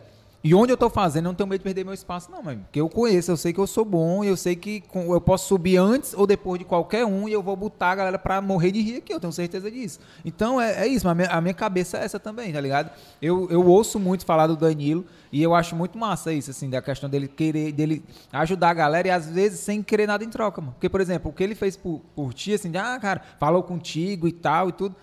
E 0.43 0.55
onde 0.55 0.73
eu 0.73 0.77
tô 0.77 0.89
fazendo, 0.89 1.26
eu 1.26 1.30
não 1.30 1.35
tenho 1.35 1.47
medo 1.47 1.59
de 1.59 1.63
perder 1.63 1.85
meu 1.85 1.93
espaço, 1.93 2.31
não, 2.31 2.41
mano. 2.41 2.61
Porque 2.61 2.81
eu 2.81 2.89
conheço, 2.89 3.30
eu 3.31 3.38
sei 3.38 3.53
que 3.53 3.59
eu 3.59 3.68
sou 3.68 3.85
bom, 3.85 4.23
eu 4.23 4.35
sei 4.35 4.55
que 4.55 4.84
eu 4.93 5.22
posso 5.22 5.47
subir 5.47 5.77
antes 5.77 6.15
ou 6.15 6.26
depois 6.26 6.57
de 6.57 6.65
qualquer 6.65 7.05
um, 7.05 7.30
e 7.30 7.34
eu 7.34 7.43
vou 7.43 7.55
botar 7.55 7.91
a 7.91 7.95
galera 7.95 8.18
pra 8.18 8.41
morrer 8.41 8.72
de 8.72 8.81
rir 8.81 8.97
aqui, 8.97 9.13
eu 9.13 9.19
tenho 9.19 9.31
certeza 9.31 9.69
disso. 9.69 9.99
Então 10.26 10.59
é, 10.59 10.84
é 10.84 10.88
isso, 10.88 11.05
mas 11.05 11.11
a 11.11 11.15
minha, 11.15 11.27
a 11.30 11.41
minha 11.41 11.53
cabeça 11.53 11.99
é 11.99 12.03
essa 12.03 12.19
também, 12.19 12.51
tá 12.51 12.59
ligado? 12.59 12.89
Eu, 13.22 13.47
eu 13.51 13.63
ouço 13.68 13.99
muito 13.99 14.26
falar 14.26 14.47
do 14.47 14.55
Danilo, 14.55 15.05
e 15.31 15.41
eu 15.43 15.53
acho 15.53 15.76
muito 15.76 15.97
massa 15.97 16.34
isso, 16.34 16.49
assim, 16.49 16.69
da 16.69 16.81
questão 16.81 17.07
dele 17.09 17.27
querer, 17.27 17.72
dele 17.72 18.03
ajudar 18.34 18.72
a 18.72 18.73
galera, 18.73 19.07
e 19.07 19.11
às 19.11 19.30
vezes 19.30 19.59
sem 19.59 19.84
querer 19.84 20.07
nada 20.07 20.23
em 20.23 20.30
troca, 20.30 20.59
mano. 20.59 20.73
Porque, 20.73 20.89
por 20.89 20.99
exemplo, 20.99 21.30
o 21.30 21.34
que 21.34 21.43
ele 21.43 21.55
fez 21.55 21.77
por, 21.77 22.01
por 22.15 22.34
ti, 22.34 22.53
assim, 22.53 22.72
de, 22.72 22.77
ah, 22.77 22.97
cara, 22.99 23.22
falou 23.39 23.61
contigo 23.61 24.27
e 24.27 24.31
tal 24.31 24.69
e 24.69 24.72
tudo. 24.72 24.95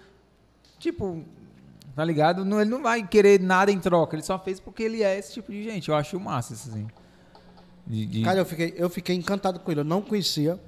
Tipo, 0.78 1.24
Tá 1.98 2.04
ligado? 2.04 2.44
Não, 2.44 2.60
ele 2.60 2.70
não 2.70 2.80
vai 2.80 3.04
querer 3.04 3.40
nada 3.40 3.72
em 3.72 3.80
troca. 3.80 4.14
Ele 4.14 4.22
só 4.22 4.38
fez 4.38 4.60
porque 4.60 4.84
ele 4.84 5.02
é 5.02 5.18
esse 5.18 5.32
tipo 5.32 5.50
de 5.50 5.64
gente. 5.64 5.88
Eu 5.88 5.96
acho 5.96 6.20
massa 6.20 6.52
isso 6.54 6.68
assim. 6.68 6.86
De, 7.84 8.06
de- 8.06 8.22
Cara, 8.22 8.38
eu 8.38 8.44
fiquei, 8.44 8.72
eu 8.76 8.88
fiquei 8.88 9.16
encantado 9.16 9.58
com 9.58 9.68
ele. 9.72 9.80
Eu 9.80 9.84
não 9.84 10.00
conhecia. 10.00 10.60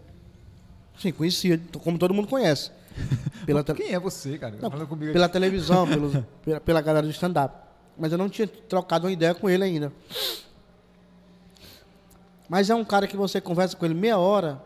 Sim, 0.99 1.13
conhecia, 1.13 1.61
como 1.85 1.99
todo 2.01 2.13
mundo 2.13 2.27
conhece. 2.27 2.73
Pela, 3.47 3.63
te- 3.63 3.75
Quem 3.75 3.95
é 3.95 4.01
você, 4.01 4.37
cara? 4.39 4.57
Não, 4.61 4.69
pela 5.13 5.29
televisão, 5.29 5.87
pelos- 5.87 6.15
pela, 6.45 6.61
pela 6.61 6.81
galera 6.81 7.07
do 7.07 7.13
stand-up. 7.13 7.55
Mas 7.97 8.11
eu 8.11 8.19
não 8.19 8.29
tinha 8.29 8.49
trocado 8.49 9.07
uma 9.07 9.13
ideia 9.13 9.33
com 9.33 9.49
ele 9.49 9.63
ainda. 9.63 9.93
Mas 12.49 12.71
é 12.71 12.75
um 12.75 12.85
cara 12.85 13.07
que 13.07 13.17
você 13.17 13.41
conversa 13.41 13.77
com 13.77 13.85
ele 13.85 13.95
meia 13.95 14.19
hora, 14.19 14.61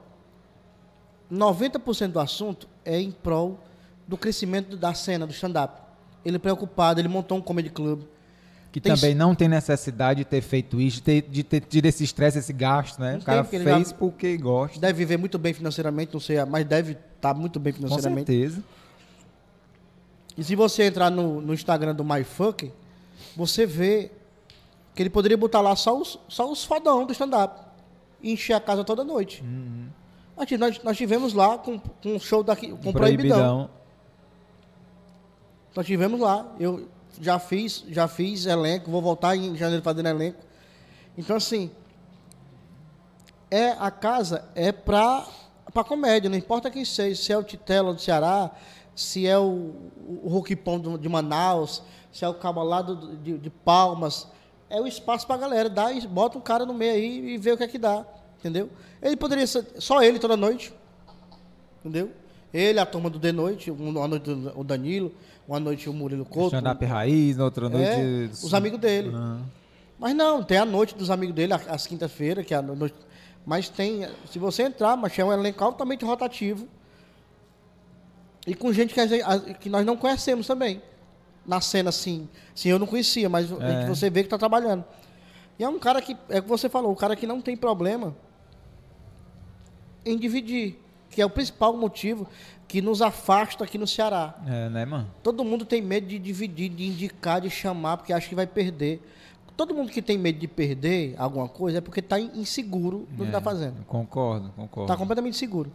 90% 1.30 2.08
do 2.12 2.20
assunto 2.20 2.66
é 2.86 2.98
em 2.98 3.10
prol 3.12 3.60
do 4.08 4.16
crescimento 4.16 4.78
da 4.78 4.94
cena, 4.94 5.26
do 5.26 5.32
stand-up. 5.34 5.83
Ele 6.24 6.36
é 6.36 6.38
preocupado, 6.38 7.00
ele 7.00 7.08
montou 7.08 7.38
um 7.38 7.40
comedy 7.40 7.70
club. 7.70 8.02
Que 8.72 8.80
Tem- 8.80 8.92
também 8.94 9.14
não 9.14 9.36
tem 9.36 9.46
necessidade 9.46 10.18
de 10.18 10.24
ter 10.24 10.40
feito 10.40 10.80
isso, 10.80 10.96
de 10.96 11.02
ter, 11.02 11.22
de 11.22 11.44
ter 11.44 11.60
tido 11.60 11.86
esse 11.86 12.02
estresse, 12.02 12.38
esse 12.38 12.52
gasto, 12.52 12.98
né? 12.98 13.12
Não 13.12 13.18
o 13.20 13.22
cara 13.22 13.44
porque 13.44 13.60
fez 13.60 13.92
porque 13.92 14.36
gosta. 14.36 14.80
Deve 14.80 14.98
viver 14.98 15.16
muito 15.16 15.38
bem 15.38 15.54
financeiramente, 15.54 16.12
não 16.12 16.18
sei, 16.18 16.44
mas 16.44 16.64
deve 16.64 16.98
estar 17.16 17.34
muito 17.34 17.60
bem 17.60 17.72
Com 17.72 17.82
financeiramente. 17.82 18.26
certeza. 18.26 18.64
E 20.36 20.42
se 20.42 20.56
você 20.56 20.84
entrar 20.84 21.10
no, 21.10 21.40
no 21.40 21.54
Instagram 21.54 21.94
do 21.94 22.02
MyFuck, 22.04 22.72
você 23.36 23.64
vê 23.64 24.10
que 24.92 25.02
ele 25.02 25.10
poderia 25.10 25.36
botar 25.36 25.60
lá 25.60 25.76
só 25.76 25.96
os, 25.96 26.18
só 26.28 26.50
os 26.50 26.64
fodão 26.64 27.06
do 27.06 27.12
stand-up. 27.12 27.60
E 28.20 28.32
encher 28.32 28.54
a 28.54 28.60
casa 28.60 28.82
toda 28.82 29.04
noite. 29.04 29.42
Uhum. 29.42 29.86
Nós, 30.58 30.82
nós 30.82 30.96
tivemos 30.96 31.32
lá 31.32 31.58
com, 31.58 31.78
com 31.78 32.14
um 32.14 32.18
show 32.18 32.42
daqui, 32.42 32.68
com 32.72 32.92
proibidão. 32.92 33.70
Nós 35.74 35.86
tivemos 35.86 36.20
lá. 36.20 36.46
Eu 36.58 36.88
já 37.20 37.38
fiz, 37.38 37.84
já 37.88 38.08
fiz 38.08 38.46
elenco, 38.46 38.90
vou 38.90 39.00
voltar 39.02 39.36
em 39.36 39.56
janeiro 39.56 39.82
fazendo 39.82 40.08
elenco. 40.08 40.38
Então, 41.16 41.36
assim, 41.36 41.70
é 43.50 43.70
a 43.78 43.90
casa 43.90 44.44
é 44.54 44.72
pra, 44.72 45.26
pra 45.72 45.84
comédia, 45.84 46.28
não 46.28 46.36
importa 46.36 46.70
quem 46.70 46.84
seja, 46.84 47.20
se 47.22 47.32
é 47.32 47.38
o 47.38 47.42
Titela 47.44 47.94
do 47.94 48.00
Ceará, 48.00 48.50
se 48.96 49.26
é 49.26 49.38
o, 49.38 49.74
o 50.22 50.28
Hulk 50.28 50.56
Pão 50.56 50.78
do- 50.78 50.98
de 50.98 51.08
Manaus, 51.08 51.82
se 52.12 52.24
é 52.24 52.28
o 52.28 52.34
Cabo 52.34 52.62
lá 52.62 52.82
do- 52.82 53.16
de, 53.16 53.38
de 53.38 53.50
Palmas. 53.50 54.26
É 54.68 54.80
o 54.80 54.86
espaço 54.86 55.26
pra 55.26 55.36
galera, 55.36 55.68
dá 55.68 55.92
e 55.92 56.04
bota 56.06 56.36
um 56.38 56.40
cara 56.40 56.66
no 56.66 56.74
meio 56.74 56.94
aí 56.94 57.34
e 57.34 57.38
vê 57.38 57.52
o 57.52 57.56
que 57.56 57.62
é 57.64 57.68
que 57.68 57.78
dá, 57.78 58.04
entendeu? 58.40 58.68
Ele 59.00 59.16
poderia 59.16 59.46
ser 59.46 59.64
só 59.78 60.02
ele 60.02 60.18
toda 60.18 60.36
noite, 60.36 60.72
entendeu? 61.80 62.10
Ele, 62.54 62.78
a 62.78 62.86
turma 62.86 63.10
do 63.10 63.18
De 63.18 63.32
Noite, 63.32 63.68
um- 63.72 63.88
uma 63.90 64.06
noite 64.06 64.30
o 64.54 64.62
Danilo, 64.62 65.12
uma 65.46 65.58
noite 65.58 65.90
o 65.90 65.92
Murilo 65.92 66.24
Couto. 66.24 66.54
Stand-up 66.54 66.84
raiz, 66.84 67.36
na 67.36 67.44
outra 67.44 67.68
noite. 67.68 67.84
É, 67.90 68.28
os 68.32 68.54
amigos 68.54 68.78
dele. 68.78 69.10
Ah. 69.12 69.40
Mas 69.98 70.14
não, 70.14 70.40
tem 70.42 70.58
a 70.58 70.64
noite 70.64 70.94
dos 70.94 71.10
amigos 71.10 71.34
dele, 71.34 71.52
às 71.52 71.84
quinta-feira, 71.86 72.44
que 72.44 72.54
é 72.54 72.56
a 72.58 72.62
noite. 72.62 72.94
Mas 73.44 73.68
tem, 73.68 74.06
se 74.30 74.38
você 74.38 74.62
entrar, 74.62 74.96
mas 74.96 75.18
é 75.18 75.24
um 75.24 75.32
elenco 75.32 75.62
altamente 75.64 76.04
rotativo. 76.04 76.68
E 78.46 78.54
com 78.54 78.72
gente 78.72 78.94
que, 78.94 79.54
que 79.54 79.68
nós 79.68 79.84
não 79.84 79.96
conhecemos 79.96 80.46
também. 80.46 80.80
Na 81.44 81.60
cena, 81.60 81.90
assim. 81.90 82.28
Sim, 82.54 82.70
eu 82.70 82.78
não 82.78 82.86
conhecia, 82.86 83.28
mas 83.28 83.50
É. 83.50 83.86
você 83.86 84.08
vê 84.08 84.20
que 84.20 84.28
está 84.28 84.38
trabalhando. 84.38 84.84
E 85.58 85.64
é 85.64 85.68
um 85.68 85.78
cara 85.78 86.00
que, 86.00 86.16
é 86.28 86.38
o 86.38 86.42
que 86.42 86.48
você 86.48 86.68
falou, 86.68 86.92
o 86.92 86.96
cara 86.96 87.14
que 87.16 87.26
não 87.26 87.40
tem 87.40 87.56
problema 87.56 88.14
em 90.06 90.16
dividir. 90.16 90.78
Que 91.14 91.22
é 91.22 91.26
o 91.26 91.30
principal 91.30 91.76
motivo 91.76 92.26
que 92.66 92.82
nos 92.82 93.00
afasta 93.00 93.62
aqui 93.62 93.78
no 93.78 93.86
Ceará. 93.86 94.34
É, 94.46 94.68
né, 94.68 94.84
mano? 94.84 95.08
Todo 95.22 95.44
mundo 95.44 95.64
tem 95.64 95.80
medo 95.80 96.06
de 96.06 96.18
dividir, 96.18 96.68
de 96.68 96.86
indicar, 96.86 97.40
de 97.40 97.48
chamar, 97.48 97.98
porque 97.98 98.12
acha 98.12 98.28
que 98.28 98.34
vai 98.34 98.46
perder. 98.46 99.00
Todo 99.56 99.72
mundo 99.72 99.92
que 99.92 100.02
tem 100.02 100.18
medo 100.18 100.40
de 100.40 100.48
perder 100.48 101.14
alguma 101.16 101.48
coisa 101.48 101.78
é 101.78 101.80
porque 101.80 102.00
está 102.00 102.18
inseguro 102.18 103.06
do 103.12 103.22
que 103.22 103.28
está 103.28 103.40
fazendo. 103.40 103.84
Concordo, 103.86 104.50
concordo. 104.56 104.82
Está 104.82 104.96
completamente 104.96 105.36
seguro. 105.36 105.70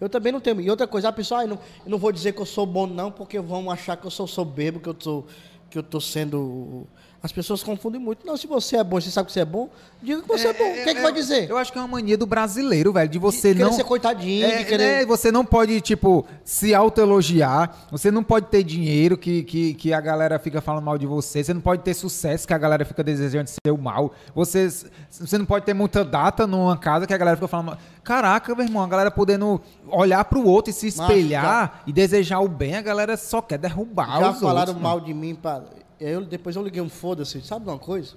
Eu 0.00 0.08
também 0.08 0.32
não 0.32 0.40
tenho. 0.40 0.60
E 0.60 0.70
outra 0.70 0.86
coisa, 0.86 1.08
a 1.08 1.12
pessoa, 1.12 1.40
ah, 1.40 1.44
eu 1.44 1.48
não, 1.48 1.58
eu 1.84 1.90
não 1.90 1.98
vou 1.98 2.12
dizer 2.12 2.32
que 2.32 2.40
eu 2.40 2.46
sou 2.46 2.64
bom, 2.64 2.86
não, 2.86 3.10
porque 3.10 3.38
vão 3.40 3.70
achar 3.70 3.96
que 3.96 4.06
eu 4.06 4.10
sou 4.10 4.26
soberbo, 4.26 4.80
que 4.80 4.88
eu 4.88 4.94
tô, 4.94 5.24
que 5.68 5.76
eu 5.76 5.82
tô 5.82 6.00
sendo. 6.00 6.86
As 7.20 7.32
pessoas 7.32 7.64
confundem 7.64 8.00
muito. 8.00 8.24
Não, 8.24 8.36
se 8.36 8.46
você 8.46 8.76
é 8.76 8.84
bom, 8.84 9.00
você 9.00 9.10
sabe 9.10 9.26
que 9.26 9.32
você 9.32 9.40
é 9.40 9.44
bom, 9.44 9.68
diga 10.00 10.22
que 10.22 10.28
você 10.28 10.46
é, 10.48 10.52
bom. 10.52 10.70
O 10.70 10.72
que 10.84 10.90
é 10.90 10.94
que 10.94 11.00
vai 11.00 11.12
dizer? 11.12 11.50
Eu 11.50 11.56
acho 11.58 11.72
que 11.72 11.76
é 11.78 11.80
uma 11.80 11.88
mania 11.88 12.16
do 12.16 12.26
brasileiro, 12.26 12.92
velho, 12.92 13.08
de 13.08 13.18
você 13.18 13.52
De 13.52 13.60
não. 13.60 13.72
ser 13.72 13.82
coitadinho, 13.82 14.46
É, 14.46 14.58
de 14.58 14.64
querer- 14.66 14.98
né, 15.00 15.04
você 15.04 15.32
não 15.32 15.44
pode, 15.44 15.80
tipo, 15.80 16.24
se 16.44 16.72
autoelogiar, 16.76 17.74
você 17.90 18.10
não 18.12 18.22
pode 18.22 18.46
ter 18.46 18.62
dinheiro 18.62 19.18
que, 19.18 19.42
que, 19.42 19.74
que 19.74 19.92
a 19.92 20.00
galera 20.00 20.38
fica 20.38 20.60
falando 20.60 20.84
mal 20.84 20.96
de 20.96 21.06
você, 21.06 21.42
você 21.42 21.52
não 21.52 21.60
pode 21.60 21.82
ter 21.82 21.92
sucesso 21.94 22.46
que 22.46 22.54
a 22.54 22.58
galera 22.58 22.84
fica 22.84 23.02
desejando 23.02 23.50
ser 23.50 23.72
o 23.72 23.78
mal, 23.78 24.12
você, 24.32 24.68
você 25.10 25.36
não 25.38 25.44
pode 25.44 25.64
ter 25.64 25.74
muita 25.74 26.04
data 26.04 26.46
numa 26.46 26.76
casa 26.76 27.04
que 27.04 27.12
a 27.14 27.18
galera 27.18 27.36
fica 27.36 27.48
falando 27.48 27.66
mal. 27.66 27.78
Caraca, 28.04 28.54
meu 28.54 28.64
irmão, 28.64 28.82
a 28.84 28.86
galera 28.86 29.10
podendo 29.10 29.60
olhar 29.88 30.24
pro 30.24 30.46
outro 30.46 30.70
e 30.70 30.72
se 30.72 30.86
espelhar 30.86 31.82
e 31.84 31.92
desejar 31.92 32.38
o 32.40 32.48
bem, 32.48 32.76
a 32.76 32.80
galera 32.82 33.16
só 33.16 33.42
quer 33.42 33.58
derrubar 33.58 34.20
Já 34.20 34.30
os 34.30 34.38
falaram 34.40 34.68
outros. 34.68 34.80
mal 34.82 35.00
de 35.00 35.12
mim. 35.12 35.34
Pra... 35.34 35.62
Eu, 36.00 36.24
depois 36.24 36.54
eu 36.56 36.62
liguei 36.62 36.80
um 36.80 36.88
foda-se. 36.88 37.40
Sabe 37.42 37.64
de 37.64 37.70
uma 37.70 37.78
coisa? 37.78 38.14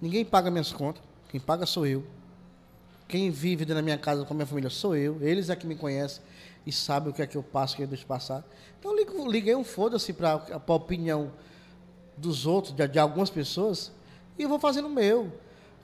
Ninguém 0.00 0.24
paga 0.24 0.50
minhas 0.50 0.72
contas. 0.72 1.02
Quem 1.28 1.40
paga 1.40 1.66
sou 1.66 1.86
eu. 1.86 2.04
Quem 3.08 3.30
vive 3.30 3.64
dentro 3.64 3.74
da 3.76 3.82
minha 3.82 3.98
casa 3.98 4.24
com 4.24 4.32
a 4.32 4.36
minha 4.36 4.46
família 4.46 4.70
sou 4.70 4.96
eu. 4.96 5.18
Eles 5.20 5.50
é 5.50 5.56
que 5.56 5.66
me 5.66 5.74
conhecem 5.74 6.22
e 6.66 6.72
sabem 6.72 7.10
o 7.10 7.12
que 7.12 7.20
é 7.22 7.26
que 7.26 7.36
eu 7.36 7.42
passo, 7.42 7.74
o 7.74 7.76
que 7.76 7.82
eu 7.82 7.86
deixo 7.86 8.06
passar. 8.06 8.42
Então 8.78 8.96
eu 8.98 9.28
liguei 9.30 9.54
um 9.54 9.64
foda-se 9.64 10.12
para 10.12 10.40
a 10.66 10.72
opinião 10.74 11.30
dos 12.16 12.46
outros, 12.46 12.74
de, 12.74 12.86
de 12.88 12.98
algumas 12.98 13.28
pessoas, 13.28 13.90
e 14.38 14.42
eu 14.44 14.48
vou 14.48 14.58
fazendo 14.58 14.86
o 14.86 14.90
meu. 14.90 15.32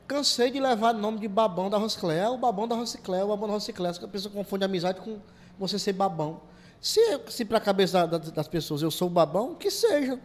Cansei 0.07 0.51
de 0.51 0.59
levar 0.59 0.93
nome 0.95 1.19
de 1.19 1.29
babão 1.29 1.69
da 1.71 1.77
Rosclé. 1.77 2.29
O 2.29 2.39
babão 2.39 2.67
da 2.67 2.75
Rosclé, 2.75 3.23
o 3.23 3.29
babão 3.29 3.49
da 3.49 3.55
Rosclé. 3.55 3.91
A 3.91 4.09
pessoa 4.09 4.33
confunde 4.33 4.65
amizade 4.65 5.01
com 5.01 5.19
você 5.59 5.79
ser 5.79 5.93
babão. 5.93 6.41
Se, 6.81 7.01
se 7.29 7.45
para 7.45 7.59
a 7.59 7.61
cabeça 7.61 8.07
da- 8.07 8.19
da- 8.19 8.31
das 8.31 8.49
pessoas 8.49 8.81
eu 8.83 8.91
sou 8.91 9.07
o 9.09 9.11
babão, 9.11 9.55
que 9.55 9.71
seja. 9.71 10.19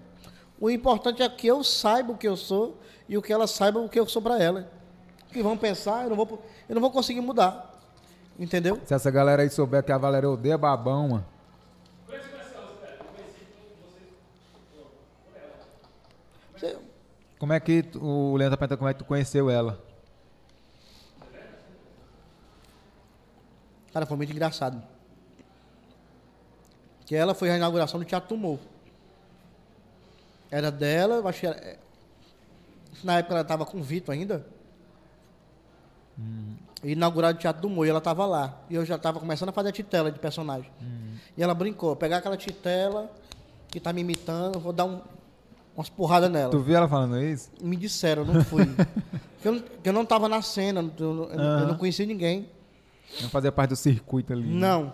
O 0.60 0.70
importante 0.70 1.22
é 1.22 1.30
que 1.30 1.48
eu 1.48 1.64
saiba 1.64 2.14
o 2.14 2.18
que 2.18 2.28
eu 2.28 2.38
sou 2.38 2.78
e 3.10 3.18
o 3.18 3.22
que 3.22 3.32
elas 3.34 3.52
saibam 3.52 3.86
o 3.86 3.90
que 3.90 4.00
eu 4.00 4.08
sou 4.08 4.22
para 4.22 4.42
ela. 4.42 4.72
O 5.30 5.34
que 5.34 5.44
vão 5.44 5.58
pensar, 5.58 6.04
eu 6.04 6.10
não 6.10 6.16
vou, 6.16 6.42
eu 6.68 6.74
não 6.76 6.82
vou 6.82 6.92
conseguir 6.92 7.22
mudar. 7.22 7.74
Entendeu? 8.40 8.80
Se 8.86 8.94
essa 8.94 9.12
galera 9.12 9.42
aí 9.44 9.50
souber 9.50 9.84
que 9.84 9.92
a 9.92 9.98
Valéria 9.98 10.30
odeia 10.30 10.58
babão, 10.58 11.10
mano. 11.10 11.26
Como 17.38 17.54
é 17.54 17.60
que 17.60 17.84
tu- 17.84 18.04
o 18.04 18.36
Leandro 18.38 18.58
tá 18.58 18.60
perguntando 18.60 18.78
como 18.80 18.90
é 18.90 18.94
que 18.94 19.00
tu 19.00 19.06
conheceu 19.06 19.50
ela? 19.50 19.80
Cara, 23.94 24.06
foi 24.06 24.18
muito 24.18 24.32
engraçado. 24.32 24.82
Que 27.06 27.16
ela 27.16 27.34
foi 27.36 27.50
a 27.52 27.58
inauguração 27.58 28.00
do 28.00 28.06
Teatro 28.06 28.30
Tumor. 28.30 28.60
Era 30.56 30.72
dela, 30.72 31.16
eu 31.16 31.28
acho 31.28 31.42
que 31.42 31.48
era, 31.48 31.58
é, 31.58 31.78
na 33.04 33.18
época 33.18 33.34
ela 33.34 33.42
estava 33.42 33.66
com 33.66 33.78
o 33.78 33.84
Vitor 33.84 34.14
ainda. 34.16 34.46
E 36.82 36.94
inaugurado 36.94 37.38
o 37.38 37.42
Teatro 37.42 37.62
do 37.64 37.70
Moi, 37.70 37.90
ela 37.90 37.98
estava 37.98 38.26
lá. 38.26 38.58
E 38.70 38.76
eu 38.76 38.86
já 38.86 38.96
estava 38.96 39.20
começando 39.20 39.50
a 39.50 39.52
fazer 39.52 39.68
a 39.68 39.72
titela 39.74 40.10
de 40.10 40.18
personagem. 40.18 40.72
E 41.36 41.44
ela 41.44 41.54
brincou, 41.54 41.94
pegar 41.98 42.18
aquela 42.20 42.38
titela 42.38 43.12
que 43.68 43.82
tá 43.82 43.92
me 43.92 44.00
imitando, 44.00 44.58
vou 44.58 44.72
dar 44.72 44.86
um- 44.86 45.02
umas 45.76 45.90
porradas 45.90 46.32
nela. 46.32 46.52
Tu 46.52 46.60
viu 46.62 46.78
ela 46.78 46.88
falando 46.88 47.20
isso? 47.22 47.52
Me 47.62 47.76
disseram, 47.76 48.24
eu 48.26 48.34
não 48.34 48.46
fui. 48.46 48.64
que, 49.42 49.48
eu, 49.50 49.52
não- 49.56 49.64
eu 49.84 49.92
não 49.94 50.04
estava 50.04 50.30
na 50.30 50.42
cena, 50.42 50.80
eu, 50.98 51.06
eu- 51.06 51.30
eu 51.34 51.68
não 51.68 51.76
conhecia 51.78 52.06
ninguém. 52.06 52.48
Não 53.22 53.28
fazia 53.30 53.52
parte 53.52 53.72
do 53.72 53.76
circuito 53.76 54.32
ali. 54.32 54.48
né? 54.48 54.54
Não. 54.58 54.94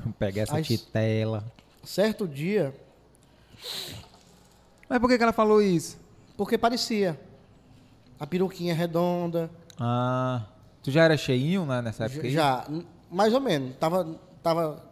Vamos 0.00 0.16
pegar 0.16 0.42
essa 0.44 0.56
titela. 0.66 1.44
Certo 1.82 2.26
dia, 2.26 2.74
Mas 4.88 4.98
por 4.98 5.08
que, 5.08 5.16
que 5.16 5.22
ela 5.22 5.32
falou 5.32 5.60
isso? 5.62 5.96
porque 6.36 6.58
parecia. 6.58 7.18
A 8.18 8.26
peruquinha 8.26 8.74
redonda. 8.74 9.50
Ah. 9.78 10.42
Tu 10.82 10.90
já 10.90 11.04
era 11.04 11.16
cheinho 11.16 11.64
né, 11.64 11.80
nessa 11.82 12.04
época? 12.04 12.26
aí? 12.26 12.32
Já, 12.32 12.64
mais 13.10 13.32
ou 13.34 13.40
menos. 13.40 13.76
Tava. 13.76 14.06
tava 14.42 14.82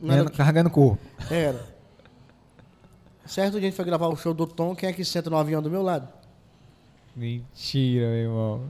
Ganhando- 0.00 0.30
Carregando 0.32 0.70
corpo. 0.70 0.98
Era. 1.30 1.64
Certo 3.26 3.52
dia 3.52 3.60
a 3.60 3.62
gente 3.64 3.76
foi 3.76 3.84
gravar 3.84 4.08
o 4.08 4.16
show 4.16 4.34
do 4.34 4.46
Tom, 4.46 4.74
quem 4.76 4.88
é 4.88 4.92
que 4.92 5.04
senta 5.04 5.30
no 5.30 5.36
avião 5.36 5.62
do 5.62 5.70
meu 5.70 5.82
lado? 5.82 6.06
Mentira, 7.16 8.06
meu 8.08 8.16
irmão. 8.16 8.64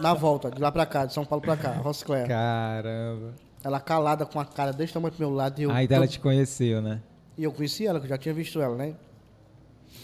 Na 0.00 0.14
volta, 0.14 0.50
de 0.50 0.60
lá 0.60 0.70
pra 0.72 0.86
cá, 0.86 1.04
de 1.04 1.12
São 1.12 1.24
Paulo 1.24 1.42
pra 1.42 1.56
cá, 1.56 1.72
Roscléa. 1.72 2.26
Caramba. 2.26 3.34
Ela 3.62 3.80
calada 3.80 4.24
com 4.24 4.40
a 4.40 4.44
cara 4.44 4.72
desse 4.72 4.92
tamanho 4.92 5.12
pro 5.12 5.26
meu 5.26 5.34
lado. 5.34 5.58
E 5.60 5.64
eu, 5.64 5.70
Aí 5.70 5.86
ela 5.90 6.06
todo- 6.06 6.10
te 6.10 6.20
conheceu, 6.20 6.80
né? 6.80 7.00
E 7.36 7.44
eu 7.44 7.52
conheci 7.52 7.86
ela, 7.86 7.98
que 7.98 8.06
eu 8.06 8.10
já 8.10 8.18
tinha 8.18 8.34
visto 8.34 8.60
ela, 8.60 8.76
né? 8.76 8.94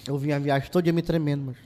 Eu 0.07 0.17
vim 0.19 0.33
a 0.33 0.39
viagem 0.39 0.71
todo 0.71 0.83
dia 0.85 0.93
me 0.93 1.03
tremendo, 1.03 1.45
mas. 1.47 1.57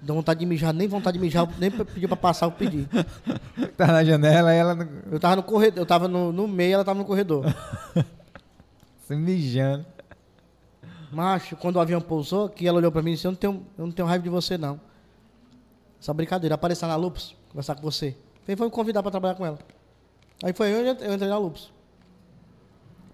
Dá 0.00 0.14
vontade 0.14 0.38
de 0.40 0.46
mijar, 0.46 0.72
nem 0.72 0.86
vontade 0.86 1.18
de 1.18 1.24
mijar, 1.24 1.48
nem 1.58 1.70
pedir 1.70 2.06
pra 2.06 2.16
passar, 2.16 2.46
eu 2.46 2.52
pedi. 2.52 2.88
Tá 3.76 3.86
na 3.88 4.04
janela 4.04 4.52
e 4.54 4.56
ela 4.56 4.74
não- 4.74 4.88
Eu 5.10 5.18
tava 5.20 5.36
no 5.36 5.42
corredor, 5.42 5.78
eu 5.80 5.86
tava 5.86 6.08
no, 6.08 6.32
no 6.32 6.46
meio, 6.48 6.74
ela 6.74 6.84
tava 6.84 6.98
no 6.98 7.04
corredor. 7.04 7.44
se 9.06 9.14
mijando. 9.16 9.84
Macho, 11.12 11.56
quando 11.56 11.76
o 11.76 11.80
avião 11.80 12.00
pousou, 12.00 12.48
que 12.48 12.66
ela 12.66 12.78
olhou 12.78 12.92
pra 12.92 13.02
mim 13.02 13.12
e 13.12 13.14
disse, 13.14 13.26
eu 13.26 13.30
não 13.32 13.36
tenho, 13.38 13.66
eu 13.78 13.86
não 13.86 13.92
tenho 13.92 14.06
raiva 14.06 14.22
de 14.22 14.28
você, 14.28 14.58
não. 14.58 14.80
Essa 16.00 16.12
brincadeira, 16.12 16.54
aparecer 16.54 16.86
na 16.86 16.96
Lupus, 16.96 17.34
conversar 17.48 17.74
com 17.74 17.82
você. 17.82 18.16
Ele 18.46 18.56
foi 18.56 18.66
me 18.66 18.72
convidar 18.72 19.02
pra 19.02 19.10
trabalhar 19.10 19.34
com 19.34 19.44
ela. 19.46 19.58
Aí 20.42 20.52
foi 20.52 20.70
eu, 20.70 20.84
eu 20.84 21.14
entrei 21.14 21.28
na 21.28 21.38
Lupus. 21.38 21.72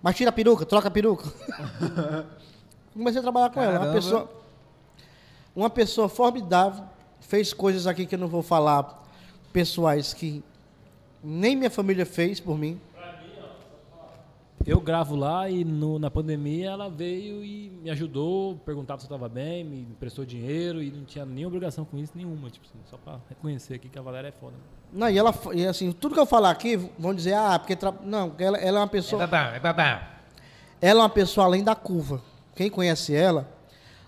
Mas 0.04 0.16
tira 0.16 0.28
a 0.28 0.32
peruca, 0.34 0.66
troca 0.66 0.88
a 0.88 0.90
peruca. 0.90 1.32
Comecei 2.92 3.20
a 3.20 3.22
trabalhar 3.22 3.48
com 3.48 3.58
ela. 3.58 3.70
Uma 3.70 3.78
Caramba. 3.78 3.94
pessoa, 3.94 4.30
uma 5.56 5.70
pessoa 5.70 6.08
formidável, 6.10 6.84
fez 7.22 7.54
coisas 7.54 7.86
aqui 7.86 8.04
que 8.04 8.14
eu 8.14 8.18
não 8.18 8.28
vou 8.28 8.42
falar, 8.42 9.02
pessoais 9.50 10.12
que 10.12 10.44
nem 11.22 11.56
minha 11.56 11.70
família 11.70 12.04
fez 12.04 12.38
por 12.38 12.58
mim. 12.58 12.78
Eu 14.66 14.80
gravo 14.80 15.14
lá 15.14 15.48
e 15.50 15.62
no- 15.64 15.98
na 15.98 16.10
pandemia 16.10 16.70
ela 16.70 16.88
veio 16.88 17.44
e 17.44 17.68
me 17.82 17.90
ajudou, 17.90 18.56
perguntava 18.64 18.98
se 19.00 19.04
eu 19.06 19.14
estava 19.14 19.28
bem, 19.28 19.62
me 19.62 19.80
emprestou 19.82 20.24
dinheiro 20.24 20.82
e 20.82 20.90
não 20.90 21.04
tinha 21.04 21.26
nenhuma 21.26 21.48
obrigação 21.48 21.84
com 21.84 21.98
isso, 21.98 22.12
nenhuma. 22.14 22.48
Tipo 22.48 22.66
assim, 22.66 22.78
só 22.88 22.96
pra 22.96 23.18
reconhecer 23.28 23.74
aqui 23.74 23.88
que 23.90 23.98
a 23.98 24.02
Valéria 24.02 24.28
é 24.28 24.32
foda. 24.32 24.54
Não, 24.90 25.10
e 25.10 25.18
ela, 25.18 25.34
e 25.52 25.66
assim, 25.66 25.92
tudo 25.92 26.14
que 26.14 26.20
eu 26.20 26.24
falar 26.26 26.50
aqui, 26.50 26.76
vão 26.98 27.14
dizer, 27.14 27.34
ah, 27.34 27.58
porque. 27.58 27.76
tra- 27.76 27.92
Não, 28.04 28.32
ela, 28.38 28.56
ela 28.56 28.78
é 28.78 28.80
uma 28.80 28.88
pessoa. 28.88 29.26
babá, 29.26 29.54
é 29.54 29.60
babá. 29.60 30.10
Ela 30.80 31.00
é 31.00 31.02
uma 31.02 31.10
pessoa 31.10 31.44
além 31.46 31.62
da 31.62 31.74
curva. 31.74 32.22
Quem 32.56 32.70
conhece 32.70 33.14
ela. 33.14 33.48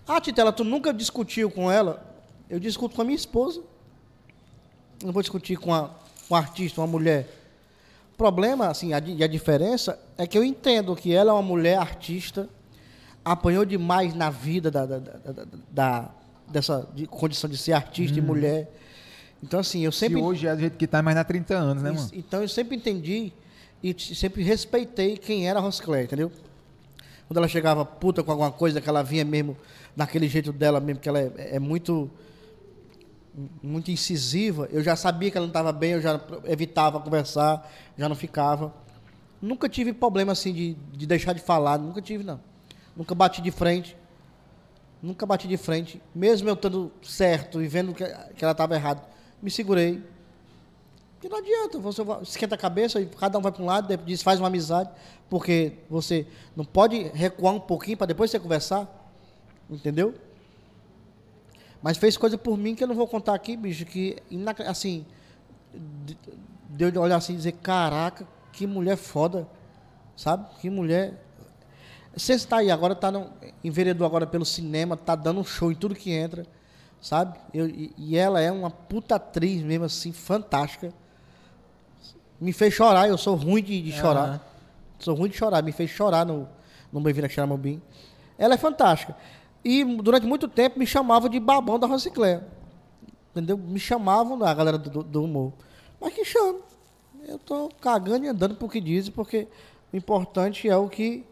Ah, 0.07 0.19
Titela, 0.19 0.51
tu 0.51 0.63
nunca 0.63 0.91
discutiu 0.93 1.51
com 1.51 1.69
ela? 1.71 2.03
Eu 2.49 2.59
discuto 2.59 2.95
com 2.95 3.01
a 3.01 3.05
minha 3.05 3.15
esposa. 3.15 3.61
Não 5.03 5.11
vou 5.11 5.21
discutir 5.21 5.57
com, 5.57 5.73
a, 5.73 5.89
com 6.27 6.33
um 6.33 6.37
artista, 6.37 6.81
uma 6.81 6.87
mulher. 6.87 7.27
O 8.17 8.23
problema, 8.27 8.67
assim, 8.69 8.93
a, 8.93 8.97
e 9.05 9.23
a 9.23 9.27
diferença 9.27 9.99
é 10.17 10.25
que 10.25 10.35
eu 10.35 10.43
entendo 10.43 10.95
que 10.95 11.13
ela 11.13 11.29
é 11.29 11.33
uma 11.35 11.43
mulher 11.43 11.77
artista, 11.77 12.49
apanhou 13.23 13.63
demais 13.63 14.15
na 14.15 14.31
vida 14.31 14.71
da, 14.71 14.87
da- 14.87 14.97
da- 14.97 15.45
da- 15.71 16.09
dessa 16.47 16.87
de- 16.95 17.05
condição 17.05 17.47
de 17.47 17.55
ser 17.57 17.73
artista 17.73 18.17
e 18.17 18.21
mulher. 18.21 18.71
Então, 19.43 19.59
assim, 19.59 19.81
eu 19.85 19.91
Se 19.91 19.99
sempre. 19.99 20.19
hoje 20.19 20.47
é 20.47 20.55
do 20.55 20.59
jeito 20.61 20.75
que 20.77 20.87
tá, 20.87 20.99
mais 21.03 21.15
na 21.15 21.23
30 21.23 21.53
anos, 21.53 21.83
né, 21.83 21.91
mano? 21.91 22.09
Então 22.11 22.41
eu 22.41 22.49
sempre 22.49 22.75
entendi 22.75 23.31
e 23.83 23.95
sempre 24.15 24.41
respeitei 24.41 25.15
quem 25.15 25.47
era 25.47 25.59
a 25.59 25.61
Roscléia, 25.61 26.05
entendeu? 26.05 26.31
Quando 27.27 27.37
ela 27.37 27.47
chegava 27.47 27.85
puta 27.85 28.23
com 28.23 28.31
alguma 28.31 28.51
coisa, 28.51 28.81
que 28.81 28.89
ela 28.89 29.03
vinha 29.03 29.23
mesmo 29.23 29.55
naquele 29.95 30.27
jeito 30.27 30.51
dela 30.51 30.79
mesmo, 30.79 30.99
que 30.99 31.07
ela 31.07 31.19
é, 31.19 31.31
é 31.57 31.59
muito 31.59 32.09
muito 33.61 33.91
incisiva, 33.91 34.67
eu 34.71 34.81
já 34.81 34.95
sabia 34.95 35.29
que 35.29 35.37
ela 35.37 35.45
não 35.45 35.51
estava 35.51 35.71
bem, 35.71 35.91
eu 35.91 36.01
já 36.01 36.19
evitava 36.45 36.99
conversar, 36.99 37.71
já 37.97 38.09
não 38.09 38.15
ficava. 38.15 38.73
Nunca 39.41 39.69
tive 39.69 39.93
problema 39.93 40.31
assim 40.31 40.51
de, 40.51 40.73
de 40.91 41.05
deixar 41.05 41.33
de 41.33 41.41
falar, 41.41 41.77
nunca 41.77 42.01
tive 42.01 42.23
não. 42.23 42.39
Nunca 42.95 43.13
bati 43.13 43.41
de 43.41 43.51
frente. 43.51 43.95
Nunca 45.01 45.25
bati 45.27 45.47
de 45.47 45.57
frente, 45.57 46.01
mesmo 46.13 46.49
eu 46.49 46.55
estando 46.55 46.91
certo 47.03 47.61
e 47.61 47.67
vendo 47.67 47.93
que, 47.93 48.03
que 48.35 48.43
ela 48.43 48.51
estava 48.51 48.73
errada, 48.73 49.03
me 49.39 49.51
segurei. 49.51 50.03
Porque 51.13 51.29
não 51.29 51.37
adianta, 51.37 51.77
você 51.79 52.01
esquenta 52.23 52.55
a 52.55 52.57
cabeça 52.57 52.99
e 52.99 53.05
cada 53.05 53.37
um 53.37 53.41
vai 53.41 53.51
para 53.51 53.61
um 53.61 53.65
lado, 53.67 53.87
depois 53.87 54.23
faz 54.23 54.39
uma 54.39 54.47
amizade, 54.47 54.89
porque 55.29 55.73
você 55.87 56.25
não 56.55 56.65
pode 56.65 57.03
recuar 57.09 57.53
um 57.53 57.59
pouquinho 57.59 57.95
para 57.95 58.07
depois 58.07 58.31
você 58.31 58.39
conversar, 58.39 58.87
entendeu? 59.69 60.15
Mas 61.81 61.97
fez 61.97 62.17
coisa 62.17 62.37
por 62.37 62.57
mim 62.57 62.75
que 62.75 62.83
eu 62.83 62.87
não 62.87 62.95
vou 62.95 63.07
contar 63.07 63.33
aqui, 63.35 63.55
bicho, 63.55 63.85
que 63.85 64.17
assim, 64.67 65.05
de- 66.05 66.17
deu 66.69 66.91
de 66.91 66.97
olhar 66.97 67.17
assim 67.17 67.33
e 67.33 67.37
dizer, 67.37 67.51
caraca, 67.53 68.27
que 68.51 68.65
mulher 68.65 68.97
foda, 68.97 69.47
sabe? 70.15 70.47
Que 70.59 70.69
mulher. 70.69 71.23
Você 72.15 72.33
está 72.33 72.57
aí 72.57 72.71
agora, 72.71 72.95
tá 72.95 73.11
no, 73.11 73.29
enveredou 73.63 74.05
agora 74.07 74.25
pelo 74.25 74.43
cinema, 74.45 74.97
tá 74.97 75.15
dando 75.15 75.39
um 75.39 75.43
show 75.43 75.71
em 75.71 75.75
tudo 75.75 75.93
que 75.93 76.11
entra, 76.11 76.45
sabe? 76.99 77.37
Eu- 77.53 77.67
e, 77.69 78.17
ela 78.17 78.41
é 78.41 78.51
uma 78.51 78.71
puta 78.71 79.15
atriz 79.15 79.61
mesmo 79.61 79.85
assim, 79.85 80.11
fantástica. 80.11 80.91
Me 82.41 82.51
fez 82.53 82.73
chorar, 82.73 83.07
eu 83.07 83.17
sou 83.17 83.35
ruim 83.35 83.63
de, 83.63 83.81
de 83.81 83.91
chorar. 83.91 84.27
Aham. 84.29 84.41
Sou 84.99 85.15
ruim 85.15 85.29
de 85.29 85.37
chorar, 85.37 85.61
me 85.63 85.71
fez 85.71 85.91
chorar 85.91 86.25
no, 86.25 86.49
no 86.91 86.99
Bem-vindo 87.01 87.27
a 87.27 87.29
Xaramobim. 87.29 87.79
Ela 88.37 88.55
é 88.55 88.57
fantástica. 88.57 89.15
E 89.63 89.83
durante 89.83 90.25
muito 90.25 90.47
tempo 90.47 90.79
me 90.79 90.85
chamavam 90.85 91.29
de 91.29 91.39
babão 91.39 91.77
da 91.77 91.87
Rosicléia. 91.87 92.45
Entendeu? 93.31 93.57
Me 93.57 93.79
chamavam 93.79 94.43
a 94.43 94.53
galera 94.53 94.77
do, 94.77 95.03
do 95.03 95.23
humor. 95.23 95.53
Mas 95.99 96.13
que 96.13 96.23
chama. 96.23 96.59
Eu 97.27 97.37
tô 97.37 97.69
cagando 97.81 98.25
e 98.25 98.29
andando 98.29 98.55
por 98.55 98.71
que 98.71 98.79
dizem, 98.79 99.11
porque 99.11 99.47
o 99.91 99.97
importante 99.97 100.69
é 100.69 100.77
o 100.77 100.87
que 100.87 101.25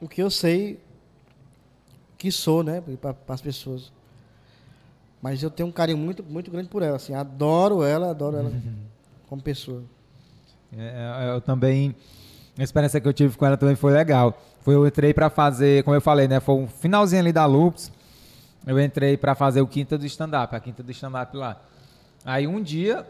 o 0.00 0.08
que 0.08 0.22
eu 0.22 0.30
sei 0.30 0.80
que 2.16 2.32
sou, 2.32 2.62
né, 2.62 2.82
para 3.00 3.14
as 3.28 3.40
pessoas. 3.40 3.92
Mas 5.20 5.42
eu 5.42 5.50
tenho 5.50 5.68
um 5.68 5.72
carinho 5.72 5.98
muito 5.98 6.24
muito 6.24 6.50
grande 6.50 6.68
por 6.68 6.82
ela, 6.82 6.96
assim, 6.96 7.14
adoro 7.14 7.84
ela, 7.84 8.10
adoro 8.10 8.36
ela 8.36 8.52
como 9.28 9.42
pessoa. 9.42 9.84
É, 10.76 11.32
eu 11.34 11.40
também. 11.40 11.94
A 12.58 12.62
experiência 12.62 13.00
que 13.00 13.08
eu 13.08 13.12
tive 13.12 13.36
com 13.36 13.46
ela 13.46 13.56
também 13.56 13.76
foi 13.76 13.92
legal. 13.92 14.38
Foi 14.62 14.74
eu 14.74 14.86
entrei 14.86 15.12
pra 15.12 15.28
fazer, 15.28 15.82
como 15.84 15.96
eu 15.96 16.00
falei, 16.00 16.28
né? 16.28 16.40
Foi 16.40 16.54
um 16.54 16.66
finalzinho 16.66 17.20
ali 17.20 17.32
da 17.32 17.44
Lupus. 17.46 17.90
Eu 18.66 18.80
entrei 18.80 19.16
pra 19.16 19.34
fazer 19.34 19.60
o 19.60 19.66
quinta 19.66 19.98
do 19.98 20.06
stand-up, 20.06 20.54
a 20.54 20.60
quinta 20.60 20.82
do 20.82 20.90
stand-up 20.92 21.36
lá. 21.36 21.60
Aí 22.24 22.46
um 22.46 22.62
dia, 22.62 23.06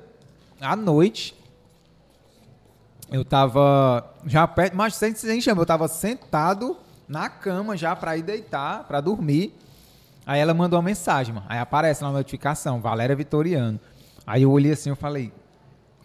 à 0.60 0.74
noite, 0.74 1.34
eu 3.10 3.24
tava 3.24 4.04
já 4.24 4.46
perto, 4.48 4.74
mas 4.74 4.94
sem, 4.94 5.14
sem 5.14 5.40
chama, 5.40 5.60
eu 5.60 5.66
tava 5.66 5.86
sentado 5.88 6.76
na 7.06 7.28
cama 7.28 7.76
já 7.76 7.94
pra 7.94 8.16
ir 8.16 8.22
deitar, 8.22 8.84
pra 8.84 9.00
dormir. 9.00 9.54
Aí 10.24 10.40
ela 10.40 10.54
mandou 10.54 10.78
uma 10.78 10.84
mensagem, 10.84 11.34
mano. 11.34 11.46
Aí 11.48 11.58
aparece 11.58 12.02
na 12.02 12.10
notificação, 12.10 12.80
Valéria 12.80 13.14
Vitoriano. 13.14 13.78
Aí 14.26 14.42
eu 14.42 14.50
olhei 14.50 14.72
assim, 14.72 14.88
eu 14.88 14.96
falei, 14.96 15.32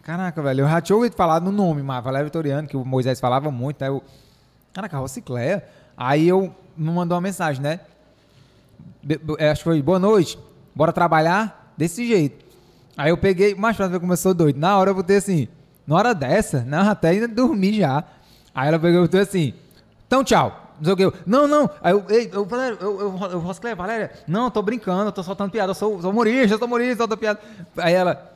Caraca, 0.07 0.41
velho, 0.41 0.61
eu 0.61 0.69
já 0.69 0.79
tinha 0.79 0.95
ouvido 0.95 1.17
falar 1.17 1.41
no 1.41 1.51
nome, 1.51 1.83
mas 1.83 2.01
Valério 2.01 2.27
Vitoriano, 2.27 2.65
que 2.65 2.77
o 2.77 2.85
Moisés 2.85 3.19
falava 3.19 3.51
muito, 3.51 3.81
aí 3.81 3.89
eu. 3.89 4.01
Caraca, 4.77 4.99
Rocicléia. 4.99 5.63
Aí 5.97 6.27
eu 6.27 6.55
me 6.77 6.91
mandou 6.91 7.15
uma 7.15 7.21
mensagem, 7.21 7.63
né? 7.63 7.79
É, 9.39 9.49
acho 9.49 9.61
que 9.61 9.63
foi, 9.63 9.81
boa 9.81 9.97
noite, 9.97 10.37
bora 10.75 10.93
trabalhar 10.93 11.73
desse 11.75 12.05
jeito. 12.07 12.45
Aí 12.95 13.09
eu 13.09 13.17
peguei, 13.17 13.55
mas 13.55 13.75
pra 13.75 13.87
ver 13.87 13.99
como 13.99 14.13
eu 14.13 14.17
sou 14.17 14.35
doido. 14.35 14.59
Na 14.59 14.77
hora 14.77 14.91
eu 14.91 14.93
botei 14.93 15.17
assim, 15.17 15.47
na 15.87 15.95
hora 15.95 16.13
dessa, 16.13 16.63
não, 16.63 16.87
até 16.87 17.09
ainda 17.09 17.27
dormi 17.27 17.73
já. 17.73 18.03
Aí 18.53 18.67
ela 18.67 18.77
pegou 18.77 18.99
e 18.99 19.01
botou 19.01 19.19
assim, 19.19 19.51
então 20.05 20.23
tchau. 20.23 20.75
Não 20.77 20.83
sei 20.83 20.93
o 20.93 20.97
que. 20.97 21.05
Eu, 21.05 21.13
não, 21.25 21.47
não. 21.47 21.67
Aí 21.81 21.93
eu, 21.93 22.05
ei, 22.09 22.29
eu, 22.31 22.45
Valéria, 22.45 22.77
eu, 22.79 22.99
eu, 22.99 23.29
eu, 23.31 23.39
Rosicléia, 23.39 23.75
Valéria, 23.75 24.11
não, 24.27 24.43
eu 24.43 24.51
tô 24.51 24.61
brincando, 24.61 25.05
eu 25.05 25.11
tô 25.11 25.23
soltando 25.23 25.49
piada, 25.49 25.71
eu 25.71 25.75
sou, 25.75 25.99
sou 25.99 26.11
humorista, 26.11 26.53
eu 26.53 26.59
sou 26.59 26.67
humorista, 26.67 26.97
soltando 26.97 27.17
piada. 27.17 27.39
Aí 27.77 27.95
ela, 27.95 28.31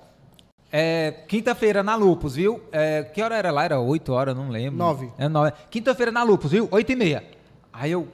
é, 0.71 1.11
quinta-feira 1.27 1.83
na 1.83 1.95
Lupus, 1.95 2.35
viu? 2.35 2.61
É, 2.71 3.03
que 3.03 3.21
hora 3.21 3.35
era 3.35 3.51
lá? 3.51 3.65
Era 3.65 3.79
8 3.79 4.13
horas, 4.13 4.35
não 4.35 4.49
lembro. 4.49 4.77
Nove. 4.77 5.11
É 5.17 5.27
9. 5.27 5.51
Quinta-feira 5.69 6.11
na 6.11 6.23
Lupus, 6.23 6.51
viu? 6.51 6.67
8 6.71 6.91
e 6.91 6.95
meia. 6.95 7.23
Aí 7.73 7.91
eu. 7.91 8.07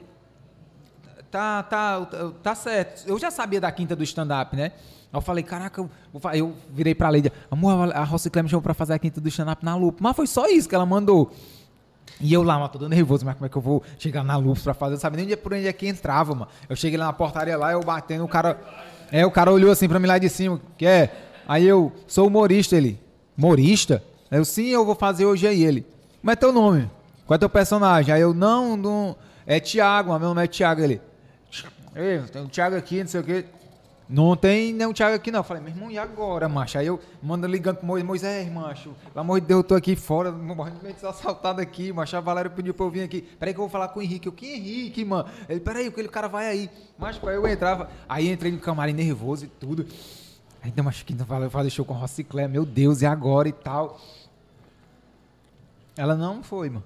Tá, 1.30 1.62
tá, 1.62 2.06
tá 2.42 2.54
certo. 2.54 3.06
Eu 3.06 3.18
já 3.18 3.30
sabia 3.30 3.60
da 3.60 3.70
quinta 3.70 3.94
do 3.94 4.02
stand-up, 4.02 4.56
né? 4.56 4.72
Aí 5.12 5.16
eu 5.16 5.20
falei, 5.20 5.44
caraca, 5.44 5.80
eu, 5.80 5.90
eu 6.34 6.54
virei 6.70 6.94
pra 6.94 7.08
Leide, 7.08 7.32
amor, 7.50 7.94
a 7.94 8.02
Rosiclé 8.02 8.42
me 8.42 8.48
chamou 8.48 8.62
pra 8.62 8.74
fazer 8.74 8.94
a 8.94 8.98
quinta 8.98 9.20
do 9.20 9.28
stand-up 9.28 9.64
na 9.64 9.76
Lupus. 9.76 10.00
Mas 10.00 10.16
foi 10.16 10.26
só 10.26 10.46
isso 10.48 10.68
que 10.68 10.74
ela 10.74 10.86
mandou. 10.86 11.30
E 12.20 12.32
eu 12.32 12.42
lá, 12.42 12.54
mano, 12.54 12.68
todo 12.68 12.88
nervoso, 12.88 13.24
mas 13.24 13.34
como 13.34 13.46
é 13.46 13.48
que 13.48 13.56
eu 13.56 13.62
vou 13.62 13.82
chegar 13.98 14.24
na 14.24 14.36
Lupus 14.36 14.64
pra 14.64 14.74
fazer? 14.74 14.92
Eu 14.92 14.96
não 14.96 15.00
sabia 15.00 15.24
nem 15.24 15.36
por 15.36 15.54
onde 15.54 15.68
é 15.68 15.72
que 15.72 15.86
entrava, 15.86 16.34
mano. 16.34 16.48
Eu 16.68 16.74
cheguei 16.74 16.98
lá 16.98 17.06
na 17.06 17.12
portaria 17.12 17.56
lá, 17.56 17.72
eu 17.72 17.80
batendo, 17.80 18.24
o 18.24 18.28
cara. 18.28 18.58
É, 19.12 19.24
o 19.24 19.30
cara 19.30 19.52
olhou 19.52 19.70
assim 19.70 19.88
pra 19.88 19.98
mim 19.98 20.06
lá 20.06 20.18
de 20.18 20.28
cima, 20.28 20.60
que 20.76 20.84
é. 20.84 21.27
Aí 21.48 21.66
eu, 21.66 21.90
sou 22.06 22.26
humorista, 22.26 22.76
ele. 22.76 23.00
Humorista? 23.36 24.04
Eu, 24.30 24.44
sim, 24.44 24.66
eu 24.66 24.84
vou 24.84 24.94
fazer 24.94 25.24
hoje 25.24 25.46
aí 25.46 25.64
ele. 25.64 25.86
Como 26.20 26.30
é 26.30 26.36
teu 26.36 26.52
nome? 26.52 26.90
Qual 27.26 27.36
é 27.36 27.38
teu 27.38 27.48
personagem? 27.48 28.12
Aí 28.12 28.20
eu, 28.20 28.34
não, 28.34 28.76
não. 28.76 29.16
É 29.46 29.58
Thiago, 29.58 30.10
mas 30.10 30.20
meu 30.20 30.28
nome 30.28 30.44
é 30.44 30.46
Thiago. 30.46 30.82
Ele. 30.82 31.00
Ei, 31.96 32.20
tem 32.30 32.42
um 32.42 32.48
Thiago 32.48 32.76
aqui, 32.76 33.00
não 33.00 33.08
sei 33.08 33.20
o 33.20 33.24
quê. 33.24 33.46
Não 34.06 34.36
tem 34.36 34.74
nenhum 34.74 34.92
Thiago 34.92 35.16
aqui, 35.16 35.30
não. 35.30 35.40
Eu 35.40 35.44
falei, 35.44 35.62
meu 35.62 35.72
irmão, 35.72 35.90
e 35.90 35.98
agora, 35.98 36.48
macho? 36.50 36.78
Aí 36.78 36.86
eu 36.86 37.00
mando 37.22 37.46
ligando 37.46 37.76
pro 37.76 37.86
Moisés, 37.86 38.06
Moisés, 38.06 38.52
macho, 38.52 38.94
pelo 39.12 39.20
amor 39.20 39.40
de 39.40 39.46
Deus, 39.46 39.58
eu 39.58 39.64
tô 39.64 39.74
aqui 39.74 39.96
fora, 39.96 40.30
morrendo 40.30 40.80
de 40.80 41.06
assaltado 41.06 41.62
aqui, 41.62 41.92
macho. 41.92 42.14
A 42.14 42.20
Valéria 42.20 42.50
pediu 42.50 42.74
pra 42.74 42.84
eu 42.84 42.90
vir 42.90 43.02
aqui. 43.02 43.22
Peraí 43.22 43.54
que 43.54 43.60
eu 43.60 43.64
vou 43.64 43.70
falar 43.70 43.88
com 43.88 44.00
o 44.00 44.02
Henrique. 44.02 44.28
Eu, 44.28 44.32
que 44.32 44.46
Henrique, 44.46 45.02
mano? 45.02 45.28
Ele, 45.48 45.60
peraí, 45.60 45.86
aquele 45.86 46.08
cara 46.08 46.28
vai 46.28 46.46
aí. 46.46 46.70
Macho, 46.98 47.26
aí 47.26 47.36
eu 47.36 47.46
entrava. 47.46 47.88
Aí 48.06 48.30
entrei 48.30 48.52
no 48.52 48.58
camarim 48.58 48.92
nervoso 48.92 49.46
e 49.46 49.48
tudo. 49.48 49.86
Aí 50.62 50.70
deu 50.70 50.82
uma 50.82 50.92
quinta, 50.92 51.24
eu 51.28 51.50
falei 51.50 51.70
show 51.70 51.84
com 51.84 51.94
a 51.94 51.98
Rociclé, 51.98 52.48
meu 52.48 52.64
Deus, 52.66 53.02
e 53.02 53.06
agora 53.06 53.48
e 53.48 53.52
tal. 53.52 54.00
Ela 55.96 56.14
não 56.14 56.42
foi, 56.42 56.68
mano. 56.68 56.84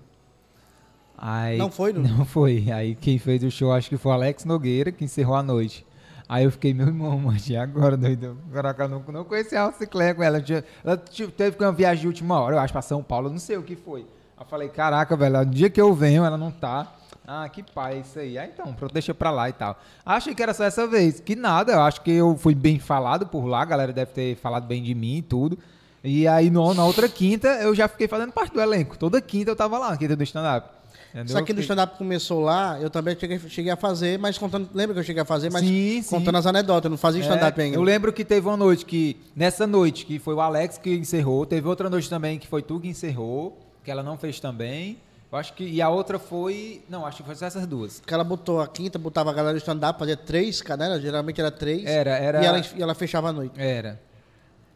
Aí, 1.17 1.57
Não 1.57 1.71
foi, 1.71 1.93
não? 1.93 2.03
Não 2.03 2.25
foi. 2.25 2.71
Aí 2.73 2.97
quem 2.97 3.19
fez 3.19 3.45
o 3.45 3.51
show, 3.51 3.73
acho 3.73 3.89
que 3.89 3.97
foi 3.97 4.11
o 4.11 4.15
Alex 4.15 4.45
Nogueira, 4.45 4.91
que 4.91 5.05
encerrou 5.05 5.37
a 5.37 5.43
noite. 5.43 5.87
Aí 6.29 6.45
eu 6.45 6.51
fiquei, 6.51 6.73
meu 6.75 6.87
irmão, 6.87 7.19
mas 7.19 7.49
e 7.49 7.57
agora, 7.57 7.97
doido? 7.97 8.37
Caraca, 8.53 8.85
eu 8.85 8.89
não, 8.89 9.05
não 9.07 9.25
conhecia 9.25 9.61
a 9.61 9.67
Rociclé 9.67 10.15
com 10.15 10.23
ela. 10.23 10.43
Ela 10.83 10.97
teve 10.97 11.57
que 11.57 11.63
uma 11.63 11.73
viagem 11.73 12.01
de 12.01 12.07
última 12.07 12.41
hora, 12.41 12.57
eu 12.57 12.59
acho, 12.59 12.73
pra 12.73 12.83
São 12.83 13.03
Paulo, 13.03 13.31
não 13.31 13.39
sei 13.39 13.57
o 13.57 13.63
que 13.63 13.77
foi. 13.77 14.07
Eu 14.39 14.47
falei, 14.47 14.69
caraca, 14.69 15.15
velho, 15.15 15.39
no 15.39 15.47
dia 15.47 15.71
que 15.71 15.81
eu 15.81 15.95
venho, 15.95 16.25
ela 16.25 16.37
não 16.39 16.51
tá. 16.51 16.93
Ah, 17.27 17.49
que 17.49 17.63
pai, 17.63 18.01
isso 18.01 18.19
aí. 18.19 18.37
Ah, 18.37 18.47
então, 18.47 18.73
pronto, 18.75 18.93
deixa 18.93 19.15
pra 19.15 19.31
lá 19.31 19.49
e 19.49 19.53
tal. 19.53 19.79
Achei 20.05 20.35
que 20.35 20.43
era 20.43 20.53
só 20.53 20.65
essa 20.65 20.87
vez. 20.87 21.21
Que 21.21 21.37
nada, 21.37 21.73
eu 21.73 21.81
acho 21.81 22.01
que 22.01 22.11
eu 22.11 22.37
fui 22.37 22.55
bem 22.55 22.79
falado 22.79 23.27
por 23.27 23.45
lá, 23.47 23.63
a 23.63 23.65
galera 23.65 23.93
deve 23.93 24.11
ter 24.13 24.37
falado 24.37 24.67
bem 24.67 24.83
de 24.83 24.95
mim 24.95 25.19
e 25.19 25.23
tudo. 25.23 25.59
E 26.03 26.27
aí, 26.27 26.51
no, 26.51 26.75
na 26.75 26.85
outra 26.85 27.09
quinta, 27.09 27.47
eu 27.63 27.75
já 27.75 27.87
fiquei 27.87 28.09
fazendo 28.09 28.33
parte 28.33 28.53
do 28.53 28.61
elenco. 28.61 28.99
Toda 28.99 29.21
quinta 29.21 29.51
eu 29.53 29.57
tava 29.57 29.79
lá, 29.79 29.91
na 29.91 29.97
quinta 29.97 30.17
do 30.17 30.23
stand-up. 30.25 30.69
Entendeu? 31.15 31.37
Só 31.37 31.43
que 31.43 31.53
no 31.53 31.61
stand-up 31.61 31.97
começou 31.97 32.41
lá, 32.41 32.81
eu 32.81 32.91
também 32.91 33.17
cheguei, 33.17 33.39
cheguei 33.39 33.71
a 33.71 33.77
fazer, 33.77 34.19
mas 34.19 34.37
contando. 34.37 34.69
Lembra 34.75 34.95
que 34.95 35.01
eu 35.01 35.05
cheguei 35.05 35.23
a 35.23 35.27
fazer, 35.27 35.53
mas 35.53 35.63
Sim, 35.63 36.03
sim. 36.03 36.09
contando 36.09 36.39
as 36.39 36.47
anedotas, 36.47 36.85
eu 36.87 36.91
não 36.91 36.97
fazia 36.97 37.21
stand-up 37.21 37.61
É, 37.61 37.65
ainda. 37.65 37.77
Eu 37.77 37.83
lembro 37.83 38.13
que 38.13 38.25
teve 38.25 38.49
uma 38.49 38.57
noite 38.57 38.85
que, 38.85 39.17
nessa 39.37 39.65
noite, 39.67 40.07
que 40.07 40.19
foi 40.19 40.35
o 40.35 40.41
Alex 40.41 40.79
que 40.79 40.91
encerrou, 40.95 41.47
teve 41.47 41.69
outra 41.69 41.89
noite 41.89 42.09
também 42.11 42.39
que 42.39 42.49
foi 42.49 42.63
tu 42.63 42.81
que 42.81 42.89
encerrou, 42.89 43.57
que 43.85 43.91
ela 43.91 44.03
não 44.03 44.17
fez 44.17 44.41
também. 44.41 44.97
Eu 45.33 45.39
acho 45.39 45.55
que. 45.55 45.65
E 45.65 45.81
a 45.81 45.89
outra 45.89 46.19
foi. 46.19 46.83
Não, 46.91 47.07
acho 47.07 47.17
que 47.17 47.23
foi 47.23 47.35
só 47.35 47.47
essas 47.47 47.67
duas. 47.67 48.01
Que 48.01 48.13
ela 48.13 48.23
botou 48.23 48.61
a 48.61 48.69
quinta, 48.69 48.99
botava 48.99 49.31
a 49.31 49.33
galera 49.33 49.55
do 49.55 49.59
stand-up, 49.59 49.99
fazia 49.99 50.17
três 50.17 50.61
cadenas, 50.61 51.01
geralmente 51.01 51.41
era 51.41 51.51
três. 51.51 51.87
Era, 51.87 52.11
era. 52.11 52.43
E 52.43 52.45
ela, 52.45 52.61
e 52.77 52.83
ela 52.83 52.95
fechava 52.95 53.31
a 53.31 53.33
noite. 53.33 53.59
Era. 53.59 53.99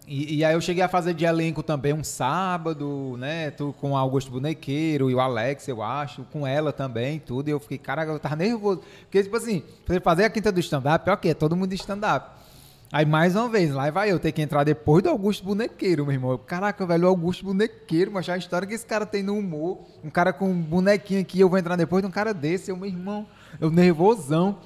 E, 0.08 0.36
e 0.36 0.44
aí 0.44 0.54
eu 0.54 0.60
cheguei 0.60 0.82
a 0.82 0.88
fazer 0.88 1.12
de 1.12 1.24
elenco 1.26 1.62
também 1.62 1.92
um 1.92 2.02
sábado, 2.02 3.16
né? 3.18 3.50
Tu 3.50 3.74
com 3.80 3.90
o 3.90 3.96
Augusto 3.96 4.30
Bonequeiro 4.30 5.10
e 5.10 5.14
o 5.14 5.20
Alex, 5.20 5.68
eu 5.68 5.82
acho, 5.82 6.22
com 6.32 6.46
ela 6.46 6.72
também, 6.72 7.18
tudo. 7.18 7.48
E 7.48 7.50
eu 7.50 7.60
fiquei, 7.60 7.76
caraca, 7.76 8.10
eu 8.10 8.18
tava 8.18 8.36
nervoso. 8.36 8.80
Porque, 9.02 9.22
tipo 9.22 9.36
assim, 9.36 9.62
fazer 10.02 10.24
a 10.24 10.30
quinta 10.30 10.50
do 10.50 10.60
stand-up, 10.60 11.10
o 11.10 11.16
quê? 11.18 11.30
É 11.30 11.34
todo 11.34 11.54
mundo 11.54 11.68
de 11.68 11.74
stand-up. 11.74 12.30
Aí, 12.92 13.04
mais 13.04 13.34
uma 13.34 13.48
vez, 13.48 13.72
lá 13.72 13.90
vai 13.90 14.12
eu 14.12 14.18
ter 14.18 14.30
que 14.30 14.40
entrar 14.40 14.62
depois 14.62 15.02
do 15.02 15.08
Augusto 15.08 15.44
Bonequeiro, 15.44 16.04
meu 16.06 16.14
irmão. 16.14 16.38
Caraca, 16.38 16.86
velho, 16.86 17.04
o 17.04 17.08
Augusto 17.08 17.44
Bonequeiro, 17.44 18.12
mas 18.12 18.28
a 18.28 18.36
história 18.36 18.66
que 18.66 18.74
esse 18.74 18.86
cara 18.86 19.04
tem 19.04 19.24
no 19.24 19.36
humor. 19.36 19.80
Um 20.04 20.10
cara 20.10 20.32
com 20.32 20.48
um 20.48 20.62
bonequinho 20.62 21.20
aqui, 21.20 21.40
eu 21.40 21.48
vou 21.48 21.58
entrar 21.58 21.74
depois 21.74 22.02
de 22.02 22.08
um 22.08 22.12
cara 22.12 22.32
desse, 22.32 22.70
eu, 22.70 22.76
meu 22.76 22.88
irmão, 22.88 23.26
eu 23.60 23.70
nervosão. 23.70 24.58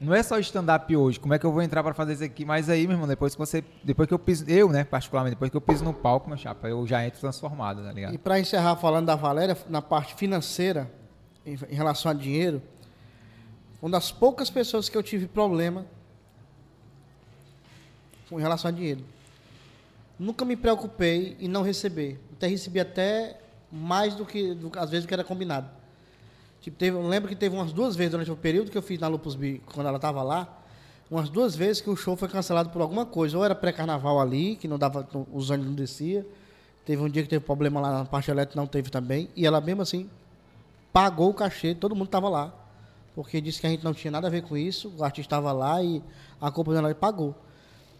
Não 0.00 0.12
é 0.14 0.22
só 0.22 0.38
stand-up 0.38 0.94
hoje, 0.94 1.18
como 1.20 1.34
é 1.34 1.38
que 1.38 1.46
eu 1.46 1.52
vou 1.52 1.62
entrar 1.62 1.82
pra 1.82 1.94
fazer 1.94 2.14
isso 2.14 2.24
aqui? 2.24 2.44
Mas 2.44 2.68
aí, 2.68 2.86
meu 2.86 2.94
irmão, 2.94 3.06
depois 3.06 3.34
que 3.34 3.38
você. 3.38 3.64
Depois 3.82 4.08
que 4.08 4.14
eu 4.14 4.18
piso. 4.18 4.44
Eu, 4.48 4.68
né, 4.70 4.82
particularmente, 4.84 5.34
depois 5.34 5.50
que 5.50 5.56
eu 5.56 5.60
piso 5.60 5.84
no 5.84 5.94
palco, 5.94 6.28
meu 6.28 6.38
chapa, 6.38 6.68
eu 6.68 6.86
já 6.86 7.04
entro 7.06 7.20
transformado, 7.20 7.82
tá 7.82 7.92
ligado? 7.92 8.14
E 8.14 8.18
para 8.18 8.40
encerrar 8.40 8.76
falando 8.76 9.06
da 9.06 9.16
Valéria, 9.16 9.56
na 9.68 9.82
parte 9.82 10.14
financeira, 10.14 10.90
em 11.46 11.56
relação 11.74 12.10
a 12.10 12.14
dinheiro, 12.14 12.60
uma 13.80 13.90
das 13.90 14.10
poucas 14.12 14.50
pessoas 14.50 14.88
que 14.88 14.96
eu 14.96 15.02
tive 15.02 15.26
problema 15.26 15.86
com 18.28 18.36
relação 18.36 18.68
a 18.68 18.72
dinheiro. 18.72 19.04
Nunca 20.18 20.44
me 20.44 20.56
preocupei 20.56 21.36
em 21.40 21.48
não 21.48 21.62
receber. 21.62 22.20
Até 22.32 22.48
recebi 22.48 22.80
até 22.80 23.38
mais 23.70 24.14
do 24.14 24.24
que, 24.26 24.54
do, 24.54 24.70
às 24.76 24.90
vezes, 24.90 25.04
do 25.04 25.08
que 25.08 25.14
era 25.14 25.24
combinado. 25.24 25.68
Tipo, 26.60 26.76
teve, 26.76 26.96
eu 26.96 27.06
lembro 27.06 27.28
que 27.28 27.36
teve 27.36 27.54
umas 27.54 27.72
duas 27.72 27.94
vezes 27.94 28.10
durante 28.10 28.30
o 28.30 28.36
período 28.36 28.70
que 28.70 28.76
eu 28.76 28.82
fiz 28.82 28.98
na 28.98 29.06
Lupus 29.06 29.36
B, 29.36 29.60
quando 29.72 29.86
ela 29.86 29.96
estava 29.96 30.22
lá, 30.22 30.58
umas 31.10 31.28
duas 31.30 31.54
vezes 31.54 31.80
que 31.80 31.88
o 31.88 31.96
show 31.96 32.16
foi 32.16 32.28
cancelado 32.28 32.70
por 32.70 32.82
alguma 32.82 33.06
coisa. 33.06 33.38
Ou 33.38 33.44
era 33.44 33.54
pré-carnaval 33.54 34.20
ali, 34.20 34.56
que 34.56 34.66
não 34.66 34.78
dava, 34.78 35.08
os 35.32 35.50
ônibus 35.50 35.68
não 35.70 35.76
descia. 35.76 36.26
Teve 36.84 37.02
um 37.02 37.08
dia 37.08 37.22
que 37.22 37.28
teve 37.28 37.44
problema 37.44 37.80
lá 37.80 37.98
na 37.98 38.04
parte 38.04 38.30
elétrica, 38.30 38.58
não 38.58 38.66
teve 38.66 38.90
também. 38.90 39.28
E 39.36 39.46
ela 39.46 39.60
mesmo 39.60 39.82
assim 39.82 40.08
pagou 40.92 41.30
o 41.30 41.34
cachê, 41.34 41.74
todo 41.74 41.94
mundo 41.94 42.06
estava 42.06 42.28
lá. 42.28 42.52
Porque 43.14 43.40
disse 43.40 43.60
que 43.60 43.66
a 43.66 43.70
gente 43.70 43.84
não 43.84 43.94
tinha 43.94 44.10
nada 44.10 44.26
a 44.26 44.30
ver 44.30 44.42
com 44.42 44.56
isso, 44.56 44.92
o 44.96 45.04
artista 45.04 45.36
estava 45.36 45.52
lá 45.52 45.82
e 45.82 46.02
a 46.40 46.50
dela 46.50 46.94
pagou. 46.94 47.34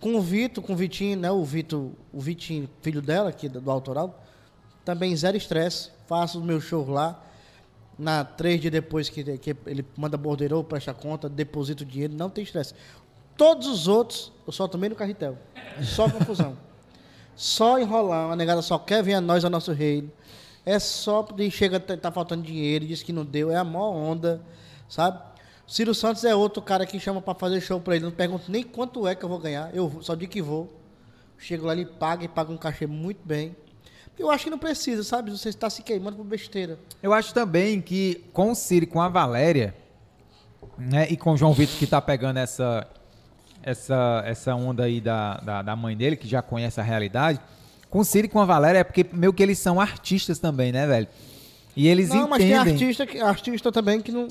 Com 0.00 0.14
o 0.14 0.20
Vitor, 0.20 0.62
com 0.62 0.72
o 0.72 0.76
Vitinho, 0.76 1.18
né? 1.18 1.30
O 1.30 1.44
Vitor, 1.44 1.90
o 2.12 2.20
Vitinho, 2.20 2.68
filho 2.82 3.02
dela, 3.02 3.30
aqui 3.30 3.48
do, 3.48 3.70
autoral, 3.70 4.22
também 4.84 5.14
zero 5.16 5.36
estresse. 5.36 5.90
Faço 6.06 6.38
os 6.38 6.44
meus 6.44 6.64
shows 6.64 6.88
lá. 6.88 7.20
Na 7.98 8.24
três 8.24 8.60
dias 8.60 8.70
depois 8.70 9.08
que, 9.08 9.38
que 9.38 9.56
ele 9.66 9.84
manda 9.96 10.16
bordeiro, 10.16 10.62
presta 10.62 10.94
conta, 10.94 11.28
deposita 11.28 11.82
o 11.82 11.86
dinheiro, 11.86 12.14
não 12.14 12.30
tem 12.30 12.44
estresse. 12.44 12.72
Todos 13.36 13.66
os 13.66 13.88
outros, 13.88 14.32
eu 14.46 14.52
só 14.52 14.68
tomei 14.68 14.88
no 14.88 14.94
carretel. 14.94 15.36
Só 15.82 16.06
confusão. 16.10 16.56
só 17.34 17.78
enrolar, 17.78 18.30
a 18.30 18.36
negada 18.36 18.62
só 18.62 18.78
quer 18.78 19.02
vir 19.02 19.14
a 19.14 19.20
nós, 19.20 19.44
a 19.44 19.50
nosso 19.50 19.72
reino. 19.72 20.12
É 20.64 20.78
só 20.78 21.22
porque 21.22 21.50
chega, 21.50 21.80
tá, 21.80 21.96
tá 21.96 22.12
faltando 22.12 22.42
dinheiro, 22.42 22.86
diz 22.86 23.02
que 23.02 23.12
não 23.12 23.24
deu, 23.24 23.50
é 23.50 23.56
a 23.56 23.64
maior 23.64 23.90
onda, 23.90 24.40
sabe? 24.88 25.20
Ciro 25.68 25.94
Santos 25.94 26.24
é 26.24 26.34
outro 26.34 26.62
cara 26.62 26.86
que 26.86 26.98
chama 26.98 27.20
pra 27.20 27.34
fazer 27.34 27.60
show 27.60 27.78
pra 27.78 27.94
ele, 27.94 28.06
não 28.06 28.10
pergunta 28.10 28.44
nem 28.48 28.62
quanto 28.62 29.06
é 29.06 29.14
que 29.14 29.22
eu 29.22 29.28
vou 29.28 29.38
ganhar, 29.38 29.70
eu 29.74 29.98
só 30.00 30.14
digo 30.14 30.32
que 30.32 30.40
vou. 30.40 30.72
Chego 31.36 31.66
lá, 31.66 31.74
ele 31.74 31.84
paga 31.84 32.24
e 32.24 32.28
paga 32.28 32.50
um 32.50 32.56
cachê 32.56 32.86
muito 32.86 33.20
bem. 33.22 33.54
Eu 34.18 34.30
acho 34.30 34.44
que 34.44 34.50
não 34.50 34.58
precisa, 34.58 35.04
sabe? 35.04 35.30
Você 35.30 35.50
está 35.50 35.70
se 35.70 35.82
queimando 35.82 36.16
por 36.16 36.24
besteira. 36.24 36.78
Eu 37.00 37.12
acho 37.12 37.32
também 37.32 37.80
que 37.80 38.24
com 38.32 38.50
o 38.50 38.54
Ciro 38.54 38.86
com 38.86 39.00
a 39.00 39.08
Valéria, 39.08 39.74
né, 40.76 41.06
e 41.08 41.16
com 41.16 41.32
o 41.32 41.36
João 41.36 41.52
Vitor 41.52 41.76
que 41.78 41.86
tá 41.86 42.00
pegando 42.00 42.38
essa 42.38 42.86
essa 43.62 44.22
essa 44.24 44.54
onda 44.54 44.84
aí 44.84 45.00
da, 45.00 45.36
da, 45.36 45.62
da 45.62 45.76
mãe 45.76 45.94
dele, 45.94 46.16
que 46.16 46.26
já 46.26 46.40
conhece 46.40 46.80
a 46.80 46.82
realidade, 46.82 47.38
com 47.90 47.98
o 47.98 48.04
Ciro 48.04 48.26
e 48.26 48.30
com 48.30 48.40
a 48.40 48.44
Valéria 48.46 48.78
é 48.78 48.84
porque 48.84 49.06
meio 49.12 49.34
que 49.34 49.42
eles 49.42 49.58
são 49.58 49.78
artistas 49.78 50.38
também, 50.38 50.72
né, 50.72 50.86
velho? 50.86 51.08
E 51.76 51.86
eles 51.86 52.08
não, 52.08 52.26
mas 52.26 52.38
tem 52.38 52.52
entendem. 52.52 52.72
artista, 52.72 53.24
artista 53.24 53.70
também 53.70 54.00
que 54.00 54.10
não. 54.10 54.28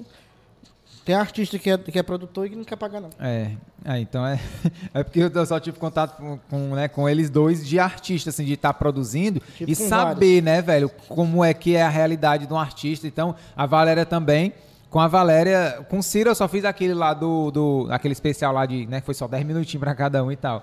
Tem 1.08 1.16
artista 1.16 1.58
que 1.58 1.70
é, 1.70 1.78
que 1.78 1.98
é 1.98 2.04
produtor 2.04 2.46
e 2.46 2.50
que 2.50 2.56
não 2.58 2.66
quer 2.66 2.76
pagar, 2.76 3.00
não. 3.00 3.10
É, 3.18 3.52
é, 3.86 3.98
então 3.98 4.28
é. 4.28 4.38
É 4.94 5.02
porque 5.06 5.22
eu 5.22 5.46
só 5.46 5.58
tive 5.58 5.80
contato 5.80 6.18
com, 6.18 6.38
com, 6.50 6.76
né, 6.76 6.90
com 6.90 7.08
eles 7.08 7.30
dois 7.30 7.66
de 7.66 7.80
artista, 7.80 8.30
assim, 8.30 8.44
de 8.44 8.56
estar 8.56 8.74
produzindo 8.74 9.42
Tipo 9.56 9.72
e 9.72 9.74
saber, 9.74 10.44
né, 10.44 10.62
velho, 10.62 10.90
como 11.08 11.46
é 11.46 11.54
que 11.54 11.78
é 11.78 11.84
a 11.84 11.88
realidade 11.88 12.46
de 12.46 12.54
um 12.54 12.60
artista. 12.60 13.08
Então, 13.08 13.34
a 13.56 13.66
Valéria 13.66 14.06
também. 14.06 14.52
Com 14.90 15.00
a 15.00 15.08
Valéria, 15.08 15.86
com 15.90 16.00
o 16.00 16.04
Ciro 16.04 16.30
eu 16.30 16.36
só 16.36 16.46
fiz 16.46 16.66
aquele 16.66 16.94
lá 16.94 17.14
do, 17.14 17.52
do. 17.52 17.88
aquele 17.90 18.12
especial 18.12 18.52
lá 18.52 18.66
de. 18.66 18.86
né, 18.86 19.00
que 19.00 19.06
foi 19.06 19.16
só 19.16 19.30
10 19.30 19.46
minutinhos 19.46 19.80
pra 19.80 19.96
cada 19.96 20.22
um 20.22 20.30
e 20.30 20.36
tal. 20.36 20.62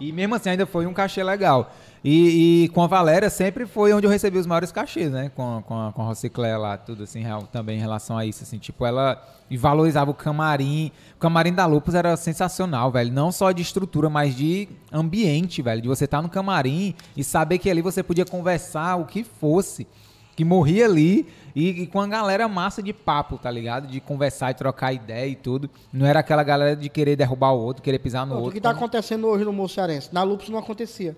E 0.00 0.10
mesmo 0.10 0.34
assim 0.34 0.50
ainda 0.50 0.66
foi 0.66 0.86
um 0.86 0.92
cachê 0.92 1.22
legal. 1.22 1.72
E, 2.04 2.64
e 2.64 2.68
com 2.70 2.82
a 2.82 2.86
Valéria 2.88 3.30
sempre 3.30 3.64
foi 3.64 3.92
onde 3.92 4.06
eu 4.06 4.10
recebi 4.10 4.36
os 4.36 4.46
maiores 4.46 4.72
cachês, 4.72 5.12
né? 5.12 5.30
Com, 5.36 5.58
a- 5.58 5.62
com, 5.62 5.78
a, 5.86 5.92
com 5.92 6.02
a 6.02 6.56
lá, 6.58 6.76
tudo 6.76 7.04
assim, 7.04 7.20
real, 7.22 7.42
também 7.42 7.76
em 7.78 7.80
relação 7.80 8.18
a 8.18 8.26
isso, 8.26 8.42
assim. 8.42 8.58
Tipo, 8.58 8.84
ela 8.84 9.22
e 9.48 9.56
valorizava 9.56 10.10
o 10.10 10.14
camarim. 10.14 10.90
O 11.14 11.18
camarim 11.20 11.52
da 11.52 11.64
Lupus 11.64 11.94
era 11.94 12.16
sensacional, 12.16 12.90
velho. 12.90 13.12
Não 13.12 13.30
só 13.30 13.52
de 13.52 13.62
estrutura, 13.62 14.10
mas 14.10 14.34
de 14.34 14.68
ambiente, 14.92 15.62
velho. 15.62 15.80
De 15.80 15.88
você 15.88 16.04
estar 16.06 16.20
no 16.22 16.28
camarim 16.28 16.94
e 17.16 17.22
saber 17.22 17.58
que 17.58 17.70
ali 17.70 17.80
você 17.82 18.02
podia 18.02 18.24
conversar 18.24 18.96
o 18.96 19.04
que 19.04 19.22
fosse. 19.22 19.86
Que 20.34 20.44
morria 20.46 20.86
ali 20.86 21.28
e, 21.54 21.82
e 21.82 21.86
com 21.86 22.00
a 22.00 22.06
galera 22.06 22.48
massa 22.48 22.82
de 22.82 22.92
papo, 22.92 23.36
tá 23.36 23.50
ligado? 23.50 23.86
De 23.86 24.00
conversar 24.00 24.50
e 24.50 24.54
trocar 24.54 24.90
ideia 24.92 25.28
e 25.28 25.36
tudo. 25.36 25.68
Não 25.92 26.06
era 26.06 26.20
aquela 26.20 26.42
galera 26.42 26.74
de 26.74 26.88
querer 26.88 27.14
derrubar 27.16 27.52
o 27.52 27.58
outro, 27.60 27.82
querer 27.82 27.98
pisar 27.98 28.22
no 28.22 28.28
Pronto, 28.28 28.38
o 28.40 28.44
outro. 28.44 28.52
que 28.52 28.58
está 28.58 28.70
como- 28.72 28.78
acontecendo 28.86 29.26
hoje 29.26 29.44
no 29.44 29.52
Mocearense? 29.52 30.08
Na 30.10 30.22
Lupus 30.22 30.48
não 30.48 30.58
acontecia. 30.58 31.14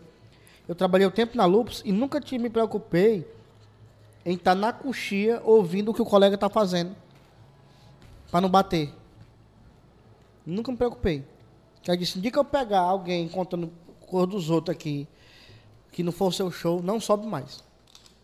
Eu 0.66 0.74
trabalhei 0.74 1.06
o 1.06 1.10
tempo 1.10 1.36
na 1.36 1.44
Lupus 1.44 1.82
e 1.84 1.92
nunca 1.92 2.20
te 2.20 2.38
me 2.38 2.48
preocupei 2.48 3.26
em 4.24 4.34
estar 4.34 4.54
na 4.54 4.72
coxia 4.72 5.40
ouvindo 5.44 5.90
o 5.90 5.94
que 5.94 6.00
o 6.00 6.06
colega 6.06 6.34
está 6.36 6.48
fazendo. 6.48 6.96
Para 8.30 8.40
não 8.40 8.48
bater. 8.48 8.92
Nunca 10.46 10.72
me 10.72 10.78
preocupei. 10.78 11.24
Que 11.82 11.90
eu 11.90 11.96
disse, 11.96 12.18
um 12.18 12.22
dia 12.22 12.30
que 12.30 12.38
eu 12.38 12.44
pegar 12.44 12.80
alguém 12.80 13.28
contando 13.28 13.70
cor 14.06 14.26
dos 14.26 14.48
outros 14.48 14.74
aqui, 14.74 15.06
que 15.92 16.02
não 16.02 16.12
for 16.12 16.32
seu 16.32 16.50
show, 16.50 16.82
não 16.82 16.98
sobe 16.98 17.26
mais. 17.26 17.62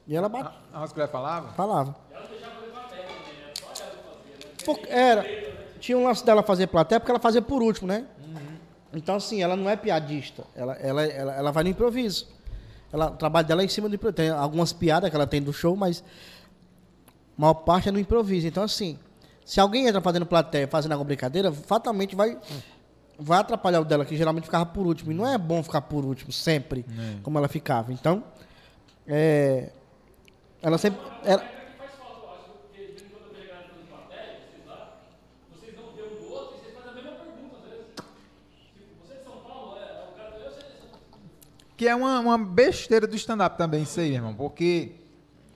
E 0.07 0.17
ela 0.17 0.29
bate, 0.29 0.51
A 0.73 0.79
Rosclé 0.81 1.07
falava? 1.07 1.53
falava. 1.53 1.97
Porque 4.65 4.89
era. 4.91 5.25
Tinha 5.79 5.97
um 5.97 6.05
lance 6.05 6.25
dela 6.25 6.43
fazer 6.43 6.67
plateia 6.67 7.01
porque 7.01 7.11
ela 7.11 7.21
fazia 7.21 7.41
por 7.41 7.63
último, 7.63 7.89
né? 7.89 8.07
Então, 8.93 9.17
assim, 9.17 9.43
ela 9.43 9.57
não 9.57 9.69
é 9.69 9.77
piadista. 9.77 10.45
Ela, 10.55 10.75
ela, 10.75 11.05
ela, 11.05 11.33
ela 11.35 11.53
vai 11.53 11.63
no 11.65 11.71
improviso. 11.71 12.27
Ela, 12.93 13.11
o 13.11 13.17
trabalho 13.17 13.47
dela 13.47 13.63
é 13.63 13.65
em 13.65 13.69
cima 13.69 13.89
do 13.89 13.95
improviso. 13.95 14.17
Tem 14.17 14.31
algumas 14.31 14.73
piadas 14.73 15.11
que 15.11 15.17
ela 15.17 15.27
tem 15.27 15.41
do 15.41 15.53
show, 15.53 15.77
mas 15.77 16.03
a 17.39 17.41
maior 17.41 17.55
parte 17.55 17.89
é 17.89 17.93
no 17.93 17.99
improviso. 17.99 18.47
Então, 18.47 18.65
assim, 18.65 18.99
se 19.45 19.61
alguém 19.61 19.87
entra 19.87 20.01
fazendo 20.01 20.27
plateia, 20.27 20.67
fazendo 20.67 20.93
alguma 20.93 21.07
brincadeira, 21.07 21.53
fatalmente 21.53 22.17
vai, 22.17 22.37
vai 23.19 23.39
atrapalhar 23.39 23.81
o 23.81 23.85
dela, 23.85 24.05
que 24.05 24.17
geralmente 24.17 24.45
ficava 24.45 24.67
por 24.67 24.87
último. 24.87 25.13
E 25.13 25.15
não 25.15 25.27
é 25.27 25.39
bom 25.39 25.63
ficar 25.63 25.83
por 25.83 26.05
último, 26.05 26.33
sempre, 26.33 26.85
como 27.23 27.39
ela 27.39 27.49
ficava. 27.49 27.93
Então, 27.93 28.25
é, 29.07 29.71
ela 30.61 30.79
sempre... 30.79 31.01
Ela, 31.25 31.60
Que 41.81 41.89
é 41.89 41.97
uma, 41.97 42.21
uma 42.21 42.37
besteira 42.37 43.07
do 43.07 43.17
stand-up 43.17 43.57
também, 43.57 43.85
isso 43.85 43.99
aí, 44.01 44.13
irmão. 44.13 44.35
Porque. 44.35 44.97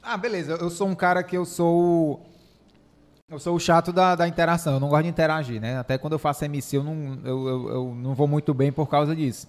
Ah, 0.02 0.16
beleza, 0.16 0.52
eu 0.52 0.70
sou 0.70 0.88
um 0.88 0.94
cara 0.94 1.22
que 1.22 1.36
eu 1.36 1.44
sou. 1.44 2.24
Eu 3.28 3.38
sou 3.38 3.54
o 3.54 3.60
chato 3.60 3.92
da, 3.92 4.14
da 4.14 4.26
interação, 4.26 4.72
eu 4.72 4.80
não 4.80 4.88
gosto 4.88 5.02
de 5.02 5.10
interagir, 5.10 5.60
né? 5.60 5.76
Até 5.76 5.98
quando 5.98 6.14
eu 6.14 6.18
faço 6.18 6.42
MC, 6.46 6.78
eu 6.78 6.82
não, 6.82 7.20
eu, 7.22 7.46
eu, 7.46 7.68
eu 7.68 7.94
não 7.94 8.14
vou 8.14 8.26
muito 8.26 8.54
bem 8.54 8.72
por 8.72 8.88
causa 8.88 9.14
disso. 9.14 9.46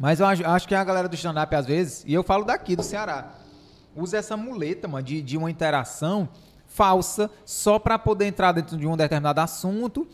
Mas 0.00 0.18
eu 0.18 0.24
acho, 0.24 0.46
acho 0.46 0.66
que 0.66 0.74
a 0.74 0.82
galera 0.82 1.10
do 1.10 1.14
stand-up, 1.14 1.54
às 1.54 1.66
vezes, 1.66 2.04
e 2.06 2.14
eu 2.14 2.22
falo 2.22 2.46
daqui, 2.46 2.74
do 2.74 2.82
Ceará, 2.82 3.34
usa 3.94 4.16
essa 4.16 4.34
muleta, 4.34 4.88
mano, 4.88 5.04
de, 5.04 5.20
de 5.20 5.36
uma 5.36 5.50
interação 5.50 6.26
falsa 6.66 7.30
só 7.44 7.78
para 7.78 7.98
poder 7.98 8.24
entrar 8.24 8.52
dentro 8.52 8.78
de 8.78 8.86
um 8.86 8.96
determinado 8.96 9.42
assunto 9.42 10.08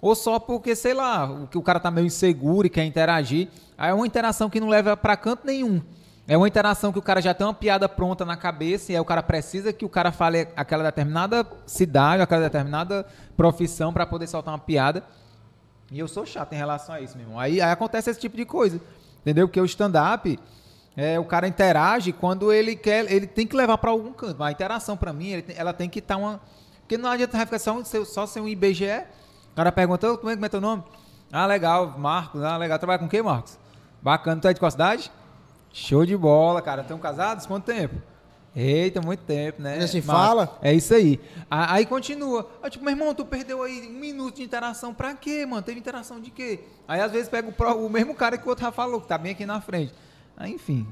ou 0.00 0.14
só 0.14 0.38
porque, 0.38 0.76
sei 0.76 0.94
lá, 0.94 1.30
o 1.30 1.46
que 1.46 1.58
o 1.58 1.62
cara 1.62 1.80
tá 1.80 1.90
meio 1.90 2.06
inseguro 2.06 2.66
e 2.66 2.70
quer 2.70 2.84
interagir. 2.84 3.48
Aí 3.76 3.90
é 3.90 3.94
uma 3.94 4.06
interação 4.06 4.48
que 4.48 4.60
não 4.60 4.68
leva 4.68 4.96
para 4.96 5.16
canto 5.16 5.46
nenhum. 5.46 5.82
É 6.26 6.36
uma 6.36 6.46
interação 6.46 6.92
que 6.92 6.98
o 6.98 7.02
cara 7.02 7.22
já 7.22 7.32
tem 7.32 7.46
uma 7.46 7.54
piada 7.54 7.88
pronta 7.88 8.24
na 8.24 8.36
cabeça 8.36 8.92
e 8.92 8.94
aí 8.94 9.00
o 9.00 9.04
cara 9.04 9.22
precisa 9.22 9.72
que 9.72 9.84
o 9.84 9.88
cara 9.88 10.12
fale 10.12 10.46
aquela 10.54 10.84
determinada 10.84 11.46
cidade, 11.64 12.22
aquela 12.22 12.42
determinada 12.42 13.06
profissão 13.34 13.92
para 13.92 14.04
poder 14.04 14.26
soltar 14.26 14.52
uma 14.52 14.60
piada. 14.60 15.02
E 15.90 15.98
eu 15.98 16.06
sou 16.06 16.26
chato 16.26 16.52
em 16.52 16.56
relação 16.56 16.94
a 16.94 17.00
isso, 17.00 17.16
meu 17.16 17.26
irmão. 17.26 17.40
Aí, 17.40 17.62
aí 17.62 17.70
acontece 17.70 18.10
esse 18.10 18.20
tipo 18.20 18.36
de 18.36 18.44
coisa. 18.44 18.78
Entendeu? 19.22 19.48
Porque 19.48 19.58
o 19.58 19.64
stand-up, 19.64 20.38
é, 20.94 21.18
o 21.18 21.24
cara 21.24 21.48
interage 21.48 22.12
quando 22.12 22.52
ele 22.52 22.76
quer, 22.76 23.10
ele 23.10 23.26
tem 23.26 23.46
que 23.46 23.56
levar 23.56 23.78
para 23.78 23.90
algum 23.90 24.12
canto. 24.12 24.42
A 24.42 24.52
interação 24.52 24.98
para 24.98 25.14
mim, 25.14 25.42
ela 25.56 25.72
tem 25.72 25.88
que 25.88 25.98
estar 25.98 26.16
tá 26.16 26.20
uma. 26.20 26.40
Porque 26.80 26.98
não 26.98 27.08
adianta 27.08 27.38
ficar 27.38 27.58
só, 27.58 27.82
só 28.04 28.26
ser 28.26 28.40
um 28.40 28.48
IBGE. 28.48 29.04
O 29.58 29.60
cara 29.60 29.72
pergunta, 29.72 30.16
como 30.18 30.30
é 30.30 30.36
que 30.36 30.44
é 30.44 30.48
teu 30.48 30.60
nome? 30.60 30.84
Ah, 31.32 31.44
legal, 31.44 31.98
Marcos. 31.98 32.44
Ah, 32.44 32.56
legal. 32.56 32.78
Trabalha 32.78 33.00
com 33.00 33.08
quem, 33.08 33.20
Marcos? 33.20 33.58
Bacana. 34.00 34.40
Tu 34.40 34.46
é 34.46 34.54
de 34.54 34.60
qual 34.60 34.70
cidade? 34.70 35.10
Show 35.72 36.06
de 36.06 36.16
bola, 36.16 36.62
cara. 36.62 36.82
Estão 36.82 36.96
casados? 36.96 37.44
Quanto 37.44 37.64
tempo? 37.64 37.96
Eita, 38.54 39.00
muito 39.00 39.24
tempo, 39.24 39.60
né? 39.60 39.78
Assim 39.78 40.00
fala? 40.00 40.56
É 40.62 40.72
isso 40.72 40.94
aí. 40.94 41.20
Aí 41.50 41.84
continua. 41.86 42.48
Aí, 42.62 42.70
tipo, 42.70 42.84
meu 42.84 42.94
irmão, 42.94 43.12
tu 43.12 43.26
perdeu 43.26 43.60
aí 43.64 43.88
um 43.88 43.98
minuto 43.98 44.36
de 44.36 44.44
interação. 44.44 44.94
Pra 44.94 45.12
quê, 45.14 45.44
mano? 45.44 45.60
Teve 45.60 45.80
interação 45.80 46.20
de 46.20 46.30
quê? 46.30 46.60
Aí 46.86 47.00
às 47.00 47.10
vezes 47.10 47.28
pega 47.28 47.48
o, 47.48 47.86
o 47.86 47.90
mesmo 47.90 48.14
cara 48.14 48.38
que 48.38 48.46
o 48.46 48.48
outro 48.48 48.64
já 48.64 48.70
falou, 48.70 49.00
que 49.00 49.08
tá 49.08 49.18
bem 49.18 49.32
aqui 49.32 49.44
na 49.44 49.60
frente. 49.60 49.92
Aí, 50.36 50.52
enfim, 50.52 50.86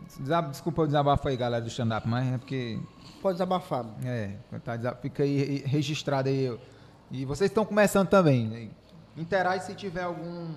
desculpa 0.50 0.82
o 0.82 0.86
desabafo 0.86 1.28
aí, 1.28 1.36
galera 1.36 1.62
do 1.62 1.68
stand-up, 1.68 2.08
mas 2.08 2.34
é 2.34 2.38
porque. 2.38 2.80
Pode 3.22 3.34
desabafar. 3.34 3.86
É, 4.04 4.32
tá, 4.64 4.96
fica 4.96 5.22
aí 5.22 5.62
registrado 5.64 6.28
aí. 6.28 6.58
E 7.10 7.24
vocês 7.24 7.50
estão 7.50 7.64
começando 7.64 8.08
também. 8.08 8.70
Interage 9.16 9.64
se 9.66 9.74
tiver 9.74 10.02
algum 10.02 10.54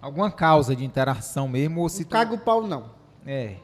alguma 0.00 0.30
causa 0.30 0.74
de 0.74 0.84
interação 0.84 1.48
mesmo. 1.48 1.80
Ou 1.80 1.88
se 1.88 2.02
não 2.02 2.10
caga 2.10 2.34
o 2.34 2.38
pau, 2.38 2.66
não. 2.66 2.90
É. 3.26 3.56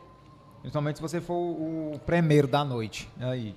Principalmente 0.61 0.97
se 0.97 1.03
você 1.03 1.21
for 1.21 1.35
o 1.35 2.01
primeiro 2.05 2.49
da 2.49 2.65
noite. 2.65 3.09
Aí. 3.21 3.57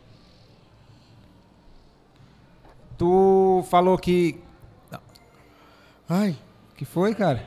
Tu 2.97 3.63
falou 3.69 3.97
que. 3.97 4.41
Ai. 6.07 6.37
que 6.75 6.85
foi, 6.85 7.13
cara? 7.15 7.45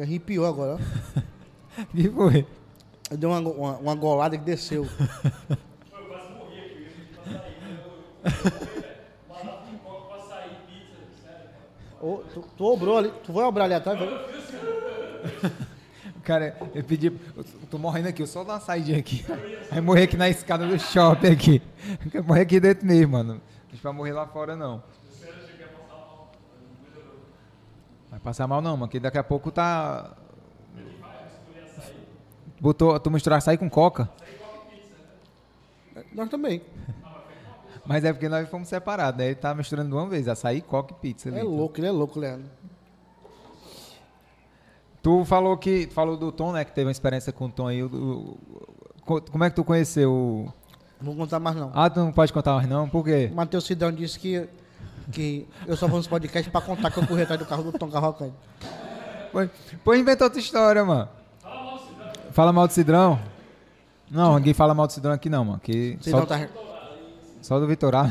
Arrepiou 0.00 0.44
agora. 0.44 0.78
que 1.90 2.10
foi? 2.10 2.46
Eu 3.10 3.16
dei 3.16 3.28
uma, 3.28 3.38
uma, 3.38 3.76
uma 3.78 3.94
golada 3.94 4.36
que 4.36 4.44
desceu. 4.44 4.84
Eu 5.90 6.06
quase 6.08 6.32
morri 6.34 6.60
aqui. 6.60 6.90
Eu 7.26 8.06
Oh, 12.00 12.22
tu, 12.32 12.44
tu 12.56 12.64
obrou 12.64 12.98
ali. 12.98 13.12
Tu 13.24 13.32
vai 13.32 13.44
obrar 13.44 13.64
ali 13.64 13.74
atrás? 13.74 13.98
Cara, 16.22 16.56
eu 16.74 16.84
pedi. 16.84 17.06
Eu 17.06 17.44
tô 17.70 17.78
morrendo 17.78 18.08
aqui, 18.08 18.22
eu 18.22 18.26
só 18.26 18.44
dar 18.44 18.54
uma 18.54 18.60
saída 18.60 18.96
aqui. 18.96 19.24
Aí 19.70 19.80
morrer 19.80 20.04
aqui 20.04 20.16
na 20.16 20.28
escada 20.28 20.66
do 20.66 20.78
shopping 20.78 21.28
aqui. 21.28 21.62
Eu 22.12 22.24
morrer 22.24 22.42
aqui 22.42 22.60
dentro 22.60 22.86
mesmo, 22.86 23.12
mano. 23.12 23.34
Não 23.34 23.40
deixa 23.68 23.82
pra 23.82 23.92
morrer 23.92 24.12
lá 24.12 24.26
fora 24.26 24.56
não. 24.56 24.82
Vai 28.10 28.20
passar 28.20 28.46
mal 28.46 28.60
não, 28.60 28.76
mano, 28.76 28.90
que 28.90 29.00
daqui 29.00 29.18
a 29.18 29.24
pouco 29.24 29.50
tá. 29.50 30.16
Botou, 32.60 32.98
tu 32.98 33.10
misturar 33.10 33.38
açaí 33.38 33.58
com 33.58 33.68
coca? 33.68 34.08
Nós 36.12 36.28
também. 36.28 36.62
Mas 37.86 38.04
é 38.04 38.12
porque 38.12 38.28
nós 38.28 38.48
fomos 38.48 38.68
separados, 38.68 39.18
né? 39.18 39.26
Ele 39.26 39.34
tá 39.34 39.54
misturando 39.54 39.88
de 39.90 39.94
uma 39.94 40.06
vez, 40.08 40.26
açaí, 40.28 40.60
coca 40.60 40.92
e 40.92 41.00
pizza. 41.00 41.28
É 41.30 41.42
louco, 41.42 41.78
ele 41.78 41.86
é 41.86 41.90
louco, 41.90 42.18
Leandro. 42.18 42.50
Tu 45.02 45.24
falou 45.24 45.56
que 45.56 45.86
falou 45.92 46.16
do 46.16 46.32
Tom, 46.32 46.52
né? 46.52 46.64
Que 46.64 46.72
teve 46.72 46.86
uma 46.86 46.92
experiência 46.92 47.32
com 47.32 47.46
o 47.46 47.48
Tom 47.48 47.68
aí. 47.68 47.82
O, 47.82 47.86
o, 47.86 49.20
como 49.30 49.44
é 49.44 49.50
que 49.50 49.54
tu 49.54 49.62
conheceu? 49.62 50.52
Não 51.00 51.12
vou 51.12 51.16
contar 51.16 51.38
mais 51.38 51.54
não. 51.54 51.70
Ah, 51.72 51.88
tu 51.88 52.00
não 52.00 52.12
pode 52.12 52.32
contar 52.32 52.54
mais 52.54 52.68
não? 52.68 52.88
Por 52.88 53.04
quê? 53.04 53.28
O 53.30 53.36
Matheus 53.36 53.64
Cidão 53.64 53.92
disse 53.92 54.18
que, 54.18 54.48
que 55.12 55.46
eu 55.66 55.76
só 55.76 55.86
vou 55.86 55.98
nos 55.98 56.08
podcasts 56.08 56.50
pra 56.50 56.60
contar 56.60 56.90
que 56.90 56.98
eu 56.98 57.06
corri 57.06 57.22
atrás 57.22 57.38
do 57.38 57.46
carro 57.46 57.62
do 57.62 57.78
Tom 57.78 57.88
Cavalcante. 57.88 58.34
Pô, 59.30 59.38
pô, 59.84 59.94
inventa 59.94 60.24
outra 60.24 60.40
história, 60.40 60.84
mano. 60.84 61.08
Fala 61.40 61.62
mal 61.62 61.76
do 61.76 61.82
Cidrão. 61.84 62.32
Fala 62.32 62.52
mal 62.52 62.66
do 62.66 62.72
Cidrão? 62.72 63.20
Não, 64.10 64.36
ninguém 64.36 64.54
fala 64.54 64.74
mal 64.74 64.86
do 64.88 64.92
Cidrão 64.92 65.12
aqui 65.12 65.30
não, 65.30 65.44
mano. 65.44 65.60
Que 65.60 65.98
Cidrão 66.00 66.22
só... 66.22 66.26
tá... 66.26 66.48
Só 67.46 67.60
do 67.60 67.66
Vitorá. 67.68 68.10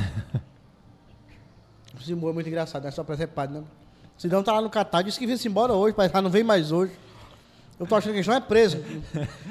O 1.93 2.01
Simão 2.01 2.29
é 2.29 2.33
muito 2.33 2.47
engraçado, 2.47 2.87
é 2.87 2.91
só 2.91 3.03
preservado, 3.03 3.53
né? 3.53 3.63
Sidão 4.17 4.41
tá 4.41 4.53
lá 4.53 4.61
no 4.61 4.69
Catar, 4.69 5.01
disse 5.01 5.19
que 5.19 5.25
vinha 5.25 5.37
embora 5.45 5.73
hoje, 5.73 5.93
mas 5.97 6.09
não 6.23 6.29
vem 6.29 6.41
mais 6.41 6.71
hoje. 6.71 6.93
Eu 7.77 7.85
tô 7.85 7.95
achando 7.95 8.13
que 8.13 8.19
ele 8.19 8.23
já 8.23 8.35
é 8.35 8.39
preso. 8.39 8.77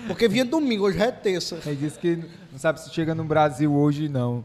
Porque 0.07 0.27
vinha 0.27 0.43
domingo, 0.43 0.85
hoje 0.85 0.97
já 0.97 1.05
é 1.05 1.13
terça. 1.13 1.61
Ele 1.67 1.77
disse 1.77 1.99
que 1.99 2.17
não 2.51 2.59
sabe 2.59 2.81
se 2.81 2.89
chega 2.95 3.15
no 3.15 3.25
Brasil 3.25 3.75
hoje 3.75 4.09
não. 4.09 4.43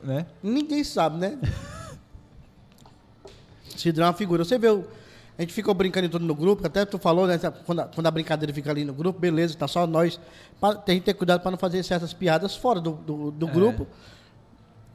Né? 0.00 0.26
Ninguém 0.40 0.84
sabe, 0.84 1.18
né? 1.18 1.36
Cidrão 3.76 4.06
é 4.06 4.10
uma 4.10 4.14
figura. 4.14 4.44
Você 4.44 4.58
vê, 4.58 4.68
a 4.68 5.42
gente 5.42 5.52
ficou 5.52 5.74
brincando 5.74 6.08
tudo 6.08 6.24
no 6.24 6.36
grupo, 6.36 6.64
até 6.64 6.84
tu 6.84 7.00
falou, 7.00 7.26
né? 7.26 7.36
Quando 7.66 7.80
a, 7.80 7.84
quando 7.86 8.06
a 8.06 8.10
brincadeira 8.12 8.54
fica 8.54 8.70
ali 8.70 8.84
no 8.84 8.94
grupo, 8.94 9.18
beleza, 9.18 9.56
tá 9.56 9.66
só 9.66 9.88
nós. 9.88 10.20
Pra, 10.60 10.76
tem 10.76 11.00
que 11.00 11.06
ter 11.06 11.14
cuidado 11.14 11.40
para 11.40 11.50
não 11.50 11.58
fazer 11.58 11.82
certas 11.82 12.14
piadas 12.14 12.54
fora 12.54 12.80
do, 12.80 12.92
do, 12.92 13.30
do 13.32 13.48
é. 13.48 13.50
grupo. 13.50 13.88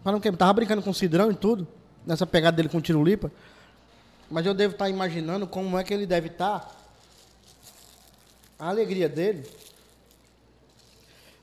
Para 0.04 0.12
não 0.14 0.20
quebrar. 0.20 0.38
Tava 0.38 0.54
brincando 0.54 0.82
com 0.82 0.90
o 0.90 0.94
Cidrão 0.94 1.32
e 1.32 1.36
tudo, 1.36 1.68
nessa 2.06 2.26
pegada 2.26 2.56
dele 2.58 2.70
com 2.70 2.78
o 2.78 2.82
Tiro 2.82 3.04
Lipa. 3.04 3.32
Mas 4.30 4.46
eu 4.46 4.54
devo 4.54 4.74
estar 4.74 4.86
tá 4.86 4.90
imaginando 4.90 5.48
como 5.48 5.78
é 5.78 5.84
que 5.84 5.94
ele 5.94 6.06
deve 6.06 6.28
estar. 6.28 6.60
Tá, 6.60 6.72
a 8.60 8.70
alegria 8.70 9.08
dele 9.08 9.44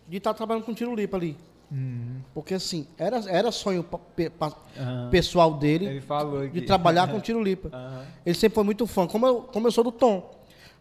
de 0.09 0.19
estar 0.19 0.33
tá 0.33 0.37
trabalhando 0.37 0.65
com 0.65 0.73
o 0.73 0.75
Tiro 0.75 0.95
Lipa 0.95 1.17
ali. 1.17 1.37
Uhum. 1.71 2.21
Porque 2.33 2.55
assim, 2.55 2.87
era, 2.99 3.19
era 3.29 3.51
sonho 3.51 3.83
pe, 4.15 4.31
uhum. 4.41 5.11
pessoal 5.11 5.55
dele 5.55 6.03
de 6.53 6.63
trabalhar 6.63 7.09
com 7.09 7.17
o 7.17 7.21
Tiro 7.23 7.43
Lipa. 7.43 7.69
Uhum. 7.69 8.05
Ele 8.25 8.35
sempre 8.35 8.55
foi 8.55 8.65
muito 8.65 8.87
fã, 8.87 9.07
como 9.07 9.27
eu, 9.27 9.41
como 9.43 9.67
eu 9.67 9.73
sou 9.73 9.85
do 9.85 9.93
Tom. 9.93 10.35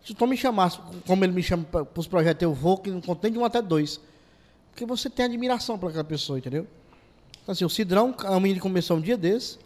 Se 0.03 0.11
o 0.11 0.15
Tom 0.15 0.27
me 0.27 0.35
chamasse, 0.35 0.79
como 1.07 1.23
ele 1.23 1.31
me 1.31 1.41
chama 1.41 1.63
para 1.63 1.87
os 1.95 2.07
projetos, 2.07 2.43
eu 2.43 2.53
vou, 2.53 2.77
que 2.77 2.91
não 2.91 2.99
contém 2.99 3.31
de 3.31 3.39
um 3.39 3.45
até 3.45 3.61
dois. 3.61 4.01
Porque 4.69 4.85
você 4.85 5.09
tem 5.09 5.25
admiração 5.25 5.77
por 5.77 5.89
aquela 5.89 6.03
pessoa, 6.03 6.37
entendeu? 6.37 6.67
Então, 7.43 7.51
assim, 7.51 7.65
o 7.65 7.69
Cidrão, 7.69 8.15
a 8.23 8.39
menina 8.39 8.61
começou 8.61 8.95
um 8.97 9.01
dia 9.01 9.17
desse. 9.17 9.59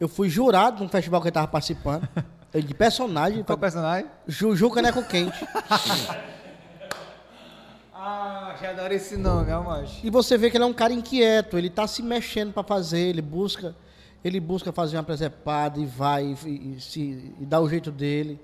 Eu 0.00 0.08
fui 0.08 0.28
jurado 0.28 0.82
num 0.82 0.88
festival 0.88 1.20
que 1.20 1.28
ele 1.28 1.30
estava 1.30 1.46
participando. 1.46 2.08
De 2.52 2.74
personagem. 2.74 3.44
Qual 3.44 3.56
personagem? 3.56 4.10
Juju 4.26 4.70
Caneco 4.70 5.06
Quente. 5.06 5.46
ah, 7.94 8.56
já 8.60 8.70
adoro 8.70 8.94
esse 8.94 9.16
nome, 9.16 9.50
é 9.50 9.56
macho. 9.56 10.04
E 10.04 10.10
você 10.10 10.36
vê 10.36 10.50
que 10.50 10.56
ele 10.56 10.64
é 10.64 10.66
um 10.66 10.72
cara 10.72 10.92
inquieto, 10.92 11.58
ele 11.58 11.68
está 11.68 11.86
se 11.86 12.02
mexendo 12.02 12.52
para 12.52 12.62
fazer, 12.62 13.00
ele 13.00 13.20
busca, 13.20 13.76
ele 14.24 14.40
busca 14.40 14.72
fazer 14.72 14.96
uma 14.96 15.02
presepada 15.02 15.78
e 15.78 15.84
vai 15.84 16.34
e, 16.46 16.76
e, 16.76 16.80
se, 16.80 17.34
e 17.38 17.44
dá 17.44 17.60
o 17.60 17.68
jeito 17.68 17.92
dele. 17.92 18.40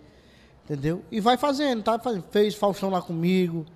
Entendeu? 0.65 1.03
E 1.11 1.19
vai 1.19 1.37
fazendo, 1.37 1.83
tá? 1.83 2.01
Fez 2.31 2.55
Faustão 2.55 2.91
lá 2.91 3.03
comigo. 3.03 3.67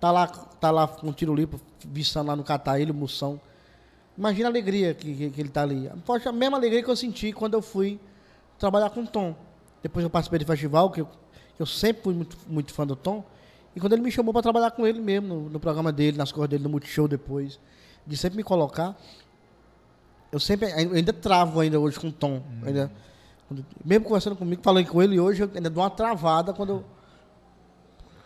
Tá 0.00 0.10
lá, 0.10 0.26
tá 0.26 0.70
lá 0.70 0.88
com 0.88 1.08
o 1.08 1.12
tiro 1.12 1.34
limpo, 1.34 1.60
viçando 1.86 2.28
lá 2.28 2.36
no 2.36 2.42
Catar, 2.42 2.80
ele, 2.80 2.90
o 2.90 2.94
Moção. 2.94 3.40
Imagina 4.16 4.48
a 4.48 4.50
alegria 4.50 4.94
que, 4.94 5.14
que, 5.14 5.30
que 5.30 5.40
ele 5.40 5.48
está 5.48 5.62
ali. 5.62 5.90
Poxa, 6.04 6.28
a 6.28 6.32
mesma 6.32 6.56
alegria 6.56 6.82
que 6.82 6.90
eu 6.90 6.96
senti 6.96 7.32
quando 7.32 7.54
eu 7.54 7.62
fui 7.62 7.98
trabalhar 8.58 8.90
com 8.90 9.02
o 9.02 9.06
Tom. 9.06 9.34
Depois 9.82 10.04
eu 10.04 10.10
participei 10.10 10.38
do 10.38 10.46
festival, 10.46 10.90
que 10.90 11.00
eu, 11.00 11.08
eu 11.58 11.66
sempre 11.66 12.02
fui 12.02 12.14
muito, 12.14 12.36
muito 12.46 12.72
fã 12.72 12.86
do 12.86 12.94
Tom. 12.94 13.24
E 13.74 13.80
quando 13.80 13.94
ele 13.94 14.02
me 14.02 14.10
chamou 14.10 14.32
para 14.32 14.42
trabalhar 14.42 14.70
com 14.70 14.86
ele 14.86 15.00
mesmo, 15.00 15.28
no, 15.28 15.50
no, 15.50 15.60
programa 15.60 15.90
dele, 15.90 16.16
nas 16.16 16.30
cores 16.30 16.50
dele, 16.50 16.62
no 16.62 16.68
Multishow 16.68 17.08
depois, 17.08 17.58
de 18.06 18.16
sempre 18.16 18.36
me 18.36 18.44
colocar, 18.44 18.96
eu 20.30 20.38
sempre 20.38 20.68
eu 20.70 20.92
ainda 20.92 21.12
travo 21.12 21.60
ainda 21.60 21.80
hoje 21.80 21.98
com 21.98 22.08
o 22.08 22.12
Tom. 22.12 22.36
Hum. 22.36 22.66
Ainda, 22.66 22.92
mesmo 23.84 24.04
conversando 24.04 24.36
comigo, 24.36 24.62
falando 24.62 24.86
com 24.86 25.02
ele 25.02 25.18
hoje, 25.18 25.42
eu 25.42 25.50
ainda 25.54 25.70
dou 25.70 25.82
uma 25.82 25.90
travada 25.90 26.52
quando 26.52 26.70
eu 26.70 26.84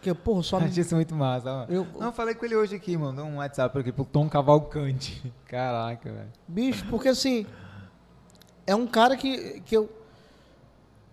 porque, 0.06 0.14
porra, 0.14 0.42
só. 0.42 0.58
Achei 0.62 0.82
isso 0.82 0.94
muito 0.94 1.14
massa. 1.14 1.66
Eu, 1.68 1.86
não, 1.98 2.12
falei 2.12 2.34
com 2.34 2.44
ele 2.44 2.56
hoje 2.56 2.76
aqui, 2.76 2.96
mano. 2.96 3.22
Um 3.24 3.36
WhatsApp 3.36 3.78
aqui 3.78 3.90
pro 3.90 4.04
Tom 4.04 4.28
Cavalcante. 4.28 5.22
Caraca, 5.46 6.12
velho. 6.12 6.32
Bicho, 6.46 6.84
porque 6.88 7.08
assim. 7.08 7.46
É 8.66 8.74
um 8.74 8.86
cara 8.86 9.16
que, 9.16 9.60
que 9.60 9.76
eu 9.76 9.88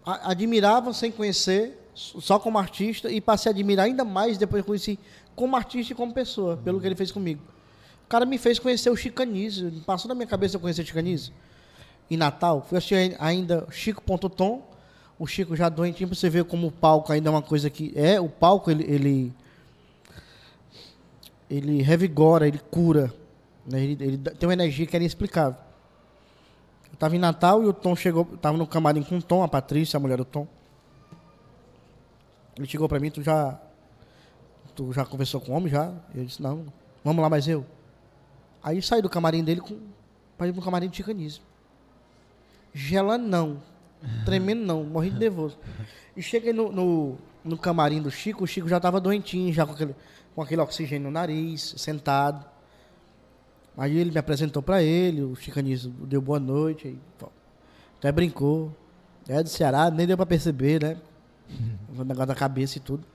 admirava 0.03 0.91
sem 0.91 1.11
conhecer, 1.11 1.87
só 1.93 2.39
como 2.39 2.57
artista, 2.57 3.11
e 3.11 3.21
passei 3.21 3.51
a 3.51 3.53
admirar 3.53 3.85
ainda 3.85 4.03
mais 4.03 4.39
depois 4.39 4.63
que 4.63 4.67
conheci 4.67 4.99
como 5.35 5.55
artista 5.55 5.93
e 5.93 5.95
como 5.95 6.11
pessoa, 6.11 6.57
pelo 6.57 6.81
que 6.81 6.87
ele 6.87 6.95
fez 6.95 7.11
comigo. 7.11 7.43
O 8.05 8.07
cara 8.07 8.25
me 8.25 8.39
fez 8.39 8.57
conhecer 8.57 8.89
o 8.89 8.95
Chicanizo. 8.95 9.71
Passou 9.85 10.09
na 10.09 10.15
minha 10.15 10.25
cabeça 10.25 10.55
eu 10.55 10.59
conhecer 10.59 10.81
o 10.81 10.85
Chicanizo. 10.85 11.31
Em 12.09 12.17
Natal, 12.17 12.65
fui 12.67 12.75
assistir 12.75 13.15
ainda 13.19 13.67
Chico.tom 13.69 14.67
o 15.23 15.25
Chico 15.25 15.55
já 15.55 15.69
doentinho 15.69 16.09
para 16.09 16.17
você 16.17 16.29
ver 16.29 16.43
como 16.43 16.67
o 16.67 16.71
palco 16.71 17.13
ainda 17.13 17.29
é 17.29 17.31
uma 17.31 17.41
coisa 17.41 17.69
que 17.69 17.93
é 17.95 18.19
o 18.19 18.27
palco 18.27 18.69
ele 18.69 18.83
ele, 18.83 19.33
ele 21.49 21.81
revigora, 21.81 22.45
ele 22.45 22.59
cura, 22.59 23.13
né? 23.65 23.81
Ele, 23.81 24.03
ele 24.03 24.17
tem 24.17 24.49
uma 24.49 24.53
energia 24.53 24.85
que 24.85 24.93
era 24.93 25.01
inexplicável. 25.01 25.57
Eu 26.91 26.97
tava 26.97 27.15
em 27.15 27.19
Natal 27.19 27.63
e 27.63 27.65
o 27.65 27.71
Tom 27.71 27.95
chegou, 27.95 28.25
tava 28.25 28.57
no 28.57 28.67
camarim 28.67 29.01
com 29.01 29.17
o 29.17 29.21
Tom, 29.21 29.41
a 29.41 29.47
Patrícia, 29.47 29.95
a 29.95 29.99
mulher 30.01 30.17
do 30.17 30.25
Tom. 30.25 30.45
Ele 32.57 32.67
chegou 32.67 32.89
pra 32.89 32.99
mim, 32.99 33.09
tu 33.09 33.23
já 33.23 33.57
tu 34.75 34.91
já 34.91 35.05
conversou 35.05 35.39
com 35.39 35.53
o 35.53 35.55
homem 35.55 35.69
já? 35.69 35.93
Eu 36.13 36.25
disse, 36.25 36.41
não, 36.41 36.65
vamos 37.01 37.23
lá, 37.23 37.29
mas 37.29 37.47
eu. 37.47 37.65
Aí 38.61 38.81
saí 38.81 39.01
do 39.01 39.09
camarim 39.09 39.41
dele 39.41 39.61
com, 39.61 39.79
pra 40.37 40.49
ir 40.49 40.51
pro 40.51 40.61
camarim 40.61 40.89
de 40.89 40.97
chicanismo. 40.97 41.45
Gela 42.73 43.17
não, 43.17 43.61
tremendo 44.25 44.65
não, 44.65 44.83
morri 44.83 45.09
de 45.09 45.19
nervoso. 45.19 45.57
E 46.15 46.21
cheguei 46.21 46.53
no, 46.53 46.71
no, 46.71 47.17
no 47.43 47.57
camarim 47.57 48.01
do 48.01 48.11
Chico, 48.11 48.43
o 48.43 48.47
Chico 48.47 48.67
já 48.67 48.79
tava 48.79 48.99
doentinho, 48.99 49.51
já 49.53 49.65
com 49.65 49.73
aquele, 49.73 49.95
com 50.35 50.41
aquele 50.41 50.61
oxigênio 50.61 51.05
no 51.05 51.11
nariz, 51.11 51.75
sentado. 51.77 52.45
Aí 53.77 53.97
ele 53.97 54.11
me 54.11 54.19
apresentou 54.19 54.61
pra 54.61 54.83
ele, 54.83 55.21
o 55.21 55.35
chicanismo 55.35 56.05
deu 56.05 56.21
boa 56.21 56.39
noite, 56.39 56.87
aí, 56.87 56.99
até 57.97 58.11
brincou. 58.11 58.75
É 59.27 59.41
do 59.41 59.49
Ceará, 59.49 59.89
nem 59.89 60.05
deu 60.05 60.17
pra 60.17 60.25
perceber, 60.25 60.81
né? 60.81 60.97
O 61.95 62.03
negócio 62.03 62.25
da 62.25 62.35
cabeça 62.35 62.79
e 62.79 62.81
tudo. 62.81 63.05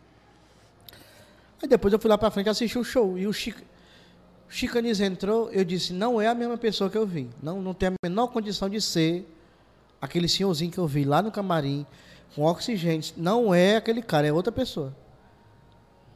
Aí 1.60 1.68
depois 1.68 1.92
eu 1.92 1.98
fui 1.98 2.08
lá 2.08 2.16
pra 2.16 2.30
frente 2.30 2.48
assistir 2.48 2.78
o 2.78 2.84
show. 2.84 3.18
E 3.18 3.26
o 3.26 3.32
Chico, 3.32 3.60
Chicanis 4.48 5.00
entrou, 5.00 5.50
eu 5.50 5.64
disse, 5.64 5.92
não 5.92 6.20
é 6.20 6.28
a 6.28 6.34
mesma 6.34 6.56
pessoa 6.56 6.88
que 6.88 6.96
eu 6.96 7.06
vi. 7.06 7.28
Não, 7.42 7.60
não 7.60 7.74
tem 7.74 7.88
a 7.88 7.92
menor 8.08 8.28
condição 8.28 8.68
de 8.68 8.80
ser 8.80 9.28
aquele 10.00 10.28
senhorzinho 10.28 10.70
que 10.70 10.78
eu 10.78 10.86
vi 10.86 11.04
lá 11.04 11.20
no 11.22 11.30
camarim, 11.30 11.86
com 12.34 12.42
oxigênio. 12.44 13.02
Não 13.16 13.54
é 13.54 13.76
aquele 13.76 14.02
cara, 14.02 14.26
é 14.26 14.32
outra 14.32 14.52
pessoa. 14.52 14.94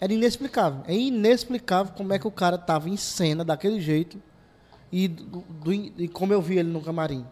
Era 0.01 0.13
inexplicável. 0.13 0.83
É 0.87 0.95
inexplicável 0.95 1.93
como 1.97 2.13
é 2.13 2.19
que 2.19 2.27
o 2.27 2.31
cara 2.31 2.59
tava 2.59 2.89
em 2.89 2.97
cena 2.97 3.45
daquele 3.45 3.81
jeito 3.81 4.21
e, 4.91 5.07
do, 5.09 5.41
do- 5.41 5.73
e 5.73 6.09
como 6.09 6.33
eu 6.33 6.43
vi 6.43 6.59
ele 6.59 6.71
no 6.71 6.81
camarim. 6.83 7.25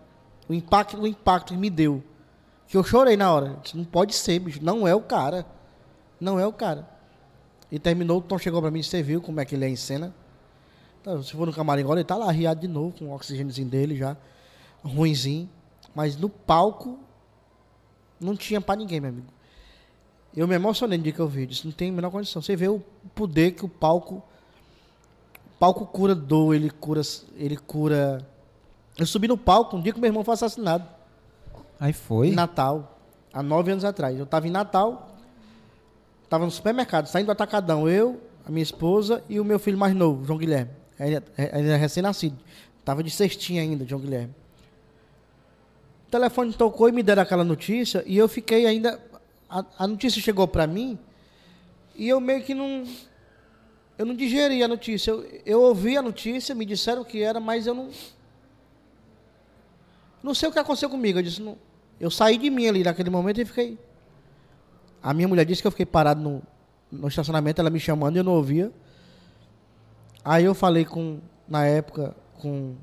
O 0.48 0.54
impacto, 0.54 0.96
o 1.00 1.06
impacto 1.06 1.52
que 1.52 1.58
me 1.58 1.68
deu. 1.70 2.02
Que 2.68 2.76
eu 2.76 2.84
chorei 2.84 3.16
na 3.16 3.32
hora. 3.32 3.58
Disse, 3.62 3.76
não 3.76 3.84
pode 3.84 4.14
ser, 4.14 4.38
bicho. 4.38 4.60
Não 4.62 4.86
é 4.86 4.94
o 4.94 5.00
cara. 5.00 5.44
Não 6.20 6.38
é 6.38 6.46
o 6.46 6.52
cara. 6.52 6.88
E 7.70 7.78
terminou, 7.78 8.18
o 8.18 8.22
Tom 8.22 8.38
chegou 8.38 8.60
pra 8.60 8.70
mim, 8.70 8.82
você 8.82 9.02
viu 9.02 9.20
como 9.20 9.40
é 9.40 9.44
que 9.44 9.54
ele 9.54 9.64
é 9.64 9.68
em 9.68 9.76
cena? 9.76 10.14
Então, 11.00 11.22
se 11.22 11.32
for 11.32 11.46
no 11.46 11.52
camarim 11.52 11.82
agora, 11.82 12.00
ele 12.00 12.06
tá 12.06 12.16
lá 12.16 12.26
arriado 12.26 12.60
de 12.60 12.68
novo, 12.68 12.96
com 12.98 13.06
o 13.06 13.14
oxigêniozinho 13.14 13.68
dele 13.68 13.96
já, 13.96 14.16
ruinzinho. 14.84 15.48
Mas 15.94 16.16
no 16.16 16.28
palco, 16.28 16.98
não 18.20 18.36
tinha 18.36 18.60
pra 18.60 18.76
ninguém, 18.76 19.00
meu 19.00 19.10
amigo. 19.10 19.26
Eu 20.36 20.46
me 20.46 20.54
emocionei 20.54 20.96
no 20.96 21.02
dia 21.04 21.12
que 21.12 21.18
eu 21.20 21.26
vi, 21.26 21.46
disse, 21.46 21.64
não 21.66 21.72
tem 21.72 21.90
a 21.90 21.92
menor 21.92 22.10
condição. 22.10 22.40
Você 22.40 22.54
vê 22.54 22.68
o 22.68 22.80
poder 23.14 23.52
que 23.52 23.64
o 23.64 23.68
palco. 23.68 24.16
O 24.16 25.58
palco 25.58 25.84
cura 25.86 26.14
dor, 26.14 26.54
ele 26.54 26.70
cura. 26.70 27.02
Ele 27.34 27.56
cura. 27.56 28.26
Eu 28.96 29.06
subi 29.06 29.26
no 29.26 29.36
palco 29.36 29.76
um 29.76 29.82
dia 29.82 29.92
que 29.92 29.98
meu 30.00 30.08
irmão 30.08 30.22
foi 30.22 30.34
assassinado. 30.34 30.86
Aí 31.80 31.92
foi. 31.92 32.28
Em 32.28 32.34
Natal, 32.34 32.98
há 33.32 33.42
nove 33.42 33.72
anos 33.72 33.84
atrás. 33.84 34.16
Eu 34.16 34.24
estava 34.24 34.46
em 34.46 34.50
Natal, 34.50 35.16
estava 36.22 36.44
no 36.44 36.50
supermercado, 36.50 37.06
saindo 37.06 37.26
do 37.26 37.32
atacadão, 37.32 37.88
eu, 37.88 38.20
a 38.46 38.50
minha 38.50 38.62
esposa 38.62 39.24
e 39.28 39.40
o 39.40 39.44
meu 39.44 39.58
filho 39.58 39.78
mais 39.78 39.94
novo, 39.94 40.24
João 40.24 40.38
Guilherme. 40.38 40.70
Ele 40.98 41.16
é- 41.16 41.58
ele 41.58 41.70
é 41.70 41.76
recém-nascido. 41.76 42.36
Estava 42.78 43.02
de 43.02 43.10
cestinha 43.10 43.62
ainda, 43.62 43.86
João 43.86 44.00
Guilherme. 44.00 44.34
O 46.10 46.18
telefone 46.18 46.52
tocou 46.52 46.88
e 46.88 46.92
me 46.92 47.04
deram 47.04 47.22
aquela 47.22 47.44
notícia 47.44 48.02
e 48.04 48.18
eu 48.18 48.26
fiquei 48.26 48.66
ainda. 48.66 49.00
A, 49.48 49.64
a 49.78 49.86
notícia 49.86 50.20
chegou 50.20 50.48
para 50.48 50.66
mim 50.66 50.98
e 51.94 52.08
eu 52.08 52.20
meio 52.20 52.42
que 52.42 52.52
não. 52.52 52.84
Eu 53.96 54.04
não 54.06 54.16
digeri 54.16 54.60
a 54.60 54.66
notícia. 54.66 55.12
Eu, 55.12 55.40
eu 55.46 55.62
ouvi 55.62 55.96
a 55.96 56.02
notícia, 56.02 56.52
me 56.52 56.66
disseram 56.66 57.02
o 57.02 57.04
que 57.04 57.22
era, 57.22 57.38
mas 57.38 57.68
eu 57.68 57.74
não. 57.74 57.90
Não 60.20 60.34
sei 60.34 60.48
o 60.48 60.52
que 60.52 60.58
aconteceu 60.58 60.90
comigo. 60.90 61.20
Eu 61.20 61.22
disse, 61.22 61.40
não, 61.40 61.56
eu 62.00 62.10
saí 62.10 62.36
de 62.36 62.50
mim 62.50 62.66
ali 62.66 62.82
naquele 62.82 63.08
momento 63.08 63.40
e 63.40 63.44
fiquei. 63.44 63.78
A 65.00 65.14
minha 65.14 65.28
mulher 65.28 65.44
disse 65.44 65.62
que 65.62 65.68
eu 65.68 65.70
fiquei 65.70 65.86
parado 65.86 66.20
no, 66.20 66.42
no 66.90 67.06
estacionamento, 67.06 67.60
ela 67.60 67.70
me 67.70 67.78
chamando 67.78 68.16
e 68.16 68.18
eu 68.18 68.24
não 68.24 68.32
ouvia. 68.32 68.72
Aí 70.24 70.44
eu 70.44 70.56
falei 70.56 70.84
com, 70.84 71.20
na 71.46 71.66
época, 71.66 72.16
com, 72.40 72.74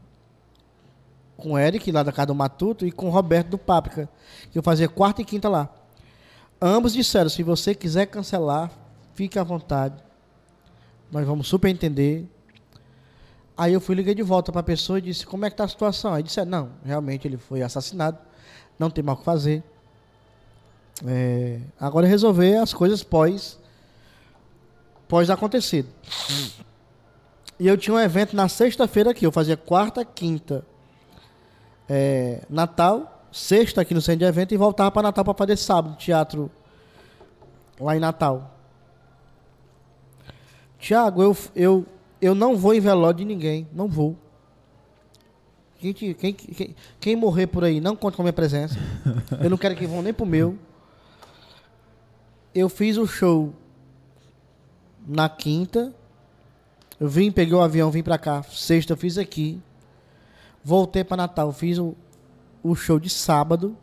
com 1.37 1.53
o 1.53 1.57
Eric, 1.57 1.91
lá 1.91 2.03
da 2.03 2.11
casa 2.11 2.27
do 2.27 2.35
Matuto, 2.35 2.85
e 2.85 2.91
com 2.91 3.07
o 3.07 3.09
Roberto 3.09 3.49
do 3.49 3.57
Páprica, 3.57 4.09
que 4.51 4.57
eu 4.57 4.63
fazia 4.63 4.89
quarta 4.89 5.21
e 5.21 5.25
quinta 5.25 5.47
lá. 5.47 5.69
Ambos 6.59 6.93
disseram, 6.93 7.29
se 7.29 7.43
você 7.43 7.75
quiser 7.75 8.07
cancelar, 8.07 8.71
fique 9.13 9.37
à 9.37 9.43
vontade. 9.43 9.95
Nós 11.11 11.25
vamos 11.25 11.47
super 11.47 11.69
entender. 11.69 12.27
Aí 13.55 13.73
eu 13.73 13.79
fui 13.79 13.95
liguei 13.95 14.15
de 14.15 14.23
volta 14.23 14.51
para 14.51 14.61
a 14.61 14.63
pessoa 14.63 14.97
e 14.99 15.01
disse, 15.01 15.25
como 15.25 15.45
é 15.45 15.49
que 15.49 15.55
tá 15.55 15.63
a 15.63 15.67
situação? 15.67 16.13
Aí 16.13 16.23
disse, 16.23 16.43
não, 16.43 16.71
realmente 16.83 17.27
ele 17.27 17.37
foi 17.37 17.61
assassinado, 17.61 18.17
não 18.77 18.89
tem 18.89 19.03
mais 19.03 19.17
o 19.17 19.19
que 19.19 19.25
fazer. 19.25 19.63
É, 21.05 21.59
agora 21.79 22.07
é 22.07 22.09
resolver 22.09 22.57
as 22.57 22.73
coisas 22.73 23.03
pós 23.03 23.59
pós 25.07 25.29
acontecido. 25.29 25.87
E 27.59 27.67
eu 27.67 27.77
tinha 27.77 27.95
um 27.95 27.99
evento 27.99 28.35
na 28.35 28.49
sexta-feira 28.49 29.11
aqui, 29.11 29.25
eu 29.25 29.31
fazia 29.31 29.55
quarta, 29.55 30.03
quinta, 30.03 30.65
é, 31.89 32.41
Natal, 32.49 33.27
sexta 33.31 33.81
aqui 33.81 33.93
no 33.93 34.01
centro 34.01 34.19
de 34.19 34.25
evento 34.25 34.53
e 34.53 34.57
voltava 34.57 34.91
para 34.91 35.03
Natal 35.03 35.23
para 35.23 35.33
fazer 35.33 35.57
sábado, 35.57 35.95
teatro 35.97 36.51
lá 37.79 37.95
em 37.95 37.99
Natal. 37.99 38.53
Tiago, 40.79 41.21
eu, 41.21 41.37
eu, 41.55 41.85
eu 42.21 42.35
não 42.35 42.55
vou 42.55 42.73
em 42.73 42.79
velório 42.79 43.17
de 43.17 43.25
ninguém. 43.25 43.67
Não 43.73 43.87
vou. 43.87 44.15
Quem, 45.79 45.93
quem, 45.93 46.33
quem, 46.33 46.75
quem 46.99 47.15
morrer 47.15 47.47
por 47.47 47.63
aí, 47.63 47.79
não 47.79 47.95
conta 47.95 48.15
com 48.15 48.23
a 48.23 48.25
minha 48.25 48.33
presença. 48.33 48.77
Eu 49.41 49.49
não 49.49 49.57
quero 49.57 49.75
que 49.75 49.85
vão 49.85 50.01
nem 50.01 50.13
pro 50.13 50.25
meu. 50.25 50.57
Eu 52.53 52.67
fiz 52.69 52.97
o 52.97 53.05
show 53.05 53.53
na 55.07 55.29
quinta. 55.29 55.93
Eu 56.99 57.07
vim, 57.07 57.31
peguei 57.31 57.53
o 57.53 57.61
avião, 57.61 57.91
vim 57.91 58.01
pra 58.01 58.17
cá. 58.17 58.41
Sexta 58.43 58.93
eu 58.93 58.97
fiz 58.97 59.17
aqui. 59.17 59.61
Voltei 60.67 61.01
pra 61.01 61.15
Natal, 61.15 61.53
fiz 61.53 61.77
o, 61.77 61.95
o 62.61 62.75
show 62.75 62.99
de 62.99 63.09
sábado. 63.09 63.77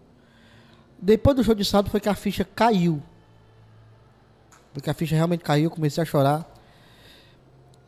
Depois 1.01 1.35
do 1.35 1.43
show 1.43 1.55
de 1.55 1.65
sábado 1.65 1.90
foi 1.90 1.98
que 1.98 2.11
a 2.11 2.15
ficha 2.15 2.44
caiu. 2.44 3.02
Foi 4.70 4.82
que 4.82 4.90
a 4.90 4.93
ficha 4.93 5.15
realmente 5.15 5.43
caiu, 5.43 5.70
comecei 5.70 6.02
a 6.02 6.05
chorar. 6.05 6.47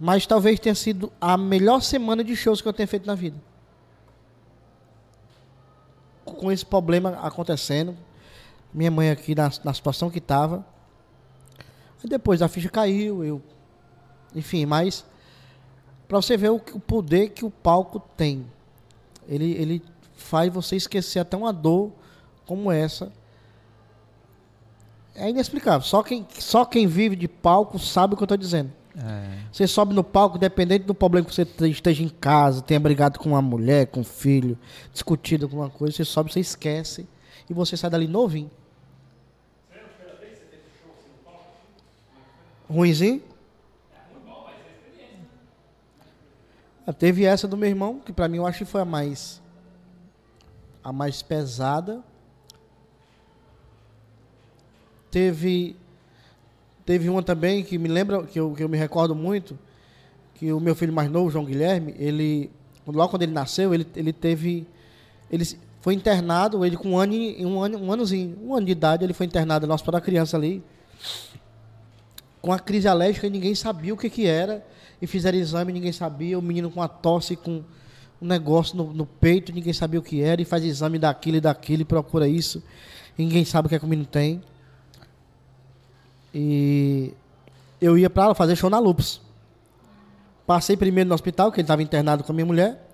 Mas 0.01 0.27
talvez 0.27 0.59
tenha 0.59 0.74
sido 0.74 1.12
a 1.20 1.36
melhor 1.36 1.82
semana 1.82 2.24
de 2.24 2.35
shows 2.35 2.62
que 2.62 2.68
eu 2.68 2.73
tenho 2.73 2.89
feito 2.89 3.06
na 3.06 3.14
vida. 3.14 3.36
Com 6.24 6.51
esse 6.51 6.64
problema 6.64 7.18
acontecendo. 7.20 7.94
Minha 8.73 8.90
mãe 8.90 9.10
aqui 9.10 9.35
na, 9.35 9.51
na 9.62 9.74
situação 9.74 10.09
que 10.09 10.20
estava. 10.20 10.64
Depois 12.02 12.40
a 12.40 12.48
ficha 12.48 12.70
caiu, 12.70 13.23
eu. 13.23 13.43
Enfim, 14.35 14.64
mas. 14.64 15.05
Pra 16.09 16.16
você 16.16 16.35
ver 16.35 16.51
o, 16.51 16.56
o 16.56 16.81
poder 16.81 17.28
que 17.28 17.44
o 17.44 17.51
palco 17.51 18.01
tem. 18.01 18.55
Ele, 19.28 19.53
ele 19.53 19.82
faz 20.16 20.53
você 20.53 20.77
esquecer 20.77 21.19
até 21.19 21.36
uma 21.36 21.53
dor 21.53 21.93
como 22.47 22.70
essa. 22.70 23.12
É 25.15 25.31
inexplicável. 25.31 25.86
Só 25.86 26.03
quem, 26.03 26.27
só 26.39 26.65
quem 26.65 26.86
vive 26.86 27.16
de 27.16 27.27
palco 27.27 27.78
sabe 27.78 28.15
o 28.15 28.16
que 28.16 28.23
eu 28.23 28.27
estou 28.27 28.36
dizendo. 28.36 28.70
É. 28.98 29.39
Você 29.53 29.66
sobe 29.66 29.94
no 29.94 30.03
palco, 30.03 30.39
dependente 30.39 30.85
do 30.85 30.94
problema 30.94 31.27
que 31.27 31.35
você 31.35 31.44
te- 31.44 31.69
esteja 31.70 32.03
em 32.03 32.09
casa, 32.09 32.62
tenha 32.62 32.81
brigado 32.81 33.19
com 33.19 33.31
uma 33.31 33.43
mulher, 33.43 33.86
com 33.89 34.01
um 34.01 34.05
filho, 34.05 34.59
discutido 34.93 35.48
com 35.48 35.57
uma 35.57 35.69
coisa, 35.69 35.94
você 35.97 36.05
sobe, 36.05 36.32
você 36.32 36.40
esquece 36.40 37.07
e 37.48 37.53
você 37.53 37.77
sai 37.77 37.90
dali 37.90 38.07
novinho. 38.07 38.51
Ruimzinho? 42.69 43.23
Teve 46.92 47.24
essa 47.24 47.48
do 47.48 47.56
meu 47.56 47.68
irmão, 47.68 48.00
que 48.00 48.12
pra 48.12 48.28
mim 48.28 48.38
eu 48.38 48.46
acho 48.46 48.58
que 48.58 48.64
foi 48.64 48.80
a 48.80 48.84
mais 48.84 49.42
a 50.82 50.92
mais 50.92 51.20
pesada. 51.22 52.02
Teve 55.10 55.76
Teve 56.86 57.08
uma 57.08 57.20
também 57.20 57.64
que 57.64 57.76
me 57.76 57.88
lembra, 57.88 58.22
que 58.22 58.38
eu, 58.38 58.52
que 58.52 58.62
eu 58.62 58.68
me 58.68 58.78
recordo 58.78 59.12
muito, 59.12 59.58
que 60.36 60.52
o 60.52 60.60
meu 60.60 60.72
filho 60.76 60.92
mais 60.92 61.10
novo, 61.10 61.28
João 61.28 61.44
Guilherme, 61.44 61.92
ele, 61.98 62.48
logo 62.86 63.10
quando 63.10 63.22
ele 63.22 63.32
nasceu, 63.32 63.74
ele, 63.74 63.84
ele 63.96 64.12
teve, 64.12 64.64
ele 65.28 65.44
foi 65.80 65.94
internado, 65.94 66.64
ele 66.64 66.76
com 66.76 66.90
um 66.90 66.98
ano, 66.98 67.12
um 67.40 67.60
ano, 67.60 67.78
um 67.78 67.92
anozinho, 67.92 68.38
um 68.40 68.54
ano 68.54 68.66
de 68.66 68.70
idade, 68.70 69.02
ele 69.02 69.12
foi 69.12 69.26
internado 69.26 69.66
no 69.66 69.74
hospital 69.74 69.94
da 69.94 70.00
criança 70.00 70.36
ali, 70.36 70.62
com 72.47 72.52
a 72.52 72.60
crise 72.60 72.86
alérgica 72.86 73.28
ninguém 73.28 73.56
sabia 73.56 73.93
o 73.93 73.97
que 73.97 74.09
que 74.09 74.24
era, 74.24 74.64
e 75.02 75.06
fizeram 75.09 75.36
exame, 75.36 75.73
ninguém 75.73 75.90
sabia, 75.90 76.39
o 76.39 76.43
menino 76.43 76.70
com 76.70 76.81
a 76.81 76.86
tosse, 76.86 77.35
com 77.35 77.64
um 78.23 78.27
negócio 78.27 78.77
no, 78.77 78.93
no 78.94 79.05
peito, 79.05 79.52
ninguém 79.52 79.73
sabia 79.73 79.98
o 79.98 80.02
que 80.02 80.23
era, 80.23 80.40
e 80.40 80.44
faz 80.44 80.62
exame 80.62 80.97
daquilo 80.97 81.39
e 81.39 81.40
daquilo, 81.40 81.82
e 81.82 81.85
procura 81.85 82.28
isso, 82.28 82.62
e 83.18 83.24
ninguém 83.24 83.44
sabe 83.44 83.66
o 83.66 83.68
que 83.68 83.74
é 83.74 83.81
que 83.81 83.85
o 83.85 83.89
menino 83.89 84.06
tem. 84.06 84.40
E 86.32 87.12
eu 87.81 87.98
ia 87.98 88.09
lá 88.14 88.32
fazer 88.32 88.55
show 88.55 88.70
na 88.70 88.78
Lupus. 88.78 89.20
Passei 90.47 90.77
primeiro 90.77 91.09
no 91.09 91.16
hospital, 91.16 91.51
que 91.51 91.59
ele 91.59 91.64
estava 91.64 91.82
internado 91.82 92.23
com 92.23 92.31
a 92.31 92.35
minha 92.35 92.47
mulher. 92.47 92.89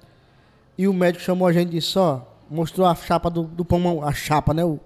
E 0.79 0.89
o 0.89 0.95
médico 0.95 1.23
chamou 1.23 1.47
a 1.47 1.53
gente 1.53 1.69
e 1.69 1.73
disse, 1.73 1.99
ó, 1.99 2.23
mostrou 2.49 2.87
a 2.87 2.95
chapa 2.95 3.29
do, 3.29 3.43
do 3.43 3.67
pulmão, 3.67 4.03
a 4.03 4.15
chapa, 4.15 4.55
né? 4.55 4.65
O, 4.65 4.81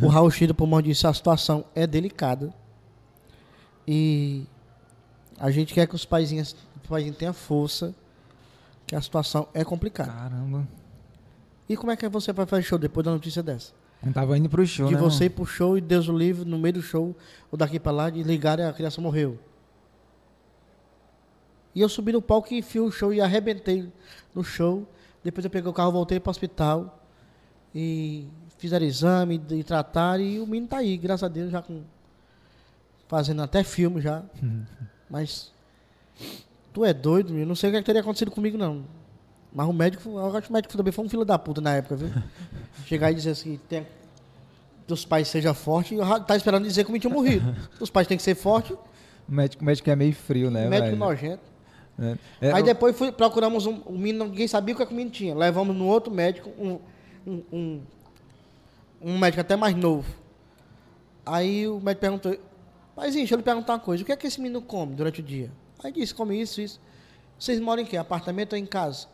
o 0.00 0.06
raio-x 0.06 0.48
do 0.48 0.54
pulmão 0.54 0.80
disse, 0.80 1.06
a 1.06 1.12
situação 1.12 1.66
é 1.74 1.86
delicada. 1.86 2.54
E 3.90 4.44
a 5.38 5.50
gente 5.50 5.72
quer 5.72 5.88
que 5.88 5.94
os 5.94 6.04
paizinhos, 6.04 6.54
os 6.82 6.86
paizinhos 6.86 7.16
tenham 7.16 7.32
força, 7.32 7.94
que 8.86 8.94
a 8.94 9.00
situação 9.00 9.48
é 9.54 9.64
complicada. 9.64 10.12
Caramba. 10.12 10.68
E 11.66 11.74
como 11.74 11.90
é 11.90 11.96
que 11.96 12.06
você 12.06 12.30
vai 12.30 12.44
fazer 12.44 12.64
show 12.64 12.78
depois 12.78 13.02
da 13.02 13.12
notícia 13.12 13.42
dessa? 13.42 13.72
Não 14.02 14.12
tava 14.12 14.36
indo 14.36 14.46
pro 14.46 14.64
show, 14.66 14.88
de 14.88 14.94
né? 14.94 15.00
você 15.00 15.24
ir 15.24 15.26
irmão? 15.28 15.36
pro 15.36 15.46
show 15.46 15.78
e 15.78 15.80
Deus 15.80 16.06
o 16.06 16.12
livre, 16.12 16.44
no 16.44 16.58
meio 16.58 16.74
do 16.74 16.82
show, 16.82 17.16
ou 17.50 17.56
daqui 17.56 17.80
pra 17.80 17.90
lá, 17.90 18.10
de 18.10 18.22
ligar 18.22 18.58
e 18.58 18.62
a 18.62 18.72
criança 18.74 19.00
morreu. 19.00 19.38
E 21.74 21.80
eu 21.80 21.88
subi 21.88 22.12
no 22.12 22.20
palco 22.20 22.52
e 22.52 22.60
fui 22.60 22.82
o 22.82 22.90
show 22.90 23.14
e 23.14 23.22
arrebentei 23.22 23.90
no 24.34 24.44
show. 24.44 24.86
Depois 25.24 25.44
eu 25.46 25.50
peguei 25.50 25.70
o 25.70 25.72
carro, 25.72 25.92
voltei 25.92 26.20
pro 26.20 26.30
hospital 26.30 27.02
e 27.74 28.28
fizeram 28.58 28.84
exame 28.84 29.40
e 29.50 29.64
trataram 29.64 30.22
e 30.22 30.38
o 30.40 30.46
menino 30.46 30.68
tá 30.68 30.76
aí, 30.76 30.96
graças 30.98 31.24
a 31.24 31.28
Deus, 31.28 31.50
já 31.50 31.62
com. 31.62 31.82
Fazendo 33.08 33.42
até 33.42 33.64
filme 33.64 34.00
já. 34.00 34.22
Mas 35.10 35.52
tu 36.72 36.84
é 36.84 36.92
doido, 36.92 37.36
eu 37.36 37.46
não 37.46 37.54
sei 37.54 37.70
o 37.70 37.72
que, 37.72 37.78
é 37.78 37.80
que 37.80 37.86
teria 37.86 38.00
acontecido 38.02 38.30
comigo, 38.30 38.56
não. 38.56 38.84
Mas 39.52 39.66
o 39.66 39.72
médico, 39.72 40.08
eu 40.10 40.36
acho 40.36 40.42
que 40.42 40.50
o 40.50 40.52
médico 40.52 40.76
também 40.76 40.92
foi 40.92 41.04
um 41.04 41.08
filho 41.08 41.24
da 41.24 41.38
puta 41.38 41.60
na 41.60 41.74
época, 41.74 41.96
viu? 41.96 42.10
Chegar 42.86 43.10
e 43.10 43.14
dizer 43.14 43.30
assim, 43.30 43.58
tem, 43.68 43.86
dos 44.86 45.04
pais 45.04 45.28
seja 45.28 45.54
forte, 45.54 45.96
tá 46.26 46.36
esperando 46.36 46.64
dizer 46.64 46.84
que 46.84 46.92
o 46.92 46.98
tinha 46.98 47.12
morrido. 47.12 47.54
Os 47.80 47.90
pais 47.90 48.06
têm 48.06 48.16
que 48.16 48.22
ser 48.22 48.34
fortes, 48.34 48.72
O 49.28 49.32
médico, 49.32 49.62
o 49.62 49.66
médico 49.66 49.90
é 49.90 49.96
meio 49.96 50.14
frio, 50.14 50.50
né, 50.50 50.66
o 50.66 50.70
médico 50.70 50.86
velho? 50.88 50.98
nojento. 50.98 51.42
É. 52.00 52.16
É, 52.40 52.52
Aí 52.52 52.60
eu- 52.60 52.66
depois 52.66 52.96
fui, 52.96 53.10
procuramos 53.10 53.66
um, 53.66 53.80
um 53.86 53.98
menino, 53.98 54.26
ninguém 54.26 54.46
sabia 54.48 54.72
o 54.72 54.76
que, 54.76 54.82
é 54.82 54.86
que 54.86 54.92
o 54.92 54.96
menino 54.96 55.10
tinha. 55.10 55.34
Levamos 55.34 55.74
no 55.76 55.86
outro 55.86 56.12
médico, 56.12 56.50
um, 56.58 56.78
um, 57.26 57.42
um, 57.52 57.80
um 59.02 59.18
médico 59.18 59.40
até 59.40 59.56
mais 59.56 59.74
novo. 59.74 60.08
Aí 61.26 61.66
o 61.68 61.80
médico 61.80 62.00
perguntou, 62.00 62.36
mas 62.98 63.14
deixa 63.14 63.34
eu 63.34 63.36
lhe 63.36 63.44
perguntar 63.44 63.74
uma 63.74 63.78
coisa, 63.78 64.02
o 64.02 64.06
que 64.06 64.10
é 64.10 64.16
que 64.16 64.26
esse 64.26 64.40
menino 64.40 64.60
come 64.60 64.96
durante 64.96 65.20
o 65.20 65.22
dia? 65.22 65.52
Aí 65.84 65.92
disse, 65.92 66.12
come 66.12 66.40
isso, 66.40 66.60
isso. 66.60 66.80
Vocês 67.38 67.60
moram 67.60 67.82
em 67.82 67.86
quê? 67.86 67.96
Apartamento 67.96 68.54
ou 68.54 68.58
em 68.58 68.66
casa? 68.66 69.06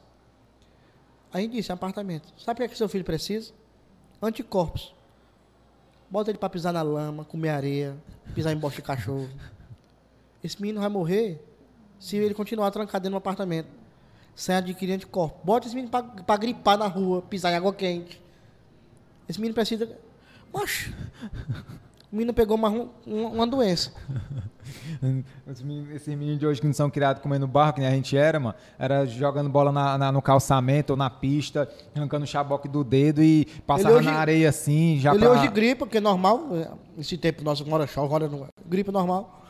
Aí 1.31 1.47
disse, 1.47 1.71
apartamento. 1.71 2.33
Sabe 2.39 2.55
o 2.55 2.57
que 2.61 2.63
é 2.65 2.69
que 2.69 2.79
seu 2.79 2.89
filho 2.89 3.05
precisa? 3.05 3.53
Anticorpos. 4.23 4.95
Bota 6.09 6.31
ele 6.31 6.39
para 6.39 6.49
pisar 6.49 6.73
na 6.73 6.81
lama, 6.81 7.27
comer 7.27 7.51
areia, 7.51 7.95
pisar 8.35 8.55
em 8.55 8.57
bosta 8.57 8.81
de 8.81 8.87
cachorro. 8.87 9.29
Esse 10.43 10.59
menino 10.63 10.81
vai 10.81 10.89
morrer 10.89 11.45
se 11.99 12.17
ele 12.17 12.33
continuar 12.33 12.71
trancado 12.71 13.03
dentro 13.03 13.17
do 13.17 13.19
apartamento, 13.19 13.69
sem 14.35 14.55
adquirir 14.55 14.95
anticorpos. 14.95 15.45
Bota 15.45 15.67
esse 15.67 15.77
menino 15.77 15.91
para 15.91 16.37
gripar 16.39 16.79
na 16.79 16.87
rua, 16.87 17.21
pisar 17.21 17.53
em 17.53 17.57
água 17.57 17.75
quente. 17.75 18.19
Esse 19.29 19.39
menino 19.39 19.55
precisa. 19.55 19.99
Macho, 20.51 20.95
o 22.15 22.17
menino 22.17 22.33
pegou 22.33 22.57
mais 22.57 22.73
um- 22.73 22.89
um- 23.07 23.27
uma 23.27 23.47
doença. 23.47 23.93
Esses 25.95 26.07
meninos 26.15 26.39
de 26.39 26.47
hoje 26.47 26.61
que 26.61 26.67
não 26.67 26.73
são 26.73 26.89
criados 26.89 27.21
comendo 27.21 27.47
barro, 27.47 27.73
que 27.75 27.81
nem 27.81 27.89
a 27.89 27.93
gente 27.93 28.17
era, 28.17 28.39
mano, 28.39 28.55
era 28.79 29.05
jogando 29.05 29.51
bola 29.51 29.73
na- 29.73 29.99
na- 29.99 30.13
no 30.13 30.23
calçamento 30.23 30.93
ou 30.93 30.97
na 30.97 31.11
pista, 31.11 31.69
arrancando 31.95 32.25
o 32.25 32.27
chaboque 32.27 32.69
do 32.69 32.85
dedo 32.85 33.21
e 33.23 33.45
passava 33.67 33.97
hoje- 33.97 34.07
na 34.07 34.15
areia 34.15 34.49
assim, 34.49 34.99
já 35.01 35.11
ele 35.13 35.19
pra... 35.25 35.33
hoje 35.33 35.49
gripa, 35.49 35.85
porque 35.85 35.99
é 35.99 36.01
normal. 36.01 36.47
é, 36.53 36.71
Esse 37.01 37.19
tempo 37.19 37.43
nosso, 37.43 37.65
uma 37.65 37.75
hora 37.77 37.87
chove, 37.89 38.07
uma 38.07 38.15
hora 38.15 38.29
não. 38.29 38.47
Gripa 38.65 38.93
normal. 38.93 39.45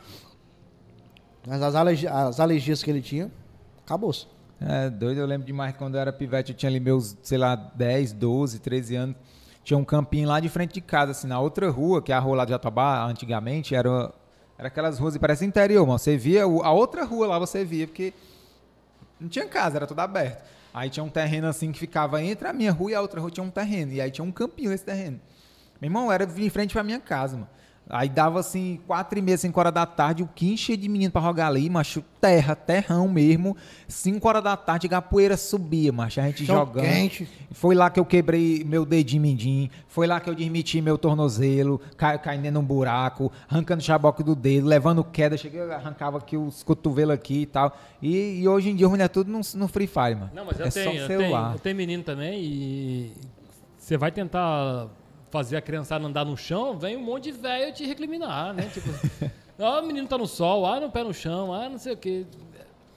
Mas 1.47 1.61
as, 1.61 1.75
alergi- 1.75 2.07
as 2.07 2.39
alergias 2.39 2.81
que 2.81 2.89
ele 2.89 3.01
tinha, 3.01 3.31
acabou-se. 3.85 4.25
É, 4.59 4.89
doido, 4.89 5.19
eu 5.19 5.27
lembro 5.27 5.45
demais 5.45 5.75
quando 5.77 5.93
eu 5.95 6.01
era 6.01 6.11
pivete, 6.11 6.51
eu 6.51 6.57
tinha 6.57 6.69
ali 6.71 6.79
meus, 6.79 7.15
sei 7.21 7.37
lá, 7.37 7.55
10, 7.55 8.11
12, 8.13 8.57
13 8.59 8.95
anos. 8.95 9.15
Tinha 9.65 9.77
um 9.79 9.83
campinho 9.83 10.29
lá 10.29 10.39
de 10.39 10.47
frente 10.47 10.75
de 10.75 10.81
casa, 10.81 11.11
assim, 11.11 11.25
na 11.25 11.39
outra 11.39 11.67
rua, 11.71 11.99
que 11.99 12.11
é 12.11 12.15
a 12.15 12.19
rua 12.19 12.37
lá 12.37 12.45
de 12.45 12.51
Jatobá, 12.51 13.03
antigamente, 13.03 13.73
era, 13.73 14.13
era 14.59 14.67
aquelas 14.67 14.99
ruas 14.99 15.17
parece 15.17 15.43
interior, 15.43 15.87
mano. 15.87 15.97
Você 15.97 16.15
via, 16.15 16.43
a 16.43 16.71
outra 16.71 17.03
rua 17.03 17.25
lá 17.25 17.39
você 17.39 17.65
via, 17.65 17.87
porque 17.87 18.13
não 19.19 19.27
tinha 19.27 19.47
casa, 19.47 19.77
era 19.77 19.87
tudo 19.87 19.99
aberto. 20.01 20.45
Aí 20.71 20.87
tinha 20.87 21.03
um 21.03 21.09
terreno 21.09 21.47
assim 21.47 21.71
que 21.71 21.79
ficava 21.79 22.21
entre 22.21 22.47
a 22.47 22.53
minha 22.53 22.71
rua 22.71 22.91
e 22.91 22.95
a 22.95 23.01
outra 23.01 23.19
rua 23.19 23.31
tinha 23.31 23.43
um 23.43 23.49
terreno. 23.49 23.91
E 23.91 23.99
aí 23.99 24.11
tinha 24.11 24.23
um 24.23 24.31
campinho 24.31 24.69
nesse 24.69 24.85
terreno. 24.85 25.19
Meu 25.81 25.87
irmão, 25.87 26.11
era 26.11 26.25
em 26.25 26.49
frente 26.49 26.71
pra 26.71 26.83
minha 26.83 26.99
casa, 26.99 27.35
mano. 27.35 27.49
Aí 27.87 28.09
dava 28.09 28.39
assim, 28.39 28.79
quatro 28.87 29.19
e 29.19 29.21
meia, 29.21 29.37
cinco 29.37 29.59
horas 29.59 29.71
da 29.71 29.85
tarde, 29.85 30.23
o 30.23 30.27
quinto 30.27 30.57
cheio 30.57 30.77
de 30.77 30.89
menino 30.89 31.11
pra 31.11 31.21
jogar 31.21 31.47
ali, 31.47 31.69
macho, 31.69 32.03
terra, 32.19 32.55
terrão 32.55 33.07
mesmo. 33.07 33.55
Cinco 33.87 34.27
horas 34.27 34.43
da 34.43 34.57
tarde, 34.57 34.87
a 34.91 35.01
poeira 35.01 35.37
subia, 35.37 35.91
macho, 35.91 36.19
a 36.19 36.23
gente 36.23 36.45
Chão 36.45 36.55
jogando. 36.57 36.83
quente. 36.83 37.29
Foi 37.51 37.75
lá 37.75 37.91
que 37.91 37.99
eu 37.99 38.05
quebrei 38.05 38.63
meu 38.63 38.85
dedinho 38.85 39.21
mindinho, 39.21 39.69
foi 39.87 40.07
lá 40.07 40.19
que 40.19 40.27
eu 40.27 40.33
desmiti 40.33 40.81
meu 40.81 40.97
tornozelo, 40.97 41.79
cai, 41.95 42.17
caindo 42.17 42.41
dentro 42.41 42.59
de 42.59 42.65
um 42.65 42.67
buraco, 42.67 43.31
arrancando 43.47 43.81
o 43.81 43.85
chaboque 43.85 44.23
do 44.23 44.35
dedo, 44.35 44.65
levando 44.65 45.03
queda, 45.03 45.37
cheguei, 45.37 45.61
eu 45.61 45.71
arrancava 45.71 46.17
aqui 46.17 46.35
os 46.35 46.63
cotovelos 46.63 47.13
aqui 47.13 47.41
e 47.41 47.45
tal. 47.45 47.77
E, 48.01 48.39
e 48.41 48.47
hoje 48.47 48.71
em 48.71 48.75
dia, 48.75 48.87
o 48.87 48.89
mulher 48.89 49.05
é 49.05 49.07
tudo 49.07 49.29
no, 49.31 49.41
no 49.55 49.67
Free 49.67 49.87
Fire, 49.87 50.15
mano. 50.15 50.31
Não, 50.33 50.43
mas 50.43 50.59
eu 50.59 50.65
é 50.65 50.69
tenho, 50.71 50.91
só 50.91 50.97
eu 50.97 51.07
celular. 51.07 51.43
tenho, 51.43 51.55
eu 51.55 51.59
tenho 51.59 51.75
menino 51.75 52.03
também 52.03 52.43
e 52.43 53.13
você 53.77 53.95
vai 53.95 54.11
tentar 54.11 54.87
fazer 55.35 55.57
a 55.57 55.61
criançada 55.61 56.05
andar 56.05 56.23
no 56.23 56.37
chão, 56.37 56.77
vem 56.79 56.95
um 56.95 57.03
monte 57.03 57.25
de 57.25 57.33
velho 57.33 57.73
te 57.73 57.85
recriminar, 57.85 58.53
né? 58.53 58.69
Tipo, 58.73 58.89
ah, 59.59 59.81
o 59.81 59.85
menino 59.85 60.07
tá 60.07 60.17
no 60.17 60.25
sol, 60.25 60.65
ah, 60.65 60.79
no 60.79 60.89
pé 60.89 61.03
no 61.03 61.13
chão, 61.13 61.53
ah, 61.53 61.67
não 61.67 61.77
sei 61.77 61.91
o 61.93 61.97
quê. 61.97 62.25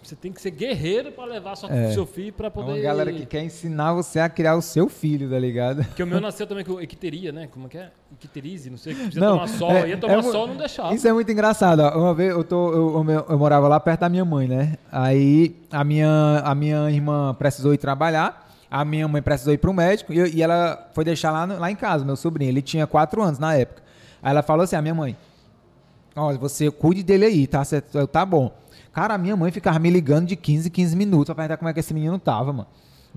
Você 0.01 0.15
tem 0.15 0.31
que 0.33 0.41
ser 0.41 0.53
guerreiro 0.53 1.11
pra 1.11 1.25
levar 1.25 1.57
sua, 1.57 1.69
É. 1.75 1.91
seu 1.91 2.07
filho 2.07 2.33
pra 2.33 2.47
É 2.47 2.51
poder... 2.51 2.71
uma 2.71 2.79
galera 2.81 3.13
que 3.13 3.27
quer 3.27 3.43
ensinar 3.43 3.93
você 3.93 4.21
a 4.21 4.29
criar 4.29 4.55
o 4.55 4.63
seu 4.63 4.89
filho, 4.89 5.29
tá 5.29 5.37
ligado? 5.39 5.85
Porque 5.85 6.01
o 6.03 6.07
meu 6.07 6.21
nasceu 6.23 6.47
também 6.47 6.65
com 6.65 6.81
equiteria, 6.81 7.33
né? 7.33 7.49
Como 7.53 7.67
é 7.67 7.69
que 7.69 7.79
é? 7.79 7.91
Equiterize, 8.15 8.71
não 8.71 8.79
sei, 8.79 8.95
que 8.95 9.01
precisa 9.03 9.21
Não, 9.25 9.33
tomar 9.35 9.49
sol. 9.49 9.73
é- 9.73 9.89
ia 9.89 9.97
tomar 9.99 10.19
é 10.19 10.23
sol, 10.23 10.47
não 10.47 10.57
deixava. 10.57 10.95
Isso 10.95 11.07
é 11.09 11.13
muito 11.13 11.31
engraçado. 11.33 11.81
ó. 11.81 11.99
Uma 11.99 12.15
vez 12.15 12.31
eu, 12.31 12.45
tô, 12.45 12.73
eu, 12.73 13.05
eu, 13.11 13.27
eu 13.29 13.39
morava 13.39 13.67
lá 13.67 13.81
perto 13.81 14.01
da 14.01 14.09
minha 14.09 14.25
mãe, 14.25 14.47
né? 14.47 14.77
Aí 14.91 15.57
a 15.73 15.83
minha, 15.83 16.43
a 16.45 16.55
minha 16.55 16.89
irmã 16.89 17.35
precisou 17.35 17.75
ir 17.75 17.79
trabalhar, 17.79 18.48
a 18.71 18.85
minha 18.85 19.07
mãe 19.09 19.23
precisou 19.23 19.53
ir 19.55 19.59
pro 19.59 19.73
médico 19.73 20.13
e, 20.13 20.37
e 20.37 20.43
ela 20.43 20.89
foi 20.95 21.05
deixar 21.05 21.31
lá, 21.31 21.47
no- 21.47 21.59
lá 21.59 21.71
em 21.71 21.77
casa, 21.77 22.05
meu 22.05 22.17
sobrinho. 22.17 22.51
Ele 22.51 22.63
tinha 22.63 22.87
quatro 22.87 23.23
anos 23.23 23.39
na 23.39 23.55
época. 23.55 23.83
Aí 24.23 24.31
ela 24.31 24.43
falou 24.43 24.65
assim: 24.65 24.77
a 24.77 24.83
minha 24.83 24.95
mãe, 24.95 25.17
olha, 26.17 26.39
você 26.39 26.71
cuide 26.71 27.03
dele 27.03 27.25
aí, 27.25 27.47
tá? 27.47 27.65
Cê- 27.65 27.81
tá 27.81 28.25
bom. 28.27 28.53
Cara, 28.93 29.15
a 29.15 29.19
minha 29.19 29.37
mãe 29.37 29.51
ficava 29.53 29.79
me 29.79 29.91
ligando 29.91 30.27
de 30.27 30.37
15 30.37 30.69
em 30.69 30.71
15 30.73 30.97
minutos 30.97 31.27
pra 31.27 31.35
perguntar 31.37 31.57
como 31.57 31.69
é 31.69 31.73
que 31.73 31.81
esse 31.81 31.95
menino 31.95 32.19
tava, 32.19 32.53
mano. 32.53 32.67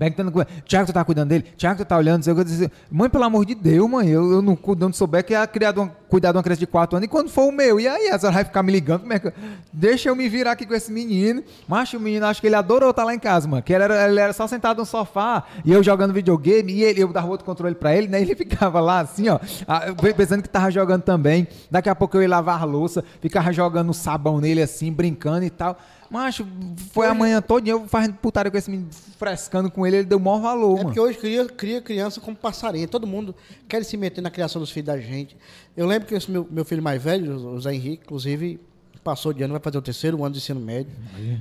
Perguntando, 0.01 0.31
com- 0.31 0.43
Tiago, 0.65 0.87
tu 0.87 0.93
tá 0.93 1.05
cuidando 1.05 1.29
dele? 1.29 1.45
Tiago, 1.55 1.77
tu 1.77 1.87
tá 1.87 1.95
olhando? 1.95 2.27
Eu 2.27 2.43
disse, 2.43 2.71
mãe, 2.89 3.07
pelo 3.07 3.23
amor 3.23 3.45
de 3.45 3.53
Deus, 3.53 3.87
mãe, 3.87 4.09
eu, 4.09 4.31
eu 4.31 4.41
não, 4.41 4.55
cu- 4.55 4.73
não 4.75 4.91
souber 4.91 5.23
que 5.23 5.35
é 5.35 5.45
criado 5.45 5.79
uma, 5.79 5.91
cuidar 6.09 6.31
de 6.31 6.37
uma 6.39 6.43
criança 6.43 6.59
de 6.59 6.65
4 6.65 6.97
anos. 6.97 7.05
E 7.05 7.07
quando 7.07 7.29
for 7.29 7.43
o 7.47 7.51
meu? 7.51 7.79
E 7.79 7.87
aí? 7.87 8.07
A 8.09 8.17
senhora 8.17 8.33
vai 8.33 8.43
ficar 8.43 8.63
me 8.63 8.71
ligando? 8.71 9.01
Como 9.01 9.13
é 9.13 9.19
que 9.19 9.31
Deixa 9.71 10.09
eu 10.09 10.15
me 10.15 10.27
virar 10.27 10.53
aqui 10.53 10.65
com 10.65 10.73
esse 10.73 10.91
menino. 10.91 11.43
Mas 11.67 11.93
o 11.93 11.99
menino, 11.99 12.25
acho 12.25 12.41
que 12.41 12.47
ele 12.47 12.55
adorou 12.55 12.89
estar 12.89 13.03
lá 13.03 13.13
em 13.13 13.19
casa, 13.19 13.47
mano. 13.47 13.61
Que 13.61 13.73
ele 13.73 13.83
era, 13.83 14.09
ele 14.09 14.19
era 14.19 14.33
só 14.33 14.47
sentado 14.47 14.79
no 14.79 14.87
sofá 14.87 15.43
e 15.63 15.71
eu 15.71 15.83
jogando 15.83 16.11
videogame 16.15 16.73
e 16.73 16.83
ele, 16.83 17.03
eu 17.03 17.13
dava 17.13 17.27
outro 17.27 17.45
controle 17.45 17.75
pra 17.75 17.95
ele, 17.95 18.07
né? 18.07 18.19
Ele 18.21 18.33
ficava 18.35 18.79
lá 18.79 19.01
assim, 19.01 19.29
ó, 19.29 19.37
pensando 20.17 20.41
que 20.41 20.49
tava 20.49 20.71
jogando 20.71 21.03
também. 21.03 21.47
Daqui 21.69 21.89
a 21.89 21.93
pouco 21.95 22.17
eu 22.17 22.23
ia 22.23 22.29
lavar 22.29 22.65
louça, 22.67 23.03
ficava 23.21 23.53
jogando 23.53 23.93
sabão 23.93 24.41
nele 24.41 24.63
assim, 24.63 24.91
brincando 24.91 25.45
e 25.45 25.49
tal. 25.51 25.77
Macho, 26.11 26.45
foi 26.91 27.07
a 27.07 27.13
manhã 27.13 27.41
toda 27.41 27.69
eu 27.69 27.87
fazendo 27.87 28.15
putaria 28.15 28.51
com 28.51 28.57
esse 28.57 28.69
menino, 28.69 28.89
frescando 29.17 29.71
com 29.71 29.87
ele, 29.87 29.95
ele 29.97 30.05
deu 30.05 30.17
o 30.17 30.21
maior 30.21 30.41
valor, 30.41 30.71
É 30.71 30.75
mano. 30.75 30.83
porque 30.85 30.99
hoje 30.99 31.17
cria, 31.17 31.45
cria 31.45 31.81
criança 31.81 32.19
como 32.19 32.35
passarinho. 32.35 32.85
Todo 32.85 33.07
mundo 33.07 33.33
quer 33.67 33.81
se 33.85 33.95
meter 33.95 34.19
na 34.19 34.29
criação 34.29 34.59
dos 34.61 34.69
filhos 34.71 34.87
da 34.87 34.99
gente. 34.99 35.37
Eu 35.75 35.87
lembro 35.87 36.07
que 36.09 36.13
esse 36.13 36.29
meu, 36.29 36.45
meu 36.51 36.65
filho 36.65 36.83
mais 36.83 37.01
velho, 37.01 37.33
o 37.33 37.61
Zé 37.61 37.73
Henrique, 37.73 38.03
inclusive, 38.03 38.59
passou 39.01 39.31
de 39.31 39.41
ano, 39.41 39.53
vai 39.53 39.61
fazer 39.61 39.77
o 39.77 39.81
terceiro 39.81 40.21
ano 40.21 40.33
de 40.33 40.39
ensino 40.39 40.59
médio. 40.59 40.91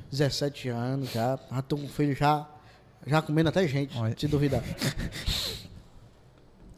17 0.08 0.68
anos 0.68 1.10
já. 1.12 1.36
Já 1.50 1.62
tô 1.62 1.76
com 1.76 1.86
o 1.86 1.88
filho 1.88 2.14
já, 2.14 2.48
já 3.04 3.20
comendo 3.20 3.48
até 3.48 3.66
gente, 3.66 3.98
Olha. 3.98 4.14
se 4.16 4.28
duvidar. 4.28 4.62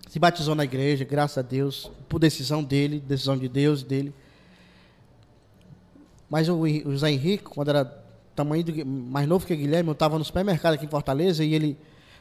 se 0.08 0.18
batizou 0.18 0.54
na 0.54 0.64
igreja, 0.64 1.04
graças 1.04 1.36
a 1.38 1.42
Deus, 1.42 1.90
por 2.08 2.18
decisão 2.18 2.64
dele, 2.64 3.00
decisão 3.00 3.36
de 3.36 3.48
Deus 3.48 3.82
dele. 3.82 4.14
Mas 6.32 6.48
o, 6.48 6.54
o 6.62 6.96
Zé 6.96 7.10
Henrique, 7.10 7.44
quando 7.44 7.68
era 7.68 7.84
tamanho 8.34 8.64
do, 8.64 8.86
mais 8.86 9.28
novo 9.28 9.44
que 9.46 9.52
o 9.52 9.56
Guilherme, 9.56 9.90
eu 9.90 9.92
estava 9.92 10.18
no 10.18 10.24
supermercado 10.24 10.72
aqui 10.72 10.86
em 10.86 10.88
Fortaleza 10.88 11.44
e 11.44 11.52
ele 11.52 11.78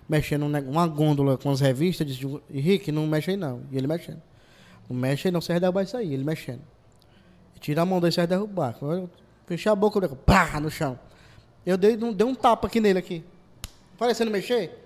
mexendo 0.10 0.44
uma 0.46 0.86
gôndola 0.86 1.38
com 1.38 1.50
as 1.50 1.62
revistas, 1.62 2.06
disse, 2.06 2.42
Henrique, 2.54 2.92
não 2.92 3.08
mexe 3.08 3.32
aí 3.32 3.38
não. 3.38 3.62
E 3.72 3.78
ele 3.78 3.88
mexendo. 3.88 4.22
Não 4.90 4.98
mexe 4.98 5.30
aí 5.30 5.32
não, 5.32 5.40
você 5.40 5.54
vai 5.54 5.62
derrubar 5.62 5.84
isso 5.84 5.96
aí. 5.96 6.14
Ele 6.14 6.26
mexendo. 6.26 6.60
Tira 7.62 7.84
a 7.84 7.86
mão 7.86 8.02
dele, 8.02 8.12
você 8.12 8.20
vai 8.20 8.28
derrubar. 8.28 8.76
Eu 8.82 9.10
fechei 9.48 9.72
a 9.72 9.76
boca, 9.76 9.98
eu 10.06 10.10
pá, 10.18 10.60
no 10.60 10.70
chão. 10.70 11.00
Eu 11.66 11.78
dei, 11.78 11.96
um- 11.96 12.12
dei 12.12 12.28
um 12.28 12.36
tapa 12.36 12.68
aqui 12.68 12.82
nele 12.82 13.00
aqui. 13.00 13.24
Parecendo 13.98 14.30
mexer. 14.30 14.78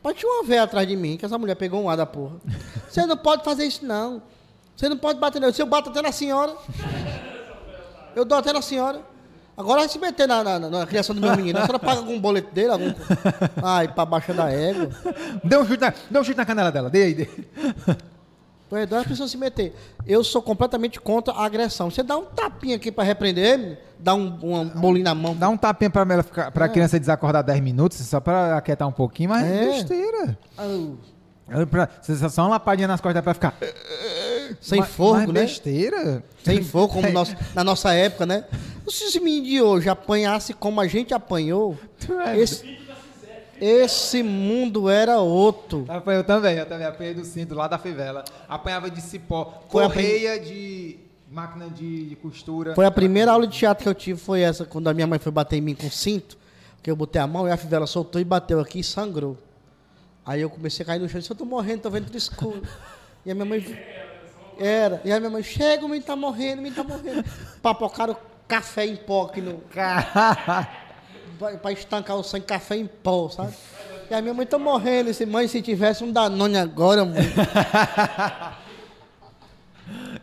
Mas 0.00 0.14
tinha 0.16 0.30
uma 0.30 0.44
véia 0.44 0.62
atrás 0.62 0.86
de 0.86 0.94
mim, 0.94 1.16
que 1.16 1.24
essa 1.26 1.36
mulher 1.36 1.56
pegou 1.56 1.82
um 1.82 1.90
ar 1.90 1.96
da 1.96 2.06
porra. 2.06 2.36
Você 2.88 3.04
não 3.06 3.16
pode 3.16 3.42
fazer 3.42 3.64
isso 3.64 3.84
não. 3.84 4.22
Você 4.76 4.88
não 4.88 4.96
pode 4.96 5.18
bater 5.18 5.40
nele. 5.40 5.52
Se 5.52 5.60
eu 5.60 5.66
bato 5.66 5.90
até 5.90 6.00
na 6.00 6.12
senhora, 6.12 6.54
eu 8.18 8.24
dou 8.24 8.38
até 8.38 8.52
na 8.52 8.60
senhora. 8.62 9.00
Agora 9.56 9.80
vai 9.80 9.88
se 9.88 9.98
meter 9.98 10.28
na, 10.28 10.44
na- 10.44 10.58
na 10.70 10.86
criação 10.86 11.14
do 11.14 11.20
meu 11.20 11.34
menino. 11.36 11.58
A 11.58 11.62
senhora 11.62 11.78
paga 11.80 11.98
algum 12.00 12.20
boleto 12.20 12.54
dele? 12.54 12.70
Algum... 12.70 12.92
Ai, 13.62 13.88
pra 13.88 14.04
baixa 14.04 14.32
da 14.32 14.50
égua. 14.50 14.88
Dê 15.42 15.56
um 15.56 15.66
chute 15.66 15.80
na, 15.80 15.92
dê 16.10 16.18
um 16.18 16.22
chute 16.24 16.36
na 16.36 16.46
canela 16.46 16.70
dela. 16.70 16.88
Dê 16.88 17.02
aí, 17.02 17.14
dê. 17.14 17.28
Pois 18.70 18.92
é, 18.92 18.96
as 18.96 19.06
pessoas 19.06 19.30
se 19.30 19.36
meter. 19.38 19.74
Eu 20.06 20.22
sou 20.22 20.42
completamente 20.42 21.00
contra 21.00 21.32
a 21.34 21.44
agressão. 21.44 21.90
Você 21.90 22.02
dá 22.02 22.16
um 22.16 22.24
tapinha 22.26 22.76
aqui 22.76 22.92
pra 22.92 23.02
repreender, 23.02 23.80
dá 23.98 24.14
um, 24.14 24.26
um 24.42 24.68
bolinho 24.68 25.04
na 25.04 25.14
mão. 25.14 25.34
Dá 25.34 25.48
um 25.48 25.56
tapinha 25.56 25.88
pra, 25.90 26.02
ela 26.02 26.22
ficar, 26.22 26.50
pra 26.52 26.68
criança 26.68 27.00
desacordar 27.00 27.42
10 27.42 27.60
minutos, 27.60 27.96
só 27.98 28.20
pra 28.20 28.58
aquietar 28.58 28.86
um 28.86 28.92
pouquinho, 28.92 29.30
mas 29.30 29.44
É. 29.44 29.66
besteira. 29.72 30.38
É 31.50 31.64
Pra, 31.64 31.88
só- 32.02 32.28
só 32.28 32.42
uma 32.42 32.50
lapadinha 32.50 32.86
nas 32.86 33.00
costas 33.00 33.24
pra 33.24 33.32
ficar. 33.32 33.54
Sem 34.60 34.80
Mas- 34.80 34.88
fogo, 34.90 35.14
mas 35.18 35.26
né? 35.28 35.40
besteira. 35.42 36.24
Sem 36.44 36.62
fogo, 36.62 36.94
como 36.94 37.08
nós- 37.12 37.34
na 37.54 37.62
nossa 37.64 37.92
época, 37.92 38.26
né? 38.26 38.44
Se 38.88 39.04
esse 39.04 39.20
menino 39.20 39.46
de 39.46 39.60
hoje 39.62 39.88
apanhasse 39.88 40.54
como 40.54 40.80
a 40.80 40.86
gente 40.86 41.12
apanhou, 41.12 41.76
é 42.26 42.38
esse, 42.38 42.78
esse 43.60 44.22
mundo 44.22 44.88
era 44.88 45.18
outro. 45.18 45.84
Apanhei 45.88 46.20
eu 46.20 46.24
também, 46.24 46.56
eu 46.56 46.66
também 46.66 46.86
apanhei 46.86 47.12
do 47.14 47.24
cinto 47.24 47.54
lá 47.54 47.68
da 47.68 47.78
fivela. 47.78 48.24
Apanhava 48.48 48.90
de 48.90 49.00
cipó, 49.02 49.62
Foi 49.68 49.82
correia 49.84 50.38
de 50.40 50.96
máquina 51.30 51.68
de, 51.68 52.06
de 52.08 52.16
costura. 52.16 52.74
Foi 52.74 52.86
a 52.86 52.90
primeira 52.90 53.32
aula 53.32 53.46
de 53.46 53.58
teatro 53.58 53.82
que 53.82 53.88
eu 53.88 53.94
tive, 53.94 54.18
foi 54.18 54.40
essa, 54.40 54.64
quando 54.64 54.88
a 54.88 54.94
minha 54.94 55.06
mãe 55.06 55.18
foi 55.18 55.30
bater 55.32 55.56
em 55.56 55.60
mim 55.60 55.74
com 55.74 55.90
cinto, 55.90 56.38
que 56.82 56.90
eu 56.90 56.96
botei 56.96 57.20
a 57.20 57.26
mão 57.26 57.46
e 57.46 57.50
a 57.50 57.56
fivela 57.56 57.86
soltou 57.86 58.18
e 58.20 58.24
bateu 58.24 58.58
aqui 58.60 58.78
e 58.80 58.84
sangrou. 58.84 59.36
Aí 60.24 60.40
eu 60.40 60.48
comecei 60.48 60.82
a 60.82 60.86
cair 60.86 60.98
no 60.98 61.08
chão 61.08 61.18
e 61.18 61.20
disse, 61.20 61.32
eu 61.32 61.36
tô 61.36 61.44
morrendo, 61.44 61.82
tô 61.82 61.90
vendo 61.90 62.06
tudo 62.06 62.16
escuro. 62.16 62.62
E 63.26 63.30
a 63.30 63.34
minha 63.34 63.44
mãe. 63.44 63.60
Era. 64.58 65.00
E 65.04 65.12
a 65.12 65.18
minha 65.18 65.30
mãe, 65.30 65.42
chega, 65.42 65.84
o 65.84 65.88
menino 65.88 66.06
tá 66.06 66.16
morrendo, 66.16 66.60
o 66.60 66.62
menino 66.62 66.76
tá 66.76 66.84
morrendo. 66.84 67.24
Papocaram 67.62 68.16
café 68.46 68.86
em 68.86 68.96
pó 68.96 69.24
aqui 69.26 69.40
no. 69.40 69.58
Pra, 71.38 71.56
pra 71.62 71.72
estancar 71.72 72.16
o 72.16 72.22
sangue, 72.22 72.46
café 72.46 72.76
em 72.76 72.86
pó, 72.86 73.28
sabe? 73.28 73.54
E 74.10 74.14
a 74.14 74.20
minha 74.20 74.34
mãe 74.34 74.46
tá 74.46 74.58
morrendo. 74.58 75.10
Esse 75.10 75.24
mãe, 75.26 75.46
se 75.46 75.62
tivesse 75.62 76.02
um 76.02 76.12
Danone 76.12 76.56
agora, 76.56 77.04
mãe. 77.04 77.22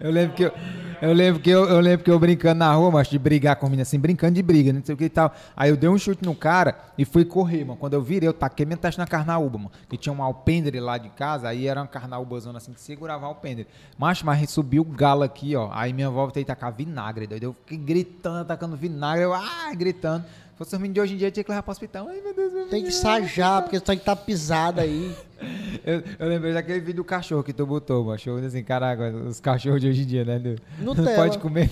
eu 0.06 0.12
lembro 0.12 0.36
que 0.36 0.44
eu, 0.44 0.54
eu 1.02 1.14
lembro 1.14 1.42
que 1.42 1.50
eu, 1.50 1.66
eu 1.66 1.80
lembro 1.80 2.06
que 2.06 2.12
eu 2.12 2.20
brincando 2.20 2.60
na 2.60 2.72
rua, 2.72 2.92
mas 2.92 3.08
de 3.08 3.18
brigar 3.18 3.56
com 3.56 3.66
menina 3.66 3.82
assim, 3.82 4.00
brincando 4.00 4.36
de 4.36 4.44
briga, 4.44 4.72
não 4.72 4.84
sei 4.84 4.94
o 4.94 4.98
que 4.98 5.06
e 5.06 5.10
tal. 5.10 5.34
Aí 5.58 5.72
eu 5.72 5.76
dei 5.76 5.90
um 5.90 5.98
chute 5.98 6.24
no 6.24 6.36
cara 6.36 6.78
e 6.96 7.04
fui 7.04 7.26
correr, 7.26 7.66
mano. 7.66 7.76
Quando 7.76 7.94
eu 7.94 8.02
virei, 8.04 8.30
eu 8.30 8.34
taquei 8.34 8.68
minha 8.68 8.78
testa 8.78 9.02
na 9.02 9.08
carnaúba, 9.08 9.58
mano. 9.58 9.72
Que 9.90 9.98
tinha 9.98 10.14
um 10.14 10.22
alpendre 10.22 10.80
lá 10.80 11.00
de 11.00 11.10
casa, 11.10 11.50
aí 11.50 11.68
era 11.68 11.82
uma 11.82 11.88
carnaúbazona 11.88 12.60
assim 12.60 12.72
que 12.72 12.80
segurava 12.80 13.26
o 13.26 13.30
alpendre. 13.30 13.66
Mas, 13.98 14.22
mas 14.22 14.48
subiu 14.48 14.84
o 14.84 14.86
galo 14.86 15.24
aqui, 15.24 15.56
ó. 15.56 15.72
Aí 15.74 15.92
minha 15.92 16.06
avó 16.06 16.28
veio 16.28 16.46
tacar 16.46 16.72
vinagre, 16.72 17.26
doido. 17.26 17.44
Eu 17.44 17.54
fiquei 17.54 17.78
gritando, 17.78 18.42
atacando 18.42 18.76
vinagre, 18.76 19.24
eu, 19.24 19.34
ah, 19.34 19.74
gritando. 19.76 20.24
Se 20.56 20.60
fosse 20.60 20.74
os 20.74 20.82
meninos 20.82 20.94
de 20.94 21.02
hoje 21.02 21.14
em 21.16 21.18
dia, 21.18 21.30
tinha 21.30 21.44
que 21.44 21.50
levar 21.52 21.64
pro 21.64 21.72
hospital. 21.74 22.08
Ai, 22.08 22.22
meu 22.22 22.34
Deus, 22.34 22.54
meu 22.54 22.70
Tem 22.70 22.82
que 22.82 22.92
sajar, 22.92 23.62
porque 23.62 23.78
tem 23.78 23.98
que 23.98 24.04
estar 24.04 24.16
pisado 24.16 24.80
aí. 24.80 25.14
Eu, 25.84 26.02
eu 26.18 26.30
lembrei 26.30 26.54
daquele 26.54 26.80
vídeo 26.80 26.96
do 26.96 27.04
cachorro 27.04 27.44
que 27.44 27.54
tu 27.54 27.66
botou, 27.66 28.06
macho. 28.06 28.32
Assim, 28.38 28.64
caraca, 28.64 29.10
os 29.12 29.40
cachorros 29.40 29.82
de 29.82 29.88
hoje 29.88 30.02
em 30.02 30.06
dia, 30.06 30.26
né? 30.26 30.40
Não, 30.40 30.56
não 30.80 30.96
Nutella. 30.96 31.14
pode 31.28 31.38
comer. 31.38 31.70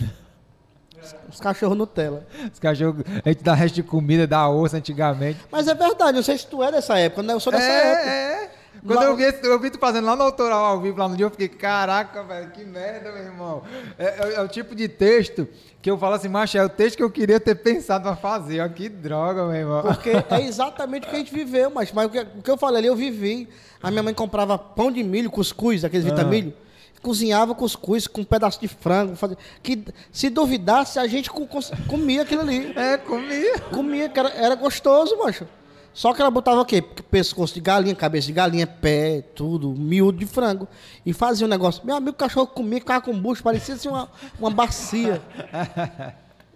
Os 1.27 1.39
cachorros 1.39 1.75
Nutella. 1.75 2.27
Os 2.51 2.59
cachorros, 2.59 3.03
a 3.25 3.29
gente 3.29 3.43
dá 3.43 3.55
resto 3.55 3.75
de 3.75 3.83
comida, 3.83 4.27
dá 4.27 4.47
osso 4.49 4.75
antigamente. 4.75 5.39
Mas 5.49 5.67
é 5.67 5.73
verdade, 5.73 6.17
não 6.17 6.21
sei 6.21 6.37
se 6.37 6.45
tu 6.45 6.61
é 6.61 6.71
dessa 6.71 6.99
época, 6.99 7.23
né? 7.23 7.33
Eu 7.33 7.39
sou 7.39 7.51
dessa 7.51 7.63
época. 7.63 8.09
É, 8.09 8.43
é. 8.43 8.51
Quando 8.85 8.99
Lá- 8.99 9.05
eu 9.05 9.15
vi, 9.15 9.23
eu 9.43 9.59
vi 9.59 9.69
tu 9.69 9.79
fazendo 9.79 10.05
lá 10.05 10.15
no 10.15 10.23
autoral 10.23 10.65
ao 10.65 10.81
vivo 10.81 10.99
lá 10.99 11.07
no 11.07 11.15
dia, 11.15 11.25
eu 11.25 11.29
fiquei, 11.31 11.47
caraca, 11.47 12.21
velho, 12.23 12.51
que 12.51 12.65
merda, 12.65 13.11
meu 13.13 13.23
irmão. 13.23 13.63
É, 13.97 14.05
é- 14.05 14.33
é 14.35 14.41
o 14.41 14.47
tipo 14.47 14.75
de 14.75 14.89
texto 14.89 15.47
que 15.81 15.89
eu 15.89 15.97
falo 15.97 16.15
assim, 16.15 16.27
macho, 16.27 16.57
é 16.57 16.65
o 16.65 16.69
texto 16.69 16.97
que 16.97 17.03
eu 17.03 17.09
queria 17.09 17.39
ter 17.39 17.55
pensado 17.55 18.03
pra 18.03 18.15
fazer. 18.15 18.59
Ó, 18.61 18.67
que 18.67 18.89
droga, 18.89 19.45
meu 19.45 19.55
irmão. 19.55 19.81
Porque 19.83 20.11
é 20.29 20.41
exatamente 20.41 21.07
o 21.07 21.09
que 21.09 21.15
a 21.15 21.19
gente 21.19 21.33
viveu, 21.33 21.69
mas, 21.69 21.91
mas 21.93 22.07
o, 22.07 22.09
que, 22.09 22.19
o 22.19 22.41
que 22.41 22.51
eu 22.51 22.57
falei 22.57 22.79
ali, 22.79 22.87
eu 22.87 22.95
vivi. 22.95 23.47
A 23.81 23.89
minha 23.89 24.03
mãe 24.03 24.13
comprava 24.13 24.57
pão 24.57 24.91
de 24.91 25.01
milho, 25.03 25.29
cuscuz, 25.31 25.83
aqueles 25.85 26.05
vitamilho, 26.05 26.53
cozinhava 27.01 27.53
cuscuz 27.53 28.07
com 28.07 28.21
um 28.21 28.25
pedaço 28.25 28.59
de 28.59 28.67
frango. 28.67 29.15
Fazia, 29.15 29.37
que 29.61 29.83
se 30.11 30.29
duvidasse, 30.29 30.99
a 30.99 31.07
gente 31.07 31.29
comia 31.29 32.21
aquilo 32.23 32.41
ali. 32.41 32.73
É, 32.77 32.97
comia. 32.97 33.59
Comia, 33.59 34.09
que 34.09 34.19
era, 34.19 34.29
era 34.29 34.55
gostoso, 34.55 35.17
macho. 35.17 35.45
Só 35.93 36.13
que 36.13 36.21
ela 36.21 36.31
botava 36.31 36.59
o 36.59 36.65
quê? 36.65 36.81
Pescoço 36.81 37.53
de 37.53 37.61
galinha, 37.61 37.95
cabeça 37.95 38.27
de 38.27 38.33
galinha, 38.33 38.65
pé, 38.65 39.21
tudo, 39.35 39.69
miúdo 39.69 40.17
de 40.17 40.25
frango. 40.25 40.67
E 41.05 41.13
fazia 41.13 41.45
um 41.45 41.49
negócio. 41.49 41.85
Meu 41.85 41.95
amigo, 41.95 42.11
o 42.11 42.15
cachorro 42.15 42.47
comia, 42.47 42.79
ficava 42.79 43.01
com 43.01 43.17
bucho, 43.17 43.43
parecia 43.43 43.75
assim 43.75 43.89
uma, 43.89 44.09
uma 44.39 44.49
bacia. 44.49 45.21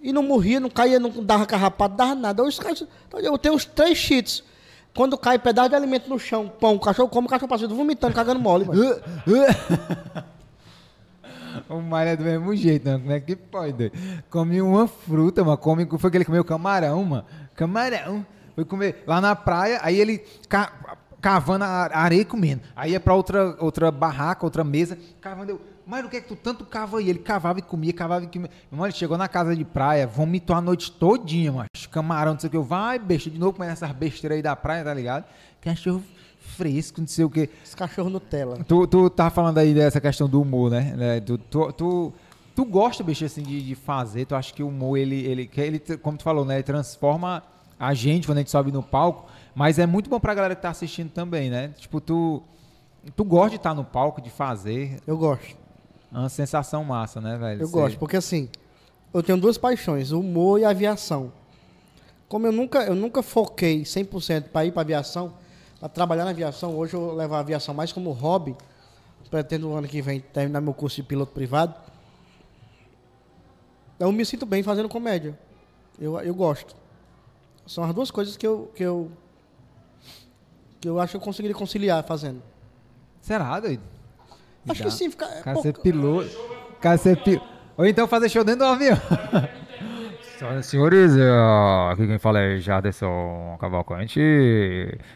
E 0.02 0.12
não 0.12 0.24
morria, 0.24 0.60
não 0.60 0.70
caía, 0.70 1.00
não 1.00 1.12
dava 1.24 1.46
carrapato, 1.46 1.96
dava 1.96 2.16
nada. 2.16 2.44
Então, 2.44 3.20
eu 3.20 3.38
tenho 3.38 3.56
os 3.56 3.66
três 3.66 3.98
cheats. 3.98 4.44
Quando 4.96 5.18
cai 5.18 5.38
pedaço 5.38 5.70
de 5.70 5.76
alimento 5.76 6.10
no 6.10 6.18
chão, 6.18 6.48
pão, 6.48 6.76
o 6.76 6.80
cachorro 6.80 7.10
come, 7.10 7.28
o 7.28 7.30
cachorro 7.30 7.50
passa 7.50 7.68
vomitando, 7.68 8.14
cagando 8.14 8.40
mole. 8.40 8.66
O 11.70 11.82
Mário 11.82 12.12
é 12.12 12.16
do 12.16 12.24
mesmo 12.24 12.56
jeito, 12.56 12.86
mano. 12.86 13.00
Como 13.00 13.12
é 13.12 13.20
que 13.20 13.36
pode? 13.36 13.92
Come 14.30 14.62
uma 14.62 14.88
fruta, 14.88 15.44
mano. 15.44 15.58
Come, 15.58 15.88
foi 15.98 16.12
que 16.12 16.18
ele 16.18 16.26
comeu 16.26 16.44
camarão, 16.44 17.04
mano. 17.04 17.26
Camarão. 17.56 18.24
Foi 18.58 18.66
comer 18.66 19.04
lá 19.06 19.22
na 19.22 19.36
praia, 19.36 19.80
aí 19.84 20.00
ele 20.02 20.18
ca- 20.50 20.98
cavando 21.22 21.64
a 21.64 21.96
areia 21.96 22.22
e 22.22 22.26
comendo. 22.26 22.64
Aí 22.76 22.94
ia 22.94 23.00
pra 23.00 23.14
outra, 23.14 23.56
outra 23.60 23.92
barraca, 23.92 24.44
outra 24.44 24.64
mesa, 24.64 24.98
cavando. 25.22 25.52
Eu, 25.52 25.62
mas 25.86 26.04
o 26.04 26.10
que 26.10 26.18
é 26.18 26.22
que 26.22 26.28
tu 26.28 26.36
tanto 26.36 26.66
cava 26.66 26.98
aí? 26.98 27.08
Ele 27.08 27.20
cavava 27.20 27.60
e 27.60 27.62
comia, 27.62 27.94
cavava 27.94 28.26
e 28.26 28.28
comia. 28.28 28.50
Mano, 28.72 28.86
ele 28.88 28.94
chegou 28.94 29.16
na 29.16 29.28
casa 29.28 29.56
de 29.56 29.64
praia, 29.64 30.08
vomitou 30.08 30.56
a 30.56 30.60
noite 30.60 30.92
todinha, 30.92 31.52
mano. 31.52 31.68
Camarão, 31.92 32.34
não 32.34 32.40
sei 32.40 32.48
o 32.48 32.50
que. 32.50 32.58
Eu, 32.58 32.64
vai, 32.64 32.98
besta, 32.98 33.30
de 33.30 33.38
novo 33.38 33.54
comendo 33.54 33.74
essas 33.74 33.92
besteiras 33.92 34.38
aí 34.38 34.42
da 34.42 34.56
praia, 34.56 34.84
tá 34.84 34.92
ligado? 34.92 35.26
Cachorro 35.62 36.02
fresco, 36.40 37.00
não 37.00 37.08
sei 37.08 37.26
o 37.26 37.30
que. 37.30 37.48
Os 37.64 37.76
cachorros 37.76 38.12
Nutella. 38.12 38.58
Tu, 38.68 38.88
tu 38.88 39.08
tava 39.12 39.30
falando 39.30 39.60
aí 39.60 39.72
dessa 39.72 40.02
questão 40.02 40.28
do 40.28 40.42
humor, 40.42 40.72
né? 40.72 40.96
né? 40.98 41.20
Tu, 41.20 41.38
tu, 41.38 41.72
tu, 41.74 42.14
tu 42.56 42.66
gosta, 42.66 43.04
bicho, 43.04 43.24
assim, 43.24 43.44
de, 43.44 43.62
de 43.62 43.76
fazer. 43.76 44.26
Tu 44.26 44.34
acha 44.34 44.52
que 44.52 44.64
o 44.64 44.68
humor, 44.70 44.98
ele, 44.98 45.24
ele, 45.28 45.46
que 45.46 45.62
ele, 45.62 45.80
como 46.02 46.18
tu 46.18 46.24
falou, 46.24 46.44
né? 46.44 46.56
Ele 46.56 46.64
transforma 46.64 47.44
a 47.80 47.94
gente 47.94 48.28
quando 48.28 48.38
a 48.38 48.42
gente 48.42 48.52
sobe 48.52 48.72
no 48.72 48.82
palco. 48.84 49.26
Mas 49.56 49.80
é 49.80 49.86
muito 49.86 50.10
bom 50.10 50.20
pra 50.20 50.34
galera 50.34 50.56
que 50.56 50.62
tá 50.62 50.70
assistindo 50.70 51.10
também, 51.12 51.50
né? 51.50 51.70
Tipo, 51.78 52.00
tu, 52.00 52.44
tu 53.16 53.24
gosta 53.24 53.52
de 53.52 53.56
estar 53.58 53.74
no 53.74 53.84
palco, 53.84 54.22
de 54.22 54.30
fazer. 54.30 55.00
Eu 55.08 55.18
gosto. 55.18 55.56
É 56.14 56.18
uma 56.18 56.30
sensação 56.30 56.84
massa, 56.84 57.20
né, 57.20 57.38
velho? 57.38 57.62
Eu 57.62 57.68
Você- 57.68 57.74
gosto, 57.74 58.00
porque 58.00 58.18
assim, 58.18 58.50
eu 59.14 59.22
tenho 59.24 59.38
duas 59.38 59.58
paixões, 59.58 60.12
o 60.12 60.20
humor 60.20 60.60
e 60.60 60.66
a 60.66 60.70
aviação. 60.70 61.32
Como 62.30 62.46
eu 62.46 62.52
nunca, 62.52 62.84
eu 62.84 62.96
nunca 62.96 63.22
foquei 63.24 63.84
100% 63.84 64.50
para 64.50 64.66
ir 64.66 64.72
para 64.72 64.82
aviação, 64.82 65.34
para 65.80 65.90
trabalhar 65.90 66.24
na 66.26 66.32
aviação, 66.32 66.76
hoje 66.76 66.94
eu 66.94 67.14
levo 67.14 67.34
a 67.36 67.40
aviação 67.40 67.74
mais 67.74 67.92
como 67.92 68.12
hobby. 68.12 68.56
Pretendo 69.30 69.74
ano 69.74 69.88
que 69.88 70.02
vem 70.02 70.22
terminar 70.22 70.62
meu 70.62 70.74
curso 70.74 70.96
de 70.98 71.04
piloto 71.04 71.34
privado. 71.34 71.74
Eu 74.00 74.12
me 74.12 74.26
sinto 74.26 74.46
bem 74.46 74.64
fazendo 74.64 74.88
comédia. 74.88 75.38
Eu, 76.00 76.18
eu 76.22 76.34
gosto. 76.34 76.76
São 77.68 77.84
as 77.84 77.94
duas 77.94 78.10
coisas 78.10 78.38
que 78.38 78.48
eu, 78.48 78.72
que 78.74 78.84
eu 78.84 79.12
que 80.80 80.88
eu 80.88 81.00
acho 81.00 81.12
que 81.12 81.18
eu 81.18 81.22
conseguiria 81.22 81.56
conciliar 81.56 82.04
fazendo. 82.04 82.42
Será, 83.22 83.60
doido? 83.60 83.84
Acho 84.70 84.84
que 84.84 84.92
sim, 84.92 85.10
fica 85.10 85.26
é 85.26 85.42
Cara, 85.42 85.62
ser 85.62 85.74
piloto. 85.78 86.30
Cara, 86.80 86.98
ser 86.98 87.22
pi... 87.24 87.42
Ou 87.76 87.86
então 87.86 88.08
fazer 88.08 88.30
show 88.30 88.44
dentro 88.44 88.66
do 88.66 88.72
avião. 88.72 88.98
Senhoras 90.38 90.68
e 90.68 90.70
senhores, 90.70 91.12
aqui 91.92 92.06
quem 92.06 92.20
fala 92.20 92.40
é 92.40 92.60
Jaderson 92.60 93.58
Cavalcante. 93.60 94.20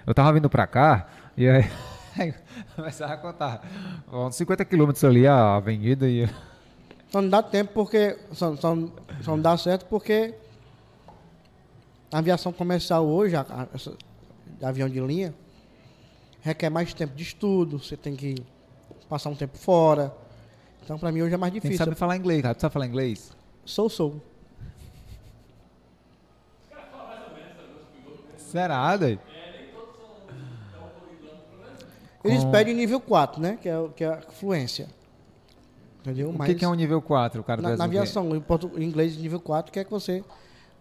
Eu 0.07 0.13
tava 0.15 0.33
vindo 0.33 0.49
pra 0.49 0.65
cá 0.65 1.07
e 1.37 1.47
aí. 1.47 1.69
Começava 2.75 3.13
a 3.13 3.17
contar. 3.17 3.61
Uns 4.11 4.35
50 4.35 4.65
quilômetros 4.65 5.03
ali 5.03 5.27
a 5.27 5.57
avenida 5.57 6.07
e. 6.09 6.27
Só 7.09 7.21
não 7.21 7.29
dá 7.29 7.43
tempo 7.43 7.71
porque. 7.71 8.17
Só, 8.31 8.55
só, 8.55 8.75
só 9.21 9.31
não 9.31 9.41
dá 9.41 9.55
certo 9.57 9.85
porque 9.85 10.33
a 12.11 12.17
aviação 12.19 12.51
comercial 12.51 13.05
hoje, 13.05 13.35
a, 13.35 13.41
a- 13.41 13.67
essa- 13.73 13.95
avião 14.61 14.88
de 14.89 14.99
linha, 14.99 15.33
requer 16.41 16.69
mais 16.69 16.93
tempo 16.93 17.15
de 17.15 17.23
estudo, 17.23 17.79
você 17.79 17.95
tem 17.97 18.15
que 18.15 18.35
passar 19.09 19.29
um 19.29 19.35
tempo 19.35 19.57
fora. 19.57 20.13
Então, 20.83 20.97
pra 20.99 21.11
mim, 21.11 21.21
hoje 21.21 21.33
é 21.33 21.38
mais 21.38 21.53
difícil. 21.53 21.77
saber 21.77 21.95
falar 21.95 22.17
inglês, 22.17 22.41
cara. 22.41 22.55
Tu 22.55 22.61
sabe 22.61 22.73
falar 22.73 22.85
inglês? 22.88 23.31
Sou, 23.65 23.89
sou. 23.89 24.21
Será, 28.38 28.97
doido? 28.97 29.19
Eles 32.23 32.43
Com- 32.43 32.51
pedem 32.51 32.75
nível 32.75 32.99
4, 32.99 33.41
né? 33.41 33.57
Que 33.59 33.67
é, 33.69 33.77
o- 33.79 33.89
que 33.89 34.03
é 34.03 34.07
a 34.07 34.21
fluência. 34.21 34.88
Entendeu? 36.01 36.29
O 36.29 36.39
que, 36.43 36.55
que 36.55 36.65
é 36.65 36.67
um 36.67 36.73
nível 36.73 37.01
4? 37.01 37.41
O 37.41 37.43
cara 37.43 37.61
na, 37.61 37.69
na 37.69 37.83
o 37.83 37.88
aviação, 37.88 38.35
em, 38.35 38.43
em 38.77 38.83
inglês, 38.83 39.15
nível 39.17 39.39
4, 39.39 39.71
quer 39.71 39.85
que 39.85 39.91
você. 39.91 40.23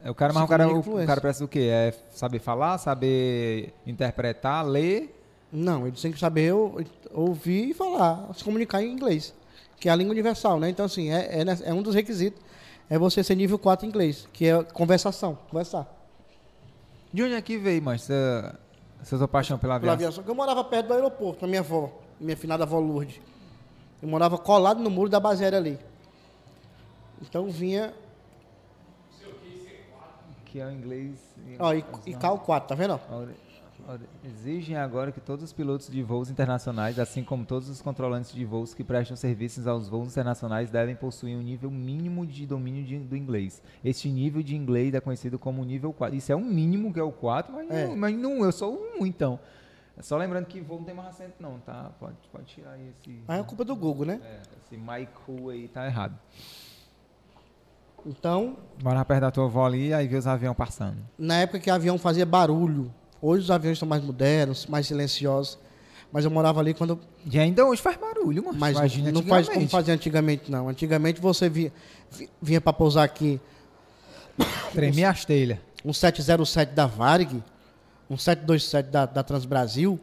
É, 0.02 0.10
O 0.10 0.14
cara, 0.14 0.32
mas 0.32 0.44
o 0.44 0.47
cara, 0.48 0.68
o, 0.68 0.82
fluência. 0.82 1.06
cara 1.06 1.20
parece 1.20 1.44
o 1.44 1.48
quê? 1.48 1.68
É 1.70 1.94
saber 2.10 2.39
falar, 2.39 2.78
saber 2.78 3.74
interpretar, 3.86 4.64
ler. 4.66 5.14
Não, 5.52 5.86
eles 5.86 6.01
têm 6.01 6.12
que 6.12 6.18
saber 6.18 6.52
ou- 6.55 6.81
ouvir 7.12 7.70
e 7.70 7.74
falar, 7.74 8.32
se 8.35 8.43
comunicar 8.44 8.82
em 8.82 8.90
inglês, 8.93 9.35
que 9.78 9.89
é 9.89 9.93
a 9.93 9.97
língua 9.97 10.12
universal, 10.12 10.59
né? 10.60 10.70
Então, 10.70 10.86
assim, 10.86 11.10
é, 11.10 11.40
é, 11.43 11.44
é 11.70 11.74
um 11.74 11.82
dos 11.82 11.94
requisitos. 11.94 12.40
é 12.89 12.98
você 12.98 13.22
ser 13.22 13.35
nível 13.36 13.59
4 13.59 13.85
em 13.86 13.89
inglês, 13.89 14.27
que 14.32 14.47
é 14.47 14.62
conversação, 14.64 15.36
conversar. 15.51 15.86
De 17.12 17.22
onde 17.22 17.35
é 17.35 17.43
que 17.43 17.59
veio, 17.59 17.82
mas 17.82 18.02
essa, 18.02 18.59
essa 19.02 19.16
sua 19.18 19.28
paixão 19.28 19.59
pela 19.59 19.78
Pela 19.78 19.93
aviação? 19.93 20.20
aviação. 20.20 20.24
Eu 20.32 20.35
morava 20.35 20.64
perto 20.64 20.86
do 20.89 20.94
aeroporto, 20.94 21.44
a 21.44 21.48
minha 21.48 21.60
avó, 21.60 21.90
minha 22.20 22.36
finada 22.36 22.62
avó 22.64 22.78
Lourdes. 22.78 23.20
Eu 24.02 24.09
morava 24.09 24.39
colado 24.39 24.81
no 24.81 24.89
muro 24.90 25.09
da 25.10 25.20
base 25.20 25.43
aérea 25.44 25.59
ali. 25.59 25.78
Então 27.22 27.48
vinha. 27.51 27.93
Que 30.51 30.59
é 30.60 30.66
o 30.66 30.70
inglês. 30.72 31.35
Ó, 31.59 31.72
e, 31.72 31.85
e 32.06 32.14
CAL 32.14 32.39
4, 32.39 32.68
tá 32.68 32.74
vendo? 32.74 32.98
Exigem 34.24 34.77
agora 34.77 35.10
que 35.10 35.20
todos 35.20 35.44
os 35.44 35.52
pilotos 35.52 35.89
de 35.89 36.02
voos 36.02 36.31
internacionais, 36.31 36.98
assim 36.98 37.24
como 37.24 37.44
todos 37.47 37.68
os 37.68 37.81
controlantes 37.81 38.32
de 38.32 38.44
voos 38.44 38.74
que 38.74 38.85
prestam 38.85 39.16
serviços 39.16 39.66
aos 39.66 39.89
voos 39.89 40.09
internacionais, 40.09 40.70
devem 40.70 40.94
possuir 40.94 41.36
um 41.36 41.40
nível 41.43 41.70
mínimo 41.70 42.27
de 42.27 42.47
domínio 42.47 42.85
de- 42.85 42.98
do 42.98 43.16
inglês. 43.16 43.62
Este 43.82 44.09
nível 44.10 44.43
de 44.43 44.55
inglês 44.55 44.93
é 44.94 45.01
conhecido 45.01 45.39
como 45.39 45.64
nível 45.64 45.93
4. 45.93 46.16
Isso 46.16 46.31
é 46.31 46.36
um 46.36 46.44
mínimo 46.44 46.93
que 46.93 47.01
é 47.01 47.02
o 47.02 47.10
4, 47.12 47.52
mas, 47.52 47.70
É. 47.70 47.86
não, 47.86 47.97
mas 47.97 48.16
não, 48.16 48.44
eu 48.44 48.52
sou 48.52 48.78
um 48.98 49.06
então. 49.06 49.40
É 49.97 50.02
Só 50.02 50.16
lembrando 50.16 50.47
que 50.47 50.60
voo 50.60 50.78
não 50.78 50.85
tem 50.85 50.94
mais 50.94 51.09
acento 51.09 51.35
não, 51.40 51.59
tá? 51.60 51.90
Pode, 51.98 52.16
pode 52.32 52.44
tirar 52.47 52.72
aí 52.72 52.89
esse... 52.89 53.22
Aí 53.27 53.40
é 53.40 53.43
culpa 53.43 53.64
do 53.64 53.74
Google, 53.74 54.06
né? 54.06 54.20
É, 54.22 54.40
esse 54.64 54.77
Michael 54.77 55.48
aí 55.51 55.68
tá 55.68 55.86
errado. 55.86 56.18
Então, 58.06 58.56
Bora 58.82 59.05
perto 59.05 59.20
da 59.22 59.31
tua 59.31 59.44
avó 59.44 59.66
ali, 59.66 59.93
aí 59.93 60.06
vê 60.09 60.16
os 60.16 60.27
aviões 60.27 60.56
passando. 60.56 60.97
na 61.18 61.36
época 61.36 61.59
que 61.60 61.70
o 61.70 61.74
avião 61.74 61.98
fazia 61.98 62.24
barulho. 62.24 62.93
Hoje 63.20 63.44
os 63.44 63.51
aviões 63.51 63.74
estão 63.77 63.89
mais 63.89 64.02
modernos, 64.02 64.66
mais 64.66 64.86
silenciosos. 64.86 65.59
Mas 66.12 66.24
eu 66.24 66.31
morava 66.31 66.59
ali 66.60 66.74
quando. 66.74 66.98
E 67.31 67.39
ainda 67.39 67.64
hoje 67.64 67.81
faz 67.81 67.97
barulho, 67.97 68.44
mano. 68.47 68.59
Mas 68.59 68.77
Imagina 68.77 69.12
não 69.12 69.22
faz 69.22 69.48
como 69.48 69.68
fazia 69.68 69.94
antigamente, 69.94 70.51
não. 70.51 70.68
Antigamente 70.68 71.20
você 71.20 71.48
via, 71.48 71.72
vi- 72.10 72.28
vinha 72.43 72.60
para 72.60 72.72
pousar 72.72 73.05
aqui 73.05 73.39
Tremia 74.72 75.10
as 75.10 75.24
telhas. 75.24 75.59
um 75.85 75.93
707 75.93 76.72
da 76.74 76.86
Varig, 76.86 77.43
um 78.09 78.16
727 78.16 78.86
da, 78.90 79.06
da 79.06 79.22
Transbrasil. 79.22 80.01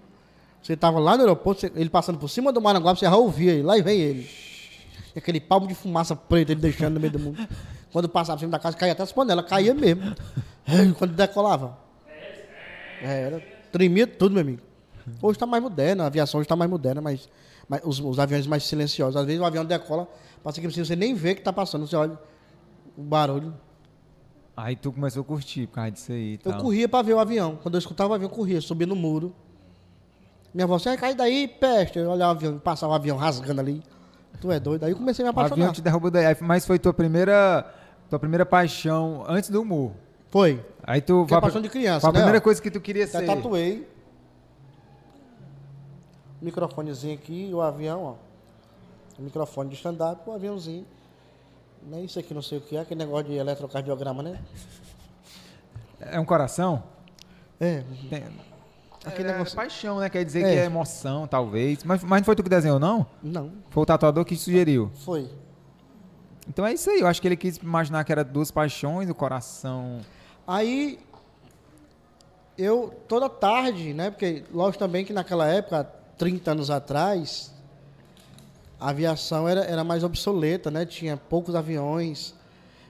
Você 0.61 0.75
tava 0.77 0.99
lá 0.99 1.15
no 1.15 1.23
aeroporto, 1.23 1.61
você- 1.61 1.71
ele 1.75 1.89
passando 1.89 2.17
por 2.19 2.29
cima 2.29 2.53
do 2.53 2.61
Maranguape, 2.61 2.99
você 2.99 3.05
já 3.05 3.15
ouvia 3.15 3.53
ele, 3.53 3.63
lá 3.63 3.77
e 3.77 3.81
vem 3.81 3.99
ele. 3.99 4.29
E 5.15 5.19
aquele 5.19 5.39
palmo 5.41 5.67
de 5.67 5.73
fumaça 5.75 6.15
preta 6.15 6.51
ele 6.51 6.61
deixando 6.61 6.93
no 6.95 6.99
meio 6.99 7.11
do 7.11 7.19
mundo. 7.19 7.37
Quando 7.91 8.09
passava 8.09 8.37
por 8.37 8.41
cima 8.41 8.51
da 8.51 8.59
casa, 8.59 8.75
caía 8.75 8.91
até 8.93 9.03
as 9.03 9.11
panelas, 9.11 9.45
caía 9.45 9.73
mesmo. 9.73 10.03
Ai, 10.67 10.93
Quando 10.97 11.13
decolava. 11.13 11.77
É, 13.01 13.21
era, 13.21 13.43
tremia 13.71 14.05
tudo, 14.07 14.33
meu 14.33 14.41
amigo. 14.41 14.61
Hoje 15.21 15.37
está 15.37 15.45
mais 15.45 15.63
moderno, 15.63 16.03
a 16.03 16.07
aviação 16.07 16.39
hoje 16.39 16.45
está 16.45 16.55
mais 16.55 16.69
moderna, 16.69 16.99
mas, 16.99 17.29
mas 17.69 17.81
os, 17.83 17.99
os 17.99 18.19
aviões 18.19 18.45
mais 18.45 18.63
silenciosos. 18.63 19.15
Às 19.15 19.25
vezes 19.25 19.41
o 19.41 19.45
avião 19.45 19.63
decola, 19.63 20.07
passa 20.43 20.59
que 20.59 20.67
você 20.67 20.95
nem 20.95 21.13
vê 21.13 21.33
que 21.33 21.41
está 21.41 21.53
passando, 21.53 21.87
você 21.87 21.95
olha 21.95 22.19
o 22.97 23.01
barulho. 23.01 23.53
Aí 24.55 24.75
tu 24.75 24.91
começou 24.91 25.21
a 25.21 25.25
curtir 25.25 25.67
por 25.67 25.75
causa 25.75 25.91
disso 25.91 26.11
aí 26.11 26.33
e 26.33 26.39
Eu 26.43 26.51
tal. 26.51 26.61
corria 26.61 26.89
pra 26.89 27.01
ver 27.03 27.13
o 27.13 27.19
avião. 27.19 27.57
Quando 27.61 27.75
eu 27.75 27.79
escutava 27.79 28.09
o 28.09 28.13
avião, 28.15 28.29
eu 28.29 28.35
corria, 28.35 28.59
subia 28.59 28.87
no 28.87 28.95
muro. 28.95 29.33
Minha 30.53 30.65
avó, 30.65 30.79
você 30.79 30.89
vai 30.89 30.97
cair 30.97 31.13
daí, 31.15 31.47
peste. 31.47 31.99
Eu 31.99 32.09
olhava 32.09 32.33
o 32.33 32.35
avião, 32.35 32.57
passava 32.59 32.91
o 32.93 32.95
avião 32.95 33.15
rasgando 33.17 33.61
ali. 33.61 33.83
Tu 34.41 34.51
é 34.51 34.59
doido? 34.59 34.83
Aí 34.83 34.91
eu 34.91 34.97
comecei 34.97 35.23
a 35.25 35.31
me 35.31 35.35
O 35.35 35.39
avião 35.39 35.45
apaixonar. 35.47 35.73
te 35.73 35.81
derrubou 35.81 36.11
daí. 36.11 36.25
Aí- 36.25 36.37
Mas 36.41 36.65
foi 36.65 36.77
tua 36.77 36.93
primeira, 36.93 37.65
tua 38.09 38.19
primeira 38.19 38.45
paixão 38.45 39.25
antes 39.27 39.49
do 39.49 39.61
humor. 39.61 39.91
Foi. 40.29 40.63
Aí 40.83 41.01
tu... 41.01 41.19
Porque 41.19 41.25
é 41.25 41.27
foi 41.29 41.37
a- 41.37 41.41
paixão 41.41 41.61
de 41.61 41.69
criança, 41.69 42.01
foi 42.01 42.09
a 42.09 42.13
né, 42.13 42.19
primeira 42.19 42.37
ó. 42.37 42.41
coisa 42.41 42.61
que 42.61 42.69
tu 42.71 42.79
queria 42.79 43.07
Já 43.07 43.19
ser. 43.19 43.25
tatuei. 43.25 43.87
Microfonezinho 46.41 47.15
aqui, 47.15 47.49
o 47.53 47.61
avião, 47.61 48.03
ó. 48.03 48.13
O 49.19 49.23
microfone 49.23 49.69
de 49.69 49.75
stand-up, 49.75 50.21
o 50.29 50.33
aviãozinho. 50.33 50.85
Não 51.89 51.97
é 51.97 52.01
isso 52.01 52.19
aqui, 52.19 52.33
não 52.33 52.41
sei 52.41 52.59
o 52.59 52.61
que 52.61 52.75
é, 52.77 52.81
aquele 52.81 52.99
negócio 52.99 53.25
de 53.27 53.33
eletrocardiograma, 53.35 54.21
né? 54.21 54.39
É 55.99 56.19
um 56.19 56.25
coração? 56.25 56.83
É. 57.59 57.83
Tem... 58.09 58.23
Aquele 59.07 59.29
é, 59.29 59.31
negócio- 59.33 59.55
paixão, 59.55 59.99
né? 59.99 60.09
Quer 60.09 60.23
dizer 60.25 60.41
É. 60.43 60.53
que 60.53 60.59
é 60.59 60.65
emoção, 60.65 61.27
talvez. 61.27 61.83
Mas, 61.83 62.03
mas 62.03 62.21
não 62.21 62.25
foi 62.25 62.35
tu 62.35 62.43
que 62.43 62.49
desenhou, 62.49 62.79
não? 62.79 63.05
Não, 63.23 63.51
Foi 63.69 63.83
o 63.83 63.85
tatuador 63.85 64.23
que 64.25 64.35
sugeriu. 64.35 64.91
foi. 65.05 65.29
Então 66.49 66.65
é 66.65 66.73
isso 66.73 66.89
aí. 66.89 67.01
Eu 67.01 67.07
acho 67.07 67.21
que 67.21 67.27
ele 67.27 67.35
quis 67.35 67.57
imaginar 67.57 68.03
que 68.05 68.11
era 68.11 68.23
duas 68.23 68.51
paixões, 68.51 69.09
o 69.09 69.15
coração... 69.15 69.99
Aí 70.47 70.97
eu 72.57 72.93
toda 73.07 73.29
tarde, 73.29 73.93
né? 73.93 74.09
Porque 74.09 74.43
lógico 74.53 74.79
também 74.79 75.03
que 75.05 75.13
naquela 75.13 75.47
época, 75.47 75.83
30 76.17 76.51
anos 76.51 76.69
atrás, 76.71 77.53
a 78.79 78.89
aviação 78.89 79.47
era, 79.47 79.61
era 79.65 79.83
mais 79.83 80.03
obsoleta, 80.03 80.71
né? 80.71 80.85
Tinha 80.85 81.17
poucos 81.17 81.53
aviões, 81.53 82.33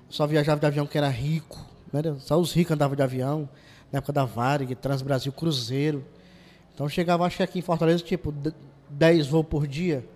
só 0.10 0.26
viajava 0.28 0.60
de 0.60 0.66
avião 0.68 0.86
que 0.86 0.98
era 0.98 1.10
rico, 1.10 1.58
né? 1.92 2.02
Só 2.20 2.38
os 2.40 2.54
ricos 2.54 2.74
andavam 2.74 2.96
de 2.96 3.02
avião, 3.04 3.50
na 3.92 3.98
época 4.00 4.14
da 4.14 4.26
Varig, 4.26 4.76
Transbrasil, 4.76 5.32
Cruzeiro. 5.32 6.04
Então 6.74 6.88
chegava, 6.90 7.26
acho 7.26 7.38
que 7.38 7.44
aqui 7.44 7.60
em 7.60 7.62
Fortaleza, 7.62 8.04
tipo, 8.04 8.32
d- 8.32 8.54
10 8.90 9.28
voos 9.28 9.46
por 9.46 9.68
dia. 9.68 10.08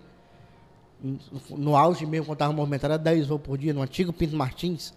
No- 1.02 1.18
auge 1.76 2.06
mesmo, 2.06 2.26
quando 2.26 2.36
estava 2.36 2.52
movimentado, 2.52 2.94
era 2.94 3.02
10 3.02 3.26
voos 3.26 3.40
por 3.40 3.58
dia, 3.58 3.72
no 3.74 3.82
antigo 3.82 4.12
Pinto 4.12 4.36
Martins. 4.36 4.94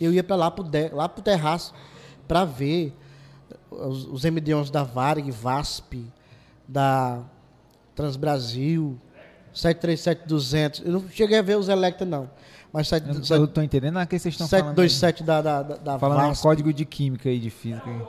Eu 0.00 0.12
ia 0.12 0.22
para 0.22 0.36
lá 0.36 0.54
lá 0.92 1.08
pro 1.08 1.22
terraço 1.22 1.74
para 2.28 2.44
ver 2.44 2.94
os, 3.70 4.06
os 4.06 4.24
MD-11 4.24 4.70
da 4.70 4.84
Varig, 4.84 5.30
VASP, 5.30 6.06
da 6.68 7.22
Transbrasil, 7.96 8.96
737-200. 9.52 10.82
Eu 10.84 10.92
não 10.92 11.08
cheguei 11.08 11.38
a 11.38 11.42
ver 11.42 11.58
os 11.58 11.68
Electra, 11.68 12.06
não. 12.06 12.30
Mas 12.72 12.90
Eu 12.92 13.00
não 13.00 13.20
tô, 13.20 13.34
eu 13.34 13.48
tô 13.48 13.62
entendendo 13.62 13.96
a 13.98 14.06
que 14.06 14.18
vocês 14.18 14.32
estão 14.34 14.46
falando. 14.46 14.78
aí. 14.80 14.88
727 14.88 15.24
da, 15.24 15.42
da, 15.42 15.62
da, 15.62 15.76
da 15.76 15.98
Falando 15.98 16.24
em 16.24 16.28
VASP. 16.28 16.42
código 16.42 16.72
de 16.72 16.84
química 16.84 17.28
aí, 17.28 17.38
de 17.40 17.50
física. 17.50 17.88
aí. 17.90 18.00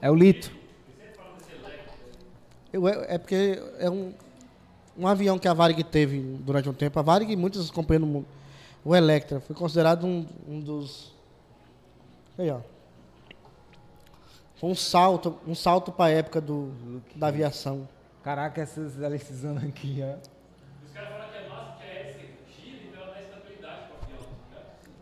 É 0.00 0.10
o 0.10 0.14
Lito. 0.14 0.50
Eu- 2.72 2.88
é, 2.88 3.14
é 3.14 3.18
porque 3.18 3.62
é 3.78 3.88
um, 3.88 4.12
um 4.98 5.06
avião 5.06 5.38
que 5.38 5.46
a 5.46 5.54
Varig 5.54 5.84
teve 5.84 6.18
durante 6.40 6.68
um 6.68 6.72
tempo. 6.72 6.98
A 6.98 7.02
Varig 7.02 7.30
e 7.32 7.36
muitas 7.36 7.70
companhias 7.70 8.00
no 8.00 8.06
mundo. 8.06 8.26
O 8.84 8.96
Electra 8.96 9.40
foi 9.40 9.54
considerado 9.54 10.04
um, 10.04 10.26
um 10.48 10.58
dos. 10.58 11.12
Aí, 12.36 12.50
ó. 12.50 12.58
Foi 14.56 14.70
um 14.70 14.74
salto, 14.74 15.36
um 15.46 15.54
salto 15.54 15.92
para 15.92 16.06
a 16.06 16.10
época 16.10 16.40
do, 16.40 16.72
da 17.14 17.28
aviação. 17.28 17.86
Caraca, 18.24 18.60
essas 18.60 18.98
esses 19.00 19.44
anos 19.44 19.62
aqui, 19.64 20.00
ó. 20.02 20.31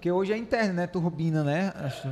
Porque 0.01 0.11
hoje 0.11 0.33
é 0.33 0.37
interno, 0.39 0.73
né? 0.73 0.87
Turbina, 0.87 1.45
né? 1.45 1.75
Acho... 1.77 2.09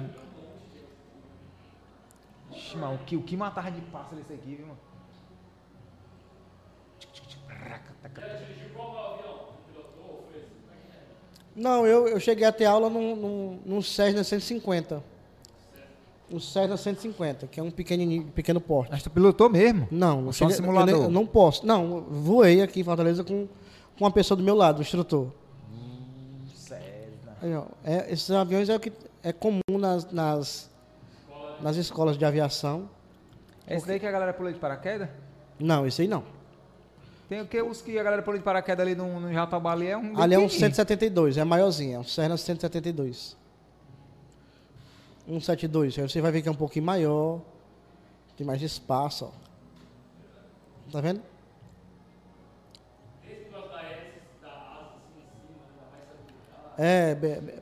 Ixi, 2.52 2.76
mano, 2.76 2.96
o 2.96 2.98
que, 2.98 3.16
o 3.16 3.22
que 3.22 3.34
matar 3.34 3.72
de 3.72 3.80
pássaro 3.80 4.20
esse 4.20 4.34
aqui, 4.34 4.56
viu, 4.56 4.66
mano? 4.66 4.78
Não, 11.56 11.86
eu, 11.86 12.06
eu 12.08 12.20
cheguei 12.20 12.46
a 12.46 12.52
ter 12.52 12.66
aula 12.66 12.90
num, 12.90 13.16
num, 13.16 13.58
num 13.64 13.82
Cessna 13.82 14.22
150. 14.22 15.02
Um 16.30 16.38
Cessna 16.38 16.76
150, 16.76 17.46
que 17.46 17.58
é 17.58 17.62
um 17.62 17.70
pequenininho, 17.70 18.24
pequeno 18.26 18.60
porte. 18.60 18.90
Mas 18.92 19.02
tu 19.02 19.08
pilotou 19.08 19.48
mesmo? 19.48 19.88
Não, 19.90 20.26
eu, 20.26 20.32
só 20.34 20.44
cheguei- 20.44 20.52
eu 20.56 20.56
simulador? 20.56 20.94
nem- 20.94 21.04
eu 21.04 21.10
não 21.10 21.26
posso. 21.26 21.66
Não, 21.66 21.96
eu 21.96 22.02
voei 22.10 22.60
aqui 22.60 22.80
em 22.80 22.84
Fortaleza 22.84 23.24
com, 23.24 23.48
com 23.98 24.04
uma 24.04 24.10
pessoa 24.10 24.36
do 24.36 24.44
meu 24.44 24.54
lado, 24.54 24.78
o 24.78 24.82
instrutor. 24.82 25.28
Aí, 27.40 27.54
ó, 27.54 27.66
é, 27.84 28.12
esses 28.12 28.30
aviões 28.30 28.68
é 28.68 28.74
o 28.74 28.80
que 28.80 28.92
é 29.22 29.32
comum 29.32 29.60
nas, 29.78 30.10
nas, 30.10 30.70
nas 31.60 31.76
escolas 31.76 32.18
de 32.18 32.24
aviação. 32.24 32.88
Esse 33.66 33.86
daí 33.86 34.00
que 34.00 34.06
a 34.06 34.10
galera 34.10 34.32
pula 34.32 34.52
de 34.52 34.58
paraquedas? 34.58 35.08
Não, 35.58 35.86
esse 35.86 36.02
aí 36.02 36.08
não. 36.08 36.24
Tem 37.28 37.40
o 37.40 37.46
que 37.46 37.60
os 37.60 37.82
que 37.82 37.98
a 37.98 38.02
galera 38.02 38.22
pula 38.22 38.38
de 38.38 38.44
paraquedas 38.44 38.86
ali 38.86 38.94
no, 38.94 39.20
no 39.20 39.32
Jatobá 39.32 39.72
ali 39.72 39.86
é 39.86 39.96
um. 39.96 40.18
Ali 40.18 40.34
é 40.34 40.38
um 40.38 40.48
pequenininho. 40.48 40.74
172, 40.74 41.36
é 41.36 41.44
maiorzinho, 41.44 41.96
é 41.96 41.98
um 41.98 42.04
Cessna 42.04 42.36
172. 42.36 43.36
172, 45.26 45.98
aí 45.98 46.08
você 46.08 46.20
vai 46.22 46.32
ver 46.32 46.40
que 46.40 46.48
é 46.48 46.50
um 46.50 46.56
pouquinho 46.56 46.86
maior, 46.86 47.40
tem 48.36 48.46
mais 48.46 48.62
espaço, 48.62 49.26
ó. 49.26 49.48
Tá 50.90 51.02
vendo? 51.02 51.20
É, 56.78 57.14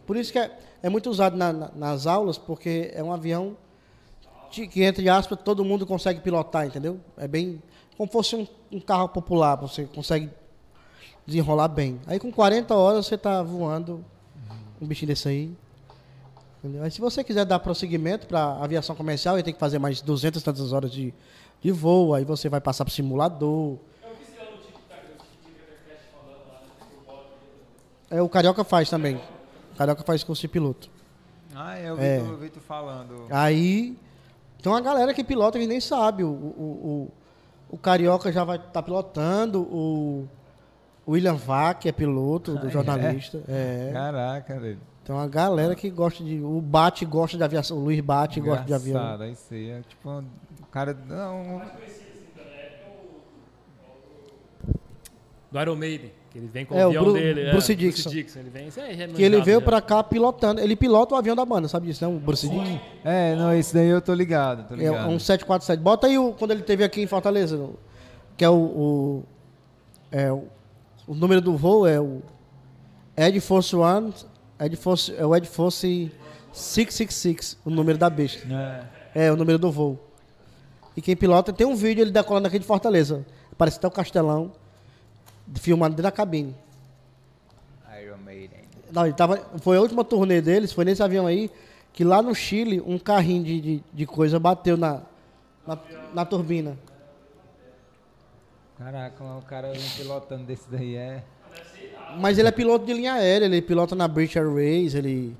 por 0.07 0.17
isso 0.17 0.31
que 0.31 0.39
é, 0.39 0.57
é 0.83 0.89
muito 0.91 1.09
usado 1.09 1.37
na- 1.37 1.53
na- 1.53 1.71
nas 1.75 2.07
aulas, 2.07 2.37
porque 2.37 2.91
é 2.95 3.03
um 3.03 3.11
avião 3.13 3.57
de- 4.51 4.69
que, 4.69 4.83
entre 4.83 5.09
aspas, 5.09 5.39
todo 5.43 5.65
mundo 5.65 5.87
consegue 5.87 6.21
pilotar, 6.21 6.67
entendeu? 6.67 7.01
É 7.17 7.27
bem 7.27 7.63
como 7.97 8.11
fosse 8.13 8.37
um, 8.37 8.47
um 8.71 8.79
carro 8.79 9.09
popular, 9.09 9.57
você 9.57 9.85
consegue 9.85 10.29
desenrolar 11.27 11.69
bem. 11.69 11.99
Aí 12.07 12.21
com 12.21 12.31
40 12.31 12.75
horas 12.75 13.07
você 13.07 13.15
está 13.15 13.43
voando 13.43 14.05
um 14.81 14.87
bichinho 14.87 15.09
desse 15.09 15.29
aí. 15.29 15.53
Entendeu? 16.63 16.83
Aí 16.85 16.91
se 16.91 17.01
você 17.01 17.25
quiser 17.25 17.45
dar 17.47 17.59
prosseguimento 17.59 18.27
para 18.27 18.57
aviação 18.63 18.95
comercial, 18.95 19.37
aí 19.37 19.43
tem 19.43 19.55
que 19.55 19.59
fazer 19.61 19.79
mais 19.79 20.01
200 20.03 20.43
e 20.43 20.45
tantas 20.45 20.73
horas 20.73 20.91
de, 20.93 21.13
de 21.61 21.71
voo, 21.73 22.13
aí 22.15 22.25
você 22.25 22.49
vai 22.49 22.61
passar 22.61 22.85
para 22.85 22.93
simulador. 22.93 23.79
É, 28.11 28.21
o 28.23 28.29
Carioca 28.29 28.63
faz 28.65 28.89
também. 28.91 29.17
O 29.75 29.77
Carioca 29.77 30.03
faz 30.03 30.23
curso 30.25 30.43
de 30.43 30.49
piloto. 30.49 30.89
Ah, 31.55 31.79
eu 31.81 31.97
vi, 31.97 32.05
É. 32.05 32.19
tu, 32.21 32.27
eu 32.27 32.37
vi 32.39 32.51
tu 32.51 32.61
falando. 32.61 33.27
Aí 33.31 33.97
tem 34.63 34.71
uma 34.71 34.81
galera 34.81 35.13
que 35.15 35.25
pilota 35.25 35.59
que 35.59 35.67
nem 35.67 35.81
sabe. 35.81 36.23
O, 36.25 36.29
o, 36.29 37.11
o, 37.71 37.75
o 37.75 37.79
Carioca 37.79 38.31
já 38.31 38.45
vai 38.45 38.57
estar 38.59 38.83
pilotando. 38.83 39.63
O 39.63 40.29
o 41.07 41.13
William 41.13 41.35
Vac 41.35 41.87
é 41.87 41.93
piloto, 41.93 42.55
do 42.55 42.67
Ah, 42.67 42.69
é? 42.69 42.71
jornalista. 42.71 43.41
É. 43.47 43.91
Caraca, 43.93 44.59
velho. 44.59 44.81
Tem 45.05 45.15
uma 45.15 45.29
galera 45.29 45.73
que 45.77 45.89
gosta 45.89 46.25
de. 46.25 46.41
O 46.41 46.61
Bate 46.61 47.05
gosta 47.05 47.37
de 47.37 47.45
aviação. 47.45 47.77
O 47.79 47.85
Luiz 47.85 48.01
Bate 48.01 48.41
gosta 48.41 48.65
de 48.65 48.75
avião. 48.75 48.97
Engraçado, 48.99 49.23
aí 49.23 49.37
sei. 49.37 49.71
É 49.71 49.83
tipo, 49.89 50.11
o 50.11 50.67
cara. 50.73 50.93
Não, 51.07 51.63
Do 55.51 55.61
Iron 55.61 55.77
Maiden, 55.77 56.13
que 56.37 56.41
ele 56.41 56.49
vem 56.53 56.67
com 56.67 56.75
É, 56.79 56.85
o 56.85 56.89
avião 56.89 57.05
Bru- 57.05 57.13
dele. 57.15 57.51
Bruce 57.51 57.73
é, 57.73 57.75
Dixon. 57.75 58.11
Ele 58.11 58.51
vem, 58.53 58.69
é 58.69 59.07
Que 59.09 59.23
ele 59.23 59.41
veio 59.41 59.59
já. 59.61 59.65
pra 59.65 59.81
cá 59.81 60.03
pilotando. 60.05 60.61
Ele 60.61 60.77
pilota 60.77 61.15
o 61.15 61.19
avião 61.19 61.35
da 61.35 61.45
banda, 61.47 61.67
sabe 61.67 61.87
disso, 61.87 62.07
né? 62.07 62.15
O 62.15 62.19
Bruce 62.21 62.47
Dixon. 62.49 62.79
é, 63.05 63.35
não, 63.35 63.53
esse 63.55 63.73
daí 63.73 63.89
eu 63.89 64.03
tô 64.03 64.13
ligado, 64.13 64.69
tô 64.69 64.75
É 64.75 64.79
ligado. 64.79 65.09
um 65.09 65.19
747. 65.19 65.81
Bota 65.83 66.07
aí 66.07 66.19
o, 66.19 66.33
quando 66.33 66.51
ele 66.51 66.63
teve 66.63 66.85
aqui 66.85 67.01
em 67.01 67.07
Fortaleza, 67.07 67.71
que 68.37 68.45
é 68.45 68.51
o, 68.51 68.55
o, 68.55 69.25
é 70.13 70.31
o, 70.31 70.45
o 71.07 71.15
número 71.15 71.41
do 71.41 71.57
voo 71.57 71.87
é 71.87 71.99
o 71.99 72.21
Ed 73.17 73.41
Force 73.41 73.75
One, 73.75 74.13
Ed 74.61 74.77
Force, 74.77 75.15
é 75.17 75.25
o 75.25 75.35
Ed 75.35 75.47
Force 75.49 76.13
666, 76.53 77.57
o 77.65 77.71
número 77.71 77.97
da 77.99 78.11
besta. 78.11 78.47
É. 79.15 79.27
É 79.29 79.33
o 79.33 79.37
número 79.37 79.59
do 79.59 79.71
voo. 79.73 79.99
E 80.95 81.01
quem 81.01 81.17
pilota 81.17 81.51
tem 81.53 81.67
um 81.67 81.75
vídeo 81.75 82.03
ele 82.03 82.11
decolando 82.11 82.47
aqui 82.49 82.59
de 82.59 82.67
Fortaleza. 82.67 83.25
Parece 83.57 83.79
até 83.79 83.87
o 83.87 83.91
Castelão, 83.91 84.53
filmado 85.55 85.93
dentro 85.95 86.05
da 86.05 86.13
cabine. 86.13 86.55
Iron 88.03 88.19
Maiden. 88.19 88.61
Não, 88.93 89.05
ele 89.07 89.15
tava, 89.15 89.37
foi 89.61 89.77
a 89.77 89.81
última 89.81 90.05
turnê 90.05 90.41
deles, 90.41 90.73
foi 90.73 90.85
nesse 90.85 91.03
avião 91.03 91.27
aí, 91.27 91.51
que 91.93 92.05
lá 92.05 92.21
no 92.23 92.35
Chile, 92.35 92.81
um 92.87 92.99
carrinho 92.99 93.43
de, 93.45 93.61
de, 93.61 93.85
de 93.93 94.07
coisa 94.07 94.39
bateu 94.39 94.77
na, 94.77 95.03
na, 95.67 95.79
na 96.15 96.25
turbina. 96.25 96.77
Caraca, 98.79 99.25
o 99.25 99.43
cara 99.43 99.73
pilotando 99.97 100.45
desse 100.45 100.69
daí 100.71 100.97
é. 100.97 101.25
Mas 102.19 102.39
ele 102.39 102.49
é 102.49 102.53
piloto 102.53 102.85
de 102.85 102.93
linha 102.93 103.15
aérea, 103.15 103.47
ele 103.47 103.63
pilota 103.63 103.95
na 103.95 104.07
British 104.07 104.37
Airways, 104.37 104.95
ele. 104.95 105.37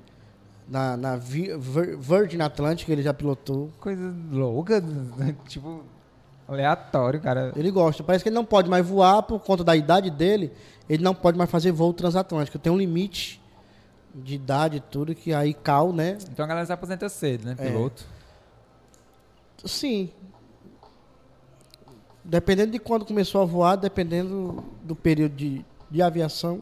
Na, 0.67 0.97
na 0.97 1.15
Vi- 1.15 1.55
Vir- 1.57 1.95
Virgin 1.97 2.41
Atlantic 2.41 2.89
ele 2.89 3.01
já 3.01 3.13
pilotou. 3.13 3.69
Coisa 3.79 4.13
louca, 4.31 4.83
tipo, 5.47 5.83
aleatório, 6.47 7.19
cara. 7.19 7.51
Ele 7.55 7.69
gosta. 7.69 8.03
Parece 8.03 8.23
que 8.23 8.29
ele 8.29 8.35
não 8.35 8.45
pode 8.45 8.69
mais 8.69 8.85
voar 8.85 9.23
por 9.23 9.39
conta 9.39 9.63
da 9.63 9.75
idade 9.75 10.09
dele. 10.09 10.51
Ele 10.89 11.03
não 11.03 11.13
pode 11.13 11.37
mais 11.37 11.49
fazer 11.49 11.71
voo 11.71 11.93
transatlântico. 11.93 12.57
Tem 12.57 12.71
um 12.71 12.77
limite 12.77 13.41
de 14.15 14.35
idade 14.35 14.77
e 14.77 14.79
tudo, 14.79 15.13
que 15.13 15.33
aí 15.33 15.53
cal, 15.53 15.91
né? 15.91 16.17
Então 16.31 16.45
a 16.45 16.47
galera 16.47 16.65
se 16.65 16.71
aposenta 16.73 17.09
cedo, 17.09 17.45
né? 17.45 17.55
É. 17.57 17.67
Piloto. 17.67 18.05
Sim. 19.65 20.09
Dependendo 22.23 22.71
de 22.71 22.79
quando 22.79 23.05
começou 23.05 23.41
a 23.41 23.45
voar, 23.45 23.75
dependendo 23.75 24.63
do 24.83 24.95
período 24.95 25.35
de, 25.35 25.65
de 25.89 26.01
aviação. 26.01 26.61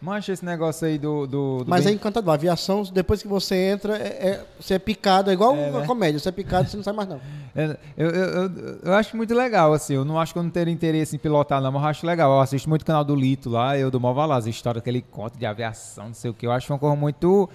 Mancha 0.00 0.32
esse 0.32 0.44
negócio 0.44 0.86
aí 0.86 0.98
do. 0.98 1.26
do, 1.26 1.64
do 1.64 1.70
Mas 1.70 1.82
é 1.82 1.88
bem- 1.88 1.94
encantador. 1.94 2.30
A 2.30 2.34
aviação, 2.34 2.82
depois 2.92 3.22
que 3.22 3.28
você 3.28 3.54
entra, 3.70 3.96
é, 3.96 4.28
é- 4.28 4.44
você 4.60 4.74
é 4.74 4.78
picado. 4.78 5.30
É 5.30 5.32
igual 5.32 5.56
É, 5.56 5.70
uma 5.70 5.80
né? 5.80 5.86
comédia. 5.86 6.18
Você 6.20 6.28
é 6.28 6.32
picado, 6.32 6.68
você 6.68 6.76
não 6.76 6.84
sai 6.84 6.92
mais 6.94 7.08
não. 7.08 7.20
É, 7.56 7.76
Eu, 7.96 8.10
eu, 8.10 8.24
eu, 8.42 8.50
eu 8.82 8.92
acho 8.94 9.16
muito 9.16 9.34
legal, 9.34 9.72
assim. 9.72 9.94
Eu 9.94 10.04
não 10.04 10.20
acho 10.20 10.34
que 10.34 10.38
eu 10.38 10.42
não 10.42 10.50
teria 10.50 10.72
interesse 10.72 11.16
em 11.16 11.18
pilotar, 11.18 11.60
não, 11.62 11.72
mas 11.72 11.82
eu 11.82 11.88
acho 11.88 12.06
legal. 12.06 12.30
Eu 12.32 12.40
assisto 12.40 12.68
muito 12.68 12.82
o 12.82 12.84
canal 12.84 13.02
do 13.02 13.14
Lito 13.14 13.48
lá, 13.48 13.78
eu 13.78 13.90
do 13.90 13.98
Mova 13.98 14.26
lá, 14.26 14.36
as 14.36 14.44
histórias 14.46 14.84
que 14.84 14.90
ele 14.90 15.00
conta 15.00 15.38
de 15.38 15.46
aviação, 15.46 16.08
não 16.08 16.14
sei 16.14 16.30
o 16.30 16.34
que. 16.34 16.46
Eu 16.46 16.52
acho 16.52 16.70
uma 16.70 16.78
coisa 16.78 16.94
muito. 16.94 17.48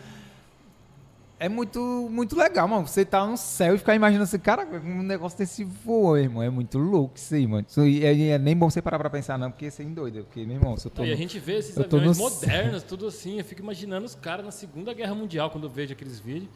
É 1.44 1.50
muito, 1.50 1.80
muito 2.12 2.36
legal, 2.38 2.68
mano. 2.68 2.86
Você 2.88 3.04
tá 3.04 3.26
no 3.26 3.36
céu 3.36 3.74
e 3.74 3.78
ficar 3.80 3.96
imaginando 3.96 4.26
assim, 4.26 4.38
cara, 4.38 4.64
um 4.86 5.02
negócio 5.02 5.36
desse 5.40 5.64
voa, 5.64 6.22
irmão. 6.22 6.44
É 6.44 6.52
muito 6.52 6.78
louco 6.78 7.16
isso 7.18 7.34
aí, 7.34 7.48
mano. 7.48 7.66
Isso 7.68 7.82
é, 7.82 8.30
é 8.30 8.38
nem 8.38 8.56
bom 8.56 8.70
você 8.70 8.80
parar 8.80 9.00
pra 9.00 9.10
pensar, 9.10 9.40
não, 9.40 9.50
porque 9.50 9.72
você 9.72 9.82
é 9.82 9.86
doido. 9.88 10.24
Porque, 10.24 10.46
meu 10.46 10.58
irmão, 10.58 10.78
se 10.78 10.86
eu 10.86 10.92
tô. 10.92 11.02
Não, 11.02 11.08
e 11.10 11.12
a 11.12 11.16
no- 11.16 11.18
gente 11.22 11.40
vê 11.40 11.58
esses 11.58 11.76
aviões 11.76 12.16
no 12.16 12.24
modernos, 12.24 12.84
tudo 12.84 13.08
assim. 13.08 13.40
Eu 13.40 13.44
fico 13.44 13.60
imaginando 13.64 14.06
os 14.06 14.14
caras 14.14 14.46
na 14.46 14.52
Segunda 14.52 14.94
Guerra 14.94 15.16
Mundial, 15.16 15.50
quando 15.50 15.64
eu 15.64 15.70
vejo 15.72 15.94
aqueles 15.94 16.20
vídeos, 16.20 16.48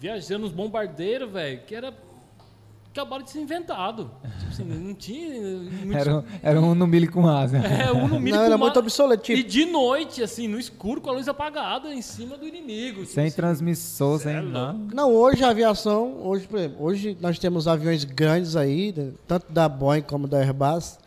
viajando 0.00 0.40
nos 0.42 0.52
bombardeiros, 0.52 1.30
velho, 1.30 1.60
que 1.64 1.74
era. 1.76 1.94
Acabaram 3.00 3.24
de 3.24 3.30
ser 3.30 3.40
inventado. 3.40 4.10
Tipo 4.38 4.50
assim, 4.52 4.64
não 4.64 4.94
tinha. 4.94 5.28
muito- 5.40 5.96
Era, 5.96 6.16
um- 6.18 6.24
era 6.42 6.60
um 6.60 6.74
no 6.74 6.86
milho 6.86 7.10
com 7.10 7.26
asa. 7.28 7.58
É, 7.58 7.92
um 7.92 8.08
no 8.08 8.14
mínimo 8.20 8.36
Não, 8.36 8.40
era 8.44 8.50
com 8.50 8.56
uma- 8.56 8.58
muito 8.66 8.78
obsoleto. 8.78 9.30
E 9.32 9.36
Tipo, 9.36 9.48
de 9.50 9.66
noite, 9.66 10.22
assim, 10.22 10.48
no 10.48 10.58
escuro, 10.58 11.00
com 11.00 11.10
a 11.10 11.12
luz 11.12 11.28
apagada, 11.28 11.92
em 11.94 12.02
cima 12.02 12.36
do 12.36 12.46
inimigo. 12.46 13.00
tipo 13.02 13.12
Sem 13.12 13.26
assim. 13.26 13.36
transmissor, 13.36 14.18
Cê 14.20 14.30
é 14.30 14.40
sem 14.40 14.50
nada. 14.50 14.78
não, 14.94 15.12
hoje 15.14 15.44
a 15.44 15.50
aviação, 15.50 16.16
hoje, 16.22 16.46
por 16.48 16.58
exemplo, 16.58 16.84
hoje 16.84 17.16
nós 17.20 17.38
temos 17.38 17.68
aviões 17.68 18.04
grandes 18.04 18.56
aí, 18.56 18.92
né, 18.96 19.12
tanto 19.26 19.52
da 19.52 19.68
Boeing 19.68 20.02
como 20.02 20.26
da 20.26 20.38
Airbus, 20.38 20.98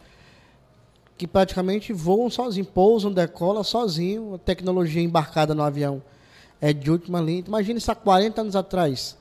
que 1.18 1.28
praticamente 1.28 1.92
voam 1.92 2.30
sozinho, 2.30 2.66
pousam, 2.66 3.12
decolam 3.12 3.64
sozinho, 3.64 4.36
a 4.36 4.38
tecnologia 4.38 5.02
embarcada 5.02 5.54
no 5.54 5.62
avião 5.64 6.02
é 6.62 6.72
de 6.72 6.90
última 6.90 7.20
linha. 7.20 7.44
Imagina 7.46 7.78
isso 7.78 7.92
há 7.92 7.96
40 7.96 8.40
anos 8.42 8.56
atrás, 8.56 9.18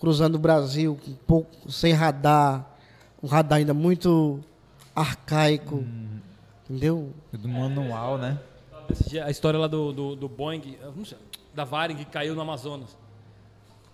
cruzando 0.00 0.36
o 0.36 0.38
Brasil, 0.38 0.98
com 1.04 1.12
pouco, 1.26 1.70
sem 1.70 1.92
radar, 1.92 2.64
um 3.22 3.26
radar 3.26 3.58
ainda 3.58 3.74
muito 3.74 4.40
arcaico, 4.94 5.84
entendeu? 6.68 7.12
Do 7.32 7.48
manual, 7.48 8.18
né? 8.18 8.38
A 9.24 9.30
história 9.30 9.58
lá 9.58 9.66
do, 9.66 9.92
do, 9.92 10.16
do 10.16 10.28
Boeing, 10.28 10.76
sei, 11.04 11.18
da 11.54 11.64
Varig, 11.64 11.98
que 12.04 12.10
caiu 12.10 12.34
no 12.34 12.40
Amazonas. 12.40 12.96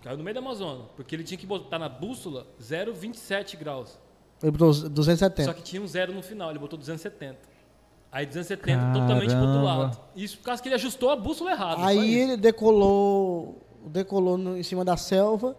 Caiu 0.01 0.17
no 0.17 0.23
meio 0.23 0.35
da 0.35 0.39
Amazônia, 0.39 0.85
porque 0.95 1.15
ele 1.15 1.23
tinha 1.23 1.37
que 1.37 1.47
botar 1.47 1.79
na 1.79 1.89
bússola 1.89 2.45
0,27 2.61 3.57
graus. 3.57 3.97
Ele 4.41 4.51
botou 4.51 4.71
270. 4.71 5.43
Só 5.45 5.53
que 5.53 5.63
tinha 5.63 5.81
um 5.81 5.87
zero 5.87 6.13
no 6.13 6.21
final, 6.21 6.49
ele 6.51 6.59
botou 6.59 6.77
270. 6.77 7.37
Aí 8.11 8.25
270 8.25 8.93
totalmente 8.93 9.31
pro 9.31 9.39
outro 9.39 9.53
Caramba. 9.63 9.65
lado. 9.83 9.99
Isso 10.15 10.37
por 10.37 10.43
causa 10.45 10.61
que 10.61 10.67
ele 10.69 10.75
ajustou 10.75 11.09
a 11.09 11.15
bússola 11.15 11.51
errada. 11.51 11.83
Aí 11.85 12.15
ele 12.15 12.37
decolou, 12.37 13.61
decolou 13.87 14.37
no- 14.37 14.55
em 14.57 14.63
cima 14.63 14.85
da 14.85 14.95
selva 14.95 15.55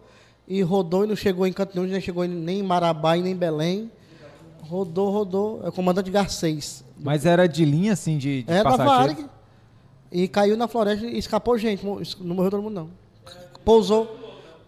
e 0.47 0.61
rodou 0.61 1.03
e 1.03 1.07
não 1.07 1.15
chegou 1.15 1.45
em 1.45 1.53
canto 1.53 1.75
nenhum, 1.75 1.91
nem 1.91 1.99
chegou 2.01 2.23
em- 2.23 2.27
nem 2.29 2.59
em 2.59 2.63
Marabá 2.63 3.17
e 3.17 3.21
nem 3.21 3.33
em 3.33 3.35
Belém. 3.35 3.91
Rodou, 4.61 5.09
rodou. 5.11 5.61
É 5.63 5.69
o 5.69 5.71
comandante 5.71 6.09
Garcês. 6.11 6.83
Mas 6.99 7.25
era 7.25 7.47
de 7.47 7.63
linha, 7.63 7.93
assim, 7.93 8.17
de, 8.17 8.43
de 8.43 8.51
É 8.51 8.63
da 8.63 8.71
passageiro? 8.71 9.13
Varig. 9.15 9.29
E 10.11 10.27
caiu 10.27 10.55
na 10.57 10.67
floresta 10.67 11.05
e 11.05 11.17
escapou 11.17 11.57
gente. 11.57 11.85
Não 11.85 12.35
morreu 12.35 12.51
todo 12.51 12.63
mundo, 12.63 12.73
não. 12.73 12.89
Pousou, 13.63 14.05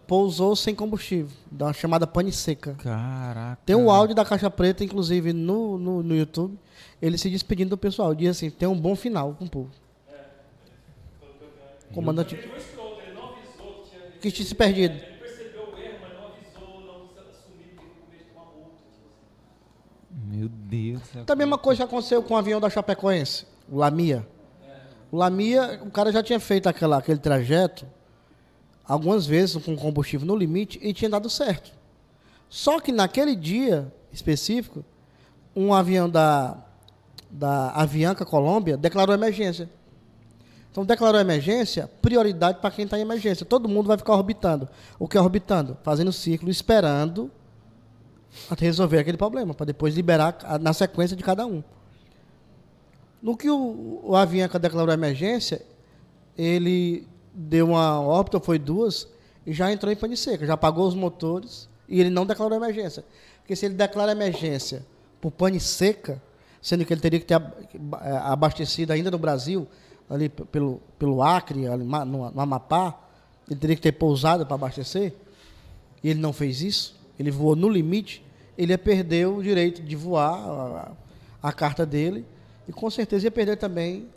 pousou 0.06 0.54
sem 0.54 0.74
combustível. 0.74 1.30
Uma 1.50 1.72
chamada 1.72 2.06
pane 2.06 2.30
seca. 2.32 2.74
Caraca. 2.74 3.58
Tem 3.64 3.74
um 3.74 3.90
áudio 3.90 4.14
da 4.14 4.24
Caixa 4.24 4.50
Preta, 4.50 4.84
inclusive, 4.84 5.32
no, 5.32 5.78
no, 5.78 6.02
no 6.02 6.14
YouTube. 6.14 6.58
Ele 7.00 7.16
se 7.16 7.30
despedindo 7.30 7.70
do 7.70 7.78
pessoal. 7.78 8.14
Diz 8.14 8.30
assim, 8.30 8.50
tem 8.50 8.68
um 8.68 8.78
bom 8.78 8.94
final 8.94 9.34
com 9.38 9.44
o 9.46 9.50
povo. 9.50 9.70
Comandante... 11.94 12.38
Que 14.20 14.30
tinha 14.30 14.46
se 14.46 14.54
perdido. 14.54 15.09
Meu 20.40 20.48
Deus. 20.48 21.02
Então, 21.14 21.34
a 21.34 21.36
mesma 21.36 21.58
coisa 21.58 21.78
que 21.78 21.82
aconteceu 21.82 22.22
com 22.22 22.32
o 22.32 22.36
avião 22.38 22.58
da 22.58 22.70
Chapecoense, 22.70 23.44
o 23.70 23.76
Lamia. 23.76 24.26
O 25.12 25.18
Lamia, 25.18 25.78
o 25.84 25.90
cara 25.90 26.10
já 26.10 26.22
tinha 26.22 26.40
feito 26.40 26.66
aquela, 26.66 26.96
aquele 26.96 27.18
trajeto 27.18 27.86
algumas 28.82 29.26
vezes 29.26 29.62
com 29.62 29.76
combustível 29.76 30.26
no 30.26 30.34
limite 30.34 30.80
e 30.82 30.94
tinha 30.94 31.10
dado 31.10 31.28
certo. 31.28 31.72
Só 32.48 32.80
que 32.80 32.90
naquele 32.90 33.36
dia 33.36 33.92
específico, 34.10 34.82
um 35.54 35.74
avião 35.74 36.08
da, 36.08 36.56
da 37.30 37.72
Avianca 37.72 38.24
Colômbia 38.24 38.78
declarou 38.78 39.14
emergência. 39.14 39.68
Então, 40.70 40.86
declarou 40.86 41.20
emergência, 41.20 41.90
prioridade 42.00 42.60
para 42.60 42.70
quem 42.70 42.86
está 42.86 42.96
em 42.98 43.02
emergência. 43.02 43.44
Todo 43.44 43.68
mundo 43.68 43.88
vai 43.88 43.98
ficar 43.98 44.14
orbitando. 44.14 44.66
O 44.98 45.06
que 45.06 45.18
é 45.18 45.20
orbitando? 45.20 45.76
Fazendo 45.82 46.12
círculo, 46.12 46.50
esperando 46.50 47.30
resolver 48.58 48.98
aquele 48.98 49.16
problema, 49.16 49.54
para 49.54 49.66
depois 49.66 49.94
liberar 49.94 50.38
a- 50.44 50.58
na 50.58 50.72
sequência 50.72 51.16
de 51.16 51.22
cada 51.22 51.46
um. 51.46 51.62
No 53.22 53.36
que 53.36 53.50
o, 53.50 54.00
o 54.02 54.16
Avianca 54.16 54.58
declarou 54.58 54.92
emergência, 54.94 55.62
ele 56.36 57.06
deu 57.34 57.68
uma 57.68 58.00
órbita, 58.00 58.40
foi 58.40 58.58
duas, 58.58 59.06
e 59.46 59.52
já 59.52 59.70
entrou 59.70 59.92
em 59.92 59.96
pane 59.96 60.16
seca, 60.16 60.46
já 60.46 60.54
apagou 60.54 60.86
os 60.86 60.94
motores 60.94 61.68
e 61.88 62.00
ele 62.00 62.10
não 62.10 62.24
declarou 62.24 62.56
emergência. 62.56 63.04
Porque 63.40 63.54
se 63.56 63.66
ele 63.66 63.74
declara 63.74 64.12
emergência 64.12 64.84
por 65.20 65.30
pane 65.30 65.60
seca, 65.60 66.22
sendo 66.62 66.84
que 66.84 66.92
ele 66.92 67.00
teria 67.00 67.18
que 67.20 67.26
ter 67.26 67.34
eh, 67.34 68.16
abastecido 68.22 68.92
ainda 68.92 69.10
no 69.10 69.18
Brasil, 69.18 69.66
ali 70.08 70.28
pelo, 70.28 70.80
pelo 70.98 71.22
Acre, 71.22 71.66
ali 71.66 71.84
no, 71.84 72.30
no 72.30 72.40
Amapá, 72.40 72.98
ele 73.48 73.58
teria 73.58 73.76
que 73.76 73.82
ter 73.82 73.92
pousado 73.92 74.46
para 74.46 74.54
abastecer, 74.54 75.14
e 76.02 76.10
ele 76.10 76.20
não 76.20 76.32
fez 76.32 76.62
isso, 76.62 76.99
ele 77.20 77.30
voou 77.30 77.54
no 77.54 77.68
limite, 77.68 78.24
ele 78.56 78.72
ia 78.72 78.78
perder 78.78 79.26
o 79.26 79.42
direito 79.42 79.82
de 79.82 79.94
voar, 79.96 80.34
a, 81.42 81.48
a 81.48 81.52
carta 81.52 81.84
dele, 81.86 82.26
e 82.68 82.72
com 82.72 82.88
certeza 82.90 83.26
ia 83.26 83.30
perder 83.30 83.56
também 83.56 84.08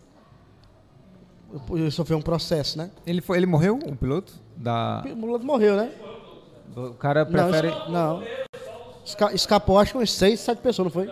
Ele 1.71 1.91
sofreu 1.91 2.17
um 2.17 2.21
processo, 2.21 2.77
né? 2.77 2.89
Ele, 3.05 3.21
foi, 3.21 3.38
ele 3.38 3.45
morreu, 3.45 3.77
o 3.77 3.95
piloto? 3.95 4.34
Da... 4.57 4.99
O 5.05 5.15
piloto 5.15 5.45
morreu, 5.45 5.75
né? 5.77 5.91
O 6.75 6.93
cara 6.95 7.25
prefere. 7.25 7.67
Não, 7.69 7.75
es- 7.77 7.89
não. 7.89 8.23
Esca- 9.05 9.34
escapou 9.34 9.77
acho 9.77 9.91
que 9.91 9.97
uns 9.99 10.11
seis, 10.11 10.39
sete 10.39 10.59
pessoas, 10.59 10.85
não 10.85 10.91
foi? 10.91 11.07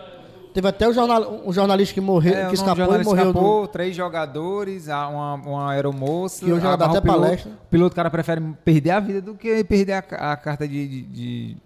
Teve 0.52 0.66
até 0.68 0.88
o 0.88 0.92
jornal, 0.92 1.40
um 1.46 1.52
jornalista 1.52 1.94
que 1.94 2.00
morreu, 2.00 2.34
É, 2.34 2.42
que 2.42 2.48
do 2.48 2.54
escapou 2.54 2.84
e 3.00 3.04
morreu. 3.04 3.28
escapou, 3.28 3.66
três 3.68 3.94
jogadores, 3.96 4.88
uma, 4.88 5.34
uma 5.34 5.70
aeromoça. 5.72 6.44
Que 6.44 6.52
hoje 6.52 6.66
ela 6.66 6.76
dá 6.76 6.84
agarrar 6.86 6.98
até 6.98 7.00
piloto, 7.00 7.20
palestra. 7.22 7.52
O 7.52 7.70
piloto, 7.70 7.92
o 7.92 7.96
cara 7.96 8.10
prefere 8.10 8.40
perder 8.64 8.90
a 8.90 9.00
vida 9.00 9.20
do 9.22 9.34
que 9.34 9.62
perder 9.64 9.92
a, 9.92 10.32
a 10.32 10.36
carta 10.36 10.66
de, 10.66 10.88
de, 10.88 11.02
de 11.02 11.56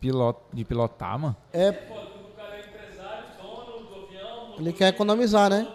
piloto, 0.00 0.40
de 0.52 0.64
pilotar, 0.64 1.18
mano. 1.18 1.36
Do... 1.52 1.58
É. 1.58 1.90
Ele 4.58 4.72
quer 4.72 4.88
economizar, 4.88 5.48
né? 5.48 5.66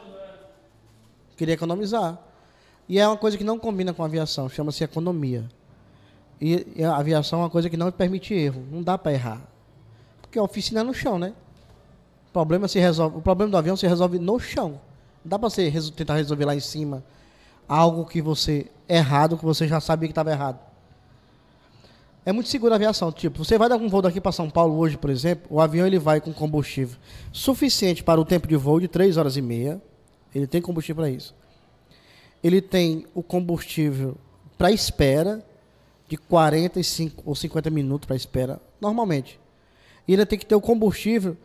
Queria 1.35 1.53
economizar. 1.53 2.19
E 2.87 2.99
é 2.99 3.07
uma 3.07 3.17
coisa 3.17 3.37
que 3.37 3.43
não 3.43 3.57
combina 3.57 3.93
com 3.93 4.03
a 4.03 4.05
aviação, 4.05 4.47
chama-se 4.47 4.83
economia. 4.83 5.45
E, 6.39 6.67
e 6.75 6.83
a 6.83 6.95
aviação 6.95 7.39
é 7.39 7.43
uma 7.43 7.49
coisa 7.49 7.69
que 7.69 7.77
não 7.77 7.91
permite 7.91 8.33
erro, 8.33 8.63
não 8.71 8.83
dá 8.83 8.97
para 8.97 9.13
errar. 9.13 9.41
Porque 10.21 10.37
a 10.37 10.43
oficina 10.43 10.81
é 10.81 10.83
no 10.83 10.93
chão, 10.93 11.17
né? 11.17 11.33
O 12.29 12.31
problema, 12.31 12.67
se 12.67 12.79
resolve, 12.79 13.17
o 13.17 13.21
problema 13.21 13.51
do 13.51 13.57
avião 13.57 13.75
se 13.75 13.87
resolve 13.87 14.19
no 14.19 14.39
chão. 14.39 14.79
Não 15.23 15.29
dá 15.29 15.39
para 15.39 15.49
você 15.49 15.71
tentar 15.95 16.15
resolver 16.15 16.45
lá 16.45 16.55
em 16.55 16.59
cima 16.59 17.03
algo 17.67 18.05
que 18.05 18.21
você 18.21 18.69
errado, 18.87 19.37
que 19.37 19.45
você 19.45 19.67
já 19.67 19.79
sabia 19.79 20.07
que 20.07 20.11
estava 20.11 20.31
errado. 20.31 20.59
É 22.25 22.31
muito 22.31 22.49
seguro 22.49 22.73
a 22.73 22.75
aviação. 22.75 23.11
Tipo, 23.11 23.45
você 23.45 23.57
vai 23.57 23.69
dar 23.69 23.75
um 23.77 23.87
voo 23.87 24.01
daqui 24.01 24.19
para 24.19 24.31
São 24.31 24.49
Paulo 24.49 24.77
hoje, 24.77 24.97
por 24.97 25.11
exemplo, 25.11 25.45
o 25.49 25.61
avião 25.61 25.85
ele 25.85 25.99
vai 25.99 26.19
com 26.19 26.33
combustível 26.33 26.97
suficiente 27.31 28.03
para 28.03 28.19
o 28.19 28.25
tempo 28.25 28.47
de 28.47 28.55
voo 28.55 28.79
de 28.79 28.87
3 28.87 29.17
horas 29.17 29.37
e 29.37 29.41
meia. 29.41 29.79
Ele 30.33 30.47
tem 30.47 30.61
combustível 30.61 31.03
para 31.03 31.11
isso. 31.11 31.35
Ele 32.43 32.61
tem 32.61 33.05
o 33.13 33.21
combustível 33.21 34.17
para 34.57 34.71
espera 34.71 35.45
de 36.07 36.17
45 36.17 37.23
ou 37.25 37.35
50 37.35 37.69
minutos 37.69 38.07
para 38.07 38.15
espera, 38.15 38.59
normalmente. 38.81 39.39
E 40.07 40.13
ele 40.13 40.25
tem 40.25 40.37
que 40.37 40.45
ter 40.45 40.55
o 40.55 40.61
combustível 40.61 41.37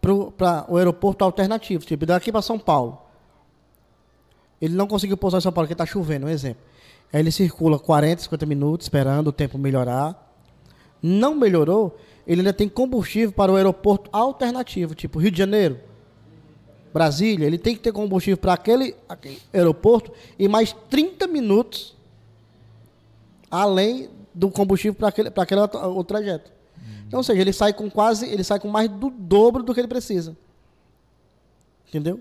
para 0.00 0.66
o 0.68 0.76
aeroporto 0.76 1.24
alternativo. 1.24 1.84
Tipo, 1.84 2.04
daqui 2.04 2.32
para 2.32 2.42
São 2.42 2.58
Paulo. 2.58 3.00
Ele 4.60 4.74
não 4.74 4.86
conseguiu 4.86 5.16
pousar 5.16 5.38
em 5.38 5.40
São 5.40 5.52
Paulo 5.52 5.66
porque 5.66 5.74
está 5.74 5.86
chovendo, 5.86 6.26
um 6.26 6.28
exemplo. 6.28 6.62
Aí 7.16 7.22
ele 7.22 7.32
circula 7.32 7.78
40, 7.78 8.24
50 8.24 8.44
minutos 8.44 8.84
esperando 8.84 9.28
o 9.28 9.32
tempo 9.32 9.56
melhorar. 9.56 10.36
Não 11.02 11.34
melhorou, 11.34 11.96
ele 12.26 12.42
ainda 12.42 12.52
tem 12.52 12.68
combustível 12.68 13.32
para 13.32 13.50
o 13.50 13.56
aeroporto 13.56 14.10
alternativo, 14.12 14.94
tipo 14.94 15.18
Rio 15.18 15.30
de 15.30 15.38
Janeiro, 15.38 15.80
Brasília. 16.92 17.46
Ele 17.46 17.56
tem 17.56 17.74
que 17.74 17.80
ter 17.80 17.90
combustível 17.90 18.36
para 18.36 18.52
aquele, 18.52 18.94
aquele 19.08 19.40
aeroporto 19.50 20.12
e 20.38 20.46
mais 20.46 20.76
30 20.90 21.26
minutos 21.26 21.96
além 23.50 24.10
do 24.34 24.50
combustível 24.50 24.92
para 24.92 25.08
aquele, 25.08 25.32
aquele 25.34 25.60
outro, 25.62 25.80
outro 25.80 26.04
trajeto. 26.04 26.52
Então, 27.06 27.20
ou 27.20 27.24
seja, 27.24 27.40
ele 27.40 27.54
sai 27.54 27.72
com 27.72 27.90
quase, 27.90 28.26
ele 28.26 28.44
sai 28.44 28.60
com 28.60 28.68
mais 28.68 28.90
do 28.90 29.08
dobro 29.08 29.62
do 29.62 29.72
que 29.72 29.80
ele 29.80 29.88
precisa. 29.88 30.36
Entendeu? 31.88 32.20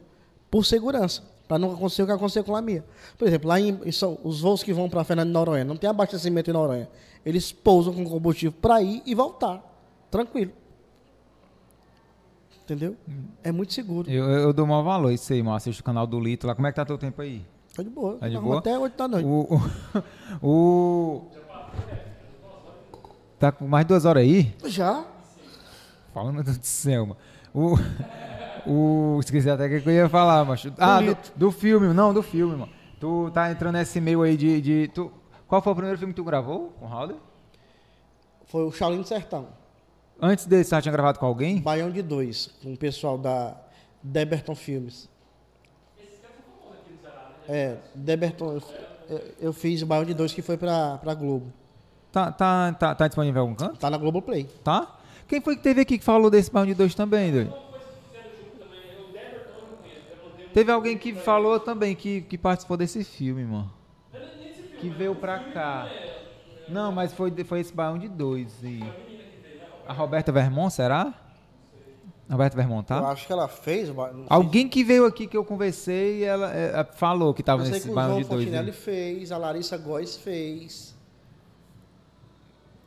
Por 0.49 0.65
segurança. 0.65 1.34
Para 1.47 1.59
não 1.59 1.71
acontecer 1.71 2.01
o 2.03 2.05
que 2.07 2.11
aconteceu 2.11 2.43
com 2.43 2.55
a 2.55 2.61
minha. 2.61 2.83
Por 3.17 3.27
exemplo, 3.27 3.47
lá 3.47 3.59
em, 3.59 3.91
São- 3.91 4.17
os 4.23 4.41
voos 4.41 4.63
que 4.63 4.73
vão 4.73 4.89
para 4.89 5.03
Fernando 5.03 5.27
de 5.27 5.33
Noronha, 5.33 5.63
não 5.63 5.77
tem 5.77 5.89
abastecimento 5.89 6.49
em 6.49 6.53
Noronha. 6.53 6.89
Eles 7.25 7.51
pousam 7.51 7.93
com 7.93 8.03
combustível 8.05 8.51
para 8.59 8.81
ir 8.81 9.01
e 9.05 9.13
voltar. 9.13 9.61
Tranquilo. 10.09 10.51
Entendeu? 12.63 12.95
É 13.43 13.51
muito 13.51 13.73
seguro. 13.73 14.09
Eu, 14.09 14.25
eu 14.25 14.53
dou 14.53 14.65
maior 14.65 14.81
valor 14.81 15.11
isso 15.11 15.31
aí, 15.31 15.43
mano. 15.43 15.55
Assiste 15.55 15.81
o 15.81 15.83
canal 15.83 16.07
do 16.07 16.19
Lito 16.19 16.47
lá. 16.47 16.55
Como 16.55 16.65
é 16.67 16.71
que 16.71 16.75
tá 16.75 16.83
teu 16.85 16.97
tempo 16.97 17.21
aí? 17.21 17.45
Tá 17.75 17.83
de 17.83 17.89
boa. 17.89 18.15
Tá 18.17 18.27
de 18.27 18.33
Nós 18.35 18.43
boa? 18.43 18.57
Até 18.59 18.77
8 18.79 18.97
da 18.97 19.07
noite. 19.07 19.25
O, 19.27 19.61
o, 20.41 20.47
o- 20.49 21.21
Tá 23.37 23.51
com 23.51 23.67
mais 23.67 23.85
de 23.85 23.89
duas 23.89 24.05
horas 24.05 24.23
aí? 24.23 24.55
Já? 24.65 25.05
Fala, 26.13 26.31
meu 26.31 26.41
Deus 26.43 26.57
do 26.57 26.65
céu, 26.65 27.05
mano. 27.05 27.17
O. 27.53 27.75
O. 28.67 29.19
Esqueci 29.19 29.49
até 29.49 29.65
o 29.65 29.81
que 29.81 29.89
eu 29.89 29.93
ia 29.93 30.09
falar, 30.09 30.43
macho. 30.45 30.73
Ah, 30.77 31.01
do, 31.01 31.17
do 31.35 31.51
filme, 31.51 31.93
não, 31.93 32.13
do 32.13 32.21
filme, 32.23 32.55
mano. 32.55 32.71
Tu 32.99 33.29
tá 33.31 33.51
entrando 33.51 33.75
nesse 33.75 33.99
meio 34.01 34.21
aí 34.21 34.35
de. 34.37 34.61
de 34.61 34.87
tu, 34.93 35.11
qual 35.47 35.61
foi 35.61 35.73
o 35.73 35.75
primeiro 35.75 35.97
filme 35.97 36.13
que 36.13 36.21
tu 36.21 36.23
gravou 36.25 36.73
com 36.79 36.85
o 36.85 36.89
Howler? 36.91 37.17
Foi 38.47 38.63
o 38.63 38.71
Shaolin 38.71 39.01
do 39.01 39.07
Sertão. 39.07 39.47
Antes 40.21 40.45
desse, 40.45 40.69
você 40.69 40.75
já 40.75 40.81
tinha 40.81 40.91
gravado 40.91 41.19
com 41.19 41.25
alguém? 41.25 41.59
Baião 41.61 41.91
de 41.91 42.01
Dois, 42.01 42.49
com 42.63 42.73
o 42.73 42.77
pessoal 42.77 43.17
da 43.17 43.55
Deberton 44.01 44.55
Filmes. 44.55 45.09
É, 47.47 47.77
Deberton, 47.93 48.59
eu, 49.09 49.21
eu- 49.39 49.53
fiz 49.53 49.81
o 49.81 49.85
Baião 49.85 50.03
de 50.05 50.13
Dois 50.13 50.33
que 50.33 50.41
foi 50.41 50.57
pra, 50.57 50.97
pra 50.97 51.13
Globo. 51.13 51.51
Tá, 52.11 52.31
tá, 52.31 52.73
tá, 52.73 52.95
tá 52.95 53.07
disponível 53.07 53.39
em 53.39 53.41
algum 53.41 53.55
canto? 53.55 53.77
Tá 53.77 53.89
na 53.89 53.97
Globoplay. 53.97 54.45
Tá? 54.63 54.97
Quem 55.27 55.41
foi 55.41 55.55
que 55.55 55.61
teve 55.63 55.81
aqui 55.81 55.97
que 55.97 56.03
falou 56.03 56.29
desse 56.29 56.49
Barão 56.51 56.65
de 56.65 56.73
Dois 56.73 56.95
também, 56.95 57.31
doido? 57.31 57.53
Teve 60.55 60.71
alguém 60.71 60.97
que 60.97 61.13
falou 61.13 61.59
também 61.59 61.93
que, 61.93 62.21
que 62.21 62.37
participou 62.37 62.77
desse 62.77 63.03
filme, 63.03 63.43
mano. 63.43 63.69
Que 64.79 64.87
veio 64.87 65.13
pra 65.13 65.37
cá. 65.51 65.85
Não, 66.69 66.93
mas 66.93 67.11
foi, 67.11 67.29
foi 67.43 67.59
esse 67.59 67.73
Barão 67.73 67.97
de 67.97 68.07
Dois. 68.07 68.63
E... 68.63 68.79
A 69.85 69.91
Roberta 69.91 70.31
Vermont, 70.31 70.73
será? 70.73 71.13
Roberta 72.31 72.55
Vermont, 72.55 72.89
Eu 72.89 73.01
tá? 73.01 73.09
acho 73.09 73.27
que 73.27 73.33
ela 73.33 73.49
fez. 73.49 73.89
o 73.89 73.95
Alguém 74.29 74.69
que 74.69 74.81
veio 74.81 75.05
aqui 75.05 75.27
que 75.27 75.35
eu 75.35 75.43
conversei, 75.43 76.23
ela 76.23 76.49
é, 76.55 76.85
falou 76.85 77.33
que 77.33 77.43
tava 77.43 77.61
Eu 77.65 77.69
nesse 77.69 77.89
o 77.89 77.93
João 77.93 78.07
de 78.21 78.23
Dois. 78.23 78.27
Fontinelli 78.45 78.69
aí. 78.69 78.73
fez, 78.73 79.33
a 79.33 79.37
Larissa 79.37 79.77
Góes 79.77 80.15
fez. 80.15 80.95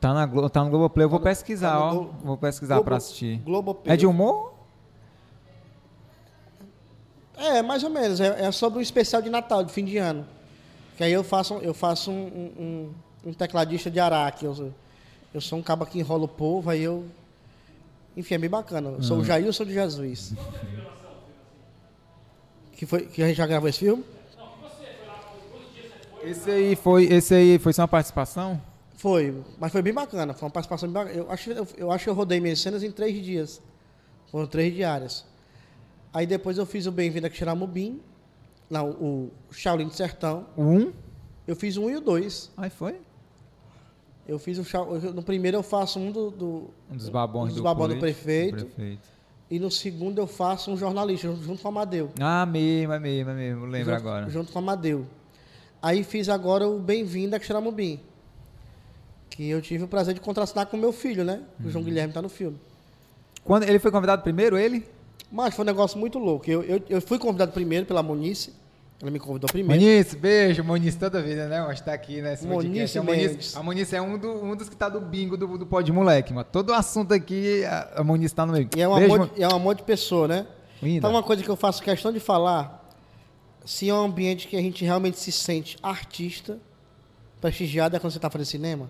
Tá, 0.01 0.11
na, 0.11 0.49
tá 0.49 0.63
no 0.63 0.71
Globoplay, 0.71 1.05
eu 1.05 1.09
vou 1.09 1.19
Tá 1.19 1.25
pesquisar, 1.25 1.77
ó. 1.79 2.07
Vou 2.23 2.35
pesquisar 2.35 2.75
Globo- 2.77 2.85
pra 2.85 2.97
assistir. 2.97 3.37
Globoplay. 3.45 3.93
É 3.93 3.95
de 3.95 4.07
humor? 4.07 4.48
É, 7.39 7.61
mais 7.61 7.83
ou 7.83 7.89
menos. 7.89 8.19
É, 8.19 8.45
é 8.45 8.51
sobre 8.51 8.79
um 8.79 8.81
especial 8.81 9.21
de 9.21 9.29
Natal, 9.29 9.63
de 9.63 9.71
fim 9.71 9.85
de 9.85 9.97
ano. 9.97 10.25
Que 10.97 11.03
aí 11.03 11.11
eu 11.13 11.23
faço, 11.23 11.53
eu 11.55 11.73
faço 11.73 12.11
um, 12.11 12.93
um- 13.25 13.29
um- 13.29 13.33
tecladista 13.33 13.89
de 13.89 13.99
Araque. 13.99 14.45
Eu, 14.45 14.53
sou- 14.55 14.73
eu 15.33 15.41
sou 15.41 15.57
um 15.59 15.61
cabo 15.63 15.85
que 15.85 15.97
enrola 15.99 16.25
o 16.25 16.27
povo, 16.27 16.69
aí 16.69 16.81
eu. 16.83 17.05
Enfim, 18.17 18.35
é 18.35 18.37
bem 18.37 18.49
bacana. 18.49 18.89
Eu 18.89 19.03
sou 19.03 19.17
Ah. 19.17 19.19
o 19.21 19.23
Jailson 19.23 19.63
de 19.65 19.73
Jesus. 19.73 20.33
Que, 22.75 22.85
foi, 22.85 23.05
que 23.05 23.21
a 23.23 23.27
gente 23.27 23.37
já 23.37 23.47
gravou 23.47 23.69
esse 23.69 23.79
filme? 23.79 24.03
Esse 26.23 26.51
aí 26.51 26.75
foi, 26.75 27.05
esse 27.05 27.33
aí 27.33 27.57
foi 27.59 27.71
só 27.71 27.83
uma 27.83 27.87
participação? 27.87 28.61
Foi, 28.97 29.33
mas 29.57 29.71
foi 29.71 29.81
bem 29.81 29.93
bacana. 29.93 30.33
Foi 30.33 30.45
uma 30.45 30.51
participação 30.51 30.89
bem 30.89 30.93
bacana. 31.01 31.17
Eu 31.17 31.31
acho, 31.31 31.49
eu, 31.51 31.67
eu 31.77 31.91
acho 31.91 32.03
que 32.03 32.09
eu 32.09 32.13
rodei 32.13 32.41
minhas 32.41 32.59
cenas 32.59 32.83
em 32.83 32.91
três 32.91 33.23
dias. 33.23 33.61
Foram 34.29 34.45
três 34.45 34.73
diárias. 34.73 35.23
Aí 36.13 36.25
depois 36.25 36.57
eu 36.57 36.65
fiz 36.65 36.85
o 36.85 36.91
Bem-vindo 36.91 37.27
a 37.27 37.29
Xeramubim, 37.29 38.01
lá, 38.69 38.83
o, 38.83 39.31
o 39.49 39.53
Shaolin 39.53 39.87
do 39.87 39.93
Sertão. 39.93 40.45
O 40.55 40.63
um? 40.63 40.93
Eu 41.47 41.55
fiz 41.55 41.77
um 41.77 41.89
e 41.89 41.95
o 41.95 42.01
dois. 42.01 42.51
Aí 42.57 42.69
foi? 42.69 42.99
Eu 44.27 44.37
fiz 44.37 44.57
o 44.59 44.63
Shao- 44.63 44.95
eu- 44.95 45.13
no 45.13 45.23
primeiro 45.23 45.57
eu 45.57 45.63
faço 45.63 45.99
um 45.99 46.11
do, 46.11 46.29
do 46.31 46.69
Um 46.91 46.95
dos 46.97 47.09
babões 47.09 47.45
um 47.45 47.47
dos 47.47 47.55
do, 47.57 47.63
babões 47.63 47.93
do 47.95 47.99
prefeito. 47.99 48.57
do 48.57 48.65
prefeito. 48.67 49.09
e 49.49 49.59
no 49.59 49.71
segundo 49.71 50.19
eu 50.19 50.27
faço 50.27 50.69
um 50.71 50.77
jornalista 50.77 51.27
junto 51.41 51.61
com 51.61 51.67
o 51.67 51.71
Amadeu. 51.71 52.11
Ah, 52.19 52.45
mesmo, 52.45 52.93
é 52.93 52.99
mesmo, 52.99 53.31
é 53.31 53.33
mesmo. 53.33 53.65
Lembro 53.65 53.93
junto, 53.93 54.07
agora. 54.07 54.29
Junto 54.29 54.51
com 54.51 54.59
o 54.59 54.61
Amadeu. 54.61 55.05
Aí 55.81 56.03
fiz 56.03 56.29
agora 56.29 56.67
o 56.67 56.77
Bem-vindo 56.79 57.35
a 57.35 57.39
Xeramubim. 57.39 57.99
Que 59.29 59.49
eu 59.49 59.61
tive 59.61 59.83
o 59.83 59.87
prazer 59.87 60.13
de 60.13 60.19
contracenar 60.19 60.67
com 60.67 60.75
o 60.77 60.79
meu 60.79 60.91
filho, 60.91 61.23
né? 61.23 61.41
O 61.59 61.63
Uhum. 61.63 61.69
João 61.71 61.83
Guilherme 61.83 62.13
tá 62.13 62.21
no 62.21 62.29
filme. 62.29 62.59
Quando 63.43 63.63
ele 63.63 63.79
foi 63.79 63.89
convidado 63.91 64.21
primeiro, 64.21 64.57
ele? 64.57 64.85
Mas 65.31 65.53
foi 65.55 65.63
um 65.63 65.67
negócio 65.67 65.97
muito 65.99 66.17
louco. 66.17 66.49
Eu, 66.49 66.63
eu, 66.63 66.81
eu 66.89 67.01
fui 67.01 67.19
convidado 67.19 67.51
primeiro 67.51 67.85
pela 67.85 68.01
Monice. 68.01 68.53
Ela 69.01 69.11
me 69.11 69.19
convidou 69.19 69.47
primeiro. 69.49 69.81
Monice, 69.81 70.17
beijo. 70.17 70.63
Monice 70.63 70.97
toda 70.97 71.21
vida, 71.21 71.47
né? 71.47 71.61
Mas 71.65 71.79
tá 71.79 71.93
aqui 71.93 72.21
nesse 72.21 72.45
Monice. 72.63 72.97
A. 72.97 73.03
Monice, 73.03 73.57
a 73.57 73.63
Monice 73.63 73.95
é 73.95 74.01
um, 74.01 74.17
do- 74.17 74.43
um 74.43 74.55
dos 74.55 74.67
que 74.67 74.75
tá 74.75 74.89
do 74.89 74.99
bingo 74.99 75.37
do, 75.37 75.57
do 75.57 75.65
Pod 75.65 75.89
Moleque, 75.91 76.33
mano. 76.33 76.47
Todo 76.51 76.73
assunto 76.73 77.13
aqui, 77.13 77.63
a, 77.63 77.93
a 77.97 78.03
Monice 78.03 78.35
tá 78.35 78.45
no 78.45 78.51
meio. 78.53 78.67
E 78.75 78.81
é 78.81 78.87
um, 78.89 78.95
beijo, 78.95 79.15
amor, 79.15 79.29
de- 79.29 79.41
é 79.43 79.47
um 79.47 79.55
amor 79.55 79.75
de 79.75 79.83
pessoa, 79.83 80.27
né? 80.27 80.47
Linda. 80.81 80.97
Então, 80.97 81.11
uma 81.11 81.23
coisa 81.23 81.41
que 81.43 81.49
eu 81.49 81.55
faço 81.55 81.81
questão 81.81 82.11
de 82.11 82.19
falar, 82.19 82.89
se 83.63 83.87
é 83.89 83.93
um 83.93 84.03
ambiente 84.03 84.47
que 84.47 84.57
a 84.57 84.61
gente 84.61 84.83
realmente 84.83 85.17
se 85.19 85.31
sente 85.31 85.77
artista, 85.81 86.57
prestigiado, 87.39 87.95
é 87.95 87.99
quando 87.99 88.11
você 88.11 88.17
está 88.17 88.29
fazendo 88.29 88.47
cinema, 88.47 88.89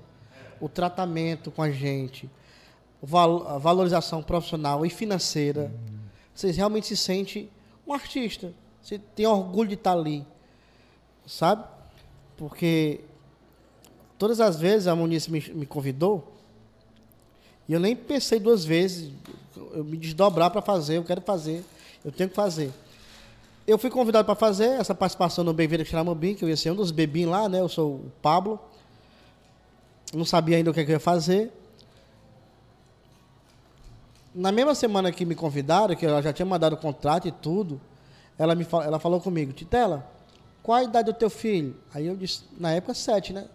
o 0.60 0.68
tratamento 0.68 1.52
com 1.52 1.62
a 1.62 1.70
gente, 1.70 2.28
val- 3.02 3.48
a 3.48 3.58
valorização 3.60 4.24
profissional 4.24 4.84
e 4.86 4.90
financeira, 4.90 5.72
você 6.40 6.52
realmente 6.52 6.88
se 6.88 6.96
sente 6.96 7.50
um 7.86 7.94
artista. 7.94 8.54
Você 8.82 8.98
tem 8.98 9.26
orgulho 9.26 9.68
de 9.68 9.76
estar 9.76 9.92
ali, 9.92 10.26
sabe? 11.28 11.66
Porque 12.38 13.02
todas 14.18 14.40
as 14.40 14.58
vezes 14.58 14.88
a 14.88 14.96
Munice 14.96 15.30
me, 15.30 15.42
me 15.50 15.66
convidou, 15.66 16.34
e 17.68 17.74
eu 17.74 17.80
nem 17.80 17.94
pensei 17.94 18.40
duas 18.40 18.64
vezes, 18.64 19.12
eu 19.74 19.84
me 19.84 19.98
desdobrar 19.98 20.50
para 20.50 20.62
fazer, 20.62 20.96
eu 20.96 21.04
quero 21.04 21.20
fazer, 21.22 21.64
eu 22.06 22.12
tenho 22.12 22.30
que 22.30 22.36
fazer. 22.36 22.72
eu 23.68 23.78
fui 23.78 23.90
convidado 23.90 24.26
para 24.26 24.34
fazer 24.34 24.80
essa 24.80 24.96
participação 24.96 25.44
no 25.44 25.54
Bem-vindo 25.54 25.84
Xaramobim, 25.84 26.36
que 26.36 26.46
eu 26.46 26.50
ia 26.50 26.56
ser 26.56 26.72
um 26.72 26.76
dos 26.76 26.90
bebinhos 26.90 27.32
lá, 27.32 27.50
né? 27.50 27.60
Eu 27.60 27.68
sou 27.68 27.96
o 27.96 28.12
Pablo. 28.22 28.58
Não 30.14 30.24
sabia 30.24 30.56
ainda 30.56 30.72
o 30.72 30.74
que, 30.74 30.80
é 30.80 30.86
que 30.86 30.92
eu 30.92 30.96
ia 30.96 31.00
fazer. 31.02 31.52
Na 34.40 34.54
mesma 34.54 34.74
semana 34.74 35.12
que 35.12 35.26
me 35.26 35.36
convidaram, 35.36 35.94
que 35.98 36.06
ela 36.06 36.22
já 36.22 36.32
tinha 36.32 36.46
mandado 36.46 36.72
o 36.74 36.78
contrato 36.78 37.28
e 37.28 37.32
tudo, 37.32 37.80
ela, 38.38 38.56
me, 38.56 38.64
fa- 38.64 38.86
ela 38.86 38.98
falou 38.98 39.20
comigo, 39.20 39.52
Titela, 39.52 40.10
qual 40.64 40.78
a 40.78 40.84
idade 40.86 41.12
do 41.12 41.18
teu 41.18 41.30
filho? 41.30 41.76
Aí 41.94 42.08
eu 42.08 42.16
disse, 42.16 42.44
na 42.58 42.72
época, 42.72 42.94
sete, 42.94 43.34
né? 43.34 43.48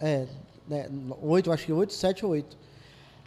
É, 0.00 0.26
né, 0.68 0.88
oito, 1.22 1.50
acho 1.50 1.66
que 1.66 1.72
oito, 1.72 1.92
sete 1.92 2.24
ou 2.24 2.30
oito. 2.30 2.56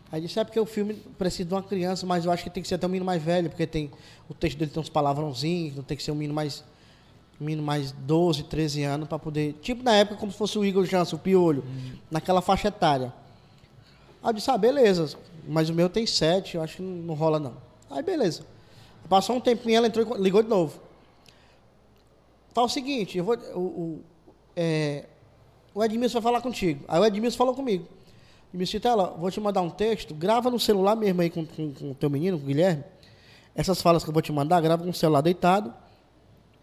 Aí 0.09 0.21
disse, 0.21 0.39
é 0.39 0.43
porque 0.45 0.59
o 0.59 0.65
filme 0.65 0.93
precisa 1.17 1.49
de 1.49 1.53
uma 1.53 1.61
criança, 1.61 2.05
mas 2.05 2.23
eu 2.23 2.31
acho 2.31 2.41
que 2.45 2.49
tem 2.49 2.63
que 2.63 2.69
ser 2.69 2.75
até 2.75 2.87
um 2.87 2.89
menino 2.89 3.05
mais 3.05 3.21
velho, 3.21 3.49
porque 3.49 3.67
tem 3.67 3.91
o 4.29 4.33
texto 4.33 4.57
dele 4.57 4.71
tem 4.71 4.81
uns 4.81 4.87
palavrãozinhos, 4.89 5.75
não 5.75 5.83
tem 5.83 5.97
que 5.97 6.01
ser 6.03 6.11
um 6.11 6.15
menino 6.15 6.33
mais 6.33 6.63
um 7.41 7.43
menino 7.43 7.61
mais 7.63 7.91
12, 7.91 8.43
13 8.43 8.83
anos 8.83 9.07
para 9.09 9.19
poder, 9.19 9.53
tipo 9.61 9.83
na 9.83 9.95
época 9.95 10.17
como 10.17 10.31
se 10.31 10.37
fosse 10.37 10.57
o 10.57 10.63
Igor 10.65 10.85
Jansen, 10.85 11.15
o 11.17 11.21
Piolho, 11.21 11.63
naquela 12.09 12.41
faixa 12.41 12.69
etária. 12.69 13.13
Aí 14.21 14.29
eu 14.29 14.33
disse, 14.33 14.51
ah, 14.51 14.57
beleza, 14.57 15.17
mas 15.47 15.69
o 15.69 15.73
meu 15.73 15.89
tem 15.89 16.05
7, 16.05 16.55
eu 16.55 16.61
acho 16.61 16.77
que 16.77 16.81
não, 16.81 17.13
rola 17.13 17.39
não. 17.39 17.53
Aí 17.89 18.03
beleza. 18.03 18.43
Passou 19.07 19.35
um 19.35 19.39
tempinho, 19.39 19.77
ela 19.77 19.87
entrou 19.87 20.17
e 20.17 20.21
ligou 20.21 20.43
de 20.43 20.49
novo. 20.49 20.79
Fala 22.53 22.67
o 22.67 22.69
seguinte, 22.69 23.17
eu 23.17 23.23
vou, 23.23 23.35
o, 23.55 23.59
o, 23.59 24.03
é, 24.55 25.05
o 25.73 25.83
Edmilson 25.83 26.19
vai 26.19 26.31
falar 26.31 26.41
contigo. 26.41 26.83
Aí 26.87 26.99
o 26.99 27.05
Edmilson 27.05 27.37
falou 27.37 27.55
comigo. 27.55 27.87
Edmilson, 28.49 28.71
Titela, 28.71 29.15
vou 29.17 29.31
te 29.31 29.39
mandar 29.39 29.61
um 29.61 29.69
texto, 29.69 30.13
grava 30.13 30.51
no 30.51 30.59
celular 30.59 30.95
mesmo 30.95 31.21
aí 31.21 31.29
com, 31.29 31.41
o 31.41 31.95
teu 31.95 32.09
menino, 32.09 32.37
com 32.37 32.43
o 32.43 32.47
Guilherme. 32.47 32.83
Essas 33.55 33.81
falas 33.81 34.03
que 34.03 34.09
eu 34.09 34.13
vou 34.13 34.21
te 34.21 34.31
mandar, 34.31 34.61
grava 34.61 34.83
com 34.83 34.89
o 34.89 34.93
celular 34.93 35.21
deitado, 35.21 35.73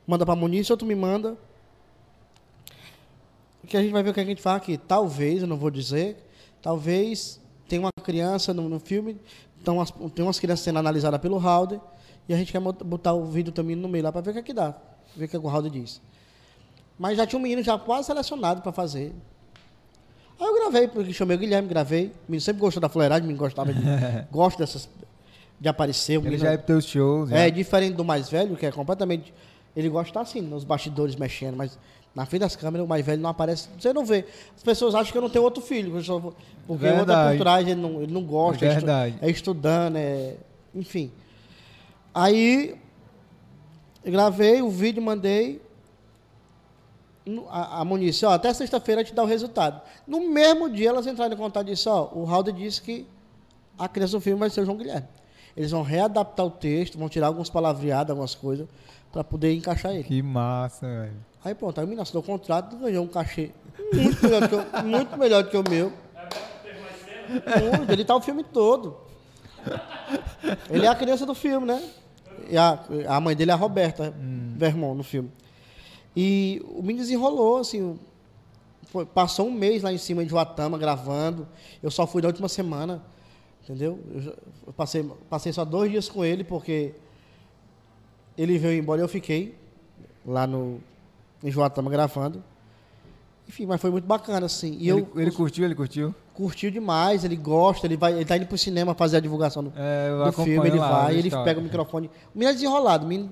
manda 0.07 0.24
pra 0.24 0.37
Muniz, 0.37 0.70
ou 0.70 0.77
tu 0.77 0.85
me 0.85 0.95
manda. 0.95 1.37
Que 3.66 3.77
a 3.77 3.83
gente 3.83 3.93
vai 3.93 4.03
ver 4.03 4.11
o 4.11 4.15
que 4.15 4.20
a 4.20 4.24
gente 4.24 4.41
faz 4.41 4.59
aqui. 4.59 4.78
Talvez, 4.78 5.43
eu 5.43 5.49
não 5.49 5.57
vou 5.57 5.70
dizer, 5.70 6.16
talvez 6.62 7.41
tenha 7.69 7.81
uma 7.81 7.91
criança 8.03 8.53
no, 8.55 8.69
no 8.69 8.79
filme, 8.81 9.17
então 9.61 9.81
as- 9.81 9.91
tem 10.15 10.25
umas 10.25 10.39
crianças 10.39 10.65
sendo 10.65 10.79
analisadas 10.79 11.21
pelo 11.21 11.39
Halder, 11.39 11.81
e 12.29 12.35
a 12.35 12.37
gente 12.37 12.53
quer 12.53 12.61
botar 12.61 13.13
o 13.15 13.25
vídeo 13.27 13.53
também 13.53 13.77
no 13.77 13.89
meio 13.89 14.05
lá 14.05 14.13
para 14.13 14.21
ver 14.21 14.31
o 14.31 14.33
que 14.35 14.39
é 14.39 14.43
que 14.43 14.53
dá, 14.53 14.75
ver 15.17 15.25
o 15.27 15.29
que, 15.29 15.37
é 15.37 15.41
que 15.41 15.47
o 15.47 15.49
Halder 15.49 15.71
diz. 15.71 16.01
Mas 16.99 17.17
já 17.17 17.27
tinha 17.27 17.39
um 17.39 17.43
menino 17.43 17.63
já 17.63 17.79
quase 17.79 18.07
selecionado 18.07 18.63
para 18.63 18.73
fazer. 18.73 19.13
Aí 20.41 20.47
eu 20.47 20.55
gravei, 20.55 20.89
porque 20.89 21.13
chamei 21.13 21.37
o 21.37 21.41
Guilherme, 21.41 21.69
gravei. 21.69 22.07
O 22.07 22.31
menino 22.33 22.41
sempre 22.41 22.61
gostou 22.61 22.81
da 22.81 22.89
fuleiragem, 22.89 23.23
menino 23.23 23.39
gostava 23.39 23.73
de. 23.73 23.81
gosta 24.31 24.59
dessas. 24.65 24.89
de 25.61 25.69
aparecer. 25.69 26.19
O 26.19 26.21
Ele 26.21 26.31
menino, 26.31 26.45
já 26.45 26.53
é 26.53 26.57
teus 26.57 26.85
shows. 26.85 27.31
é 27.33 27.45
já. 27.45 27.49
diferente 27.51 27.95
do 27.95 28.05
mais 28.05 28.29
velho, 28.29 28.57
que 28.57 28.67
é 28.67 28.73
completamente. 28.73 29.33
Ele 29.75 29.89
gosta 29.89 30.21
assim, 30.21 30.41
nos 30.41 30.65
bastidores 30.65 31.17
mexendo, 31.17 31.57
mas 31.57 31.79
na 32.17 32.25
frente 32.25 32.41
das 32.41 32.57
câmeras 32.57 32.87
o 32.87 32.89
mais 32.89 33.05
velho 33.05 33.21
não 33.21 33.29
aparece. 33.29 33.69
Você 33.79 33.93
não 33.93 34.03
vê. 34.07 34.25
As 34.57 34.63
pessoas 34.63 34.95
acham 34.95 35.13
que 35.13 35.19
eu 35.19 35.23
não 35.23 35.29
tenho 35.29 35.45
outro 35.45 35.63
filho, 35.63 35.93
porque 35.93 36.11
o 36.11 36.99
outro 36.99 37.13
é 37.13 37.31
por 37.33 37.39
trás, 37.39 37.69
ele 37.69 37.79
não, 37.79 38.01
ele 38.03 38.13
não 38.13 38.25
gosta, 38.25 38.65
é, 38.65 38.69
estu- 38.69 38.81
Verdade. 38.87 39.19
é 39.21 39.31
estudando, 39.31 39.97
é. 39.97 40.37
Enfim. 40.75 41.13
Aí 42.15 42.75
eu 44.03 44.11
gravei 44.11 44.63
o 44.63 44.71
vídeo, 44.71 45.03
mandei. 45.03 45.61
A, 47.51 47.83
a 47.83 47.85
ó, 47.85 48.31
até 48.33 48.55
sexta-feira 48.55 49.05
te 49.05 49.13
dá 49.13 49.23
o 49.23 49.27
resultado. 49.27 49.83
No 50.07 50.27
mesmo 50.31 50.71
dia 50.71 50.89
elas 50.89 51.07
entraram 51.07 51.35
em 51.35 51.37
contato 51.37 51.67
e 51.67 51.73
disse, 51.73 51.87
ó, 51.87 52.09
o 52.15 52.25
Halder 52.25 52.55
disse 52.55 52.81
que 52.81 53.07
a 53.79 53.87
criança 53.89 54.13
do 54.17 54.21
filme 54.23 54.39
vai 54.41 54.49
ser 54.49 54.63
o 54.63 54.65
João 54.65 54.79
Guilherme. 54.79 55.07
Eles 55.55 55.71
vão 55.71 55.83
readaptar 55.83 56.47
o 56.47 56.51
texto, 56.51 56.97
vão 56.97 57.11
tirar 57.11 57.27
alguns 57.27 57.51
palavreados, 57.51 58.11
algumas 58.11 58.35
coisas, 58.35 58.67
para 59.13 59.23
poder 59.25 59.53
encaixar 59.55 59.93
ele. 59.93 60.05
Que 60.05 60.23
massa, 60.23 60.87
velho. 60.87 61.17
Aí 61.47 61.55
pronto, 61.55 61.78
aí 61.78 61.85
o 61.85 61.86
menino 61.86 62.02
assinou 62.02 62.24
o 62.24 62.27
contrato, 62.27 62.74
ganhou 62.77 63.05
um 63.05 63.09
cachê 63.09 63.52
muito 63.94 64.20
melhor 64.24 64.40
do 64.40 64.48
que, 64.48 64.55
o- 64.56 64.85
muito 64.85 65.16
melhor 65.16 65.44
que 65.48 65.56
o 65.56 65.62
meu. 65.70 65.93
Muito, 67.78 67.93
ele 67.93 68.05
tá 68.05 68.16
o 68.16 68.20
filme 68.20 68.43
todo. 68.43 68.97
Ele 70.68 70.85
é 70.85 70.89
a 70.89 70.94
criança 70.97 71.24
do 71.24 71.35
filme, 71.36 71.64
né? 71.66 71.89
E 72.48 72.56
a, 72.56 72.81
a 73.09 73.20
mãe 73.20 73.36
dele 73.36 73.52
é 73.52 73.55
a 73.55 73.56
Roberta 73.56 74.12
Vermont 74.56 74.97
no 74.97 75.05
filme. 75.05 75.31
E 76.16 76.60
o 76.68 76.81
menino 76.82 76.98
desenrolou, 77.01 77.59
assim, 77.59 77.97
foi- 78.86 79.06
passou 79.06 79.47
um 79.47 79.52
mês 79.52 79.85
lá 79.85 79.93
em 79.93 79.98
cima 79.98 80.24
em 80.24 80.28
Joatama 80.28 80.77
gravando. 80.77 81.47
Eu 81.81 81.93
só 81.93 82.09
fui 82.09 82.23
na 82.23 82.28
última 82.28 82.48
semana, 82.48 83.05
entendeu? 83.62 84.01
Eu, 84.12 84.36
eu 84.66 84.73
passei, 84.73 85.09
passei 85.31 85.52
só 85.52 85.64
dois 85.64 85.93
dias 85.93 86.09
com 86.09 86.24
ele, 86.24 86.43
porque 86.43 86.93
ele 88.36 88.59
veio 88.59 88.81
embora 88.81 89.01
e 89.01 89.05
eu 89.05 89.09
fiquei 89.09 89.56
lá 90.24 90.44
no, 90.47 90.81
em 91.43 91.51
Joatama 91.51 91.91
gravando. 91.91 92.43
Enfim, 93.49 93.65
mas 93.65 93.81
foi 93.81 93.91
muito 93.91 94.07
bacana, 94.07 94.47
assim. 94.47 94.77
E 94.81 94.91
ele, 94.91 95.07
eu 95.15 95.21
ele 95.21 95.31
curtiu, 95.31 95.65
ele 95.65 95.75
curtiu? 95.75 96.15
curtiu 96.35 96.71
demais, 96.71 97.25
ele 97.25 97.37
gosta, 97.37 97.87
ele 97.87 97.97
vai, 97.97 98.13
ele 98.13 98.25
tá 98.25 98.37
indo 98.37 98.47
pro 98.47 98.59
cinema 98.59 98.93
fazer 98.95 99.17
a 99.19 99.21
divulgação 99.21 99.65
do, 99.65 99.73
É, 99.77 100.11
do 100.27 100.33
filme, 100.33 100.69
ele 100.69 100.79
lá, 100.79 100.91
vai, 101.05 101.15
ele 101.17 101.29
história. 101.29 101.45
pega 101.47 101.61
o 101.61 101.63
microfone. 101.63 102.09
O 102.35 102.39
menino 102.39 102.51
é 102.51 102.55
desenrolado, 102.55 103.07
o 103.07 103.09
menino, 103.09 103.31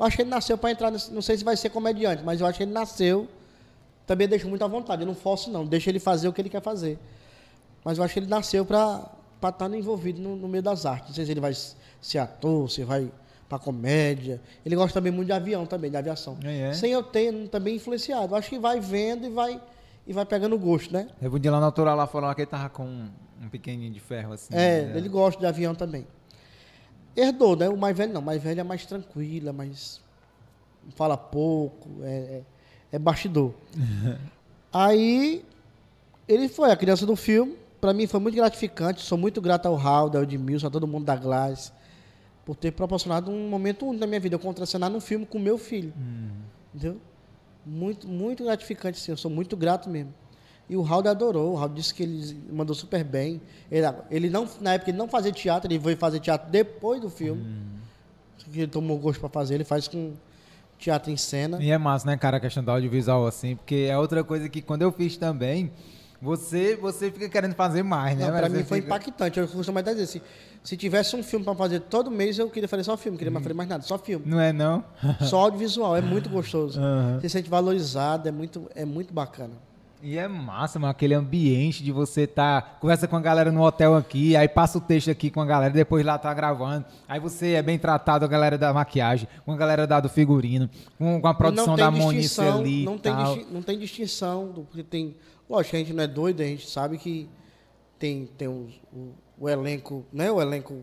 eu 0.00 0.06
acho 0.06 0.16
que 0.16 0.22
ele 0.22 0.30
nasceu 0.30 0.56
para 0.56 0.70
entrar, 0.70 0.90
nesse- 0.90 1.12
não 1.12 1.20
sei 1.20 1.36
se 1.36 1.44
vai 1.44 1.56
ser 1.56 1.68
comediante, 1.70 2.22
mas 2.24 2.40
eu 2.40 2.46
acho 2.46 2.56
que 2.56 2.62
ele 2.64 2.72
nasceu, 2.72 3.28
também 4.06 4.26
deixo 4.28 4.48
muito 4.48 4.64
à 4.64 4.68
vontade, 4.68 5.02
eu 5.02 5.06
não 5.06 5.14
forço 5.14 5.50
não, 5.50 5.66
deixa 5.66 5.90
ele 5.90 5.98
fazer 5.98 6.26
o 6.28 6.32
que 6.32 6.40
ele 6.40 6.48
quer 6.48 6.62
fazer. 6.62 6.98
Mas 7.84 7.98
eu 7.98 8.04
acho 8.04 8.14
que 8.14 8.20
ele 8.20 8.28
nasceu 8.28 8.64
para 8.64 9.10
estar 9.46 9.70
envolvido 9.74 10.18
no, 10.22 10.34
no 10.36 10.48
meio 10.48 10.62
das 10.62 10.86
artes, 10.86 11.08
não 11.08 11.14
sei 11.16 11.26
se 11.26 11.30
ele 11.32 11.40
vai 11.40 11.52
ser 12.00 12.18
ator, 12.18 12.70
se 12.70 12.82
vai 12.84 13.10
para 13.48 13.58
comédia. 13.58 14.40
Ele 14.64 14.76
gosta 14.76 14.94
também 14.94 15.10
muito 15.10 15.26
de 15.26 15.32
avião 15.32 15.64
também, 15.64 15.90
de 15.90 15.96
aviação. 15.96 16.36
É, 16.44 16.70
é. 16.70 16.72
Sem 16.74 16.92
eu 16.92 17.02
ter 17.02 17.32
também 17.48 17.76
influenciado. 17.76 18.34
Acho 18.34 18.50
que 18.50 18.58
vai 18.58 18.78
vendo 18.78 19.26
e 19.26 19.30
vai 19.30 19.60
e 20.06 20.12
vai 20.12 20.24
pegando 20.24 20.58
gosto, 20.58 20.92
né? 20.92 21.08
Eu 21.20 21.30
podia 21.30 21.50
lá 21.50 21.60
na 21.60 21.66
altura 21.66 21.94
lá 21.94 22.06
falar 22.06 22.34
que 22.34 22.40
ele 22.40 22.50
tava 22.50 22.70
com 22.70 22.84
um, 22.84 23.10
um 23.42 23.48
pequenininho 23.48 23.92
de 23.92 24.00
ferro 24.00 24.32
assim. 24.32 24.54
É, 24.54 24.86
né? 24.86 24.92
ele 24.96 25.08
gosta 25.08 25.38
de 25.38 25.46
avião 25.46 25.74
também. 25.74 26.06
Herdou, 27.14 27.56
né? 27.56 27.68
O 27.68 27.76
mais 27.76 27.96
velho 27.96 28.12
não. 28.12 28.20
O 28.20 28.24
mais 28.24 28.42
velho 28.42 28.60
é 28.60 28.64
mais 28.64 28.86
tranquilo, 28.86 29.48
é 29.48 29.52
mais. 29.52 30.00
fala 30.94 31.16
pouco, 31.16 31.88
é, 32.02 32.08
é, 32.08 32.42
é 32.92 32.98
bastidor. 32.98 33.52
Aí, 34.72 35.44
ele 36.26 36.48
foi 36.48 36.70
a 36.70 36.76
criança 36.76 37.04
do 37.04 37.16
filme. 37.16 37.56
Pra 37.80 37.92
mim 37.92 38.06
foi 38.06 38.20
muito 38.20 38.34
gratificante. 38.34 39.02
Sou 39.02 39.18
muito 39.18 39.40
grato 39.40 39.66
ao 39.66 39.74
Raul, 39.74 40.10
ao 40.14 40.22
Edmilson, 40.22 40.68
a 40.68 40.70
todo 40.70 40.86
mundo 40.86 41.04
da 41.04 41.16
Glass, 41.16 41.72
por 42.48 42.56
ter 42.56 42.70
proporcionado 42.70 43.30
um 43.30 43.46
momento 43.46 43.84
único 43.84 44.00
na 44.00 44.06
minha 44.06 44.18
vida. 44.18 44.34
Eu 44.34 44.38
contracenar 44.38 44.88
num 44.88 45.02
filme 45.02 45.26
com 45.26 45.38
meu 45.38 45.58
filho. 45.58 45.92
Entendeu? 46.74 46.96
Muito, 47.66 48.08
muito 48.08 48.42
gratificante, 48.42 48.98
sim. 48.98 49.10
Eu 49.10 49.18
sou 49.18 49.30
muito 49.30 49.54
grato 49.54 49.90
mesmo. 49.90 50.14
E 50.66 50.74
o 50.74 50.80
Raul 50.80 51.06
adorou. 51.06 51.52
O 51.52 51.56
Raul 51.56 51.68
disse 51.74 51.92
que 51.92 52.02
ele 52.04 52.40
mandou 52.50 52.74
super 52.74 53.04
bem. 53.04 53.38
Ele, 53.70 53.84
ele 54.10 54.30
não, 54.30 54.48
na 54.62 54.72
época 54.72 54.90
ele 54.90 54.96
não 54.96 55.08
fazia 55.08 55.30
teatro, 55.30 55.70
ele 55.70 55.78
veio 55.78 55.98
fazer 55.98 56.20
teatro 56.20 56.50
depois 56.50 57.02
do 57.02 57.10
filme. 57.10 57.44
Que 58.50 58.60
ele 58.60 58.66
tomou 58.68 58.96
gosto 58.98 59.20
para 59.20 59.28
fazer, 59.28 59.56
ele 59.56 59.64
faz 59.64 59.86
com 59.86 60.14
teatro 60.78 61.10
em 61.10 61.18
cena. 61.18 61.62
E 61.62 61.70
é 61.70 61.76
massa, 61.76 62.06
né, 62.06 62.16
cara, 62.16 62.38
a 62.38 62.40
questão 62.40 62.64
do 62.64 62.70
audiovisual 62.70 63.26
assim, 63.26 63.56
porque 63.56 63.88
é 63.90 63.98
outra 63.98 64.24
coisa 64.24 64.48
que 64.48 64.62
quando 64.62 64.80
eu 64.80 64.90
fiz 64.90 65.18
também, 65.18 65.70
você, 66.22 66.76
você 66.76 67.10
fica 67.10 67.28
querendo 67.28 67.54
fazer 67.54 67.82
mais, 67.82 68.16
né? 68.16 68.30
Não, 68.30 68.38
pra 68.38 68.48
mim 68.48 68.64
foi 68.64 68.80
fica- 68.80 68.86
impactante. 68.86 69.38
Eu 69.38 69.46
costumo 69.48 69.74
mais 69.74 69.84
dizer, 69.84 70.06
se, 70.06 70.22
se 70.62 70.76
tivesse 70.76 71.16
um 71.16 71.22
filme 71.22 71.44
para 71.44 71.54
fazer 71.54 71.80
todo 71.80 72.10
mês, 72.10 72.38
eu 72.38 72.48
queria 72.50 72.68
fazer 72.68 72.84
só 72.84 72.96
filme, 72.96 73.16
queria 73.16 73.30
mais 73.30 73.42
fazer 73.42 73.54
mais 73.54 73.68
nada, 73.68 73.82
só 73.82 73.98
filme. 73.98 74.24
Não 74.26 74.40
é 74.40 74.52
não? 74.52 74.84
só 75.22 75.40
audiovisual, 75.40 75.96
é 75.96 76.00
muito 76.00 76.28
gostoso. 76.28 76.78
Aham. 76.80 77.18
Você 77.20 77.28
se 77.28 77.32
sente 77.32 77.48
valorizado, 77.50 78.28
é 78.28 78.32
muito, 78.32 78.70
é 78.74 78.84
muito 78.84 79.12
bacana. 79.14 79.52
E 80.00 80.16
é 80.16 80.28
massa, 80.28 80.78
mano, 80.78 80.92
aquele 80.92 81.12
ambiente 81.12 81.82
de 81.82 81.90
você 81.90 82.24
tá, 82.24 82.62
conversa 82.80 83.08
com 83.08 83.16
a 83.16 83.20
galera 83.20 83.50
no 83.50 83.62
hotel 83.62 83.96
aqui, 83.96 84.36
aí 84.36 84.46
passa 84.46 84.78
o 84.78 84.80
texto 84.80 85.10
aqui 85.10 85.28
com 85.28 85.40
a 85.40 85.44
galera, 85.44 85.74
depois 85.74 86.06
lá 86.06 86.16
tá 86.16 86.32
gravando. 86.32 86.84
Aí 87.08 87.18
você 87.18 87.54
é 87.54 87.62
bem 87.62 87.76
tratado, 87.80 88.24
a 88.24 88.28
galera 88.28 88.56
da 88.56 88.72
maquiagem, 88.72 89.26
com 89.44 89.50
a 89.50 89.56
galera 89.56 89.88
da 89.88 89.98
do 89.98 90.08
figurino, 90.08 90.70
com, 90.96 91.20
com 91.20 91.26
a 91.26 91.34
produção 91.34 91.74
da 91.74 91.90
Monice 91.90 92.40
ali 92.40 92.84
não 92.84 92.96
tem, 92.96 93.12
tal. 93.12 93.36
não 93.50 93.60
tem 93.60 93.76
distinção, 93.76 94.52
porque 94.54 94.84
tem. 94.84 95.16
Lógico, 95.50 95.74
a 95.74 95.78
gente 95.80 95.92
não 95.92 96.04
é 96.04 96.06
doido, 96.06 96.42
a 96.42 96.44
gente 96.44 96.70
sabe 96.70 96.96
que 96.96 97.28
tem, 97.98 98.26
tem 98.38 98.46
os- 98.46 98.80
o 99.40 99.48
elenco, 99.48 100.04
né? 100.12 100.30
O 100.30 100.40
elenco 100.40 100.82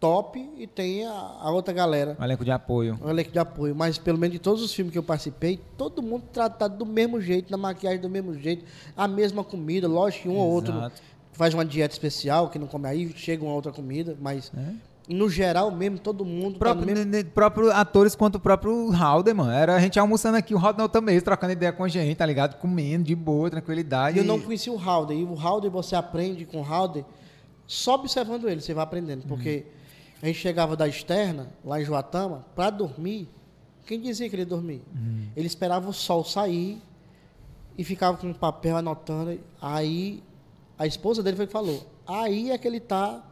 top 0.00 0.38
e 0.56 0.66
tem 0.66 1.04
a, 1.06 1.10
a 1.12 1.50
outra 1.50 1.72
galera. 1.74 2.16
Um 2.20 2.24
elenco 2.24 2.44
de 2.44 2.50
apoio. 2.50 2.98
O 3.02 3.10
elenco 3.10 3.30
de 3.32 3.38
apoio. 3.38 3.74
Mas 3.74 3.98
pelo 3.98 4.18
menos 4.18 4.32
de 4.34 4.38
todos 4.38 4.62
os 4.62 4.72
filmes 4.72 4.92
que 4.92 4.98
eu 4.98 5.02
participei, 5.02 5.60
todo 5.76 6.02
mundo 6.02 6.24
tratado 6.32 6.76
do 6.76 6.86
mesmo 6.86 7.20
jeito, 7.20 7.50
na 7.50 7.56
maquiagem 7.56 8.00
do 8.00 8.08
mesmo 8.08 8.34
jeito, 8.34 8.64
a 8.96 9.08
mesma 9.08 9.42
comida, 9.42 9.88
lógico 9.88 10.24
que 10.24 10.28
um 10.28 10.36
ou 10.36 10.48
outro 10.48 10.72
Exato. 10.76 11.02
faz 11.32 11.52
uma 11.54 11.64
dieta 11.64 11.94
especial, 11.94 12.48
que 12.48 12.58
não 12.58 12.66
come 12.66 12.86
aí, 12.88 13.12
chega 13.16 13.44
uma 13.44 13.54
outra 13.54 13.72
comida, 13.72 14.16
mas 14.20 14.52
no 15.08 15.28
geral 15.28 15.70
mesmo, 15.70 15.98
todo 15.98 16.24
mundo 16.24 16.52
tá 16.54 16.58
Próprio, 16.58 16.86
mesmo 16.86 17.04
ne- 17.04 17.22
ne- 17.22 17.24
próprio 17.24 17.72
atores 17.72 18.14
quanto 18.14 18.34
o 18.36 18.40
próprio 18.40 18.90
Halder, 18.92 19.34
mano. 19.34 19.50
Era 19.50 19.74
a 19.74 19.80
gente 19.80 19.98
almoçando 19.98 20.36
aqui, 20.36 20.54
o 20.54 20.58
Halder 20.58 20.82
outra 20.82 21.00
mesa, 21.00 21.24
trocando 21.24 21.54
ideia 21.54 21.72
com 21.72 21.82
a 21.82 21.88
gente, 21.88 22.14
tá 22.14 22.26
ligado? 22.26 22.56
Comendo 22.58 23.04
de 23.04 23.14
boa, 23.16 23.50
tranquilidade. 23.50 24.18
E 24.18 24.20
eu 24.20 24.24
não 24.24 24.38
conhecia 24.38 24.72
o 24.72 24.76
Halder. 24.76 25.16
E 25.16 25.24
o 25.24 25.34
Halder, 25.34 25.70
você 25.70 25.96
aprende 25.96 26.44
com 26.44 26.60
o 26.60 26.62
Halder 26.62 27.04
só 27.68 27.94
observando 27.94 28.48
ele, 28.48 28.60
você 28.60 28.74
vai 28.74 28.82
aprendendo. 28.82 29.24
Porque 29.28 29.64
A 30.20 30.26
gente 30.26 30.40
chegava 30.40 30.74
da 30.76 30.88
externa, 30.88 31.48
lá 31.64 31.80
em 31.80 31.84
Joatama, 31.84 32.44
pra 32.54 32.70
dormir. 32.70 33.28
Quem 33.86 34.00
dizia 34.00 34.28
que 34.28 34.34
ele 34.34 34.42
ia 34.42 34.46
dormir? 34.46 34.82
Ele 35.36 35.46
esperava 35.46 35.88
o 35.88 35.92
sol 35.92 36.24
sair 36.24 36.82
e 37.76 37.84
ficava 37.84 38.16
com 38.16 38.26
um 38.26 38.34
papel 38.34 38.76
anotando. 38.76 39.38
Aí 39.62 40.20
a 40.76 40.86
esposa 40.86 41.22
dele 41.22 41.36
foi 41.36 41.46
que 41.46 41.52
falou. 41.52 41.86
Aí 42.04 42.50
é 42.50 42.58
que 42.58 42.66
ele 42.66 42.80
tá 42.80 43.22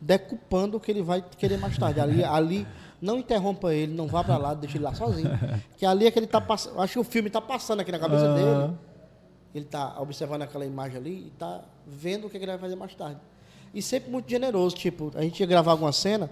decupando 0.00 0.76
o 0.76 0.80
que 0.80 0.90
ele 0.92 1.02
vai 1.02 1.20
querer 1.20 1.58
mais 1.58 1.76
tarde. 1.76 1.98
Ali, 2.00 2.22
ali 2.22 2.66
não 3.02 3.18
interrompa 3.18 3.74
ele, 3.74 3.92
não 3.92 4.06
vá 4.06 4.22
pra 4.22 4.36
lá, 4.36 4.54
deixa 4.54 4.76
ele 4.76 4.84
lá 4.84 4.94
sozinho. 4.94 5.30
Que 5.76 5.84
ali 5.84 6.06
é 6.06 6.10
que 6.12 6.18
ele 6.18 6.28
tá 6.28 6.40
passando. 6.40 6.80
Acho 6.80 6.92
que 6.92 6.98
o 7.00 7.04
filme 7.04 7.28
tá 7.28 7.40
passando 7.40 7.80
aqui 7.80 7.90
na 7.90 7.98
cabeça 7.98 8.24
Aham. 8.26 8.34
dele. 8.68 8.78
Ele 9.52 9.64
tá 9.64 10.00
observando 10.00 10.42
aquela 10.42 10.64
imagem 10.64 10.96
ali 10.98 11.26
e 11.26 11.30
tá 11.30 11.62
vendo 11.84 12.28
o 12.28 12.30
que 12.30 12.36
ele 12.36 12.46
vai 12.46 12.58
fazer 12.58 12.76
mais 12.76 12.94
tarde. 12.94 13.18
E 13.74 13.82
sempre 13.82 14.10
muito 14.10 14.28
generoso, 14.28 14.74
tipo, 14.74 15.12
a 15.14 15.22
gente 15.22 15.40
ia 15.40 15.46
gravar 15.46 15.72
alguma 15.72 15.92
cena 15.92 16.30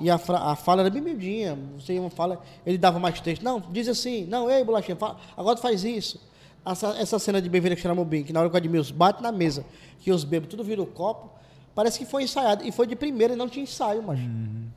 e 0.00 0.10
a, 0.10 0.16
a 0.16 0.56
fala 0.56 0.82
era 0.82 0.90
bem 0.90 1.00
miudinha, 1.00 1.56
você 1.78 1.94
ia 1.94 2.00
uma 2.00 2.10
fala, 2.10 2.42
ele 2.66 2.76
dava 2.76 2.98
mais 2.98 3.20
texto. 3.20 3.42
Não, 3.42 3.60
diz 3.70 3.88
assim, 3.88 4.26
não, 4.26 4.50
ei, 4.50 4.64
bolachinha, 4.64 4.96
fala, 4.96 5.18
agora 5.36 5.56
faz 5.56 5.84
isso. 5.84 6.20
Essa, 6.64 6.88
essa 6.98 7.18
cena 7.18 7.40
de 7.40 7.48
Bem-vindo 7.48 7.74
a 7.74 7.76
Xaramubim, 7.76 8.22
que 8.22 8.32
na 8.32 8.40
hora 8.40 8.48
que 8.48 8.54
o 8.54 8.58
Admilson 8.58 8.94
bate 8.94 9.22
na 9.22 9.30
mesa, 9.30 9.64
que 10.00 10.10
os 10.10 10.24
bebês 10.24 10.50
tudo 10.50 10.64
viram 10.64 10.84
o 10.84 10.86
copo, 10.86 11.30
parece 11.74 11.98
que 11.98 12.06
foi 12.06 12.24
ensaiado. 12.24 12.66
E 12.66 12.72
foi 12.72 12.86
de 12.86 12.96
primeira 12.96 13.34
e 13.34 13.36
não 13.36 13.48
tinha 13.48 13.62
ensaio, 13.62 14.02
mas. 14.02 14.18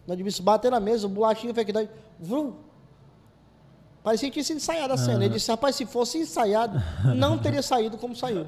O 0.05 0.11
Admilson 0.11 0.43
bateu 0.43 0.69
na 0.69 0.79
mesa, 0.79 1.07
o 1.07 1.09
bolachinho 1.09 1.53
foi 1.53 1.63
que 1.63 1.71
daí, 1.71 1.89
vrum, 2.19 2.53
Parecia 4.07 4.29
que 4.29 4.35
tinha 4.35 4.43
sido 4.45 4.55
ensaiada 4.55 4.93
a 4.93 4.97
cena. 4.97 5.25
Ele 5.25 5.33
disse, 5.33 5.51
rapaz, 5.51 5.75
se 5.75 5.85
fosse 5.85 6.17
ensaiado, 6.17 6.81
não 7.13 7.37
teria 7.37 7.59
saído 7.63 7.97
como 7.97 8.15
saiu. 8.15 8.47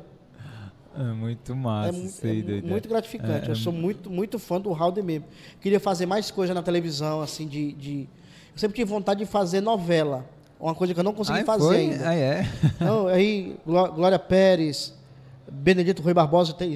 É 0.99 1.03
muito 1.13 1.51
É, 1.53 1.55
massa, 1.55 2.27
é 2.27 2.41
doido. 2.41 2.67
muito 2.67 2.89
gratificante. 2.89 3.47
É, 3.47 3.51
eu 3.51 3.55
sou 3.55 3.71
muito, 3.71 4.09
muito 4.09 4.37
fã 4.37 4.59
do 4.59 4.69
Raul 4.73 4.93
mesmo. 5.01 5.25
Queria 5.61 5.79
fazer 5.79 6.05
mais 6.05 6.29
coisa 6.29 6.53
na 6.53 6.61
televisão, 6.61 7.21
assim, 7.21 7.47
de, 7.47 7.71
de- 7.71 8.09
Eu 8.53 8.57
sempre 8.59 8.75
tive 8.75 8.89
vontade 8.89 9.21
de 9.21 9.25
fazer 9.25 9.61
novela. 9.61 10.25
Uma 10.59 10.75
coisa 10.75 10.93
que 10.93 10.99
eu 10.99 11.03
não 11.05 11.13
consegui 11.13 11.39
Ai, 11.39 11.45
fazer 11.45 11.65
foi? 11.65 11.77
ainda. 11.77 12.09
Ah, 12.09 12.13
é? 12.15 12.45
Não, 12.81 13.07
aí, 13.07 13.55
Gló- 13.65 13.87
Glória 13.87 14.19
Pérez, 14.19 14.93
Benedito 15.49 16.01
Rui 16.01 16.13
Barbosa, 16.13 16.51
tem- 16.53 16.71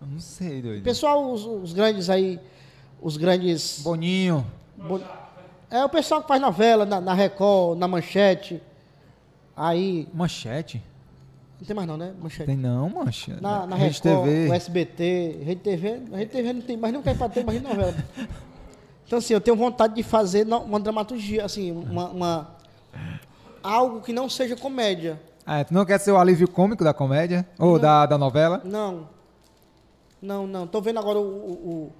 não 0.00 0.20
sei, 0.20 0.62
doido. 0.62 0.84
pessoal, 0.84 1.32
os, 1.32 1.44
os 1.44 1.72
grandes 1.72 2.08
aí, 2.08 2.38
os 3.02 3.16
grandes. 3.16 3.80
Boninho. 3.82 4.46
Bo- 4.76 5.00
É 5.68 5.84
o 5.84 5.88
pessoal 5.88 6.22
que 6.22 6.28
faz 6.28 6.40
novela 6.40 6.86
na, 6.86 7.00
na 7.00 7.12
Record, 7.12 7.76
na 7.76 7.88
Manchete. 7.88 8.62
Aí. 9.56 10.06
Manchete? 10.14 10.80
Não 11.60 11.66
tem 11.66 11.74
mais 11.76 11.88
não, 11.88 11.96
né? 11.96 12.14
Manchete. 12.20 12.46
Tem 12.46 12.56
não, 12.56 12.88
mancha. 12.88 13.36
Na, 13.40 13.66
na 13.66 13.74
Rede 13.76 14.00
Record, 14.02 14.24
TV. 14.24 14.48
o 14.48 14.54
SBT, 14.54 15.38
Rede 15.44 15.60
TV, 15.60 16.02
Rede 16.12 16.30
TV 16.30 16.52
não 16.52 16.60
tem 16.62 16.76
mais, 16.76 16.94
não 16.94 17.02
quer 17.02 17.16
pra 17.18 17.28
ter 17.28 17.44
mais 17.44 17.60
novela. 17.62 17.94
Então, 19.06 19.20
assim, 19.20 19.32
eu 19.32 19.40
tenho 19.40 19.56
vontade 19.56 19.94
de 19.94 20.02
fazer 20.02 20.46
uma 20.46 20.78
dramaturgia, 20.78 21.42
assim, 21.42 21.72
uma, 21.72 22.10
uma- 22.10 22.50
algo 23.62 24.02
que 24.02 24.12
não 24.12 24.28
seja 24.28 24.54
comédia. 24.54 25.18
Ah, 25.46 25.64
tu 25.64 25.72
não 25.72 25.86
quer 25.86 25.98
ser 25.98 26.10
o 26.12 26.18
alívio 26.18 26.46
cômico 26.46 26.84
da 26.84 26.92
comédia? 26.92 27.48
Ou 27.58 27.78
da, 27.78 28.04
da 28.04 28.18
novela? 28.18 28.60
Não. 28.66 29.08
Não, 30.20 30.46
não. 30.46 30.66
Tô 30.66 30.82
vendo 30.82 30.98
agora 30.98 31.18
o, 31.18 31.22
o, 31.22 31.92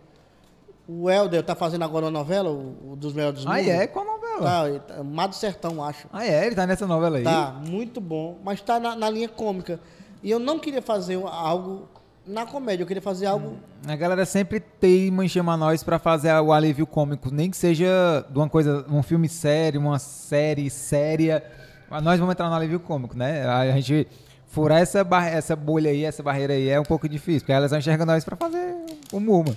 o, 0.87 1.03
o 1.05 1.11
Helder 1.11 1.43
tá 1.43 1.55
fazendo 1.55 1.83
agora 1.83 2.05
uma 2.05 2.11
novela, 2.11 2.51
o, 2.51 2.93
o 2.93 2.95
dos 2.97 3.15
melhores 3.15 3.43
do 3.43 3.51
Ah, 3.51 3.57
mundo. 3.57 3.71
é? 3.71 3.87
Qual 3.87 4.05
novela? 4.41 4.63
Tá, 4.63 4.69
ele 4.69 4.81
tá- 4.81 5.05
Mar 5.05 5.27
do 5.29 5.35
Sertão, 5.35 5.85
acho. 5.85 6.07
Ah, 6.13 6.25
é? 6.27 6.47
Ele 6.47 6.55
tá 6.55 6.67
nessa 6.67 6.87
novela 6.87 7.19
aí? 7.19 7.25
Tá, 7.25 7.55
muito 7.67 8.01
bom, 8.01 8.39
mas 8.45 8.61
tá 8.61 8.79
na, 8.81 8.95
na 8.97 9.11
linha 9.11 9.29
cômica. 9.29 9.81
E 10.23 10.31
eu 10.31 10.39
não 10.39 10.59
queria 10.59 10.83
fazer 10.83 11.21
algo 11.25 11.89
na 12.27 12.45
comédia, 12.45 12.83
eu 12.83 12.87
queria 12.87 13.01
fazer 13.03 13.27
algo 13.27 13.57
A 13.87 13.97
galera 13.97 14.27
sempre 14.27 14.61
teima 14.61 15.25
em 15.25 15.29
chamar 15.29 15.57
nós 15.57 15.83
pra 15.83 15.99
fazer 15.99 16.33
o 16.41 16.53
alívio 16.53 16.87
cômico, 16.87 17.31
nem 17.31 17.51
que 17.51 17.57
seja 17.57 18.25
de 18.29 18.39
uma 18.39 18.49
coisa, 18.49 18.85
um 18.91 19.03
filme 19.03 19.29
sério, 19.29 19.81
uma 19.81 19.99
série 19.99 20.69
séria. 20.69 21.43
Mas 21.89 22.03
Nós 22.03 22.19
vamos 22.19 22.33
entrar 22.33 22.49
no 22.51 22.55
alívio 22.55 22.81
cômico, 22.81 23.17
né? 23.17 23.47
A 23.47 23.71
gente 23.81 24.07
furar 24.49 24.81
essa, 24.81 25.07
essa 25.33 25.57
bolha 25.57 25.91
aí, 25.91 26.05
essa 26.05 26.23
barreira 26.23 26.53
aí 26.53 26.69
é 26.69 26.79
um 26.79 26.85
pouco 26.85 27.09
difícil, 27.09 27.41
porque 27.41 27.53
elas 27.53 27.73
enxergam 27.73 28.05
nós 28.05 28.25
pra 28.25 28.37
fazer 28.37 28.75
humor, 29.13 29.45
mano. 29.45 29.57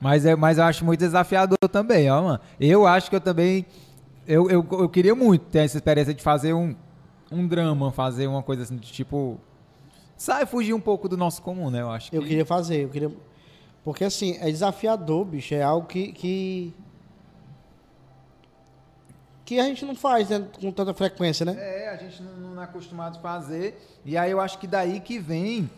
Mas, 0.00 0.24
é, 0.24 0.36
mas 0.36 0.58
eu 0.58 0.64
acho 0.64 0.84
muito 0.84 1.00
desafiador 1.00 1.58
também, 1.72 2.08
ó, 2.10 2.22
mano. 2.22 2.40
Eu 2.60 2.86
acho 2.86 3.10
que 3.10 3.16
eu 3.16 3.20
também. 3.20 3.66
Eu, 4.28 4.50
eu, 4.50 4.66
eu 4.72 4.88
queria 4.90 5.14
muito 5.14 5.46
ter 5.46 5.60
essa 5.60 5.78
experiência 5.78 6.12
de 6.12 6.22
fazer 6.22 6.52
um, 6.52 6.76
um 7.32 7.48
drama, 7.48 7.90
fazer 7.90 8.26
uma 8.26 8.42
coisa 8.42 8.62
assim, 8.62 8.76
de 8.76 8.92
tipo. 8.92 9.40
Sai 10.18 10.44
fugir 10.44 10.74
um 10.74 10.80
pouco 10.80 11.08
do 11.08 11.16
nosso 11.16 11.40
comum, 11.40 11.70
né? 11.70 11.80
Eu 11.80 11.90
acho 11.90 12.14
Eu 12.14 12.20
que- 12.20 12.28
queria 12.28 12.44
fazer, 12.44 12.84
eu 12.84 12.88
queria. 12.90 13.10
Porque 13.82 14.04
assim, 14.04 14.36
é 14.40 14.50
desafiador, 14.50 15.24
bicho. 15.24 15.54
É 15.54 15.62
algo 15.62 15.86
que. 15.86 16.12
que, 16.12 16.74
que 19.46 19.58
a 19.58 19.64
gente 19.64 19.84
não 19.86 19.94
faz 19.94 20.28
né, 20.28 20.44
com 20.60 20.70
tanta 20.70 20.92
frequência, 20.92 21.46
né? 21.46 21.54
É, 21.58 21.88
a 21.88 21.96
gente 21.96 22.22
não, 22.22 22.50
não 22.54 22.60
é 22.60 22.64
acostumado 22.64 23.16
a 23.16 23.20
fazer. 23.20 23.80
E 24.04 24.16
aí 24.16 24.30
eu 24.30 24.40
acho 24.40 24.58
que 24.58 24.66
daí 24.66 25.00
que 25.00 25.18
vem 25.18 25.70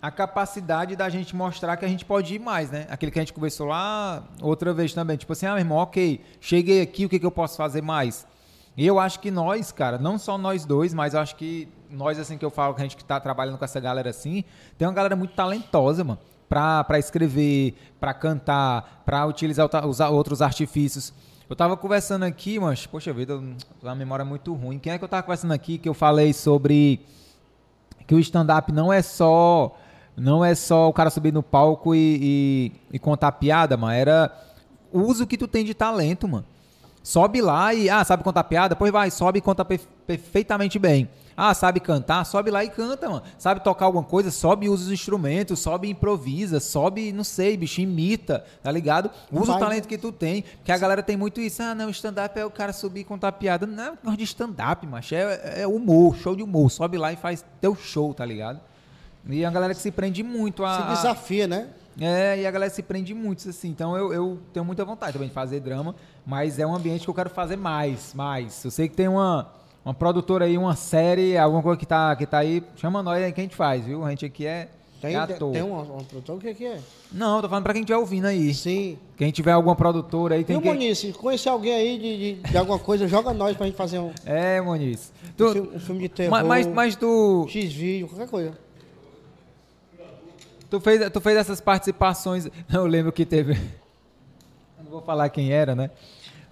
a 0.00 0.10
capacidade 0.10 0.94
da 0.94 1.08
gente 1.08 1.34
mostrar 1.34 1.76
que 1.76 1.84
a 1.84 1.88
gente 1.88 2.04
pode 2.04 2.34
ir 2.34 2.38
mais, 2.38 2.70
né? 2.70 2.86
Aquele 2.88 3.10
que 3.10 3.18
a 3.18 3.22
gente 3.22 3.32
conversou 3.32 3.66
lá 3.66 4.22
outra 4.40 4.72
vez 4.72 4.94
também. 4.94 5.16
Tipo 5.16 5.32
assim, 5.32 5.46
ah, 5.46 5.50
meu 5.50 5.58
irmão, 5.58 5.78
ok, 5.78 6.20
cheguei 6.40 6.80
aqui, 6.80 7.04
o 7.04 7.08
que, 7.08 7.18
que 7.18 7.26
eu 7.26 7.30
posso 7.30 7.56
fazer 7.56 7.82
mais? 7.82 8.26
E 8.76 8.86
eu 8.86 9.00
acho 9.00 9.18
que 9.18 9.30
nós, 9.30 9.72
cara, 9.72 9.98
não 9.98 10.16
só 10.18 10.38
nós 10.38 10.64
dois, 10.64 10.94
mas 10.94 11.14
eu 11.14 11.20
acho 11.20 11.34
que 11.34 11.68
nós, 11.90 12.16
assim, 12.18 12.38
que 12.38 12.44
eu 12.44 12.50
falo, 12.50 12.74
que 12.74 12.80
a 12.80 12.84
gente 12.84 12.96
que 12.96 13.04
tá 13.04 13.18
trabalhando 13.18 13.58
com 13.58 13.64
essa 13.64 13.80
galera 13.80 14.08
assim, 14.08 14.44
tem 14.76 14.86
uma 14.86 14.94
galera 14.94 15.16
muito 15.16 15.34
talentosa, 15.34 16.04
mano. 16.04 16.18
Pra, 16.48 16.82
pra 16.84 16.98
escrever, 16.98 17.74
pra 18.00 18.14
cantar, 18.14 19.02
pra 19.04 19.26
utilizar 19.26 19.68
usar 19.84 20.08
outros 20.08 20.40
artifícios. 20.40 21.12
Eu 21.50 21.56
tava 21.56 21.76
conversando 21.76 22.24
aqui, 22.24 22.58
mas, 22.58 22.86
poxa 22.86 23.12
vida, 23.12 23.42
a 23.82 23.94
memória 23.94 24.22
é 24.22 24.24
muito 24.24 24.54
ruim. 24.54 24.78
Quem 24.78 24.92
é 24.92 24.98
que 24.98 25.04
eu 25.04 25.08
tava 25.08 25.22
conversando 25.24 25.52
aqui 25.52 25.76
que 25.76 25.88
eu 25.88 25.92
falei 25.92 26.32
sobre 26.32 27.00
que 28.06 28.14
o 28.14 28.18
stand-up 28.18 28.72
não 28.72 28.90
é 28.92 29.02
só 29.02 29.76
não 30.18 30.44
é 30.44 30.54
só 30.54 30.88
o 30.88 30.92
cara 30.92 31.10
subir 31.10 31.32
no 31.32 31.42
palco 31.42 31.94
e, 31.94 32.18
e, 32.20 32.96
e 32.96 32.98
contar 32.98 33.32
piada, 33.32 33.76
mano. 33.76 33.92
Era 33.92 34.32
o 34.92 35.00
uso 35.00 35.26
que 35.26 35.38
tu 35.38 35.46
tem 35.48 35.64
de 35.64 35.74
talento, 35.74 36.26
mano. 36.28 36.44
Sobe 37.02 37.40
lá 37.40 37.72
e, 37.72 37.88
ah, 37.88 38.04
sabe 38.04 38.22
contar 38.22 38.44
piada? 38.44 38.76
Pois 38.76 38.92
vai, 38.92 39.10
sobe 39.10 39.38
e 39.38 39.42
conta 39.42 39.64
perf- 39.64 39.86
perfeitamente 40.06 40.78
bem. 40.78 41.08
Ah, 41.34 41.54
sabe 41.54 41.78
cantar? 41.78 42.24
Sobe 42.24 42.50
lá 42.50 42.64
e 42.64 42.68
canta, 42.68 43.08
mano. 43.08 43.22
Sabe 43.38 43.60
tocar 43.60 43.86
alguma 43.86 44.02
coisa? 44.02 44.30
Sobe 44.30 44.66
e 44.66 44.68
usa 44.68 44.86
os 44.86 44.90
instrumentos, 44.92 45.60
sobe 45.60 45.86
e 45.86 45.90
improvisa, 45.92 46.58
sobe, 46.58 47.12
não 47.12 47.22
sei, 47.22 47.56
bicho, 47.56 47.80
imita, 47.80 48.44
tá 48.60 48.72
ligado? 48.72 49.08
Usa 49.32 49.52
o 49.52 49.54
Vai, 49.54 49.60
talento 49.60 49.86
que 49.86 49.96
tu 49.96 50.10
tem. 50.10 50.42
Porque 50.42 50.72
a 50.72 50.76
galera 50.76 51.02
tem 51.02 51.16
muito 51.16 51.40
isso. 51.40 51.62
Ah, 51.62 51.74
não, 51.76 51.88
stand-up 51.90 52.38
é 52.38 52.44
o 52.44 52.50
cara 52.50 52.72
subir 52.72 53.00
e 53.00 53.04
contar 53.04 53.30
piada. 53.32 53.66
Não 53.66 54.12
é 54.12 54.16
de 54.16 54.24
stand-up, 54.24 54.84
macho. 54.86 55.14
É, 55.14 55.62
é 55.62 55.66
humor, 55.66 56.16
show 56.16 56.34
de 56.34 56.42
humor. 56.42 56.70
Sobe 56.70 56.98
lá 56.98 57.12
e 57.12 57.16
faz 57.16 57.44
teu 57.60 57.76
show, 57.76 58.12
tá 58.12 58.26
ligado? 58.26 58.60
E 59.28 59.44
a 59.44 59.50
galera 59.50 59.74
que 59.74 59.80
se 59.80 59.90
prende 59.90 60.22
muito 60.22 60.64
a. 60.64 60.80
Se 60.82 60.96
desafia, 60.96 61.46
né? 61.46 61.68
é, 62.00 62.40
e 62.40 62.46
a 62.46 62.50
galera 62.50 62.70
se 62.70 62.82
prende 62.82 63.12
muito, 63.12 63.48
assim. 63.48 63.68
Então 63.68 63.96
eu, 63.96 64.12
eu 64.12 64.38
tenho 64.52 64.64
muita 64.64 64.84
vontade 64.84 65.12
também 65.14 65.28
de 65.28 65.34
fazer 65.34 65.60
drama, 65.60 65.94
mas 66.24 66.58
é 66.58 66.66
um 66.66 66.74
ambiente 66.74 67.02
que 67.04 67.10
eu 67.10 67.14
quero 67.14 67.28
fazer 67.30 67.56
mais, 67.56 68.14
mais. 68.14 68.64
Eu 68.64 68.70
sei 68.70 68.88
que 68.88 68.94
tem 68.96 69.08
uma, 69.08 69.50
uma 69.84 69.92
produtora 69.92 70.44
aí, 70.46 70.56
uma 70.56 70.76
série, 70.76 71.36
alguma 71.36 71.62
coisa 71.62 71.78
que 71.78 71.86
tá, 71.86 72.14
que 72.16 72.24
tá 72.26 72.38
aí, 72.38 72.62
chama 72.76 73.02
nós 73.02 73.22
aí 73.22 73.32
que 73.32 73.40
a 73.40 73.42
gente 73.44 73.56
faz, 73.56 73.84
viu? 73.84 74.04
A 74.04 74.10
gente 74.10 74.24
aqui 74.24 74.46
é, 74.46 74.68
Tem, 75.00 75.14
é 75.14 75.18
ator. 75.18 75.52
tem 75.52 75.62
uma, 75.62 75.82
uma 75.82 76.04
produção, 76.04 76.36
o 76.36 76.38
que, 76.38 76.54
que 76.54 76.64
é? 76.64 76.78
Não, 77.12 77.42
tô 77.42 77.48
falando 77.48 77.64
pra 77.64 77.72
quem 77.72 77.82
estiver 77.82 77.98
ouvindo 77.98 78.26
aí. 78.26 78.54
Sim. 78.54 78.96
Quem 79.16 79.30
tiver 79.32 79.52
alguma 79.52 79.74
produtora 79.74 80.36
aí, 80.36 80.44
tem 80.44 80.56
Viu, 80.56 80.62
que... 80.62 80.68
Moniz? 80.68 80.98
Se 80.98 81.12
conhecer 81.12 81.48
alguém 81.48 81.74
aí 81.74 81.98
de, 81.98 82.34
de, 82.42 82.50
de 82.50 82.56
alguma 82.56 82.78
coisa, 82.78 83.06
joga 83.08 83.32
nós 83.34 83.56
pra 83.56 83.66
gente 83.66 83.76
fazer 83.76 83.98
um, 83.98 84.12
É, 84.24 84.60
Moniz. 84.60 85.12
um 85.24 85.32
Tu, 85.36 85.52
filme, 85.52 85.70
um 85.74 85.80
filme 85.80 86.00
de 86.02 86.08
terror, 86.10 86.30
mas, 86.30 86.46
mas, 86.46 86.66
mas 86.66 86.96
tu, 86.96 87.46
X-vídeo, 87.48 88.06
qualquer 88.08 88.28
coisa. 88.28 88.67
Tu, 90.70 90.80
fez, 90.80 91.10
tu 91.10 91.20
fez 91.20 91.36
essas 91.36 91.60
participações, 91.60 92.48
eu 92.72 92.86
lembro 92.86 93.12
que 93.12 93.24
teve... 93.24 93.52
Eu 94.78 94.84
não 94.84 94.90
vou 94.90 95.02
falar 95.02 95.28
quem 95.28 95.50
era, 95.52 95.74
né? 95.74 95.90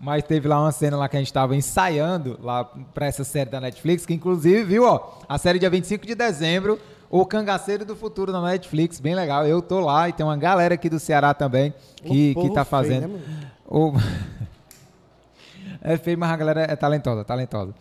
Mas 0.01 0.23
teve 0.25 0.47
lá 0.47 0.61
uma 0.61 0.73
cena 0.73 0.97
lá 0.97 1.09
que 1.09 1.17
a 1.17 1.21
gente 1.21 1.33
tava 1.33 1.57
ensaiando 1.57 2.39
lá 2.43 2.65
pra 2.65 3.07
essa 3.07 3.25
série 3.25 3.49
da 3.49 3.61
Netflix, 3.61 4.05
que 4.05 4.13
inclusive, 4.13 4.63
viu, 4.65 4.85
ó, 4.85 5.19
a 5.29 5.39
série 5.39 5.59
dia 5.59 5.71
25 5.71 6.05
de 6.07 6.15
dezembro, 6.15 6.79
O 7.09 7.25
Cangaceiro 7.25 7.85
do 7.85 7.97
Futuro 7.97 8.31
na 8.33 8.43
Netflix, 8.43 9.01
bem 9.01 9.15
legal. 9.15 9.47
Eu 9.47 9.63
tô 9.63 9.81
lá 9.81 10.09
e 10.09 10.13
tem 10.13 10.27
uma 10.27 10.37
galera 10.37 10.75
aqui 10.75 10.91
do 10.91 10.99
Ceará 11.01 11.33
também 11.33 11.73
que, 12.05 12.35
que 12.35 12.51
tá 12.51 12.65
feio, 12.65 12.67
fazendo. 12.67 13.01
né, 13.03 13.07
mano? 13.07 13.23
O- 13.67 13.93
é 15.81 15.97
feio, 15.97 16.19
mas 16.19 16.31
a 16.31 16.37
galera 16.37 16.61
é 16.63 16.77
talentosa, 16.77 17.25
talentosa. 17.25 17.75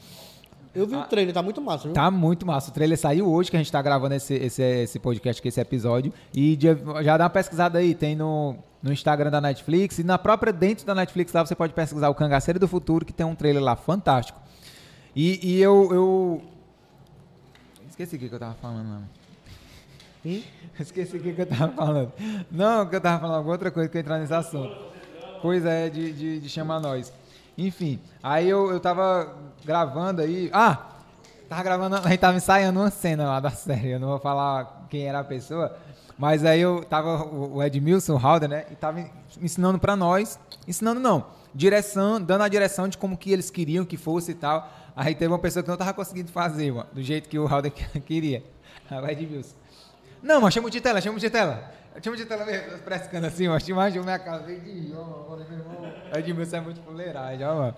Eu 0.75 0.85
vi 0.85 0.95
o 0.95 1.03
trailer, 1.05 1.33
tá 1.33 1.41
muito 1.41 1.61
massa, 1.61 1.83
viu? 1.85 1.93
Tá 1.93 2.11
muito 2.11 2.45
massa. 2.45 2.69
O 2.69 2.73
trailer 2.73 2.97
saiu 2.97 3.31
hoje, 3.31 3.49
que 3.49 3.55
a 3.55 3.59
gente 3.59 3.71
tá 3.71 3.81
gravando 3.81 4.13
esse, 4.13 4.33
esse, 4.33 4.61
esse 4.61 4.99
podcast 4.99 5.47
esse 5.47 5.61
episódio. 5.61 6.11
E 6.33 6.59
já 7.01 7.15
dá 7.17 7.23
uma 7.23 7.29
pesquisada 7.29 7.79
aí, 7.79 7.95
tem 7.95 8.13
no, 8.13 8.57
no 8.83 8.91
Instagram 8.91 9.31
da 9.31 9.39
Netflix. 9.39 9.99
E 9.99 10.03
na 10.03 10.17
própria, 10.17 10.51
dentro 10.51 10.85
da 10.85 10.93
Netflix 10.93 11.31
lá, 11.31 11.45
você 11.45 11.55
pode 11.55 11.71
pesquisar 11.71 12.09
o 12.09 12.13
Cangaceiro 12.13 12.59
do 12.59 12.67
Futuro, 12.67 13.05
que 13.05 13.13
tem 13.13 13.25
um 13.25 13.33
trailer 13.33 13.63
lá 13.63 13.77
fantástico. 13.77 14.37
E, 15.15 15.39
e 15.41 15.61
eu, 15.61 15.89
eu... 15.93 16.41
Esqueci 17.89 18.17
o 18.17 18.19
que 18.19 18.25
eu 18.25 18.39
tava 18.39 18.55
falando. 18.55 19.07
Hum? 20.25 20.41
Esqueci 20.77 21.15
o 21.15 21.21
que 21.21 21.41
eu 21.41 21.45
tava 21.45 21.71
falando. 21.71 22.11
Não, 22.51 22.85
que 22.85 22.97
eu 22.97 23.01
tava 23.01 23.21
falando 23.21 23.37
alguma 23.37 23.53
outra 23.53 23.71
coisa 23.71 23.87
que 23.87 23.95
eu 23.95 24.01
entrar 24.01 24.19
nesse 24.19 24.33
assunto. 24.33 24.75
coisa 25.41 25.69
é 25.69 25.89
de, 25.89 26.11
de, 26.11 26.39
de 26.41 26.49
chamar 26.49 26.81
nós. 26.81 27.13
Enfim, 27.57 28.01
aí 28.21 28.49
eu, 28.49 28.69
eu 28.69 28.79
tava 28.81 29.33
gravando 29.65 30.21
aí. 30.21 30.49
Ah! 30.53 30.91
Tava 31.49 31.63
gravando, 31.63 31.95
a 31.97 32.09
gente 32.09 32.17
tava 32.17 32.37
ensaiando 32.37 32.79
uma 32.79 32.89
cena 32.89 33.25
lá 33.25 33.39
da 33.39 33.49
série. 33.51 33.91
Eu 33.91 33.99
não 33.99 34.09
vou 34.09 34.19
falar 34.19 34.87
quem 34.89 35.07
era 35.07 35.19
a 35.19 35.23
pessoa. 35.23 35.75
Mas 36.17 36.45
aí 36.45 36.61
eu 36.61 36.83
tava, 36.85 37.23
o 37.25 37.55
o 37.57 37.63
Edmilson, 37.63 38.13
o 38.13 38.17
Halder, 38.17 38.49
né? 38.49 38.65
E 38.71 38.75
tava 38.75 39.05
ensinando 39.41 39.77
pra 39.77 39.95
nós. 39.95 40.39
Ensinando 40.67 40.99
não. 40.99 41.25
Direção, 41.53 42.21
dando 42.21 42.43
a 42.43 42.47
direção 42.47 42.87
de 42.87 42.97
como 42.97 43.17
que 43.17 43.31
eles 43.31 43.49
queriam 43.49 43.85
que 43.85 43.97
fosse 43.97 44.31
e 44.31 44.35
tal. 44.35 44.69
Aí 44.95 45.13
teve 45.13 45.31
uma 45.31 45.39
pessoa 45.39 45.61
que 45.61 45.69
não 45.69 45.77
tava 45.77 45.93
conseguindo 45.93 46.31
fazer, 46.31 46.71
mano, 46.71 46.87
do 46.93 47.03
jeito 47.03 47.27
que 47.27 47.37
o 47.37 47.45
Halder 47.45 47.71
queria. 48.05 48.43
O 48.89 49.05
Edmilson. 49.07 49.55
Não, 50.21 50.41
mas 50.41 50.53
chama 50.53 50.67
o 50.67 50.71
Titela, 50.71 51.01
chama 51.01 51.17
o 51.17 51.19
Titela. 51.19 51.71
Chama 52.01 52.15
o 52.15 52.19
Titela 52.19 52.45
mesmo, 52.45 52.77
frescando 52.79 53.27
assim, 53.27 53.47
mas 53.47 53.67
imagina 53.67 54.03
minha 54.03 54.19
cara 54.19 54.39
veio 54.39 54.59
de 54.59 54.93
ó, 54.93 55.35
meu 55.35 55.57
irmão, 55.57 55.93
Edmilson 56.13 56.57
é 56.57 56.61
muito 56.61 56.81
fuleiragem, 56.81 57.45
ó, 57.45 57.55
mano. 57.55 57.75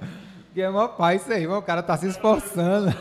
Que 0.57 0.63
é 0.63 0.71
mó 0.71 0.87
pai 0.87 1.17
isso 1.17 1.31
aí, 1.31 1.45
mano. 1.45 1.59
O 1.59 1.61
cara 1.61 1.83
tá 1.83 1.95
se 1.95 2.07
esforçando. 2.07 2.91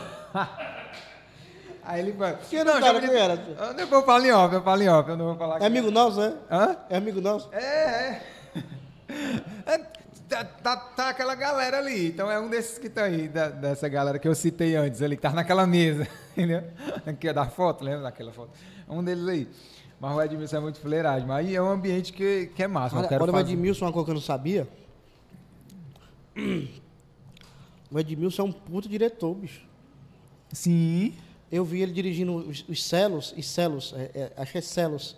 Aí 1.83 2.01
ele 2.01 2.13
falou. 2.13 2.37
Quem 2.47 2.59
era 2.59 2.77
o 2.77 2.79
cara? 2.79 2.99
Quem 2.99 3.15
era? 3.15 3.33
Eu 3.79 3.87
eu 3.97 4.03
falo 4.03 4.25
em 4.27 4.31
off, 4.31 4.53
eu 4.53 4.61
falo 4.61 4.83
em 4.83 4.89
off, 4.89 5.09
eu 5.09 5.17
não 5.17 5.25
vou 5.25 5.35
falar. 5.37 5.59
É 5.59 5.65
amigo 5.65 5.89
nosso, 5.89 6.19
né? 6.19 6.35
Hã? 6.51 6.77
É 6.87 6.97
amigo 6.97 7.19
nosso. 7.19 7.49
É, 7.51 7.59
é. 7.59 8.21
É, 9.65 9.77
tá, 10.29 10.43
tá, 10.43 10.75
tá 10.77 11.09
aquela 11.09 11.33
galera 11.33 11.79
ali. 11.79 12.09
Então 12.09 12.29
é 12.29 12.39
um 12.39 12.47
desses 12.47 12.77
que 12.77 12.89
tá 12.89 13.05
aí, 13.05 13.27
da- 13.27 13.49
dessa 13.49 13.87
galera 13.89 14.19
que 14.19 14.27
eu 14.27 14.35
citei 14.35 14.75
antes 14.75 15.01
ali, 15.01 15.15
que 15.15 15.21
tá 15.23 15.31
naquela 15.31 15.65
mesa. 15.65 16.07
Entendeu? 16.37 16.63
Aqui 17.07 17.27
é 17.29 17.33
da 17.33 17.47
foto, 17.47 17.83
lembra 17.83 18.03
daquela 18.03 18.31
foto? 18.31 18.51
Um 18.87 19.03
deles 19.03 19.27
aí. 19.27 19.47
Mas 19.99 20.15
o 20.15 20.21
Edmilson 20.21 20.57
é 20.57 20.59
muito 20.59 20.79
fuleiragem. 20.79 21.27
Mas 21.27 21.37
aí 21.47 21.55
é 21.55 21.61
um 21.61 21.71
ambiente 21.71 22.13
que, 22.13 22.51
que 22.55 22.61
é 22.61 22.67
massa. 22.67 22.93
eu 22.93 22.99
Olha, 22.99 23.07
quero 23.07 23.23
olha 23.23 23.31
o 23.31 23.33
fazer. 23.35 23.51
Edmilson, 23.53 23.85
uma 23.85 23.91
coisa 23.91 24.05
que 24.05 24.11
eu 24.11 24.15
não 24.15 24.21
sabia. 24.21 24.67
O 27.91 27.97
Edmilson 27.99 28.41
é 28.41 28.45
um 28.45 28.51
puto 28.51 28.89
diretor, 28.89 29.33
bicho. 29.35 29.61
Sim. 30.51 31.13
Eu 31.51 31.63
vi 31.63 31.81
ele 31.81 31.93
dirigindo 31.93 32.35
os, 32.35 32.65
os 32.67 32.83
Celos, 32.83 33.33
e 33.37 33.41
Celos, 33.41 33.93
é, 33.95 34.11
é, 34.13 34.33
acho 34.35 34.51
que 34.51 34.57
é 34.57 34.61
Celos, 34.61 35.15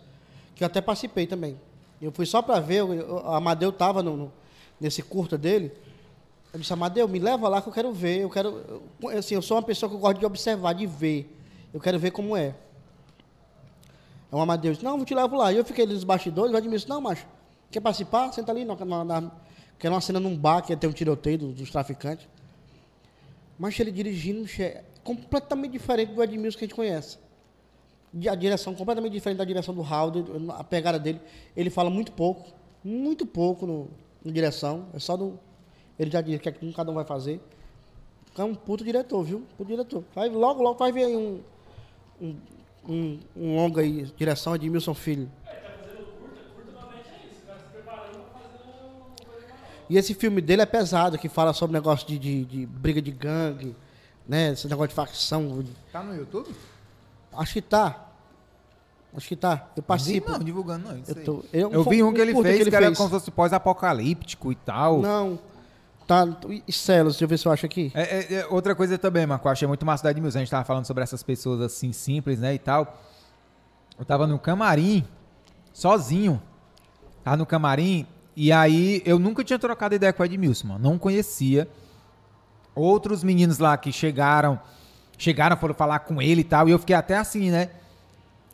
que 0.56 0.64
eu 0.64 0.68
até 0.68 0.80
participei 0.80 1.26
também. 1.26 1.60
Eu 2.02 2.12
fui 2.12 2.26
só 2.26 2.42
pra 2.42 2.60
ver, 2.60 2.84
o 2.84 3.18
Amadeu 3.32 3.72
tava 3.72 4.04
no, 4.04 4.16
no- 4.16 4.34
nesse 4.80 5.02
curta 5.02 5.38
dele. 5.38 5.72
Eu 6.54 6.60
disse, 6.60 6.72
Amadeu, 6.72 7.08
me 7.08 7.18
leva 7.20 7.50
lá 7.50 7.62
que 7.62 7.68
eu 7.68 7.74
quero 7.74 7.92
ver. 7.92 8.20
Eu 8.22 8.30
quero. 8.30 8.82
eu- 9.02 9.10
assim, 9.18 9.34
eu 9.36 9.42
sou 9.42 9.58
uma 9.58 9.64
pessoa 9.64 9.90
que 9.90 9.96
eu 9.96 10.00
gosto 10.00 10.20
de 10.20 10.26
observar, 10.26 10.74
de 10.74 10.86
ver. 10.86 11.36
Eu 11.74 11.80
quero 11.80 11.98
ver 12.00 12.12
como 12.12 12.38
é. 12.38 12.56
Aí 14.32 14.38
o 14.38 14.40
Amadeu 14.40 14.72
disse, 14.72 14.84
não, 14.84 14.98
vou 14.98 15.06
te 15.06 15.14
levar 15.16 15.36
lá. 15.36 15.52
E 15.52 15.58
eu 15.58 15.66
fiquei 15.66 15.84
ali 15.84 15.94
nos 15.94 16.04
bastidores, 16.04 16.54
o 16.54 16.58
Edmilson 16.58 16.78
disse, 16.78 16.90
não, 16.90 17.02
macho, 17.02 17.26
quer 17.72 17.80
participar? 17.80 18.32
Senta 18.32 18.52
ali, 18.52 18.64
na, 18.66 18.76
na, 18.76 19.04
na, 19.04 19.32
que 19.80 19.86
era 19.88 19.94
uma 19.96 20.02
cena 20.02 20.20
num 20.20 20.38
bar, 20.38 20.62
que 20.62 20.72
ia 20.72 20.78
ter 20.78 20.88
um 20.88 20.92
tiroteio 20.92 21.38
dos, 21.40 21.54
dos 21.56 21.72
traficantes. 21.72 22.28
Mas 23.60 23.78
ele 23.78 23.92
dirigindo 23.92 24.48
é 24.64 24.86
completamente 25.04 25.74
diferente 25.74 26.14
do 26.14 26.24
Edmilson 26.24 26.58
que 26.58 26.64
a 26.64 26.68
gente 26.68 26.76
conhece. 26.76 27.18
A 28.32 28.34
direção 28.34 28.74
completamente 28.74 29.12
diferente 29.12 29.38
da 29.38 29.44
direção 29.44 29.76
do 29.76 29.82
Halder, 29.82 30.24
a 30.58 30.64
pegada 30.64 30.98
dele. 30.98 31.20
Ele 31.58 31.70
fala 31.70 31.90
muito 31.90 32.14
pouco, 32.14 32.50
muito 32.82 33.26
pouco 33.26 33.68
no, 33.68 33.90
no 34.24 34.32
direção. 34.32 34.88
É 34.94 35.00
só 35.00 35.18
do. 35.18 35.38
Ele 36.00 36.10
já 36.10 36.22
o 36.22 36.24
que 36.24 36.48
é 36.48 36.52
que 36.54 36.74
cada 36.74 36.90
um 36.90 36.96
vai 36.96 37.04
fazer. 37.04 37.42
É 38.38 38.44
um 38.44 38.56
puto 38.56 38.86
diretor, 38.86 39.22
viu? 39.24 39.44
Puto 39.58 39.70
diretor. 39.70 40.06
Vai, 40.16 40.30
logo, 40.30 40.64
logo 40.64 40.80
vai 40.80 40.94
ver 40.94 41.04
aí 41.04 41.16
um, 41.18 41.42
um, 42.22 42.36
um, 42.88 43.20
um 43.36 43.56
longa 43.58 43.82
aí, 43.82 44.04
direção 44.16 44.56
Edmilson 44.56 44.94
Filho. 44.94 45.30
E 49.90 49.98
esse 49.98 50.14
filme 50.14 50.40
dele 50.40 50.62
é 50.62 50.66
pesado, 50.66 51.18
que 51.18 51.28
fala 51.28 51.52
sobre 51.52 51.74
negócio 51.74 52.08
de, 52.08 52.20
de, 52.20 52.46
de 52.46 52.66
briga 52.66 53.02
de 53.02 53.12
gangue, 53.12 53.76
né? 54.28 54.52
Esse 54.52 54.68
negócio 54.68 54.90
de 54.90 54.94
facção. 54.94 55.64
Tá 55.92 56.04
no 56.04 56.16
YouTube? 56.16 56.54
Acho 57.34 57.54
que 57.54 57.62
tá. 57.62 58.10
Acho 59.16 59.28
que 59.28 59.36
tá. 59.36 59.68
Eu 59.76 59.82
participo. 59.82 60.32
Não, 60.32 60.40
divulgando 60.40 60.90
não. 60.90 61.02
Eu, 61.08 61.24
tô, 61.24 61.44
eu, 61.52 61.72
Eu 61.72 61.84
vi 61.84 62.04
um 62.04 62.14
que 62.14 62.22
ele 62.22 62.40
fez 62.44 62.68
que, 62.68 62.76
era 62.76 62.86
fez. 62.86 62.98
como 62.98 63.10
se 63.10 63.16
fosse 63.16 63.32
pós-apocalíptico 63.32 64.52
e 64.52 64.56
tal. 64.56 65.02
Não. 65.02 65.40
Tá. 66.06 66.28
E 66.68 66.72
Celos, 66.72 67.14
deixa 67.14 67.26
eu 67.26 67.28
ver 67.28 67.38
se 67.40 67.48
eu 67.48 67.52
acho 67.52 67.66
aqui. 67.66 67.92
É, 67.96 68.02
é, 68.02 68.34
é, 68.36 68.48
outra 68.48 68.76
coisa 68.76 68.98
também, 68.98 69.26
Marco, 69.26 69.48
eu 69.48 69.52
achei 69.52 69.68
muito 69.68 69.86
massa 69.86 70.04
da 70.04 70.12
Edmilson. 70.12 70.38
A 70.38 70.42
gente 70.42 70.52
tava 70.52 70.66
falando 70.66 70.86
sobre 70.86 71.04
essas 71.04 71.24
pessoas 71.24 71.62
assim, 71.62 71.92
simples, 71.92 72.40
né, 72.40 72.54
e 72.54 72.60
tal. 72.60 73.00
Eu 73.98 74.06
tava 74.06 74.28
no 74.28 74.38
camarim, 74.38 75.06
sozinho. 75.74 76.42
Tava 77.24 77.38
no 77.38 77.46
camarim, 77.46 78.08
e 78.42 78.52
aí 78.54 79.02
eu 79.06 79.20
nunca 79.20 79.44
tinha 79.44 79.60
trocado 79.60 79.94
ideia 79.96 80.14
com 80.14 80.24
o 80.24 80.26
Edmilson, 80.26 80.68
mano. 80.70 80.80
Não 80.90 80.98
conhecia. 80.98 81.68
Outros 82.74 83.24
meninos 83.24 83.58
lá 83.60 83.76
que 83.78 83.92
chegaram, 83.92 84.60
chegaram, 85.18 85.58
foram 85.58 85.74
falar 85.74 86.00
com 86.00 86.22
ele 86.22 86.42
e 86.42 86.44
tal, 86.46 86.70
e 86.70 86.72
eu 86.72 86.80
fiquei 86.80 86.96
até 86.96 87.18
assim, 87.18 87.52
né? 87.52 87.70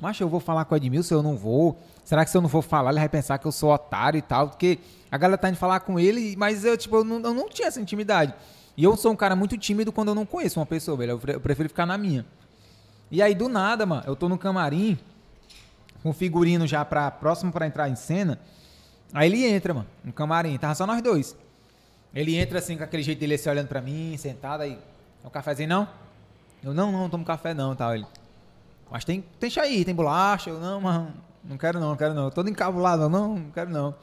Mas 0.01 0.19
eu 0.19 0.27
vou 0.27 0.39
falar 0.39 0.65
com 0.65 0.73
o 0.73 0.77
Edmilson, 0.77 1.15
eu 1.15 1.23
não 1.23 1.38
vou. 1.38 1.80
Será 2.03 2.25
que 2.25 2.31
se 2.31 2.38
eu 2.38 2.41
não 2.41 2.49
for 2.49 2.61
falar, 2.64 2.89
ele 2.91 2.99
vai 2.99 3.09
pensar 3.09 3.38
que 3.38 3.45
eu 3.45 3.51
sou 3.51 3.72
otário 3.72 4.17
e 4.17 4.22
tal? 4.22 4.49
Porque 4.49 4.80
a 5.11 5.17
galera 5.17 5.38
tá 5.38 5.49
indo 5.49 5.57
falar 5.57 5.80
com 5.81 5.99
ele, 5.99 6.35
mas 6.35 6.65
eu, 6.65 6.75
tipo, 6.77 6.95
eu 6.97 7.03
não, 7.03 7.17
eu 7.22 7.33
não 7.33 7.47
tinha 7.49 7.67
essa 7.67 7.80
intimidade. 7.80 8.33
E 8.75 8.83
eu 8.83 8.97
sou 8.97 9.11
um 9.11 9.15
cara 9.15 9.35
muito 9.35 9.57
tímido 9.57 9.91
quando 9.91 10.09
eu 10.09 10.15
não 10.15 10.25
conheço 10.25 10.59
uma 10.59 10.65
pessoa, 10.65 10.97
velho. 10.97 11.11
Eu 11.11 11.19
pre- 11.19 11.35
eu 11.35 11.39
prefiro 11.39 11.69
ficar 11.69 11.85
na 11.85 11.97
minha. 11.97 12.25
E 13.11 13.22
aí, 13.22 13.35
do 13.35 13.47
nada, 13.47 13.85
mano, 13.85 14.03
eu 14.07 14.15
tô 14.15 14.27
no 14.27 14.38
camarim, 14.38 14.97
com 16.01 16.09
o 16.09 16.14
figurino 16.14 16.65
já 16.67 16.83
pra, 16.83 17.09
próximo 17.11 17.51
pra 17.51 17.67
entrar 17.67 17.88
em 17.88 17.95
cena. 17.95 18.39
Aí 19.14 19.30
ele 19.30 19.45
entra, 19.45 19.74
mano, 19.74 19.88
no 20.03 20.11
camarim. 20.11 20.58
Tava 20.58 20.75
só 20.75 20.85
nós 20.85 21.01
dois. 21.01 21.35
Ele 22.14 22.35
entra 22.38 22.59
assim, 22.59 22.77
com 22.77 22.84
aquele 22.84 23.03
jeito 23.03 23.19
dele 23.19 23.35
assim, 23.35 23.50
olhando 23.50 23.67
pra 23.67 23.82
mim, 23.82 24.16
sentado 24.17 24.61
aí. 24.61 24.80
É 25.24 25.27
um 25.27 25.30
cafezinho, 25.30 25.69
não? 25.69 25.88
Eu, 26.64 26.74
não, 26.74 26.92
não, 26.92 27.01
não 27.01 27.09
tomo 27.09 27.25
café 27.25 27.53
não, 27.53 27.75
tal. 27.75 27.93
Ele, 27.93 28.06
mas 28.90 29.03
tem, 29.03 29.22
tem 29.40 29.50
chá 29.50 29.64
tem 29.64 29.93
bolacha. 29.93 30.50
Eu, 30.50 30.59
não, 30.59 30.80
mas 30.82 31.08
não 31.43 31.58
quero 31.58 31.80
não, 31.80 31.90
não 31.90 31.98
quero 31.98 32.14
não. 32.14 32.25
Eu 32.25 32.32
todo 32.32 32.50
encabulado, 32.50 33.09
não, 33.09 33.35
não 33.35 33.51
quero 33.51 33.69
não. 33.69 33.95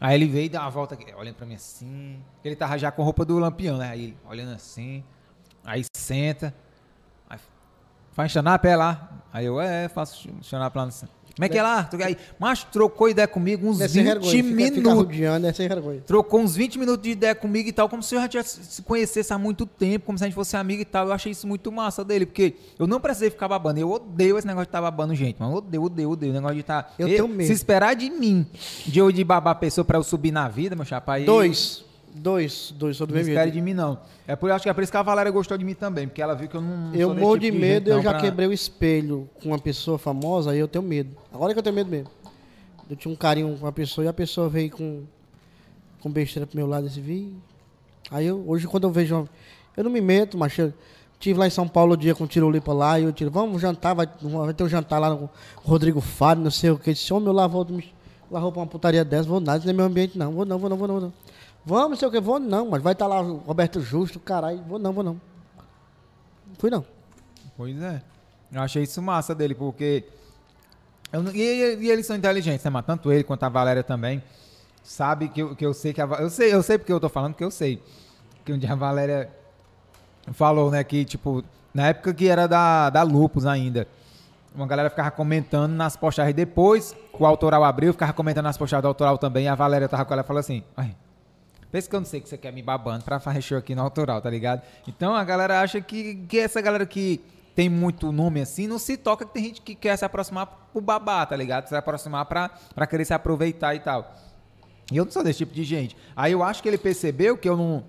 Aí 0.00 0.14
ele 0.14 0.26
veio 0.26 0.46
e 0.46 0.48
deu 0.48 0.60
uma 0.60 0.70
volta 0.70 0.94
aqui, 0.94 1.14
olhando 1.14 1.34
pra 1.34 1.46
mim 1.46 1.54
assim. 1.54 2.18
Ele 2.42 2.56
tava 2.56 2.78
já 2.78 2.90
com 2.90 3.02
roupa 3.02 3.24
do 3.24 3.38
lampião, 3.38 3.76
né? 3.76 3.90
Aí 3.90 4.16
olhando 4.28 4.54
assim. 4.54 5.04
Aí 5.64 5.84
senta. 5.94 6.54
Aí 7.28 7.38
faz 8.12 8.30
stand-up, 8.30 8.66
é 8.66 8.76
lá. 8.76 9.10
Aí 9.32 9.44
eu, 9.44 9.60
é, 9.60 9.88
faço 9.88 10.28
stand-up 10.40 10.76
lá 10.76 10.86
no 10.86 10.92
Como 11.40 11.44
é 11.46 11.48
que 11.48 11.58
é 11.58 11.62
lá? 11.62 11.84
Tu- 11.84 12.02
Aí, 12.02 12.16
mas 12.38 12.64
trocou 12.64 13.08
ideia 13.08 13.26
comigo 13.26 13.66
uns 13.68 13.80
é 13.80 13.88
sem 13.88 14.02
20 14.02 14.12
vergonha. 14.12 14.30
Fica, 14.30 14.48
fica 14.48 14.70
minutos. 14.70 14.92
rodeando, 14.94 15.46
é 15.46 15.52
sem 15.52 15.68
vergonha. 15.68 16.00
Trocou 16.06 16.40
uns 16.40 16.54
20 16.54 16.78
minutos 16.78 17.02
de 17.02 17.10
ideia 17.10 17.34
comigo 17.34 17.68
e 17.68 17.72
tal, 17.72 17.88
como 17.88 18.02
se 18.02 18.14
eu 18.14 18.20
já 18.20 18.28
tivesse 18.28 18.62
se 18.64 18.82
conhecesse 18.82 19.32
há 19.32 19.38
muito 19.38 19.64
tempo, 19.66 20.04
como 20.06 20.18
se 20.18 20.24
a 20.24 20.26
gente 20.26 20.34
fosse 20.34 20.56
amigo 20.56 20.82
e 20.82 20.84
tal. 20.84 21.06
Eu 21.06 21.12
achei 21.12 21.32
isso 21.32 21.46
muito 21.46 21.72
massa 21.72 22.04
dele, 22.04 22.26
porque 22.26 22.54
eu 22.78 22.86
não 22.86 23.00
precisei 23.00 23.30
ficar 23.30 23.48
babando. 23.48 23.80
Eu 23.80 23.90
odeio 23.90 24.36
esse 24.38 24.46
negócio 24.46 24.66
de 24.66 24.68
estar 24.68 24.82
babando 24.82 25.14
gente, 25.14 25.38
mano. 25.40 25.52
Eu 25.54 25.58
odeio, 25.58 25.82
odeio, 25.82 26.10
odeio. 26.10 26.32
O 26.32 26.34
negócio 26.34 26.54
de 26.56 26.60
estar. 26.60 26.94
Eu 26.98 27.08
tenho 27.08 27.28
medo. 27.28 27.46
Se 27.46 27.52
esperar 27.52 27.94
de 27.96 28.10
mim, 28.10 28.46
de 28.86 28.98
eu 28.98 29.10
de 29.10 29.24
babar 29.24 29.52
a 29.52 29.54
pessoa 29.54 29.84
pra 29.84 29.98
eu 29.98 30.02
subir 30.02 30.30
na 30.32 30.48
vida, 30.48 30.76
meu 30.76 30.84
chapa, 30.84 31.14
aí. 31.14 31.24
Dois. 31.24 31.84
Dois. 32.14 32.74
Dois, 32.76 32.96
sou 32.96 33.06
do 33.06 33.10
Não 33.10 33.18
mesmo 33.18 33.32
espere 33.32 33.50
de 33.50 33.60
mim, 33.60 33.72
não. 33.74 33.98
É 34.26 34.34
por, 34.36 34.50
acho 34.50 34.62
que 34.64 34.68
é 34.68 34.72
por 34.72 34.82
isso 34.82 34.90
que 34.92 34.98
a 34.98 35.02
Valéria 35.02 35.30
gostou 35.30 35.56
de 35.56 35.64
mim 35.64 35.74
também, 35.74 36.06
porque 36.08 36.20
ela 36.20 36.34
viu 36.34 36.48
que 36.48 36.56
eu 36.56 36.60
não. 36.60 36.94
Eu 36.94 37.14
morro 37.14 37.38
tipo 37.38 37.52
de 37.52 37.58
medo, 37.58 37.86
gente, 37.86 37.96
eu 37.98 38.02
já 38.02 38.10
pra- 38.10 38.20
quebrei 38.20 38.46
o 38.48 38.52
espelho 38.52 39.28
com 39.42 39.48
uma 39.50 39.58
pessoa 39.58 39.98
famosa, 39.98 40.50
aí 40.50 40.58
eu 40.58 40.68
tenho 40.68 40.84
medo. 40.84 41.10
Agora 41.32 41.52
que 41.52 41.58
eu 41.58 41.62
tenho 41.62 41.74
medo 41.74 41.88
mesmo. 41.90 42.08
Eu 42.88 42.96
tinha 42.96 43.12
um 43.12 43.16
carinho 43.16 43.56
com 43.56 43.64
uma 43.66 43.72
pessoa 43.72 44.04
e 44.04 44.08
a 44.08 44.12
pessoa 44.12 44.48
veio 44.48 44.70
com, 44.70 45.02
com 46.00 46.10
besteira 46.10 46.46
pro 46.46 46.56
meu 46.56 46.66
lado 46.66 46.86
e 46.86 47.00
vi. 47.00 47.32
Aí 48.10 48.26
eu, 48.26 48.42
hoje 48.46 48.66
quando 48.66 48.84
eu 48.84 48.90
vejo. 48.90 49.14
uma- 49.14 49.28
Eu 49.76 49.84
não 49.84 49.90
me 49.90 50.00
meto, 50.00 50.36
mas 50.36 50.58
eu 50.58 50.74
tive 51.20 51.38
lá 51.38 51.46
em 51.46 51.50
São 51.50 51.68
Paulo 51.68 51.92
o 51.92 51.96
dia 51.96 52.14
com 52.14 52.24
o 52.24 52.26
Tirolipa 52.26 52.72
lá 52.72 52.98
e 52.98 53.04
eu 53.04 53.12
tiro, 53.12 53.30
vamos 53.30 53.62
jantar, 53.62 53.94
vai, 53.94 54.08
vai 54.20 54.52
ter 54.54 54.64
um 54.64 54.68
jantar 54.68 54.98
lá 54.98 55.14
com 55.14 55.24
o 55.26 55.30
Rodrigo 55.62 56.00
Fábio, 56.00 56.42
não 56.42 56.50
sei 56.50 56.70
o 56.70 56.78
que. 56.78 56.92
Disse, 56.92 57.12
homem, 57.12 57.28
eu 57.28 57.32
lá 57.32 57.46
vou, 57.46 57.64
me- 57.66 57.92
lá 58.30 58.40
vou 58.40 58.50
pra 58.50 58.60
uma 58.62 58.66
putaria 58.66 59.04
dessa, 59.04 59.28
vou 59.28 59.38
nada, 59.40 59.58
isso 59.58 59.66
não 59.66 59.72
é 59.72 59.76
meu 59.76 59.86
ambiente, 59.86 60.18
não. 60.18 60.32
Vou 60.32 60.44
não, 60.44 60.58
vou 60.58 60.68
não, 60.68 60.76
vou 60.76 60.88
não, 60.88 60.94
vou 61.00 61.02
não. 61.04 61.12
Vamos, 61.64 61.98
sei 61.98 62.08
o 62.08 62.10
que, 62.10 62.20
vou 62.20 62.38
não, 62.40 62.70
mas 62.70 62.82
vai 62.82 62.92
estar 62.94 63.06
lá 63.06 63.20
o 63.20 63.36
Roberto 63.38 63.80
Justo, 63.80 64.18
caralho, 64.18 64.62
vou 64.62 64.78
não, 64.78 64.92
vou 64.92 65.04
não. 65.04 65.20
Fui 66.58 66.70
não. 66.70 66.84
Pois 67.56 67.80
é. 67.80 68.02
Eu 68.52 68.60
achei 68.62 68.82
isso 68.82 69.00
massa 69.02 69.34
dele, 69.34 69.54
porque. 69.54 70.04
eu 71.12 71.22
e, 71.34 71.76
e- 71.80 71.90
eles 71.90 72.06
são 72.06 72.16
inteligentes, 72.16 72.64
né, 72.64 72.70
mano? 72.70 72.84
Tanto 72.86 73.12
ele 73.12 73.22
quanto 73.22 73.42
a 73.44 73.48
Valéria 73.48 73.82
também. 73.82 74.22
Sabe 74.82 75.28
que 75.28 75.40
eu, 75.42 75.54
que 75.54 75.64
eu 75.64 75.74
sei 75.74 75.92
que 75.92 76.00
a 76.00 76.06
Eu 76.18 76.30
sei, 76.30 76.52
eu 76.52 76.62
sei 76.62 76.78
porque 76.78 76.92
eu 76.92 76.98
tô 76.98 77.08
falando, 77.08 77.32
porque 77.32 77.44
eu 77.44 77.50
sei. 77.50 77.80
Que 78.44 78.52
um 78.52 78.58
dia 78.58 78.72
a 78.72 78.76
Valéria 78.76 79.30
falou, 80.32 80.70
né, 80.70 80.82
que, 80.82 81.04
tipo, 81.04 81.44
na 81.74 81.88
época 81.88 82.12
que 82.14 82.26
era 82.28 82.48
da, 82.48 82.90
da 82.90 83.02
Lupus 83.02 83.46
ainda. 83.46 83.86
Uma 84.54 84.66
galera 84.66 84.90
ficava 84.90 85.10
comentando 85.12 85.72
nas 85.72 85.96
postagens 85.96 86.34
depois 86.34 86.92
que 87.16 87.22
o 87.22 87.26
autoral 87.26 87.62
abriu, 87.62 87.92
ficava 87.92 88.12
comentando 88.12 88.44
nas 88.44 88.58
postagens 88.58 88.82
do 88.82 88.88
autoral 88.88 89.16
também. 89.16 89.46
A 89.46 89.54
Valéria 89.54 89.88
tava 89.88 90.04
com 90.04 90.12
ela 90.12 90.22
e 90.22 90.26
falou 90.26 90.40
assim: 90.40 90.64
Ai, 90.76 90.96
Pensa 91.70 91.88
que 91.88 91.94
eu 91.94 92.00
não 92.00 92.06
sei 92.06 92.20
que 92.20 92.28
você 92.28 92.36
quer 92.36 92.52
me 92.52 92.62
babando 92.62 93.04
pra 93.04 93.20
fazer 93.20 93.42
show 93.42 93.58
aqui 93.58 93.74
no 93.74 93.82
autoral, 93.82 94.20
tá 94.20 94.28
ligado? 94.28 94.62
Então 94.88 95.14
a 95.14 95.22
galera 95.22 95.60
acha 95.60 95.80
que, 95.80 96.16
que 96.28 96.38
essa 96.38 96.60
galera 96.60 96.84
que 96.84 97.20
tem 97.54 97.68
muito 97.68 98.10
nome 98.10 98.40
assim, 98.40 98.66
não 98.66 98.78
se 98.78 98.96
toca 98.96 99.24
que 99.24 99.32
tem 99.32 99.44
gente 99.44 99.60
que 99.60 99.74
quer 99.74 99.96
se 99.96 100.04
aproximar 100.04 100.46
pro 100.72 100.80
babá, 100.80 101.24
tá 101.26 101.36
ligado? 101.36 101.68
Se 101.68 101.76
aproximar 101.76 102.24
pra, 102.24 102.48
pra 102.74 102.86
querer 102.86 103.04
se 103.04 103.14
aproveitar 103.14 103.74
e 103.74 103.80
tal. 103.80 104.14
E 104.90 104.96
eu 104.96 105.04
não 105.04 105.12
sou 105.12 105.22
desse 105.22 105.38
tipo 105.38 105.54
de 105.54 105.62
gente. 105.62 105.96
Aí 106.16 106.32
eu 106.32 106.42
acho 106.42 106.62
que 106.62 106.68
ele 106.68 106.78
percebeu 106.78 107.36
que 107.36 107.48
eu 107.48 107.56
não, 107.56 107.84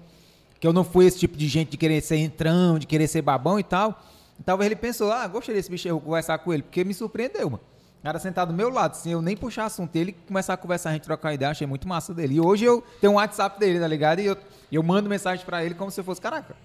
que 0.60 0.68
eu 0.68 0.74
não 0.74 0.84
fui 0.84 1.06
esse 1.06 1.18
tipo 1.18 1.36
de 1.36 1.48
gente 1.48 1.72
de 1.72 1.78
querer 1.78 2.02
ser 2.02 2.18
entrão, 2.18 2.78
de 2.78 2.86
querer 2.86 3.08
ser 3.08 3.22
babão 3.24 3.60
e 3.60 3.64
tal. 3.64 4.00
Talvez 4.46 4.68
ele 4.68 4.76
pensou, 4.76 5.12
ah, 5.12 5.28
gostei 5.28 5.56
desse 5.56 5.70
bicho, 5.70 5.90
vou 5.90 6.02
conversar 6.02 6.38
com 6.40 6.54
ele, 6.54 6.64
porque 6.64 6.84
me 6.84 6.94
surpreendeu, 6.94 7.50
mano. 7.50 7.71
Cara 8.04 8.18
sentado 8.18 8.48
do 8.48 8.54
meu 8.56 8.70
lado, 8.70 8.96
sem 8.96 9.12
eu 9.12 9.22
nem 9.22 9.38
puxar 9.38 9.66
assunto, 9.66 9.96
ele 9.96 10.14
começar 10.28 10.54
a 10.56 10.58
conversar, 10.58 10.90
a 10.90 10.94
gente 10.94 11.04
trocar 11.04 11.34
ideia, 11.34 11.52
achei 11.52 11.68
muito 11.68 11.88
massa 11.88 12.14
dele. 12.16 12.36
E 12.36 12.42
hoje 12.42 12.66
eu 12.66 12.84
tenho 13.00 13.14
um 13.14 13.18
WhatsApp 13.18 13.60
dele, 13.60 13.80
tá 13.80 13.88
ligado? 13.88 14.20
E 14.20 14.26
eu, 14.26 14.38
eu 14.72 14.82
mando 14.82 15.08
mensagem 15.08 15.46
pra 15.46 15.64
ele 15.64 15.76
como 15.76 15.92
se 15.92 16.00
eu 16.00 16.04
fosse, 16.04 16.20
caraca, 16.20 16.56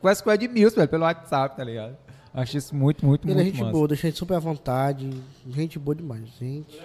conversa 0.00 0.24
com 0.24 0.30
o 0.30 0.32
Edmilson, 0.32 0.76
velho, 0.76 0.88
pelo 0.88 1.04
WhatsApp, 1.04 1.56
tá 1.56 1.62
ligado? 1.62 1.94
Acho 2.32 2.56
isso 2.56 2.74
muito, 2.74 3.04
muito, 3.04 3.26
Ele 3.26 3.32
é 3.32 3.34
muito 3.34 3.46
gente 3.48 3.60
massa. 3.60 3.72
boa, 3.72 3.88
deixa 3.88 4.06
ele 4.06 4.16
super 4.16 4.34
à 4.36 4.38
vontade. 4.38 5.10
Gente 5.46 5.78
boa 5.78 5.94
demais, 5.94 6.26
gente. 6.38 6.80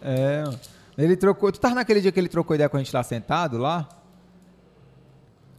É, 0.00 0.44
mano. 0.44 0.58
Ele 0.96 1.16
trocou. 1.16 1.52
Tu 1.52 1.60
tava 1.60 1.74
naquele 1.74 2.00
dia 2.00 2.10
que 2.10 2.18
ele 2.18 2.28
trocou 2.28 2.54
ideia 2.54 2.68
com 2.68 2.76
a 2.76 2.80
gente 2.80 2.94
lá 2.94 3.02
sentado 3.02 3.58
lá? 3.58 3.88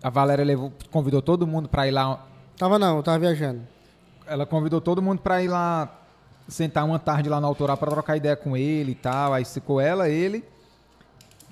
A 0.02 0.10
Valéria 0.10 0.44
levou, 0.44 0.72
convidou 0.92 1.22
todo 1.22 1.46
mundo 1.46 1.70
pra 1.70 1.88
ir 1.88 1.92
lá. 1.92 2.26
Tava 2.58 2.80
não, 2.80 3.02
tava 3.04 3.20
viajando. 3.20 3.62
Ela 4.26 4.46
convidou 4.46 4.82
todo 4.82 5.02
mundo 5.02 5.22
pra 5.22 5.42
ir 5.42 5.48
lá 5.48 6.02
sentar 6.48 6.86
uma 6.86 7.00
tarde 7.00 7.30
lá 7.30 7.40
no 7.42 7.48
autoral 7.48 7.78
pra 7.78 7.92
trocar 7.92 8.18
ideia 8.18 8.36
com 8.36 8.56
ele 8.56 8.92
e 8.92 8.96
tal. 8.96 9.34
Aí 9.34 9.46
ficou 9.46 9.80
ela, 9.80 10.10
ele. 10.10 10.44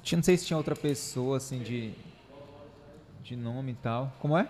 Tinha, 0.01 0.17
não 0.17 0.23
sei 0.23 0.37
se 0.37 0.45
tinha 0.45 0.57
outra 0.57 0.75
pessoa 0.75 1.37
assim 1.37 1.59
de. 1.59 1.93
De 3.23 3.35
nome 3.35 3.71
e 3.71 3.75
tal. 3.75 4.13
Como 4.19 4.37
é? 4.37 4.47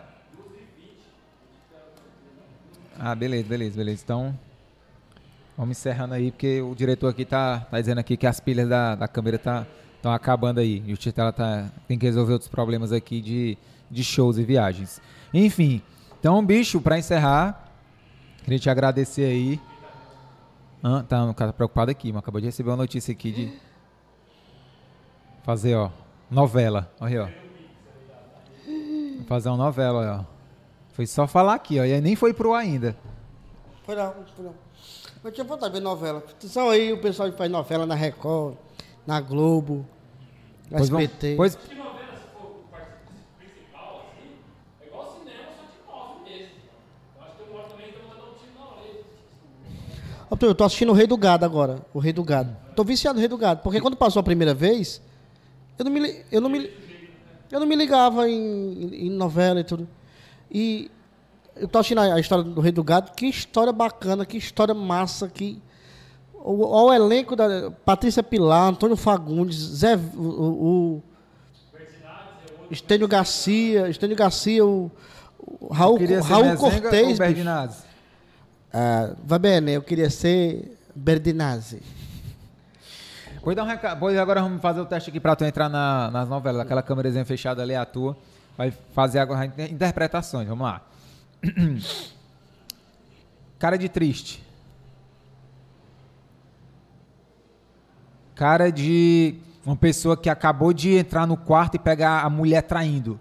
Ah, 2.99 3.15
beleza, 3.15 3.47
beleza, 3.47 3.77
beleza. 3.77 4.01
Então. 4.03 4.37
Vamos 5.57 5.77
encerrando 5.77 6.13
aí, 6.13 6.31
porque 6.31 6.61
o 6.61 6.75
diretor 6.75 7.07
aqui 7.07 7.23
tá, 7.23 7.59
tá 7.59 7.79
dizendo 7.79 7.99
aqui 7.99 8.17
que 8.17 8.27
as 8.27 8.39
pilhas 8.39 8.67
da, 8.67 8.95
da 8.95 9.07
câmera 9.07 9.39
tá 9.39 9.65
estão 9.95 10.13
acabando 10.13 10.59
aí. 10.59 10.83
E 10.85 10.93
o 10.93 10.97
Titela 10.97 11.31
tá, 11.31 11.71
tem 11.87 11.97
que 11.97 12.05
resolver 12.05 12.33
outros 12.33 12.49
problemas 12.49 12.91
aqui 12.91 13.19
de, 13.21 13.57
de 13.89 14.03
shows 14.03 14.37
e 14.37 14.43
viagens. 14.43 15.01
Enfim, 15.33 15.81
então, 16.19 16.45
bicho, 16.45 16.79
pra 16.79 16.99
encerrar, 16.99 17.71
queria 18.43 18.59
te 18.59 18.69
agradecer 18.69 19.25
aí. 19.25 19.59
Ah, 20.83 21.03
tá, 21.07 21.25
o 21.25 21.33
cara 21.33 21.51
tá 21.51 21.57
preocupado 21.57 21.89
aqui, 21.89 22.11
mas 22.11 22.19
acabou 22.19 22.39
de 22.39 22.45
receber 22.47 22.69
uma 22.69 22.77
notícia 22.77 23.11
aqui 23.11 23.31
de 23.31 23.53
fazer, 25.43 25.75
ó, 25.75 25.89
novela. 26.29 26.91
Olha 26.99 27.23
aí, 27.23 27.31
ó. 28.67 29.25
Fazer 29.25 29.49
uma 29.49 29.57
novela, 29.57 30.21
ó. 30.21 30.35
Foi 30.93 31.07
só 31.07 31.25
falar 31.25 31.55
aqui, 31.55 31.79
ó, 31.79 31.85
e 31.85 31.93
aí 31.93 32.01
nem 32.01 32.15
foi 32.15 32.33
pro 32.33 32.53
ainda. 32.53 32.95
Foi 33.83 33.95
não, 33.95 34.13
foi 34.35 34.45
não. 34.45 34.64
Eu 35.25 35.31
tinha 35.31 35.43
vontade 35.43 35.73
de 35.73 35.79
ver 35.79 35.83
novela. 35.83 36.19
Atenção 36.19 36.69
aí, 36.69 36.93
o 36.93 37.01
pessoal 37.01 37.31
que 37.31 37.35
faz 37.35 37.49
novela 37.49 37.83
na 37.83 37.95
Record, 37.95 38.57
na 39.07 39.19
Globo, 39.19 39.83
na 40.69 40.77
Pois, 40.77 40.83
SBT. 40.83 41.33
pois 41.35 41.57
Ó, 50.29 50.37
Eu 50.39 50.53
tô 50.53 50.63
assistindo 50.63 50.91
o 50.91 50.93
Rei 50.93 51.07
do 51.07 51.17
Gado 51.17 51.43
agora. 51.43 51.83
O 51.91 51.97
Rei 51.97 52.13
do 52.13 52.23
Gado. 52.23 52.55
Tô 52.75 52.83
viciado 52.83 53.15
no 53.15 53.19
Rei 53.19 53.27
do 53.27 53.37
Gado. 53.37 53.61
Porque 53.63 53.81
quando 53.81 53.97
passou 53.97 54.19
a 54.19 54.23
primeira 54.23 54.53
vez, 54.53 55.01
eu 55.79 55.85
não 55.85 55.91
me, 55.91 56.23
eu 56.31 56.39
não 56.39 56.49
me, 56.49 56.71
eu 57.51 57.59
não 57.59 57.65
me 57.65 57.75
ligava 57.75 58.29
em, 58.29 59.07
em 59.07 59.09
novela 59.09 59.59
e 59.59 59.63
tudo. 59.63 59.89
E 60.51 60.91
eu 61.55 61.67
tô 61.67 61.79
assistindo 61.79 61.99
a, 62.01 62.19
história 62.19 62.43
do 62.43 62.59
Rei 62.61 62.71
do 62.71 62.83
Gado. 62.83 63.11
Que 63.15 63.27
história 63.27 63.71
bacana, 63.73 64.25
que 64.25 64.37
história 64.37 64.73
massa. 64.73 65.27
Que, 65.29 65.61
o, 66.33 66.65
o 66.85 66.93
elenco 66.93 67.35
da 67.35 67.71
Patrícia 67.83 68.21
Pilar, 68.21 68.69
Antônio 68.69 68.95
Fagundes, 68.95 69.57
Zé, 69.57 69.95
o, 69.95 70.19
o, 70.21 70.95
o 70.97 71.03
Estênio 72.71 73.07
Garcia, 73.07 73.87
Estênio 73.89 74.15
Garcia, 74.15 74.65
o, 74.65 74.91
o 75.39 75.73
Raul, 75.73 75.97
Raul 76.23 76.57
Cortez. 76.57 77.17
Berdinazzi? 77.17 77.83
Ah, 78.73 79.13
va 79.23 79.39
bene, 79.39 79.71
eu 79.71 79.81
queria 79.81 80.09
ser 80.09 80.77
Berdinazzi. 80.93 81.81
Pois, 83.41 83.55
dá 83.55 83.63
um 83.63 83.67
recado. 83.67 83.99
Pois 83.99 84.17
agora 84.17 84.41
vamos 84.41 84.59
fazer 84.61 84.81
o 84.81 84.85
teste 84.85 85.11
aqui 85.11 85.19
pra 85.19 85.35
tu 85.35 85.45
entrar 85.45 85.69
na- 85.69 86.09
nas 86.09 86.27
novelas. 86.27 86.61
Aquela 86.61 86.81
câmerazinha 86.81 87.23
fechada 87.23 87.61
ali 87.61 87.75
a 87.75 87.85
tua. 87.85 88.17
Vai 88.57 88.73
fazer 88.93 89.19
agora 89.19 89.45
inter- 89.45 89.71
interpretações. 89.71 90.47
Vamos 90.47 90.65
lá. 90.65 90.81
Cara 93.59 93.77
de 93.77 93.89
triste. 93.89 94.43
Cara 98.35 98.71
de 98.71 99.35
uma 99.65 99.75
pessoa 99.75 100.15
que 100.17 100.29
acabou 100.29 100.73
de 100.73 100.95
entrar 100.95 101.25
no 101.25 101.37
quarto 101.37 101.75
e 101.75 101.79
pegar 101.79 102.21
a 102.21 102.29
mulher 102.29 102.61
traindo. 102.61 103.19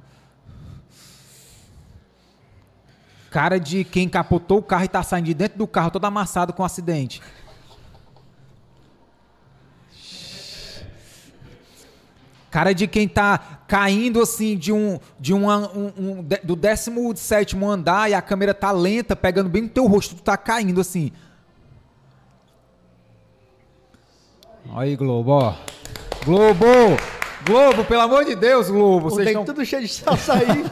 Cara 3.31 3.59
de 3.59 3.85
quem 3.85 4.09
capotou 4.09 4.59
o 4.59 4.63
carro 4.63 4.85
e 4.85 4.89
tá 4.89 5.03
saindo 5.03 5.27
de 5.27 5.35
dentro 5.35 5.59
do 5.59 5.67
carro 5.67 5.91
todo 5.91 6.05
amassado 6.05 6.53
com 6.53 6.63
um 6.63 6.67
acidente. 6.67 7.21
Cara 12.55 12.73
de 12.73 12.87
quem 12.87 13.09
tá 13.09 13.65
caindo 13.67 14.23
assim 14.23 14.57
de 14.57 14.73
um 14.73 15.01
de 15.19 15.35
um, 15.35 15.51
um- 15.51 15.93
um- 15.99 16.23
de- 16.23 16.39
do 16.45 16.55
17 16.55 17.57
andar 17.65 18.09
e 18.09 18.15
a 18.15 18.23
câmera 18.23 18.55
tá 18.55 18.71
lenta, 18.71 19.17
pegando 19.17 19.49
bem 19.49 19.63
no 19.63 19.69
teu 19.69 19.89
rosto, 19.89 20.15
tu 20.15 20.23
tá 20.23 20.37
caindo 20.37 20.81
assim. 20.81 21.11
Aí, 24.73 24.95
Globo, 24.95 25.33
ó. 25.33 25.55
Globo! 26.25 26.65
Globo, 27.45 27.85
pelo 27.87 28.03
amor 28.03 28.25
de 28.25 28.37
Deus, 28.37 28.71
Globo, 28.71 29.11
vocês 29.11 29.27
estão 29.27 29.45
tudo 29.45 29.67
cheio 29.67 29.83
de 29.83 29.89
salsa 29.89 30.35
aí. 30.35 30.65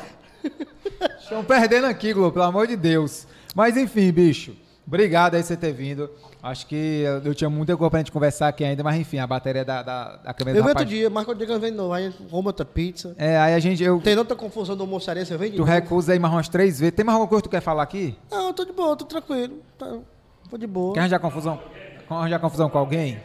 Estão 1.21 1.43
perdendo 1.43 1.87
aqui, 1.89 2.13
Globo, 2.13 2.31
pelo 2.31 2.45
amor 2.45 2.69
de 2.69 2.77
Deus. 2.77 3.27
Mas 3.57 3.77
enfim, 3.77 4.13
bicho. 4.13 4.55
Obrigado 4.87 5.35
aí 5.37 5.43
você 5.43 5.57
ter 5.57 5.73
vindo. 5.73 6.11
Acho 6.43 6.67
que 6.67 6.75
eu, 6.75 7.19
eu 7.23 7.35
tinha 7.35 7.49
muita 7.49 7.77
coisa 7.77 7.91
pra 7.91 8.01
gente 8.01 8.11
conversar 8.11 8.49
aqui 8.49 8.65
ainda, 8.65 8.83
mas 8.83 8.99
enfim, 8.99 9.19
a 9.19 9.27
bateria 9.27 9.65
da, 9.65 9.81
da, 9.83 10.17
da 10.17 10.35
câmera 10.35 10.59
Eu 10.59 10.65
venho 10.65 10.75
outro 10.75 10.85
dia, 10.85 11.09
marca 11.09 11.31
o 11.31 11.35
dia 11.35 11.47
que 11.47 11.53
eu 11.53 11.61
venho 11.61 11.73
de 11.73 11.79
novo. 11.79 11.93
Aí 11.93 12.13
arruma 12.29 12.49
outra 12.49 12.65
pizza. 12.65 13.15
É, 13.17 13.39
aí 13.39 13.55
a 13.55 13.59
gente. 13.61 13.83
Eu, 13.83 14.01
Tem 14.01 14.17
outra 14.19 14.35
confusão 14.35 14.77
do 14.77 14.83
almoçaria, 14.83 15.25
você 15.25 15.37
vem 15.37 15.53
de 15.53 15.57
tu 15.57 15.63
recusa 15.63 16.13
aí 16.13 16.19
mais 16.19 16.35
umas 16.35 16.49
três 16.49 16.81
vezes. 16.81 16.95
Tem 16.97 17.05
mais 17.05 17.15
alguma 17.15 17.29
coisa 17.29 17.43
que 17.43 17.49
tu 17.49 17.53
quer 17.53 17.61
falar 17.61 17.85
aqui? 17.85 18.19
Não, 18.31 18.49
eu 18.49 18.53
tô 18.53 18.65
de 18.65 18.73
boa, 18.73 18.97
tô 18.97 19.05
tranquilo. 19.05 19.59
Tá, 19.79 19.99
tô 20.51 20.59
de 20.59 20.67
boa. 20.67 20.95
Quer 20.95 21.01
arranjar 21.01 21.21
confusão? 21.21 21.61
Quer 22.09 22.15
arranjar 22.15 22.39
confusão 22.41 22.69
com 22.69 22.79
alguém? 22.79 23.21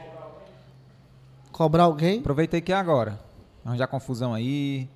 Cobrar 1.52 1.84
alguém? 1.84 2.20
Aproveita 2.20 2.56
aí 2.58 2.62
que 2.62 2.72
é 2.72 2.76
agora. 2.76 3.20
Arranjar 3.66 3.88
confusão 3.88 4.34
aí. 4.34 4.88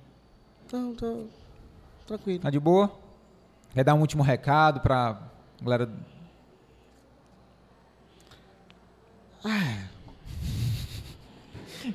Não, 0.72 0.94
tô 0.94 1.24
tranquilo. 2.06 2.38
Tá 2.38 2.50
de 2.50 2.60
boa? 2.60 2.88
Quer 3.74 3.82
dar 3.82 3.94
um 3.94 4.00
último 4.00 4.22
recado 4.22 4.78
pra 4.80 5.18
galera. 5.60 5.88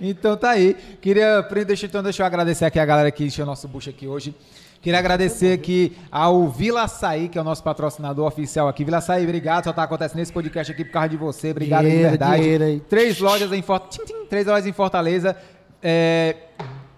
Então 0.01 0.35
tá 0.35 0.51
aí. 0.51 0.75
Queria, 1.01 1.41
deixa, 1.65 1.85
então 1.85 2.03
deixa 2.03 2.21
eu 2.21 2.27
agradecer 2.27 2.65
aqui 2.65 2.79
a 2.79 2.85
galera 2.85 3.11
que 3.11 3.23
encheu 3.23 3.45
nosso 3.45 3.67
bucho 3.67 3.89
aqui 3.89 4.07
hoje. 4.07 4.35
Queria 4.81 4.99
agradecer 4.99 5.53
aqui 5.53 5.97
ao 6.11 6.47
Vila 6.49 6.83
Açaí, 6.83 7.29
que 7.29 7.37
é 7.37 7.41
o 7.41 7.43
nosso 7.43 7.63
patrocinador 7.63 8.27
oficial 8.27 8.67
aqui. 8.67 8.85
Vila 8.85 8.97
Açaí, 8.97 9.23
obrigado. 9.23 9.63
Só 9.63 9.73
tá 9.73 9.83
acontecendo 9.83 10.19
esse 10.19 10.31
podcast 10.31 10.71
aqui 10.71 10.85
por 10.85 10.91
causa 10.91 11.09
de 11.09 11.17
você. 11.17 11.51
Obrigado 11.51 11.83
de 11.83 11.89
Dinheiro, 11.89 12.09
verdade. 12.09 12.41
dinheiro 12.41 12.63
aí. 12.63 12.79
Três 12.81 13.19
lojas 13.19 13.51
em 13.51 13.61
Fortaleza. 13.61 14.13
Três 14.29 14.45
lojas 14.45 14.65
em 14.67 14.73
Fortaleza. 14.73 15.35
É, 15.81 16.35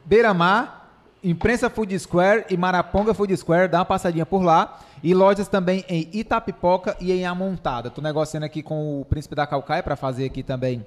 Beira-Mar, 0.06 0.79
Imprensa 1.24 1.70
Food 1.70 1.98
Square 2.00 2.46
e 2.50 2.58
Maraponga 2.58 3.14
Food 3.14 3.36
Square. 3.36 3.68
Dá 3.68 3.80
uma 3.80 3.86
passadinha 3.86 4.26
por 4.26 4.42
lá. 4.42 4.80
E 5.02 5.14
lojas 5.14 5.48
também 5.48 5.86
em 5.88 6.10
Itapipoca 6.12 6.96
e 7.00 7.12
em 7.12 7.26
Amontada. 7.26 7.90
Tô 7.90 8.02
negociando 8.02 8.46
aqui 8.46 8.62
com 8.62 9.00
o 9.00 9.06
Príncipe 9.06 9.34
da 9.34 9.48
Calcaia 9.48 9.82
para 9.82 9.96
fazer 9.96 10.26
aqui 10.26 10.44
também, 10.44 10.86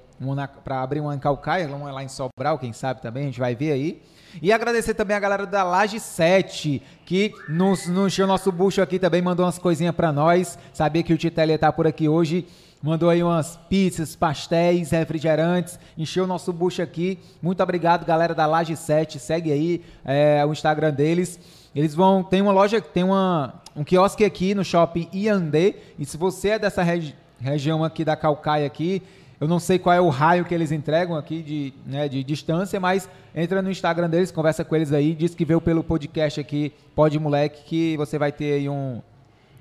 para 0.63 0.83
abrir 0.83 0.99
uma 0.99 1.15
em 1.15 1.19
Calcaia, 1.19 1.67
uma 1.67 1.91
lá 1.91 2.03
em 2.03 2.07
Sobral, 2.07 2.59
quem 2.59 2.71
sabe 2.73 3.01
também, 3.01 3.23
a 3.23 3.25
gente 3.25 3.39
vai 3.39 3.55
ver 3.55 3.71
aí. 3.71 4.01
E 4.39 4.51
agradecer 4.51 4.93
também 4.93 5.17
a 5.17 5.19
galera 5.19 5.47
da 5.47 5.63
Laje 5.63 5.99
7, 5.99 6.81
que 7.05 7.33
nos, 7.49 7.87
nos 7.87 8.13
encheu 8.13 8.27
nosso 8.27 8.51
bucho 8.51 8.81
aqui 8.83 8.99
também, 8.99 9.21
mandou 9.21 9.45
umas 9.45 9.57
coisinhas 9.57 9.95
para 9.95 10.11
nós. 10.11 10.59
Sabia 10.73 11.01
que 11.01 11.13
o 11.13 11.17
Titelia 11.17 11.57
tá 11.57 11.71
por 11.71 11.87
aqui 11.87 12.07
hoje. 12.07 12.47
Mandou 12.83 13.09
aí 13.09 13.23
umas 13.23 13.55
pizzas, 13.69 14.13
pastéis, 14.13 14.91
refrigerantes, 14.91 15.79
encheu 15.97 16.25
o 16.25 16.27
nosso 16.27 16.51
bucho 16.51 16.81
aqui. 16.81 17.17
Muito 17.41 17.63
obrigado, 17.63 18.05
galera 18.05 18.35
da 18.35 18.45
Laje 18.45 18.75
7. 18.75 19.19
Segue 19.19 19.53
aí 19.53 19.81
é, 20.03 20.45
o 20.45 20.51
Instagram 20.51 20.91
deles. 20.91 21.39
Eles 21.73 21.95
vão. 21.95 22.21
Tem 22.21 22.41
uma 22.41 22.51
loja, 22.51 22.81
tem 22.81 23.05
uma, 23.05 23.53
um 23.73 23.85
quiosque 23.85 24.25
aqui 24.25 24.53
no 24.53 24.65
shopping 24.65 25.07
Iandê. 25.13 25.75
E 25.97 26.05
se 26.05 26.17
você 26.17 26.49
é 26.49 26.59
dessa 26.59 26.83
regi- 26.83 27.15
região 27.39 27.85
aqui 27.85 28.03
da 28.03 28.17
Calcaia 28.17 28.67
aqui, 28.67 29.01
Eu 29.39 29.47
não 29.47 29.59
sei 29.59 29.77
qual 29.79 29.93
é 29.95 29.99
o 29.99 30.07
raio 30.09 30.45
que 30.45 30.53
eles 30.53 30.71
entregam 30.71 31.17
aqui 31.17 31.41
de, 31.41 31.73
né, 31.85 32.07
de 32.07 32.23
distância, 32.23 32.79
mas 32.79 33.09
entra 33.35 33.61
no 33.61 33.69
Instagram 33.69 34.09
deles, 34.09 34.31
conversa 34.31 34.63
com 34.63 34.73
eles 34.73 34.93
aí, 34.93 35.13
diz 35.13 35.35
que 35.35 35.43
veio 35.43 35.59
pelo 35.59 35.83
podcast 35.83 36.39
aqui, 36.39 36.71
Pode 36.95 37.19
Moleque, 37.19 37.63
que 37.65 37.97
você 37.97 38.17
vai 38.17 38.31
ter 38.31 38.53
aí 38.53 38.69
um. 38.69 39.01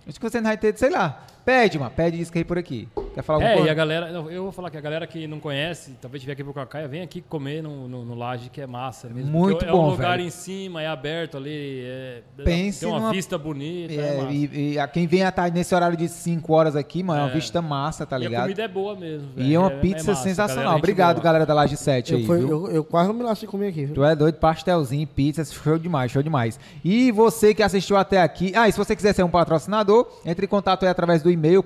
Acho 0.07 0.21
que 0.21 0.31
você 0.31 0.41
não 0.41 0.49
vai 0.51 0.57
ter, 0.57 0.77
sei 0.79 0.91
lá. 0.91 1.25
Pede, 1.45 1.79
mano, 1.81 1.91
pede 1.97 2.21
isso 2.21 2.31
que 2.31 2.39
aí 2.39 2.45
por 2.45 2.59
aqui. 2.59 2.87
Quer 3.15 3.23
falar 3.23 3.37
alguma 3.37 3.51
É, 3.53 3.55
coisa? 3.57 3.69
e 3.69 3.71
a 3.71 3.75
galera, 3.75 4.09
eu 4.31 4.43
vou 4.45 4.53
falar 4.53 4.71
que 4.71 4.77
a 4.77 4.81
galera 4.81 5.07
que 5.07 5.27
não 5.27 5.39
conhece, 5.39 5.97
talvez 6.01 6.21
tiver 6.23 6.33
aqui 6.33 6.43
pro 6.43 6.55
Cacaia, 6.55 6.89
vem 6.89 7.03
aqui 7.03 7.21
comer 7.21 7.63
no, 7.63 7.87
no, 7.89 8.05
no 8.05 8.15
Laje, 8.15 8.49
que 8.49 8.61
é 8.61 8.67
massa 8.67 9.09
mesmo. 9.09 9.31
Muito 9.31 9.59
Porque 9.59 9.69
é 9.69 9.73
bom, 9.73 9.87
um 9.87 9.91
lugar 9.91 10.17
velho. 10.17 10.27
em 10.27 10.31
cima, 10.31 10.83
é 10.83 10.87
aberto 10.87 11.37
ali, 11.37 11.83
é, 11.85 12.23
Pense 12.45 12.81
tem 12.81 12.89
uma 12.89 12.99
numa- 13.01 13.13
vista 13.13 13.37
bonita, 13.37 13.93
é, 13.93 13.97
É, 13.97 14.33
e, 14.33 14.73
e 14.73 14.79
a 14.79 14.87
quem 14.89 15.07
vem 15.07 15.23
à 15.25 15.31
tarde 15.33 15.57
nesse 15.57 15.75
horário 15.75 15.97
de 15.97 16.09
5 16.09 16.53
horas 16.55 16.75
aqui, 16.75 17.03
mano, 17.03 17.21
é 17.21 17.25
uma 17.25 17.31
É. 17.31 17.35
vista 17.35 17.61
massa, 17.61 18.07
tá 18.07 18.17
E 18.17 18.21
a 18.21 18.29
ligado? 18.29 18.43
comida 18.45 18.63
é 18.63 18.69
boa 18.69 18.97
mesmo. 18.97 19.29
E 19.37 19.55
é 19.55 19.59
uma 19.59 19.73
é 19.73 19.77
pizza 19.79 20.11
massa, 20.13 20.23
sensacional. 20.23 20.65
galera, 20.65 20.79
Obrigado, 20.79 21.15
boa. 21.17 21.25
galera 21.25 21.47
da 21.47 21.55
Laje 21.55 21.77
7 21.77 22.15
aí. 22.15 22.21
Eu, 22.23 22.27
fui- 22.27 22.39
viu? 22.39 22.49
eu, 22.69 22.71
eu 22.77 22.85
quase 22.85 23.09
não 23.09 23.15
me 23.15 23.23
lasquei 23.23 23.49
comer 23.49 23.69
aqui. 23.69 23.85
viu? 23.87 23.95
Tu 23.95 24.05
é 24.05 24.17
doido, 24.17 24.37
pastelzinho, 24.37 25.07
pizza, 25.07 25.45
show 25.45 25.79
demais, 25.79 26.11
show 26.11 26.23
demais. 26.23 26.59
E 26.85 27.13
você 27.13 27.55
que 27.55 27.63
assistiu 27.63 27.97
até 27.97 28.23
aqui, 28.23 28.53
ah, 28.57 28.69
e 28.69 28.73
se 28.73 28.79
você 28.79 28.97
quiser 28.97 29.13
ser 29.13 29.23
um 29.23 29.29
patrocinador, 29.31 30.09
entre 30.25 30.47
em 30.47 30.49
contato 30.49 30.85
aí 30.85 30.89
através 30.89 31.23
do 31.23 31.31
e-mail, 31.31 31.63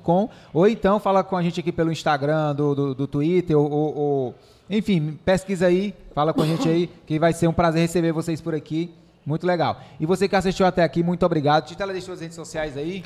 podmoleque.gmail.com, 0.00 0.28
ou 0.52 0.66
então 0.66 0.98
fala 0.98 1.22
com 1.22 1.36
a 1.36 1.42
gente 1.42 1.60
aqui 1.60 1.70
pelo 1.72 1.92
Instagram, 1.92 2.54
do, 2.54 2.74
do, 2.74 2.94
do 2.94 3.06
Twitter, 3.06 3.56
ou, 3.58 3.70
ou- 3.70 3.96
ou- 3.96 4.34
enfim, 4.68 5.18
pesquisa 5.24 5.66
aí, 5.66 5.94
fala 6.14 6.32
com 6.32 6.42
a 6.42 6.46
gente 6.46 6.68
aí, 6.68 6.88
que 7.06 7.18
vai 7.18 7.32
ser 7.32 7.48
um 7.48 7.52
prazer 7.52 7.82
receber 7.82 8.12
vocês 8.12 8.40
por 8.40 8.54
aqui. 8.54 8.92
Muito 9.26 9.46
legal. 9.46 9.78
E 9.98 10.06
você 10.06 10.28
que 10.28 10.36
assistiu 10.36 10.64
até 10.64 10.82
aqui, 10.82 11.02
muito 11.02 11.26
obrigado. 11.26 11.66
Titela, 11.66 11.92
deixa 11.92 12.06
suas 12.06 12.20
redes 12.20 12.36
sociais 12.36 12.76
aí. 12.76 13.02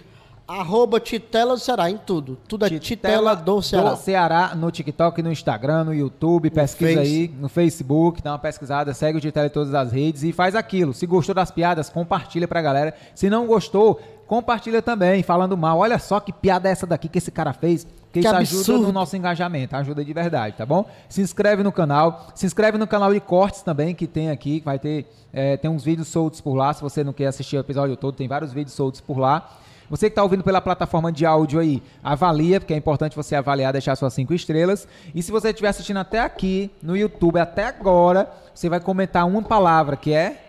Arroba 0.47 1.01
Titela 1.01 1.55
do 1.55 1.59
Ceará 1.61 1.91
em 1.91 1.97
tudo. 1.97 2.37
Tudo 2.47 2.67
é 2.67 2.79
Titela 2.79 3.35
do 3.35 3.63
Ceará. 3.63 3.91
do 3.91 3.97
Ceará 3.97 4.55
no 4.55 4.71
TikTok, 4.71 5.23
no 5.23 5.33
Instagram, 5.33 5.85
no 5.85 5.95
YouTube, 5.95 6.51
pesquisa 6.51 7.01
aí, 7.01 7.29
no 7.41 7.49
Facebook, 7.49 8.21
dá 8.23 8.33
uma 8.33 8.39
pesquisada, 8.39 8.93
segue 8.93 9.17
o 9.17 9.21
Titela 9.23 9.47
em 9.47 9.51
todas 9.51 9.73
as 9.75 9.91
redes 9.91 10.23
e 10.23 10.33
faz 10.35 10.55
aquilo. 10.55 10.93
Se 10.93 11.07
gostou 11.07 11.35
das 11.35 11.51
piadas, 11.51 11.89
compartilha 11.89 12.47
pra 12.47 12.61
galera. 12.61 12.95
Se 13.15 13.31
não 13.31 13.47
gostou, 13.47 13.99
compartilha 14.27 14.83
também, 14.83 15.23
falando 15.23 15.57
mal. 15.57 15.79
Olha 15.79 15.99
só 15.99 16.21
que 16.21 16.33
piada 16.33 16.69
é 16.69 16.73
essa 16.73 16.87
daqui 16.87 17.09
que 17.09 17.19
esse 17.19 17.31
cara 17.31 17.53
fez. 17.53 17.85
Que, 18.13 18.21
Que 18.21 18.21
isso 18.21 18.29
ajuda 18.29 18.59
absurdo. 18.61 18.87
no 18.87 18.93
nosso 18.93 19.17
engajamento, 19.17 19.75
ajuda 19.75 20.05
de 20.05 20.13
verdade, 20.13 20.57
tá 20.57 20.65
bom? 20.65 20.87
Se 21.09 21.21
inscreve 21.21 21.65
no 21.65 21.73
canal, 21.73 22.29
se 22.33 22.47
inscreve 22.47 22.79
no 22.79 22.87
canal 22.87 23.13
de 23.13 23.19
cortes 23.19 23.63
também 23.63 23.93
que 23.93 24.07
tem 24.07 24.31
aqui, 24.31 24.61
que 24.61 24.65
vai 24.65 24.79
ter, 24.79 25.07
é, 25.33 25.57
tem 25.57 25.69
uns 25.69 25.83
vídeos 25.83 26.07
soltos 26.09 26.41
por 26.41 26.55
lá. 26.55 26.73
Se 26.73 26.81
você 26.81 27.03
não 27.03 27.13
quer 27.13 27.27
assistir 27.27 27.57
o 27.57 27.61
episódio 27.61 27.97
todo, 27.97 28.15
tem 28.15 28.29
vários 28.29 28.53
vídeos 28.53 28.75
soltos 28.75 29.01
por 29.01 29.19
lá. 29.19 29.51
Você 29.91 30.09
que 30.09 30.13
está 30.13 30.23
ouvindo 30.23 30.43
pela 30.45 30.61
plataforma 30.61 31.11
de 31.13 31.27
áudio 31.27 31.61
aí, 31.61 31.83
avalia, 32.03 32.61
porque 32.61 32.73
é 32.73 32.77
importante 32.77 33.17
você 33.17 33.35
avaliar, 33.35 33.73
deixar 33.73 33.97
suas 33.97 34.15
cinco 34.15 34.33
estrelas. 34.33 34.89
E 35.15 35.23
se 35.23 35.31
você 35.33 35.49
estiver 35.49 35.69
assistindo 35.69 35.99
até 35.99 36.21
aqui 36.21 36.71
no 36.83 36.97
YouTube, 36.97 37.39
até 37.39 37.67
agora, 37.67 38.31
você 38.55 38.69
vai 38.69 38.81
comentar 38.81 39.27
uma 39.27 39.43
palavra 39.43 39.97
que 39.97 40.13
é 40.13 40.41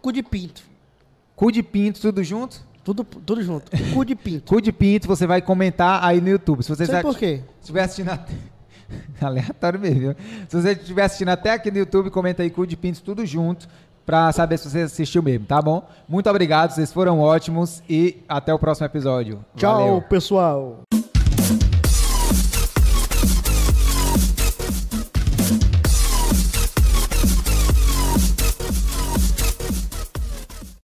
Cu 0.00 0.12
de 0.12 0.22
pinto. 0.22 0.62
Cu 1.38 1.52
de 1.52 1.62
pinto, 1.62 2.00
tudo 2.00 2.22
junto? 2.24 2.66
Tudo, 2.82 3.04
tudo 3.04 3.42
junto. 3.42 3.70
Cu 3.94 4.02
de 4.02 4.16
pinto. 4.16 4.48
Cu 4.48 4.62
de 4.62 4.72
pinto, 4.72 5.06
você 5.06 5.26
vai 5.26 5.42
comentar 5.42 6.02
aí 6.02 6.22
no 6.22 6.28
YouTube. 6.28 6.62
Se 6.62 6.70
você 6.70 6.86
Sei 6.86 7.02
por 7.02 7.18
quê. 7.18 7.42
Estiver 7.60 7.82
assistindo 7.82 8.08
até... 8.08 8.32
Aleatório 9.20 9.78
mesmo. 9.78 10.00
viu? 10.00 10.16
Se 10.48 10.56
você 10.60 10.72
estiver 10.72 11.02
assistindo 11.02 11.28
até 11.28 11.52
aqui 11.52 11.70
no 11.70 11.76
YouTube, 11.76 12.08
comenta 12.08 12.42
aí 12.42 12.48
cu 12.48 12.66
de 12.66 12.78
pinto, 12.78 13.02
tudo 13.02 13.26
junto, 13.26 13.68
pra 14.06 14.32
saber 14.32 14.58
se 14.58 14.70
você 14.70 14.80
assistiu 14.80 15.22
mesmo, 15.22 15.44
tá 15.44 15.60
bom? 15.60 15.86
Muito 16.08 16.30
obrigado, 16.30 16.70
vocês 16.70 16.90
foram 16.90 17.20
ótimos 17.20 17.82
e 17.88 18.22
até 18.26 18.54
o 18.54 18.58
próximo 18.58 18.86
episódio. 18.86 19.44
Tchau, 19.54 19.78
Valeu. 19.78 20.02
pessoal. 20.02 20.87